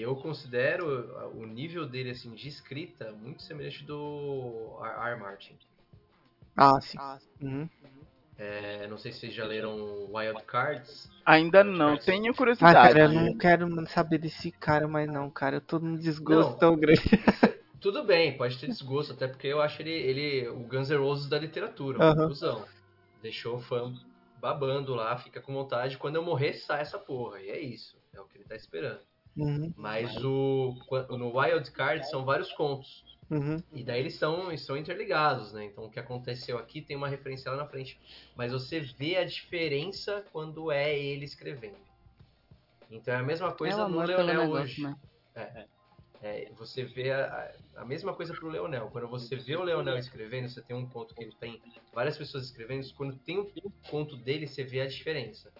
eu 0.00 0.16
considero 0.16 1.30
o 1.34 1.46
nível 1.46 1.86
dele 1.86 2.10
assim 2.10 2.32
de 2.34 2.48
escrita 2.48 3.12
muito 3.12 3.42
semelhante 3.42 3.84
do 3.84 4.78
R. 4.82 5.12
R. 5.12 5.20
Martin. 5.20 5.56
Ah, 6.56 6.80
sim. 6.80 6.98
Uhum. 7.40 7.68
É, 8.36 8.86
não 8.88 8.98
sei 8.98 9.12
se 9.12 9.20
vocês 9.20 9.34
já 9.34 9.44
leram 9.44 10.12
Wild 10.12 10.42
Cards. 10.44 11.08
Ainda 11.24 11.62
não, 11.62 11.96
tenho 11.96 12.32
Ah, 12.32 12.36
curiosidade. 12.36 12.74
cara, 12.74 13.00
eu 13.00 13.12
não 13.12 13.38
quero 13.38 13.86
saber 13.88 14.18
desse 14.18 14.50
cara 14.50 14.88
mais 14.88 15.08
não, 15.08 15.30
cara. 15.30 15.56
Eu 15.56 15.60
tô 15.60 15.78
num 15.78 15.96
desgosto 15.96 16.50
Não. 16.52 16.58
tão 16.58 16.76
grande. 16.76 17.00
Tudo 17.80 18.02
bem, 18.02 18.36
pode 18.36 18.58
ter 18.58 18.66
desgosto, 18.66 19.12
até 19.12 19.28
porque 19.28 19.46
eu 19.46 19.60
acho 19.60 19.82
ele, 19.82 19.90
ele 19.92 20.48
o 20.48 20.60
Guns 20.60 20.88
N' 20.90 20.96
Roses 20.96 21.28
da 21.28 21.38
literatura, 21.38 21.98
um 22.12 22.28
cuzão. 22.28 22.64
Deixou 23.22 23.56
o 23.56 23.60
fã 23.60 23.94
babando 24.40 24.94
lá, 24.94 25.16
fica 25.18 25.40
com 25.40 25.52
vontade. 25.52 25.98
Quando 25.98 26.16
eu 26.16 26.22
morrer, 26.22 26.54
sai 26.54 26.80
essa 26.80 26.98
porra. 26.98 27.40
E 27.40 27.50
é 27.50 27.60
isso. 27.60 27.96
É 28.12 28.20
o 28.20 28.24
que 28.24 28.38
ele 28.38 28.44
tá 28.44 28.56
esperando. 28.56 29.00
Uhum, 29.36 29.74
Mas 29.76 30.22
o 30.24 30.74
no 31.10 31.38
Wild 31.38 31.70
Cards 31.72 32.08
são 32.10 32.24
vários 32.24 32.52
contos. 32.52 33.04
uhum. 33.30 33.62
E 33.72 33.84
daí 33.84 34.00
eles 34.00 34.18
são, 34.18 34.48
eles 34.50 34.64
são 34.64 34.76
interligados, 34.76 35.52
né? 35.52 35.64
Então 35.64 35.84
o 35.84 35.90
que 35.90 36.00
aconteceu 36.00 36.58
aqui 36.58 36.82
tem 36.82 36.96
uma 36.96 37.08
referência 37.08 37.50
lá 37.50 37.56
na 37.58 37.68
frente. 37.68 38.00
Mas 38.36 38.52
você 38.52 38.80
vê 38.80 39.16
a 39.16 39.24
diferença 39.24 40.22
quando 40.32 40.70
é 40.70 40.98
ele 40.98 41.24
escrevendo. 41.24 41.84
Então 42.90 43.12
é 43.14 43.18
a 43.18 43.22
mesma 43.22 43.52
É 43.52 43.56
coisa 43.56 43.86
no 43.88 44.00
amor 44.00 44.08
pelo 44.14 44.32
Leonel 44.32 44.34
negócio, 44.34 44.52
hoje. 44.52 44.82
né? 44.82 44.94
É, 46.20 46.50
você 46.54 46.84
vê 46.84 47.10
a, 47.12 47.26
a- 47.26 47.82
a 47.82 47.84
mesma 47.84 48.14
coisa 48.14 48.34
pro 48.34 48.48
Leonel. 48.48 48.90
Quando 48.90 49.08
você 49.08 49.36
vê 49.36 49.56
o 49.56 49.62
Leonel 49.62 49.98
escrevendo, 49.98 50.48
você 50.48 50.62
tem 50.62 50.74
um 50.76 50.88
conto 50.88 51.14
que 51.14 51.22
ele 51.22 51.36
tem 51.36 51.60
várias 51.92 52.16
pessoas 52.16 52.44
escrevendo. 52.46 52.86
Quando 52.94 53.18
tem 53.18 53.38
um 53.38 53.52
conto 53.90 54.16
dele, 54.16 54.46
você 54.46 54.64
vê 54.64 54.80
a 54.80 54.86
diferença. 54.86 55.52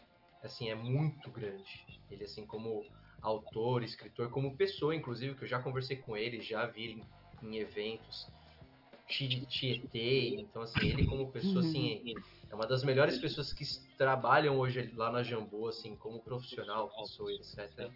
Assim, 0.43 0.71
é 0.71 0.75
muito 0.75 1.31
grande. 1.31 1.87
Ele, 2.11 2.25
assim, 2.25 2.47
como 2.47 2.83
autor, 3.25 3.83
escritor, 3.83 4.29
como 4.31 4.55
pessoa, 4.57 4.95
inclusive, 4.95 5.35
que 5.35 5.45
eu 5.45 5.49
já 5.49 5.59
conversei 5.59 5.97
com 5.97 6.15
ele, 6.17 6.41
já 6.43 6.67
vi 6.67 6.85
ele 6.85 7.05
em, 7.43 7.49
em 7.49 7.59
eventos, 7.59 8.29
ti- 9.09 9.47
tietei. 9.47 10.37
Então, 10.41 10.63
assim, 10.63 10.87
ele 10.87 11.07
como 11.07 11.33
pessoa, 11.33 11.61
assim, 11.61 12.15
é 12.51 12.55
uma 12.55 12.67
das 12.67 12.85
melhores 12.85 13.19
pessoas 13.19 13.53
que 13.53 13.65
trabalham 13.97 14.59
hoje 14.59 14.93
lá 14.95 15.11
na 15.11 15.23
Jambô, 15.23 15.69
assim, 15.69 15.97
como 15.97 16.21
profissional, 16.21 16.91
pessoa, 16.91 17.33
etc. 17.33 17.91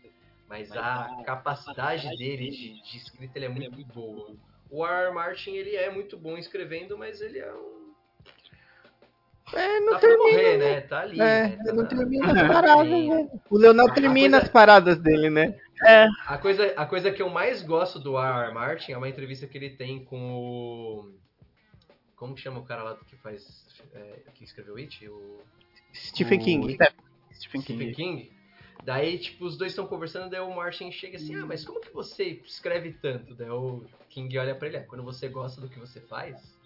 Mas 0.48 0.72
a 0.72 1.22
capacidade 1.24 2.08
dele 2.16 2.48
de, 2.50 2.82
de 2.82 2.96
escrita 2.96 3.38
ele 3.38 3.44
é 3.44 3.48
muito 3.50 3.70
boa. 3.92 4.34
O. 4.70 4.84
R. 4.86 5.12
Martin 5.12 5.52
ele 5.52 5.76
é 5.76 5.90
muito 5.90 6.16
bom 6.16 6.38
escrevendo, 6.38 6.96
mas 6.96 7.20
ele 7.20 7.38
é 7.38 7.52
um. 7.54 7.77
É, 9.54 9.80
não 9.80 9.92
Tá 9.94 9.98
termina. 10.00 10.22
morrer, 10.22 10.56
né? 10.58 10.80
Tá 10.82 11.00
ali. 11.00 11.20
É, 11.20 11.48
né? 11.48 11.56
Tá 11.64 11.72
não 11.72 11.82
na- 11.82 11.88
termina 11.88 12.34
tá 12.34 12.40
as 12.42 12.48
paradas, 12.48 12.88
né? 13.08 13.28
O 13.50 13.58
Leonel 13.58 13.92
termina 13.94 14.30
coisa- 14.38 14.44
as 14.46 14.48
paradas 14.52 14.98
dele, 14.98 15.30
né? 15.30 15.58
A 16.26 16.36
coisa, 16.38 16.72
a 16.76 16.84
coisa 16.86 17.10
que 17.12 17.22
eu 17.22 17.28
mais 17.30 17.62
gosto 17.62 17.98
do 18.00 18.18
R. 18.18 18.46
R. 18.48 18.52
Martin 18.54 18.92
é 18.92 18.96
uma 18.98 19.08
entrevista 19.08 19.46
que 19.46 19.56
ele 19.56 19.70
tem 19.70 20.04
com 20.04 20.32
o. 20.34 21.12
Como 22.16 22.34
que 22.34 22.40
chama 22.40 22.58
o 22.58 22.64
cara 22.64 22.82
lá 22.82 22.96
que 23.06 23.16
faz. 23.16 23.64
é, 23.94 24.22
que 24.34 24.42
escreveu 24.44 24.76
It? 24.76 25.06
O 25.08 25.40
Stephen 25.94 26.38
O 26.40 26.44
King. 26.44 26.72
Stephen 27.32 27.60
Stephen 27.62 27.62
King. 27.62 27.94
King. 27.94 28.32
Daí, 28.84 29.18
tipo, 29.18 29.44
os 29.44 29.56
dois 29.56 29.72
estão 29.72 29.86
conversando, 29.86 30.30
daí 30.30 30.40
o 30.40 30.54
Martin 30.54 30.90
chega 30.92 31.16
assim, 31.16 31.34
ah, 31.36 31.44
mas 31.46 31.64
como 31.64 31.80
que 31.80 31.92
você 31.92 32.40
escreve 32.44 32.92
tanto? 32.92 33.34
Daí 33.34 33.50
o 33.50 33.84
King 34.08 34.36
olha 34.38 34.54
pra 34.54 34.68
ele, 34.68 34.76
é, 34.78 34.80
quando 34.80 35.02
você 35.04 35.28
gosta 35.28 35.60
do 35.60 35.68
que 35.68 35.78
você 35.78 36.00
faz, 36.00 36.56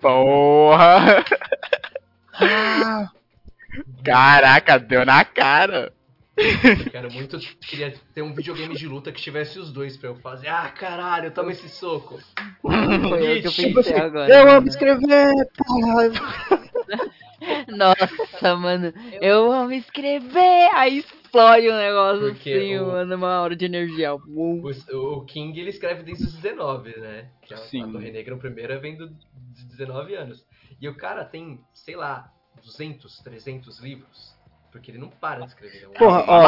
Porra! 0.00 1.24
Caraca, 4.04 4.78
deu 4.78 5.04
na 5.04 5.24
cara. 5.24 5.92
eu 6.36 6.90
quero 6.90 7.12
muito, 7.12 7.38
queria 7.60 7.92
ter 8.14 8.22
um 8.22 8.34
videogame 8.34 8.74
de 8.74 8.86
luta 8.88 9.12
que 9.12 9.20
tivesse 9.20 9.58
os 9.58 9.70
dois 9.72 9.96
pra 9.96 10.10
eu 10.10 10.16
fazer, 10.16 10.48
ah, 10.48 10.68
caralho, 10.70 11.30
toma 11.30 11.52
esse 11.52 11.68
soco. 11.68 12.18
Foi 12.60 13.38
o 13.38 13.42
que 13.42 13.48
eu 13.48 13.74
pensei 13.74 13.96
agora. 13.96 14.32
eu 14.32 14.42
amo 14.42 14.52
mano. 14.52 14.68
escrever, 14.68 15.32
porra. 15.56 16.10
Nossa, 17.68 18.56
mano. 18.56 18.92
Eu 19.20 19.50
amo 19.52 19.72
escrever. 19.72 20.70
Aí 20.74 20.98
explode 20.98 21.68
um 21.68 21.76
negócio 21.76 22.28
Porque 22.34 22.52
assim, 22.52 22.78
o- 22.78 22.86
mano, 22.86 23.16
uma 23.16 23.40
hora 23.40 23.56
de 23.56 23.64
energia. 23.64 24.14
O, 24.14 24.70
o 24.70 25.24
King 25.24 25.58
ele 25.58 25.70
escreve 25.70 26.02
desde 26.02 26.24
os 26.24 26.34
19, 26.34 26.98
né? 27.00 27.30
Que 27.42 27.54
a, 27.54 27.56
Sim. 27.58 27.82
a 27.82 27.88
Torre 27.88 28.12
Negra, 28.12 28.34
o 28.34 28.38
primeiro, 28.38 28.80
vem 28.80 28.96
do, 28.96 29.08
de 29.08 29.64
19 29.70 30.14
anos. 30.14 30.44
E 30.82 30.88
o 30.88 30.96
cara 30.96 31.24
tem, 31.24 31.60
sei 31.72 31.94
lá, 31.94 32.28
200, 32.60 33.20
300 33.20 33.78
livros. 33.78 34.34
Porque 34.72 34.90
ele 34.90 34.98
não 34.98 35.08
para 35.10 35.40
de 35.40 35.46
escrever. 35.46 35.88
Porra, 35.90 36.24
ó, 36.26 36.42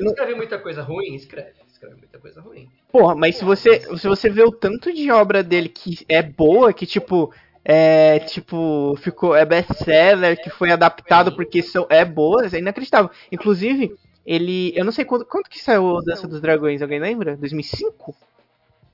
não- 0.00 0.10
Escreve 0.12 0.34
muita 0.36 0.56
coisa 0.58 0.82
ruim? 0.82 1.16
Escreve. 1.16 1.54
Escreve 1.66 1.96
muita 1.96 2.18
coisa 2.20 2.40
ruim. 2.40 2.68
Porra, 2.92 3.16
mas 3.16 3.34
se 3.36 3.44
você, 3.44 3.80
se 3.98 4.06
você 4.06 4.30
vê 4.30 4.44
o 4.44 4.52
tanto 4.52 4.92
de 4.92 5.10
obra 5.10 5.42
dele 5.42 5.68
que 5.68 6.04
é 6.08 6.22
boa, 6.22 6.72
que 6.72 6.86
tipo, 6.86 7.32
é, 7.64 8.20
tipo, 8.20 8.94
ficou, 8.98 9.34
é 9.34 9.44
best-seller, 9.44 10.40
que 10.40 10.50
foi 10.50 10.70
adaptado 10.70 11.34
porque 11.34 11.60
são, 11.60 11.86
é 11.90 12.04
boa, 12.04 12.46
é 12.46 12.58
inacreditável. 12.58 13.10
Inclusive, 13.32 13.96
ele, 14.24 14.72
eu 14.76 14.84
não 14.84 14.92
sei 14.92 15.04
quanto, 15.04 15.24
quanto 15.24 15.50
que 15.50 15.58
saiu 15.58 15.82
o 15.84 16.02
Dança 16.02 16.28
dos 16.28 16.40
Dragões, 16.40 16.82
alguém 16.82 17.00
lembra? 17.00 17.36
2005? 17.36 18.14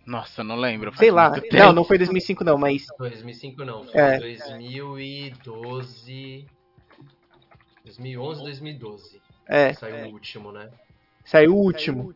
Nossa, 0.06 0.42
não 0.44 0.54
lembro. 0.56 0.94
Sei 0.96 1.10
lá. 1.10 1.30
tempo. 1.32 1.48
Não, 1.56 1.72
não 1.72 1.84
foi 1.84 1.98
2005 1.98 2.44
não, 2.44 2.56
mas 2.56 2.86
2005 2.98 3.64
não, 3.64 3.84
foi 3.84 4.00
É. 4.00 4.18
2012. 4.18 6.46
2011, 7.84 8.42
2012. 8.42 9.20
é, 9.48 9.72
Saiu 9.74 10.06
o 10.06 10.12
último, 10.12 10.52
né? 10.52 10.70
saiu 11.24 11.54
o 11.54 11.58
último. 11.58 12.14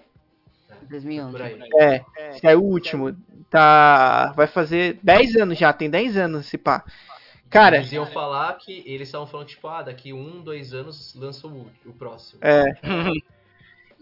2011. 0.88 1.32
Por 1.32 1.42
aí. 1.42 1.58
É, 1.78 2.04
saiu 2.40 2.60
o 2.62 2.66
último. 2.66 3.16
Tá, 3.48 4.32
vai 4.36 4.46
fazer 4.46 4.98
10 5.02 5.34
anos 5.36 5.58
já, 5.58 5.72
tem 5.72 5.90
10 5.90 6.16
anos 6.16 6.46
esse 6.46 6.56
pá. 6.56 6.84
Cara, 7.48 7.78
Eles 7.78 7.90
iam 7.90 8.06
falar 8.06 8.56
que 8.58 8.84
eles 8.86 9.08
estavam 9.08 9.26
falando, 9.26 9.48
tipo, 9.48 9.66
ah, 9.66 9.82
daqui 9.82 10.12
um, 10.12 10.40
dois 10.40 10.72
anos 10.72 11.12
lança 11.16 11.48
o, 11.48 11.66
o 11.84 11.92
próximo. 11.92 12.38
é, 12.42 12.72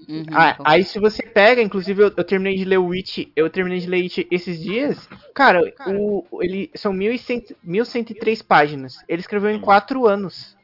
Uhum, 0.09 0.25
Ah, 0.33 0.51
então, 0.53 0.65
aí 0.67 0.85
se 0.85 0.99
você 0.99 1.23
pega, 1.23 1.61
inclusive 1.63 2.03
eu, 2.03 2.13
eu 2.17 2.25
terminei 2.25 2.57
de 2.57 2.65
ler 2.65 2.79
o 2.79 2.87
Witch, 2.87 3.29
eu 3.35 3.51
terminei 3.51 3.79
de 3.79 3.87
ler 3.87 4.03
Witch 4.03 4.27
esses 4.31 4.61
dias, 4.61 5.09
cara, 5.35 5.61
o, 5.87 6.25
o- 6.31 6.43
ele 6.43 6.71
são 6.75 6.93
1100, 6.93 7.45
1103 7.63 8.41
páginas. 8.43 9.03
Ele 9.09 9.21
escreveu 9.21 9.51
em 9.51 9.61
4 9.61 10.07
anos 10.07 10.57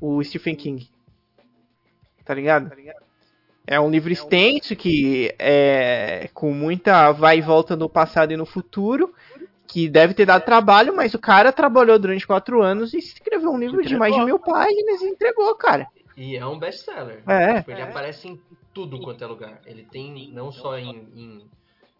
o 0.00 0.22
Stephen 0.22 0.54
King. 0.56 0.88
Tá 2.24 2.34
ligado? 2.34 2.70
É 3.66 3.80
um 3.80 3.90
livro 3.90 4.12
extenso 4.12 4.76
que 4.76 5.34
é 5.38 6.28
com 6.34 6.52
muita 6.52 7.10
vai 7.12 7.38
e 7.38 7.42
volta 7.42 7.74
no 7.76 7.88
passado 7.88 8.32
e 8.32 8.36
no 8.36 8.44
futuro, 8.44 9.14
que 9.66 9.88
deve 9.88 10.12
ter 10.14 10.26
dado 10.26 10.44
trabalho, 10.44 10.94
mas 10.94 11.14
o 11.14 11.18
cara 11.18 11.50
trabalhou 11.52 11.98
durante 11.98 12.26
4 12.26 12.60
anos 12.62 12.92
e 12.92 12.98
escreveu 12.98 13.50
um 13.50 13.58
livro 13.58 13.82
de 13.82 13.96
mais 13.96 14.14
de 14.14 14.22
mil 14.22 14.38
páginas 14.38 15.00
e 15.00 15.06
entregou, 15.08 15.54
cara. 15.54 15.86
E 16.16 16.36
é 16.36 16.46
um 16.46 16.58
best-seller. 16.58 17.22
É. 17.26 17.58
Tipo, 17.58 17.70
ele 17.72 17.82
aparece 17.82 18.28
em 18.28 18.40
tudo 18.74 19.00
quanto 19.00 19.22
é 19.22 19.26
lugar. 19.26 19.60
Ele 19.64 19.84
tem 19.84 20.30
não 20.32 20.50
só 20.52 20.76
em, 20.78 20.90
em- 21.14 21.50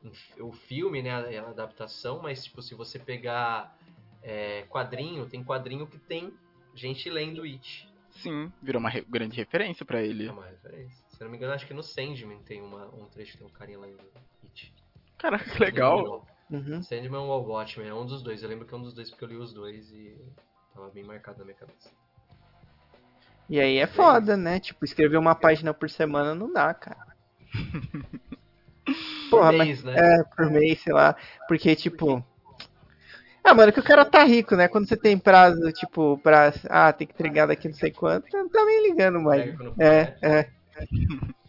em 0.02 0.40
o 0.42 0.52
filme, 0.52 1.02
né, 1.02 1.10
a, 1.10 1.46
a 1.46 1.50
adaptação, 1.50 2.20
mas 2.20 2.44
tipo, 2.44 2.60
se 2.60 2.74
você 2.74 2.98
pegar 2.98 3.74
é, 4.22 4.62
quadrinho, 4.68 5.26
tem 5.26 5.42
quadrinho 5.42 5.86
que 5.86 5.98
tem 5.98 6.32
gente 6.74 7.08
lendo 7.08 7.42
It. 7.44 7.88
Sim, 8.10 8.52
virou 8.62 8.80
uma 8.80 8.90
re- 8.90 9.04
grande 9.08 9.36
referência 9.36 9.84
pra 9.86 10.00
É 10.02 10.06
ele. 10.06 10.28
uma 10.28 10.44
referência. 10.44 11.04
Se 11.08 11.22
eu 11.22 11.24
não 11.24 11.30
me 11.30 11.36
engano, 11.38 11.52
acho 11.54 11.66
que 11.66 11.72
no 11.74 11.82
Sandman 11.82 12.42
tem 12.42 12.60
uma, 12.60 12.86
um 12.94 13.06
trecho 13.06 13.32
que 13.32 13.38
tem 13.38 13.46
um 13.46 13.50
carinha 13.50 13.78
lendo 13.78 14.00
It. 14.42 14.72
Caraca, 15.18 15.48
que 15.50 15.58
legal. 15.58 16.26
Uhum. 16.50 16.82
Sandman 16.82 17.20
ou 17.20 17.46
Watchmen, 17.46 17.88
é 17.88 17.94
um 17.94 18.04
dos 18.04 18.22
dois. 18.22 18.42
Eu 18.42 18.48
lembro 18.48 18.66
que 18.66 18.74
é 18.74 18.76
um 18.76 18.82
dos 18.82 18.92
dois 18.92 19.08
porque 19.10 19.24
eu 19.24 19.28
li 19.28 19.36
os 19.36 19.52
dois 19.54 19.90
e 19.90 20.20
tava 20.74 20.90
bem 20.90 21.02
marcado 21.02 21.38
na 21.38 21.44
minha 21.46 21.56
cabeça. 21.56 21.90
E 23.48 23.60
aí 23.60 23.78
é 23.78 23.86
foda, 23.86 24.36
né? 24.36 24.58
Tipo, 24.58 24.84
escrever 24.84 25.16
uma 25.16 25.34
página 25.34 25.74
por 25.74 25.90
semana 25.90 26.34
não 26.34 26.52
dá, 26.52 26.72
cara. 26.72 27.14
Porra, 29.30 29.50
Por 29.50 29.58
mas. 29.58 29.66
mês, 29.66 29.84
né? 29.84 29.94
É, 29.96 30.24
por 30.24 30.50
mês, 30.50 30.80
sei 30.80 30.92
lá. 30.92 31.16
Porque, 31.48 31.74
tipo. 31.74 32.24
Ah, 33.42 33.54
mano, 33.54 33.72
que 33.72 33.80
o 33.80 33.84
cara 33.84 34.04
tá 34.04 34.24
rico, 34.24 34.54
né? 34.56 34.68
Quando 34.68 34.88
você 34.88 34.96
tem 34.96 35.18
prazo, 35.18 35.72
tipo, 35.72 36.18
pra. 36.18 36.52
Ah, 36.68 36.92
tem 36.92 37.06
que 37.06 37.12
entregar 37.12 37.46
daqui 37.46 37.68
não 37.68 37.74
sei 37.74 37.90
quanto, 37.90 38.26
não 38.32 38.48
tá 38.48 38.64
nem 38.64 38.88
ligando 38.88 39.20
mais. 39.20 39.48
É, 39.48 39.52
puder. 39.52 40.18
é. 40.22 40.48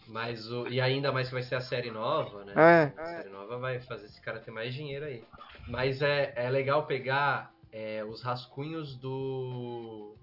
Mas 0.07 0.49
o, 0.49 0.67
e 0.67 0.79
ainda 0.79 1.11
mais 1.11 1.27
que 1.27 1.33
vai 1.33 1.43
ser 1.43 1.55
a 1.55 1.61
série 1.61 1.91
nova, 1.91 2.45
né? 2.45 2.53
É. 2.55 3.01
A 3.01 3.05
série 3.17 3.29
nova 3.29 3.57
vai 3.57 3.79
fazer 3.81 4.05
esse 4.05 4.21
cara 4.21 4.39
ter 4.39 4.51
mais 4.51 4.73
dinheiro 4.73 5.05
aí. 5.05 5.23
Mas 5.67 6.01
é, 6.01 6.31
é 6.35 6.49
legal 6.49 6.85
pegar 6.85 7.51
é, 7.71 8.03
os 8.03 8.21
rascunhos 8.21 8.95
do 8.95 10.15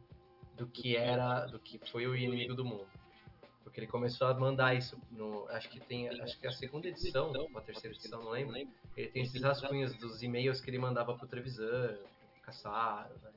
do 0.56 0.66
que 0.66 0.96
era, 0.96 1.46
do 1.46 1.58
que 1.58 1.78
foi 1.90 2.06
o 2.06 2.14
inimigo 2.16 2.54
do 2.54 2.64
mundo. 2.64 2.86
Porque 3.64 3.80
ele 3.80 3.86
começou 3.86 4.26
a 4.26 4.34
mandar 4.34 4.74
isso 4.74 5.00
no, 5.10 5.46
acho 5.48 5.68
que 5.70 5.80
tem, 5.80 6.08
acho 6.20 6.38
que 6.38 6.46
é 6.46 6.50
a 6.50 6.52
segunda 6.52 6.88
edição, 6.88 7.32
ou 7.32 7.58
a 7.58 7.60
terceira 7.62 7.94
edição, 7.96 8.22
não 8.22 8.30
lembro. 8.30 8.56
Ele 8.96 9.08
tem 9.08 9.22
esses 9.22 9.40
rascunhos 9.42 9.94
dos 9.98 10.22
e-mails 10.22 10.60
que 10.60 10.68
ele 10.68 10.78
mandava 10.78 11.14
pro 11.16 11.26
Trevisan, 11.26 11.96
caçar, 12.42 13.08
né? 13.22 13.30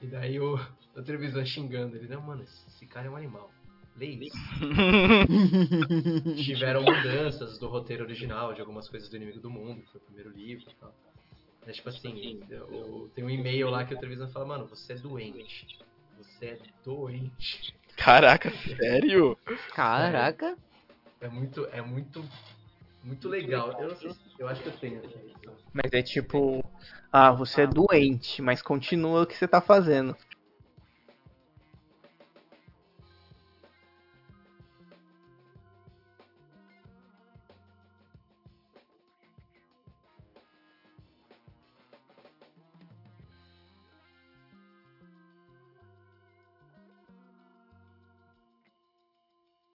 E 0.00 0.06
daí 0.06 0.38
o, 0.38 0.54
o 0.94 1.02
Trevisan 1.02 1.44
xingando 1.44 1.96
ele, 1.96 2.06
não, 2.06 2.20
mano, 2.20 2.42
esse, 2.44 2.66
esse 2.68 2.86
cara 2.86 3.06
é 3.08 3.10
um 3.10 3.16
animal. 3.16 3.50
Lê 3.96 4.06
isso. 4.06 4.36
tiveram 6.44 6.82
mudanças 6.82 7.58
do 7.58 7.68
roteiro 7.68 8.04
original, 8.04 8.54
de 8.54 8.60
algumas 8.60 8.88
coisas 8.88 9.08
do 9.08 9.16
Inimigo 9.16 9.40
do 9.40 9.50
Mundo, 9.50 9.80
que 9.82 9.88
foi 9.90 10.00
o 10.00 10.04
primeiro 10.04 10.30
livro 10.30 10.70
e 10.70 10.74
tal. 10.76 10.94
É 11.66 11.72
tipo 11.72 11.88
assim, 11.88 12.40
o- 12.70 13.08
tem 13.14 13.24
um 13.24 13.30
e-mail 13.30 13.68
lá 13.70 13.84
que 13.84 13.92
o 13.94 13.98
Trevisan 13.98 14.28
fala, 14.28 14.46
mano, 14.46 14.66
você 14.66 14.92
é 14.92 14.96
doente. 14.96 15.66
Você 16.38 16.46
é 16.46 16.58
doente. 16.84 17.74
Caraca, 17.96 18.48
sério? 18.78 19.36
Caraca. 19.74 20.56
É 21.20 21.28
muito, 21.28 21.66
é 21.72 21.82
muito, 21.82 22.24
muito 23.02 23.28
legal. 23.28 23.72
Eu 23.80 23.96
sei 23.96 24.14
eu 24.38 24.46
acho 24.46 24.62
que 24.62 24.68
eu 24.68 24.76
tenho 24.78 24.98
essa 24.98 25.18
edição. 25.18 25.52
Mas 25.72 25.92
é 25.92 26.00
tipo. 26.00 26.64
Ah, 27.10 27.32
você 27.32 27.62
é 27.62 27.66
doente, 27.66 28.40
mas 28.40 28.62
continua 28.62 29.22
o 29.22 29.26
que 29.26 29.34
você 29.34 29.48
tá 29.48 29.60
fazendo. 29.60 30.16